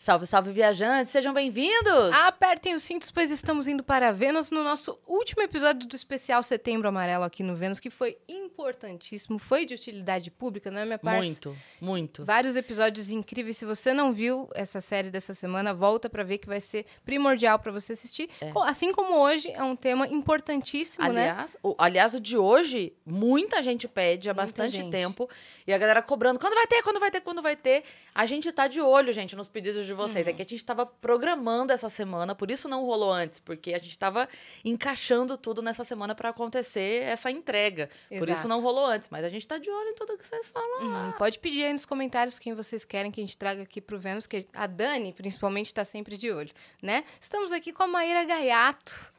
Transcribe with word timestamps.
Salve, 0.00 0.26
salve, 0.28 0.52
viajantes, 0.52 1.10
sejam 1.10 1.34
bem-vindos! 1.34 2.12
Apertem 2.12 2.72
os 2.72 2.84
cintos, 2.84 3.10
pois 3.10 3.32
estamos 3.32 3.66
indo 3.66 3.82
para 3.82 4.12
Vênus 4.12 4.52
no 4.52 4.62
nosso 4.62 4.96
último 5.04 5.42
episódio 5.42 5.88
do 5.88 5.96
especial 5.96 6.40
Setembro 6.44 6.86
Amarelo 6.86 7.24
aqui 7.24 7.42
no 7.42 7.56
Vênus, 7.56 7.80
que 7.80 7.90
foi 7.90 8.16
importantíssimo, 8.28 9.40
foi 9.40 9.66
de 9.66 9.74
utilidade 9.74 10.30
pública, 10.30 10.70
não 10.70 10.78
é, 10.78 10.84
minha 10.84 11.00
parte? 11.00 11.24
Muito, 11.24 11.56
muito. 11.80 12.24
Vários 12.24 12.54
episódios 12.54 13.10
incríveis. 13.10 13.56
Se 13.56 13.64
você 13.64 13.92
não 13.92 14.12
viu 14.12 14.48
essa 14.54 14.80
série 14.80 15.10
dessa 15.10 15.34
semana, 15.34 15.74
volta 15.74 16.08
para 16.08 16.22
ver 16.22 16.38
que 16.38 16.46
vai 16.46 16.60
ser 16.60 16.86
primordial 17.04 17.58
para 17.58 17.72
você 17.72 17.92
assistir. 17.94 18.30
É. 18.40 18.52
Assim 18.66 18.92
como 18.92 19.16
hoje 19.16 19.50
é 19.50 19.64
um 19.64 19.74
tema 19.74 20.06
importantíssimo, 20.06 21.08
né? 21.12 21.30
Aliás, 21.30 21.56
o, 21.60 21.74
aliás, 21.76 22.14
o 22.14 22.20
de 22.20 22.38
hoje, 22.38 22.92
muita 23.04 23.60
gente 23.64 23.88
pede 23.88 24.30
há 24.30 24.32
Muita 24.32 24.46
bastante 24.46 24.76
gente. 24.76 24.92
tempo. 24.92 25.28
E 25.66 25.72
a 25.72 25.76
galera 25.76 26.00
cobrando, 26.00 26.38
quando 26.38 26.54
vai 26.54 26.68
ter, 26.68 26.84
quando 26.84 27.00
vai 27.00 27.10
ter, 27.10 27.20
quando 27.20 27.42
vai 27.42 27.56
ter. 27.56 27.82
A 28.14 28.26
gente 28.26 28.50
tá 28.52 28.68
de 28.68 28.80
olho, 28.80 29.12
gente, 29.12 29.34
nos 29.34 29.48
pedidos 29.48 29.87
de 29.88 29.94
vocês. 29.94 30.26
Uhum. 30.26 30.32
É 30.32 30.34
que 30.34 30.42
a 30.42 30.44
gente 30.44 30.64
tava 30.64 30.86
programando 30.86 31.72
essa 31.72 31.88
semana, 31.88 32.34
por 32.34 32.50
isso 32.50 32.68
não 32.68 32.84
rolou 32.84 33.12
antes, 33.12 33.40
porque 33.40 33.74
a 33.74 33.78
gente 33.78 33.98
tava 33.98 34.28
encaixando 34.64 35.36
tudo 35.36 35.60
nessa 35.60 35.84
semana 35.84 36.14
para 36.14 36.28
acontecer 36.28 37.02
essa 37.02 37.30
entrega. 37.30 37.90
Por 38.08 38.28
isso 38.28 38.40
Exato. 38.40 38.48
não 38.48 38.60
rolou 38.60 38.86
antes, 38.86 39.08
mas 39.10 39.24
a 39.24 39.28
gente 39.28 39.46
tá 39.46 39.58
de 39.58 39.70
olho 39.70 39.88
em 39.88 39.94
tudo 39.94 40.16
que 40.16 40.26
vocês 40.26 40.48
falam. 40.48 41.08
Hum, 41.08 41.12
pode 41.18 41.38
pedir 41.38 41.64
aí 41.64 41.72
nos 41.72 41.84
comentários 41.84 42.38
quem 42.38 42.54
vocês 42.54 42.84
querem 42.84 43.10
que 43.10 43.20
a 43.20 43.24
gente 43.24 43.36
traga 43.36 43.62
aqui 43.62 43.80
pro 43.80 43.98
Vênus, 43.98 44.26
que 44.26 44.46
a 44.54 44.66
Dani, 44.66 45.12
principalmente, 45.12 45.66
está 45.66 45.84
sempre 45.84 46.16
de 46.16 46.30
olho, 46.30 46.50
né? 46.82 47.04
Estamos 47.20 47.52
aqui 47.52 47.72
com 47.72 47.82
a 47.82 47.86
Maíra 47.86 48.24
Gaiato. 48.24 49.17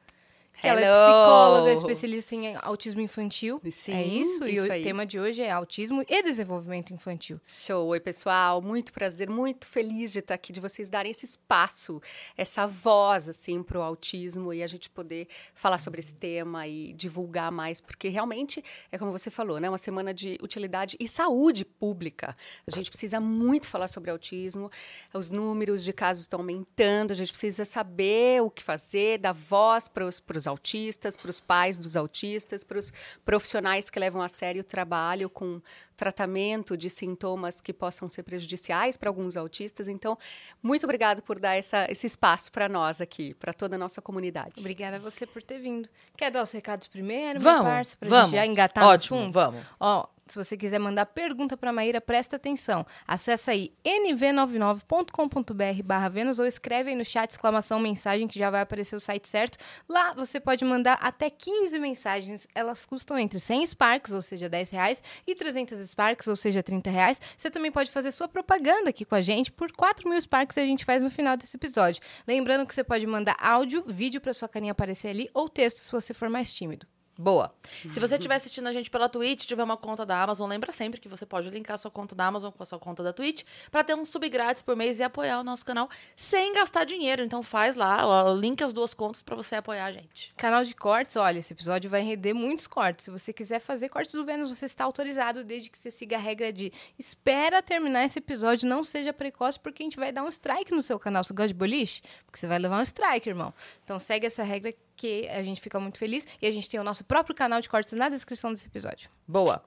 Que 0.61 0.67
ela 0.67 0.81
é 0.81 0.91
psicóloga, 0.91 1.73
especialista 1.73 2.35
em 2.35 2.55
autismo 2.57 2.99
infantil. 2.99 3.61
Sim, 3.71 3.93
é 3.93 4.03
isso? 4.03 4.45
e 4.45 4.55
isso 4.55 4.67
o 4.67 4.71
aí. 4.71 4.83
tema 4.83 5.05
de 5.05 5.17
hoje 5.17 5.41
é 5.41 5.49
autismo 5.49 6.03
e 6.07 6.21
desenvolvimento 6.21 6.93
infantil. 6.93 7.39
Show, 7.47 7.87
oi 7.87 7.99
pessoal, 7.99 8.61
muito 8.61 8.91
prazer, 8.91 9.29
muito 9.29 9.65
feliz 9.65 10.11
de 10.11 10.19
estar 10.19 10.33
aqui, 10.33 10.51
de 10.51 10.59
vocês 10.59 10.89
darem 10.89 11.11
esse 11.11 11.25
espaço, 11.25 12.01
essa 12.35 12.67
voz 12.67 13.29
assim 13.29 13.63
para 13.63 13.79
o 13.79 13.81
autismo 13.81 14.53
e 14.53 14.61
a 14.61 14.67
gente 14.67 14.89
poder 14.89 15.29
falar 15.55 15.79
sobre 15.79 16.01
esse 16.01 16.13
tema 16.13 16.67
e 16.67 16.91
divulgar 16.91 17.51
mais, 17.51 17.79
porque 17.79 18.09
realmente 18.09 18.61
é 18.91 18.97
como 18.97 19.11
você 19.11 19.29
falou, 19.29 19.59
né, 19.61 19.69
uma 19.69 19.77
semana 19.77 20.13
de 20.13 20.37
utilidade 20.41 20.97
e 20.99 21.07
saúde 21.07 21.63
pública. 21.63 22.35
A 22.67 22.71
gente 22.75 22.89
precisa 22.89 23.19
muito 23.21 23.69
falar 23.69 23.87
sobre 23.87 24.11
autismo, 24.11 24.69
os 25.13 25.29
números 25.29 25.85
de 25.85 25.93
casos 25.93 26.23
estão 26.23 26.41
aumentando, 26.41 27.11
a 27.11 27.15
gente 27.15 27.31
precisa 27.31 27.63
saber 27.63 28.41
o 28.41 28.49
que 28.49 28.61
fazer, 28.61 29.19
dar 29.19 29.31
voz 29.31 29.87
para 29.87 30.05
os 30.05 30.48
autistas, 30.49 31.15
para 31.15 31.29
os 31.29 31.39
pais 31.39 31.77
dos 31.77 31.95
autistas, 31.95 32.63
para 32.63 32.77
os 32.77 32.91
profissionais 33.23 33.89
que 33.89 33.99
levam 33.99 34.21
a 34.21 34.27
sério 34.27 34.61
o 34.61 34.63
trabalho 34.63 35.29
com 35.29 35.61
tratamento 35.95 36.77
de 36.77 36.89
sintomas 36.89 37.59
que 37.59 37.73
possam 37.73 38.07
ser 38.07 38.23
prejudiciais 38.23 38.95
para 38.97 39.09
alguns 39.09 39.35
autistas. 39.35 39.87
Então, 39.87 40.17
muito 40.63 40.83
obrigado 40.85 41.21
por 41.21 41.37
dar 41.39 41.55
essa, 41.55 41.85
esse 41.91 42.07
espaço 42.07 42.51
para 42.51 42.69
nós 42.69 43.01
aqui, 43.01 43.33
para 43.33 43.53
toda 43.53 43.75
a 43.75 43.79
nossa 43.79 44.01
comunidade. 44.01 44.53
Obrigada 44.59 44.97
a 44.97 44.99
você 44.99 45.27
por 45.27 45.43
ter 45.43 45.59
vindo. 45.59 45.89
Quer 46.17 46.31
dar 46.31 46.43
os 46.43 46.51
recados 46.51 46.87
primeiro, 46.87 47.39
Vamos, 47.39 47.61
minha 47.61 47.73
parça, 47.75 47.97
vamos. 48.01 48.29
gente 48.31 48.39
já 48.39 48.45
engatar 48.45 48.83
Ótimo, 48.85 49.17
no 49.17 49.23
assunto? 49.23 49.33
vamos. 49.33 49.61
Ó, 49.79 50.07
se 50.31 50.37
você 50.37 50.55
quiser 50.55 50.79
mandar 50.79 51.05
pergunta 51.05 51.57
para 51.57 51.73
Maíra, 51.73 51.99
presta 51.99 52.35
atenção. 52.35 52.85
Acesse 53.07 53.49
aí 53.49 53.73
nv99.com.br 53.83 55.83
barra 55.83 56.09
Vênus 56.09 56.39
ou 56.39 56.45
escreve 56.45 56.91
aí 56.91 56.95
no 56.95 57.03
chat 57.03 57.31
exclamação 57.31 57.79
mensagem 57.79 58.27
que 58.27 58.37
já 58.37 58.49
vai 58.49 58.61
aparecer 58.61 58.95
o 58.95 58.99
site 58.99 59.27
certo. 59.27 59.57
Lá 59.87 60.13
você 60.13 60.39
pode 60.39 60.63
mandar 60.63 60.99
até 61.01 61.29
15 61.29 61.79
mensagens. 61.79 62.47
Elas 62.53 62.85
custam 62.85 63.17
entre 63.17 63.39
100 63.39 63.67
Sparks, 63.67 64.13
ou 64.13 64.21
seja, 64.21 64.49
10 64.49 64.69
reais, 64.71 65.03
e 65.25 65.33
300 65.33 65.79
Sparks, 65.89 66.27
ou 66.27 66.35
seja, 66.35 66.61
30 66.61 66.89
reais. 66.89 67.21
Você 67.35 67.49
também 67.49 67.71
pode 67.71 67.91
fazer 67.91 68.11
sua 68.11 68.27
propaganda 68.27 68.89
aqui 68.89 69.05
com 69.05 69.15
a 69.15 69.21
gente 69.21 69.51
por 69.51 69.71
4 69.71 70.09
mil 70.09 70.21
Sparks 70.21 70.57
e 70.57 70.59
a 70.59 70.65
gente 70.65 70.85
faz 70.85 71.01
no 71.01 71.09
final 71.09 71.35
desse 71.35 71.57
episódio. 71.57 72.01
Lembrando 72.27 72.67
que 72.67 72.73
você 72.73 72.83
pode 72.83 73.07
mandar 73.07 73.35
áudio, 73.39 73.83
vídeo 73.87 74.21
para 74.21 74.33
sua 74.33 74.47
carinha 74.47 74.73
aparecer 74.73 75.09
ali 75.09 75.29
ou 75.33 75.49
texto 75.49 75.77
se 75.77 75.91
você 75.91 76.13
for 76.13 76.29
mais 76.29 76.53
tímido. 76.53 76.85
Boa. 77.19 77.53
Se 77.91 77.99
você 77.99 78.15
estiver 78.15 78.35
assistindo 78.35 78.67
a 78.67 78.71
gente 78.71 78.89
pela 78.89 79.09
Twitch, 79.09 79.45
tiver 79.45 79.61
uma 79.61 79.75
conta 79.75 80.05
da 80.05 80.23
Amazon, 80.23 80.49
lembra 80.49 80.71
sempre 80.71 81.01
que 81.01 81.09
você 81.09 81.25
pode 81.25 81.49
linkar 81.49 81.75
a 81.75 81.77
sua 81.77 81.91
conta 81.91 82.15
da 82.15 82.25
Amazon 82.25 82.49
com 82.49 82.63
a 82.63 82.65
sua 82.65 82.79
conta 82.79 83.03
da 83.03 83.11
Twitch 83.11 83.43
para 83.69 83.83
ter 83.83 83.93
um 83.93 84.05
sub 84.05 84.29
grátis 84.29 84.63
por 84.63 84.73
mês 84.73 85.01
e 85.01 85.03
apoiar 85.03 85.41
o 85.41 85.43
nosso 85.43 85.65
canal 85.65 85.89
sem 86.15 86.53
gastar 86.53 86.85
dinheiro. 86.85 87.21
Então 87.21 87.43
faz 87.43 87.75
lá, 87.75 88.07
ó, 88.07 88.33
link 88.33 88.63
as 88.63 88.71
duas 88.71 88.93
contas 88.93 89.21
para 89.21 89.35
você 89.35 89.55
apoiar 89.55 89.87
a 89.87 89.91
gente. 89.91 90.33
Canal 90.37 90.63
de 90.63 90.73
cortes, 90.73 91.17
olha, 91.17 91.39
esse 91.39 91.51
episódio 91.51 91.89
vai 91.89 92.01
render 92.03 92.33
muitos 92.33 92.67
cortes. 92.67 93.03
Se 93.03 93.11
você 93.11 93.33
quiser 93.33 93.59
fazer 93.59 93.89
cortes 93.89 94.13
do 94.13 94.23
Vênus, 94.23 94.47
você 94.47 94.65
está 94.65 94.85
autorizado, 94.85 95.43
desde 95.43 95.69
que 95.69 95.77
você 95.77 95.91
siga 95.91 96.15
a 96.15 96.19
regra 96.19 96.53
de 96.53 96.71
espera 96.97 97.61
terminar 97.61 98.05
esse 98.05 98.19
episódio, 98.19 98.65
não 98.65 98.81
seja 98.81 99.11
precoce, 99.11 99.59
porque 99.59 99.83
a 99.83 99.85
gente 99.85 99.97
vai 99.97 100.13
dar 100.13 100.23
um 100.23 100.29
strike 100.29 100.71
no 100.71 100.81
seu 100.81 100.97
canal. 100.97 101.25
Você 101.25 101.33
gosta 101.33 101.49
de 101.49 101.53
boliche? 101.53 102.01
Porque 102.25 102.39
você 102.39 102.47
vai 102.47 102.59
levar 102.59 102.79
um 102.79 102.83
strike, 102.83 103.27
irmão. 103.27 103.53
Então 103.83 103.99
segue 103.99 104.25
essa 104.25 104.41
regra 104.41 104.73
que 104.95 105.27
a 105.29 105.41
gente 105.41 105.59
fica 105.59 105.79
muito 105.81 105.97
feliz. 105.97 106.25
E 106.41 106.47
a 106.47 106.51
gente 106.51 106.69
tem 106.69 106.79
o 106.79 106.83
nosso 106.83 107.03
próprio 107.09 107.35
canal 107.35 107.59
de 107.59 107.67
cortes 107.67 107.91
na 107.93 108.07
descrição 108.07 108.51
desse 108.53 108.67
episódio. 108.67 109.09
Boa. 109.27 109.63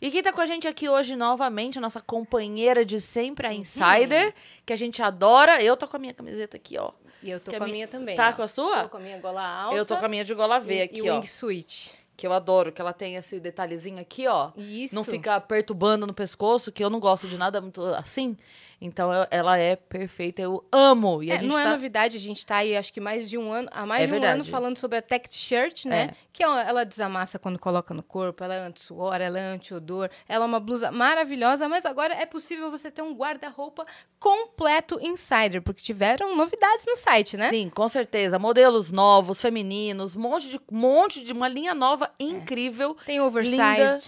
E 0.00 0.08
quem 0.12 0.22
tá 0.22 0.32
com 0.32 0.40
a 0.40 0.46
gente 0.46 0.68
aqui 0.68 0.88
hoje 0.88 1.16
novamente, 1.16 1.76
a 1.78 1.80
nossa 1.80 2.00
companheira 2.00 2.84
de 2.84 3.00
sempre, 3.00 3.48
a 3.48 3.52
Insider, 3.52 4.32
que 4.64 4.72
a 4.72 4.76
gente 4.76 5.02
adora. 5.02 5.60
Eu 5.60 5.76
tô 5.76 5.88
com 5.88 5.96
a 5.96 5.98
minha 5.98 6.14
camiseta 6.14 6.56
aqui, 6.56 6.78
ó. 6.78 6.92
E 7.20 7.28
eu 7.30 7.40
tô 7.40 7.50
com 7.50 7.64
a 7.64 7.66
mi- 7.66 7.72
minha 7.72 7.88
também. 7.88 8.14
Tá 8.16 8.28
ó. 8.30 8.32
com 8.34 8.42
a 8.42 8.48
sua? 8.48 8.84
Tô 8.84 8.88
com 8.90 8.96
a 8.98 9.00
minha 9.00 9.18
gola 9.18 9.42
alta. 9.44 9.76
Eu 9.76 9.84
tô 9.84 9.96
com 9.96 10.04
a 10.04 10.08
minha 10.08 10.24
de 10.24 10.32
gola 10.32 10.60
V 10.60 10.76
e, 10.78 10.82
aqui, 10.82 10.98
e 10.98 11.10
ó. 11.10 11.16
wingsuit. 11.16 11.92
Que 12.16 12.26
eu 12.26 12.32
adoro, 12.32 12.70
que 12.72 12.80
ela 12.80 12.92
tem 12.92 13.16
esse 13.16 13.40
detalhezinho 13.40 13.98
aqui, 14.00 14.26
ó. 14.28 14.52
Isso. 14.56 14.94
Não 14.94 15.02
fica 15.04 15.38
perturbando 15.40 16.06
no 16.06 16.14
pescoço, 16.14 16.70
que 16.72 16.82
eu 16.82 16.88
não 16.88 17.00
gosto 17.00 17.26
de 17.26 17.36
nada 17.36 17.60
muito 17.60 17.84
assim. 17.88 18.36
Então 18.80 19.10
ela 19.30 19.56
é 19.58 19.74
perfeita, 19.74 20.42
eu 20.42 20.62
amo. 20.70 21.22
E 21.22 21.32
a 21.32 21.36
É, 21.36 21.42
não 21.42 21.58
é 21.58 21.64
tá... 21.64 21.70
novidade, 21.70 22.16
a 22.16 22.20
gente 22.20 22.44
tá 22.44 22.56
aí, 22.56 22.76
acho 22.76 22.92
que 22.92 23.00
mais 23.00 23.28
de 23.28 23.38
um 23.38 23.50
ano, 23.50 23.68
há 23.72 23.86
mais 23.86 24.02
É 24.02 24.06
de 24.06 24.12
um 24.12 24.20
verdade. 24.20 24.40
ano 24.40 24.44
falando 24.44 24.76
sobre 24.76 24.98
a 24.98 25.02
Tech 25.02 25.26
Shirt, 25.30 25.86
né? 25.86 26.10
É. 26.10 26.14
Que 26.32 26.44
ó, 26.44 26.58
ela 26.58 26.84
desamassa 26.84 27.38
quando 27.38 27.58
coloca 27.58 27.94
no 27.94 28.02
corpo, 28.02 28.44
ela 28.44 28.54
é 28.54 28.58
anti-suor, 28.58 29.14
ela 29.20 29.38
é 29.38 29.42
anti-odor, 29.42 30.10
ela 30.28 30.44
é 30.44 30.46
uma 30.46 30.60
blusa 30.60 30.92
maravilhosa, 30.92 31.68
mas 31.68 31.86
agora 31.86 32.12
é 32.14 32.26
possível 32.26 32.70
você 32.70 32.90
ter 32.90 33.00
um 33.02 33.14
guarda-roupa 33.14 33.86
completo 34.18 34.98
Insider, 35.00 35.62
porque 35.62 35.82
tiveram 35.82 36.36
novidades 36.36 36.84
no 36.86 36.96
site, 36.96 37.36
né? 37.36 37.48
Sim, 37.48 37.70
com 37.70 37.88
certeza. 37.88 38.38
Modelos 38.38 38.92
novos, 38.92 39.40
femininos, 39.40 40.16
um 40.16 40.20
monte 40.20 40.48
de, 40.50 40.60
monte 40.70 41.24
de 41.24 41.32
uma 41.32 41.48
linha 41.48 41.74
nova 41.74 42.10
É. 42.18 42.24
incrível. 42.24 42.96
Tem 43.06 43.20
oversized, 43.20 43.58
Linda. 43.60 44.00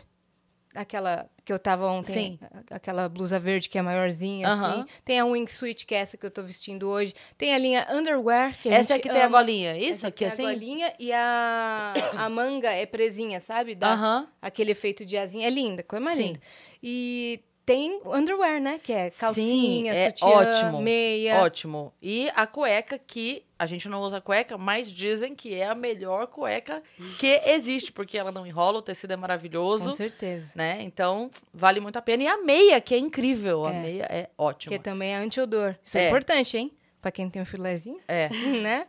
aquela 0.74 1.26
que 1.48 1.52
eu 1.54 1.58
tava 1.58 1.86
ontem, 1.86 2.12
Sim. 2.12 2.38
aquela 2.70 3.08
blusa 3.08 3.40
verde 3.40 3.70
que 3.70 3.78
é 3.78 3.80
maiorzinha, 3.80 4.46
assim. 4.52 4.84
Tem 5.02 5.18
a 5.18 5.24
wingsuit, 5.24 5.86
que 5.86 5.94
é 5.94 5.98
essa 6.00 6.18
que 6.18 6.26
eu 6.26 6.30
tô 6.30 6.42
vestindo 6.42 6.86
hoje. 6.86 7.14
Tem 7.38 7.54
a 7.54 7.58
linha 7.58 7.86
underwear, 7.90 8.54
que 8.60 8.68
a 8.68 8.74
Essa 8.74 8.96
é 8.96 8.98
que 8.98 9.08
tem 9.08 9.22
a 9.22 9.28
ama. 9.28 9.38
golinha, 9.38 9.74
isso 9.78 9.92
Essa 9.92 10.08
aqui 10.08 10.18
tem 10.18 10.28
assim? 10.28 10.44
A 10.44 10.52
golinha 10.52 10.92
e 10.98 11.10
a, 11.10 11.94
a 12.18 12.28
manga 12.28 12.70
é 12.70 12.84
presinha, 12.84 13.40
sabe? 13.40 13.74
Dá 13.74 14.26
aquele 14.42 14.72
efeito 14.72 15.06
de 15.06 15.16
asinha. 15.16 15.46
É 15.46 15.50
linda, 15.50 15.82
coisa 15.82 16.04
mais 16.04 16.18
Sim. 16.18 16.24
linda. 16.24 16.40
E 16.82 17.40
tem 17.68 18.00
underwear, 18.06 18.58
né? 18.62 18.80
Que 18.82 18.92
é 18.94 19.10
calcinha, 19.10 19.94
Sim, 19.94 19.98
é 20.00 20.08
sutiã, 20.08 20.26
ótimo. 20.28 20.80
meia. 20.80 21.42
Ótimo. 21.42 21.92
E 22.00 22.30
a 22.34 22.46
cueca 22.46 22.98
que 22.98 23.44
a 23.58 23.66
gente 23.66 23.88
não 23.90 24.00
usa 24.00 24.20
cueca, 24.22 24.56
mas 24.56 24.90
dizem 24.90 25.34
que 25.34 25.54
é 25.54 25.66
a 25.66 25.74
melhor 25.74 26.28
cueca 26.28 26.82
que 27.18 27.40
existe, 27.44 27.92
porque 27.92 28.16
ela 28.16 28.32
não 28.32 28.46
enrola, 28.46 28.78
o 28.78 28.82
tecido 28.82 29.10
é 29.12 29.16
Com 29.16 29.20
maravilhoso, 29.20 29.92
certeza. 29.92 30.50
né? 30.54 30.78
Então, 30.80 31.30
vale 31.52 31.78
muito 31.78 31.96
a 31.98 32.02
pena. 32.02 32.22
E 32.22 32.26
a 32.26 32.38
meia, 32.38 32.80
que 32.80 32.94
é 32.94 32.98
incrível. 32.98 33.66
A 33.66 33.74
É. 33.74 33.82
meia 33.82 34.04
é 34.04 34.30
ótima. 34.38 34.72
Que 34.74 34.82
também 34.82 35.12
é 35.12 35.16
anti-odor. 35.16 35.76
Isso 35.84 35.98
é. 35.98 36.04
É. 36.04 36.08
importante, 36.08 36.56
hein? 36.56 36.72
Pra 37.02 37.12
quem 37.12 37.28
tem 37.28 37.42
um 37.42 37.46
filezinho, 37.46 37.98
É. 38.08 38.28
né? 38.62 38.86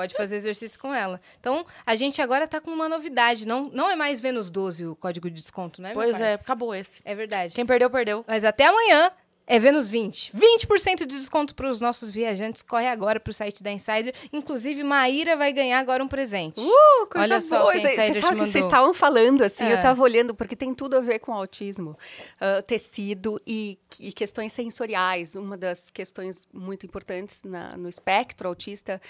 Pode 0.00 0.14
fazer 0.14 0.36
exercício 0.36 0.80
com 0.80 0.94
ela. 0.94 1.20
Então, 1.38 1.66
a 1.84 1.94
gente 1.94 2.22
agora 2.22 2.48
tá 2.48 2.58
com 2.58 2.70
uma 2.70 2.88
novidade. 2.88 3.46
Não, 3.46 3.68
não 3.70 3.90
é 3.90 3.94
mais 3.94 4.18
Vênus 4.18 4.48
12 4.48 4.86
o 4.86 4.96
código 4.96 5.28
de 5.30 5.42
desconto, 5.42 5.82
né, 5.82 5.92
Pois 5.92 6.18
é, 6.18 6.34
acabou 6.34 6.74
esse. 6.74 7.02
É 7.04 7.14
verdade. 7.14 7.54
Quem 7.54 7.66
perdeu, 7.66 7.90
perdeu. 7.90 8.24
Mas 8.26 8.44
até 8.44 8.66
amanhã 8.66 9.10
é 9.50 9.58
Vênus 9.58 9.88
20. 9.88 10.32
20% 10.32 10.98
de 10.98 11.06
desconto 11.18 11.54
para 11.54 11.68
os 11.68 11.80
nossos 11.80 12.12
viajantes. 12.12 12.62
Corre 12.62 12.86
agora 12.86 13.18
pro 13.18 13.32
site 13.32 13.62
da 13.62 13.70
Insider. 13.72 14.14
Inclusive, 14.32 14.84
Maíra 14.84 15.36
vai 15.36 15.52
ganhar 15.52 15.78
agora 15.78 16.02
um 16.04 16.08
presente. 16.08 16.60
Uh, 16.60 17.06
coisa 17.06 17.20
Olha 17.34 17.40
só 17.40 17.60
boa. 17.62 17.72
Você 17.78 18.14
sabe 18.14 18.36
o 18.36 18.38
que 18.44 18.46
vocês 18.50 18.64
estavam 18.64 18.94
falando, 18.94 19.42
assim, 19.42 19.64
É. 19.64 19.72
eu 19.72 19.76
estava 19.76 20.00
olhando, 20.02 20.34
porque 20.34 20.54
tem 20.54 20.72
tudo 20.74 20.96
a 20.96 21.00
ver 21.00 21.18
com 21.18 21.32
autismo. 21.32 21.98
Ah, 22.40 22.62
tecido 22.62 23.40
e, 23.46 23.76
e 23.98 24.12
questões 24.12 24.52
sensoriais. 24.52 25.34
Uma 25.34 25.56
das 25.56 25.90
questões 25.90 26.46
muito 26.52 26.86
importantes 26.86 27.42
na- 27.42 27.76
no 27.76 27.88
espectro 27.88 28.48
autista 28.48 29.00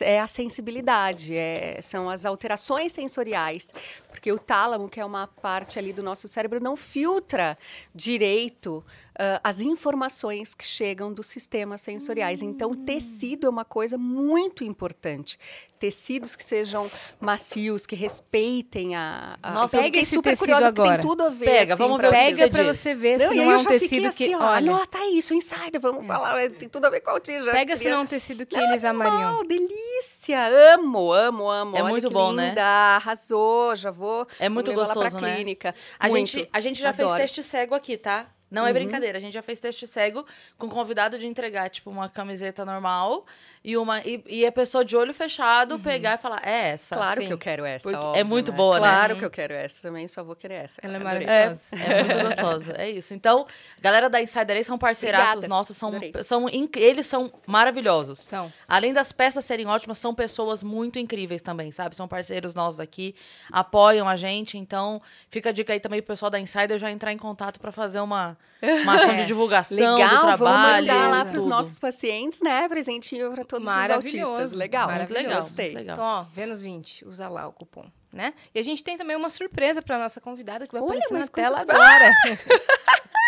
é 0.00 0.18
a 0.18 0.26
sensibilidade, 0.26 1.36
é- 1.36 1.80
são 1.82 2.08
as 2.08 2.24
alterações 2.24 2.92
sensoriais. 2.92 3.68
Porque 4.10 4.32
o 4.32 4.38
tálamo, 4.38 4.88
que 4.88 4.98
é 5.00 5.04
uma 5.04 5.26
parte 5.26 5.78
ali 5.78 5.92
do 5.92 6.02
nosso 6.02 6.26
cérebro, 6.26 6.58
não 6.60 6.74
filtra 6.76 7.56
direito 7.94 8.84
uh, 9.20 9.40
as 9.44 9.60
informações 9.60 10.54
que 10.54 10.64
chegam 10.64 11.12
dos 11.12 11.26
sistemas 11.26 11.82
sensoriais. 11.82 12.40
Então, 12.40 12.70
Hum. 12.70 12.84
tecido 12.84 13.46
é 13.46 13.50
uma 13.50 13.64
coisa 13.64 13.98
muito 13.98 14.64
importante. 14.64 15.38
Tecidos 15.78 16.36
que 16.36 16.44
sejam 16.44 16.90
macios, 17.18 17.86
que 17.86 17.96
respeitem 17.96 18.94
a. 18.96 19.38
a... 19.42 19.50
Nossa, 19.52 19.76
eu 19.76 19.80
pega 19.80 19.84
fiquei 19.86 20.02
esse 20.02 20.14
super 20.14 20.30
tecido 20.30 20.38
curiosa, 20.40 20.66
porque 20.66 20.80
agora. 20.82 21.02
Tem 21.02 21.10
tudo 21.10 21.22
a 21.22 21.28
ver. 21.30 21.44
Pega, 21.46 21.72
assim, 21.74 21.82
vamos 21.82 21.98
pra 21.98 22.10
ver 22.10 22.16
o 22.16 22.20
que 22.20 22.32
eu 22.32 22.36
Pega 22.36 22.50
pra 22.50 22.74
você 22.74 22.94
ver 22.94 23.18
não, 23.18 23.28
se 23.28 23.34
não 23.34 23.50
é 23.50 23.54
eu 23.54 23.58
um 23.60 23.64
tecido 23.64 24.10
que. 24.14 24.24
assim, 24.24 24.34
ó, 24.34 24.38
Olha, 24.42 24.56
Anota 24.72 24.98
isso, 25.06 25.32
insider, 25.32 25.80
vamos 25.80 26.06
falar, 26.06 26.50
tem 26.50 26.68
tudo 26.68 26.84
a 26.86 26.90
ver 26.90 27.00
com 27.00 27.10
autismo. 27.10 27.50
pega 27.50 27.76
se 27.78 27.88
não 27.88 27.96
é 27.96 28.00
um 28.00 28.06
tecido 28.06 28.44
que 28.44 28.56
eles 28.58 28.84
amariam. 28.84 29.36
Não, 29.36 29.44
delícia! 29.46 30.74
Amo, 30.74 31.12
amo, 31.12 31.48
amo. 31.50 31.76
É 31.76 31.82
Olha 31.82 31.90
muito 31.90 32.08
que 32.08 32.12
bom, 32.14 32.32
né? 32.32 32.50
linda, 32.50 32.62
Arrasou, 32.62 33.74
já 33.74 33.90
vou. 33.90 34.26
É 34.38 34.50
muito 34.50 34.66
vou 34.72 34.80
levar 34.82 34.94
lá 34.94 35.02
gostoso, 35.04 35.18
pra 35.18 35.28
né? 35.28 35.36
clínica. 35.36 35.74
A 35.98 36.08
Muito. 36.08 36.26
gente, 36.30 36.48
a 36.52 36.60
gente 36.60 36.78
já 36.80 36.90
Adoro. 36.90 37.08
fez 37.08 37.20
teste 37.22 37.42
cego 37.42 37.74
aqui, 37.74 37.96
tá? 37.96 38.26
Não 38.50 38.64
é 38.64 38.68
Uhum. 38.68 38.74
brincadeira, 38.74 39.18
a 39.18 39.20
gente 39.20 39.32
já 39.34 39.42
fez 39.42 39.60
teste 39.60 39.86
cego 39.86 40.26
com 40.58 40.68
convidado 40.68 41.18
de 41.18 41.26
entregar, 41.26 41.70
tipo, 41.70 41.88
uma 41.90 42.08
camiseta 42.08 42.64
normal 42.64 43.24
e 43.62 43.76
uma 43.76 44.00
e, 44.00 44.22
e 44.26 44.46
a 44.46 44.50
pessoa 44.52 44.82
de 44.84 44.96
olho 44.96 45.12
fechado 45.12 45.78
pegar 45.78 46.14
e 46.14 46.18
falar, 46.18 46.40
é 46.42 46.70
essa. 46.70 46.96
Claro 46.96 47.20
Sim. 47.20 47.26
que 47.26 47.32
eu 47.32 47.38
quero 47.38 47.64
essa. 47.64 47.82
Porque 47.88 48.02
é 48.04 48.08
óbvio, 48.08 48.26
muito 48.26 48.50
né? 48.50 48.56
boa, 48.56 48.74
né? 48.80 48.80
Claro 48.80 49.12
Uhum. 49.12 49.18
que 49.18 49.24
eu 49.26 49.30
quero 49.30 49.52
essa 49.52 49.82
também, 49.82 50.08
só 50.08 50.24
vou 50.24 50.34
querer 50.34 50.54
essa. 50.54 50.80
Ela 50.82 50.96
é 50.96 50.98
maravilhosa. 50.98 51.76
É, 51.76 52.00
é 52.00 52.04
muito 52.04 52.26
gostoso. 52.26 52.72
É 52.74 52.90
isso. 52.90 53.12
Então, 53.12 53.46
galera 53.80 54.08
da 54.08 54.20
Insider 54.22 54.56
aí 54.56 54.64
são 54.64 54.78
parceiraços 54.78 55.28
Obrigada. 55.34 55.48
nossos, 55.48 55.76
são, 55.76 55.88
Adorei. 55.90 56.12
são 56.22 56.46
eles 56.48 57.06
são 57.06 57.30
maravilhosos. 57.46 58.18
São. 58.20 58.50
Além 58.66 58.92
das 58.94 59.12
peças 59.12 59.44
serem 59.44 59.66
ótimas, 59.66 59.98
são 59.98 60.14
pessoas 60.14 60.62
muito 60.62 60.98
incríveis 60.98 61.42
também, 61.42 61.70
sabe? 61.70 61.94
São 61.94 62.08
parceiros 62.08 62.54
nossos 62.54 62.80
aqui, 62.80 63.14
apoiam 63.52 64.08
a 64.08 64.16
gente. 64.16 64.56
Então, 64.56 65.02
fica 65.28 65.50
a 65.50 65.52
dica 65.52 65.72
aí 65.72 65.80
também 65.80 66.00
pro 66.00 66.14
pessoal 66.14 66.30
da 66.30 66.40
Insider 66.40 66.78
já 66.78 66.90
entrar 66.90 67.12
em 67.12 67.18
contato 67.18 67.60
para 67.60 67.70
fazer 67.70 68.00
uma, 68.00 68.38
uma 68.82 68.94
ação 68.96 69.16
de 69.16 69.26
divulgação 69.26 69.76
Legal, 69.96 70.08
do 70.08 70.36
vamos 70.36 70.36
trabalho. 70.38 70.86
mandar 70.86 71.10
lá 71.10 71.24
para 71.24 71.38
os 71.38 71.44
nossos 71.44 71.78
pacientes, 71.78 72.40
né? 72.42 72.68
Presentinho 72.68 73.30
para 73.32 73.44
todos 73.44 73.66
os 73.68 73.74
Maravilhoso, 73.74 74.32
autistas. 74.32 74.58
Legal, 74.58 74.90
Muito 74.90 75.12
legal, 75.12 75.36
Gostei. 75.40 75.74
legal. 75.74 75.94
Então, 75.94 76.04
ó, 76.04 76.22
Vênus 76.32 76.62
20, 76.62 77.04
usa 77.06 77.28
lá 77.28 77.46
o 77.46 77.52
cupom, 77.52 77.86
né? 78.12 78.34
E 78.54 78.58
a 78.58 78.62
gente 78.62 78.82
tem 78.82 78.96
também 78.98 79.16
uma 79.16 79.30
surpresa 79.30 79.80
pra 79.82 79.98
nossa 79.98 80.20
convidada 80.20 80.66
que 80.66 80.72
vai 80.72 80.82
Olha, 80.82 80.98
aparecer 80.98 81.14
na 81.18 81.26
tela 81.26 81.60
agora. 81.60 82.12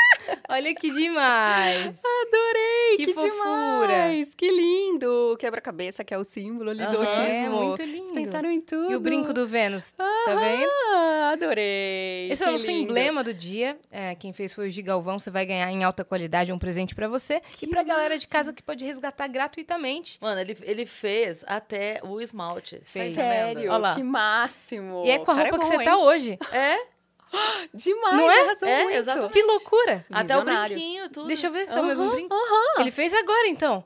Olha 0.49 0.75
que 0.75 0.91
demais. 0.91 2.01
Adorei, 2.05 2.97
Que 2.97 3.07
que, 3.07 3.15
fofura. 3.15 3.31
demais. 3.31 4.31
Que 4.37 4.49
lindo. 4.51 5.37
Quebra-cabeça, 5.39 6.05
que 6.05 6.13
é 6.13 6.19
o 6.19 6.25
símbolo 6.25 6.71
ali 6.71 6.85
do 6.87 6.97
Aham. 6.97 7.05
autismo. 7.07 7.25
É, 7.25 7.49
muito 7.49 7.83
lindo. 7.83 8.07
Vocês 8.09 8.13
pensaram 8.13 8.51
em 8.51 8.61
tudo. 8.61 8.91
E 8.93 8.97
o 8.97 9.01
brinco 9.01 9.33
do 9.33 9.47
Vênus, 9.47 9.93
tá 9.93 10.35
vendo? 10.39 10.71
Ah, 10.93 11.31
adorei. 11.33 12.29
Esse 12.31 12.43
é 12.43 12.45
que 12.47 12.51
o 12.51 12.53
nosso 12.53 12.67
lindo. 12.67 12.83
emblema 12.85 13.25
do 13.25 13.33
dia. 13.33 13.79
É, 13.91 14.15
quem 14.15 14.33
fez 14.33 14.55
foi 14.55 14.69
o 14.69 14.71
Gigalvão. 14.71 15.19
Você 15.19 15.31
vai 15.31 15.47
ganhar 15.47 15.71
em 15.71 15.85
alta 15.85 16.05
qualidade 16.05 16.53
um 16.53 16.59
presente 16.59 16.95
pra 16.95 17.09
você. 17.09 17.41
e 17.61 17.67
pra 17.67 17.83
galera 17.83 18.19
de 18.19 18.27
casa 18.27 18.53
que 18.53 18.63
pode 18.63 18.85
resgatar 18.85 19.27
gratuitamente. 19.29 20.19
Mano, 20.21 20.41
ele, 20.41 20.57
ele 20.63 20.87
fez 20.87 21.45
até 21.47 22.01
o 22.03 22.21
esmalte. 22.21 22.81
Fez. 22.83 23.17
Tá 23.17 23.23
vendo? 23.23 23.33
Sério, 23.33 23.71
Olha 23.71 23.77
lá. 23.79 23.95
que 23.95 24.03
máximo. 24.03 25.03
E 25.05 25.11
é 25.11 25.19
com 25.19 25.31
a 25.31 25.35
O 25.35 25.37
cara 25.37 25.51
roupa 25.51 25.59
que 25.59 25.65
bom, 25.65 25.71
você 25.71 25.83
hein? 25.83 25.85
tá 25.89 25.97
hoje. 25.99 26.39
É, 26.53 26.79
Demais, 27.75 28.17
Não 28.17 28.31
é? 28.31 28.41
arrasou 28.43 28.69
É, 28.69 28.83
muito. 28.85 28.97
exatamente. 28.99 29.33
Que 29.33 29.43
loucura. 29.43 30.07
até 30.11 30.37
o 30.37 30.41
Visionário. 30.41 30.75
brinquinho, 30.77 31.09
tudo. 31.11 31.27
Deixa 31.27 31.47
eu 31.47 31.53
ver 31.53 31.69
se 31.69 31.77
é 31.77 31.81
o 31.81 31.85
mesmo 31.85 32.05
Aham, 32.05 32.13
brinco. 32.13 32.37
Ele 32.79 32.91
fez 32.91 33.13
agora, 33.15 33.49
então. 33.49 33.85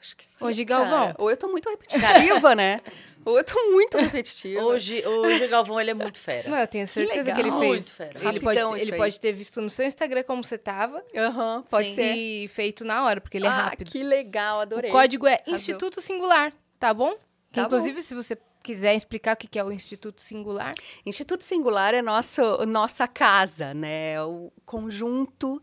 Acho 0.00 0.16
que 0.16 0.24
sim, 0.24 0.52
Gigalvão. 0.52 1.06
cara. 1.06 1.16
Ou 1.18 1.30
eu 1.30 1.36
tô 1.36 1.48
muito 1.48 1.68
repetitiva, 1.68 2.54
né? 2.54 2.80
Ou 3.24 3.36
eu 3.36 3.44
tô 3.44 3.60
muito 3.72 3.98
repetitiva. 3.98 4.62
Hoje, 4.64 5.02
o 5.06 5.28
Gigalvão, 5.38 5.80
ele 5.80 5.90
é 5.90 5.94
muito 5.94 6.18
fera. 6.18 6.48
Não, 6.48 6.56
eu 6.58 6.66
tenho 6.68 6.86
certeza 6.86 7.32
que 7.32 7.40
ele 7.40 7.50
legal. 7.50 7.58
fez. 7.60 7.72
Muito 7.74 7.90
fera. 7.90 8.28
Ele, 8.28 8.40
pode, 8.40 8.60
ele 8.80 8.96
pode 8.96 9.20
ter 9.20 9.32
visto 9.32 9.60
no 9.60 9.68
seu 9.68 9.84
Instagram 9.84 10.22
como 10.22 10.42
você 10.42 10.56
tava 10.56 11.04
Aham, 11.16 11.62
pode 11.68 11.90
Sim. 11.90 11.94
ser. 11.96 12.14
e 12.14 12.48
feito 12.48 12.84
na 12.84 13.04
hora, 13.04 13.20
porque 13.20 13.36
ele 13.36 13.46
é 13.46 13.50
ah, 13.50 13.62
rápido. 13.64 13.90
que 13.90 14.02
legal, 14.04 14.60
adorei. 14.60 14.90
O 14.90 14.94
código 14.94 15.26
é. 15.26 15.42
Instituto 15.48 16.00
Singular, 16.00 16.52
tá 16.78 16.94
bom? 16.94 17.12
Que, 17.50 17.60
Tá 17.60 17.62
inclusive, 17.62 18.02
se 18.02 18.14
você 18.14 18.36
quiser 18.68 18.94
explicar 18.94 19.34
o 19.34 19.36
que 19.38 19.58
é 19.58 19.64
o 19.64 19.72
Instituto 19.72 20.20
Singular, 20.20 20.74
Instituto 21.06 21.42
Singular 21.42 21.94
é 21.94 22.02
nosso, 22.02 22.42
nossa 22.66 23.08
casa, 23.08 23.72
né? 23.72 24.12
É 24.12 24.22
O 24.22 24.52
conjunto 24.66 25.58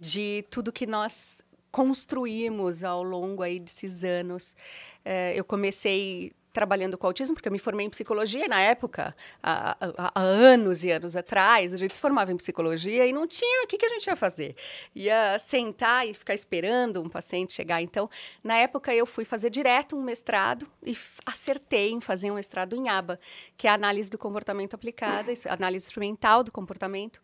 de 0.00 0.44
tudo 0.50 0.72
que 0.72 0.84
nós 0.84 1.38
construímos 1.70 2.82
ao 2.82 3.04
longo 3.04 3.44
aí 3.44 3.60
desses 3.60 4.02
anos. 4.02 4.56
É, 5.04 5.32
eu 5.38 5.44
comecei 5.44 6.32
trabalhando 6.52 6.98
com 6.98 7.06
autismo 7.06 7.34
porque 7.34 7.48
eu 7.48 7.52
me 7.52 7.58
formei 7.58 7.86
em 7.86 7.90
psicologia 7.90 8.44
e 8.44 8.48
na 8.48 8.60
época, 8.60 9.14
há, 9.42 9.76
há- 9.80 10.12
há 10.14 10.20
anos 10.20 10.82
e 10.84 10.90
anos 10.90 11.14
atrás, 11.14 11.72
a 11.72 11.76
gente 11.76 11.94
se 11.94 12.00
formava 12.00 12.32
em 12.32 12.36
psicologia 12.36 13.06
e 13.06 13.12
não 13.12 13.26
tinha 13.26 13.62
o 13.64 13.66
que, 13.66 13.78
que 13.78 13.86
a 13.86 13.88
gente 13.88 14.06
ia 14.06 14.16
fazer. 14.16 14.56
Ia 14.94 15.38
sentar 15.38 16.06
e 16.08 16.14
ficar 16.14 16.34
esperando 16.34 17.00
um 17.02 17.08
paciente 17.08 17.52
chegar. 17.52 17.80
Então, 17.82 18.08
na 18.42 18.56
época, 18.56 18.94
eu 18.94 19.06
fui 19.06 19.24
fazer 19.24 19.50
direto 19.50 19.96
um 19.96 20.02
mestrado 20.02 20.66
e 20.84 20.96
acertei 21.24 21.90
em 21.92 22.00
fazer 22.00 22.30
um 22.30 22.34
mestrado 22.34 22.74
em 22.74 22.88
ABA, 22.88 23.18
que 23.56 23.66
é 23.66 23.70
a 23.70 23.74
análise 23.74 24.10
do 24.10 24.18
comportamento 24.18 24.74
aplicada, 24.74 25.32
análise 25.48 25.86
experimental 25.86 26.42
do 26.42 26.50
comportamento. 26.50 27.20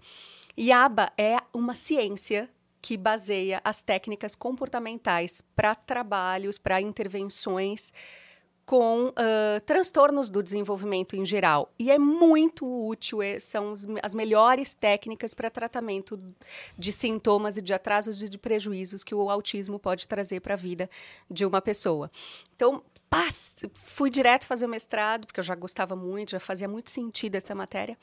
E 0.57 0.73
ABA 0.73 1.13
é 1.19 1.37
uma 1.53 1.75
ciência 1.75 2.49
que 2.81 2.97
baseia 2.97 3.61
as 3.65 3.83
técnicas 3.83 4.37
comportamentais 4.37 5.43
para 5.57 5.75
trabalhos, 5.75 6.57
para 6.57 6.81
intervenções 6.81 7.93
com 8.67 9.13
ah, 9.15 9.61
transtornos 9.65 10.29
do 10.29 10.43
desenvolvimento 10.43 11.15
em 11.15 11.25
geral. 11.25 11.73
E 11.79 11.91
é 11.91 11.99
muito 11.99 12.67
útil, 12.67 13.23
é- 13.23 13.39
são 13.39 13.73
as 14.03 14.15
melhores 14.15 14.75
técnicas 14.75 15.33
para 15.33 15.49
tratamento 15.49 16.21
de 16.77 16.91
sintomas 16.91 17.57
e 17.57 17.63
de 17.63 17.73
atrasos 17.73 18.23
e 18.23 18.29
de 18.29 18.37
prejuízos 18.37 19.05
que 19.05 19.15
o 19.15 19.31
autismo 19.31 19.79
pode 19.79 20.09
trazer 20.09 20.41
para 20.41 20.55
a 20.55 20.57
vida 20.57 20.91
de 21.31 21.47
uma 21.47 21.63
pessoa. 21.63 22.11
Então, 22.57 22.83
paz, 23.09 23.55
fui 23.73 24.11
direto 24.11 24.47
fazer 24.49 24.67
o 24.67 24.69
mestrado, 24.69 25.27
porque 25.27 25.39
eu 25.39 25.45
já 25.45 25.55
gostava 25.55 25.95
muito, 25.95 26.33
já 26.33 26.41
fazia 26.41 26.67
muito 26.67 26.91
sentido 26.91 27.37
essa 27.37 27.55
matéria. 27.55 27.97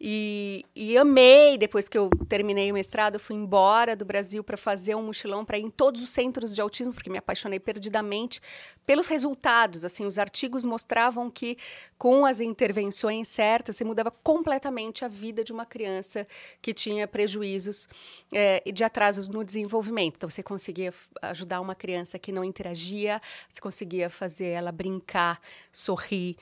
E, 0.00 0.64
e 0.76 0.96
amei, 0.96 1.58
depois 1.58 1.88
que 1.88 1.98
eu 1.98 2.08
terminei 2.28 2.70
o 2.70 2.74
mestrado, 2.74 3.14
eu 3.14 3.20
fui 3.20 3.34
embora 3.34 3.96
do 3.96 4.04
Brasil 4.04 4.44
para 4.44 4.56
fazer 4.56 4.94
um 4.94 5.02
mochilão 5.02 5.44
para 5.44 5.58
ir 5.58 5.64
em 5.64 5.70
todos 5.70 6.00
os 6.00 6.10
centros 6.10 6.54
de 6.54 6.60
autismo, 6.60 6.94
porque 6.94 7.10
me 7.10 7.18
apaixonei 7.18 7.58
perdidamente 7.58 8.40
pelos 8.86 9.08
resultados. 9.08 9.84
Assim, 9.84 10.06
os 10.06 10.16
artigos 10.16 10.64
mostravam 10.64 11.28
que 11.28 11.58
com 11.98 12.24
as 12.24 12.40
intervenções 12.40 13.26
certas, 13.26 13.74
você 13.76 13.84
mudava 13.84 14.12
completamente 14.22 15.04
a 15.04 15.08
vida 15.08 15.42
de 15.42 15.52
uma 15.52 15.66
criança 15.66 16.28
que 16.62 16.72
tinha 16.72 17.08
prejuízos 17.08 17.88
eh, 18.32 18.62
de 18.72 18.84
atrasos 18.84 19.28
no 19.28 19.42
desenvolvimento. 19.42 20.14
Então, 20.14 20.30
você 20.30 20.44
conseguia 20.44 20.94
ajudar 21.22 21.60
uma 21.60 21.74
criança 21.74 22.20
que 22.20 22.30
não 22.30 22.44
interagia, 22.44 23.20
você 23.48 23.60
conseguia 23.60 24.08
fazer 24.08 24.46
ela 24.46 24.70
brincar, 24.70 25.40
sorrir, 25.72 26.36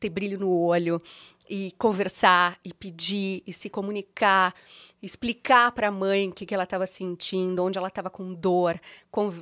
ter 0.00 0.10
brilho 0.10 0.38
no 0.38 0.50
olho 0.50 1.00
e 1.48 1.72
conversar 1.78 2.58
e 2.64 2.72
pedir 2.72 3.42
e 3.46 3.52
se 3.52 3.68
comunicar, 3.70 4.54
explicar 5.02 5.72
para 5.72 5.88
a 5.88 5.90
mãe 5.90 6.28
o 6.28 6.32
que, 6.32 6.46
que 6.46 6.54
ela 6.54 6.64
estava 6.64 6.86
sentindo, 6.86 7.62
onde 7.62 7.78
ela 7.78 7.88
estava 7.88 8.10
com 8.10 8.34
dor, 8.34 8.80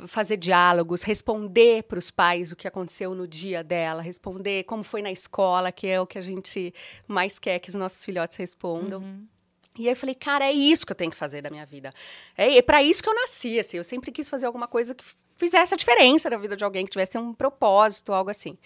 fazer 0.07 0.37
diálogos, 0.37 1.03
responder 1.03 1.85
para 1.85 1.99
os 1.99 2.11
pais 2.11 2.53
o 2.53 2.57
que 2.57 2.69
aconteceu 2.69 3.15
no 3.15 3.27
dia 3.27 3.63
dela, 3.63 4.03
responder 4.03 4.65
como 4.65 4.83
foi 4.83 5.03
na 5.03 5.11
escola, 5.11 5.73
que 5.73 5.87
é 5.87 6.01
o 6.01 6.07
que 6.07 6.19
a 6.19 6.23
gente 6.23 6.73
mais 7.07 7.39
quer 7.39 7.59
que 7.59 7.69
os 7.69 7.75
nossos 7.75 8.05
filhotes 8.05 8.37
respondam. 8.37 9.03
E 9.77 9.89
aí 9.89 9.93
eu 9.93 9.97
falei, 9.97 10.15
cara, 10.15 10.45
é 10.45 10.53
isso 10.53 10.87
que 10.87 10.93
eu 10.93 10.97
tenho 10.97 11.11
que 11.11 11.17
fazer 11.17 11.43
da 11.43 11.51
minha 11.51 11.67
vida. 11.67 11.93
É, 12.37 12.59
é 12.59 12.63
para 12.63 12.83
isso 12.83 13.03
que 13.03 13.09
eu 13.09 13.15
nasci, 13.15 13.59
assim. 13.59 13.77
Eu 13.77 13.83
sempre 13.83 14.13
quis 14.13 14.29
fazer 14.29 14.47
alguma 14.47 14.69
coisa 14.69 14.95
que 14.95 15.05
fizesse 15.37 15.75
a 15.75 15.77
diferença 15.77 16.31
na 16.31 16.37
vida 16.37 16.57
de 16.57 16.63
alguém, 16.63 16.85
que 16.85 16.93
tivesse 16.93 17.19
um 17.19 17.35
propósito, 17.35 18.13
algo 18.13 18.31
assim. 18.31 18.57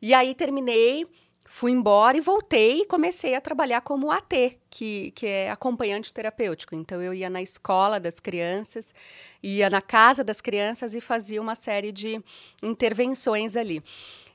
E 0.00 0.14
aí 0.14 0.34
terminei, 0.34 1.04
fui 1.48 1.72
embora 1.72 2.16
e 2.16 2.20
voltei 2.20 2.82
e 2.82 2.86
comecei 2.86 3.34
a 3.34 3.40
trabalhar 3.40 3.80
como 3.80 4.10
AT, 4.10 4.58
que, 4.68 5.12
que 5.12 5.26
é 5.26 5.50
acompanhante 5.50 6.12
terapêutico. 6.12 6.74
Então 6.74 7.00
eu 7.00 7.14
ia 7.14 7.30
na 7.30 7.40
escola 7.40 7.98
das 8.00 8.20
crianças, 8.20 8.94
ia 9.42 9.70
na 9.70 9.80
casa 9.80 10.24
das 10.24 10.40
crianças 10.40 10.94
e 10.94 11.00
fazia 11.00 11.40
uma 11.40 11.54
série 11.54 11.92
de 11.92 12.22
intervenções 12.62 13.56
ali. 13.56 13.82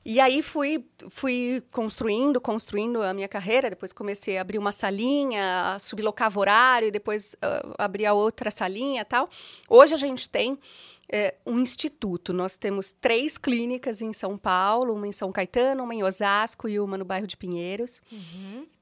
E 0.04 0.18
aí 0.18 0.42
fui, 0.42 0.84
fui 1.08 1.62
construindo, 1.70 2.40
construindo 2.40 3.00
a 3.02 3.14
minha 3.14 3.28
carreira. 3.28 3.70
Depois 3.70 3.92
comecei 3.92 4.36
a 4.36 4.40
abrir 4.40 4.58
uma 4.58 4.72
salinha, 4.72 5.76
sublocava 5.78 6.40
horário, 6.40 6.88
e 6.88 6.90
depois 6.90 7.34
uh, 7.34 7.74
abria 7.78 8.12
outra 8.12 8.50
salinha 8.50 9.02
e 9.02 9.04
tal. 9.04 9.28
Hoje 9.68 9.94
a 9.94 9.96
gente 9.96 10.28
tem 10.28 10.58
é, 11.12 11.34
um 11.44 11.58
instituto. 11.58 12.32
Nós 12.32 12.56
temos 12.56 12.90
três 12.90 13.36
clínicas 13.36 14.00
em 14.00 14.12
São 14.12 14.38
Paulo, 14.38 14.94
uma 14.94 15.06
em 15.06 15.12
São 15.12 15.30
Caetano, 15.30 15.84
uma 15.84 15.94
em 15.94 16.02
Osasco 16.02 16.68
e 16.68 16.80
uma 16.80 16.96
no 16.96 17.04
bairro 17.04 17.26
de 17.26 17.36
Pinheiros. 17.36 18.00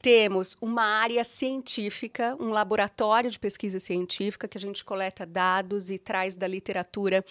Temos 0.00 0.56
uma 0.60 0.82
área 0.82 1.24
científica, 1.24 2.36
um 2.40 2.50
laboratório 2.50 3.30
de 3.30 3.38
pesquisa 3.38 3.80
científica 3.80 4.46
que 4.46 4.56
a 4.56 4.60
gente 4.60 4.84
coleta 4.84 5.26
dados 5.26 5.90
e 5.90 5.98
traz 5.98 6.36
da 6.36 6.46
literatura 6.46 7.24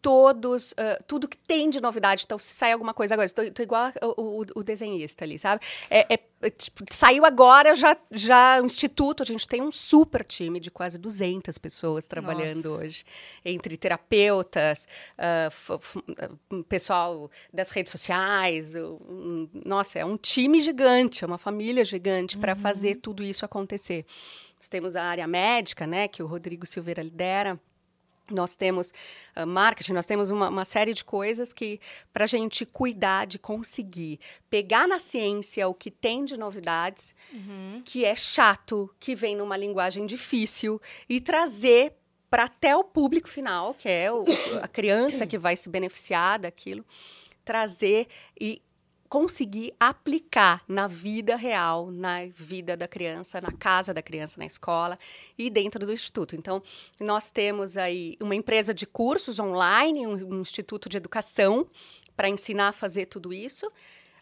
todos, 0.00 0.72
uh, 0.72 1.02
tudo 1.06 1.28
que 1.28 1.36
tem 1.36 1.68
de 1.70 1.80
novidade. 1.80 2.22
Então, 2.24 2.38
se 2.38 2.54
sai 2.54 2.72
alguma 2.72 2.94
coisa 2.94 3.14
agora, 3.14 3.26
estou, 3.26 3.44
igual 3.44 3.92
o, 4.16 4.40
o, 4.40 4.44
o, 4.56 4.62
desenhista 4.62 5.24
ali, 5.24 5.38
sabe? 5.38 5.64
É, 5.90 6.14
é, 6.14 6.20
é, 6.40 6.50
tipo, 6.50 6.84
saiu 6.90 7.24
agora, 7.24 7.74
já, 7.74 7.96
já 8.10 8.60
o 8.62 8.66
Instituto, 8.66 9.22
a 9.22 9.26
gente 9.26 9.46
tem 9.48 9.60
um 9.60 9.72
super 9.72 10.24
time 10.24 10.60
de 10.60 10.70
quase 10.70 10.98
200 10.98 11.56
pessoas 11.58 12.06
trabalhando 12.06 12.68
Nossa. 12.68 12.84
hoje, 12.84 13.04
entre 13.44 13.76
terapeutas, 13.76 14.86
uh, 15.18 16.64
pessoal 16.64 17.30
das 17.52 17.70
redes 17.70 17.90
sociais. 17.90 18.74
Um, 18.74 19.48
nossa, 19.64 19.98
é 19.98 20.04
um 20.04 20.16
time 20.16 20.60
gigante, 20.60 21.24
é 21.24 21.26
uma 21.26 21.38
família 21.38 21.84
gigante 21.84 22.36
uhum. 22.36 22.40
para 22.40 22.54
fazer 22.54 22.96
tudo 22.96 23.22
isso 23.22 23.44
acontecer. 23.44 24.06
Nós 24.56 24.68
temos 24.68 24.96
a 24.96 25.04
área 25.04 25.26
médica, 25.26 25.86
né, 25.86 26.08
que 26.08 26.22
o 26.22 26.26
Rodrigo 26.26 26.66
Silveira 26.66 27.02
lidera, 27.02 27.60
nós 28.30 28.54
temos 28.54 28.92
uh, 29.36 29.46
marketing, 29.46 29.92
nós 29.92 30.06
temos 30.06 30.30
uma, 30.30 30.48
uma, 30.48 30.64
série 30.64 30.94
de 30.94 31.04
coisas 31.04 31.52
que, 31.52 31.80
para 32.12 32.24
a 32.24 32.26
gente 32.26 32.66
cuidar 32.66 33.26
de 33.26 33.38
conseguir 33.38 34.20
pegar 34.50 34.86
na 34.86 34.98
ciência 34.98 35.68
o 35.68 35.74
que 35.74 35.90
tem 35.90 36.24
de 36.24 36.36
novidades, 36.36 37.14
uhum. 37.32 37.82
que 37.84 38.04
é 38.04 38.14
chato, 38.14 38.94
que 38.98 39.14
vem 39.14 39.36
numa 39.36 39.56
linguagem 39.56 40.06
difícil, 40.06 40.80
e 41.08 41.20
trazer 41.20 41.94
para 42.30 42.44
até 42.44 42.76
o 42.76 42.84
público 42.84 43.28
final, 43.28 43.74
que 43.74 43.88
é 43.88 44.12
o, 44.12 44.24
a 44.62 44.68
criança 44.68 45.26
que 45.26 45.38
vai 45.38 45.56
se 45.56 45.68
beneficiar 45.68 46.38
daquilo, 46.38 46.84
trazer 47.44 48.06
e 48.38 48.60
conseguir 49.08 49.74
aplicar 49.80 50.62
na 50.68 50.86
vida 50.86 51.34
real, 51.34 51.90
na 51.90 52.26
vida 52.26 52.76
da 52.76 52.86
criança, 52.86 53.40
na 53.40 53.50
casa 53.52 53.94
da 53.94 54.02
criança, 54.02 54.36
na 54.38 54.46
escola 54.46 54.98
e 55.36 55.48
dentro 55.48 55.84
do 55.84 55.92
instituto. 55.92 56.36
Então, 56.36 56.62
nós 57.00 57.30
temos 57.30 57.76
aí 57.76 58.16
uma 58.20 58.34
empresa 58.34 58.74
de 58.74 58.86
cursos 58.86 59.38
online, 59.38 60.06
um, 60.06 60.34
um 60.34 60.40
instituto 60.40 60.88
de 60.88 60.96
educação 60.96 61.66
para 62.16 62.28
ensinar 62.28 62.68
a 62.68 62.72
fazer 62.72 63.06
tudo 63.06 63.32
isso, 63.32 63.70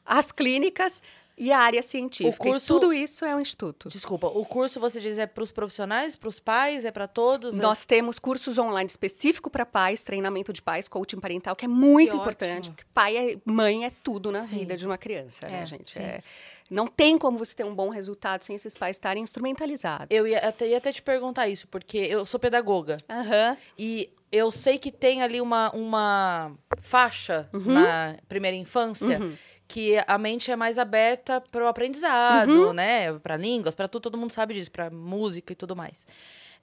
as 0.05 0.31
clínicas 0.31 1.03
e 1.39 1.53
a 1.53 1.59
área 1.59 1.83
científica. 1.83 2.49
O 2.49 2.53
curso, 2.53 2.65
e 2.65 2.69
tudo 2.69 2.93
isso 2.93 3.25
é 3.25 3.37
um 3.37 3.41
instituto. 3.41 3.89
Desculpa, 3.89 4.27
o 4.29 4.45
curso 4.45 4.81
você 4.81 5.01
diz 5.01 5.19
é 5.19 5.27
para 5.27 5.43
os 5.43 5.53
profissionais, 5.53 6.17
para 6.17 6.29
os 6.29 6.41
pais, 6.41 6.85
é 6.85 6.91
para 6.91 7.07
todos? 7.07 7.59
Nós 7.59 7.83
é... 7.83 7.87
temos 7.87 8.19
cursos 8.19 8.59
online 8.59 8.89
específico 8.89 9.51
para 9.51 9.67
pais, 9.67 10.01
treinamento 10.01 10.53
de 10.53 10.63
pais, 10.63 10.89
coaching 10.89 11.21
parental, 11.21 11.55
que 11.55 11.67
é 11.67 11.69
muito 11.69 12.13
que 12.13 12.17
importante, 12.17 12.59
ótimo. 12.59 12.75
porque 12.75 12.89
pai 12.95 13.17
e 13.17 13.33
é, 13.35 13.39
mãe 13.45 13.85
é 13.85 13.91
tudo 13.91 14.33
na 14.33 14.45
sim. 14.45 14.61
vida 14.61 14.77
de 14.77 14.87
uma 14.87 14.97
criança, 14.97 15.47
né, 15.47 15.57
é, 15.57 15.61
né, 15.61 15.67
gente? 15.67 15.99
É, 15.99 16.23
não 16.71 16.87
tem 16.87 17.17
como 17.19 17.39
você 17.39 17.55
ter 17.55 17.65
um 17.65 17.75
bom 17.75 17.91
resultado 17.91 18.43
sem 18.43 18.57
esses 18.57 18.75
pais 18.75 18.97
estarem 18.97 19.23
instrumentalizados. 19.23 20.09
Eu 20.11 20.27
ia 20.27 20.39
até, 20.39 20.67
ia 20.69 20.79
até 20.79 20.91
te 20.91 21.03
perguntar 21.03 21.49
isso, 21.49 21.69
porque 21.69 21.99
eu 21.99 22.25
sou 22.25 22.41
pedagoga. 22.41 22.97
Uhum. 23.09 23.57
E 23.79 24.11
eu 24.33 24.51
sei 24.51 24.79
que 24.79 24.91
tem 24.91 25.23
ali 25.23 25.41
uma, 25.41 25.71
uma 25.71 26.53
faixa 26.79 27.49
uhum. 27.53 27.73
na 27.73 28.17
primeira 28.29 28.57
infância. 28.57 29.19
Uhum 29.19 29.37
que 29.69 30.03
a 30.07 30.19
mente 30.19 30.51
é 30.51 30.57
mais 30.57 30.79
aberta 30.79 31.43
para 31.51 31.65
o 31.65 31.69
aprendizado, 31.69 32.51
uhum. 32.51 32.73
né? 32.73 33.13
Para 33.19 33.37
línguas, 33.37 33.75
para 33.75 33.89
tudo, 33.89 34.03
todo 34.03 34.19
mundo 34.19 34.33
sabe 34.33 34.55
disso, 34.55 34.71
para 34.71 34.91
música 34.91 35.53
e 35.53 35.57
tudo 35.57 35.75
mais. 35.75 36.07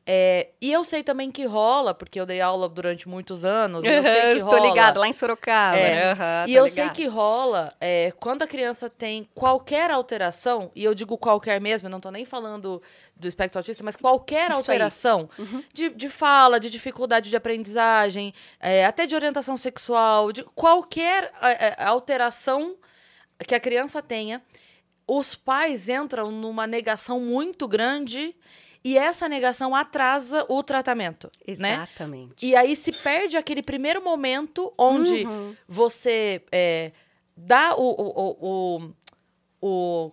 É, 0.05 0.50
e 0.60 0.69
eu 0.69 0.83
sei 0.83 1.01
também 1.01 1.31
que 1.31 1.45
rola, 1.45 1.93
porque 1.93 2.19
eu 2.19 2.25
dei 2.25 2.41
aula 2.41 2.67
durante 2.67 3.07
muitos 3.07 3.45
anos. 3.45 3.86
eu 3.86 4.03
sei 4.03 4.33
que 4.36 4.39
rola. 4.39 4.57
Tô 4.57 4.67
ligado, 4.67 5.00
lá 5.00 5.07
em 5.07 5.13
Sorocaba. 5.13 5.77
É, 5.77 6.12
uhum, 6.12 6.19
e 6.48 6.55
eu 6.55 6.65
ligado. 6.65 6.69
sei 6.69 6.89
que 6.89 7.07
rola 7.07 7.74
é, 7.79 8.12
quando 8.19 8.43
a 8.43 8.48
criança 8.48 8.89
tem 8.89 9.29
qualquer 9.33 9.91
alteração, 9.91 10.69
e 10.75 10.83
eu 10.83 10.93
digo 10.93 11.17
qualquer 11.17 11.62
mesmo, 11.62 11.88
eu 11.88 11.91
não 11.91 12.01
tô 12.01 12.12
nem 12.12 12.25
falando 12.25 12.81
do 13.15 13.27
espectro 13.27 13.60
autista, 13.60 13.81
mas 13.81 13.95
qualquer 13.95 14.50
Isso 14.50 14.60
alteração 14.60 15.29
uhum. 15.39 15.63
de, 15.74 15.89
de 15.89 16.10
fala, 16.10 16.60
de 16.60 16.69
dificuldade 16.69 17.29
de 17.29 17.38
aprendizagem, 17.38 18.33
é, 18.60 18.86
até 18.86 19.05
de 19.05 19.15
orientação 19.15 19.55
sexual, 19.55 20.33
de 20.33 20.43
qualquer 20.55 21.31
é, 21.41 21.67
é, 21.67 21.75
alteração 21.86 22.75
que 23.40 23.56
a 23.56 23.60
criança 23.60 24.02
tenha, 24.02 24.42
os 25.08 25.36
pais 25.36 25.90
entram 25.90 26.32
numa 26.32 26.66
negação 26.66 27.20
muito 27.20 27.68
grande 27.68 28.36
e 28.84 28.98
essa 28.98 29.30
negação 29.30 29.74
atrasa 29.74 30.46
o 30.50 30.62
tratamento. 30.62 31.30
Né? 31.58 31.74
Exatamente. 31.74 32.46
Né? 32.46 32.52
E 32.52 32.56
aí 32.56 32.75
se 32.75 32.92
perde 32.92 33.38
aquele 33.38 33.63
primeiro 33.63 34.04
momento 34.04 34.74
onde 34.78 35.25
uhum. 35.25 35.56
você 35.68 36.42
é, 36.52 36.92
dá 37.36 37.75
o, 37.75 37.82
o, 37.82 38.38
o, 38.42 38.78
o 38.78 38.94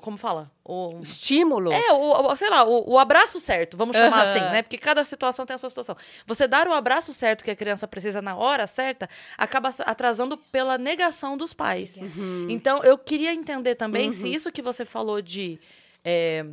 como 0.00 0.16
fala? 0.16 0.49
O 0.64 1.00
estímulo. 1.02 1.73
É, 1.73 1.92
o, 1.92 2.30
o 2.30 2.37
sei 2.37 2.49
lá, 2.49 2.64
o, 2.64 2.92
o, 2.92 2.99
abraço 2.99 3.40
certo, 3.40 3.76
vamos 3.76 3.97
chamar 3.97 4.19
uhum. 4.19 4.23
assim, 4.23 4.38
né? 4.38 4.62
Porque 4.62 4.78
cada 4.78 5.02
situação 5.02 5.45
tem 5.45 5.54
a 5.54 5.59
sua 5.59 5.69
situação. 5.69 5.97
Você 6.25 6.47
dar 6.47 6.69
o 6.69 6.73
abraço 6.73 7.12
certo 7.12 7.42
que 7.42 7.50
a 7.50 7.57
criança 7.57 7.88
precisa 7.88 8.23
na 8.23 8.37
hora 8.37 8.69
certa, 8.69 9.09
acaba 9.37 9.71
atrasando 9.80 10.37
pela 10.37 10.78
negação 10.78 11.37
dos 11.37 11.52
pais. 11.52 11.97
Uhum. 11.97 12.47
Então, 12.49 12.85
eu 12.85 12.97
queria 12.97 13.35
entender 13.35 13.75
também 13.75 14.07
uhum. 14.07 14.12
se 14.12 14.33
isso 14.33 14.52
que 14.52 14.62
você 14.62 14.85
falou 14.85 15.21
de. 15.21 15.59
É, 16.04 16.47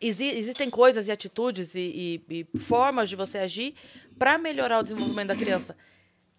exi 0.00 0.26
existem 0.26 0.70
coisas 0.70 1.08
e 1.08 1.10
atitudes 1.10 1.74
e, 1.74 2.22
e, 2.30 2.46
e 2.54 2.58
formas 2.60 3.08
de 3.08 3.16
você 3.16 3.38
agir 3.38 3.74
para 4.16 4.38
melhorar 4.38 4.78
o 4.78 4.82
desenvolvimento 4.84 5.28
da 5.28 5.36
criança. 5.36 5.76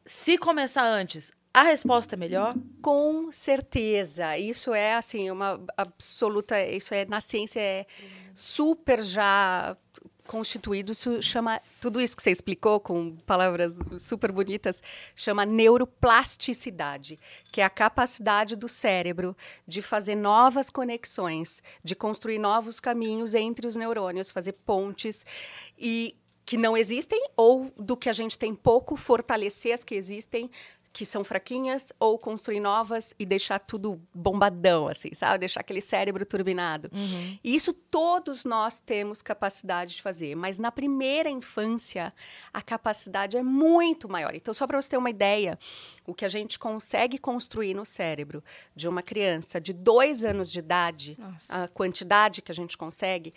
Se 0.06 0.38
começar 0.38 0.86
antes, 0.86 1.34
a 1.56 1.64
resposta 1.64 2.16
é 2.16 2.18
melhor? 2.18 2.54
Com 2.82 3.32
certeza. 3.32 4.38
Isso 4.38 4.74
é 4.74 4.96
assim 4.96 5.32
uma 5.32 5.58
absoluta, 5.78 6.62
isso 6.62 6.94
é 6.94 7.06
na 7.06 7.22
ciência 7.22 7.62
é 7.62 7.86
super 8.34 9.02
já 9.02 9.78
constituído, 10.28 10.92
isso 10.92 11.22
chama 11.22 11.62
tudo 11.80 12.02
isso 12.02 12.18
que 12.18 12.24
você 12.24 12.32
explicou 12.32 12.80
com 12.80 13.16
palavras 13.26 13.74
super 14.00 14.34
bonitas, 14.34 14.84
chama 15.16 15.46
neuroplasticidade, 15.46 17.18
que 17.54 17.62
é 17.62 17.64
a 17.64 17.70
capacidade 17.70 18.58
do 18.58 18.68
cérebro 18.68 19.38
de 19.66 19.82
fazer 19.82 20.16
novas 20.16 20.70
conexões, 20.70 21.64
de 21.82 21.96
construir 21.96 22.40
novos 22.40 22.82
caminhos 22.82 23.34
entre 23.34 23.66
os 23.66 23.78
neurônios, 23.78 24.30
fazer 24.30 24.54
pontes 24.54 25.24
e 25.78 26.18
que 26.46 26.58
não 26.58 26.78
existem 26.78 27.20
ou 27.36 27.74
do 27.76 27.98
que 27.98 28.08
a 28.08 28.14
gente 28.14 28.38
tem 28.38 28.54
pouco 28.54 28.96
fortalecer 28.96 29.74
as 29.74 29.84
que 29.84 29.96
existem 29.96 30.50
que 30.96 31.06
são 31.06 31.26
fraquinhas 31.26 31.92
ou 32.00 32.18
construir 32.18 32.62
novas 32.62 33.14
e 33.20 33.26
deixar 33.26 33.60
tudo 33.60 34.02
bombadão, 34.14 34.88
assim, 34.88 35.14
sabe? 35.14 35.40
Deixar 35.40 35.60
aquele 35.60 35.82
cérebro 35.82 36.26
turbinado. 36.26 36.90
Uhum. 36.94 37.38
E 37.44 37.54
isso 37.54 37.74
todos 37.74 38.46
nós 38.46 38.80
temos 38.80 39.22
capacidade 39.22 39.96
de 39.96 40.02
fazer, 40.02 40.36
mas 40.36 40.58
na 40.58 40.72
primeira 40.72 41.30
infância 41.30 42.14
a 42.54 42.62
capacidade 42.62 43.36
é 43.36 43.44
muito 43.44 44.08
maior. 44.08 44.34
Então, 44.36 44.54
só 44.54 44.66
para 44.66 44.82
você 44.82 44.92
ter 44.92 44.98
uma 44.98 45.10
ideia, 45.10 45.60
o 46.08 46.14
que 46.14 46.24
a 46.24 46.30
gente 46.30 46.58
consegue 46.58 47.18
construir 47.18 47.74
no 47.74 47.86
cérebro 47.86 48.42
de 48.74 48.88
uma 48.88 49.02
criança 49.02 49.60
de 49.60 49.74
dois 49.74 50.24
anos 50.24 50.50
de 50.50 50.60
idade, 50.60 51.18
Nossa. 51.20 51.64
a 51.66 51.68
quantidade 51.68 52.42
que 52.42 52.54
a 52.54 52.56
gente 52.56 52.78
consegue, 52.78 53.34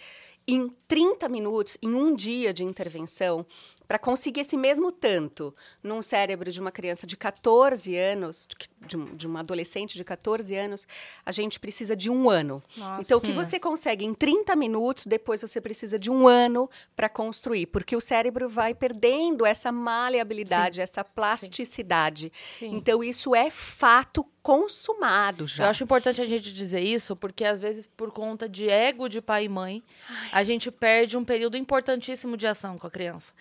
em 0.47 0.69
30 0.87 1.29
minutos, 1.29 1.77
em 1.83 1.93
um 1.93 2.15
dia 2.15 2.55
de 2.55 2.63
intervenção, 2.63 3.45
para 3.89 3.99
conseguir 3.99 4.43
esse 4.43 4.55
mesmo 4.55 4.93
tanto 4.93 5.55
num 5.83 6.03
cérebro 6.03 6.53
de 6.53 6.61
uma 6.61 6.71
criança 6.71 7.07
de 7.07 7.17
14 7.17 7.97
anos, 7.97 8.47
de, 8.87 9.17
de 9.17 9.27
uma 9.27 9.41
adolescente 9.41 9.97
de 9.97 10.05
14 10.05 10.55
anos, 10.55 10.87
a 11.25 11.33
gente 11.33 11.59
precisa 11.59 11.97
de 11.97 12.11
um 12.11 12.29
ano. 12.29 12.63
Nossa. 12.77 13.01
Então, 13.01 13.17
o 13.17 13.21
que 13.21 13.33
você 13.33 13.59
consegue 13.59 14.05
em 14.05 14.13
30 14.13 14.55
minutos, 14.57 15.07
depois 15.07 15.41
você 15.41 15.59
precisa 15.59 15.99
de 15.99 16.11
um 16.11 16.29
ano 16.29 16.69
para 16.95 17.09
construir, 17.09 17.67
porque 17.67 17.97
o 17.97 18.01
cérebro 18.01 18.47
vai 18.47 18.75
perdendo 18.75 19.47
essa 19.47 19.73
maleabilidade, 19.73 20.77
Sim. 20.77 20.83
essa 20.83 21.03
plasticidade. 21.03 22.31
Sim. 22.51 22.77
Então, 22.77 23.03
isso 23.03 23.35
é 23.35 23.49
fato 23.49 24.23
consumado 24.43 25.47
já. 25.47 25.65
Eu 25.65 25.71
acho 25.71 25.85
importante 25.85 26.21
a 26.21 26.27
gente 26.27 26.53
dizer 26.53 26.81
isso, 26.81 27.17
porque 27.17 27.45
às 27.45 27.59
vezes, 27.59 27.87
por 27.87 28.13
conta 28.13 28.47
de 28.47 28.69
ego 28.69 29.09
de 29.09 29.23
pai 29.23 29.45
e 29.45 29.49
mãe, 29.49 29.83
Ai. 30.09 30.29
a 30.33 30.45
gente 30.45 30.71
perde 30.71 31.17
um 31.17 31.25
período 31.25 31.57
importantíssimo 31.57 32.37
de 32.37 32.47
ação 32.47 32.79
com 32.79 32.87
a 32.87 32.91
criança. 32.91 33.33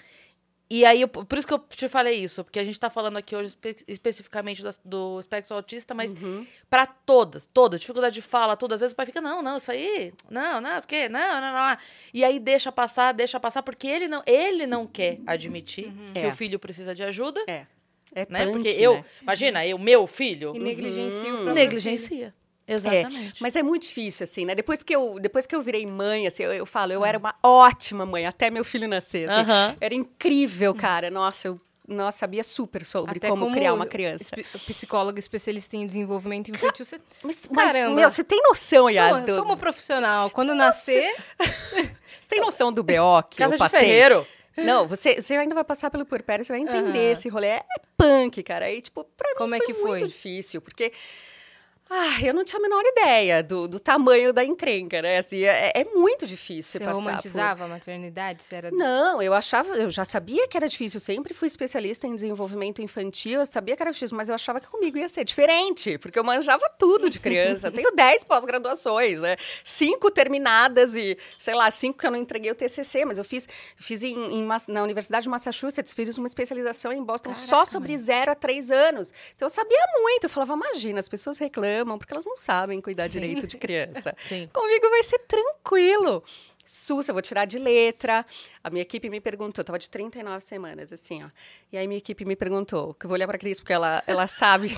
E 0.69 0.83
aí, 0.83 1.07
por 1.07 1.37
isso 1.37 1.47
que 1.47 1.53
eu 1.53 1.59
te 1.59 1.87
falei 1.87 2.21
isso, 2.21 2.43
porque 2.43 2.59
a 2.59 2.63
gente 2.63 2.73
está 2.73 2.89
falando 2.89 3.15
aqui 3.15 3.33
hoje 3.33 3.49
espe 3.49 3.75
especificamente 3.87 4.61
do, 4.61 4.69
do, 4.83 5.19
espectro 5.19 5.55
autista, 5.55 5.93
mas 5.93 6.11
uhum. 6.11 6.45
para 6.69 6.85
todas, 6.85 7.45
todas, 7.45 7.79
dificuldade 7.79 8.15
de 8.15 8.21
fala, 8.21 8.57
todas, 8.57 8.75
às 8.75 8.81
vezes 8.81 8.93
o 8.93 8.95
pai 8.95 9.05
fica, 9.05 9.21
não, 9.21 9.41
não, 9.41 9.55
isso 9.55 9.71
aí, 9.71 10.13
não, 10.29 10.59
não, 10.59 10.77
isso 10.77 10.87
que, 10.87 11.07
não, 11.07 11.19
não, 11.19 11.41
não, 11.41 11.69
não. 11.69 11.77
E 12.13 12.25
aí 12.25 12.37
deixa 12.37 12.69
passar, 12.69 13.13
deixa 13.13 13.39
passar, 13.39 13.63
porque 13.63 13.87
ele 13.87 14.09
não, 14.09 14.21
ele 14.25 14.67
não 14.67 14.85
quer 14.85 15.19
admitir 15.25 15.85
uhum. 15.87 16.13
que 16.13 16.19
é. 16.19 16.27
o 16.27 16.33
filho 16.33 16.59
precisa 16.59 16.93
de 16.93 17.03
ajuda. 17.03 17.41
É. 17.47 17.65
É 18.13 18.25
né? 18.29 18.45
Punk, 18.45 18.53
porque 18.53 18.69
eu, 18.69 18.95
né? 18.95 19.05
imagina, 19.21 19.65
eu, 19.65 19.77
meu 19.77 20.07
filho. 20.07 20.53
E 20.55 20.59
negligencia 20.59 21.33
uhum. 21.33 21.51
o 21.51 21.53
Negligencia. 21.53 22.33
Exatamente. 22.67 23.29
É, 23.29 23.33
mas 23.39 23.55
é 23.55 23.63
muito 23.63 23.83
difícil, 23.83 24.25
assim, 24.25 24.45
né? 24.45 24.53
Depois 24.53 24.83
que 24.83 24.93
eu, 24.93 25.17
depois 25.19 25.45
que 25.45 25.55
eu 25.55 25.61
virei 25.61 25.85
mãe, 25.85 26.27
assim, 26.27 26.43
eu, 26.43 26.51
eu 26.51 26.65
falo, 26.65 26.91
eu 26.91 27.05
era 27.05 27.17
uma 27.17 27.33
ótima 27.41 28.05
mãe, 28.05 28.25
até 28.25 28.49
meu 28.49 28.65
filho 28.65 28.87
nascer. 28.87 29.29
Assim, 29.29 29.77
Era 29.79 29.95
incrível, 29.95 30.75
cara. 30.75 31.09
Nossa, 31.09 31.47
eu 31.47 31.59
nossa, 31.87 32.17
sabia 32.17 32.43
super 32.43 32.85
sobre 32.85 33.17
como, 33.21 33.45
como, 33.45 33.55
criar 33.55 33.73
uma 33.73 33.85
criança. 33.85 34.35
Psicóloga 34.65 35.19
especialista 35.19 35.77
em 35.77 35.85
desenvolvimento 35.85 36.51
infantil. 36.51 36.83
Você... 36.83 36.99
Mas, 37.23 37.47
Caramba. 37.47 37.95
meu, 37.95 38.09
você 38.09 38.25
tem 38.25 38.41
noção, 38.43 38.89
Yas? 38.89 39.15
Sou, 39.15 39.25
do... 39.25 39.35
sou 39.35 39.45
uma 39.45 39.55
profissional. 39.55 40.29
Quando 40.29 40.53
Nossa. 40.53 40.91
nascer... 40.91 41.15
você 42.19 42.27
tem 42.27 42.41
noção 42.41 42.73
do 42.73 42.83
BO 42.83 43.23
que 43.29 43.37
Casa 43.37 43.55
eu 43.55 43.57
passei? 43.57 43.79
De 43.79 43.85
ferreiro. 43.85 44.27
Não, 44.57 44.87
você, 44.87 45.21
você 45.21 45.35
ainda 45.35 45.55
vai 45.55 45.63
passar 45.63 45.89
pelo 45.89 46.05
puerpério, 46.05 46.43
você 46.43 46.51
vai 46.51 46.61
entender 46.61 46.99
Aham. 46.99 47.11
esse 47.11 47.29
rolê. 47.29 47.47
É 47.47 47.63
punk, 47.95 48.43
cara. 48.43 48.65
Aí, 48.65 48.81
tipo, 48.81 49.05
pra 49.15 49.29
mim 49.29 49.35
Como 49.37 49.55
é 49.55 49.59
foi 49.59 49.67
que 49.67 49.73
muito 49.73 49.87
foi? 49.87 50.07
difícil, 50.07 50.61
porque... 50.61 50.91
Ah, 51.89 52.21
eu 52.21 52.33
não 52.33 52.43
tinha 52.43 52.59
a 52.59 52.61
menor 52.61 52.83
ideia 52.85 53.41
do, 53.41 53.67
do 53.67 53.79
tamanho 53.79 54.33
da 54.33 54.43
encrenca, 54.43 55.01
né? 55.01 55.17
Assim, 55.19 55.43
é, 55.43 55.71
é 55.73 55.83
muito 55.85 56.27
difícil 56.27 56.79
Você 56.79 56.85
passar 56.85 56.93
por- 56.93 56.99
romantizava 57.05 57.63
a 57.63 57.67
maternidade? 57.67 58.43
Você 58.43 58.55
era... 58.55 58.71
Não, 58.71 59.21
eu 59.21 59.33
achava, 59.33 59.75
eu 59.77 59.89
já 59.89 60.03
sabia 60.03 60.47
que 60.47 60.57
era 60.57 60.67
difícil, 60.67 60.99
sempre 60.99 61.33
fui 61.33 61.47
especialista 61.47 62.05
em 62.05 62.13
desenvolvimento 62.13 62.81
infantil, 62.81 63.39
eu 63.39 63.45
sabia 63.45 63.75
que 63.75 63.81
era 63.81 63.91
difícil, 63.91 64.17
mas 64.17 64.27
eu 64.27 64.35
achava 64.35 64.59
que 64.59 64.67
comigo 64.67 64.97
ia 64.97 65.07
ser 65.07 65.23
diferente, 65.23 65.97
porque 65.97 66.19
eu 66.19 66.23
manjava 66.23 66.69
tudo 66.77 67.09
de 67.09 67.19
criança. 67.19 67.67
Eu 67.67 67.71
tenho 67.71 67.91
10 67.95 68.23
pós-graduações, 68.25 69.21
né? 69.21 69.37
Cinco 69.63 70.11
terminadas 70.11 70.95
e, 70.95 71.17
sei 71.39 71.55
lá, 71.55 71.71
cinco 71.71 71.99
que 71.99 72.07
eu 72.07 72.11
não 72.11 72.19
entreguei 72.19 72.51
o 72.51 72.55
TCC, 72.55 73.05
mas 73.05 73.17
eu 73.17 73.23
fiz, 73.23 73.47
fiz 73.77 74.03
em, 74.03 74.13
em 74.41 74.47
na 74.67 74.83
Universidade 74.83 75.23
de 75.23 75.29
Massachusetts, 75.29 75.93
fiz 75.93 76.17
uma 76.17 76.27
especialização 76.27 76.91
em 76.91 77.03
Boston 77.03 77.33
só 77.33 77.57
Caraca, 77.57 77.71
sobre 77.71 77.93
mano. 77.93 78.03
zero 78.03 78.31
a 78.31 78.35
três 78.35 78.71
anos. 78.71 79.13
Então 79.35 79.45
eu 79.45 79.49
sabia 79.49 79.85
muito, 80.01 80.25
eu 80.25 80.29
falava, 80.29 80.53
imagina, 80.53 80.99
as 80.99 81.07
pessoas 81.07 81.37
reclamam 81.37 81.76
porque 81.97 82.13
elas 82.13 82.25
não 82.25 82.37
sabem 82.37 82.79
cuidar 82.81 83.07
direito 83.07 83.45
de 83.45 83.57
criança. 83.57 84.15
Sim. 84.27 84.49
Comigo 84.53 84.89
vai 84.89 85.03
ser 85.03 85.19
tranquilo. 85.19 86.23
Sussa, 86.65 87.11
eu 87.11 87.13
vou 87.15 87.21
tirar 87.21 87.45
de 87.45 87.57
letra. 87.57 88.25
A 88.61 88.69
minha 88.69 88.81
equipe 88.81 89.09
me 89.09 89.21
perguntou, 89.21 89.61
eu 89.61 89.65
tava 89.65 89.79
de 89.79 89.89
39 89.89 90.41
semanas, 90.41 90.91
assim, 90.91 91.23
ó. 91.23 91.29
E 91.71 91.77
aí 91.77 91.87
minha 91.87 91.97
equipe 91.97 92.25
me 92.25 92.35
perguntou, 92.35 92.93
que 92.93 93.05
eu 93.05 93.07
vou 93.07 93.15
olhar 93.15 93.27
pra 93.27 93.37
Cris, 93.37 93.61
porque 93.61 93.71
ela, 93.71 94.03
ela 94.05 94.27
sabe, 94.27 94.77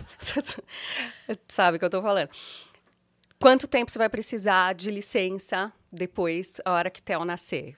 sabe 1.47 1.77
o 1.77 1.79
que 1.79 1.85
eu 1.85 1.89
tô 1.89 2.01
falando. 2.01 2.29
Quanto 3.39 3.67
tempo 3.67 3.89
você 3.89 3.97
vai 3.97 4.09
precisar 4.09 4.73
de 4.75 4.91
licença 4.91 5.73
depois, 5.91 6.61
a 6.63 6.73
hora 6.73 6.89
que 6.91 7.01
Theo 7.01 7.25
nascer? 7.25 7.75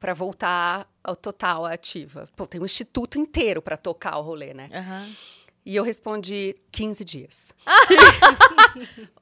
Pra 0.00 0.14
voltar 0.14 0.88
ao 1.02 1.14
total 1.14 1.64
ativa. 1.64 2.28
Pô, 2.34 2.46
tem 2.46 2.60
um 2.60 2.64
instituto 2.64 3.18
inteiro 3.18 3.62
pra 3.62 3.76
tocar 3.76 4.18
o 4.18 4.22
rolê, 4.22 4.52
né? 4.52 4.68
Aham. 4.72 5.14
E 5.66 5.74
eu 5.76 5.82
respondi 5.82 6.54
15 6.70 7.04
dias. 7.06 7.54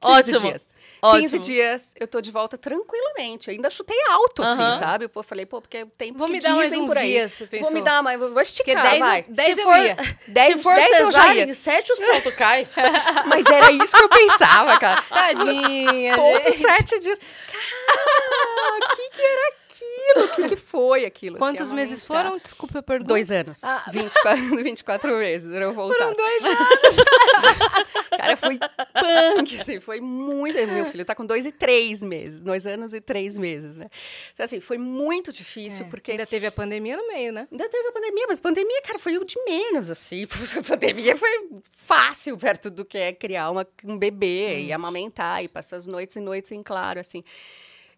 Ótimo. 0.00 0.38
15 0.38 0.46
dias. 0.49 0.66
Ótimo. 1.00 1.20
15 1.22 1.38
dias, 1.40 1.94
eu 1.99 2.06
tô 2.06 2.20
de 2.20 2.30
volta 2.30 2.56
tranquilamente. 2.56 3.49
Eu 3.49 3.54
ainda 3.54 3.68
chutei 3.70 3.96
alto, 4.08 4.42
assim, 4.42 4.78
sabe? 4.78 5.08
Pô, 5.08 5.22
falei, 5.22 5.44
pô, 5.46 5.61
porque 5.61 5.82
o 5.82 5.87
tempo 5.87 6.18
Vou 6.18 6.26
que 6.28 6.34
me 6.34 6.40
dar 6.40 6.54
mais 6.54 6.72
uns 6.72 6.87
por 6.87 6.96
aí. 6.96 7.12
dias, 7.12 7.32
você 7.32 7.61
Vou 7.61 7.70
me 7.72 7.82
dar 7.82 8.02
mais, 8.02 8.18
vou 8.18 8.28
vou 8.28 8.37
Porque 8.37 8.49
esticar, 8.49 8.82
10, 8.82 8.99
vai. 9.00 9.22
10 9.28 9.54
Se 9.54 9.61
eu 9.61 9.64
for- 9.64 9.76
ia. 9.78 9.96
10, 10.28 10.56
Se 10.56 10.62
for 10.62 10.75
10 10.75 10.90
eu 10.90 10.96
já 11.06 11.11
cesárea, 11.12 11.38
ia. 11.44 11.44
em 11.50 11.54
sete 11.54 11.92
os 11.92 11.99
pontos 12.00 12.34
caem. 12.34 12.68
Mas 13.26 13.46
era 13.46 13.70
isso 13.72 13.96
que 13.96 14.02
eu 14.04 14.08
pensava, 14.08 14.78
cara. 14.78 15.02
Tadinha, 15.02 16.16
Ponto 16.16 16.44
gente. 16.44 16.58
sete 16.58 16.99
dias. 17.00 17.18
Cara, 17.18 18.76
o 18.92 18.96
que 18.96 19.11
que 19.11 19.22
era 19.22 19.54
aquilo? 19.83 20.25
O 20.25 20.29
que 20.29 20.49
que 20.51 20.57
foi 20.57 21.05
aquilo? 21.05 21.39
Quantos 21.39 21.67
assim, 21.67 21.75
meses 21.75 22.05
foram? 22.05 22.39
Desculpa, 22.39 22.79
eu 22.79 22.83
pergunto. 22.83 23.09
Dois 23.09 23.31
anos. 23.31 23.62
Ah. 23.65 23.85
24, 23.93 24.62
24 24.62 25.12
meses, 25.19 25.51
eu. 25.53 25.75
Foram 25.75 26.15
dois 26.15 26.45
anos. 26.45 26.97
Cara, 28.17 28.37
foi 28.37 28.59
punk, 28.59 29.61
assim, 29.61 29.81
foi 29.81 30.01
muito. 30.01 30.55
Meu 30.67 30.85
filho 30.87 31.05
tá 31.05 31.15
com 31.15 31.25
dois 31.25 31.47
e 31.47 31.53
três 31.53 32.03
meses, 32.03 32.41
dois 32.41 32.67
anos 32.67 32.93
e 32.95 33.01
três 33.01 33.37
meses, 33.39 33.79
né? 33.79 33.89
Então, 34.33 34.45
assim, 34.45 34.61
foi 34.61 34.79
muito 34.79 35.33
difícil, 35.33 35.87
É, 35.87 35.89
porque. 35.89 36.11
Ainda 36.12 36.27
teve 36.27 36.47
a 36.47 36.53
pandemia 36.53 36.97
no 36.97 37.07
meio, 37.09 37.33
né? 37.33 37.49
Ainda 37.51 37.69
teve 37.69 37.89
a 37.89 37.93
pandemia, 37.93 38.27
mas 38.29 38.41
pandemia, 38.41 38.83
cara, 38.83 38.99
foi 38.99 39.17
o 39.19 39.25
de 39.25 39.43
menos, 39.45 39.91
assim. 39.91 40.25
A 40.59 40.62
pandemia 40.62 41.17
foi 41.17 41.31
fácil 41.73 42.37
perto 42.37 42.71
do 42.71 42.85
que 42.85 42.99
é 42.99 43.12
criar 43.12 43.51
uma- 43.51 43.67
um 43.85 43.97
bebê 43.99 44.61
e 44.65 44.73
amamentar 44.73 45.43
e 45.43 45.49
passar 45.49 45.77
as 45.77 45.87
noites 45.87 46.17
e 46.17 46.21
noites 46.21 46.53
em 46.53 46.62
claro, 46.62 47.01
assim. 47.01 47.25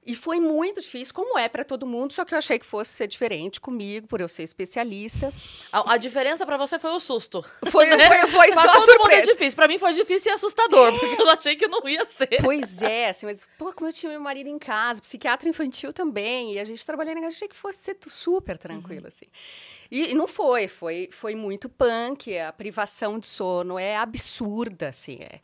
E 0.06 0.14
foi 0.14 0.38
muito 0.38 0.80
difícil, 0.80 1.14
como 1.14 1.38
é 1.38 1.48
para 1.48 1.64
todo 1.64 1.86
mundo, 1.86 2.12
só 2.12 2.24
que 2.24 2.34
eu 2.34 2.38
achei 2.38 2.58
que 2.58 2.66
fosse 2.66 2.92
ser 2.92 3.06
diferente 3.06 3.60
comigo, 3.60 4.06
por 4.06 4.20
eu 4.20 4.28
ser 4.28 4.42
especialista. 4.42 5.32
A, 5.72 5.94
a 5.94 5.96
diferença 5.96 6.44
pra 6.44 6.58
você 6.58 6.78
foi 6.78 6.90
o 6.90 7.00
susto. 7.00 7.42
Foi, 7.70 7.86
foi, 7.96 8.28
foi 8.28 8.48
pra 8.50 8.62
só 8.62 8.72
todo 8.72 8.98
mundo 8.98 9.12
é 9.12 9.16
surpresa. 9.16 9.32
difícil. 9.32 9.56
Pra 9.56 9.66
mim 9.68 9.78
foi 9.78 9.92
difícil 9.94 10.30
e 10.30 10.34
assustador, 10.34 10.92
porque 10.98 11.22
eu 11.22 11.30
achei 11.30 11.56
que 11.56 11.66
não 11.66 11.88
ia 11.88 12.06
ser. 12.08 12.38
Pois 12.42 12.82
é, 12.82 13.08
assim, 13.08 13.24
mas, 13.24 13.48
pô, 13.58 13.72
como 13.72 13.88
eu 13.88 13.92
tinha 13.92 14.12
meu 14.12 14.20
marido 14.20 14.48
em 14.48 14.58
casa, 14.58 15.00
psiquiatra 15.00 15.48
infantil 15.48 15.92
também, 15.92 16.54
e 16.54 16.58
a 16.58 16.64
gente 16.64 16.84
trabalhando 16.84 17.18
em 17.18 17.22
casa, 17.22 17.36
achei 17.36 17.48
que 17.48 17.56
fosse 17.56 17.78
ser 17.78 17.96
super 18.08 18.58
tranquilo, 18.58 19.06
assim. 19.06 19.26
E, 19.90 20.10
e 20.10 20.14
não 20.14 20.26
foi, 20.28 20.68
foi, 20.68 21.08
foi 21.10 21.34
muito 21.34 21.68
punk, 21.68 22.36
a 22.38 22.52
privação 22.52 23.18
de 23.18 23.26
sono 23.26 23.78
é 23.78 23.96
absurda, 23.96 24.88
assim, 24.88 25.18
é. 25.20 25.40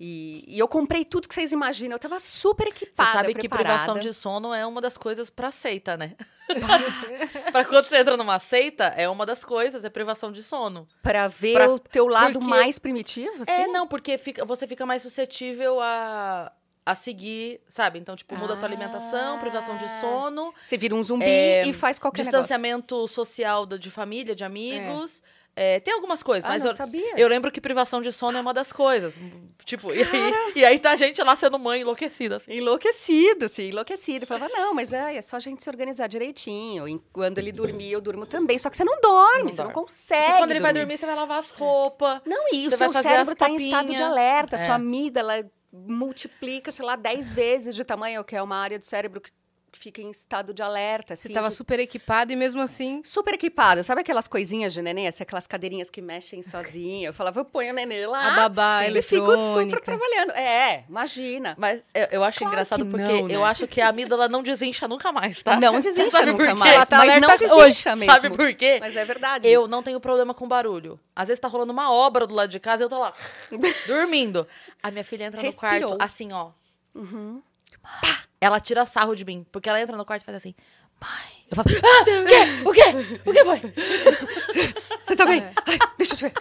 E, 0.00 0.44
e 0.46 0.58
eu 0.58 0.68
comprei 0.68 1.04
tudo 1.04 1.26
que 1.26 1.34
vocês 1.34 1.50
imaginam, 1.50 1.94
eu 1.96 1.98
tava 1.98 2.20
super 2.20 2.64
Você 2.66 2.84
equipada, 2.84 3.12
sabe 3.12 3.34
que 3.34 3.48
preparada. 3.48 3.68
privação 3.78 3.98
de 3.98 4.14
sono 4.14 4.54
é 4.54 4.64
uma 4.64 4.80
das 4.80 4.96
coisas 4.96 5.28
pra 5.28 5.50
seita, 5.50 5.96
né? 5.96 6.14
pra 7.52 7.64
quando 7.64 7.84
você 7.86 7.96
entra 7.98 8.16
numa 8.16 8.38
seita, 8.38 8.84
é 8.96 9.08
uma 9.08 9.26
das 9.26 9.44
coisas, 9.44 9.84
é 9.84 9.90
privação 9.90 10.30
de 10.32 10.42
sono. 10.42 10.86
Pra 11.02 11.28
ver 11.28 11.54
Pra- 11.54 11.70
o 11.70 11.78
teu 11.78 12.06
lado 12.06 12.34
porque- 12.38 12.48
mais 12.48 12.78
primitivo, 12.78 13.42
assim? 13.42 13.50
É, 13.50 13.66
não, 13.66 13.86
porque 13.86 14.16
fica, 14.18 14.44
você 14.44 14.66
fica 14.66 14.86
mais 14.86 15.02
suscetível 15.02 15.80
a, 15.80 16.52
a 16.86 16.94
seguir, 16.94 17.60
sabe? 17.68 17.98
Então, 17.98 18.14
tipo, 18.16 18.36
muda 18.36 18.54
a 18.54 18.56
tua 18.56 18.68
alimentação, 18.68 19.38
privação 19.40 19.76
de 19.78 19.84
Ah. 19.84 20.00
sono, 20.00 20.54
Você 20.62 20.78
vira 20.78 20.94
um 20.94 21.02
zumbi 21.02 21.24
É, 21.26 21.66
e 21.66 21.72
faz 21.72 21.98
qualquer 21.98 22.20
negócio. 22.24 22.40
distanciamento 22.40 23.06
social 23.08 23.66
da- 23.66 23.76
de 23.76 23.90
família, 23.90 24.34
de 24.34 24.44
amigos. 24.44 25.22
É, 25.34 25.37
tem 25.84 25.92
algumas 25.94 26.22
coisas, 26.22 26.44
Ah, 26.44 26.52
mas 26.52 26.62
não 26.64 26.70
eu, 26.70 26.76
sabia. 26.76 27.14
eu 27.16 27.28
lembro 27.28 27.50
que 27.50 27.60
privação 27.60 28.00
de 28.02 28.12
sono 28.12 28.38
é 28.38 28.40
uma 28.40 28.52
das 28.54 28.72
coisas. 28.72 29.18
Tipo, 29.64 29.92
e 29.92 30.02
aí, 30.02 30.34
e 30.56 30.64
aí 30.64 30.78
tá 30.78 30.92
a 30.92 30.96
gente 30.96 31.22
lá 31.22 31.34
sendo 31.36 31.58
mãe 31.58 31.80
enlouquecida, 31.82 32.36
assim. 32.36 32.52
Enlouquecido, 32.52 33.46
assim, 33.46 33.68
enlouquecido. 33.70 34.22
Eu 34.24 34.26
falava, 34.26 34.48
não, 34.54 34.72
mas 34.74 34.92
é, 34.92 35.16
é 35.16 35.22
só 35.22 35.36
a 35.36 35.40
gente 35.40 35.62
se 35.62 35.68
organizar 35.68 36.06
direitinho. 36.06 36.88
E 36.88 36.98
quando 37.12 37.38
ele 37.38 37.52
dormir, 37.52 37.90
eu 37.92 38.00
durmo 38.00 38.24
também. 38.26 38.58
Só 38.58 38.70
que 38.70 38.76
você 38.76 38.84
não 38.84 39.00
dorme, 39.00 39.44
Não 39.44 39.52
você 39.52 39.62
não 39.62 39.72
dorme. 39.72 39.74
consegue. 39.74 40.32
E 40.34 40.38
quando 40.38 40.50
ele 40.52 40.60
vai 40.60 40.72
dormir, 40.72 40.96
você 40.98 41.06
vai 41.06 41.14
lavar 41.16 41.38
as 41.38 41.50
roupas. 41.50 42.20
Não, 42.24 42.44
e 42.54 42.68
o 42.68 42.76
seu 42.76 42.92
cérebro 42.92 43.22
as 43.22 43.28
está 43.32 43.48
em 43.50 43.56
estado 43.56 43.94
de 43.94 44.02
alerta. 44.02 44.56
É. 44.56 44.58
Sua 44.58 44.74
amígdala 44.76 45.44
multiplica, 45.72 46.70
sei 46.70 46.84
lá, 46.84 46.96
10 46.96 47.34
vezes 47.34 47.74
de 47.74 47.84
tamanho, 47.84 48.24
que 48.24 48.34
é 48.36 48.42
uma 48.42 48.56
área 48.56 48.78
do 48.78 48.84
cérebro 48.84 49.20
que 49.20 49.30
fica 49.72 50.00
em 50.00 50.10
estado 50.10 50.52
de 50.54 50.62
alerta. 50.62 51.14
Você 51.14 51.26
Assim, 51.28 51.34
tava 51.34 51.48
que- 51.48 51.54
super 51.54 51.78
equipada 51.78 52.32
e 52.32 52.36
mesmo 52.36 52.60
assim. 52.60 53.00
super 53.04 53.34
equipada. 53.34 53.82
Sabe 53.82 54.00
aquelas 54.00 54.26
coisinhas 54.26 54.72
de 54.72 54.80
neném? 54.82 55.06
Assim, 55.06 55.22
aquelas 55.22 55.46
cadeirinhas 55.46 55.90
que 55.90 56.00
mexem 56.00 56.42
sozinha? 56.42 57.08
Eu 57.08 57.12
falava, 57.14 57.40
eu 57.40 57.44
ponho 57.44 57.72
o 57.72 57.74
neném 57.74 58.06
lá. 58.06 58.32
A 58.32 58.48
babá 58.48 58.86
e 58.88 59.02
fico 59.02 59.26
super 59.54 59.80
trabalhando. 59.80 60.30
É, 60.32 60.84
imagina. 60.88 61.54
Mas 61.58 61.80
eu, 61.94 62.06
eu 62.12 62.24
acho 62.24 62.38
Claro 62.38 62.52
engraçado 62.54 62.84
que 62.84 62.90
porque 62.90 63.12
não, 63.12 63.28
né? 63.28 63.34
eu 63.36 63.44
acho 63.44 63.66
que 63.66 63.80
a 63.80 63.88
amígdola 63.88 64.28
não 64.28 64.42
desincha 64.42 64.88
nunca 64.88 65.12
mais, 65.12 65.42
tá? 65.42 65.58
Não 65.60 65.80
desincha 65.80 66.24
nunca 66.26 66.54
mais. 66.54 66.74
Ela 66.74 66.86
tá 66.86 66.98
mas 66.98 67.20
não 67.20 67.36
desincha 67.36 67.94
mesmo. 67.96 68.12
Sabe 68.12 68.30
por 68.30 68.52
quê? 68.54 68.78
Mas 68.80 68.96
é 68.96 69.04
verdade. 69.04 69.46
Eu 69.48 69.62
isso. 69.62 69.70
não 69.70 69.82
tenho 69.82 70.00
problema 70.00 70.32
com 70.34 70.48
barulho. 70.48 70.98
Às 71.14 71.28
vezes 71.28 71.40
tá 71.40 71.48
rolando 71.48 71.72
uma 71.72 71.92
obra 71.92 72.26
do 72.26 72.34
lado 72.34 72.48
de 72.50 72.58
casa 72.60 72.82
e 72.82 72.84
eu 72.84 72.88
tô 72.88 72.98
lá, 72.98 73.12
dormindo. 73.86 74.46
A 74.82 74.90
minha 74.90 75.04
filha 75.04 75.24
entra 75.24 75.40
Respirou. 75.40 75.80
no 75.80 75.86
quarto, 75.88 76.02
assim, 76.02 76.32
ó. 76.32 76.50
Uhum. 76.94 77.42
Pá! 77.82 78.17
Ela 78.40 78.60
tira 78.60 78.86
sarro 78.86 79.14
de 79.14 79.24
mim. 79.24 79.46
Porque 79.50 79.68
ela 79.68 79.80
entra 79.80 79.96
no 79.96 80.04
quarto 80.04 80.22
e 80.22 80.24
faz 80.24 80.36
assim, 80.36 80.54
mãe. 81.00 81.37
Eu 81.50 81.56
falo, 81.56 81.68
ah, 81.82 82.02
o 82.02 82.26
quê? 82.26 82.68
O 82.68 82.72
quê? 82.72 83.20
O 83.24 83.32
que 83.32 83.44
foi? 83.44 83.60
Você 85.02 85.16
tá 85.16 85.24
bem? 85.24 85.42
Ai, 85.64 85.78
deixa 85.96 86.12
eu 86.12 86.18
te 86.18 86.22
ver. 86.24 86.32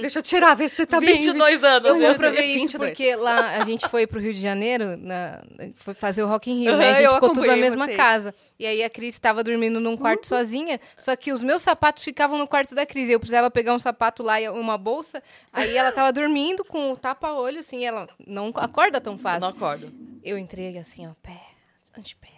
Deixa 0.00 0.18
eu 0.18 0.22
tirar, 0.22 0.54
ver 0.54 0.70
se 0.70 0.76
você 0.76 0.86
tá 0.86 0.98
bem. 0.98 1.16
22 1.20 1.62
anos. 1.62 1.88
Eu, 1.90 1.96
meu 1.96 2.08
eu 2.12 2.14
provei 2.14 2.40
Deus. 2.54 2.54
isso 2.56 2.78
22. 2.78 2.90
porque 2.90 3.14
lá 3.14 3.58
a 3.58 3.64
gente 3.66 3.86
foi 3.90 4.06
pro 4.06 4.18
Rio 4.18 4.32
de 4.32 4.40
Janeiro, 4.40 4.96
na- 4.96 5.42
foi 5.76 5.92
fazer 5.92 6.22
o 6.22 6.26
Rock 6.26 6.50
in 6.50 6.60
Rio, 6.60 6.76
né? 6.78 6.84
Aham, 6.86 6.90
A 6.92 6.94
gente 6.94 7.04
eu 7.04 7.14
ficou 7.14 7.28
tudo 7.34 7.46
na 7.46 7.56
mesma 7.56 7.84
vocês. 7.84 7.96
casa. 7.98 8.34
E 8.58 8.64
aí 8.66 8.82
a 8.82 8.88
Cris 8.88 9.12
estava 9.12 9.44
dormindo 9.44 9.78
num 9.80 9.98
quarto 9.98 10.26
sozinha, 10.26 10.80
só 10.96 11.14
que 11.14 11.30
os 11.30 11.42
meus 11.42 11.60
sapatos 11.60 12.02
ficavam 12.02 12.38
no 12.38 12.48
quarto 12.48 12.74
da 12.74 12.86
Cris. 12.86 13.10
e 13.10 13.12
Eu 13.12 13.20
precisava 13.20 13.50
pegar 13.50 13.74
um 13.74 13.78
sapato 13.78 14.22
lá 14.22 14.40
e 14.40 14.48
uma 14.48 14.78
bolsa. 14.78 15.22
Aí 15.52 15.76
ela 15.76 15.92
tava 15.92 16.10
dormindo 16.10 16.64
com 16.64 16.90
o 16.92 16.96
tapa-olho, 16.96 17.58
assim, 17.60 17.84
ela 17.84 18.08
não 18.26 18.50
acorda 18.56 18.98
tão 18.98 19.12
Eu 19.12 19.18
fácil. 19.18 19.40
não 19.42 19.48
acordo. 19.50 19.92
Eu 20.24 20.38
entrei 20.38 20.78
assim, 20.78 21.06
ó, 21.06 21.10
pé, 21.22 21.38
antepé, 21.98 22.28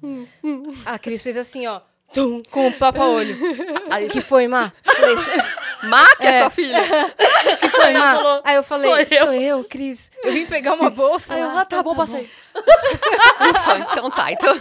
pé. 0.00 0.06
Hum, 0.44 0.62
A 0.84 0.98
Cris 0.98 1.22
fez 1.22 1.36
assim, 1.36 1.66
ó, 1.66 1.80
tum, 2.12 2.42
com 2.50 2.68
o 2.68 2.72
tapa-olho. 2.72 3.36
Aí 3.90 4.08
que 4.08 4.20
foi, 4.20 4.48
Má? 4.48 4.72
Falei, 4.84 5.16
Má, 5.84 6.16
que 6.16 6.26
é, 6.26 6.30
É. 6.30 6.38
sua 6.38 6.50
filha. 6.50 6.80
que 7.60 7.68
foi, 7.68 7.92
Má? 7.92 8.14
falou, 8.16 8.40
Aí 8.44 8.56
eu 8.56 8.62
falei, 8.62 8.90
"Sou 8.90 8.98
eu." 9.18 9.24
sou 9.26 9.32
eu, 9.34 9.64
Cris. 9.64 10.10
Eu 10.22 10.32
vim 10.32 10.46
pegar 10.46 10.74
uma 10.74 10.90
bolsa. 10.90 11.34
Aí 11.34 11.40
eu, 11.40 11.50
ah, 11.50 11.64
tá 11.64 11.82
bom, 11.82 11.94
passei. 11.94 12.28
Ufa, 12.56 13.78
então 13.92 14.10
tá. 14.10 14.32
Então, 14.32 14.54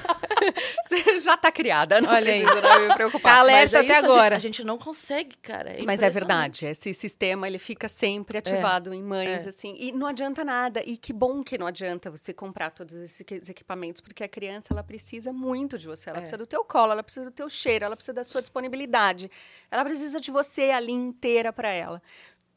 você 0.86 1.20
já 1.20 1.38
tá 1.38 1.50
criada, 1.52 2.02
não 2.02 2.10
Olha 2.12 2.34
aí. 2.34 2.42
precisa 2.44 2.62
não 2.62 2.88
me 2.88 2.94
preocupar. 2.94 3.34
Tá 3.36 3.40
alerta 3.40 3.78
é 3.78 3.80
até 3.82 3.96
isso, 3.98 4.06
agora. 4.06 4.36
A 4.36 4.40
gente 4.40 4.64
não 4.66 4.78
consegue, 4.78 5.36
cara. 5.42 5.76
Mas 5.86 6.02
é 6.04 6.10
verdade, 6.10 6.66
esse 6.66 6.94
sistema 6.94 7.48
ele 7.48 7.58
fica 7.58 7.88
sempre 7.88 8.38
ativado 8.38 8.94
em 8.94 9.02
mães, 9.02 9.46
é. 9.46 9.50
assim, 9.50 9.76
e 9.80 9.92
não 9.94 10.08
adianta 10.08 10.44
nada. 10.44 10.82
E 10.86 10.98
que 10.98 11.14
bom 11.14 11.42
que 11.42 11.58
não 11.58 11.66
adianta 11.68 12.12
você 12.12 12.34
comprar 12.34 12.70
todos 12.72 12.94
esses 12.96 13.22
equi- 13.22 13.42
equipamentos, 13.50 14.02
porque 14.02 14.24
a 14.24 14.28
criança 14.28 14.68
ela 14.74 14.84
precisa 14.84 15.32
muito 15.32 15.78
de 15.78 15.88
você. 15.88 16.10
Ela 16.10 16.20
É. 16.20 16.22
precisa 16.22 16.38
do 16.38 16.46
teu 16.46 16.64
colo, 16.66 16.92
ela 16.92 17.02
precisa 17.04 17.26
do 17.26 17.32
teu 17.36 17.50
cheiro, 17.50 17.86
ela 17.86 17.96
precisa 17.96 18.14
da 18.14 18.24
sua 18.24 18.42
disponibilidade. 18.42 19.30
Ela 19.70 19.84
precisa 19.84 20.20
de 20.20 20.32
você 20.32 20.72
ali 20.72 20.92
inteira 20.92 21.54
para 21.54 21.70
ela. 21.70 22.02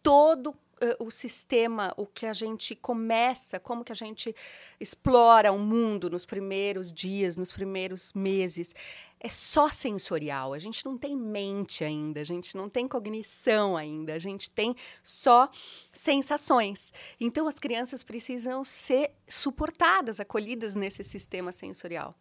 Todo 0.03 0.51
uh, 0.51 1.05
o 1.05 1.11
sistema, 1.11 1.93
o 1.97 2.07
que 2.07 2.27
a 2.27 2.33
gente 2.33 2.75
começa, 2.75 3.59
como 3.59 3.85
que 3.85 3.93
a 3.93 3.97
gente 3.97 4.35
explora 4.81 5.53
o 5.53 5.59
mundo 5.59 6.09
nos 6.09 6.25
primeiros 6.25 6.93
dias, 6.93 7.37
nos 7.37 7.53
primeiros 7.53 8.13
meses, 8.13 8.75
é 9.21 9.29
só 9.29 9.69
sensorial. 9.69 10.55
A 10.55 10.59
gente 10.59 10.85
não 10.85 10.97
tem 10.97 11.17
mente 11.17 11.83
ainda, 11.83 12.21
a 12.21 12.25
gente 12.25 12.57
não 12.57 12.69
tem 12.69 12.87
cognição 12.87 13.77
ainda, 13.77 14.15
a 14.15 14.19
gente 14.19 14.49
tem 14.51 14.75
só 15.03 15.51
sensações. 15.93 16.93
Então 17.21 17.49
as 17.49 17.59
crianças 17.59 18.03
precisam 18.03 18.63
ser 18.65 19.11
suportadas, 19.27 20.21
acolhidas 20.21 20.75
nesse 20.75 21.03
sistema 21.03 21.51
sensorial. 21.53 22.15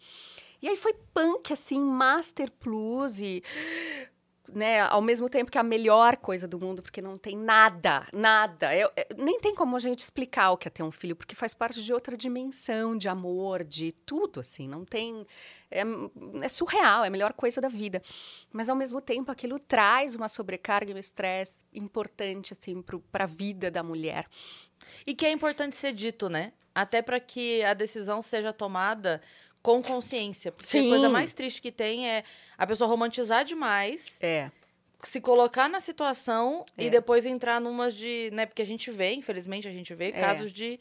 E 0.62 0.67
aí 0.67 0.78
foi 0.78 0.93
punk, 1.13 1.54
assim, 1.54 1.80
Master 1.80 2.52
Plus 2.52 3.20
e 3.20 3.43
né, 4.54 4.82
ao 4.82 5.02
mesmo 5.02 5.30
tempo 5.30 5.52
que 5.52 5.58
a 5.58 5.63
melhor 5.63 6.17
coisa 6.17 6.48
do 6.48 6.60
mundo, 6.60 6.82
porque 6.82 7.02
não 7.02 7.17
tem 7.17 7.36
nada, 7.36 8.08
nada. 8.13 8.74
Eu, 8.76 8.89
eu, 8.96 9.17
nem 9.17 9.39
tem 9.39 9.54
como 9.54 9.76
a 9.76 9.80
gente 9.80 10.00
explicar 10.00 10.52
o 10.52 10.58
que 10.58 10.67
é 10.67 10.72
ter 10.72 10.84
um 10.84 10.91
filho, 10.91 11.15
porque 11.15 11.36
faz 11.36 11.54
parte 11.54 11.84
de 11.84 11.93
outra 11.93 12.15
dimensão 12.15 12.98
de 12.98 13.10
amor, 13.10 13.63
de 13.63 13.91
tudo, 14.06 14.39
assim. 14.39 14.67
Não 14.67 14.86
tem. 14.86 15.26
É, 15.70 15.84
é 16.41 16.50
surreal, 16.50 17.04
é 17.04 17.08
a 17.08 17.12
melhor 17.12 17.34
coisa 17.34 17.60
da 17.60 17.67
vida. 17.67 18.02
Mas, 18.52 18.70
ao 18.70 18.76
mesmo 18.76 19.02
tempo, 19.02 19.32
aquilo 19.32 19.60
traz 19.60 20.15
uma 20.15 20.30
sobrecarga 20.30 20.91
e 20.91 20.96
um 20.96 21.00
estresse 21.00 21.65
importante, 21.74 22.54
assim, 22.54 22.82
para 23.12 23.26
a 23.26 23.28
vida 23.28 23.70
da 23.70 23.84
mulher. 23.84 24.26
E 25.06 25.13
que 25.13 25.26
é 25.26 25.32
importante 25.32 25.76
ser 25.76 25.93
dito, 25.93 26.30
né? 26.30 26.54
Até 26.74 27.02
para 27.02 27.20
que 27.20 27.63
a 27.63 27.74
decisão 27.74 28.22
seja 28.22 28.54
tomada 28.54 29.22
com 29.62 29.82
consciência. 29.82 30.52
Porque 30.52 30.70
Sim. 30.70 30.88
a 30.88 30.89
coisa 30.89 31.10
mais 31.10 31.34
triste 31.34 31.62
que 31.62 31.72
tem 31.72 32.08
é 32.10 32.24
a 32.58 32.65
pessoa 32.65 32.89
romantizar 32.89 33.43
demais. 33.43 34.17
É. 34.22 34.50
Se 35.04 35.22
colocar 35.22 35.70
na 35.70 35.80
situação 35.80 36.65
é. 36.78 36.86
e 36.86 36.89
depois 36.89 37.26
entrar 37.26 37.62
numas 37.62 37.96
de. 37.96 38.30
né 38.34 38.46
Porque 38.46 38.62
a 38.62 38.65
gente 38.65 38.89
vê, 38.89 39.13
infelizmente, 39.13 39.67
a 39.67 39.72
gente 39.72 39.93
vê 39.93 40.10
é. 40.10 40.12
casos 40.12 40.52
de. 40.52 40.80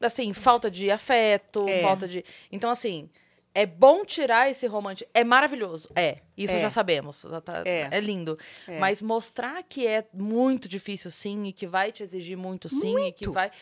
Assim, 0.00 0.32
falta 0.32 0.70
de 0.70 0.90
afeto, 0.90 1.66
é. 1.68 1.80
falta 1.80 2.08
de. 2.08 2.24
Então, 2.50 2.70
assim. 2.70 3.08
É 3.56 3.64
bom 3.64 4.04
tirar 4.04 4.50
esse 4.50 4.66
romance. 4.66 5.06
É 5.14 5.22
maravilhoso. 5.22 5.88
É. 5.94 6.18
Isso 6.36 6.56
é. 6.56 6.58
já 6.58 6.70
sabemos. 6.70 7.24
Tá, 7.44 7.62
é. 7.64 7.88
é 7.88 8.00
lindo. 8.00 8.36
É. 8.66 8.80
Mas 8.80 9.00
mostrar 9.00 9.62
que 9.62 9.86
é 9.86 10.04
muito 10.12 10.68
difícil, 10.68 11.08
sim, 11.08 11.44
e 11.44 11.52
que 11.52 11.64
vai 11.64 11.92
te 11.92 12.02
exigir 12.02 12.36
muito, 12.36 12.68
sim, 12.68 12.90
muito. 12.90 13.06
e 13.06 13.12
que 13.12 13.30
vai. 13.30 13.52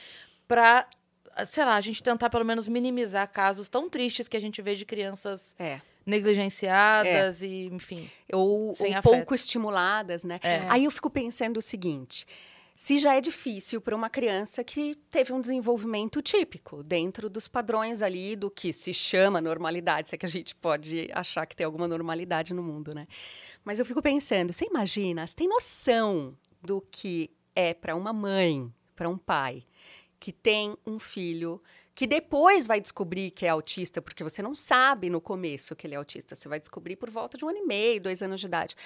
Pra 0.48 0.88
sei 1.46 1.64
lá, 1.64 1.76
a 1.76 1.80
gente 1.80 2.02
tentar 2.02 2.30
pelo 2.30 2.44
menos 2.44 2.68
minimizar 2.68 3.30
casos 3.30 3.68
tão 3.68 3.88
tristes 3.88 4.28
que 4.28 4.36
a 4.36 4.40
gente 4.40 4.60
vê 4.60 4.74
de 4.74 4.84
crianças 4.84 5.54
é. 5.58 5.80
negligenciadas 6.04 7.42
é. 7.42 7.46
e, 7.46 7.66
enfim. 7.66 8.10
Ou, 8.32 8.68
ou 8.68 9.02
pouco 9.02 9.34
estimuladas, 9.34 10.24
né? 10.24 10.38
É. 10.42 10.66
Aí 10.68 10.84
eu 10.84 10.90
fico 10.90 11.10
pensando 11.10 11.58
o 11.58 11.62
seguinte. 11.62 12.26
Se 12.74 12.98
já 12.98 13.14
é 13.14 13.20
difícil 13.20 13.80
para 13.80 13.94
uma 13.94 14.08
criança 14.08 14.64
que 14.64 14.96
teve 15.10 15.32
um 15.32 15.40
desenvolvimento 15.40 16.22
típico, 16.22 16.82
dentro 16.82 17.28
dos 17.28 17.46
padrões 17.46 18.02
ali 18.02 18.34
do 18.34 18.50
que 18.50 18.72
se 18.72 18.94
chama 18.94 19.40
normalidade, 19.40 20.08
se 20.08 20.14
é 20.14 20.18
que 20.18 20.26
a 20.26 20.28
gente 20.28 20.54
pode 20.56 21.08
achar 21.12 21.46
que 21.46 21.54
tem 21.54 21.64
alguma 21.66 21.86
normalidade 21.86 22.54
no 22.54 22.62
mundo, 22.62 22.94
né? 22.94 23.06
Mas 23.64 23.78
eu 23.78 23.84
fico 23.84 24.02
pensando, 24.02 24.52
você 24.52 24.64
imagina, 24.64 25.26
você 25.26 25.36
tem 25.36 25.48
noção 25.48 26.36
do 26.60 26.80
que 26.80 27.30
é 27.54 27.74
para 27.74 27.94
uma 27.94 28.12
mãe, 28.12 28.72
para 28.96 29.08
um 29.08 29.18
pai, 29.18 29.64
que 30.22 30.30
tem 30.30 30.76
um 30.86 31.00
filho 31.00 31.60
que 31.96 32.06
depois 32.06 32.64
vai 32.68 32.80
descobrir 32.80 33.32
que 33.32 33.44
é 33.44 33.48
autista, 33.48 34.00
porque 34.00 34.22
você 34.22 34.40
não 34.40 34.54
sabe 34.54 35.10
no 35.10 35.20
começo 35.20 35.74
que 35.74 35.84
ele 35.84 35.94
é 35.94 35.98
autista. 35.98 36.36
Você 36.36 36.48
vai 36.48 36.60
descobrir 36.60 36.94
por 36.94 37.10
volta 37.10 37.36
de 37.36 37.44
um 37.44 37.48
ano 37.48 37.58
e 37.58 37.66
meio, 37.66 38.00
dois 38.00 38.22
anos 38.22 38.40
de 38.40 38.46
idade, 38.46 38.76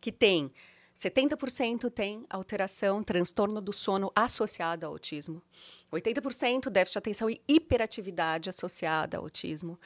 que 0.00 0.10
tem 0.10 0.50
70% 0.96 1.90
tem 1.90 2.24
alteração, 2.30 3.02
transtorno 3.02 3.60
do 3.60 3.74
sono 3.74 4.10
associado 4.16 4.86
ao 4.86 4.92
autismo. 4.92 5.42
80% 5.92 6.70
déficit 6.70 6.94
de 6.94 6.98
atenção 6.98 7.28
e 7.28 7.42
hiperatividade 7.46 8.48
associada 8.48 9.18
ao 9.18 9.24
autismo. 9.24 9.78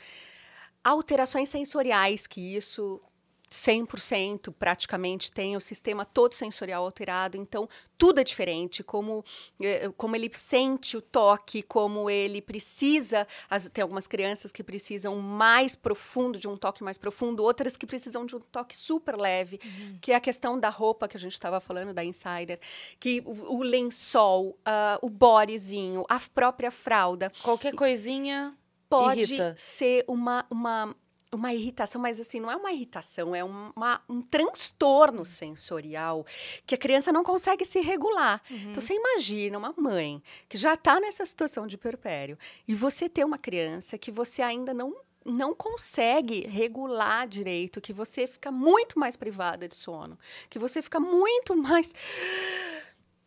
Alterações 0.85 1.49
sensoriais, 1.49 2.29
que 2.29 2.55
isso 2.55 3.03
100% 3.51 4.55
praticamente 4.57 5.33
tem 5.33 5.57
o 5.57 5.61
sistema 5.61 6.05
todo 6.05 6.35
sensorial 6.35 6.85
alterado, 6.85 7.37
então 7.37 7.69
tudo 7.99 8.21
é 8.21 8.25
diferente, 8.25 8.83
como, 8.83 9.25
eh, 9.61 9.91
como 9.97 10.15
ele 10.15 10.31
sente 10.33 10.97
o 10.97 11.03
toque, 11.03 11.63
como 11.63 12.09
ele 12.09 12.41
precisa, 12.41 13.27
as, 13.49 13.69
tem 13.69 13.83
algumas 13.83 14.07
crianças 14.07 14.53
que 14.53 14.63
precisam 14.63 15.17
mais 15.17 15.75
profundo, 15.75 16.39
de 16.39 16.47
um 16.49 16.57
toque 16.57 16.85
mais 16.85 16.97
profundo, 16.97 17.43
outras 17.43 17.77
que 17.77 17.87
precisam 17.87 18.25
de 18.25 18.37
um 18.37 18.41
toque 18.41 18.79
super 18.79 19.17
leve, 19.17 19.59
uhum. 19.65 19.99
que 20.01 20.13
é 20.13 20.15
a 20.15 20.21
questão 20.21 20.59
da 20.59 20.69
roupa 20.69 21.09
que 21.09 21.17
a 21.17 21.21
gente 21.21 21.33
estava 21.33 21.61
falando, 21.61 21.93
da 21.93 22.05
Insider, 22.05 22.61
que 23.01 23.21
o, 23.27 23.57
o 23.57 23.63
lençol, 23.63 24.51
uh, 24.61 24.99
o 25.03 25.11
bodyzinho, 25.11 26.07
a 26.09 26.21
própria 26.21 26.71
fralda. 26.71 27.33
Qualquer 27.43 27.75
coisinha 27.75 28.57
pode 28.89 29.21
irrita. 29.23 29.55
ser 29.57 30.05
uma, 30.09 30.47
uma 30.51 30.95
uma 31.33 31.55
irritação, 31.55 32.01
mas 32.01 32.19
assim, 32.19 32.41
não 32.41 32.51
é 32.51 32.57
uma 32.57 32.73
irritação, 32.73 33.35
é 33.35 33.45
uma, 33.45 34.03
um 34.09 34.21
transtorno 34.21 35.25
sensorial 35.25 36.27
que 36.67 36.75
a 36.75 36.79
criança 36.79 37.13
não 37.13 37.23
consegue 37.23 37.65
se 37.65 37.81
regular. 37.81 38.43
Uhum. 38.51 38.71
Então, 38.71 38.81
você 38.81 38.95
imagina 38.95 39.57
uma 39.57 39.73
mãe 39.77 40.23
que 40.49 40.57
já 40.57 40.75
está 40.75 40.99
nessa 40.99 41.25
situação 41.25 41.67
de 41.67 41.79
perpério 41.79 42.37
e 42.67 42.75
você 42.75 43.09
ter 43.09 43.25
uma 43.25 43.39
criança 43.39 43.97
que 43.97 44.11
você 44.11 44.43
ainda 44.43 44.75
não 44.75 44.95
não 45.23 45.55
consegue 45.55 46.47
regular 46.47 47.29
direito, 47.29 47.79
que 47.79 47.93
você 47.93 48.27
fica 48.27 48.51
muito 48.51 48.99
mais 48.99 49.17
privada 49.17 49.69
de 49.69 49.75
sono, 49.75 50.19
que 50.49 50.59
você 50.59 50.81
fica 50.81 50.99
muito 50.99 51.55
mais 51.55 51.93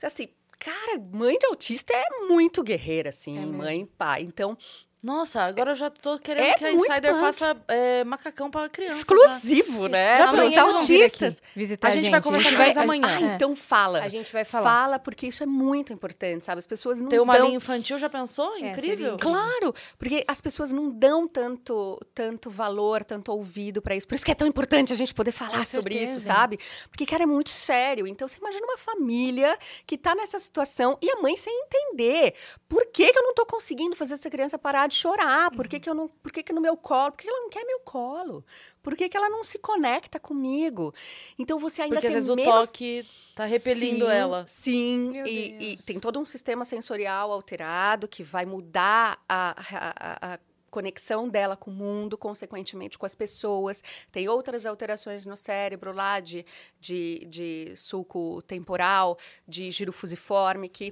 assim, 0.01 0.27
cara, 0.57 0.99
mãe 1.11 1.37
de 1.37 1.45
autista 1.45 1.93
é 1.93 2.25
muito 2.27 2.63
guerreira 2.63 3.09
assim, 3.09 3.37
é 3.37 3.45
mãe, 3.45 3.85
pai. 3.85 4.23
Então, 4.23 4.57
nossa, 5.03 5.41
agora 5.41 5.71
eu 5.71 5.75
já 5.75 5.89
tô 5.89 6.17
querendo 6.17 6.45
é 6.45 6.53
que 6.53 6.63
a 6.63 6.71
Insider 6.71 7.11
punk. 7.11 7.19
faça 7.19 7.57
é, 7.67 8.05
macacão 8.05 8.49
para 8.49 8.69
criança. 8.69 8.99
Exclusivo, 8.99 9.83
já. 9.83 9.89
né? 9.89 10.17
Já 10.17 10.27
para 10.29 10.45
os 10.45 10.57
autistas. 10.57 11.41
Visitar 11.53 11.89
a 11.89 11.91
gente, 11.91 11.99
a 11.99 12.03
gente 12.03 12.11
vai 12.11 12.21
conversar 12.21 12.55
com 12.55 12.63
eles 12.63 12.77
amanhã. 12.77 13.07
Ah, 13.07 13.21
é. 13.21 13.35
então 13.35 13.53
fala. 13.53 13.99
A 13.99 14.07
gente 14.07 14.31
vai 14.31 14.45
falar. 14.45 14.63
Fala, 14.63 14.99
porque 14.99 15.27
isso 15.27 15.43
é 15.43 15.45
muito 15.45 15.91
importante, 15.91 16.45
sabe? 16.45 16.59
As 16.59 16.65
pessoas 16.65 17.01
não 17.01 17.09
Ter 17.09 17.19
uma 17.19 17.35
dão... 17.35 17.47
linha 17.47 17.57
infantil, 17.57 17.97
já 17.99 18.09
pensou? 18.09 18.55
É, 18.55 18.71
Incrível. 18.71 19.17
Claro, 19.19 19.75
porque 19.99 20.23
as 20.25 20.39
pessoas 20.39 20.71
não 20.71 20.89
dão 20.89 21.27
tanto, 21.27 21.99
tanto 22.15 22.49
valor, 22.49 23.03
tanto 23.03 23.29
ouvido 23.33 23.81
para 23.81 23.97
isso. 23.97 24.07
Por 24.07 24.15
isso 24.15 24.23
que 24.23 24.31
é 24.31 24.35
tão 24.35 24.47
importante 24.47 24.93
a 24.93 24.95
gente 24.95 25.13
poder 25.13 25.33
falar 25.33 25.65
sobre 25.65 26.01
isso, 26.01 26.21
sabe? 26.21 26.57
Porque, 26.89 27.05
cara, 27.05 27.23
é 27.23 27.27
muito 27.27 27.49
sério. 27.49 28.07
Então, 28.07 28.25
você 28.25 28.37
imagina 28.37 28.65
uma 28.65 28.77
família 28.77 29.57
que 29.85 29.97
tá 29.97 30.15
nessa 30.15 30.39
situação 30.39 30.97
e 31.01 31.11
a 31.11 31.17
mãe 31.17 31.35
sem 31.35 31.53
entender. 31.65 32.35
Por 32.69 32.85
que, 32.85 33.11
que 33.11 33.19
eu 33.19 33.23
não 33.23 33.33
tô 33.33 33.45
conseguindo 33.45 33.97
fazer 33.97 34.13
essa 34.13 34.29
criança 34.29 34.57
parar 34.57 34.87
de 34.87 34.92
de 34.93 34.99
chorar. 34.99 35.51
Por 35.51 35.67
que, 35.67 35.77
uhum. 35.77 35.81
que 35.81 35.89
eu 35.89 35.93
não. 35.93 36.07
Por 36.07 36.31
que, 36.31 36.43
que 36.43 36.53
no 36.53 36.61
meu 36.61 36.77
colo? 36.77 37.11
Por 37.11 37.21
que 37.21 37.27
ela 37.27 37.39
não 37.41 37.49
quer 37.49 37.65
meu 37.65 37.79
colo? 37.79 38.45
Por 38.81 38.95
que, 38.95 39.09
que 39.09 39.17
ela 39.17 39.29
não 39.29 39.43
se 39.43 39.59
conecta 39.59 40.19
comigo? 40.19 40.93
Então 41.37 41.57
você 41.57 41.81
ainda 41.81 41.95
Porque 41.95 42.07
tem 42.07 42.17
às 42.17 42.27
vezes 42.27 42.35
menos... 42.35 42.53
o 42.53 42.67
toque 42.67 43.05
tá 43.35 43.45
repelindo 43.45 44.05
sim, 44.05 44.11
ela. 44.11 44.47
Sim, 44.47 45.23
e, 45.25 45.73
e, 45.73 45.77
tem 45.77 45.99
todo 45.99 46.19
um 46.19 46.25
sistema 46.25 46.63
sensorial 46.63 47.31
alterado 47.31 48.07
que 48.07 48.23
vai 48.23 48.45
mudar 48.45 49.23
a, 49.27 49.55
a, 49.57 50.33
a 50.33 50.39
conexão 50.73 51.29
dela 51.29 51.55
com 51.55 51.69
o 51.69 51.73
mundo, 51.73 52.17
consequentemente 52.17 52.97
com 52.97 53.05
as 53.05 53.13
pessoas. 53.13 53.83
Tem 54.11 54.27
outras 54.27 54.65
alterações 54.65 55.25
no 55.25 55.37
cérebro 55.37 55.93
lá 55.93 56.19
de, 56.19 56.43
de, 56.81 57.25
de 57.29 57.73
sulco 57.75 58.41
temporal, 58.41 59.17
de 59.47 59.69
giro 59.69 59.93
fusiforme, 59.93 60.67
que 60.67 60.91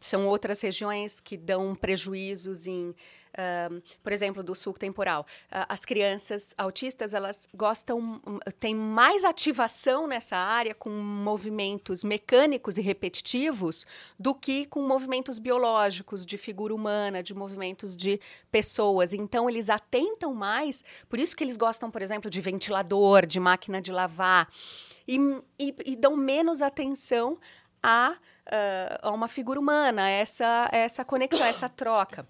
são 0.00 0.26
outras 0.26 0.60
regiões 0.60 1.20
que 1.20 1.36
dão 1.36 1.74
prejuízos 1.76 2.66
em 2.66 2.94
Por 4.02 4.12
exemplo, 4.12 4.42
do 4.42 4.54
sulco 4.54 4.78
temporal. 4.78 5.22
Uh, 5.50 5.66
as 5.68 5.84
crianças 5.84 6.54
autistas, 6.56 7.14
elas 7.14 7.48
gostam, 7.54 8.20
um, 8.26 8.38
tem 8.58 8.74
mais 8.74 9.24
ativação 9.24 10.06
nessa 10.06 10.36
área 10.36 10.74
com 10.74 10.90
movimentos 10.90 12.02
mecânicos 12.02 12.76
e 12.76 12.80
repetitivos 12.80 13.86
do 14.18 14.34
que 14.34 14.66
com 14.66 14.82
movimentos 14.86 15.38
biológicos, 15.38 16.26
de 16.26 16.36
figura 16.36 16.74
humana, 16.74 17.22
de 17.22 17.34
movimentos 17.34 17.96
de 17.96 18.20
pessoas. 18.50 19.12
Então, 19.12 19.48
eles 19.48 19.70
atentam 19.70 20.34
mais, 20.34 20.84
por 21.08 21.18
isso 21.18 21.36
que 21.36 21.44
eles 21.44 21.56
gostam, 21.56 21.90
por 21.90 22.02
exemplo, 22.02 22.30
de 22.30 22.40
ventilador, 22.40 23.26
de 23.26 23.38
máquina 23.38 23.80
de 23.80 23.92
lavar, 23.92 24.48
e, 25.06 25.16
e, 25.58 25.74
e 25.86 25.96
dão 25.96 26.16
menos 26.16 26.62
atenção 26.62 27.38
a 27.82 28.16
uh, 29.02 29.10
uma 29.10 29.28
figura 29.28 29.58
humana, 29.58 30.08
essa, 30.08 30.68
essa 30.72 31.04
conexão, 31.04 31.44
essa 31.44 31.68
troca. 31.68 32.26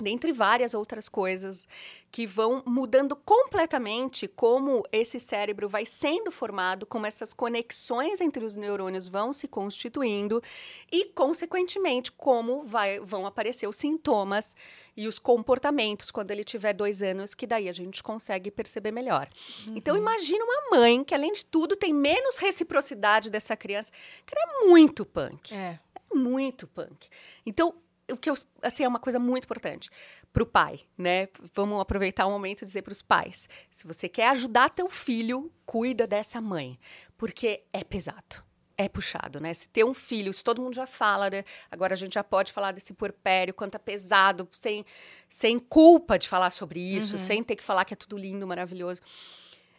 Dentre 0.00 0.32
várias 0.32 0.74
outras 0.74 1.08
coisas 1.08 1.68
que 2.10 2.26
vão 2.26 2.62
mudando 2.66 3.14
completamente 3.14 4.26
como 4.26 4.82
esse 4.90 5.20
cérebro 5.20 5.68
vai 5.68 5.86
sendo 5.86 6.32
formado, 6.32 6.84
como 6.84 7.06
essas 7.06 7.32
conexões 7.32 8.20
entre 8.20 8.44
os 8.44 8.56
neurônios 8.56 9.08
vão 9.08 9.32
se 9.32 9.46
constituindo 9.46 10.42
e, 10.90 11.06
consequentemente, 11.06 12.10
como 12.10 12.64
vai, 12.64 12.98
vão 13.00 13.24
aparecer 13.24 13.68
os 13.68 13.76
sintomas 13.76 14.56
e 14.96 15.06
os 15.06 15.18
comportamentos 15.18 16.10
quando 16.10 16.32
ele 16.32 16.44
tiver 16.44 16.72
dois 16.72 17.00
anos, 17.00 17.32
que 17.32 17.46
daí 17.46 17.68
a 17.68 17.72
gente 17.72 18.02
consegue 18.02 18.50
perceber 18.50 18.90
melhor. 18.90 19.28
Uhum. 19.66 19.76
Então, 19.76 19.96
imagina 19.96 20.44
uma 20.44 20.78
mãe 20.78 21.04
que, 21.04 21.14
além 21.14 21.32
de 21.32 21.44
tudo, 21.44 21.76
tem 21.76 21.92
menos 21.92 22.36
reciprocidade 22.36 23.30
dessa 23.30 23.56
criança, 23.56 23.92
que 24.26 24.34
é 24.36 24.66
muito 24.66 25.04
punk. 25.04 25.54
É 25.54 25.78
muito 26.14 26.66
punk. 26.68 27.08
Então, 27.44 27.74
o 28.10 28.16
que 28.16 28.28
eu, 28.28 28.34
assim, 28.62 28.84
é 28.84 28.88
uma 28.88 28.98
coisa 28.98 29.18
muito 29.18 29.44
importante 29.44 29.90
para 30.32 30.42
o 30.42 30.46
pai, 30.46 30.80
né? 30.96 31.28
Vamos 31.54 31.80
aproveitar 31.80 32.26
o 32.26 32.30
momento 32.30 32.62
e 32.62 32.66
dizer 32.66 32.82
para 32.82 32.92
os 32.92 33.02
pais: 33.02 33.48
se 33.70 33.86
você 33.86 34.08
quer 34.08 34.28
ajudar 34.28 34.70
teu 34.70 34.88
filho, 34.88 35.50
cuida 35.64 36.06
dessa 36.06 36.40
mãe, 36.40 36.78
porque 37.16 37.64
é 37.72 37.82
pesado. 37.82 38.42
É 38.76 38.88
puxado, 38.88 39.38
né? 39.38 39.54
Se 39.54 39.68
ter 39.68 39.84
um 39.84 39.94
filho, 39.94 40.32
isso 40.32 40.42
todo 40.42 40.60
mundo 40.60 40.74
já 40.74 40.86
fala, 40.86 41.30
né? 41.30 41.44
Agora 41.70 41.94
a 41.94 41.96
gente 41.96 42.14
já 42.14 42.24
pode 42.24 42.52
falar 42.52 42.72
desse 42.72 42.92
puerpério, 42.92 43.54
quanto 43.54 43.76
é 43.76 43.78
pesado, 43.78 44.48
sem, 44.50 44.84
sem 45.28 45.60
culpa 45.60 46.18
de 46.18 46.28
falar 46.28 46.50
sobre 46.50 46.80
isso, 46.80 47.12
uhum. 47.12 47.18
sem 47.18 47.44
ter 47.44 47.54
que 47.54 47.62
falar 47.62 47.84
que 47.84 47.94
é 47.94 47.96
tudo 47.96 48.18
lindo, 48.18 48.44
maravilhoso. 48.44 49.00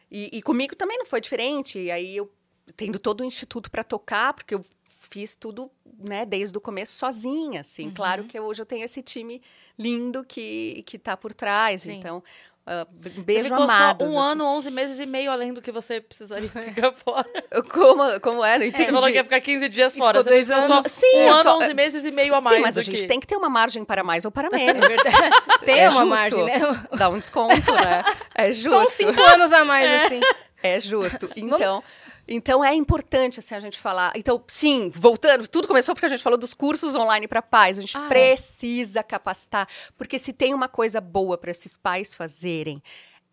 E, 0.10 0.30
e 0.32 0.42
comigo 0.42 0.78
também 0.78 0.98
não 0.98 1.06
foi 1.06 1.20
diferente. 1.20 1.78
E 1.78 1.92
aí 1.92 2.16
eu 2.16 2.32
tendo 2.78 2.98
todo 2.98 3.20
o 3.20 3.26
instituto 3.26 3.70
para 3.70 3.84
tocar, 3.84 4.34
porque 4.34 4.56
eu 4.56 4.66
fiz 5.06 5.36
tudo, 5.36 5.72
né, 6.08 6.26
desde 6.26 6.58
o 6.58 6.62
começo 6.62 6.94
sozinha, 6.94 7.62
assim. 7.62 7.88
Uhum. 7.88 7.94
Claro 7.94 8.24
que 8.26 8.40
hoje 8.40 8.62
eu 8.62 8.66
tenho 8.66 8.84
esse 8.84 9.02
time 9.02 9.42
lindo 9.78 10.24
que 10.24 10.84
que 10.86 10.98
tá 10.98 11.16
por 11.16 11.34
trás, 11.34 11.84
Sim. 11.84 11.94
então 11.94 12.24
Uh, 12.66 12.84
beijo 13.22 13.44
você 13.44 13.50
ficou 13.50 13.64
amados, 13.64 14.12
só 14.12 14.18
um 14.18 14.20
assim. 14.20 14.32
ano, 14.32 14.46
11 14.46 14.72
meses 14.72 15.00
e 15.00 15.06
meio 15.06 15.30
além 15.30 15.54
do 15.54 15.62
que 15.62 15.72
você 15.72 16.02
precisaria 16.02 16.50
ficar 16.50 16.92
fora. 16.94 17.30
Como, 17.72 18.20
como 18.20 18.44
é? 18.44 18.58
Não 18.58 18.66
entendi. 18.66 18.86
Você 18.86 18.92
falou 18.92 19.08
que 19.08 19.14
ia 19.14 19.24
ficar 19.24 19.40
15 19.40 19.70
dias 19.70 19.96
fora. 19.96 20.18
Ficou 20.18 20.34
dois 20.34 20.50
anos. 20.50 20.66
Só 20.66 20.82
Sim, 20.82 21.16
um 21.16 21.32
ano, 21.32 21.44
só... 21.44 21.58
11 21.60 21.74
meses 21.76 22.06
e 22.06 22.12
meio 22.12 22.34
a 22.34 22.42
mais. 22.42 22.56
Sim, 22.56 22.62
mas 22.64 22.78
a 22.80 22.82
gente 22.82 23.06
tem 23.06 23.20
que 23.20 23.28
ter 23.28 23.36
uma 23.36 23.50
margem 23.50 23.86
para 23.86 24.04
mais 24.04 24.26
ou 24.26 24.32
para 24.32 24.50
menos. 24.50 24.84
É. 24.84 25.64
Tem 25.64 25.80
é 25.80 25.90
uma 25.90 25.92
justo. 25.92 26.08
margem, 26.08 26.44
né? 26.44 26.60
Dá 26.98 27.10
um 27.10 27.20
desconto, 27.20 27.72
né? 27.72 28.04
É 28.34 28.52
justo. 28.52 28.70
São 28.70 28.86
cinco 28.88 29.22
anos 29.22 29.54
a 29.54 29.64
mais, 29.64 29.86
é. 29.86 30.06
assim. 30.06 30.22
É 30.64 30.80
justo. 30.80 31.30
Então... 31.36 31.84
Então 32.28 32.64
é 32.64 32.74
importante 32.74 33.40
assim 33.40 33.56
a 33.56 33.60
gente 33.60 33.80
falar. 33.80 34.12
Então, 34.16 34.44
sim, 34.48 34.90
voltando, 34.90 35.48
tudo 35.48 35.68
começou 35.68 35.94
porque 35.94 36.06
a 36.06 36.10
gente 36.10 36.24
falou 36.24 36.38
dos 36.38 36.54
cursos 36.54 36.96
online 36.96 37.28
para 37.28 37.42
pais. 37.42 37.78
A 37.78 37.82
gente 37.82 37.98
ah, 37.98 38.06
é. 38.06 38.08
precisa 38.08 39.00
é. 39.00 39.04
capacitar, 39.04 39.68
porque 39.98 40.18
se 40.18 40.34
tem 40.34 40.54
uma 40.54 40.68
coisa 40.68 41.00
boa 41.00 41.38
para 41.38 41.52
esses 41.52 41.78
pais 41.78 42.16
fazerem 42.16 42.82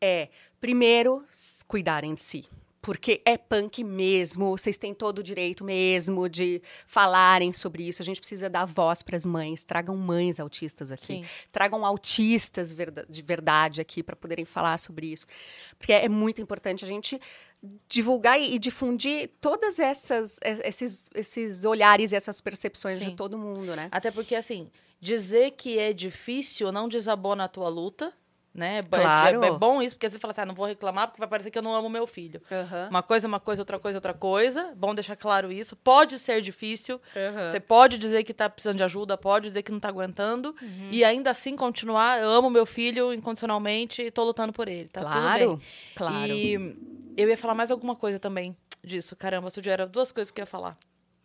é, 0.00 0.28
primeiro, 0.61 1.24
cuidarem 1.66 2.14
de 2.14 2.20
si 2.20 2.48
porque 2.83 3.23
é 3.25 3.38
punk 3.38 3.85
mesmo, 3.85 4.51
vocês 4.59 4.77
têm 4.77 4.92
todo 4.92 5.21
o 5.21 5.23
direito 5.23 5.64
mesmo 5.64 6.29
de 6.29 6.61
falarem 6.85 7.53
sobre 7.53 7.85
isso. 7.87 8.03
A 8.03 8.05
gente 8.05 8.18
precisa 8.18 8.51
dar 8.51 8.64
voz 8.64 9.05
para 9.05 9.16
as 9.16 9.25
mães, 9.25 9.62
tragam 9.62 9.97
mães 9.97 10.40
autistas 10.40 10.90
aqui, 10.90 11.18
Sim. 11.18 11.25
tragam 11.53 11.87
autistas 11.87 12.75
de 13.09 13.23
verdade 13.23 13.81
aqui 13.81 14.03
para 14.03 14.16
poderem 14.16 14.45
falar 14.45 14.77
sobre 14.79 15.07
isso, 15.07 15.27
porque 15.79 15.92
é 15.92 16.09
muito 16.09 16.42
importante 16.42 16.85
a 16.85 16.88
gente 16.88 17.21
divulgar 17.88 18.40
e 18.40 18.59
difundir 18.59 19.31
todas 19.40 19.79
essas 19.79 20.37
esses, 20.42 21.09
esses 21.14 21.64
olhares 21.64 22.11
e 22.11 22.16
essas 22.16 22.40
percepções 22.40 22.99
Sim. 22.99 23.11
de 23.11 23.14
todo 23.14 23.38
mundo, 23.38 23.77
né? 23.77 23.88
Até 23.92 24.11
porque 24.11 24.35
assim, 24.35 24.68
dizer 25.01 25.53
que 25.53 25.79
é 25.79 25.92
difícil 25.92 26.73
não 26.73 26.88
desabona 26.88 27.45
a 27.45 27.49
tua 27.49 27.68
luta 27.68 28.12
né? 28.55 28.79
É, 28.79 28.83
claro. 28.83 29.45
É, 29.45 29.49
é, 29.49 29.53
bom 29.53 29.81
isso, 29.81 29.97
porque 29.97 30.09
você 30.11 30.19
fala 30.19 30.33
assim, 30.33 30.43
ah, 30.43 30.47
não 30.47 30.55
vou 30.55 30.67
reclamar 30.67 31.09
porque 31.09 31.21
vai 31.21 31.29
parecer 31.29 31.51
que 31.51 31.59
eu 31.59 31.62
não 31.62 31.75
amo 31.75 31.88
meu 31.88 32.07
filho. 32.07 32.41
Uhum. 32.51 32.88
Uma 32.91 33.03
coisa, 33.03 33.27
uma 33.27 33.41
coisa, 33.41 33.62
outra 33.62 33.79
coisa, 33.79 33.99
outra 33.99 34.15
coisa. 34.15 34.73
Bom 34.77 34.95
deixar 34.95 35.17
claro 35.17 35.51
isso. 35.51 35.75
Pode 35.77 36.19
ser 36.19 36.41
difícil. 36.41 37.01
Uhum. 37.17 37.49
Você 37.49 37.61
pode 37.61 37.99
dizer 37.99 38.25
que 38.25 38.35
tá 38.35 38.49
precisando 38.49 38.77
de 38.77 38.83
ajuda, 38.83 39.17
pode 39.17 39.49
dizer 39.49 39.62
que 39.62 39.73
não 39.73 39.81
tá 39.81 39.88
aguentando. 39.88 40.55
Uhum. 40.61 40.88
E 40.91 41.05
ainda 41.05 41.31
assim 41.31 41.57
continuar, 41.57 42.21
eu 42.21 42.31
amo 42.31 42.51
meu 42.51 42.67
filho 42.67 43.12
incondicionalmente 43.12 44.03
e 44.03 44.11
tô 44.11 44.25
lutando 44.25 44.53
por 44.53 44.69
ele. 44.69 44.88
Tá 44.88 45.01
claro, 45.01 45.61
claro. 45.95 46.33
E 46.33 46.77
eu 47.17 47.29
ia 47.29 47.37
falar 47.37 47.55
mais 47.55 47.71
alguma 47.71 47.97
coisa 47.97 48.19
também 48.19 48.57
disso. 48.85 49.17
Caramba, 49.17 49.49
era 49.67 49.87
duas 49.87 50.12
coisas 50.12 50.31
que 50.31 50.41
eu 50.41 50.43
ia 50.43 50.47
falar. 50.47 50.77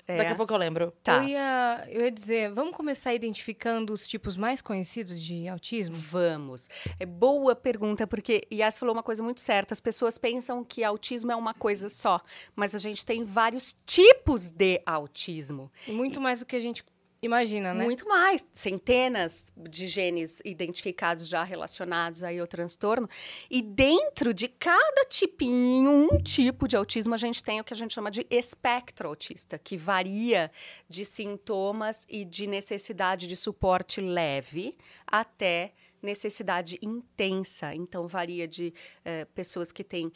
É. 0.08 0.18
Daqui 0.18 0.32
a 0.32 0.36
pouco 0.36 0.54
eu 0.54 0.58
lembro. 0.58 0.94
Tá. 1.04 1.18
Eu 1.18 1.28
ia, 1.28 1.88
eu 1.90 2.02
ia 2.06 2.12
dizer, 2.12 2.52
vamos 2.54 2.74
começar 2.74 3.14
identificando 3.14 3.92
os 3.92 4.08
tipos 4.08 4.38
mais 4.38 4.62
conhecidos 4.62 5.22
de 5.22 5.48
autismo? 5.50 5.98
Vamos. 5.98 6.70
É 6.98 7.06
boa 7.06 7.54
pergunta, 7.56 8.08
porque 8.08 8.48
Yas 8.52 8.80
falou 8.80 8.96
uma 8.96 9.04
coisa 9.04 9.22
muito 9.22 9.42
certa. 9.42 9.74
As 9.74 9.82
pessoas 9.82 10.18
pensam 10.18 10.64
que 10.64 10.82
autismo 10.84 11.32
é 11.32 11.36
uma 11.36 11.54
coisa 11.54 11.90
só, 11.90 12.22
mas 12.56 12.74
a 12.74 12.78
gente 12.78 13.06
tem 13.06 13.26
vários 13.26 13.76
tipos 13.86 14.50
de 14.50 14.82
autismo. 14.86 15.70
E 15.86 15.92
muito 15.92 16.22
mais 16.22 16.40
do 16.40 16.46
que 16.46 16.56
a 16.56 16.62
gente 16.62 16.86
Imagina, 17.22 17.74
né? 17.74 17.84
Muito 17.84 18.08
mais. 18.08 18.46
Centenas 18.54 19.52
de 19.58 19.88
genes 19.88 20.40
identificados 20.46 21.28
já 21.28 21.44
relacionados 21.44 22.24
aí 22.24 22.40
ao 22.40 22.46
transtorno. 22.46 23.10
E 23.50 23.62
dentro 23.62 24.34
de 24.34 24.48
cada 24.48 25.06
tipinho, 25.10 25.90
um 25.90 26.22
tipo 26.22 26.68
de 26.68 26.76
autismo, 26.76 27.16
a 27.16 27.18
gente 27.18 27.44
tem 27.44 27.60
o 27.60 27.64
que 27.64 27.74
a 27.74 27.78
gente 27.78 27.94
chama 27.94 28.12
de 28.12 28.26
espectro 28.30 29.08
autista, 29.08 29.58
que 29.58 29.76
varia 29.76 30.52
de 30.88 31.04
sintomas 31.04 32.06
e 32.08 32.24
de 32.24 32.46
necessidade 32.46 33.26
de 33.26 33.36
suporte 33.36 34.00
leve 34.00 34.76
até 35.06 35.74
necessidade 36.02 36.78
intensa. 36.82 37.74
Então, 37.74 38.08
varia 38.08 38.48
de 38.48 38.74
eh, 39.04 39.26
pessoas 39.34 39.72
que 39.72 39.84
têm 39.84 40.12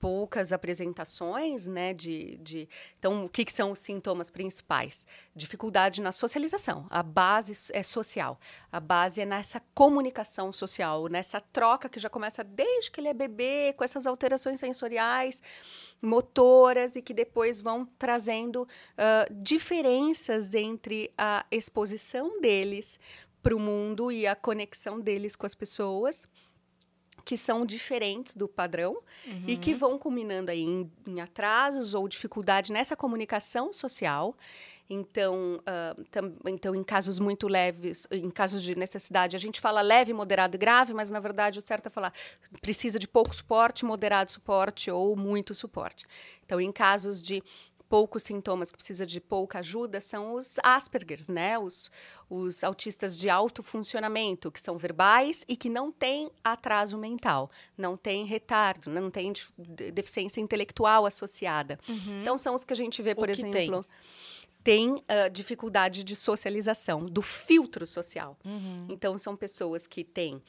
poucas 0.00 0.50
apresentações, 0.52 1.68
né? 1.68 1.92
De, 1.92 2.38
de... 2.38 2.68
Então, 2.98 3.26
o 3.26 3.28
que, 3.28 3.44
que, 3.44 3.52
são 3.52 3.70
os 3.70 3.78
sintomas 3.78 4.30
principais? 4.30 5.06
Dificuldade 5.36 6.00
na 6.00 6.10
socialização. 6.10 6.86
A 6.88 7.02
base 7.02 7.70
é 7.72 7.82
social. 7.82 8.40
A 8.72 8.80
base 8.80 9.20
é 9.20 9.26
nessa 9.26 9.60
comunicação 9.74 10.52
social, 10.52 11.06
nessa 11.08 11.40
troca 11.40 11.88
que 11.88 12.00
já 12.00 12.08
começa 12.08 12.42
desde 12.42 12.90
que 12.90 13.00
ele 13.00 13.08
é 13.08 13.14
bebê, 13.14 13.74
com 13.76 13.84
essas 13.84 14.06
alterações 14.06 14.58
sensoriais, 14.58 15.42
motoras, 16.00 16.96
e 16.96 17.02
que 17.02 17.12
depois 17.12 17.60
vão 17.60 17.86
trazendo 17.98 18.62
uh, 18.62 19.34
diferenças 19.34 20.54
entre 20.54 21.12
a 21.16 21.44
exposição 21.50 22.40
deles 22.40 22.98
para 23.42 23.54
o 23.54 23.60
mundo 23.60 24.10
e 24.10 24.26
a 24.26 24.34
conexão 24.34 24.98
deles 24.98 25.36
com 25.36 25.46
as 25.46 25.54
pessoas 25.54 26.26
que 27.24 27.36
são 27.36 27.64
diferentes 27.66 28.34
do 28.34 28.48
padrão 28.48 28.98
uhum. 29.26 29.44
e 29.46 29.56
que 29.56 29.74
vão 29.74 29.98
culminando 29.98 30.50
aí 30.50 30.62
em, 30.62 30.90
em, 31.06 31.20
atrasos 31.20 31.94
ou 31.94 32.08
dificuldade 32.08 32.72
nessa 32.72 32.96
comunicação 32.96 33.72
social. 33.72 34.36
Então, 34.92 35.60
uh, 35.60 36.04
tam, 36.10 36.32
então, 36.46 36.74
em 36.74 36.82
casos 36.82 37.20
muito 37.20 37.46
leves, 37.46 38.08
em 38.10 38.28
casos 38.28 38.60
de 38.60 38.74
necessidade, 38.74 39.36
a 39.36 39.38
gente 39.38 39.60
fala 39.60 39.80
leve, 39.82 40.12
moderado 40.12 40.56
e 40.56 40.58
grave, 40.58 40.92
mas 40.92 41.12
na 41.12 41.20
verdade 41.20 41.60
o 41.60 41.62
certo 41.62 41.86
é 41.86 41.90
falar 41.90 42.12
precisa 42.60 42.98
de 42.98 43.06
pouco 43.06 43.32
suporte, 43.32 43.84
moderado 43.84 44.32
suporte 44.32 44.90
ou 44.90 45.14
muito 45.16 45.54
suporte. 45.54 46.06
Então, 46.44 46.60
em 46.60 46.72
casos 46.72 47.22
de 47.22 47.40
poucos 47.90 48.22
sintomas, 48.22 48.70
que 48.70 48.76
precisa 48.76 49.04
de 49.04 49.20
pouca 49.20 49.58
ajuda, 49.58 50.00
são 50.00 50.34
os 50.34 50.60
Aspergers, 50.62 51.26
né? 51.26 51.58
Os, 51.58 51.90
os 52.30 52.62
autistas 52.62 53.18
de 53.18 53.28
alto 53.28 53.64
funcionamento, 53.64 54.52
que 54.52 54.60
são 54.60 54.78
verbais 54.78 55.44
e 55.48 55.56
que 55.56 55.68
não 55.68 55.90
têm 55.90 56.30
atraso 56.44 56.96
mental, 56.96 57.50
não 57.76 57.96
têm 57.96 58.24
retardo, 58.24 58.88
não 58.88 59.10
têm 59.10 59.32
deficiência 59.92 60.40
intelectual 60.40 61.04
associada. 61.04 61.80
Uhum. 61.88 62.22
Então, 62.22 62.38
são 62.38 62.54
os 62.54 62.64
que 62.64 62.72
a 62.72 62.76
gente 62.76 63.02
vê, 63.02 63.12
por 63.12 63.28
exemplo. 63.28 63.52
Tem, 63.52 63.84
tem 64.62 64.90
uh, 64.92 65.28
dificuldade 65.32 66.04
de 66.04 66.14
socialização, 66.14 67.04
do 67.04 67.20
filtro 67.20 67.88
social. 67.88 68.38
Uhum. 68.44 68.86
Então, 68.88 69.18
são 69.18 69.34
pessoas 69.34 69.88
que 69.88 70.04
têm 70.04 70.40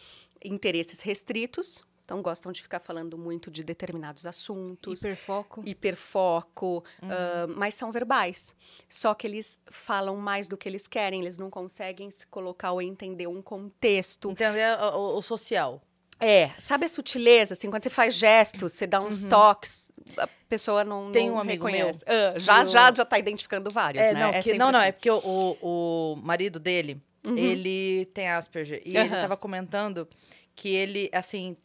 interesses 0.46 1.02
restritos, 1.02 1.84
então, 2.12 2.22
gostam 2.22 2.52
de 2.52 2.62
ficar 2.62 2.82
falando 2.82 3.18
muito 3.18 3.50
de 3.50 3.64
determinados 3.64 4.26
assuntos. 4.26 5.02
Hiperfoco. 5.02 5.64
Hiperfoco. 5.66 6.84
Uhum. 7.02 7.08
Uh, 7.08 7.56
mas 7.56 7.74
são 7.74 7.90
verbais. 7.90 8.54
Só 8.90 9.14
que 9.14 9.26
eles 9.26 9.58
falam 9.70 10.18
mais 10.18 10.50
do 10.50 10.58
que 10.58 10.68
eles 10.68 10.88
querem. 10.88 11.22
Eles 11.22 11.38
não 11.38 11.50
conseguem 11.50 12.12
se 12.12 12.28
colocar 12.28 12.74
ou 12.74 12.82
entender 12.82 13.28
um 13.28 13.42
contexto. 13.42 14.30
Entender 14.30 14.78
o, 14.94 15.20
o 15.20 15.22
social. 15.22 15.82
É, 16.20 16.52
sabe 16.60 16.86
a 16.86 16.90
sutileza, 16.90 17.54
assim, 17.54 17.70
quando 17.70 17.82
você 17.82 17.90
faz 17.90 18.14
gestos, 18.14 18.74
você 18.74 18.86
dá 18.86 19.02
uns 19.02 19.24
uhum. 19.24 19.30
toques, 19.30 19.92
a 20.18 20.28
pessoa 20.48 20.84
não, 20.84 21.12
Tem 21.12 21.32
um 21.32 21.40
amigo 21.40 21.66
reconhece. 21.66 22.04
Meu, 22.06 22.36
uh, 22.36 22.40
já, 22.40 22.64
já, 22.64 22.94
já 22.94 23.06
tá 23.06 23.18
identificando 23.18 23.72
vários, 23.72 24.04
é, 24.04 24.14
né? 24.14 24.20
Não, 24.20 24.30
é 24.30 24.42
que, 24.44 24.54
não, 24.54 24.72
não, 24.72 24.80
assim. 24.80 24.90
é 24.90 24.92
porque 24.92 25.10
o, 25.10 25.18
o, 25.18 25.58
o 25.62 26.16
marido 26.18 26.60
dele, 26.60 27.02
uhum. 27.26 27.36
ele 27.36 28.06
tem 28.14 28.30
Asperger. 28.30 28.84
E 28.86 28.96
uhum. 28.96 29.02
ele 29.04 29.10
tava 29.10 29.36
comentando 29.36 30.08
que 30.56 30.70
ele, 30.70 31.10
assim, 31.12 31.58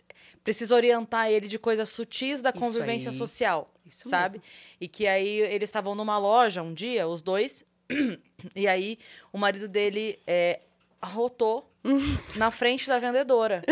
precisa 0.46 0.76
orientar 0.76 1.28
ele 1.28 1.48
de 1.48 1.58
coisas 1.58 1.88
sutis 1.88 2.40
da 2.40 2.52
convivência 2.52 3.10
social, 3.10 3.68
Isso 3.84 4.08
sabe? 4.08 4.34
Mesmo. 4.34 4.42
E 4.80 4.86
que 4.86 5.04
aí 5.04 5.40
eles 5.40 5.68
estavam 5.68 5.96
numa 5.96 6.16
loja 6.18 6.62
um 6.62 6.72
dia, 6.72 7.08
os 7.08 7.20
dois, 7.20 7.64
e 8.54 8.68
aí 8.68 8.96
o 9.32 9.38
marido 9.38 9.66
dele 9.66 10.20
é, 10.24 10.60
arrotou 11.02 11.68
na 12.38 12.52
frente 12.52 12.86
da 12.86 13.00
vendedora. 13.00 13.64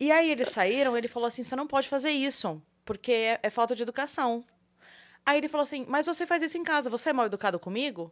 E 0.00 0.10
aí 0.10 0.30
eles 0.30 0.48
saíram, 0.48 0.96
ele 0.96 1.06
falou 1.06 1.26
assim: 1.26 1.44
você 1.44 1.54
não 1.54 1.66
pode 1.66 1.86
fazer 1.86 2.12
isso, 2.12 2.62
porque 2.82 3.12
é, 3.12 3.40
é 3.42 3.50
falta 3.50 3.76
de 3.76 3.82
educação. 3.82 4.42
Aí 5.26 5.36
ele 5.36 5.48
falou 5.48 5.64
assim: 5.64 5.84
mas 5.86 6.06
você 6.06 6.24
faz 6.26 6.42
isso 6.42 6.56
em 6.56 6.64
casa, 6.64 6.88
você 6.88 7.10
é 7.10 7.12
mal 7.12 7.26
educado 7.26 7.58
comigo? 7.58 8.10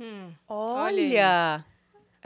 Hum, 0.00 0.32
olha! 0.48 1.64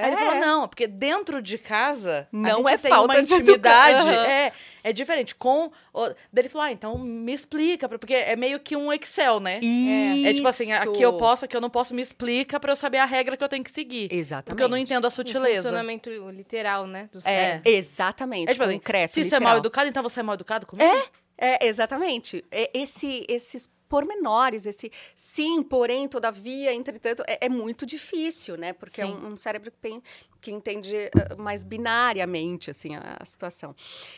Aí 0.01 0.11
ele 0.13 0.17
falou, 0.17 0.35
é. 0.35 0.41
não, 0.41 0.69
porque 0.69 0.87
dentro 0.87 1.41
de 1.43 1.59
casa 1.59 2.29
não 2.33 2.69
é 2.69 2.77
falta 2.79 3.23
de 3.23 3.35
intimidade. 3.35 4.05
Uhum. 4.05 4.11
É, 4.11 4.53
é 4.85 4.93
diferente. 4.93 5.35
Com. 5.35 5.71
O, 5.93 6.09
dele 6.33 6.49
falou, 6.49 6.67
ah, 6.67 6.73
então 6.73 6.97
me 6.99 7.33
explica, 7.33 7.89
porque 7.89 8.15
é 8.15 8.37
meio 8.37 8.61
que 8.61 8.77
um 8.77 8.93
Excel, 8.93 9.41
né? 9.41 9.59
Isso. 9.61 10.27
É 10.27 10.35
tipo 10.35 10.49
assim, 10.49 10.73
aqui 10.73 11.03
eu 11.03 11.17
posso, 11.17 11.45
aqui 11.45 11.57
eu 11.57 11.61
não 11.61 11.71
posso, 11.71 11.95
me 11.95 12.03
explica 12.03 12.59
pra 12.61 12.73
eu 12.73 12.77
saber 12.77 12.99
a 12.99 13.05
regra 13.05 13.37
que 13.37 13.45
eu 13.45 13.49
tenho 13.49 13.65
que 13.65 13.71
seguir. 13.71 14.09
Exatamente. 14.13 14.47
Porque 14.49 14.63
eu 14.63 14.69
não 14.69 14.77
entendo 14.79 15.05
a 15.05 15.09
O 15.09 15.11
sutileza. 15.11 15.63
funcionamento 15.63 16.11
literal, 16.31 16.87
né? 16.87 17.09
Do 17.13 17.19
É. 17.19 17.23
cérebro. 17.23 17.63
Exatamente. 17.71 18.51
É 18.51 18.53
tipo 18.53 18.65
assim, 18.65 18.79
concreto, 18.79 19.13
se 19.15 19.21
isso 19.21 19.35
é 19.35 19.39
literal. 19.39 19.53
mal 19.55 19.59
educado, 19.59 19.89
então 19.89 20.03
você 20.03 20.21
é 20.21 20.23
mal 20.23 20.35
educado 20.35 20.67
comigo? 20.67 20.89
É, 21.37 21.67
exatamente. 21.67 22.45
É, 22.51 22.71
esse, 22.75 23.25
esses 23.29 23.69
pormenores, 23.91 24.65
esse 24.67 24.91
sim, 25.17 25.63
porém, 25.65 26.07
todavia, 26.09 26.73
entretanto, 26.73 27.25
é, 27.27 27.47
é 27.47 27.49
muito 27.49 27.85
difícil, 27.85 28.57
né? 28.57 28.73
Porque 28.73 29.03
é 29.03 29.05
Sim. 29.07 29.13
um, 29.13 29.33
um 29.33 29.37
cérebro 29.37 29.71
que, 29.73 29.77
pen- 29.79 30.03
que 30.41 30.53
entende 30.53 30.95
eh, 30.97 31.11
mais 31.37 31.65
binariamente, 31.65 32.71
assim, 32.71 32.95
a, 32.95 33.17
a 33.21 33.25
situação. 33.25 33.75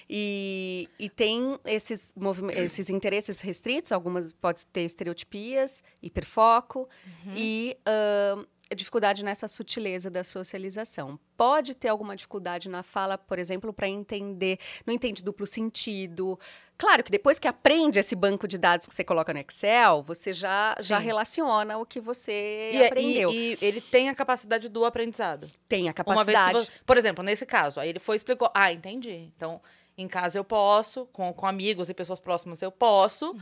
E, 0.08 0.88
e 0.98 1.08
tem 1.08 1.58
esses, 1.64 2.14
esses 2.54 2.90
interesses 2.90 3.40
restritos, 3.40 3.92
algumas 3.92 4.32
pode 4.34 4.66
ter 4.66 4.82
estereotipias, 4.82 5.82
hiperfoco 6.02 6.86
e 7.34 7.76
ahn, 7.86 8.44
dificuldade 8.74 9.24
nessa 9.24 9.46
sutileza 9.48 10.10
da 10.10 10.22
socialização. 10.24 11.18
Pode 11.36 11.74
ter 11.74 11.88
alguma 11.88 12.14
dificuldade 12.16 12.68
na 12.68 12.82
fala, 12.82 13.16
por 13.18 13.38
exemplo, 13.38 13.72
para 13.72 13.88
entender, 13.88 14.58
não 14.86 14.94
entende 14.94 15.22
duplo 15.22 15.46
sentido. 15.46 16.38
Claro 16.78 17.02
que 17.04 17.10
depois 17.10 17.38
que 17.38 17.46
aprende 17.46 17.98
esse 17.98 18.14
banco 18.16 18.48
de 18.48 18.58
dados 18.58 18.86
que 18.86 18.94
você 18.94 19.04
coloca 19.04 19.32
no 19.32 19.38
Excel, 19.40 20.02
você 20.02 20.32
já, 20.32 20.74
já 20.80 20.98
relaciona 20.98 21.78
o 21.78 21.86
que 21.86 22.00
você 22.00 22.72
E, 22.74 22.76
é- 22.82 22.86
aprendeu. 22.86 23.30
e- 23.30 23.52
e 23.54 23.58
ele 23.60 23.80
tem 23.80 24.08
a 24.08 24.14
capacidade 24.14 24.68
do 24.68 24.84
aprendizado. 24.84 25.48
Tem 25.68 25.88
a 25.88 25.92
capacidade. 25.92 26.60
você, 26.64 26.70
por 26.84 26.96
exemplo, 26.96 27.22
nesse 27.22 27.46
caso, 27.46 27.78
aí 27.78 27.88
ele 27.88 28.00
foi 28.00 28.16
e 28.16 28.18
explicou, 28.18 28.50
ah, 28.54 28.72
entendi. 28.72 29.30
Então, 29.36 29.60
em 29.96 30.08
casa 30.08 30.38
eu 30.38 30.44
posso, 30.44 31.06
com, 31.12 31.32
com 31.32 31.46
amigos 31.46 31.88
e 31.90 31.94
pessoas 31.94 32.18
próximas 32.18 32.62
eu 32.62 32.72
posso, 32.72 33.34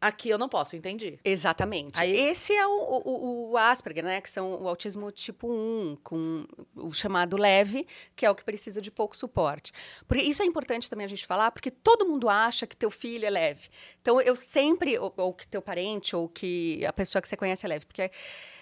aqui 0.00 0.28
eu 0.28 0.36
não 0.38 0.48
posso, 0.48 0.74
entendi. 0.74 1.18
Exatamente. 1.24 1.98
Aí- 1.98 2.10
Esse 2.16 2.52
é 2.54 2.66
o, 2.66 2.70
o, 3.04 3.50
o 3.52 3.56
Asperger, 3.56 4.04
né? 4.04 4.20
Que 4.20 4.28
são 4.28 4.60
o 4.62 4.68
autismo 4.68 5.10
tipo 5.12 5.48
1, 5.50 5.98
com 6.02 6.44
o 6.76 6.90
chamado 6.92 7.36
leve, 7.36 7.86
que 8.16 8.26
é 8.26 8.30
o 8.30 8.34
que 8.34 8.44
precisa 8.44 8.80
de 8.80 8.90
pouco 8.90 9.16
suporte. 9.16 9.72
Porque 10.08 10.22
isso 10.22 10.42
é 10.42 10.46
importante 10.46 10.90
também 10.90 11.06
a 11.06 11.08
gente 11.08 11.26
falar, 11.26 11.50
porque 11.52 11.70
todo 11.70 12.06
mundo 12.06 12.28
acha 12.28 12.66
que 12.66 12.76
teu 12.76 12.90
filho 12.90 13.24
é 13.24 13.30
leve. 13.30 13.68
Então, 14.00 14.20
eu 14.20 14.34
sempre, 14.34 14.98
ou, 14.98 15.12
ou 15.16 15.32
que 15.32 15.46
teu 15.46 15.62
parente, 15.62 16.16
ou 16.16 16.28
que 16.28 16.84
a 16.84 16.92
pessoa 16.92 17.22
que 17.22 17.28
você 17.28 17.36
conhece 17.36 17.64
é 17.64 17.68
leve. 17.68 17.86
Porque 17.86 18.10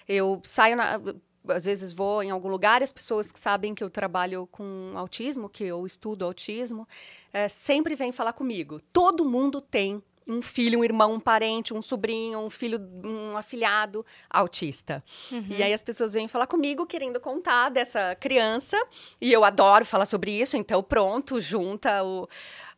eu 0.07 0.41
saio 0.45 0.75
na. 0.75 0.99
Às 1.47 1.65
vezes 1.65 1.91
vou 1.91 2.21
em 2.21 2.29
algum 2.29 2.49
lugar 2.49 2.81
e 2.81 2.83
as 2.83 2.93
pessoas 2.93 3.31
que 3.31 3.39
sabem 3.39 3.73
que 3.73 3.83
eu 3.83 3.89
trabalho 3.89 4.47
com 4.51 4.91
autismo, 4.95 5.49
que 5.49 5.63
eu 5.63 5.85
estudo 5.85 6.23
autismo, 6.25 6.87
eh, 7.33 7.47
sempre 7.47 7.95
vêm 7.95 8.11
falar 8.11 8.33
comigo. 8.33 8.79
Todo 8.93 9.25
mundo 9.25 9.59
tem 9.59 10.01
um 10.27 10.41
filho, 10.41 10.79
um 10.79 10.83
irmão, 10.83 11.13
um 11.13 11.19
parente, 11.19 11.73
um 11.73 11.81
sobrinho, 11.81 12.39
um 12.39 12.49
filho, 12.49 12.79
um 13.03 13.35
afilhado 13.35 14.05
autista. 14.29 15.03
E 15.49 15.63
aí 15.63 15.73
as 15.73 15.81
pessoas 15.81 16.13
vêm 16.13 16.27
falar 16.27 16.45
comigo 16.47 16.85
querendo 16.85 17.19
contar 17.19 17.69
dessa 17.69 18.15
criança, 18.15 18.77
e 19.19 19.33
eu 19.33 19.43
adoro 19.43 19.83
falar 19.83 20.05
sobre 20.05 20.31
isso, 20.31 20.55
então 20.57 20.83
pronto, 20.83 21.39
junta 21.41 22.03
o 22.03 22.27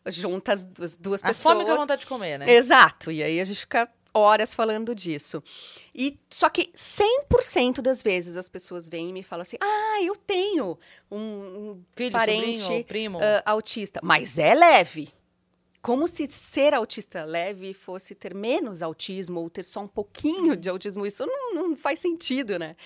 junta 0.07 0.51
as 0.53 0.65
duas, 0.65 0.95
duas 0.97 1.23
A 1.23 1.27
pessoas. 1.27 1.53
fome 1.53 1.65
com 1.65 1.71
a 1.71 1.77
vontade 1.77 2.01
de 2.01 2.07
comer, 2.07 2.37
né? 2.37 2.51
Exato. 2.51 3.09
E 3.11 3.23
aí 3.23 3.39
a 3.39 3.45
gente 3.45 3.59
fica 3.61 3.89
horas 4.13 4.53
falando 4.53 4.93
disso. 4.93 5.43
E 5.93 6.19
só 6.29 6.49
que 6.49 6.71
100% 6.75 7.81
das 7.81 8.03
vezes 8.03 8.37
as 8.37 8.47
pessoas 8.47 8.87
vêm 8.87 9.09
e 9.09 9.13
me 9.13 9.23
falam 9.23 9.41
assim: 9.41 9.57
"Ah, 9.59 10.01
eu 10.03 10.15
tenho 10.15 10.77
um, 11.11 11.17
um 11.17 11.83
Filho, 11.95 12.11
parente 12.11 12.59
sobrinho, 12.59 12.85
primo. 12.85 13.19
ah, 13.21 13.41
autista, 13.45 13.99
mas 14.03 14.37
é 14.37 14.53
leve. 14.53 15.13
Como 15.81 16.07
se 16.07 16.29
ser 16.29 16.73
autista 16.73 17.25
leve 17.25 17.73
fosse 17.73 18.15
ter 18.15 18.33
menos 18.33 18.81
autismo 18.81 19.41
ou 19.41 19.49
ter 19.49 19.65
só 19.65 19.81
um 19.81 19.87
pouquinho 19.87 20.55
de 20.55 20.69
autismo. 20.69 21.05
Isso 21.05 21.25
não, 21.25 21.53
não 21.55 21.75
faz 21.75 21.99
sentido, 21.99 22.57
né? 22.57 22.77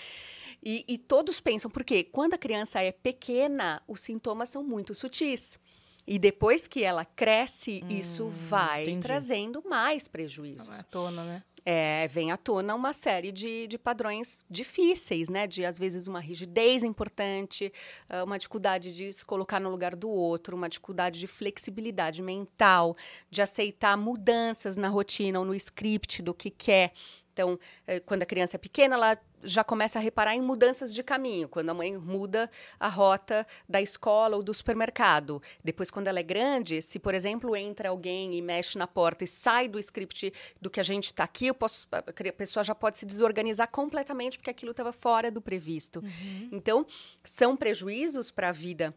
E, 0.63 0.83
e 0.87 0.97
todos 0.97 1.39
pensam, 1.39 1.69
porque 1.69 2.03
quando 2.03 2.33
a 2.33 2.37
criança 2.37 2.81
é 2.81 2.91
pequena, 2.91 3.81
os 3.87 4.01
sintomas 4.01 4.49
são 4.49 4.63
muito 4.63 4.95
sutis. 4.95 5.59
E 6.07 6.17
depois 6.17 6.67
que 6.67 6.83
ela 6.83 7.03
cresce, 7.03 7.83
isso 7.89 8.27
vai 8.29 8.83
entendi. 8.83 9.01
trazendo 9.01 9.61
mais 9.67 10.05
Não 10.05 10.11
prejuízos 10.11 10.77
é 10.77 10.81
à 10.81 10.83
tona, 10.83 11.23
né? 11.23 11.43
é, 11.69 12.07
vem 12.07 12.31
à 12.31 12.37
tona 12.37 12.73
uma 12.73 12.93
série 12.93 13.29
de, 13.29 13.67
de 13.67 13.77
padrões 13.77 14.41
difíceis, 14.49 15.27
né? 15.27 15.45
De, 15.45 15.65
às 15.65 15.77
vezes, 15.77 16.07
uma 16.07 16.21
rigidez 16.21 16.81
importante, 16.81 17.73
ah, 18.07 18.23
uma 18.23 18.37
dificuldade 18.39 18.95
de 18.95 19.11
se 19.11 19.25
colocar 19.25 19.59
no 19.59 19.69
lugar 19.69 19.93
do 19.93 20.09
outro, 20.09 20.55
uma 20.55 20.69
dificuldade 20.69 21.19
de 21.19 21.27
flexibilidade 21.27 22.21
mental, 22.21 22.95
de 23.29 23.41
aceitar 23.41 23.97
mudanças 23.97 24.77
na 24.77 24.87
rotina 24.87 25.39
ou 25.39 25.45
no 25.45 25.53
script 25.53 26.21
do 26.21 26.33
que 26.33 26.49
quer. 26.49 26.93
Então, 27.33 27.59
eh, 27.85 27.99
quando 27.99 28.23
a 28.23 28.25
criança 28.25 28.55
é 28.55 28.57
pequena, 28.57 28.95
ela 28.95 29.17
já 29.47 29.63
começa 29.63 29.97
a 29.97 30.01
reparar 30.01 30.35
em 30.35 30.41
mudanças 30.41 30.93
de 30.93 31.01
caminho, 31.01 31.47
quando 31.47 31.69
a 31.69 31.73
mãe 31.73 31.97
muda 31.97 32.51
a 32.79 32.89
rota 32.89 33.47
da 33.67 33.81
escola 33.81 34.35
ou 34.35 34.43
do 34.43 34.53
supermercado. 34.53 35.41
Depois, 35.63 35.89
quando 35.89 36.07
ela 36.07 36.19
é 36.19 36.23
grande, 36.23 36.81
se, 36.81 36.99
por 36.99 37.13
exemplo, 37.13 37.55
entra 37.55 37.89
alguém 37.89 38.35
e 38.35 38.41
mexe 38.41 38.77
na 38.77 38.85
porta 38.85 39.23
e 39.23 39.27
sai 39.27 39.67
do 39.67 39.79
script 39.79 40.33
do 40.61 40.69
que 40.69 40.79
a 40.79 40.83
gente 40.83 41.05
está 41.05 41.23
aqui, 41.23 41.47
eu 41.47 41.55
posso, 41.55 41.87
a 41.91 42.33
pessoa 42.33 42.63
já 42.63 42.75
pode 42.75 42.97
se 42.97 43.05
desorganizar 43.05 43.69
completamente 43.69 44.37
porque 44.37 44.51
aquilo 44.51 44.71
estava 44.71 44.91
fora 44.91 45.31
do 45.31 45.41
previsto. 45.41 46.03
Então, 46.51 46.85
são 47.23 47.55
prejuízos 47.55 48.29
para 48.29 48.49
a 48.49 48.51
vida. 48.51 48.93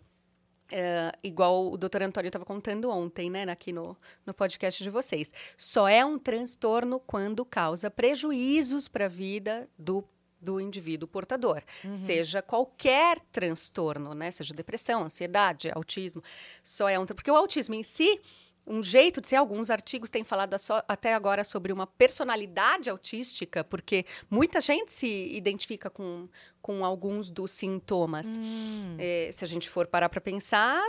É, 0.73 1.11
igual 1.25 1.73
o 1.73 1.77
doutor 1.77 2.03
Antônio 2.03 2.29
estava 2.29 2.45
contando 2.45 2.91
ontem, 2.91 3.29
né, 3.29 3.43
aqui 3.51 3.73
no, 3.73 3.97
no 4.25 4.33
podcast 4.33 4.83
de 4.83 4.89
vocês. 4.89 5.33
Só 5.57 5.89
é 5.89 6.05
um 6.05 6.17
transtorno 6.17 7.01
quando 7.01 7.45
causa 7.45 7.91
prejuízos 7.91 8.87
para 8.87 9.07
a 9.07 9.09
vida 9.09 9.69
do, 9.77 10.05
do 10.41 10.61
indivíduo 10.61 11.07
portador. 11.09 11.63
Seja 11.95 12.41
qualquer 12.43 13.21
transtorno, 13.33 14.15
né? 14.15 14.31
Seja 14.31 14.55
depressão, 14.55 15.03
ansiedade, 15.03 15.71
autismo. 15.75 16.23
Só 16.65 16.89
é 16.89 16.99
um. 16.99 17.05
Porque 17.07 17.31
o 17.31 17.37
autismo 17.37 17.75
em 17.75 17.83
si. 17.83 18.21
Um 18.67 18.83
jeito 18.83 19.21
de 19.23 19.27
ser, 19.27 19.37
alguns 19.37 19.69
artigos 19.71 20.11
têm 20.11 20.23
falado 20.23 20.57
só- 20.59 20.85
até 20.87 21.15
agora 21.15 21.43
sobre 21.45 21.73
uma 21.73 21.87
personalidade 21.87 22.91
autística, 22.91 23.65
porque 23.65 24.05
muita 24.31 24.61
gente 24.61 24.93
se 24.93 25.35
identifica 25.35 25.89
com, 25.89 26.29
com 26.61 26.85
alguns 26.85 27.31
dos 27.31 27.51
sintomas. 27.51 28.27
Hum, 28.39 28.97
É, 28.99 29.31
se 29.33 29.43
a 29.45 29.49
gente 29.49 29.69
for 29.69 29.87
parar 29.87 30.09
para 30.11 30.21
pensar, 30.21 30.87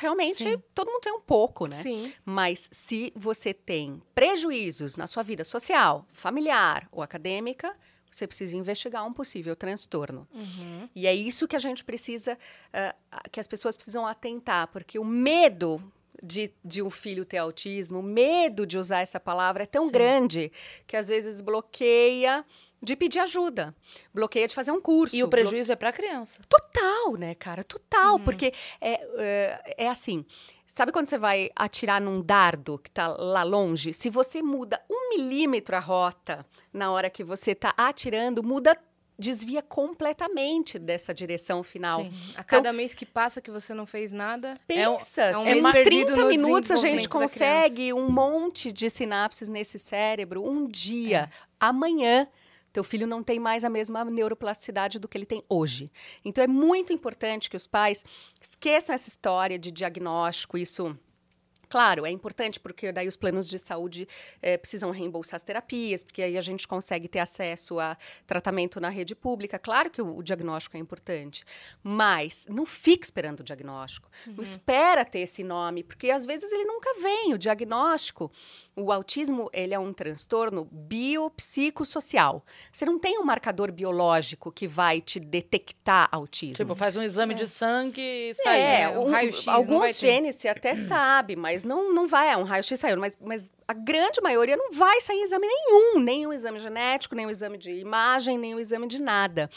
realmente 0.00 0.42
Sim. 0.42 0.62
todo 0.74 0.90
mundo 0.90 1.02
tem 1.02 1.12
um 1.12 1.20
pouco, 1.20 1.66
né? 1.66 1.76
Sim. 1.76 2.12
Mas 2.24 2.68
se 2.72 3.12
você 3.14 3.52
tem 3.52 4.02
prejuízos 4.14 4.96
na 4.96 5.06
sua 5.06 5.22
vida 5.22 5.44
social, 5.44 6.06
familiar 6.10 6.88
ou 6.90 7.02
acadêmica, 7.02 7.72
você 8.10 8.26
precisa 8.26 8.56
investigar 8.56 9.06
um 9.06 9.12
possível 9.12 9.54
transtorno. 9.54 10.26
Uhum. 10.34 10.88
E 10.94 11.06
é 11.06 11.14
isso 11.14 11.46
que 11.46 11.54
a 11.56 11.60
gente 11.60 11.84
precisa, 11.84 12.38
ah, 12.72 12.94
que 13.30 13.38
as 13.40 13.46
pessoas 13.46 13.76
precisam 13.76 14.06
atentar, 14.06 14.66
porque 14.68 14.98
o 14.98 15.04
medo 15.04 15.80
de, 16.22 16.52
de 16.64 16.82
um 16.82 16.90
filho 16.90 17.24
ter 17.24 17.38
autismo, 17.38 18.00
o 18.00 18.02
medo 18.02 18.66
de 18.66 18.76
usar 18.76 19.00
essa 19.00 19.18
palavra 19.20 19.62
é 19.62 19.66
tão 19.66 19.86
Sim. 19.86 19.92
grande 19.92 20.52
que 20.86 20.96
às 20.96 21.08
vezes 21.08 21.40
bloqueia 21.40 22.44
de 22.82 22.96
pedir 22.96 23.18
ajuda, 23.18 23.74
bloqueia 24.12 24.48
de 24.48 24.54
fazer 24.54 24.70
um 24.70 24.80
curso. 24.80 25.14
E 25.14 25.22
o 25.22 25.26
blo- 25.26 25.30
prejuízo 25.30 25.70
é 25.72 25.76
pra 25.76 25.92
criança. 25.92 26.40
Total, 26.48 27.14
né, 27.14 27.34
cara? 27.34 27.62
Total. 27.62 28.14
Uhum. 28.16 28.24
Porque 28.24 28.52
é, 28.80 29.00
é, 29.18 29.74
é 29.84 29.88
assim. 29.88 30.24
Sabe 30.72 30.92
quando 30.92 31.08
você 31.08 31.18
vai 31.18 31.50
atirar 31.56 32.00
num 32.00 32.22
dardo 32.22 32.78
que 32.78 32.90
tá 32.90 33.08
lá 33.08 33.42
longe? 33.42 33.92
Se 33.92 34.08
você 34.08 34.40
muda 34.40 34.80
um 34.88 35.10
milímetro 35.10 35.76
a 35.76 35.80
rota 35.80 36.46
na 36.72 36.92
hora 36.92 37.10
que 37.10 37.24
você 37.24 37.54
tá 37.56 37.74
atirando, 37.76 38.40
muda, 38.42 38.76
desvia 39.18 39.60
completamente 39.62 40.78
dessa 40.78 41.12
direção 41.12 41.62
final. 41.64 42.04
Sim. 42.04 42.12
A 42.36 42.44
cada 42.44 42.72
mês 42.72 42.94
que 42.94 43.04
passa 43.04 43.40
que 43.40 43.50
você 43.50 43.74
não 43.74 43.84
fez 43.84 44.12
nada, 44.12 44.56
É 44.68 44.88
um- 44.88 44.96
Pensa, 44.96 45.22
é 45.22 45.36
um 45.36 45.44
mês 45.44 45.64
em 45.64 45.72
perdido 45.72 46.06
30 46.14 46.22
no 46.22 46.28
minutos 46.28 46.70
a 46.70 46.76
gente 46.76 47.08
consegue 47.08 47.92
um 47.92 48.08
monte 48.08 48.70
de 48.70 48.88
sinapses 48.88 49.48
nesse 49.48 49.78
cérebro, 49.78 50.42
um 50.48 50.66
dia, 50.68 51.28
amanhã, 51.58 52.28
teu 52.72 52.84
filho 52.84 53.06
não 53.06 53.22
tem 53.22 53.38
mais 53.38 53.64
a 53.64 53.70
mesma 53.70 54.04
neuroplasticidade 54.04 54.98
do 54.98 55.08
que 55.08 55.18
ele 55.18 55.26
tem 55.26 55.42
hoje. 55.48 55.90
Então 56.24 56.42
é 56.42 56.46
muito 56.46 56.92
importante 56.92 57.50
que 57.50 57.56
os 57.56 57.66
pais 57.66 58.04
esqueçam 58.40 58.94
essa 58.94 59.08
história 59.08 59.58
de 59.58 59.70
diagnóstico, 59.70 60.56
isso 60.56 60.96
Claro, 61.70 62.04
é 62.04 62.10
importante 62.10 62.60
porque 62.60 62.92
daí 62.92 63.08
os 63.08 63.16
planos 63.16 63.48
de 63.48 63.58
saúde 63.58 64.06
eh, 64.42 64.58
precisam 64.58 64.90
reembolsar 64.90 65.36
as 65.36 65.42
terapias, 65.42 66.02
porque 66.02 66.20
aí 66.20 66.36
a 66.36 66.40
gente 66.42 66.66
consegue 66.68 67.06
ter 67.08 67.20
acesso 67.20 67.78
a 67.80 67.96
tratamento 68.26 68.80
na 68.80 68.88
rede 68.88 69.14
pública. 69.14 69.58
Claro 69.58 69.88
que 69.88 70.02
o, 70.02 70.16
o 70.18 70.22
diagnóstico 70.22 70.76
é 70.76 70.80
importante, 70.80 71.44
mas 71.82 72.46
não 72.50 72.66
fique 72.66 73.04
esperando 73.06 73.40
o 73.40 73.44
diagnóstico. 73.44 74.10
Não 74.26 74.42
espera 74.42 75.04
ter 75.04 75.20
esse 75.20 75.44
nome, 75.44 75.84
porque 75.84 76.10
às 76.10 76.26
vezes 76.26 76.50
ele 76.52 76.64
nunca 76.64 76.92
vem. 77.00 77.32
O 77.34 77.38
diagnóstico, 77.38 78.32
o 78.74 78.90
autismo, 78.90 79.48
ele 79.52 79.72
é 79.72 79.78
um 79.78 79.92
transtorno 79.92 80.64
biopsicossocial. 80.72 82.44
Você 82.72 82.84
não 82.84 82.98
tem 82.98 83.18
um 83.18 83.24
marcador 83.24 83.70
biológico 83.72 84.50
que 84.50 84.66
vai 84.66 85.00
te 85.00 85.20
detectar 85.20 86.08
autismo. 86.10 86.56
Tipo, 86.56 86.74
faz 86.74 86.96
um 86.96 87.02
exame 87.02 87.34
de 87.34 87.46
sangue 87.46 88.00
e 88.00 88.34
sai. 88.34 88.60
É, 88.60 88.78
né? 88.90 88.98
Um 88.98 89.02
um- 89.06 89.10
raio-x, 89.10 89.46
não 89.46 89.52
vai 89.52 89.62
alguns 89.62 89.86
ter. 89.86 90.06
genes 90.06 90.34
você 90.34 90.48
até 90.48 90.74
sabe, 90.74 91.36
mas 91.36 91.59
não, 91.64 91.92
não 91.92 92.06
vai, 92.06 92.30
é 92.30 92.36
um 92.36 92.42
raio-x 92.42 92.78
saiu, 92.78 92.98
mas, 92.98 93.16
mas 93.20 93.50
a 93.66 93.72
grande 93.72 94.20
maioria 94.20 94.56
não 94.56 94.72
vai 94.72 95.00
sair 95.00 95.22
exame 95.22 95.46
nenhum, 95.46 96.00
nem 96.00 96.26
um 96.26 96.32
exame 96.32 96.60
genético, 96.60 97.14
nem 97.14 97.26
um 97.26 97.30
exame 97.30 97.56
de 97.56 97.72
imagem, 97.72 98.38
nem 98.38 98.54
um 98.54 98.58
exame 98.60 98.86
de 98.86 99.00
nada. 99.00 99.50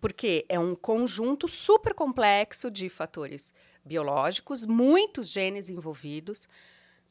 Porque 0.00 0.44
é 0.48 0.58
um 0.58 0.74
conjunto 0.74 1.48
super 1.48 1.94
complexo 1.94 2.70
de 2.70 2.88
fatores 2.88 3.52
biológicos, 3.84 4.66
muitos 4.66 5.30
genes 5.30 5.68
envolvidos, 5.68 6.46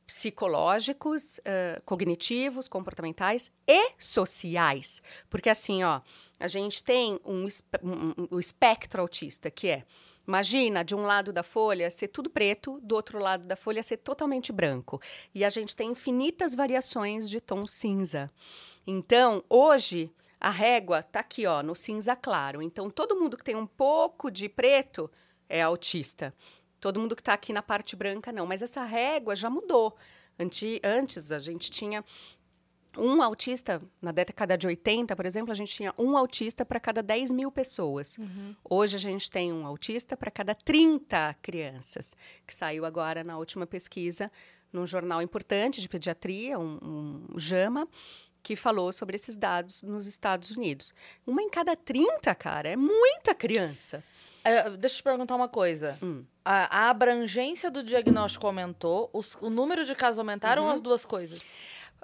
psicológicos, 0.05 1.37
uh, 1.39 1.83
cognitivos, 1.85 2.67
comportamentais 2.67 3.51
e 3.67 3.91
sociais. 3.99 5.03
Porque 5.29 5.49
assim, 5.49 5.83
ó, 5.83 6.01
a 6.39 6.47
gente 6.47 6.83
tem 6.83 7.19
um, 7.23 7.45
um, 7.83 7.91
um, 7.91 8.27
o 8.31 8.39
espectro 8.39 9.01
autista, 9.01 9.51
que 9.51 9.67
é 9.67 9.85
Imagina, 10.30 10.84
de 10.84 10.93
um 10.93 11.01
lado 11.01 11.34
da 11.34 11.41
folha 11.41 11.89
ser 11.89 12.09
tudo 12.09 12.30
preto, 12.30 12.80
do 12.84 12.93
outro 12.93 13.17
lado 13.17 13.47
da 13.47 13.55
folha 13.55 13.82
ser 13.82 13.97
totalmente 13.97 14.51
branco. 14.51 15.01
E 15.34 15.43
a 15.43 15.49
gente 15.49 15.75
tem 15.75 15.89
infinitas 15.89 16.53
variações 16.53 17.27
de 17.27 17.41
tom 17.41 17.65
cinza. 17.65 18.30
Então, 18.86 19.43
hoje, 19.49 20.13
a 20.39 20.51
régua 20.51 21.01
tá 21.01 21.21
aqui, 21.21 21.47
ó, 21.47 21.63
no 21.63 21.75
cinza 21.75 22.15
claro. 22.15 22.61
Então, 22.61 22.91
todo 22.91 23.15
mundo 23.15 23.36
que 23.36 23.43
tem 23.43 23.55
um 23.55 23.65
pouco 23.65 24.30
de 24.30 24.47
preto 24.47 25.09
é 25.49 25.63
autista. 25.63 26.32
Todo 26.80 26.99
mundo 26.99 27.15
que 27.15 27.23
está 27.23 27.34
aqui 27.34 27.51
na 27.51 27.63
parte 27.63 27.95
branca, 27.95 28.32
não. 28.32 28.45
Mas 28.45 28.61
essa 28.61 28.84
régua 28.84 29.36
já 29.36 29.49
mudou. 29.49 29.97
Antes, 30.84 31.32
a 31.32 31.39
gente 31.39 31.71
tinha 31.71 32.05
um 32.99 33.23
autista, 33.23 33.81
na 34.01 34.11
década 34.11 34.57
de 34.57 34.67
80, 34.67 35.15
por 35.15 35.25
exemplo, 35.25 35.51
a 35.51 35.55
gente 35.55 35.73
tinha 35.73 35.93
um 35.97 36.17
autista 36.17 36.65
para 36.65 36.79
cada 36.79 37.01
10 37.01 37.31
mil 37.31 37.51
pessoas. 37.51 38.17
Uhum. 38.17 38.55
Hoje 38.69 38.95
a 38.95 38.99
gente 38.99 39.29
tem 39.29 39.51
um 39.51 39.65
autista 39.65 40.17
para 40.17 40.29
cada 40.29 40.53
30 40.53 41.35
crianças, 41.41 42.15
que 42.45 42.53
saiu 42.53 42.85
agora 42.85 43.23
na 43.23 43.37
última 43.37 43.65
pesquisa 43.65 44.31
num 44.71 44.85
jornal 44.85 45.21
importante 45.21 45.81
de 45.81 45.89
pediatria, 45.89 46.59
um, 46.59 47.25
um 47.33 47.39
JAMA, 47.39 47.87
que 48.41 48.55
falou 48.55 48.91
sobre 48.91 49.15
esses 49.15 49.35
dados 49.35 49.83
nos 49.83 50.05
Estados 50.05 50.51
Unidos. 50.51 50.93
Uma 51.25 51.41
em 51.41 51.49
cada 51.49 51.75
30, 51.75 52.33
cara, 52.35 52.69
é 52.69 52.75
muita 52.75 53.35
criança. 53.35 54.03
É, 54.43 54.69
deixa 54.69 54.95
eu 54.95 54.97
te 54.99 55.03
perguntar 55.03 55.35
uma 55.35 55.49
coisa. 55.49 55.97
Hum. 56.01 56.23
A, 56.45 56.85
a, 56.85 56.89
abrangência 56.89 57.69
do 57.69 57.83
diagnóstico 57.83 58.47
aumentou, 58.47 59.09
os, 59.11 59.35
o 59.41 59.49
número 59.49 59.83
de 59.83 59.93
casos 59.93 60.19
aumentaram 60.19 60.63
uhum. 60.63 60.69
ou 60.69 60.73
as 60.73 60.81
duas 60.81 61.03
coisas? 61.03 61.39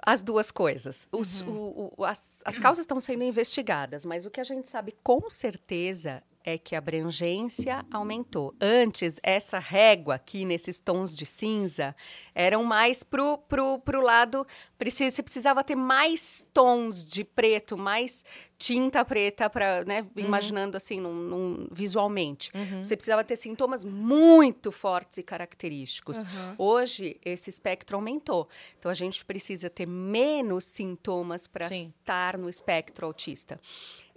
As 0.04 0.22
duas 0.22 0.50
coisas. 0.50 1.06
Os, 1.10 1.40
uhum. 1.42 1.48
o, 1.48 1.94
o, 1.96 2.04
as, 2.04 2.22
as 2.44 2.58
causas 2.58 2.82
estão 2.82 3.00
sendo 3.00 3.24
investigadas, 3.24 4.04
mas 4.04 4.26
o 4.26 4.30
que 4.30 4.40
a 4.40 4.44
gente 4.44 4.68
sabe 4.68 4.94
com 5.02 5.28
certeza 5.30 6.22
é 6.46 6.56
que 6.56 6.76
a 6.76 6.78
abrangência 6.78 7.84
aumentou. 7.92 8.54
Antes, 8.60 9.18
essa 9.20 9.58
régua 9.58 10.14
aqui 10.14 10.44
nesses 10.44 10.78
tons 10.78 11.16
de 11.16 11.26
cinza 11.26 11.94
eram 12.32 12.62
mais 12.62 13.02
pro, 13.02 13.36
pro, 13.36 13.80
pro 13.80 14.00
lado. 14.00 14.46
Você 14.78 15.22
precisava 15.24 15.64
ter 15.64 15.74
mais 15.74 16.44
tons 16.54 17.04
de 17.04 17.24
preto, 17.24 17.76
mais 17.76 18.24
tinta 18.56 19.04
preta 19.04 19.50
para, 19.50 19.84
né, 19.84 20.02
uhum. 20.02 20.08
imaginando 20.24 20.76
assim, 20.76 21.00
num, 21.00 21.12
num, 21.12 21.68
visualmente. 21.72 22.52
Uhum. 22.54 22.84
Você 22.84 22.94
precisava 22.94 23.24
ter 23.24 23.34
sintomas 23.34 23.84
muito 23.84 24.70
fortes 24.70 25.18
e 25.18 25.24
característicos. 25.24 26.18
Uhum. 26.18 26.54
Hoje, 26.58 27.18
esse 27.24 27.50
espectro 27.50 27.96
aumentou. 27.96 28.48
Então, 28.78 28.88
a 28.88 28.94
gente 28.94 29.24
precisa 29.24 29.68
ter 29.68 29.86
menos 29.86 30.64
sintomas 30.64 31.48
para 31.48 31.74
estar 31.74 32.38
no 32.38 32.48
espectro 32.48 33.04
autista. 33.04 33.58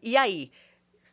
E 0.02 0.16
aí, 0.16 0.52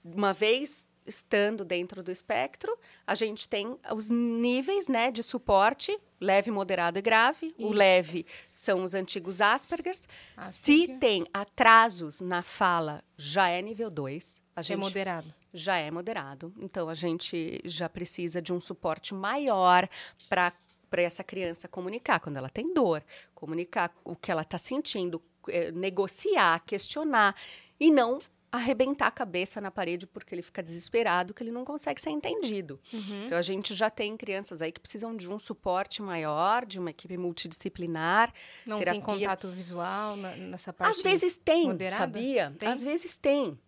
uma 0.05 0.33
vez 0.33 0.85
estando 1.07 1.65
dentro 1.65 2.03
do 2.03 2.11
espectro, 2.11 2.77
a 3.07 3.15
gente 3.15 3.49
tem 3.49 3.79
os 3.93 4.11
níveis 4.11 4.89
né, 4.89 5.11
de 5.11 5.23
suporte, 5.23 5.97
leve, 6.21 6.51
moderado 6.51 6.99
e 6.99 7.03
grave. 7.03 7.55
Isso. 7.59 7.69
O 7.69 7.73
leve 7.73 8.27
são 8.53 8.83
os 8.83 8.95
antigos 8.95 9.41
Aspergers. 9.41 10.09
Asperger. 10.37 10.87
Se 10.87 10.99
tem 10.99 11.27
atrasos 11.33 12.21
na 12.21 12.43
fala, 12.43 13.03
já 13.17 13.49
é 13.49 13.63
nível 13.63 13.91
2. 13.91 14.43
é 14.69 14.77
moderado. 14.77 15.35
Já 15.53 15.77
é 15.79 15.91
moderado. 15.91 16.53
Então, 16.59 16.89
a 16.89 16.95
gente 16.95 17.61
já 17.65 17.89
precisa 17.89 18.43
de 18.43 18.53
um 18.53 18.61
suporte 18.61 19.15
maior 19.15 19.89
para 20.29 20.53
para 20.89 21.03
essa 21.03 21.25
criança 21.25 21.67
comunicar 21.67 22.21
quando 22.21 22.37
ela 22.37 22.49
tem 22.49 22.73
dor, 22.73 23.03
comunicar 23.35 23.93
o 24.05 24.15
que 24.15 24.31
ela 24.31 24.43
está 24.43 24.57
sentindo, 24.57 25.21
eh, 25.49 25.73
negociar, 25.73 26.63
questionar 26.65 27.35
e 27.79 27.91
não 27.91 28.21
arrebentar 28.57 29.07
a 29.07 29.11
cabeça 29.11 29.61
na 29.61 29.71
parede 29.71 30.07
porque 30.07 30.35
ele 30.35 30.43
fica 30.43 30.63
desesperado, 30.63 31.33
que 31.33 31.43
ele 31.43 31.51
não 31.51 31.65
consegue 31.65 32.01
ser 32.01 32.11
entendido. 32.11 32.81
Uhum. 32.93 33.27
Então 33.27 33.39
a 33.39 33.43
gente 33.43 33.75
já 33.75 33.91
tem 33.91 34.17
crianças 34.17 34.61
aí 34.63 34.73
que 34.73 34.81
precisam 34.81 35.17
de 35.17 35.31
um 35.31 35.39
suporte 35.39 36.03
maior, 36.03 36.65
de 36.65 36.79
uma 36.79 36.91
equipe 36.91 37.17
multidisciplinar. 37.17 38.33
Não 38.67 38.79
terapia. 38.79 39.01
tem 39.01 39.15
contato 39.15 39.49
visual 39.49 40.17
nessa 40.17 40.73
parte? 40.73 40.97
Às 40.97 41.03
vezes 41.03 41.37
tem, 41.37 41.67
moderada? 41.67 41.97
sabia? 41.97 42.53
Tem? 42.59 42.69
Às 42.69 42.83
vezes 42.83 43.17
tem. 43.17 43.59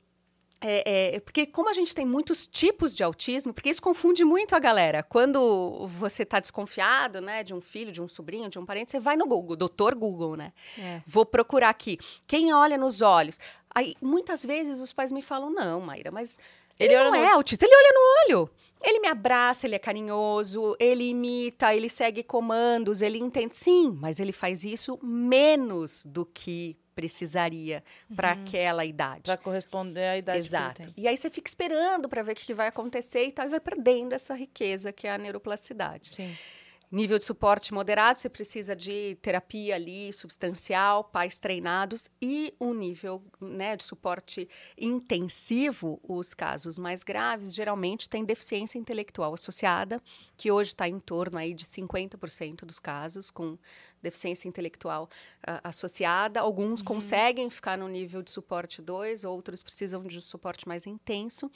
É, 0.61 1.15
é, 1.15 1.21
porque 1.21 1.47
como 1.47 1.69
a 1.69 1.73
gente 1.73 1.95
tem 1.95 2.05
muitos 2.05 2.47
tipos 2.47 2.95
de 2.95 3.05
autismo, 3.05 3.55
porque 3.55 3.71
isso 3.71 3.81
confunde 3.81 4.25
muito 4.25 4.57
a 4.57 4.59
galera. 4.59 5.05
Quando 5.05 5.87
você 5.87 6.25
está 6.25 6.41
desconfiado, 6.41 7.21
né, 7.21 7.45
de 7.45 7.55
um 7.55 7.61
filho, 7.61 7.93
de 7.93 8.03
um 8.03 8.09
sobrinho, 8.09 8.51
de 8.51 8.59
um 8.59 8.67
parente, 8.67 8.91
você 8.91 8.99
vai 8.99 9.17
no 9.17 9.27
Google, 9.27 9.57
doutor 9.57 9.95
Google, 9.95 10.37
né? 10.37 10.53
É. 10.77 11.01
Vou 11.07 11.25
procurar 11.25 11.69
aqui. 11.69 11.97
Quem 12.27 12.53
olha 12.53 12.77
nos 12.77 13.01
olhos? 13.01 13.39
Aí, 13.75 13.95
muitas 14.01 14.45
vezes 14.45 14.81
os 14.81 14.93
pais 14.93 15.13
me 15.13 15.23
falam, 15.23 15.51
não, 15.51 15.81
Maíra, 15.81 16.11
mas 16.11 16.39
ele, 16.79 16.95
ele 16.95 17.05
não 17.05 17.15
é 17.15 17.33
autista, 17.33 17.65
ele 17.65 17.75
olha 17.75 17.93
no 17.95 18.37
olho. 18.41 18.51
Ele 18.83 19.01
me 19.01 19.09
abraça, 19.09 19.67
ele 19.67 19.75
é 19.75 19.79
carinhoso, 19.79 20.77
ele 20.79 21.09
imita, 21.09 21.75
ele 21.75 21.89
segue 21.89 22.23
comandos, 22.23 23.03
ele 23.03 23.19
entende. 23.19 23.57
Sim, 23.57 23.91
mas 24.01 24.21
ele 24.21 24.33
faz 24.33 24.65
isso 24.65 24.99
menos 25.03 26.05
do 26.07 26.25
que 26.25 26.77
precisaria 26.95 27.83
uhum. 28.11 28.17
para 28.17 28.33
aquela 28.33 28.85
idade. 28.85 29.23
Para 29.23 29.37
corresponder 29.37 30.05
à 30.05 30.19
idade 30.19 30.39
Exato. 30.39 30.95
E 30.97 31.07
aí 31.07 31.17
você 31.17 31.31
fica 31.31 31.49
esperando 31.49 32.09
para 32.09 32.23
ver 32.23 32.33
o 32.33 32.35
que 32.35 32.55
vai 32.55 32.67
acontecer 32.67 33.25
e 33.25 33.33
tal, 33.33 33.47
e 33.47 33.51
vai 33.51 33.61
perdendo 33.61 34.15
essa 34.15 34.35
riqueza 34.35 34.93
que 34.93 35.07
é 35.07 35.13
a 35.13 35.19
neuroplasticidade. 35.19 36.15
Sim. 36.15 36.37
Nível 36.91 37.19
de 37.19 37.25
suporte 37.25 37.75
moderado, 37.75 38.19
você 38.19 38.31
precisa 38.31 38.75
de 38.75 39.19
terapia 39.21 39.75
ali 39.75 40.11
substancial, 40.11 41.05
pais 41.05 41.39
treinados 41.39 42.09
e 42.21 42.55
um 42.59 42.73
nível 42.73 43.23
né, 43.39 43.77
de 43.77 43.85
suporte 43.85 44.49
intensivo. 44.77 46.01
Os 46.03 46.33
casos 46.33 46.79
mais 46.79 47.03
graves 47.03 47.55
geralmente 47.55 48.09
têm 48.09 48.25
deficiência 48.25 48.79
intelectual 48.79 49.35
associada, 49.35 50.01
que 50.35 50.51
hoje 50.51 50.71
está 50.71 50.89
em 50.89 50.99
torno 50.99 51.37
aí 51.37 51.53
de 51.53 51.67
50% 51.67 52.65
dos 52.65 52.79
casos 52.79 53.31
com 53.31 53.59
deficiência 54.03 54.49
intelectual 54.49 55.11
uh, 55.47 55.61
associada. 55.65 56.41
Alguns 56.41 56.81
uhum. 56.81 56.87
conseguem 56.87 57.51
ficar 57.51 57.77
no 57.77 57.87
nível 57.87 58.23
de 58.23 58.31
suporte 58.31 58.81
2, 58.81 59.25
outros 59.25 59.63
precisam 59.63 60.03
de 60.03 60.17
um 60.17 60.23
suporte 60.23 60.67
mais 60.67 60.87
intenso. 60.87 61.51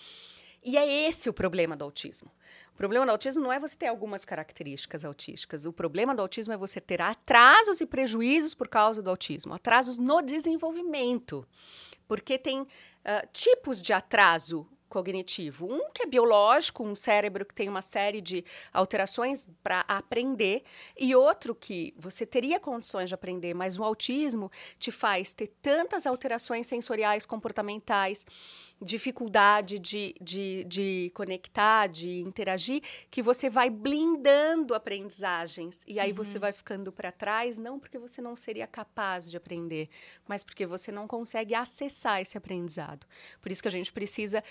E 0.63 0.77
é 0.77 1.09
esse 1.09 1.29
o 1.29 1.33
problema 1.33 1.77
do 1.77 1.85
autismo. 1.85 2.31
O 2.73 2.77
problema 2.77 3.05
do 3.05 3.13
autismo 3.13 3.43
não 3.43 3.53
é 3.53 3.59
você 3.59 3.77
ter 3.77 3.87
algumas 3.87 4.25
características 4.25 5.05
autísticas. 5.05 5.65
O 5.65 5.73
problema 5.73 6.15
do 6.15 6.23
autismo 6.23 6.53
é 6.53 6.57
você 6.57 6.81
ter 6.81 7.03
atrasos 7.03 7.81
e 7.81 7.87
prejuízos 7.87 8.55
por 8.55 8.69
causa 8.69 9.03
do 9.03 9.11
autismo, 9.11 9.55
atrasos 9.55 9.99
no 9.99 10.23
desenvolvimento. 10.23 11.47
Porque 12.09 12.39
tem 12.39 12.63
uh, 12.63 12.69
tipos 13.33 13.83
de 13.83 13.93
atraso 13.93 14.67
cognitivo. 14.93 15.73
Um 15.73 15.91
que 15.91 16.03
é 16.03 16.07
biológico, 16.07 16.85
um 16.85 16.95
cérebro 16.95 17.47
que 17.47 17.55
tem 17.55 17.67
uma 17.67 17.81
série 17.81 18.21
de 18.21 18.45
alterações 18.71 19.49
para 19.63 19.81
aprender, 19.89 20.65
e 21.01 21.15
outro 21.15 21.55
que 21.55 21.95
você 21.97 22.27
teria 22.27 22.61
condições 22.61 23.09
de 23.09 23.15
aprender, 23.15 23.55
mas 23.55 23.79
o 23.79 23.85
autismo 23.85 24.53
te 24.79 24.91
faz 24.91 25.33
ter 25.33 25.47
tantas 25.63 26.07
alterações 26.07 26.67
sensoriais, 26.67 27.25
comportamentais, 27.25 28.27
dificuldade 28.83 29.79
de, 29.79 30.15
de, 30.21 30.65
de 30.65 31.13
conectar, 31.15 31.87
de 31.87 32.21
interagir, 32.21 32.83
que 33.11 33.23
você 33.23 33.49
vai 33.49 33.71
blindando 33.71 34.75
aprendizagens. 34.75 35.81
E 35.87 36.01
aí 36.01 36.11
uhum. 36.11 36.17
você 36.17 36.39
vai 36.39 36.53
ficando 36.53 36.91
para 36.91 37.13
trás, 37.13 37.59
não 37.59 37.79
porque 37.79 37.99
você 37.99 38.21
não 38.21 38.35
seria 38.35 38.67
capaz 38.67 39.31
de 39.31 39.37
aprender, 39.37 39.89
mas 40.27 40.43
porque 40.43 40.67
você 40.67 40.91
não 40.91 41.07
consegue 41.07 41.55
acessar 41.55 42.21
esse 42.21 42.37
aprendizado. 42.37 43.07
Por 43.41 43.53
isso 43.53 43.63
que 43.63 43.69
a 43.69 43.73
gente 43.73 43.93
precisa 43.93 44.43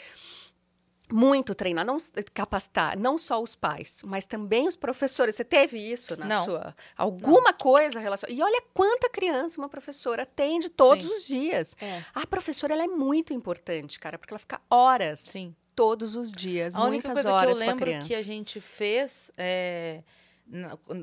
muito 1.11 1.53
treinar, 1.53 1.85
não 1.85 1.97
capacitar, 2.33 2.97
não 2.97 3.17
só 3.17 3.41
os 3.41 3.55
pais, 3.55 4.01
mas 4.05 4.25
também 4.25 4.67
os 4.67 4.75
professores. 4.75 5.35
Você 5.35 5.43
teve 5.43 5.77
isso 5.77 6.15
na 6.17 6.25
não. 6.25 6.45
sua 6.45 6.75
alguma 6.95 7.51
não. 7.51 7.57
coisa 7.57 7.99
relacionada? 7.99 8.37
E 8.37 8.41
olha 8.41 8.61
quanta 8.73 9.09
criança 9.09 9.59
uma 9.59 9.69
professora 9.69 10.23
atende 10.23 10.69
todos 10.69 11.05
Sim. 11.05 11.15
os 11.15 11.25
dias. 11.25 11.75
É. 11.81 12.03
A 12.13 12.25
professora 12.25 12.73
ela 12.73 12.83
é 12.83 12.87
muito 12.87 13.33
importante, 13.33 13.99
cara, 13.99 14.17
porque 14.17 14.33
ela 14.33 14.39
fica 14.39 14.61
horas. 14.69 15.19
Sim. 15.19 15.55
Todos 15.73 16.17
os 16.17 16.33
dias, 16.33 16.75
a 16.75 16.79
muitas 16.79 16.93
única 16.93 17.13
coisa 17.13 17.31
horas 17.31 17.57
que 17.57 17.63
eu 17.63 17.67
lembro 17.67 18.05
que 18.05 18.13
a 18.13 18.21
gente 18.21 18.59
fez 18.59 19.31
é 19.37 20.03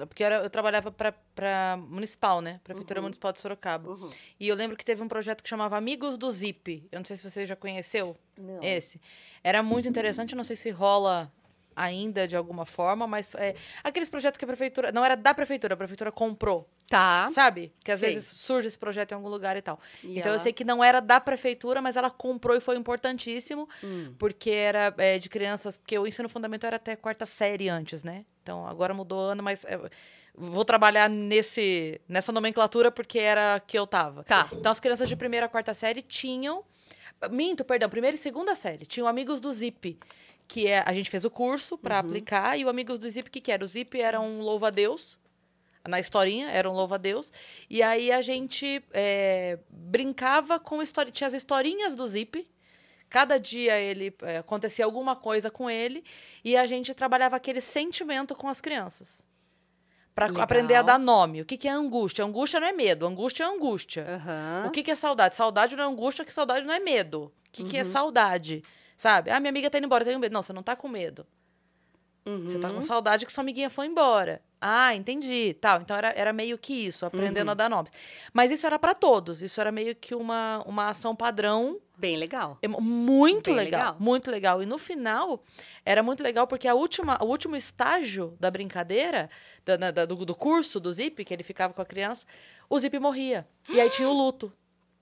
porque 0.09 0.23
eu, 0.23 0.29
eu 0.29 0.51
trabalhava 0.51 0.93
para 0.93 1.77
municipal, 1.89 2.41
né? 2.41 2.61
Prefeitura 2.63 3.01
uhum. 3.01 3.05
Municipal 3.05 3.33
de 3.33 3.41
Sorocaba. 3.41 3.91
Uhum. 3.91 4.11
E 4.39 4.49
eu 4.49 4.55
lembro 4.55 4.77
que 4.77 4.85
teve 4.85 5.03
um 5.03 5.09
projeto 5.09 5.43
que 5.43 5.49
chamava 5.49 5.77
Amigos 5.77 6.19
do 6.19 6.31
Zip. 6.31 6.87
Eu 6.93 6.99
não 6.99 7.07
sei 7.07 7.17
se 7.17 7.29
você 7.29 7.47
já 7.47 7.57
conheceu 7.57 8.17
não. 8.37 8.63
esse. 8.63 9.01
Era 9.43 9.63
muito 9.63 9.89
interessante, 9.89 10.33
eu 10.33 10.37
não 10.37 10.45
sei 10.45 10.57
se 10.57 10.71
rola 10.71 11.33
ainda 11.79 12.27
de 12.27 12.37
alguma 12.37 12.67
forma, 12.67 13.07
mas 13.07 13.35
é, 13.37 13.55
aqueles 13.85 14.11
projetos 14.11 14.37
que 14.37 14.45
a 14.45 14.49
prefeitura. 14.49 14.91
Não 14.93 15.05
era 15.05 15.17
da 15.17 15.33
prefeitura, 15.33 15.75
a 15.75 15.77
prefeitura 15.77 16.11
comprou. 16.13 16.69
Tá. 16.89 17.27
Sabe? 17.29 17.73
Que 17.85 17.93
às 17.93 18.01
vezes 18.01 18.27
surge 18.27 18.69
esse 18.69 18.79
projeto 18.79 19.13
em 19.13 19.15
algum 19.15 19.29
lugar 19.29 19.57
e 19.57 19.63
tal. 19.63 19.79
E 20.03 20.19
então 20.19 20.31
eu 20.31 20.35
ela- 20.35 20.39
sei 20.39 20.53
que 20.53 20.65
não 20.65 20.83
era 20.83 21.01
da 21.01 21.21
prefeitura, 21.21 21.81
mas 21.81 21.97
ela 21.97 22.11
comprou 22.11 22.57
e 22.57 22.61
foi 22.61 22.77
importantíssimo, 22.77 23.69
Hum. 23.85 24.15
porque 24.19 24.51
era 24.51 24.95
é, 24.99 25.19
de 25.19 25.29
crianças. 25.29 25.77
Porque 25.79 25.99
o 25.99 26.07
ensino 26.07 26.29
fundamental 26.29 26.69
era 26.69 26.77
até 26.77 26.97
quarta 26.97 27.25
série 27.27 27.69
antes, 27.69 28.03
né? 28.03 28.25
Então 28.43 28.67
agora 28.67 28.93
mudou 28.95 29.21
ano, 29.21 29.43
mas. 29.43 29.65
é, 29.65 29.79
vou 30.41 30.65
trabalhar 30.65 31.09
nesse, 31.11 32.01
nessa 32.09 32.31
nomenclatura 32.31 32.91
porque 32.93 33.19
era 33.19 33.61
que 33.67 33.77
eu 33.79 33.87
tava. 33.87 34.23
Tá. 34.25 34.49
Então 34.53 34.71
as 34.71 34.79
crianças 34.81 35.09
de 35.09 35.17
primeira 35.17 35.47
a 35.47 35.49
quarta 35.49 35.75
série 35.75 36.01
tinham. 36.03 36.65
Minto, 37.31 37.65
perdão, 37.65 37.89
primeira 37.89 38.15
e 38.15 38.19
segunda 38.19 38.55
série. 38.55 38.87
Tinham 38.87 39.09
amigos 39.09 39.41
do 39.41 39.53
Zip. 39.53 39.99
Que 40.49 40.67
é, 40.67 40.83
a 40.85 40.93
gente 40.95 41.11
fez 41.11 41.25
o 41.27 41.31
curso 41.31 41.77
para 41.79 41.97
Uhum. 41.97 42.01
aplicar, 42.01 42.59
e 42.59 42.65
o 42.65 42.69
Amigos 42.71 42.99
do 42.99 43.09
Zip, 43.09 43.29
o 43.29 43.31
que, 43.31 43.41
que 43.41 43.53
era? 43.53 43.63
O 43.63 43.67
Zip 43.67 44.01
era 44.01 44.19
um 44.19 44.41
louva-a-Deus, 44.41 45.19
na 45.87 46.01
historinha, 46.01 46.49
era 46.49 46.69
um 46.69 46.73
louva-a-Deus. 46.75 47.31
E 47.69 47.83
aí 47.83 48.11
a 48.11 48.21
gente 48.23 48.83
é, 48.93 49.59
brincava 49.71 50.59
com 50.59 50.83
história. 50.83 51.13
Tinha 51.13 51.29
as 51.29 51.35
historinhas 51.35 51.95
do 51.95 52.07
Zip. 52.07 52.47
Cada 53.11 53.39
dia 53.39 53.79
ele 53.79 54.15
é, 54.23 54.39
acontecia 54.39 54.85
alguma 54.85 55.15
coisa 55.17 55.51
com 55.51 55.71
ele 55.71 56.05
e 56.45 56.57
a 56.57 56.67
gente 56.67 56.93
trabalhava 56.93 57.37
aquele 57.37 57.61
sentimento 57.61 58.35
com 58.35 58.49
as 58.49 58.61
crianças. 58.61 59.23
Para 60.15 60.27
aprender 60.43 60.75
a 60.75 60.83
dar 60.83 60.99
nome. 60.99 61.41
O 61.43 61.45
que, 61.45 61.57
que 61.57 61.69
é 61.69 61.71
angústia? 61.71 62.25
Angústia 62.25 62.59
não 62.61 62.67
é 62.67 62.73
medo, 62.73 63.07
angústia 63.07 63.45
é 63.45 63.47
angústia. 63.47 64.05
Aham. 64.09 64.65
O 64.67 64.71
que, 64.73 64.83
que 64.83 64.91
é 64.91 64.95
saudade? 64.95 65.37
Saudade 65.37 65.77
não 65.77 65.85
é 65.85 65.87
angústia, 65.87 66.25
que 66.25 66.33
saudade 66.33 66.67
não 66.67 66.75
é 66.75 66.81
medo. 66.81 67.33
O 67.49 67.51
que, 67.53 67.65
que 67.65 67.77
é 67.79 67.83
Uhum. 67.83 67.89
saudade? 67.91 68.63
Sabe? 68.99 69.31
Ah, 69.31 69.41
minha 69.41 69.49
amiga 69.51 69.71
tá 69.71 69.79
indo 69.79 69.85
embora, 69.87 70.03
eu 70.03 70.07
tenho 70.09 70.19
medo. 70.19 70.33
Não, 70.33 70.43
você 70.43 70.53
não 70.53 70.63
tá 70.63 70.77
com 70.77 70.89
medo. 70.89 71.25
Uhum. 72.27 72.45
Você 72.51 72.59
tá 72.59 72.69
com 72.69 72.81
saudade 72.83 73.25
que 73.25 73.33
sua 73.33 73.41
amiguinha 73.43 73.71
foi 73.71 73.87
embora. 73.87 74.43
Ah, 74.61 74.95
entendi. 74.95 75.55
Tal. 75.61 75.81
Então 75.81 75.97
era, 75.97 76.09
era 76.11 76.33
meio 76.33 76.59
que 76.59 76.75
isso, 76.75 77.07
aprendendo 77.07 77.47
Uhum. 77.47 77.53
a 77.53 77.55
dar 77.55 77.71
nomes. 77.71 77.91
Mas 78.33 78.51
isso 78.51 78.67
era 78.67 78.79
para 78.79 78.93
todos. 78.95 79.41
Isso 79.41 79.59
era 79.61 79.71
meio 79.73 79.95
que 79.95 80.15
uma, 80.15 80.63
uma 80.67 80.89
ação 80.89 81.15
padrão 81.17 81.79
Bem 81.97 82.17
legal. 82.17 82.59
muito 82.81 83.47
Bem 83.47 83.55
legal, 83.57 83.81
legal. 83.81 83.97
muito 84.01 84.31
legal. 84.31 84.63
E 84.63 84.67
no 84.67 84.79
final, 84.79 85.43
era 85.85 86.03
muito 86.03 86.23
legal 86.23 86.47
porque 86.47 86.69
a 86.69 86.75
última, 86.75 87.19
o 87.23 87.27
último 87.27 87.57
estágio 87.57 88.37
da 88.39 88.51
brincadeira, 88.51 89.31
da- 89.65 89.91
da- 89.91 90.05
do, 90.07 90.17
do 90.25 90.35
curso 90.35 90.79
do 90.79 90.93
Zip, 90.93 91.25
que 91.25 91.33
ele 91.33 91.43
ficava 91.43 91.73
com 91.73 91.81
a 91.81 91.87
criança, 91.87 92.27
o 92.69 92.79
Zip 92.79 92.97
morria. 92.99 93.47
E 93.69 93.81
aí 93.81 93.89
tinha 93.91 94.09
o 94.09 94.13
luto. 94.13 94.53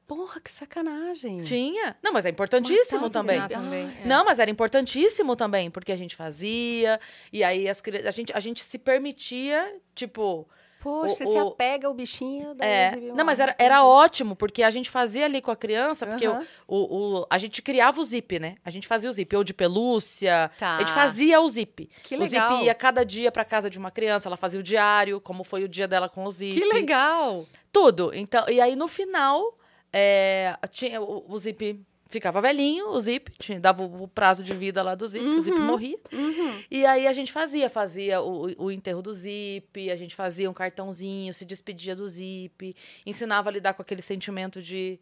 Porra, 0.06 0.40
que 0.40 0.50
sacanagem. 0.50 1.40
Tinha. 1.40 1.96
Não, 2.02 2.12
mas 2.12 2.24
é 2.24 2.28
importantíssimo 2.30 3.06
o 3.06 3.10
também. 3.10 3.40
Também. 3.48 3.90
é. 4.02 4.06
Não, 4.06 4.24
mas 4.24 4.38
era 4.38 4.50
importantíssimo 4.50 5.34
também, 5.34 5.70
porque 5.70 5.90
a 5.90 5.96
gente 5.96 6.14
fazia, 6.14 7.00
e 7.32 7.42
aí 7.42 7.68
as 7.68 7.80
crianças, 7.80 8.06
a 8.06 8.10
gente, 8.12 8.32
a 8.32 8.40
gente 8.40 8.62
se 8.64 8.78
permitia, 8.78 9.76
tipo, 9.94 10.48
Poxa, 10.78 11.06
O- 11.06 11.16
você 11.16 11.26
se 11.26 11.32
o- 11.40 11.48
apega 11.48 11.88
ao 11.88 11.94
bichinho 11.94 12.54
da 12.54 12.64
é, 12.64 12.94
não, 13.12 13.24
mas 13.24 13.40
era, 13.40 13.56
era 13.58 13.82
ótimo, 13.84 14.36
porque 14.36 14.62
a 14.62 14.70
gente 14.70 14.88
fazia 14.88 15.24
ali 15.24 15.40
com 15.42 15.50
a 15.50 15.56
criança, 15.56 16.06
porque 16.06 16.28
o, 16.28 16.44
o, 16.68 16.76
o- 17.22 17.26
a 17.28 17.38
gente 17.38 17.60
criava 17.60 18.00
o 18.00 18.04
zip, 18.04 18.38
né? 18.38 18.54
A 18.64 18.70
gente 18.70 18.86
fazia 18.86 19.10
o 19.10 19.12
zip, 19.12 19.34
ou 19.34 19.42
de 19.42 19.52
pelúcia, 19.52 20.48
Tá. 20.58 20.76
a 20.76 20.80
gente 20.80 20.92
fazia 20.92 21.40
o 21.40 21.48
zip. 21.48 21.90
Que 22.04 22.14
O 22.14 22.20
legal. 22.20 22.52
zip 22.52 22.64
ia 22.66 22.74
cada 22.74 23.04
dia 23.04 23.32
pra 23.32 23.44
casa 23.44 23.68
de 23.68 23.78
uma 23.78 23.90
criança, 23.90 24.28
ela 24.28 24.36
fazia 24.36 24.60
o 24.60 24.62
diário, 24.62 25.20
como 25.20 25.42
foi 25.42 25.64
o 25.64 25.68
dia 25.68 25.88
dela 25.88 26.08
com 26.08 26.24
o 26.24 26.30
zip. 26.30 26.54
Que 26.54 26.64
legal. 26.72 27.44
Tudo. 27.72 28.12
Então, 28.14 28.48
e 28.48 28.60
aí 28.60 28.76
no 28.76 28.86
final, 28.86 29.58
é, 29.98 30.54
tinha, 30.70 31.00
o, 31.00 31.24
o 31.32 31.38
zip 31.38 31.80
ficava 32.08 32.40
velhinho, 32.40 32.90
o 32.90 33.00
zip, 33.00 33.32
tinha, 33.38 33.58
dava 33.58 33.82
o, 33.82 34.02
o 34.04 34.08
prazo 34.08 34.44
de 34.44 34.54
vida 34.54 34.82
lá 34.82 34.94
do 34.94 35.06
zip, 35.06 35.24
o 35.24 35.40
zip 35.40 35.56
Uhum. 35.56 35.64
morria. 35.66 35.98
Uhum. 36.12 36.62
E 36.70 36.84
aí 36.86 37.06
a 37.06 37.12
gente 37.12 37.32
fazia, 37.32 37.68
fazia 37.70 38.20
o, 38.20 38.64
o 38.66 38.70
enterro 38.70 39.02
do 39.02 39.12
Zip, 39.12 39.90
a 39.90 39.96
gente 39.96 40.14
fazia 40.14 40.48
um 40.48 40.54
cartãozinho, 40.54 41.32
se 41.34 41.44
despedia 41.44 41.96
do 41.96 42.06
Zip, 42.08 42.76
ensinava 43.04 43.48
a 43.48 43.52
lidar 43.52 43.74
com 43.74 43.82
aquele 43.82 44.02
sentimento 44.02 44.62
de 44.62 45.00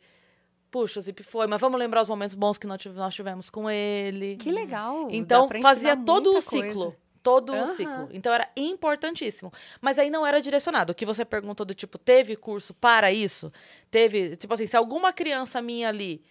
puxa, 0.70 0.98
o 0.98 1.02
Zip 1.02 1.22
foi, 1.22 1.46
mas 1.46 1.60
vamos 1.60 1.78
lembrar 1.78 2.02
os 2.02 2.08
momentos 2.08 2.34
bons 2.34 2.58
que 2.58 2.66
nós 2.66 2.80
tive- 2.80 2.96
nós 2.96 3.14
tivemos 3.14 3.48
com 3.48 3.70
ele. 3.70 4.36
Que 4.36 4.50
legal. 4.50 5.06
Então 5.10 5.48
fazia 5.62 5.96
todo 5.96 6.36
o 6.36 6.40
ciclo. 6.42 6.96
Todo 7.24 7.52
o 7.52 7.56
Aham. 7.56 7.66
ciclo. 7.74 8.08
Então 8.12 8.32
era 8.32 8.48
importantíssimo. 8.54 9.50
Mas 9.80 9.98
aí 9.98 10.10
não 10.10 10.24
era 10.26 10.40
direcionado. 10.42 10.92
O 10.92 10.94
que 10.94 11.06
você 11.06 11.24
perguntou 11.24 11.64
do 11.66 11.74
tipo, 11.74 11.96
teve 11.98 12.36
curso 12.36 12.74
para 12.74 13.10
isso? 13.10 13.50
Teve, 13.90 14.36
tipo 14.36 14.52
assim, 14.52 14.66
se 14.66 14.76
alguma 14.76 15.10
criança 15.12 15.62
minha 15.62 15.88
ali, 15.88 16.22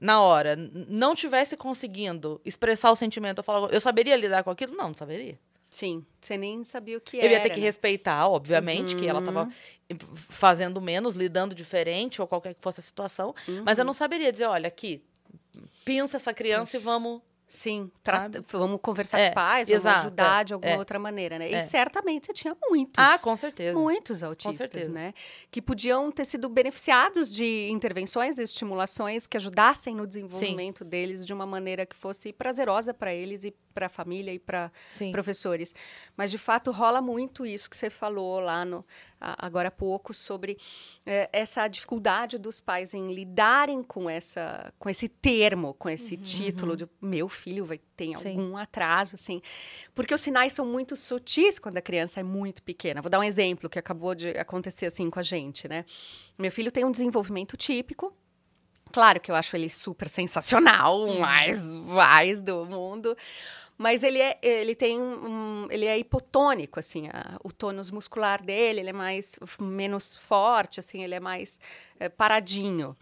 na 0.00 0.20
hora, 0.22 0.54
não 0.56 1.14
tivesse 1.16 1.56
conseguindo 1.56 2.40
expressar 2.44 2.92
o 2.92 2.96
sentimento, 2.96 3.38
eu, 3.38 3.42
falava, 3.44 3.68
eu 3.72 3.80
saberia 3.80 4.14
lidar 4.16 4.44
com 4.44 4.50
aquilo? 4.50 4.74
Não, 4.76 4.88
não 4.88 4.94
saberia. 4.94 5.36
Sim, 5.68 6.06
você 6.20 6.36
nem 6.38 6.62
sabia 6.62 6.96
o 6.96 7.00
que 7.00 7.16
Eu 7.16 7.24
era. 7.24 7.32
ia 7.32 7.40
ter 7.40 7.50
que 7.50 7.58
né? 7.58 7.66
respeitar, 7.66 8.28
obviamente, 8.28 8.94
que 8.94 9.04
ela 9.04 9.18
estava 9.18 9.48
fazendo 10.14 10.80
menos, 10.80 11.16
lidando 11.16 11.56
diferente, 11.56 12.20
ou 12.22 12.28
qualquer 12.28 12.54
que 12.54 12.60
fosse 12.62 12.78
a 12.78 12.82
situação. 12.84 13.34
Mas 13.64 13.78
eu 13.78 13.82
Uhum. 13.82 13.86
não 13.86 13.92
saberia 13.92 14.30
dizer, 14.30 14.46
olha, 14.46 14.68
aqui, 14.68 15.02
pinça 15.84 16.18
essa 16.18 16.32
criança 16.32 16.76
e 16.76 16.80
vamos. 16.80 17.20
Sim, 17.48 17.90
tra- 18.02 18.22
Sabe? 18.22 18.44
vamos 18.50 18.80
conversar 18.82 19.18
com 19.18 19.22
É, 19.24 19.28
os 19.28 19.34
pais, 19.34 19.68
vamos 19.68 19.82
exato, 19.82 19.98
ajudar 20.00 20.40
é, 20.40 20.44
de 20.44 20.54
alguma 20.54 20.72
é. 20.72 20.78
outra 20.78 20.98
maneira, 20.98 21.38
né? 21.38 21.50
É. 21.52 21.58
E 21.58 21.60
certamente 21.60 22.26
você 22.26 22.32
tinha 22.32 22.56
muitos. 22.68 22.94
Ah, 22.98 23.18
com 23.20 23.36
certeza. 23.36 23.78
Muitos 23.78 24.22
autistas, 24.24 24.88
né? 24.88 25.14
Que 25.50 25.62
podiam 25.62 26.10
ter 26.10 26.24
sido 26.24 26.48
beneficiados 26.48 27.32
de 27.32 27.68
intervenções 27.70 28.38
e 28.38 28.42
estimulações 28.42 29.26
que 29.28 29.36
ajudassem 29.36 29.94
no 29.94 30.06
desenvolvimento 30.06 30.84
deles 30.84 31.24
de 31.24 31.32
uma 31.32 31.46
maneira 31.46 31.86
que 31.86 31.94
fosse 31.96 32.32
prazerosa 32.32 32.92
para 32.92 33.14
eles 33.14 33.44
e 33.44 33.54
para 33.76 33.86
a 33.86 33.90
família 33.90 34.32
e 34.32 34.38
para 34.38 34.72
professores. 35.12 35.74
Mas, 36.16 36.30
de 36.30 36.38
fato, 36.38 36.70
rola 36.70 37.02
muito 37.02 37.44
isso 37.44 37.68
que 37.68 37.76
você 37.76 37.90
falou 37.90 38.40
lá 38.40 38.64
no, 38.64 38.82
agora 39.20 39.68
há 39.68 39.70
pouco, 39.70 40.14
sobre 40.14 40.56
eh, 41.04 41.28
essa 41.30 41.68
dificuldade 41.68 42.38
dos 42.38 42.58
pais 42.58 42.94
em 42.94 43.12
lidarem 43.12 43.82
com, 43.82 44.08
essa, 44.08 44.72
com 44.78 44.88
esse 44.88 45.10
termo, 45.10 45.74
com 45.74 45.90
esse 45.90 46.16
título 46.16 46.74
de 46.74 46.88
meu 47.02 47.28
filho 47.28 47.66
vai 47.66 47.78
ter 47.78 48.06
Uhum. 48.06 48.16
Sim. 48.20 48.28
algum 48.28 48.56
atraso, 48.56 49.14
assim. 49.14 49.40
Porque 49.94 50.14
os 50.14 50.20
sinais 50.20 50.52
são 50.52 50.64
muito 50.66 50.94
sutis 50.96 51.58
quando 51.58 51.76
a 51.78 51.82
criança 51.82 52.20
é 52.20 52.22
muito 52.22 52.62
pequena. 52.62 53.00
Vou 53.02 53.10
dar 53.10 53.18
um 53.18 53.22
exemplo 53.24 53.68
que 53.70 53.78
acabou 53.78 54.14
de 54.14 54.28
acontecer 54.30 54.86
assim 54.86 55.08
com 55.10 55.18
a 55.18 55.22
gente, 55.22 55.66
né? 55.66 55.84
Meu 56.38 56.52
filho 56.52 56.70
tem 56.70 56.84
um 56.84 56.90
desenvolvimento 56.90 57.56
típico. 57.56 58.14
Claro 58.92 59.18
que 59.20 59.30
eu 59.30 59.34
acho 59.34 59.56
ele 59.56 59.68
super 59.68 60.08
sensacional, 60.08 61.00
o 61.00 61.18
mais, 61.20 61.62
mais 61.62 62.40
do 62.40 62.64
mundo. 62.66 63.16
Mas 63.78 64.02
ele, 64.02 64.18
é, 64.18 64.38
ele 64.42 64.74
tem 64.74 64.98
um, 65.00 65.66
ele 65.70 65.84
é 65.84 65.98
hipotônico, 65.98 66.78
assim, 66.80 67.08
a- 67.08 67.36
o 67.44 67.52
tônus 67.52 67.90
muscular 67.90 68.42
dele, 68.42 68.80
ele 68.80 68.88
é 68.90 68.92
mais, 68.92 69.38
menos 69.60 70.16
forte, 70.16 70.80
assim, 70.80 71.04
ele 71.04 71.14
é 71.14 71.20
mais 71.20 71.58
é, 72.00 72.08
paradinho. 72.08 72.96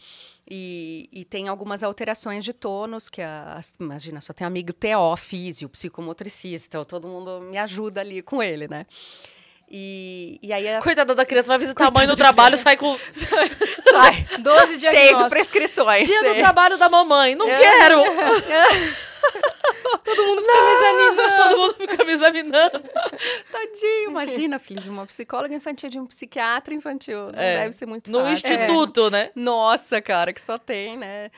E, 0.50 1.08
e 1.12 1.24
tem 1.24 1.46
algumas 1.46 1.84
alterações 1.84 2.44
de 2.44 2.52
tônus, 2.52 3.08
que 3.08 3.22
a, 3.22 3.54
as- 3.54 3.72
imagina, 3.78 4.20
só 4.20 4.32
tem 4.32 4.44
amigo 4.44 4.72
TO, 4.72 5.16
físio, 5.16 5.68
psicomotricista, 5.68 6.84
todo 6.84 7.06
mundo 7.06 7.40
me 7.42 7.56
ajuda 7.56 8.00
ali 8.00 8.20
com 8.20 8.42
ele, 8.42 8.66
né? 8.66 8.84
E, 9.70 10.38
e 10.42 10.52
aí 10.52 10.68
a, 10.68 10.80
Coitada 10.80 11.14
da 11.14 11.24
criança, 11.24 11.48
vai 11.48 11.58
visitar 11.58 11.86
a 11.86 11.90
mãe 11.90 12.06
no 12.06 12.14
trabalho, 12.16 12.56
sai 12.58 12.76
com 12.76 12.92
sai 13.90 14.26
12 14.40 14.80
cheio 14.80 15.16
de 15.16 15.28
prescrições. 15.28 16.06
dia 16.06 16.20
do 16.20 16.28
é. 16.30 16.34
trabalho 16.34 16.76
da 16.76 16.88
mamãe. 16.88 17.34
Não 17.34 17.46
quero! 17.46 18.02
Todo 19.98 20.24
mundo 20.24 20.42
fica 20.42 20.62
me 20.62 20.70
examinando. 20.72 21.36
Todo 21.36 21.56
mundo 21.58 21.74
fica 21.74 22.04
me 22.04 22.12
examinando. 22.12 22.82
Tadinho, 23.50 24.10
imagina, 24.10 24.58
filho 24.58 24.80
de 24.80 24.90
uma 24.90 25.06
psicóloga 25.06 25.54
infantil, 25.54 25.88
de 25.90 25.98
um 25.98 26.06
psiquiatra 26.06 26.74
infantil. 26.74 27.30
Não 27.32 27.38
É, 27.38 27.58
deve 27.58 27.72
ser 27.72 27.86
muito 27.86 28.10
No 28.10 28.20
fácil. 28.20 28.32
instituto, 28.32 29.10
né? 29.10 29.30
Nossa, 29.34 30.00
cara, 30.02 30.32
que 30.32 30.40
só 30.40 30.58
tem, 30.58 30.96
né? 30.96 31.30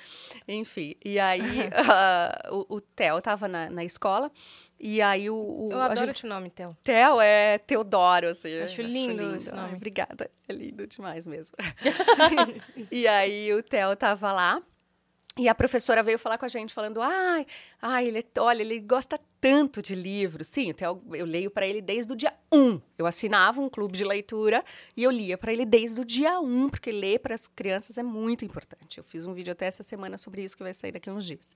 Enfim, 0.49 0.95
e 1.05 1.19
aí 1.19 1.41
ah, 1.75 2.49
o, 2.53 2.77
o 2.77 2.81
Theo 2.81 3.21
tava 3.21 3.49
na, 3.49 3.69
na 3.71 3.85
escola, 3.85 4.31
e 4.79 5.01
aí 5.01 5.29
o... 5.31 5.35
o- 5.37 5.69
Eu 5.73 5.81
adoro 5.81 6.01
gente- 6.07 6.11
esse 6.19 6.27
nome, 6.27 6.51
Theo. 6.51 6.69
Theo 6.85 7.21
é 7.21 7.59
Teodoro, 7.59 8.29
assim. 8.29 8.59
Acho 8.61 8.83
lindo 8.83 9.35
esse 9.37 9.51
nome. 9.55 9.69
Ai, 9.71 9.75
obrigada, 9.75 10.31
é 10.49 10.53
lindo 10.53 10.87
demais 10.87 11.27
mesmo. 11.27 11.57
e 12.91 13.07
aí 13.09 13.53
o 13.55 13.63
Theo 13.63 13.97
tava 13.97 14.33
lá, 14.33 14.63
e 15.39 15.49
a 15.49 15.55
professora 15.55 16.03
veio 16.03 16.19
falar 16.19 16.39
com 16.39 16.47
a 16.47 16.49
gente, 16.49 16.73
falando: 16.73 17.01
ai, 17.03 17.47
ai, 17.81 18.09
ele, 18.09 18.27
olha, 18.39 18.63
ele 18.63 18.81
gosta 18.81 19.21
tanto 19.39 19.83
de 19.83 19.95
livros. 19.95 20.47
Sim, 20.47 20.73
Theo, 20.73 21.03
eu 21.13 21.27
leio 21.27 21.51
para 21.51 21.67
ele 21.67 21.83
desde 21.83 22.13
o 22.13 22.17
dia 22.17 22.33
1. 22.51 22.81
Eu 22.97 23.07
assinava 23.07 23.61
um 23.61 23.69
clube 23.69 23.97
de 23.99 24.05
leitura 24.05 24.65
e 24.97 25.03
eu 25.03 25.11
lia 25.11 25.37
para 25.37 25.53
ele 25.53 25.67
desde 25.67 26.01
o 26.01 26.05
dia 26.05 26.41
1, 26.41 26.71
porque 26.71 26.91
ler 26.91 27.21
para 27.21 27.35
as 27.35 27.47
crianças 27.47 27.99
é 27.99 28.03
muito 28.03 28.45
importante. 28.45 28.97
Eu 28.97 29.05
fiz 29.05 29.27
um 29.27 29.35
vídeo 29.35 29.53
até 29.53 29.67
essa 29.67 29.83
semana 29.83 30.17
sobre 30.17 30.43
isso, 30.43 30.57
que 30.57 30.63
vai 30.63 30.73
sair 30.73 30.93
daqui 30.93 31.11
uns 31.11 31.27
dias. 31.27 31.55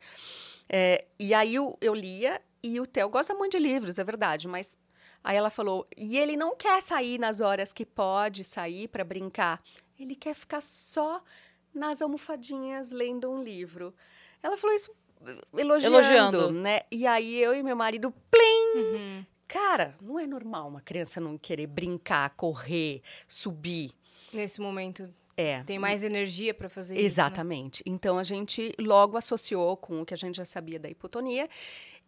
É, 0.69 1.07
e 1.19 1.33
aí 1.33 1.55
eu, 1.55 1.79
eu 1.81 1.95
lia, 1.95 2.41
e 2.63 2.79
o 2.79 2.87
Theo 2.87 3.09
gosta 3.09 3.35
muito 3.35 3.53
de 3.53 3.59
livros, 3.59 3.99
é 3.99 4.05
verdade, 4.05 4.47
mas 4.47 4.77
Aí 5.23 5.37
ela 5.37 5.51
falou: 5.51 5.87
e 5.97 6.17
ele 6.17 6.37
não 6.37 6.57
quer 6.57 6.81
sair 6.81 7.19
nas 7.19 7.41
horas 7.41 7.73
que 7.73 7.85
pode 7.85 8.43
sair 8.43 8.89
para 8.89 9.05
brincar. 9.05 9.63
Ele 9.99 10.15
quer 10.15 10.35
ficar 10.35 10.63
só 10.63 11.23
nas 11.75 12.01
almofadinhas 12.03 12.91
lendo 12.93 13.31
um 13.31 13.43
livro. 13.43 13.95
Ela 14.43 14.57
falou 14.57 14.75
isso 14.77 14.91
eh, 15.27 15.37
elogiando, 15.59 15.97
Elogiando. 15.97 16.51
né? 16.53 16.81
E 16.91 17.07
aí 17.07 17.37
eu 17.43 17.55
e 17.55 17.63
meu 17.63 17.77
marido, 17.77 18.13
plim, 18.31 18.81
Uhum. 18.81 19.27
Cara, 19.49 19.97
não 20.01 20.17
é 20.19 20.27
normal 20.29 20.69
uma 20.69 20.81
criança 20.81 21.21
não 21.21 21.37
querer 21.37 21.67
brincar, 21.67 22.31
correr, 22.37 23.03
subir. 23.27 23.91
Nesse 24.33 24.61
momento 24.61 25.13
É. 25.37 25.65
tem 25.65 25.77
mais 25.77 26.05
energia 26.05 26.55
pra 26.55 26.69
fazer 26.69 26.95
isso. 26.95 27.01
né? 27.03 27.07
Exatamente. 27.07 27.83
Então 27.85 28.17
a 28.17 28.23
gente 28.23 28.73
logo 28.79 29.17
associou 29.17 29.77
com 29.77 30.03
o 30.03 30.07
que 30.07 30.15
a 30.15 30.17
gente 30.17 30.37
já 30.37 30.45
sabia 30.45 30.79
da 30.79 30.89
hipotonia 30.89 31.49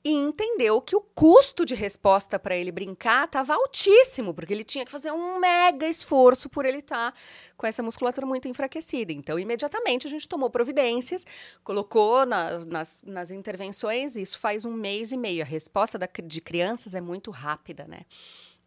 e 0.05 0.11
entendeu 0.11 0.81
que 0.81 0.97
o 0.97 1.01
custo 1.01 1.65
de 1.65 1.75
resposta 1.75 2.39
para 2.39 2.57
ele 2.57 2.73
brincar 2.73 3.27
estava 3.27 3.55
altíssimo, 3.55 4.35
porque 4.35 4.53
ele 4.53 4.65
tinha 4.65 4.85
que 4.85 4.91
fazer 4.91 5.13
um 5.13 5.39
mega 5.39 5.87
esforço 5.87 6.49
por 6.49 6.65
ele 6.67 6.79
estar 6.79 7.15
com 7.57 7.67
essa 7.67 7.83
musculatura 7.83 8.27
muito 8.27 8.49
enfraquecida. 8.49 9.13
Então, 9.13 9.39
imediatamente 9.39 10.07
a 10.07 10.11
gente 10.11 10.29
tomou 10.29 10.51
providências, 10.51 11.25
colocou 11.63 12.27
na- 12.27 12.65
nas, 12.67 13.01
nas 13.03 13.31
intervenções, 13.31 14.17
isso 14.17 14.39
faz 14.41 14.65
um 14.65 14.73
mês 14.73 15.13
e 15.13 15.17
meio. 15.17 15.43
A 15.43 15.47
resposta 15.47 15.97
da 15.97 16.09
de 16.25 16.41
crianças 16.41 16.95
é 16.95 17.01
muito 17.01 17.31
rápida, 17.31 17.87
né? 17.87 18.01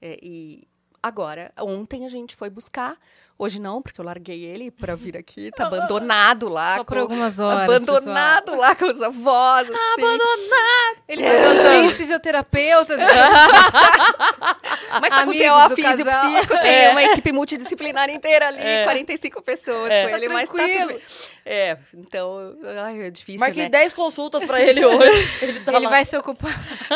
É, 0.02 0.18
e 0.22 0.66
agora, 1.04 1.52
ontem 1.60 2.06
a 2.06 2.10
gente 2.10 2.36
foi 2.36 2.50
buscar, 2.50 2.98
hoje 3.38 3.60
não, 3.60 3.82
porque 3.82 4.00
eu 4.00 4.06
larguei 4.06 4.44
ele 4.44 4.72
para 4.72 4.96
vir 4.96 5.16
aqui, 5.18 5.52
tá 5.52 5.66
abandonado 5.68 6.48
lá. 6.50 6.78
Só 6.78 6.84
por 6.84 6.96
com- 6.96 7.02
algumas 7.02 7.40
horas. 7.40 7.64
abandonado 7.64 8.56
lá 8.56 8.76
com 8.76 8.86
os 8.86 9.02
avós, 9.02 9.70
assim. 9.70 10.02
Abandonado! 10.04 10.98
Ele 11.08 11.24
tá 11.24 11.30
três 11.64 11.96
fisioterapeutas. 11.98 13.00
Mas 15.02 15.10
tá 15.10 15.24
com 15.24 15.32
Amigos 15.32 15.48
TO 15.70 15.76
físico, 15.76 16.10
casal. 16.10 16.36
psico, 16.36 16.54
tem 16.62 16.90
uma 16.92 17.04
equipe 17.04 17.32
multidisciplinar 17.32 18.10
inteira 18.10 18.48
ali, 18.48 18.60
É. 18.62 18.84
45 18.84 19.42
pessoas 19.42 19.92
É. 19.92 20.04
com 20.08 20.16
ele, 20.16 20.28
Tá 20.28 20.34
mas 20.34 20.50
tá 20.50 20.68
tudo. 20.68 21.02
É, 21.48 21.78
então, 21.94 22.56
ai, 22.84 23.04
é 23.04 23.10
difícil, 23.12 23.40
Marquei 23.40 23.64
né? 23.64 23.70
10 23.70 23.94
consultas 23.94 24.44
pra 24.46 24.60
ele 24.60 24.84
hoje. 24.84 25.38
Ele 25.44 25.60
tá 25.60 25.74
Ele 25.74 25.88
vai 25.88 26.04
se 26.04 26.18
ocupar. 26.18 26.52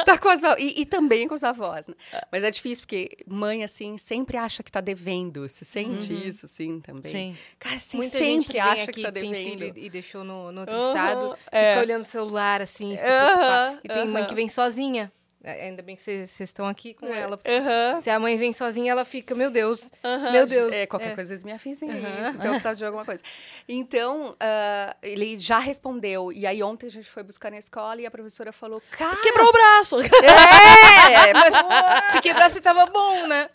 Tá 0.06 0.18
com 0.18 0.28
as, 0.30 0.42
e, 0.58 0.82
e 0.82 0.86
também 0.86 1.28
com 1.28 1.36
os 1.36 1.44
avós, 1.44 1.88
né? 1.88 1.94
Mas 2.32 2.44
é 2.44 2.50
difícil, 2.50 2.84
porque 2.86 3.18
mãe, 3.28 3.64
assim, 3.64 3.98
sempre 3.98 4.38
acha 4.38 4.64
que 4.64 4.72
tá 4.72 4.82
devendo. 4.82 5.48
Você 5.48 5.64
sente 5.64 6.14
isso, 6.30 6.46
assim, 6.46 6.80
também? 6.80 7.12
Sim. 7.12 7.38
Cara, 7.58 7.76
assim, 7.76 7.98
Muita 7.98 8.18
sempre 8.18 8.32
gente 8.32 8.50
que 8.50 8.60
acha 8.60 8.84
aqui 8.84 8.92
que 8.94 9.02
tá 9.04 9.12
tem 9.12 9.34
filho 9.34 9.74
e 9.76 9.90
deixou 9.90 10.24
no, 10.24 10.52
no 10.52 10.62
outro 10.62 10.78
estado, 10.78 11.36
é. 11.52 11.74
fica 11.74 11.82
olhando 11.86 12.02
o 12.02 12.06
celular 12.06 12.62
assim, 12.62 12.92
fica 12.92 13.04
preocupada. 13.04 13.80
E 13.84 13.88
tem 13.88 14.08
mãe 14.08 14.26
que 14.26 14.36
vem 14.36 14.48
sozinha. 14.48 15.12
É, 15.42 15.68
Ainda 15.68 15.82
bem 15.82 15.96
que 15.96 16.02
vocês 16.04 16.38
estão 16.42 16.68
aqui 16.68 16.94
com 16.94 17.06
ela. 17.08 17.40
Aham. 17.48 18.02
Se 18.02 18.10
a 18.10 18.20
mãe 18.20 18.38
vem 18.38 18.52
sozinha, 18.52 18.92
ela 18.92 19.06
fica, 19.06 19.34
meu 19.34 19.50
Deus. 19.50 19.90
Aham, 20.04 20.32
Meu 20.34 20.46
Deus, 20.46 20.74
É, 20.74 20.86
qualquer 20.86 21.12
é. 21.12 21.16
coisa 21.16 21.34
eles 21.34 21.46
me 21.46 21.54
avisem 21.54 21.90
Aham. 21.90 21.98
isso, 21.98 22.32
então 22.32 22.46
eu 22.46 22.50
precisava 22.52 22.76
de 22.76 22.86
alguma 22.86 23.06
coisa. 23.06 23.24
Então, 23.68 24.36
ah, 24.38 24.96
ele 25.02 25.40
já 25.40 25.58
respondeu. 25.58 26.34
E 26.34 26.46
aí 26.46 26.62
ontem 26.62 26.88
a 26.88 26.92
gente 26.92 27.10
foi 27.10 27.24
buscar 27.24 27.52
na 27.52 27.58
escola 27.58 28.02
e 28.02 28.06
a 28.06 28.12
professora 28.12 28.52
falou, 28.52 28.82
cara... 28.92 29.16
Quebrou 29.22 29.48
o 29.48 29.52
braço. 29.70 29.98
É, 30.02 31.34
mas 31.34 32.12
Se 32.12 32.22
quebrasse, 32.22 32.62
tava 32.62 32.86
bom, 32.88 33.28
né? 33.28 33.50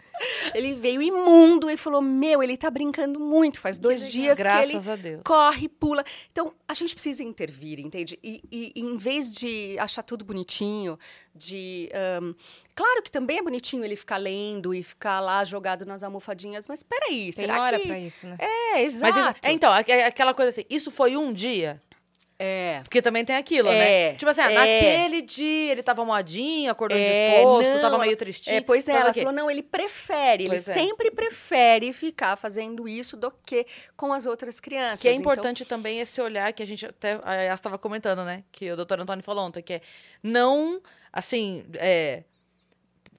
ele 0.55 0.73
veio 0.75 1.03
imundo 1.03 1.69
e 1.69 1.77
falou, 1.77 2.01
meu, 2.01 2.41
ele 2.41 2.57
tá 2.57 2.71
brincando 2.71 3.19
muito. 3.19 3.61
Faz 3.61 3.79
dois 3.79 4.01
legal. 4.01 4.13
dias 4.13 4.37
que 4.37 4.43
ele 4.43 4.73
Graças 4.73 4.89
a 4.89 4.95
Deus. 4.97 5.21
corre, 5.25 5.69
pula. 5.69 6.05
Então, 6.31 6.53
a 6.69 6.73
gente 6.75 6.95
precisa 6.95 7.23
intervir, 7.25 7.81
entende? 7.81 8.17
E, 8.23 8.41
e- 8.51 8.73
e 8.77 8.81
em 8.81 8.97
vez 8.97 9.33
de 9.33 9.77
achar 9.79 10.05
tudo 10.05 10.25
bonitinho, 10.25 10.97
de... 11.35 11.91
ahn, 11.93 12.33
claro 12.77 13.03
que 13.03 13.11
também 13.11 13.39
é 13.39 13.43
bonitinho 13.43 13.85
ele 13.85 13.97
ficar 13.97 14.19
lendo 14.19 14.73
e 14.73 14.85
ficar 14.85 15.19
lá 15.19 15.45
jogado 15.45 15.85
nas 15.85 16.05
almofadinhas, 16.05 16.69
mas 16.69 16.85
peraí, 16.85 17.25
Tem 17.25 17.33
será 17.33 17.61
hora 17.61 17.79
que... 17.81 17.89
pra 17.89 17.99
isso, 17.99 18.29
né? 18.29 18.37
É, 18.39 18.83
exato. 18.83 19.13
Mas 19.13 19.27
isso, 19.27 19.37
é, 19.43 19.53
então, 19.53 19.73
aque- 19.73 19.93
aquela 19.93 20.33
coisa 20.33 20.51
assim, 20.51 20.65
isso 20.71 20.93
foi 20.93 21.17
um 21.17 21.33
dia? 21.33 21.83
É. 22.37 22.81
Porque 22.83 23.01
também 23.01 23.25
tem 23.25 23.37
aquilo, 23.37 23.69
É, 23.69 24.11
né? 24.11 24.15
Tipo 24.17 24.29
assim, 24.31 24.41
ah, 24.41 24.51
é. 24.51 24.55
naquele 24.55 25.23
dia 25.23 25.73
ele 25.73 25.83
tava 25.85 26.05
moadinho, 26.05 26.71
acordou 26.71 26.99
É, 26.99 27.39
indisposto, 27.43 27.73
não, 27.75 27.81
tava 27.81 27.99
meio 27.99 28.17
tristinho. 28.17 28.57
É, 28.57 28.61
pois 28.61 28.89
é, 28.89 28.91
então, 28.91 29.01
ela 29.03 29.11
aqui. 29.11 29.21
falou, 29.21 29.33
não, 29.35 29.49
ele 29.51 29.63
prefere, 29.63 30.49
Pois 30.49 30.67
ele 30.67 30.77
é. 30.79 30.83
sempre 30.83 31.11
prefere 31.13 31.93
ficar 31.93 32.37
fazendo 32.37 32.89
isso 32.89 33.17
do 33.17 33.31
que 33.47 33.65
com 33.97 34.13
as 34.13 34.27
outras 34.27 34.59
crianças. 34.59 35.01
Que 35.01 35.09
é 35.09 35.13
Então, 35.13 35.21
importante 35.21 35.65
também 35.65 36.01
esse 36.01 36.21
olhar 36.21 36.53
que 36.53 36.63
a 36.63 36.67
gente 36.67 36.85
até 36.85 37.21
a 37.23 37.55
estava 37.55 37.79
comentando, 37.79 38.25
né? 38.25 38.43
Que 38.51 38.71
o 38.73 38.77
doutor 38.77 38.99
Antônio 39.01 39.23
falou 39.23 39.45
ontem, 39.47 39.63
que 39.63 39.75
é 39.75 39.81
não, 40.21 40.83
assim, 41.13 41.65
é, 41.75 42.25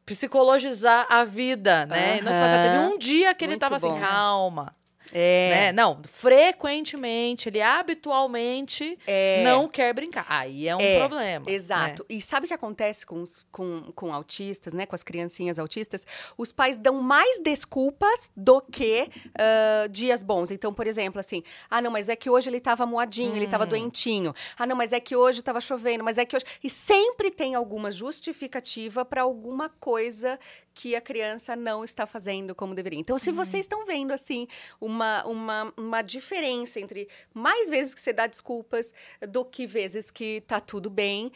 psicologizar 0.06 1.08
a 1.10 1.24
vida, 1.24 1.86
né? 1.86 2.20
Não, 2.22 2.32
tipo 2.34 2.44
assim, 2.46 2.62
teve 2.70 2.78
um 2.94 2.98
dia 2.98 3.34
que 3.34 3.46
ele 3.46 3.52
Muito 3.54 3.62
tava 3.62 3.80
bom. 3.80 3.92
assim, 3.92 4.00
calma. 4.00 4.76
É, 5.12 5.50
Né? 5.50 5.72
Não, 5.72 6.02
frequentemente, 6.10 7.50
ele 7.50 7.62
habitualmente 7.62 8.98
é, 9.06 9.42
não 9.44 9.68
quer 9.68 9.94
brincar. 9.94 10.26
Aí 10.28 10.68
é 10.68 10.76
um 10.76 10.80
É, 10.82 11.00
problema. 11.00 11.46
Exato. 11.50 12.06
E 12.10 12.22
sabe 12.22 12.46
o 12.46 12.48
que 12.48 12.54
acontece 12.54 13.06
com, 13.06 13.22
os- 13.22 13.46
com, 13.52 13.92
com 13.94 14.14
autistas, 14.14 14.74
né? 14.74 14.86
Com 14.86 14.96
as 14.96 15.04
criancinhas 15.04 15.60
autistas? 15.60 16.06
Os 16.38 16.52
pais 16.52 16.78
dão 16.78 17.02
mais 17.02 17.40
desculpas 17.42 18.32
do 18.36 18.62
que 18.62 19.08
ah, 19.38 19.88
dias 19.90 20.24
bons. 20.24 20.52
Então, 20.52 20.74
por 20.74 20.88
exemplo, 20.88 21.20
assim, 21.20 21.44
ah, 21.70 21.82
não, 21.82 21.92
mas 21.92 22.10
é 22.10 22.16
que 22.16 22.30
hoje 22.30 22.50
ele 22.50 22.60
tava 22.60 22.86
moadinho, 22.86 23.36
ele 23.36 23.46
Hum. 23.46 23.50
tava 23.50 23.66
doentinho. 23.66 24.34
Ah, 24.58 24.66
não, 24.66 24.76
mas 24.76 24.94
é 24.94 25.00
que 25.00 25.16
hoje 25.16 25.42
tava 25.42 25.62
chovendo, 25.62 26.04
mas 26.04 26.18
é 26.18 26.26
que 26.26 26.36
hoje. 26.36 26.46
E 26.64 26.70
sempre 26.70 27.30
tem 27.32 27.56
alguma 27.56 27.92
justificativa 27.92 29.04
para 29.06 29.22
alguma 29.22 29.70
coisa 29.70 30.40
que 30.74 30.94
a 30.96 31.00
criança 31.02 31.56
não 31.56 31.84
está 31.86 32.06
fazendo 32.06 32.54
como 32.54 32.76
deveria. 32.76 33.00
Então, 33.00 33.18
se 33.18 33.32
vocês 33.32 33.62
estão 33.66 33.86
vendo, 33.86 34.12
assim, 34.12 34.46
uma, 34.82 34.95
uma, 35.26 35.74
uma 35.78 36.02
diferença 36.02 36.80
entre 36.80 37.08
mais 37.34 37.70
vezes 37.70 37.94
que 37.94 38.02
você 38.02 38.14
dá 38.14 38.28
desculpas 38.28 38.94
do 39.30 39.44
que 39.44 39.66
vezes 39.66 40.12
que 40.12 40.42
tá 40.42 40.60
tudo 40.60 40.90
bem, 40.90 41.32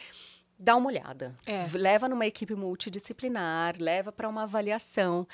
dá 0.57 0.75
uma 0.75 0.87
olhada. 0.87 1.35
É. 1.45 1.65
Leva 1.73 2.09
numa 2.09 2.25
equipe 2.25 2.53
multidisciplinar, 2.53 3.75
leva 3.79 4.11
para 4.11 4.27
uma 4.27 4.43
avaliação. 4.43 5.27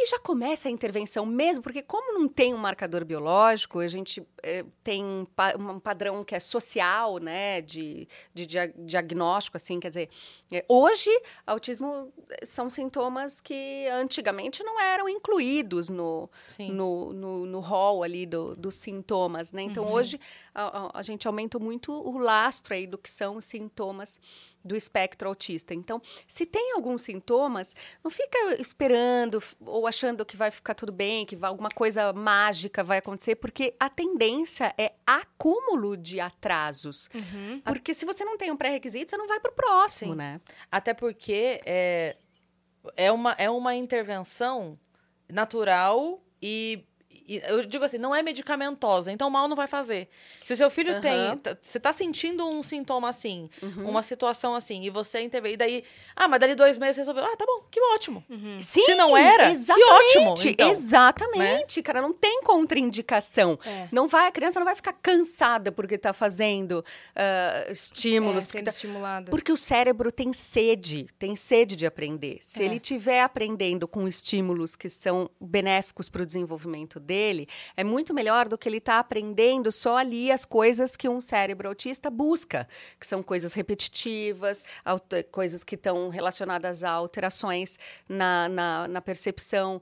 E 0.00 0.06
já 0.06 0.16
começa 0.20 0.68
a 0.68 0.70
intervenção 0.70 1.26
mesmo, 1.26 1.60
porque 1.60 1.82
como 1.82 2.16
não 2.16 2.28
tem 2.28 2.54
um 2.54 2.56
marcador 2.56 3.04
biológico, 3.04 3.80
a 3.80 3.88
gente 3.88 4.22
eh, 4.44 4.64
tem 4.84 5.02
um, 5.04 5.24
pa- 5.24 5.56
um 5.58 5.80
padrão 5.80 6.22
que 6.22 6.36
é 6.36 6.38
social, 6.40 7.18
né, 7.18 7.60
de, 7.60 8.06
de 8.32 8.46
dia- 8.46 8.72
diagnóstico, 8.78 9.56
assim, 9.56 9.80
quer 9.80 9.88
dizer, 9.88 10.08
eh, 10.52 10.64
hoje, 10.68 11.10
autismo 11.44 12.12
eh, 12.30 12.46
são 12.46 12.70
sintomas 12.70 13.40
que 13.40 13.88
antigamente 13.92 14.62
não 14.62 14.80
eram 14.80 15.08
incluídos 15.08 15.88
no, 15.88 16.30
Sim. 16.46 16.70
no, 16.70 17.12
no, 17.12 17.44
no 17.46 17.58
hall 17.58 18.04
ali 18.04 18.24
do- 18.24 18.54
dos 18.54 18.76
sintomas, 18.76 19.50
né? 19.50 19.62
Então, 19.62 19.82
Uhum. 19.84 19.94
hoje, 19.94 20.20
a, 20.54 20.62
a- 20.86 20.90
a 20.94 21.02
gente 21.02 21.26
aumenta 21.26 21.58
muito 21.58 21.90
o 21.92 22.18
lastro 22.18 22.72
aí 22.72 22.86
do 22.86 22.96
que 22.98 23.10
são 23.10 23.36
os 23.36 23.44
sintomas 23.46 24.20
do 24.68 24.76
espectro 24.76 25.28
autista. 25.28 25.74
Então, 25.74 26.00
se 26.26 26.46
tem 26.46 26.72
alguns 26.74 27.02
sintomas, 27.02 27.74
não 28.04 28.10
fica 28.10 28.60
esperando 28.60 29.42
ou 29.60 29.86
achando 29.86 30.24
que 30.24 30.36
vai 30.36 30.50
ficar 30.50 30.74
tudo 30.74 30.92
bem, 30.92 31.26
que 31.26 31.34
vai, 31.34 31.50
alguma 31.50 31.70
coisa 31.70 32.12
mágica 32.12 32.84
vai 32.84 32.98
acontecer, 32.98 33.36
porque 33.36 33.74
a 33.80 33.88
tendência 33.88 34.72
é 34.78 34.92
acúmulo 35.06 35.96
de 35.96 36.20
atrasos. 36.20 37.08
Uhum. 37.14 37.60
Porque 37.64 37.92
se 37.92 38.04
você 38.04 38.24
não 38.24 38.36
tem 38.36 38.52
um 38.52 38.56
pré-requisito, 38.56 39.10
você 39.10 39.16
não 39.16 39.26
vai 39.26 39.40
para 39.40 39.50
o 39.50 39.54
próximo, 39.54 40.12
Sim. 40.12 40.18
né? 40.18 40.40
Até 40.70 40.94
porque 40.94 41.60
é, 41.64 42.16
é, 42.96 43.10
uma, 43.10 43.32
é 43.32 43.50
uma 43.50 43.74
intervenção 43.74 44.78
natural 45.28 46.22
e 46.40 46.84
eu 47.28 47.64
digo 47.64 47.84
assim, 47.84 47.98
não 47.98 48.14
é 48.14 48.22
medicamentosa, 48.22 49.12
então 49.12 49.28
mal 49.28 49.46
não 49.48 49.56
vai 49.56 49.66
fazer. 49.66 50.08
Se 50.44 50.56
seu 50.56 50.70
filho 50.70 50.92
Aham. 50.92 51.00
tem, 51.00 51.54
você 51.60 51.78
tá 51.78 51.92
sentindo 51.92 52.48
um 52.48 52.62
sintoma 52.62 53.08
assim, 53.08 53.50
Uhum. 53.62 53.88
uma 53.90 54.02
situação 54.02 54.54
assim, 54.54 54.82
e 54.82 54.90
você 54.90 55.20
intervém, 55.20 55.54
e 55.54 55.56
daí, 55.56 55.84
ah, 56.16 56.26
mas 56.28 56.40
dali 56.40 56.54
dois 56.54 56.78
meses 56.78 56.96
resolveu, 56.96 57.24
ah, 57.24 57.36
tá 57.36 57.44
bom, 57.46 57.64
que 57.70 57.80
ótimo. 57.94 58.24
Uhum. 58.30 58.60
Sim, 58.62 58.82
Se 58.84 58.94
não 58.94 59.16
era, 59.16 59.46
que 59.46 59.52
exatamente, 59.52 60.18
ótimo, 60.18 60.34
então. 60.50 60.70
exatamente, 60.70 61.82
cara, 61.82 62.00
não 62.00 62.12
tem 62.12 62.40
contraindicação. 62.42 63.58
É. 63.64 63.88
Não 63.92 64.06
vai, 64.08 64.26
a 64.28 64.32
criança 64.32 64.58
não 64.58 64.64
vai 64.64 64.74
ficar 64.76 64.92
cansada 64.94 65.70
porque 65.72 65.98
tá 65.98 66.12
fazendo 66.12 66.84
É, 67.14 67.68
estímulos, 67.70 68.44
porque, 68.46 68.58
sendo 68.58 68.64
tá- 68.64 68.70
estimulada. 68.70 69.30
porque 69.30 69.52
o 69.52 69.56
cérebro 69.56 70.10
tem 70.12 70.32
sede, 70.32 71.06
tem 71.18 71.34
sede 71.36 71.76
de 71.76 71.86
aprender. 71.86 72.38
Se 72.42 72.62
É. 72.62 72.66
ele 72.66 72.76
estiver 72.76 73.22
aprendendo 73.22 73.86
com 73.88 74.06
estímulos 74.08 74.74
que 74.76 74.88
são 74.88 75.28
benéficos 75.40 76.08
para 76.08 76.22
o 76.22 76.26
desenvolvimento 76.26 76.98
dele, 77.00 77.17
é 77.76 77.84
muito 77.84 78.14
melhor 78.14 78.48
do 78.48 78.56
que 78.56 78.68
ele 78.68 78.78
estar 78.78 78.98
aprendendo 78.98 79.70
só 79.70 79.96
ali 79.96 80.30
as 80.30 80.44
coisas 80.44 80.96
que 80.96 81.08
um 81.08 81.20
cérebro 81.20 81.68
autista 81.68 82.10
busca, 82.10 82.68
que 82.98 83.06
são 83.06 83.22
coisas 83.22 83.52
repetitivas, 83.52 84.64
coisas 85.30 85.64
que 85.64 85.74
estão 85.74 86.08
relacionadas 86.08 86.84
a 86.84 86.90
alterações 86.90 87.78
na, 88.08 88.48
na, 88.48 88.88
na 88.88 89.00
percepção 89.00 89.80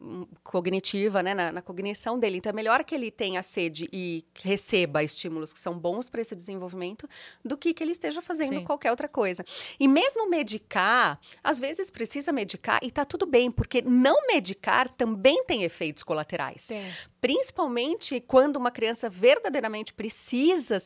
hum, 0.00 0.26
cognitiva, 0.42 1.22
né, 1.22 1.34
na, 1.34 1.52
na 1.52 1.62
cognição 1.62 2.18
dele. 2.18 2.38
Então, 2.38 2.50
é 2.50 2.52
melhor 2.54 2.84
que 2.84 2.94
ele 2.94 3.10
tenha 3.10 3.42
sede 3.42 3.88
e 3.92 4.24
receba 4.34 5.02
estímulos 5.02 5.52
que 5.52 5.60
são 5.60 5.78
bons 5.78 6.08
para 6.08 6.20
esse 6.20 6.34
desenvolvimento 6.34 7.08
do 7.44 7.56
que 7.56 7.74
que 7.74 7.82
ele 7.82 7.92
esteja 7.92 8.20
fazendo 8.20 8.58
Sim. 8.58 8.64
qualquer 8.64 8.90
outra 8.90 9.08
coisa. 9.08 9.44
E 9.78 9.86
mesmo 9.86 10.28
medicar, 10.28 11.20
às 11.42 11.58
vezes 11.58 11.90
precisa 11.90 12.32
medicar 12.32 12.78
e 12.82 12.90
tá 12.90 13.04
tudo 13.04 13.26
bem, 13.26 13.50
porque 13.50 13.82
não 13.82 14.26
medicar 14.26 14.88
também 14.88 15.44
tem 15.44 15.62
efeitos 15.62 16.02
colaterais. 16.02 16.47
Tem. 16.66 16.84
Principalmente 17.20 18.20
quando 18.20 18.56
uma 18.56 18.70
criança 18.70 19.08
verdadeiramente 19.08 19.92
precisa 19.92 20.78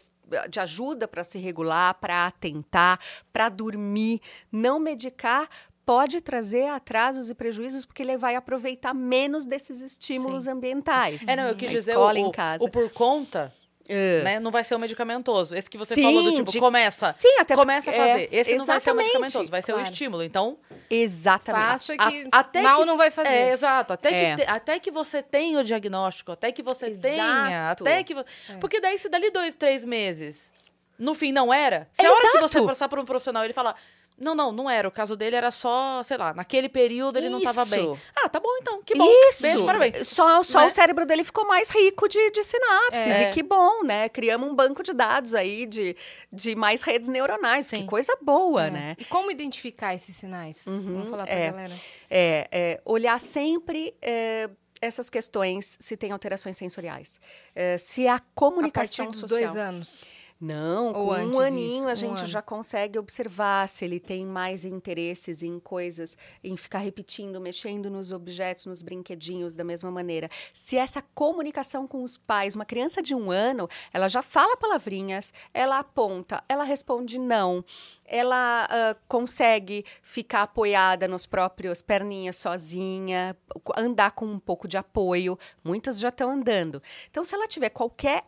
de 0.49 0.61
ajuda 0.61 1.07
para 1.07 1.23
se 1.23 1.39
regular, 1.39 1.95
para 1.95 2.27
atentar, 2.27 2.99
para 3.33 3.49
dormir, 3.49 4.21
não 4.51 4.79
medicar 4.79 5.49
pode 5.85 6.21
trazer 6.21 6.69
atrasos 6.69 7.29
e 7.29 7.35
prejuízos 7.35 7.85
porque 7.85 8.03
ele 8.03 8.17
vai 8.17 8.37
aproveitar 8.37 8.95
menos 8.95 9.45
desses 9.45 9.81
estímulos 9.81 10.45
Sim. 10.45 10.51
ambientais. 10.51 11.27
É, 11.27 11.37
não, 11.37 11.45
eu 11.45 11.57
quis 11.57 11.71
Na 11.71 11.77
dizer 11.77 11.91
escola, 11.93 12.15
o, 12.15 12.17
em 12.17 12.31
casa. 12.31 12.65
o 12.65 12.71
por 12.71 12.91
conta, 12.91 13.53
É. 13.89 14.23
né? 14.23 14.41
Não 14.41 14.51
vai 14.51 14.63
ser 14.65 14.75
o 14.75 14.79
medicamentoso. 14.81 15.55
Esse 15.57 15.69
que 15.69 15.77
você 15.79 15.95
Sim, 15.95 16.03
falou 16.03 16.23
do 16.23 16.33
tipo, 16.35 16.51
de- 16.53 16.59
começa. 16.61 17.13
Sim, 17.13 17.37
até 17.39 17.55
Começa 17.55 17.91
a 17.91 17.93
porque- 17.93 18.09
fazer. 18.09 18.29
é, 18.33 18.37
Esse 18.37 18.57
não 18.57 18.65
vai 18.67 18.81
ser 18.81 18.91
o 18.91 18.95
medicamentoso, 18.95 19.51
vai 19.51 19.63
ser 19.63 19.73
o 19.73 19.75
claro. 19.77 19.91
estímulo. 19.91 20.23
Então, 20.23 20.57
Exatamente. 20.91 21.65
Faça 21.67 21.93
A- 21.95 22.11
que 22.11 22.29
até 22.31 22.63
mal 22.63 22.81
que- 22.81 22.85
não 22.85 22.97
vai 22.97 23.11
fazer. 23.11 23.29
É, 23.29 23.51
exato. 23.53 23.93
Até, 23.95 24.09
É. 24.33 24.37
Que 24.37 24.45
te- 24.45 24.51
até 24.51 24.79
que 24.79 24.91
você 24.91 25.23
tenha 25.23 25.59
o 25.59 25.65
diagnóstico, 25.65 26.33
até 26.33 26.53
que 26.53 26.63
você 26.63 26.87
Exato. 26.87 27.03
tenha. 27.09 27.71
Até 27.71 28.03
que. 28.05 28.15
vo- 28.15 28.25
É. 28.51 28.57
Porque 28.61 28.81
daí, 28.81 28.99
se 28.99 29.09
dali 29.09 29.31
dois, 29.31 29.55
três 29.55 29.85
meses, 29.85 30.53
no 30.99 31.15
fim 31.15 31.33
não 31.33 31.53
era, 31.53 31.89
se 31.93 32.05
a 32.05 32.11
hora 32.11 32.21
que 32.33 32.39
você 32.39 32.59
Exato. 32.59 32.67
passar 32.67 32.89
por 32.89 32.99
um 32.99 33.05
profissional 33.05 33.43
e 33.43 33.47
ele 33.47 33.53
falar. 33.55 33.75
Não, 34.23 34.35
não, 34.35 34.53
não 34.53 34.71
era. 34.71 34.87
O 34.87 34.91
caso 34.91 35.17
dele 35.17 35.35
era 35.35 35.51
só, 35.51 36.03
sei 36.03 36.17
lá, 36.17 36.33
naquele 36.33 36.69
período 36.69 37.19
ele 37.19 37.29
não 37.29 37.43
tava 37.43 37.63
Isso. 37.63 37.71
bem. 37.75 37.99
Ah, 38.15 38.29
tá 38.29 38.39
bom 38.39 38.49
então. 38.61 38.83
Que 38.83 38.95
bom. 38.95 39.05
Isso. 39.29 39.43
Beijo, 39.43 39.67
parabéns. 39.67 40.07
Só, 40.07 40.43
só 40.43 40.61
Né? 40.61 40.67
o 40.67 40.71
cérebro 40.71 41.05
dele 41.05 41.25
ficou 41.25 41.47
mais 41.47 41.71
rico 41.71 42.09
de, 42.09 42.31
de 42.31 42.45
sinapses. 42.45 43.01
É. 43.07 43.29
E 43.29 43.33
que 43.33 43.43
bom, 43.43 43.83
né? 43.83 44.09
Criamos 44.09 44.49
um 44.51 44.55
banco 44.55 44.83
de 44.83 44.93
dados 44.93 45.35
aí 45.35 45.67
de, 45.67 45.97
de 46.33 46.55
mais 46.55 46.83
redes 46.83 47.09
neuronais. 47.09 47.67
Sim. 47.67 47.79
Que 47.83 47.87
coisa 47.87 48.17
boa, 48.23 48.67
É. 48.67 48.71
né? 48.71 48.97
E 48.99 49.05
como 49.07 49.31
identificar 49.31 49.95
esses 49.95 50.15
sinais? 50.15 50.67
Uhum, 50.67 50.83
Vamos 50.95 51.11
falar 51.11 51.25
pra 51.27 51.35
é. 51.35 51.51
galera. 51.51 51.75
É, 52.09 52.49
é, 52.53 52.81
olhar 52.85 53.19
sempre 53.19 53.95
é, 54.01 54.49
essas 54.81 55.11
questões, 55.11 55.77
se 55.81 55.97
tem 55.97 56.13
alterações 56.13 56.57
sensoriais. 56.57 57.19
É, 57.55 57.77
se 57.79 58.07
a 58.07 58.17
A 58.17 58.21
comunicação 58.35 59.07
partir 59.07 59.21
dos 59.21 59.21
social... 59.31 59.53
dois 59.53 59.57
anos. 59.57 60.05
Não, 60.43 60.89
Ou 60.89 60.93
com 60.93 61.13
um 61.13 61.39
aninho 61.39 61.79
isso, 61.79 61.89
a 61.89 61.93
um 61.93 61.95
gente 61.95 62.19
ano. 62.19 62.27
já 62.27 62.43
consegue 62.43 62.99
observar 62.99 63.69
se 63.69 63.85
ele 63.85 64.01
tem 64.01 64.27
mais 64.27 64.65
interesses 64.65 65.41
em 65.41 65.61
coisas, 65.61 66.17
em 66.43 66.57
ficar 66.57 66.79
repetindo, 66.79 67.41
mexendo 67.41 67.89
nos 67.89 68.11
objetos, 68.11 68.67
nos 68.67 68.83
brinquedinhos 68.83 69.55
da 69.55 69.63
mesma 69.63 69.89
maneira. 69.89 70.29
Se 70.53 70.77
essa 70.77 71.01
comunicação 71.15 71.87
com 71.87 72.03
os 72.03 72.19
pais, 72.19 72.57
uma 72.57 72.65
criança 72.65 73.01
de 73.01 73.15
um 73.15 73.31
ano, 73.31 73.69
ela 73.93 74.09
já 74.09 74.21
fala 74.21 74.57
palavrinhas, 74.57 75.33
ela 75.55 75.79
aponta, 75.79 76.43
ela 76.49 76.65
responde 76.65 77.21
não, 77.21 77.65
ela 78.05 78.67
ah, 78.69 78.97
consegue 79.07 79.85
ficar 80.03 80.43
apoiada 80.43 81.07
nos 81.07 81.25
próprios 81.25 81.81
perninhas 81.83 82.37
sozinha, 82.37 83.37
andar 83.77 84.11
com 84.11 84.27
um 84.27 84.41
pouco 84.41 84.67
de 84.67 84.77
apoio. 84.77 85.39
Muitas 85.63 86.01
já 86.01 86.09
estão 86.09 86.33
andando. 86.33 86.83
Então, 87.09 87.25
se 87.25 87.33
ela 87.33 87.47
tiver 87.47 87.71
qualquer 87.71 88.25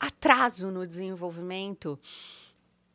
atraso 0.00 0.70
no 0.70 0.86
desenvolvimento, 0.86 2.00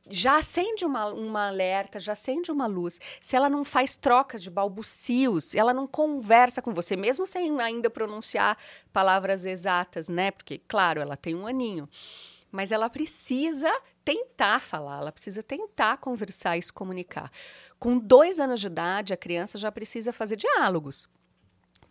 já 0.10 0.38
acende 0.38 0.86
uma, 0.86 1.08
uma 1.08 1.48
alerta, 1.48 2.00
já 2.00 2.14
acende 2.14 2.52
uma 2.52 2.68
luz. 2.68 3.00
Se 3.22 3.36
ela 3.36 3.50
não 3.50 3.64
faz 3.64 3.96
trocas 3.96 4.42
de 4.42 4.50
balbucios, 4.50 5.56
ela 5.56 5.74
não 5.74 5.88
conversa 5.88 6.62
com 6.62 6.74
você, 6.74 6.96
mesmo 6.96 7.26
sem 7.26 7.60
ainda 7.60 7.90
pronunciar 7.90 8.58
palavras 8.94 9.46
exatas, 9.46 10.08
né? 10.08 10.32
Porque, 10.32 10.60
claro, 10.68 11.02
ela 11.02 11.18
tem 11.18 11.36
um 11.36 11.48
aninho. 11.48 11.90
Mas 12.52 12.72
ela 12.72 12.90
precisa 12.90 13.72
tentar 14.04 14.60
falar, 14.60 15.02
ela 15.02 15.12
precisa 15.12 15.42
tentar 15.42 15.98
conversar 15.98 16.58
e 16.58 16.62
se 16.62 16.72
comunicar. 16.72 17.32
Com 17.80 17.98
dois 17.98 18.40
anos 18.40 18.60
de 18.60 18.68
idade, 18.68 19.14
a 19.14 19.18
criança 19.18 19.58
já 19.58 19.72
precisa 19.72 20.14
fazer 20.14 20.36
diálogos 20.36 21.08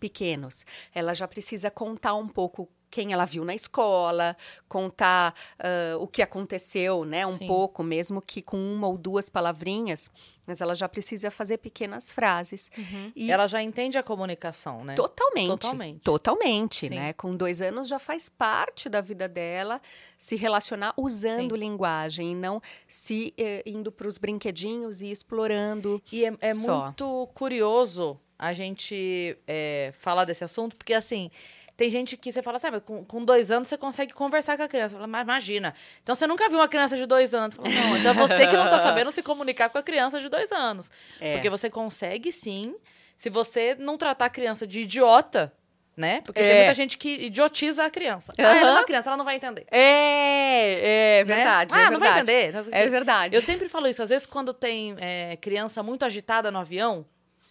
pequenos. 0.05 0.67
Ela 0.95 1.15
já 1.15 1.27
precisa 1.27 1.71
contar 1.71 2.15
um 2.15 2.29
pouco 2.29 2.69
quem 2.91 3.13
ela 3.13 3.25
viu 3.25 3.43
na 3.43 3.55
escola, 3.55 4.37
contar 4.69 5.35
ah, 5.59 5.97
o 5.99 6.07
que 6.07 6.21
aconteceu, 6.21 7.07
né? 7.07 7.27
Um 7.27 7.39
Sim. 7.39 7.47
pouco, 7.47 7.83
mesmo 7.83 8.21
que 8.21 8.43
com 8.43 8.57
uma 8.57 8.87
ou 8.87 8.99
duas 8.99 9.31
palavrinhas, 9.31 10.11
mas 10.47 10.61
ela 10.61 10.75
já 10.75 10.87
precisa 10.87 11.31
fazer 11.31 11.57
pequenas 11.57 12.11
frases. 12.11 12.71
E 13.17 13.33
Ela 13.33 13.47
já 13.47 13.63
entende 13.63 13.97
a 13.97 14.03
comunicação, 14.03 14.85
né? 14.85 14.95
Totalmente. 14.95 15.49
Totalmente. 15.49 16.01
Totalmente, 16.01 16.89
Sim. 16.89 16.95
né? 16.95 17.13
Com 17.15 17.35
dois 17.35 17.63
anos 17.63 17.89
já 17.89 17.99
faz 17.99 18.29
parte 18.29 18.91
da 18.91 19.01
vida 19.01 19.27
dela 19.27 19.81
se 20.19 20.37
relacionar 20.37 20.93
usando 20.99 21.57
linguagem 21.57 22.33
e 22.33 22.35
não 22.35 22.61
se 22.87 23.33
eh, 23.39 23.63
indo 23.67 23.91
para 23.91 24.07
os 24.07 24.19
brinquedinhos 24.19 25.01
e 25.01 25.11
explorando. 25.11 26.01
E 26.13 26.27
é, 26.27 26.33
é 26.41 26.55
Só. 26.55 26.85
muito 26.85 27.27
curioso 27.35 28.21
a 28.47 28.53
gente 28.53 29.37
é, 29.47 29.93
falar 29.99 30.25
desse 30.25 30.45
assunto, 30.45 30.77
porque 30.77 30.95
assim. 30.95 31.31
Tem 31.77 31.91
gente 31.91 32.17
que 32.17 32.31
você 32.31 32.41
fala, 32.41 32.61
sabe, 32.61 32.79
com, 32.81 33.05
com 33.05 33.25
dois 33.25 33.51
anos 33.51 33.67
você 33.67 33.77
consegue 33.77 34.13
conversar 34.13 34.57
com 34.57 34.63
a 34.63 34.69
criança. 34.69 34.95
Fala, 34.95 35.09
Mas 35.09 35.23
imagina. 35.25 35.75
Então 36.05 36.15
você 36.15 36.25
nunca 36.25 36.49
viu 36.49 36.59
uma 36.61 36.69
criança 36.69 36.97
de 36.97 37.05
dois 37.05 37.35
anos. 37.35 37.57
Fala, 37.57 37.69
não, 37.69 37.97
então 37.97 38.11
é 38.13 38.15
você 38.15 38.47
que 38.47 38.57
não 38.57 38.69
tá 38.69 38.79
sabendo 38.79 39.11
se 39.11 39.25
comunicar 39.25 39.69
com 39.69 39.77
a 39.79 39.83
criança 39.83 40.21
de 40.21 40.29
dois 40.29 40.53
anos. 40.53 40.89
É. 41.21 41.33
Porque 41.33 41.51
você 41.51 41.69
consegue 41.69 42.31
sim, 42.31 42.77
se 43.17 43.29
você 43.29 43.75
não 43.77 43.99
tratar 43.99 44.27
a 44.27 44.31
criança 44.31 44.65
de 44.69 44.83
idiota, 44.83 45.53
né? 45.97 46.21
Porque 46.21 46.41
tem 46.41 46.49
É. 46.49 46.57
muita 46.59 46.75
gente 46.75 46.97
que 46.97 47.09
idiotiza 47.27 47.85
a 47.87 47.91
criança. 47.91 48.33
Ah, 48.39 48.43
ela 48.57 48.69
é 48.71 48.73
uma 48.75 48.85
criança, 48.85 49.11
ela 49.11 49.17
não 49.17 49.25
vai 49.25 49.35
entender. 49.35 49.67
É, 49.73 51.19
é 51.21 51.25
né? 51.25 51.35
verdade. 51.35 51.75
Ah, 51.75 51.81
é 51.81 51.91
não 51.91 51.99
vai 51.99 52.13
verdade. 52.15 52.31
entender. 52.31 52.53
não 52.55 52.63
sei 52.63 52.73
o 52.73 52.77
É 52.77 52.83
quê. 52.85 52.89
verdade. 52.89 53.35
Eu 53.37 53.43
sempre 53.43 53.69
falo 53.69 53.89
isso. 53.89 54.01
Às 54.01 54.11
vezes, 54.11 54.27
quando 54.27 54.55
tem 54.55 54.95
é, 55.01 55.37
criança 55.41 55.83
muito 55.83 56.05
agitada 56.05 56.53
no 56.53 56.59
avião, 56.61 57.05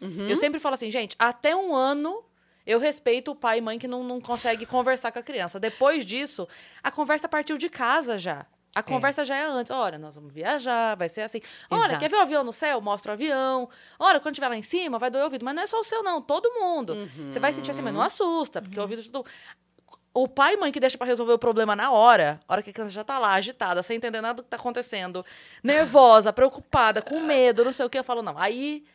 Uhum. 0.04 0.28
eu 0.28 0.38
sempre 0.38 0.60
falo 0.60 0.76
assim, 0.76 0.92
gente, 0.92 1.16
até 1.18 1.56
um 1.56 1.76
ano 1.76 2.24
eu 2.66 2.80
respeito 2.80 3.32
o 3.32 3.36
pai 3.36 3.58
e 3.58 3.62
mãe 3.62 3.78
que 3.80 3.88
não, 3.88 4.04
não 4.04 4.22
consegue 4.22 4.66
conversar 4.66 5.12
com 5.12 5.20
a 5.20 5.24
criança. 5.24 5.60
Depois 5.60 6.06
disso, 6.06 6.48
a 6.82 6.92
conversa 6.92 7.28
partiu 7.28 7.58
de 7.58 7.70
casa 7.70 8.18
já. 8.18 8.46
A 8.76 8.82
conversa 8.82 9.24
já 9.24 9.36
é 9.36 9.46
antes. 9.46 9.72
Olha, 9.72 10.00
nós 10.00 10.16
vamos 10.16 10.34
viajar, 10.34 10.96
vai 10.96 11.08
ser 11.08 11.22
assim. 11.22 11.40
Olha, 11.70 11.86
Exato. 11.86 12.00
quer 12.00 12.10
ver 12.10 12.16
o 12.16 12.22
avião 12.22 12.44
no 12.44 12.52
céu? 12.52 12.82
Mostra 12.82 13.12
o 13.12 13.14
avião. 13.14 13.70
Olha, 14.00 14.20
quando 14.20 14.34
estiver 14.34 14.48
lá 14.48 14.56
em 14.56 14.64
cima, 14.64 14.98
vai 14.98 15.12
doer 15.12 15.22
o 15.22 15.26
ouvido. 15.26 15.46
Mas 15.46 15.54
não 15.54 15.62
é 15.62 15.68
só 15.68 15.80
o 15.80 15.84
seu, 15.84 16.02
não. 16.02 16.22
Todo 16.22 16.52
mundo. 16.54 17.08
Você 17.30 17.40
vai 17.40 17.54
sentir 17.54 17.70
assim, 17.70 17.84
mas 17.84 17.94
não 17.94 18.02
assusta, 18.02 18.62
porque 18.62 18.80
o 18.80 18.82
ouvido... 18.82 19.04
Tudo... 19.04 19.26
O 20.16 20.28
pai 20.28 20.54
e 20.54 20.58
mãe 20.58 20.72
que 20.72 20.80
deixa 20.80 20.96
pra 20.98 21.08
resolver 21.08 21.34
o 21.34 21.40
problema 21.40 21.76
na 21.76 21.92
hora, 21.92 22.40
a 22.48 22.54
hora 22.54 22.62
que 22.62 22.70
a 22.70 22.74
criança 22.74 22.92
já 22.92 23.04
tá 23.04 23.18
lá, 23.18 23.34
agitada, 23.34 23.82
sem 23.82 23.98
entender 23.98 24.22
nada 24.22 24.36
do 24.36 24.44
que 24.44 24.50
tá 24.50 24.58
acontecendo, 24.58 25.26
nervosa, 25.64 26.32
preocupada, 26.32 27.02
com 27.02 27.20
medo, 27.20 27.66
não 27.66 27.74
sei 27.74 27.84
o 27.84 27.90
que, 27.90 27.98
eu 27.98 28.04
falo, 28.04 28.22
não. 28.22 28.38
Aí, 28.38 28.86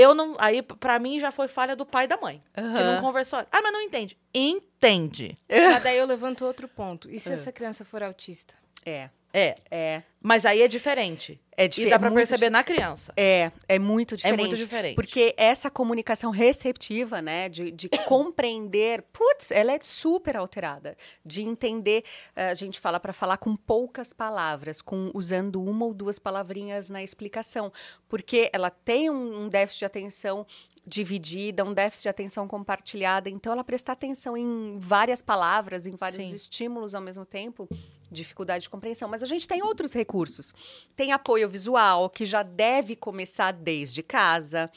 eu 0.00 0.14
não. 0.14 0.36
Aí, 0.38 0.62
pra 0.62 0.98
mim, 0.98 1.18
já 1.20 1.30
foi 1.30 1.48
falha 1.48 1.76
do 1.76 1.84
pai 1.84 2.04
e 2.04 2.08
da 2.08 2.16
mãe. 2.16 2.40
Que 2.54 2.60
não 2.60 3.00
conversou. 3.00 3.40
Ah, 3.50 3.62
mas 3.62 3.72
não 3.72 3.80
entende. 3.80 4.16
Entende. 4.34 5.36
Mas 5.48 5.82
daí 5.82 5.98
eu 5.98 6.06
levanto 6.06 6.44
outro 6.44 6.66
ponto. 6.68 7.10
E 7.10 7.20
se 7.20 7.32
essa 7.32 7.52
criança 7.52 7.84
for 7.84 8.02
autista? 8.02 8.54
É, 8.84 9.10
É. 9.32 9.54
é. 9.70 10.02
Mas 10.22 10.44
aí 10.44 10.60
é 10.60 10.68
diferente. 10.68 11.40
É 11.56 11.64
E 11.64 11.68
diferente. 11.68 11.90
dá 11.90 11.98
pra 11.98 12.10
perceber 12.10 12.50
na 12.50 12.62
criança. 12.62 13.12
É, 13.16 13.50
é 13.68 13.78
muito 13.78 14.14
É 14.14 14.16
diferente. 14.16 14.40
muito 14.40 14.56
diferente. 14.56 14.94
Porque 14.94 15.34
essa 15.36 15.70
comunicação 15.70 16.30
receptiva, 16.30 17.22
né, 17.22 17.48
de, 17.48 17.70
de 17.70 17.88
compreender, 18.06 19.02
putz, 19.12 19.50
ela 19.50 19.72
é 19.72 19.78
super 19.80 20.36
alterada. 20.36 20.96
De 21.24 21.42
entender, 21.42 22.04
eh, 22.36 22.50
a 22.50 22.54
gente 22.54 22.78
fala 22.78 23.00
para 23.00 23.12
falar 23.14 23.38
com 23.38 23.56
poucas 23.56 24.12
palavras, 24.12 24.82
com 24.82 25.10
usando 25.14 25.62
uma 25.62 25.86
ou 25.86 25.94
duas 25.94 26.18
palavrinhas 26.18 26.90
na 26.90 27.02
explicação. 27.02 27.72
Porque 28.08 28.50
ela 28.52 28.68
tem 28.70 29.08
um, 29.10 29.44
um 29.44 29.48
déficit 29.48 29.78
de 29.80 29.84
atenção 29.86 30.46
dividida, 30.86 31.64
um 31.64 31.72
déficit 31.72 32.04
de 32.04 32.08
atenção 32.08 32.46
compartilhada. 32.48 33.30
Então, 33.30 33.52
ela 33.52 33.64
prestar 33.64 33.92
atenção 33.92 34.36
em 34.36 34.76
várias 34.78 35.22
palavras, 35.22 35.86
em 35.86 35.94
vários 35.96 36.28
Sim. 36.30 36.34
estímulos 36.36 36.94
ao 36.94 37.00
mesmo 37.02 37.24
tempo, 37.24 37.68
dificuldade 38.10 38.62
de 38.62 38.70
compreensão. 38.70 39.08
Mas 39.08 39.22
a 39.22 39.26
gente 39.26 39.46
tem 39.46 39.62
outros 39.62 39.92
recursos. 39.92 40.52
Tem 40.96 41.12
apoio 41.12 41.48
visual, 41.48 42.10
que 42.10 42.26
já 42.26 42.42
deve 42.42 42.96
começar 42.96 43.52
desde 43.52 44.02
casa. 44.02 44.70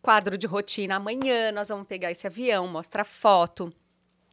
Quadro 0.00 0.38
de 0.38 0.46
rotina. 0.46 0.96
Amanhã 0.96 1.50
nós 1.52 1.68
vamos 1.68 1.86
pegar 1.86 2.10
esse 2.10 2.26
avião, 2.26 2.68
mostra 2.68 3.04
foto. 3.04 3.72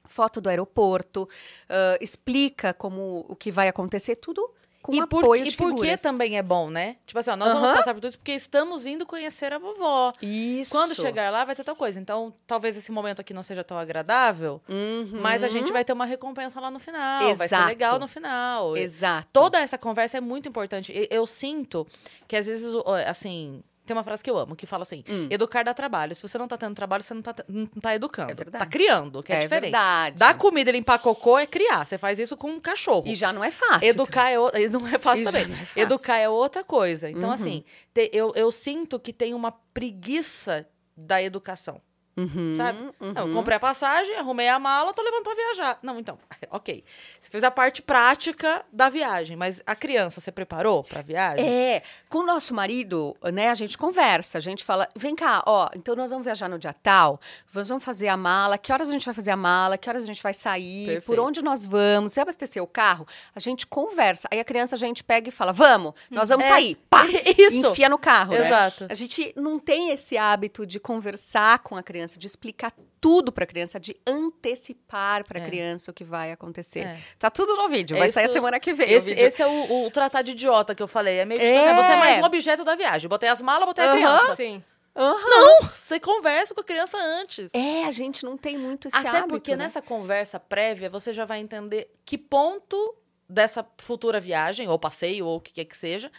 Foto 0.06 0.42
do 0.42 0.50
aeroporto, 0.50 1.28
ah, 1.70 1.98
explica 2.02 2.74
como 2.74 3.26
o 3.28 3.36
que 3.38 3.50
vai 3.50 3.70
acontecer, 3.70 4.18
tudo 4.18 4.54
com 4.84 4.94
e 4.94 5.08
por, 5.08 5.24
apoio 5.24 5.46
e 5.46 5.50
de 5.50 5.56
por 5.58 5.74
que 5.76 5.98
também 5.98 6.38
é 6.38 6.44
bom, 6.44 6.70
né? 6.70 6.98
Tipo 7.08 7.18
assim, 7.20 7.32
ó, 7.32 7.36
nós 7.38 7.54
vamos 7.54 7.72
passar 7.72 7.94
por 7.94 8.02
tudo 8.02 8.10
isso 8.10 8.20
porque 8.20 8.34
estamos 8.34 8.86
indo 8.86 9.06
conhecer 9.06 9.52
a 9.54 9.58
vovó. 9.58 10.12
Isso. 10.22 10.70
Quando 10.72 10.94
chegar 10.94 11.32
lá, 11.32 11.44
vai 11.46 11.56
ter 11.56 11.64
tal 11.64 11.76
coisa. 11.76 12.00
Então, 12.00 12.34
talvez 12.46 12.76
esse 12.78 12.92
momento 12.92 13.22
aqui 13.22 13.34
não 13.34 13.42
seja 13.42 13.64
tão 13.64 13.78
agradável, 13.78 14.62
Uhum. 14.70 15.20
mas 15.22 15.42
a 15.44 15.48
gente 15.48 15.72
vai 15.72 15.86
ter 15.86 15.94
uma 15.94 16.06
recompensa 16.06 16.60
lá 16.60 16.70
no 16.70 16.80
final. 16.80 17.24
Vai 17.36 17.48
ser 17.48 17.56
Exato. 17.56 17.68
legal 17.68 17.98
no 17.98 18.08
final. 18.08 18.76
Exato. 18.78 19.28
Toda 19.32 19.58
essa 19.60 19.78
conversa 19.78 20.18
é 20.18 20.22
muito 20.22 20.50
importante. 20.50 20.92
E- 20.92 21.08
Eu 21.10 21.26
sinto 21.26 21.88
que, 22.28 22.36
às 22.36 22.46
vezes, 22.46 22.74
assim. 23.08 23.64
Tem 23.86 23.96
uma 23.96 24.04
frase 24.04 24.24
que 24.24 24.30
eu 24.30 24.38
amo, 24.38 24.56
que 24.56 24.66
fala 24.66 24.84
assim: 24.84 25.04
Hum. 25.10 25.28
educar 25.30 25.64
dá 25.64 25.74
trabalho. 25.74 26.16
Se 26.16 26.22
você 26.22 26.38
não 26.38 26.48
tá 26.48 26.56
tendo 26.58 26.74
trabalho, 26.74 27.04
você 27.04 27.14
não 27.14 27.22
tá, 27.22 27.36
não 27.50 27.66
tá 27.68 27.94
educando. 27.96 28.32
É 28.32 28.36
verdade. 28.36 28.64
Tá 28.64 28.70
criando, 28.70 29.22
que 29.22 29.34
é, 29.34 29.42
diferente. 29.42 29.64
verdade. 29.64 30.18
Dar 30.18 30.38
comida 30.38 30.70
e 30.70 30.74
limpar 30.74 31.00
cocô 31.00 31.38
é 31.38 31.46
criar. 31.46 31.86
Você 31.86 31.98
faz 31.98 32.18
isso 32.18 32.38
com 32.38 32.50
um 32.50 32.60
cachorro. 32.62 33.04
E 33.06 33.14
já 33.16 33.34
não 33.34 33.44
é 33.44 33.52
fácil. 33.52 33.88
Educar 33.90 34.30
é 34.30 34.40
o... 34.40 34.50
não 34.72 34.88
é 34.88 34.98
fácil 34.98 35.24
E 35.24 35.26
também. 35.26 35.44
é 35.44 35.56
fácil. 35.56 35.82
Educar 35.82 36.18
é 36.18 36.30
outra 36.30 36.64
coisa. 36.64 37.10
Então, 37.10 37.28
Uhum. 37.28 37.32
assim, 37.36 37.64
te- 37.94 38.10
eu, 38.14 38.32
eu 38.36 38.52
sinto 38.52 38.98
que 39.00 39.12
tem 39.12 39.34
uma 39.34 39.52
preguiça 39.52 40.66
da 40.96 41.22
educação. 41.22 41.82
Uhum, 42.16 42.54
Sabe? 42.56 42.80
uhum. 43.02 43.12
Não, 43.14 43.28
eu 43.28 43.34
comprei 43.34 43.58
a 43.58 43.60
passagem, 43.60 44.16
arrumei 44.16 44.48
a 44.48 44.60
mala, 44.60 44.94
tô 44.94 45.02
levando 45.02 45.24
pra 45.24 45.34
viajar. 45.34 45.80
Não, 45.82 45.98
então, 46.00 46.18
ok. 46.52 46.84
Você 47.20 47.30
fez 47.30 47.44
a 47.44 47.50
parte 47.50 47.82
prática 47.82 48.64
da 48.72 48.88
viagem, 48.90 49.36
mas 49.36 49.62
a 49.66 49.76
criança, 49.76 50.22
você 50.22 50.32
preparou 50.32 50.84
pra 50.84 51.02
viagem? 51.02 51.44
É, 51.48 51.82
com 52.10 52.20
o 52.20 52.24
nosso 52.26 52.54
marido, 52.54 53.16
né, 53.34 53.50
a 53.50 53.54
gente 53.56 53.78
conversa, 53.78 54.38
a 54.38 54.42
gente 54.42 54.64
fala, 54.64 54.88
vem 54.96 55.16
cá, 55.16 55.44
ó, 55.48 55.70
então 55.76 55.96
nós 55.96 56.12
vamos 56.12 56.24
viajar 56.26 56.48
no 56.48 56.60
dia 56.60 56.74
tal, 56.74 57.20
nós 57.54 57.68
vamos 57.68 57.84
fazer 57.84 58.08
a 58.10 58.18
mala, 58.18 58.58
que 58.58 58.72
horas 58.72 58.90
a 58.90 58.92
gente 58.92 59.06
vai 59.06 59.14
fazer 59.16 59.32
a 59.32 59.38
mala, 59.38 59.78
que 59.78 59.90
horas 59.90 60.04
a 60.04 60.06
gente 60.06 60.22
vai 60.22 60.34
sair, 60.34 60.86
por 60.86 61.16
Perfeito. 61.16 61.24
onde 61.24 61.42
nós 61.42 61.66
vamos, 61.66 62.14
se 62.14 62.20
abastecer 62.20 62.62
o 62.62 62.68
carro, 62.68 63.08
a 63.36 63.40
gente 63.40 63.66
conversa. 63.66 64.28
Aí 64.32 64.40
a 64.40 64.44
criança 64.44 64.76
a 64.76 64.78
gente 64.78 65.04
pega 65.04 65.30
e 65.30 65.32
fala, 65.32 65.52
vamos, 65.52 65.94
nós 66.12 66.30
vamos 66.30 66.46
É. 66.46 66.50
sair, 66.50 66.76
pá, 66.90 67.06
Isso. 67.38 67.68
enfia 67.68 67.90
no 67.90 67.98
carro, 67.98 68.34
né? 68.34 68.46
Exato. 68.46 68.86
A 68.90 68.94
gente 68.94 69.34
não 69.36 69.58
tem 69.58 69.90
esse 69.92 70.16
hábito 70.18 70.66
de 70.66 70.80
conversar 70.80 71.60
com 71.60 71.76
a 71.76 71.82
criança, 71.82 72.03
de 72.08 72.28
explicar 72.28 72.72
tudo 73.02 73.32
pra 73.32 73.46
criança, 73.46 73.80
de 73.80 73.96
antecipar 74.06 75.24
pra 75.26 75.40
É. 75.40 75.46
criança 75.46 75.92
o 75.92 75.94
que 75.94 76.04
vai 76.04 76.32
acontecer. 76.32 76.82
É. 76.86 76.98
Tá 77.18 77.30
tudo 77.30 77.56
no 77.56 77.70
vídeo, 77.70 77.96
É 77.96 78.00
vai 78.00 78.12
sair 78.12 78.24
a 78.24 78.26
isso- 78.26 78.34
semana 78.34 78.60
que 78.60 78.74
vem 78.74 78.88
o 78.88 78.98
Esse, 78.98 79.10
vídeo. 79.10 79.26
esse 79.26 79.42
é 79.42 79.48
o, 79.48 79.86
o 79.86 79.92
tratar 79.92 80.22
de 80.22 80.32
idiota 80.32 80.76
que 80.76 80.84
eu 80.84 80.88
falei. 80.88 81.20
É 81.20 81.26
meio 81.26 81.40
tipo 81.40 81.52
É. 81.52 81.58
assim, 81.72 81.76
você 81.82 81.92
é 81.94 81.96
mais 81.98 82.18
um 82.20 82.26
objeto 82.26 82.64
da 82.64 82.76
viagem. 82.76 83.10
Botei 83.10 83.30
as 83.30 83.42
malas, 83.42 83.66
botei 83.66 83.84
a 83.86 83.88
Aham. 83.88 83.96
criança. 83.96 84.36
Sim. 84.36 84.64
Aham. 84.96 85.70
Você 85.82 86.00
conversa 86.00 86.54
com 86.54 86.62
a 86.62 86.64
criança 86.64 86.98
antes. 87.00 87.52
É, 87.54 87.86
a 87.86 87.92
gente 87.92 88.24
não 88.24 88.38
tem 88.38 88.58
muito 88.58 88.88
esse 88.88 88.96
Até 88.98 89.10
hábito, 89.10 89.28
porque 89.30 89.56
né? 89.56 89.64
nessa 89.64 89.82
conversa 89.82 90.40
prévia, 90.40 90.90
você 90.90 91.12
já 91.12 91.26
vai 91.26 91.40
entender 91.40 91.90
que 92.06 92.18
ponto 92.18 92.96
dessa 93.28 93.66
futura 93.80 94.20
viagem, 94.20 94.68
ou 94.68 94.78
passeio, 94.78 95.26
ou 95.26 95.38
o 95.38 95.42
que 95.42 95.52
quer 95.52 95.66
que 95.66 95.76
seja, 95.76 96.12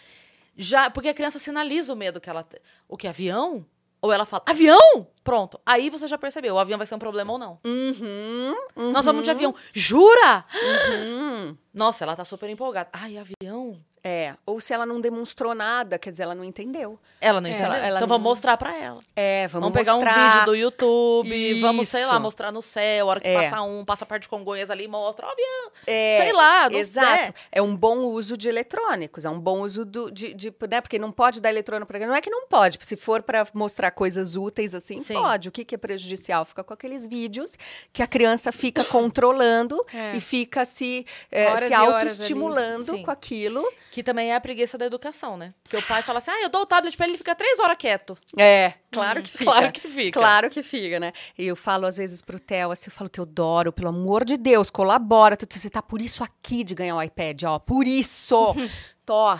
já. 0.56 0.90
Porque 0.90 1.08
a 1.08 1.14
criança 1.14 1.38
sinaliza 1.38 1.92
o 1.92 1.96
medo 1.96 2.20
que 2.20 2.28
ela 2.28 2.42
tem. 2.42 2.60
O 2.88 2.96
que? 2.96 3.06
Avião? 3.06 3.64
Ou 4.02 4.12
ela 4.12 4.26
fala, 4.26 4.42
avião? 4.46 5.06
Pronto. 5.24 5.58
Aí 5.64 5.88
você 5.90 6.06
já 6.06 6.18
percebeu, 6.18 6.54
o 6.54 6.58
avião 6.58 6.76
vai 6.78 6.86
ser 6.86 6.94
um 6.94 6.98
problema 6.98 7.32
ou 7.32 7.38
não. 7.38 7.58
Uhum, 7.64 8.54
uhum, 8.76 8.92
Nós 8.92 9.04
vamos 9.06 9.24
de 9.24 9.30
avião. 9.30 9.54
Jura? 9.72 10.44
uhum. 10.62 11.56
Nossa, 11.72 12.04
ela 12.04 12.14
tá 12.14 12.24
super 12.24 12.48
empolgada. 12.48 12.88
Ai, 12.92 13.16
avião? 13.18 13.78
É, 14.06 14.34
ou 14.44 14.60
se 14.60 14.74
ela 14.74 14.84
não 14.84 15.00
demonstrou 15.00 15.54
nada, 15.54 15.98
quer 15.98 16.10
dizer, 16.10 16.24
ela 16.24 16.34
não 16.34 16.44
entendeu. 16.44 16.98
Ela 17.22 17.40
não 17.40 17.48
É, 17.48 17.52
entendeu. 17.52 17.72
ela- 17.72 17.86
ela 17.86 17.96
então 18.00 18.06
vamos 18.08 18.22
não- 18.22 18.30
mostrar 18.32 18.54
pra 18.58 18.76
ela. 18.76 19.00
É, 19.16 19.48
Vamos, 19.48 19.64
vamos, 19.72 19.78
pegar 19.78 19.94
mostrar. 19.94 20.12
um 20.12 20.30
vídeo 20.30 20.44
do 20.44 20.54
YouTube, 20.54 21.60
vamos, 21.62 21.88
sei 21.88 22.04
lá, 22.04 22.12
Isso. 22.12 22.20
mostrar 22.20 22.52
no 22.52 22.60
céu, 22.60 23.06
a 23.06 23.10
hora 23.12 23.20
que 23.20 23.26
É. 23.28 23.40
passa 23.48 23.62
um, 23.62 23.82
passa 23.82 24.04
a 24.04 24.06
parte 24.06 24.24
de 24.24 24.28
Congonhas 24.28 24.68
ali, 24.70 24.86
mostra, 24.86 25.26
ó, 25.26 25.30
avião. 25.32 25.70
É, 25.86 26.18
sei 26.20 26.32
lá, 26.34 26.68
não 26.68 26.78
Exato. 26.78 27.24
sei. 27.24 27.34
É 27.50 27.62
um 27.62 27.74
bom 27.74 28.00
uso 28.00 28.36
de 28.36 28.46
eletrônicos, 28.46 29.24
é 29.24 29.30
um 29.30 29.40
bom 29.40 29.62
uso 29.62 29.86
do, 29.86 30.10
de, 30.10 30.34
de- 30.34 30.54
né? 30.70 30.82
Porque 30.82 30.98
não 30.98 31.10
pode 31.10 31.40
dar 31.40 31.48
eletrônico 31.48 31.86
para 31.90 32.06
Não 32.06 32.14
é 32.14 32.20
que 32.20 32.28
não 32.30 32.46
pode, 32.46 32.78
se 32.82 32.96
for 32.96 33.22
para 33.22 33.46
mostrar 33.54 33.90
coisas 33.90 34.36
úteis 34.36 34.74
assim, 34.74 34.98
Sim. 34.98 35.13
Pode. 35.22 35.48
O 35.48 35.52
que, 35.52 35.64
que 35.64 35.74
é 35.74 35.78
prejudicial? 35.78 36.44
Fica 36.44 36.62
com 36.64 36.72
aqueles 36.74 37.06
vídeos 37.06 37.56
que 37.92 38.02
a 38.02 38.06
criança 38.06 38.52
fica 38.52 38.82
controlando 38.84 39.84
É. 39.92 40.16
e 40.16 40.20
fica 40.20 40.64
se, 40.64 41.06
é, 41.30 41.54
se 41.56 41.72
autoestimulando 41.74 42.96
Sim. 42.96 43.02
com 43.02 43.10
aquilo. 43.10 43.64
Que 43.90 44.02
também 44.02 44.32
é 44.32 44.34
a 44.34 44.40
preguiça 44.40 44.76
da 44.76 44.86
educação, 44.86 45.36
né? 45.36 45.54
Seu 45.68 45.80
pai 45.82 46.02
fala 46.02 46.18
assim, 46.18 46.30
ah, 46.30 46.42
eu 46.42 46.48
dou 46.48 46.62
o 46.62 46.66
tablet 46.66 46.96
pra 46.96 47.06
ele, 47.06 47.12
ele 47.12 47.18
fica 47.18 47.34
três 47.34 47.60
horas 47.60 47.76
quieto. 47.78 48.18
É, 48.36 48.72
claro 48.94 49.22
que 49.22 49.30
fica. 49.30 49.44
Claro 49.44 49.72
que 49.72 49.88
fica. 49.88 50.20
Claro 50.20 50.50
que 50.50 50.62
fica, 50.62 51.00
né? 51.00 51.12
E 51.36 51.46
eu 51.46 51.56
falo 51.56 51.86
às 51.86 51.96
vezes 51.96 52.22
pro 52.22 52.38
Theo, 52.38 52.70
assim, 52.70 52.86
eu 52.88 52.92
falo, 52.92 53.08
Teodoro, 53.08 53.72
pelo 53.72 53.88
amor 53.88 54.24
de 54.24 54.36
Deus, 54.36 54.70
colabora. 54.70 55.36
Você 55.50 55.70
tá 55.70 55.82
por 55.82 56.00
isso 56.00 56.24
aqui 56.24 56.64
de 56.64 56.74
ganhar 56.74 56.96
o 56.96 57.02
iPad, 57.02 57.42
ó. 57.44 57.58
Por 57.58 57.86
isso! 57.86 58.54
Tó. 59.04 59.38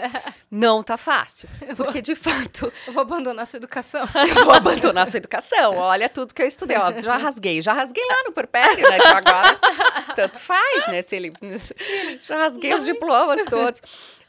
Não 0.50 0.82
tá 0.82 0.96
fácil. 0.96 1.46
Porque, 1.76 2.00
de 2.00 2.14
fato, 2.14 2.72
Eu 2.86 2.94
vou 2.94 3.02
abandonar 3.02 3.46
sua 3.46 3.58
educação. 3.58 4.08
eu 4.14 4.44
vou 4.44 4.54
abandonar 4.54 5.06
sua 5.06 5.18
educação. 5.18 5.76
Olha 5.76 6.08
tudo 6.08 6.32
que 6.32 6.42
eu 6.42 6.46
estudei. 6.46 6.78
Ó, 6.78 6.98
já 7.00 7.16
rasguei. 7.16 7.60
Já 7.60 7.74
rasguei 7.74 8.04
lá 8.06 8.22
no 8.24 8.32
Perpério, 8.32 8.88
né? 8.88 8.96
Então 8.96 9.16
agora, 9.16 9.58
tanto 10.16 10.38
faz, 10.38 10.86
né? 10.88 11.02
Se 11.02 11.16
ele... 11.16 11.32
Já 12.22 12.36
rasguei 12.38 12.74
os 12.74 12.86
diplomas 12.86 13.42
todos. 13.50 13.82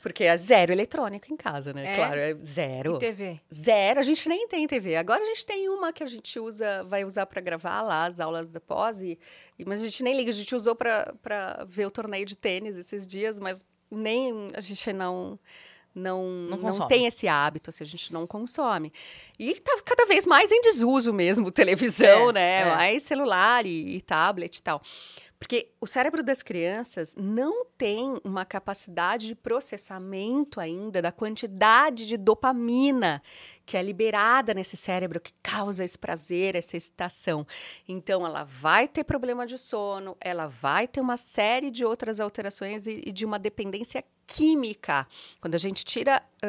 Porque 0.04 0.26
é 0.26 0.36
zero 0.36 0.74
eletrônico 0.74 1.34
em 1.34 1.38
casa, 1.38 1.72
né? 1.72 1.94
É? 1.94 1.96
Claro, 1.96 2.20
é 2.20 2.36
zero. 2.44 2.96
E 2.98 3.00
TV. 3.00 3.40
Zero, 3.52 4.02
a 4.02 4.04
gente 4.04 4.28
nem 4.28 4.46
tem 4.50 4.68
TV. 4.68 4.98
Agora 4.98 5.22
a 5.22 5.26
gente 5.26 5.46
tem 5.46 5.70
uma 5.70 5.94
que 5.94 6.04
a 6.04 6.08
gente 6.08 6.38
usa, 6.38 6.84
vai 6.84 7.06
usar 7.06 7.26
para 7.26 7.40
gravar 7.40 7.82
lá 7.82 8.06
as 8.06 8.20
aulas 8.20 8.52
da 8.52 8.60
pós, 8.60 9.02
e, 9.02 9.18
mas 9.66 9.82
a 9.82 9.86
gente 9.86 10.04
nem 10.04 10.16
liga, 10.18 10.30
a 10.30 10.34
gente 10.34 10.54
usou 10.54 10.76
para 10.76 11.66
ver 11.66 11.86
o 11.88 11.92
torneio 11.92 12.26
de 12.26 12.36
tênis 12.36 12.76
esses 12.76 13.08
dias, 13.08 13.40
mas 13.40 13.66
nem 13.90 14.50
a 14.54 14.60
gente 14.60 14.92
não 14.92 15.40
não, 15.96 16.24
Não 16.50 16.58
não, 16.58 16.88
tem 16.88 17.06
esse 17.06 17.28
hábito, 17.28 17.70
assim, 17.70 17.84
a 17.84 17.88
gente 17.88 18.12
não 18.12 18.26
consome. 18.26 18.92
E 19.38 19.54
tá 19.60 19.80
cada 19.86 20.08
vez 20.08 20.26
mais 20.26 20.52
em 20.52 20.60
desuso 20.60 21.14
mesmo, 21.14 21.52
televisão, 21.52 22.30
É, 22.32 22.34
né? 22.34 22.62
é. 22.62 22.76
Mais 22.76 23.04
celular 23.04 23.66
e, 23.66 23.98
e 23.98 24.02
tablet 24.02 24.58
e 24.58 24.62
tal. 24.62 24.82
Porque 25.44 25.74
o 25.82 25.86
cérebro 25.86 26.24
das 26.24 26.42
crianças 26.42 27.14
não 27.18 27.66
tem 27.78 28.18
uma 28.24 28.46
capacidade 28.46 29.28
de 29.28 29.36
processamento 29.36 30.58
ainda 30.58 31.02
da 31.02 31.12
quantidade 31.12 32.08
de 32.08 32.16
dopamina 32.16 33.22
que 33.66 33.76
é 33.76 33.84
liberada 33.84 34.54
nesse 34.54 34.78
cérebro 34.78 35.20
que 35.20 35.34
causa 35.44 35.84
esse 35.84 36.00
prazer, 36.00 36.56
essa 36.56 36.78
excitação. 36.78 37.46
Então, 37.86 38.26
ela 38.26 38.46
vai 38.46 38.88
ter 38.88 39.04
problema 39.04 39.46
de 39.46 39.58
sono, 39.58 40.16
ela 40.22 40.48
vai 40.48 40.88
ter 40.88 41.02
uma 41.02 41.18
série 41.18 41.70
de 41.70 41.84
outras 41.84 42.22
alterações 42.22 42.88
e, 42.88 43.04
e 43.06 43.12
de 43.12 43.26
uma 43.26 43.38
dependência 43.38 44.02
química. 44.26 45.08
Quando 45.42 45.56
a 45.56 45.58
gente 45.58 45.84
tira 45.86 46.22
ah, 46.42 46.48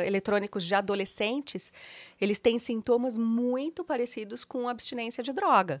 ah, 0.00 0.06
eletrônicos 0.06 0.64
de 0.64 0.74
adolescentes, 0.74 1.72
eles 2.20 2.38
têm 2.38 2.58
sintomas 2.58 3.16
muito 3.18 3.82
parecidos 3.84 4.44
com 4.44 4.68
abstinência 4.68 5.22
de 5.22 5.32
droga. 5.32 5.78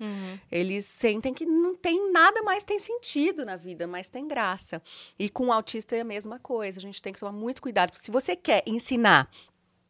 Eles 0.50 0.84
sentem 0.86 1.32
que 1.34 1.44
não 1.46 1.74
tem 1.76 2.10
nada 2.12 2.42
mais 2.42 2.64
tem 2.64 2.78
sentido 2.78 3.44
na 3.44 3.56
vida, 3.56 3.86
mas 3.86 4.08
tem 4.08 4.26
graça. 4.26 4.82
E 5.18 5.28
com 5.28 5.46
o 5.46 5.52
autista 5.52 5.94
é 5.96 6.00
a 6.00 6.04
mesma 6.04 6.38
coisa. 6.38 6.78
A 6.78 6.82
gente 6.82 7.00
tem 7.02 7.12
que 7.12 7.20
tomar 7.20 7.32
muito 7.32 7.60
cuidado. 7.62 7.90
Porque 7.90 8.04
se 8.04 8.10
você 8.10 8.34
quer 8.36 8.62
ensinar 8.66 9.30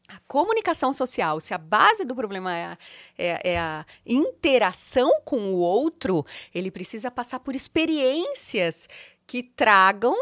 a 0.08 0.18
comunicação 0.28 0.92
social, 0.92 1.40
se 1.40 1.54
a 1.54 1.58
base 1.58 2.04
do 2.04 2.14
problema 2.14 2.54
é 2.54 2.64
a, 2.66 2.78
é- 3.16 3.50
é 3.52 3.58
a 3.58 3.86
interação 4.04 5.22
com 5.24 5.52
o 5.54 5.56
outro, 5.56 6.26
ele 6.54 6.70
precisa 6.70 7.10
passar 7.10 7.40
por 7.40 7.54
experiências 7.54 8.88
que 9.32 9.42
tragam 9.42 10.14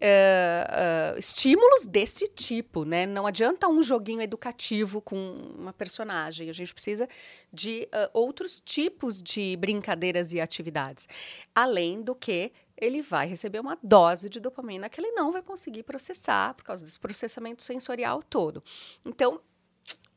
eh, 0.00 0.66
eh, 0.68 1.14
estímulos 1.20 1.86
desse 1.86 2.26
tipo, 2.26 2.84
né? 2.84 3.06
Não 3.06 3.24
adianta 3.24 3.68
um 3.68 3.80
joguinho 3.80 4.20
educativo 4.20 5.00
com 5.00 5.16
uma 5.56 5.72
personagem. 5.72 6.50
A 6.50 6.52
gente 6.52 6.74
precisa 6.74 7.08
de 7.52 7.88
eh, 7.92 8.10
outros 8.12 8.58
tipos 8.58 9.22
de 9.22 9.56
brincadeiras 9.56 10.32
e 10.32 10.40
atividades. 10.40 11.06
Além 11.54 12.02
do 12.02 12.12
que 12.12 12.50
ele 12.76 13.02
vai 13.02 13.28
receber 13.28 13.60
uma 13.60 13.78
dose 13.80 14.28
de 14.28 14.40
dopamina 14.40 14.88
que 14.88 15.00
ele 15.00 15.12
não 15.12 15.30
vai 15.30 15.42
conseguir 15.42 15.84
processar 15.84 16.52
por 16.54 16.64
causa 16.64 16.84
desse 16.84 16.98
processamento 16.98 17.62
sensorial 17.62 18.20
todo. 18.20 18.64
Então, 19.04 19.40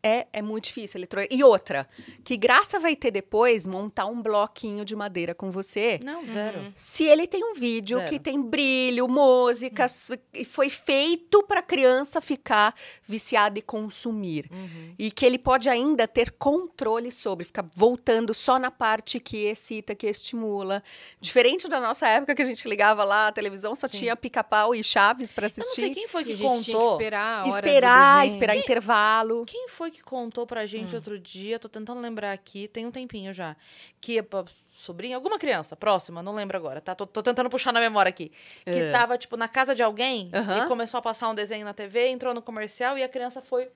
é, 0.04 0.28
é 0.32 0.41
muito 0.41 0.66
difícil. 0.66 1.00
Eletro... 1.00 1.22
E 1.30 1.43
outra, 1.43 1.88
que 2.24 2.38
graça 2.38 2.80
vai 2.80 2.95
ter 2.95 3.12
depois 3.12 3.68
montar 3.68 4.06
um 4.06 4.22
bloquinho 4.22 4.86
de 4.86 4.95
madeira 4.95 5.34
com 5.36 5.52
você 5.52 6.00
Não, 6.04 6.26
zero. 6.26 6.72
se 6.76 7.04
ele 7.04 7.28
tem 7.28 7.43
um 7.43 7.54
vídeo 7.54 7.97
Zero. 7.97 8.10
que 8.10 8.20
tem 8.20 8.41
brilho, 8.41 9.08
músicas, 9.08 10.10
e 10.34 10.45
foi 10.45 10.70
feito 10.70 11.43
para 11.43 11.60
a 11.60 11.64
criança 11.64 12.22
ficar 12.22 12.74
viciada 13.08 13.60
e 13.60 13.62
consumir. 13.62 14.50
Uhum. 14.52 14.93
E 14.97 15.12
que 15.12 15.26
ele 15.26 15.38
pode 15.38 15.70
ainda 15.70 16.08
ter 16.08 16.32
controle 16.32 17.12
sobre, 17.12 17.45
ficar 17.45 17.66
voltando 17.76 18.34
só 18.34 18.58
na 18.60 18.72
parte 18.72 19.20
que 19.20 19.45
excita, 19.47 19.95
que 19.95 20.08
estimula. 20.08 20.82
Diferente 21.20 21.68
da 21.68 21.80
nossa 21.80 22.08
época 22.08 22.36
que 22.36 22.41
a 22.41 22.45
gente 22.45 22.68
ligava 22.68 23.04
lá, 23.04 23.28
a 23.28 23.32
televisão 23.32 23.76
só 23.76 23.88
Sim. 23.88 23.97
tinha 24.00 24.16
pica-pau 24.16 24.74
e 24.74 24.84
chaves 24.84 25.32
para 25.32 25.47
Eu 25.47 25.52
não 25.58 25.64
assistir. 25.64 25.82
sei 25.82 25.93
quem 25.93 26.08
foi 26.08 26.24
Que 26.24 26.36
que 26.36 26.45
a 26.45 26.52
gente 26.52 26.64
tinha 26.64 26.66
que 26.66 26.72
contou. 26.74 26.93
esperar 26.93 27.20
a 27.20 27.41
hora 27.43 27.52
do 27.52 27.56
Esperar, 27.68 28.28
esperar 28.28 28.56
intervalo. 28.56 29.45
Quem 29.45 29.68
foi 29.68 29.89
que 29.92 30.02
contou 30.04 30.46
pra 30.48 30.64
Hum. 30.64 30.68
gente 30.68 30.96
outro 30.96 31.20
dia? 31.20 31.58
Tô 31.60 31.68
tentando 31.70 32.00
lembrar 32.02 32.32
aqui, 32.32 32.68
tem 32.68 32.86
um 32.86 32.92
tempinho 32.92 33.34
já. 33.34 33.56
Que 34.02 34.24
sobrinha, 34.72 35.16
alguma 35.16 35.38
criança 35.40 35.76
próxima, 35.76 36.22
não 36.24 36.34
lembro 36.34 36.56
agora, 36.58 36.80
tá? 36.82 36.94
Tô, 36.96 37.06
tô 37.06 37.22
tentando 37.24 37.50
puxar 37.50 37.72
na 37.74 37.80
memória 37.80 38.10
aqui. 38.10 38.32
Que 38.64 38.70
É. 38.72 38.92
tava, 38.92 39.18
tipo, 39.18 39.36
na 39.38 39.48
casa 39.48 39.74
de 39.76 39.84
alguém 39.84 40.30
Aham. 40.34 40.66
e 40.66 40.68
começou 40.68 40.98
a 40.98 41.02
passar 41.02 41.30
um 41.30 41.36
desenho 41.36 41.66
na 41.66 41.74
TV, 41.74 42.08
entrou 42.10 42.34
no 42.34 42.42
comercial 42.42 42.98
e 42.98 43.04
a 43.04 43.10
criança 43.10 43.42
foi. 43.42 43.70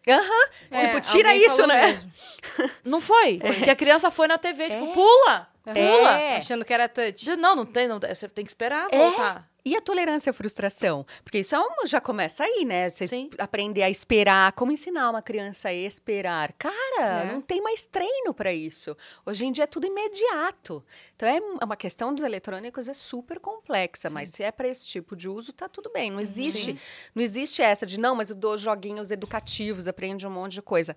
É, 0.71 0.77
Tipo, 0.77 1.01
tira 1.01 1.35
isso, 1.35 1.65
né? 1.67 1.85
mesmo. 1.87 2.11
Não 2.83 3.01
foi? 3.01 3.39
Que 3.63 3.69
a 3.69 3.75
criança 3.75 4.09
foi 4.11 4.27
na 4.27 4.37
TV, 4.37 4.69
tipo, 4.69 4.93
pula! 4.93 5.47
Pula! 5.65 6.19
É. 6.19 6.37
Achando 6.37 6.65
que 6.65 6.73
era 6.73 6.89
touch. 6.89 7.37
Não, 7.37 7.55
não 7.55 7.65
tem, 7.65 7.87
não, 7.87 7.97
você 7.99 8.27
tem 8.27 8.43
que 8.43 8.51
esperar 8.51 8.87
É. 8.91 8.97
voltar. 8.97 9.49
E 9.65 9.77
a 9.77 9.81
tolerância 9.81 10.29
à 10.31 10.33
frustração? 10.33 11.05
Porque 11.23 11.39
isso 11.39 11.55
é 11.55 11.59
uma- 11.59 11.87
já 11.87 12.01
começa 12.01 12.43
aí, 12.43 12.65
né? 12.65 12.89
Você 12.89 13.07
Sim. 13.07 13.29
aprender 13.37 13.81
a 13.81 13.89
esperar, 13.89 14.51
como 14.53 14.73
ensinar 14.73 15.09
uma 15.09 15.21
criança 15.21 15.69
a 15.69 15.73
esperar. 15.73 16.51
Cara, 16.53 17.23
É. 17.23 17.31
não 17.31 17.41
tem 17.41 17.61
mais 17.61 17.85
treino 17.85 18.33
para 18.33 18.53
isso. 18.53 18.95
Hoje 19.25 19.45
em 19.45 19.51
dia 19.53 19.63
é 19.63 19.67
tudo 19.67 19.87
imediato. 19.87 20.83
Então 21.15 21.29
é 21.29 21.39
uma 21.63 21.77
questão 21.77 22.13
dos 22.13 22.23
eletrônicos 22.25 22.89
é 22.89 22.93
super 22.93 23.39
complexa, 23.39 24.09
mas 24.09 24.29
se 24.29 24.43
é 24.43 24.51
para 24.51 24.67
esse 24.67 24.85
tipo 24.85 25.15
de 25.15 25.29
uso, 25.29 25.53
tá 25.53 25.69
tudo 25.69 25.89
bem. 25.93 26.11
Não 26.11 26.19
existe, 26.19 26.77
não 27.15 27.23
existe 27.23 27.61
essa 27.61 27.85
de 27.85 27.97
não, 27.97 28.15
mas 28.15 28.29
eu 28.29 28.35
dou 28.35 28.57
joguinhos 28.57 29.11
educativos, 29.11 29.87
aprende 29.87 30.27
um 30.27 30.29
monte 30.31 30.53
de 30.55 30.61
coisa. 30.61 30.95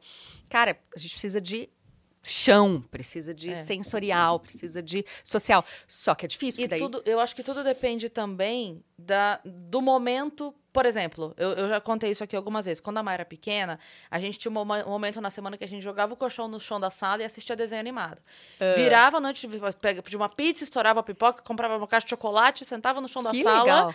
Cara, 0.51 0.77
a 0.95 0.99
gente 0.99 1.13
precisa 1.13 1.41
de 1.41 1.69
chão, 2.33 2.83
precisa 2.91 3.33
de 3.35 3.51
É. 3.51 3.55
sensorial, 3.55 4.41
precisa 4.41 4.83
de 4.83 5.05
social. 5.25 5.65
Só 5.87 6.15
que 6.15 6.25
é 6.25 6.29
difícil, 6.29 6.65
E 6.65 6.69
daí... 6.69 6.79
tudo, 6.79 7.03
eu 7.05 7.21
acho 7.21 7.35
que 7.35 7.43
tudo 7.43 7.63
depende 7.63 8.09
também 8.09 8.83
da, 8.99 9.41
do 9.45 9.81
momento. 9.81 10.55
Por 10.73 10.85
exemplo, 10.85 11.33
eu, 11.39 11.53
eu 11.53 11.69
já 11.71 11.81
contei 11.81 12.11
isso 12.11 12.23
aqui 12.23 12.37
algumas 12.37 12.67
vezes. 12.67 12.81
Quando 12.81 12.99
a 12.99 13.03
Mãe 13.03 13.15
era 13.15 13.25
pequena, 13.25 13.79
a 14.11 14.19
gente 14.19 14.39
tinha 14.39 14.51
um 14.53 14.65
momento 14.65 15.21
na 15.23 15.31
semana 15.31 15.57
que 15.57 15.65
a 15.65 15.69
gente 15.69 15.83
jogava 15.83 16.13
o 16.13 16.17
colchão 16.17 16.49
no 16.49 16.61
chão 16.61 16.79
da 16.79 16.91
sala 16.91 17.23
e 17.23 17.25
assistia 17.25 17.57
desenho 17.57 17.81
animado. 17.81 18.21
Ah. 18.61 18.75
Virava 18.75 19.17
a 19.17 19.21
noite, 19.21 19.49
pedia 19.49 20.19
uma 20.19 20.29
pizza, 20.29 20.65
estourava 20.65 21.01
a 21.01 21.03
pipoca, 21.03 21.43
comprava 21.43 21.79
uma 21.79 21.87
caixa 21.87 22.05
de 22.05 22.11
chocolate, 22.11 22.65
sentava 22.65 23.01
no 23.01 23.09
chão 23.09 23.23
da 23.23 23.31
que 23.31 23.43
sala. 23.43 23.63
legal. 23.63 23.95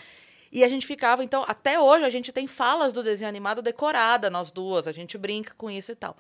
E 0.51 0.63
a 0.63 0.67
gente 0.67 0.85
ficava, 0.85 1.23
então, 1.23 1.45
até 1.47 1.79
hoje 1.79 2.03
a 2.03 2.09
gente 2.09 2.31
tem 2.31 2.45
falas 2.45 2.91
do 2.91 3.01
desenho 3.01 3.29
animado 3.29 3.61
decorada, 3.61 4.29
nós 4.29 4.51
duas, 4.51 4.85
a 4.87 4.91
gente 4.91 5.17
brinca 5.17 5.53
com 5.55 5.69
isso 5.71 5.91
e 5.93 5.95
tal. 5.95 6.17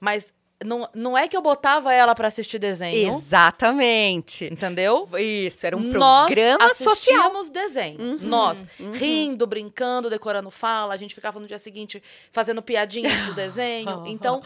Mas 0.00 0.32
não, 0.64 0.88
não 0.92 1.16
é 1.16 1.28
que 1.28 1.36
eu 1.36 1.42
botava 1.42 1.92
ela 1.94 2.14
pra 2.14 2.28
assistir 2.28 2.58
desenho, 2.58 3.08
Exatamente. 3.08 4.44
entendeu? 4.46 5.08
Isso, 5.16 5.64
era 5.66 5.76
um 5.76 5.80
Nós 5.80 6.26
programa 6.26 6.74
social. 6.74 6.92
assistíamos 6.92 7.48
desenho. 7.48 8.00
Uhum, 8.00 8.18
Nós, 8.22 8.58
uhum. 8.80 8.90
rindo, 8.92 9.46
brincando, 9.46 10.10
decorando 10.10 10.50
fala. 10.50 10.94
A 10.94 10.96
gente 10.96 11.14
ficava 11.14 11.38
no 11.38 11.46
dia 11.46 11.58
seguinte 11.58 12.02
fazendo 12.32 12.60
piadinhas 12.60 13.14
do 13.26 13.34
desenho. 13.34 14.04
Então, 14.06 14.42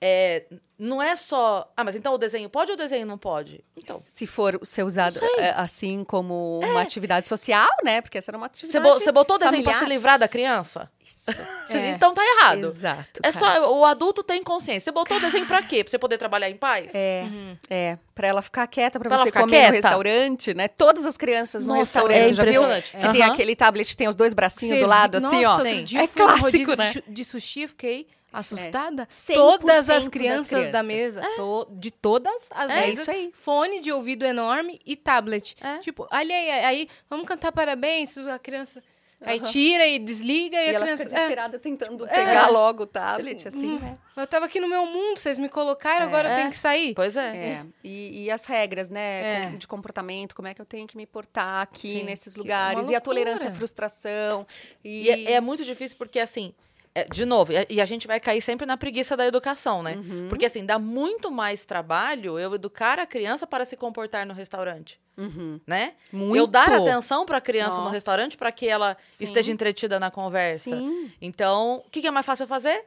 é, 0.00 0.44
não 0.78 1.02
é 1.02 1.16
só... 1.16 1.70
Ah, 1.76 1.82
mas 1.82 1.96
então 1.96 2.12
o 2.12 2.18
desenho 2.18 2.50
pode 2.50 2.70
ou 2.70 2.74
o 2.74 2.78
desenho 2.78 3.06
não 3.06 3.16
pode? 3.16 3.64
Então, 3.76 3.96
Se 3.98 4.26
for 4.26 4.58
ser 4.62 4.82
usado 4.82 5.18
é, 5.38 5.50
assim 5.56 6.04
como 6.04 6.60
uma 6.62 6.82
atividade 6.82 7.26
social, 7.26 7.68
né? 7.82 8.02
Porque 8.02 8.18
essa 8.18 8.30
era 8.30 8.36
uma 8.36 8.46
você, 8.52 8.66
atividade 8.66 8.84
bo- 8.94 9.00
você 9.00 9.10
botou 9.12 9.36
o 9.36 9.38
desenho 9.38 9.62
pra 9.64 9.78
se 9.78 9.86
livrar 9.86 10.18
da 10.18 10.28
criança? 10.28 10.90
Isso. 11.02 11.30
É. 11.68 11.88
Então 11.90 12.14
tá 12.14 12.22
errado. 12.24 12.64
Exato. 12.66 13.20
É 13.24 13.32
cara. 13.32 13.60
só, 13.60 13.76
o 13.76 13.84
adulto 13.84 14.22
tem 14.22 14.40
consciência. 14.40 14.84
Você 14.84 14.92
botou 14.92 15.16
o 15.16 15.20
desenho 15.20 15.44
pra 15.46 15.60
quê? 15.64 15.82
Pra 15.82 15.90
você 15.90 15.98
poder 15.98 16.16
trabalhar 16.16 16.48
em 16.48 16.56
paz? 16.56 16.94
É, 16.94 17.24
Uhum. 17.24 17.56
é. 17.68 17.98
Pra 18.14 18.28
ela 18.28 18.40
ficar 18.40 18.64
quieta, 18.68 19.00
pra, 19.00 19.08
Pra 19.08 19.16
ela 19.16 19.24
você 19.24 19.30
ficar 19.30 19.40
comer 19.40 19.56
no 19.56 19.72
quieta. 19.72 19.74
restaurante, 19.88 20.54
né? 20.54 20.68
Todas 20.68 21.04
as 21.04 21.16
crianças 21.16 21.62
no 21.66 21.74
Nossa, 21.74 21.98
restaurante, 21.98 22.18
é 22.18 22.28
você 22.28 22.34
já 22.34 22.44
viu? 22.44 22.52
impressionante. 22.62 22.90
Que 22.92 23.12
tem 23.12 23.22
Aham. 23.22 23.32
aquele 23.32 23.56
tablet 23.56 23.88
que 23.88 23.96
tem 23.96 24.06
os 24.06 24.14
dois 24.14 24.32
bracinhos 24.32 24.76
Você 24.78 24.84
do 24.84 24.88
lado, 24.88 25.16
assim, 25.16 25.42
Nossa, 25.42 25.48
ó. 25.48 25.66
outro 25.66 25.82
dia 25.84 25.98
É 25.98 26.02
no 26.02 26.08
clássico, 26.08 26.76
né? 26.76 26.92
de, 27.08 27.24
sushi, 27.24 27.62
eu 27.62 27.68
fiquei 27.70 28.06
assustada. 28.38 29.06
100% 29.10 29.34
Todas 29.34 29.76
as 29.78 29.86
das 29.86 30.08
crianças, 30.08 30.50
da 30.50 30.82
crianças. 30.82 30.86
mesa, 30.86 31.22
to- 31.36 31.68
de 31.72 31.90
todas 31.90 32.46
as 32.50 32.70
É 32.70 32.80
mesas, 32.82 33.00
isso 33.00 33.10
aí. 33.10 33.30
fone 33.34 33.80
de 33.80 33.90
ouvido 33.92 34.24
enorme 34.24 34.80
e 34.84 34.96
tablet. 34.96 35.56
É. 35.60 35.78
Tipo, 35.78 36.06
olha 36.10 36.34
aí, 36.34 36.50
aí, 36.50 36.88
vamos 37.08 37.26
cantar 37.26 37.52
parabéns, 37.52 38.16
a 38.18 38.38
criança... 38.38 38.82
Aí 39.22 39.38
Aham. 39.40 39.50
tira 39.50 39.86
e 39.86 39.98
desliga 39.98 40.58
e, 40.58 40.66
E 40.66 40.68
a 40.68 40.72
ela 40.74 40.80
criança... 40.84 41.04
fica 41.04 41.14
é, 41.16 41.18
desesperada 41.20 41.58
tentando 41.58 42.04
é. 42.06 42.08
pegar 42.10 42.48
logo 42.48 42.82
o 42.82 42.86
tablet, 42.86 43.48
assim, 43.48 43.70
Hum. 43.76 43.78
né? 43.78 43.96
eu 44.14 44.26
tava 44.26 44.44
aqui 44.44 44.60
no 44.60 44.68
meu 44.68 44.84
mundo, 44.84 45.16
vocês 45.16 45.38
me 45.38 45.48
colocaram, 45.48 46.04
É. 46.04 46.08
agora 46.08 46.28
eu 46.28 46.32
É. 46.32 46.36
tenho 46.36 46.50
que 46.50 46.56
sair. 46.56 46.92
Pois 46.94 47.16
é. 47.16 47.34
É, 47.34 47.64
e, 47.82 48.24
e 48.24 48.30
as 48.30 48.44
regras, 48.44 48.90
né, 48.90 49.44
É. 49.46 49.50
de 49.56 49.66
comportamento, 49.66 50.34
como 50.36 50.48
é 50.48 50.52
que 50.52 50.60
eu 50.60 50.66
tenho 50.66 50.86
que 50.86 50.98
me 50.98 51.06
portar 51.06 51.62
aqui 51.62 51.92
Sim, 51.92 52.02
nesses 52.04 52.36
lugares, 52.36 52.90
e 52.90 52.94
a 52.94 53.00
tolerância 53.00 53.48
à 53.48 53.52
frustração. 53.52 54.46
E, 54.84 55.04
E 55.04 55.10
é, 55.28 55.32
é 55.32 55.40
muito 55.40 55.64
difícil 55.64 55.96
porque, 55.96 56.18
assim, 56.20 56.52
é, 56.52 56.65
de 57.04 57.24
novo, 57.26 57.52
e 57.68 57.80
a- 57.80 57.84
gente 57.84 58.06
vai 58.06 58.18
cair 58.18 58.40
sempre 58.40 58.66
na 58.66 58.76
preguiça 58.76 59.16
da 59.16 59.26
educação, 59.26 59.82
né? 59.82 59.96
Uhum. 59.96 60.26
Porque, 60.28 60.44
assim, 60.46 60.64
dá 60.64 60.78
muito 60.78 61.30
mais 61.30 61.64
trabalho 61.64 62.38
eu 62.38 62.54
educar 62.54 62.98
a 62.98 63.06
criança 63.06 63.46
para 63.46 63.64
se 63.64 63.76
comportar 63.76 64.26
no 64.26 64.32
restaurante, 64.34 64.98
Uhum. 65.16 65.60
né? 65.66 65.94
Muito. 66.12 66.36
Eu 66.36 66.46
dar 66.46 66.72
atenção 66.72 67.24
para 67.26 67.38
a 67.38 67.40
criança 67.40 67.76
no 67.76 67.82
Nossa. 67.84 67.94
restaurante 67.94 68.36
para 68.36 68.50
que 68.50 68.66
ela 68.68 68.96
Sim. 69.04 69.24
esteja 69.24 69.52
entretida 69.52 70.00
na 70.00 70.10
conversa. 70.10 70.70
Sim, 70.70 71.12
Então, 71.20 71.82
o 71.86 71.90
que, 71.90 72.00
que 72.00 72.06
é 72.06 72.10
mais 72.10 72.24
fácil 72.26 72.44
eu 72.44 72.48
fazer? 72.48 72.84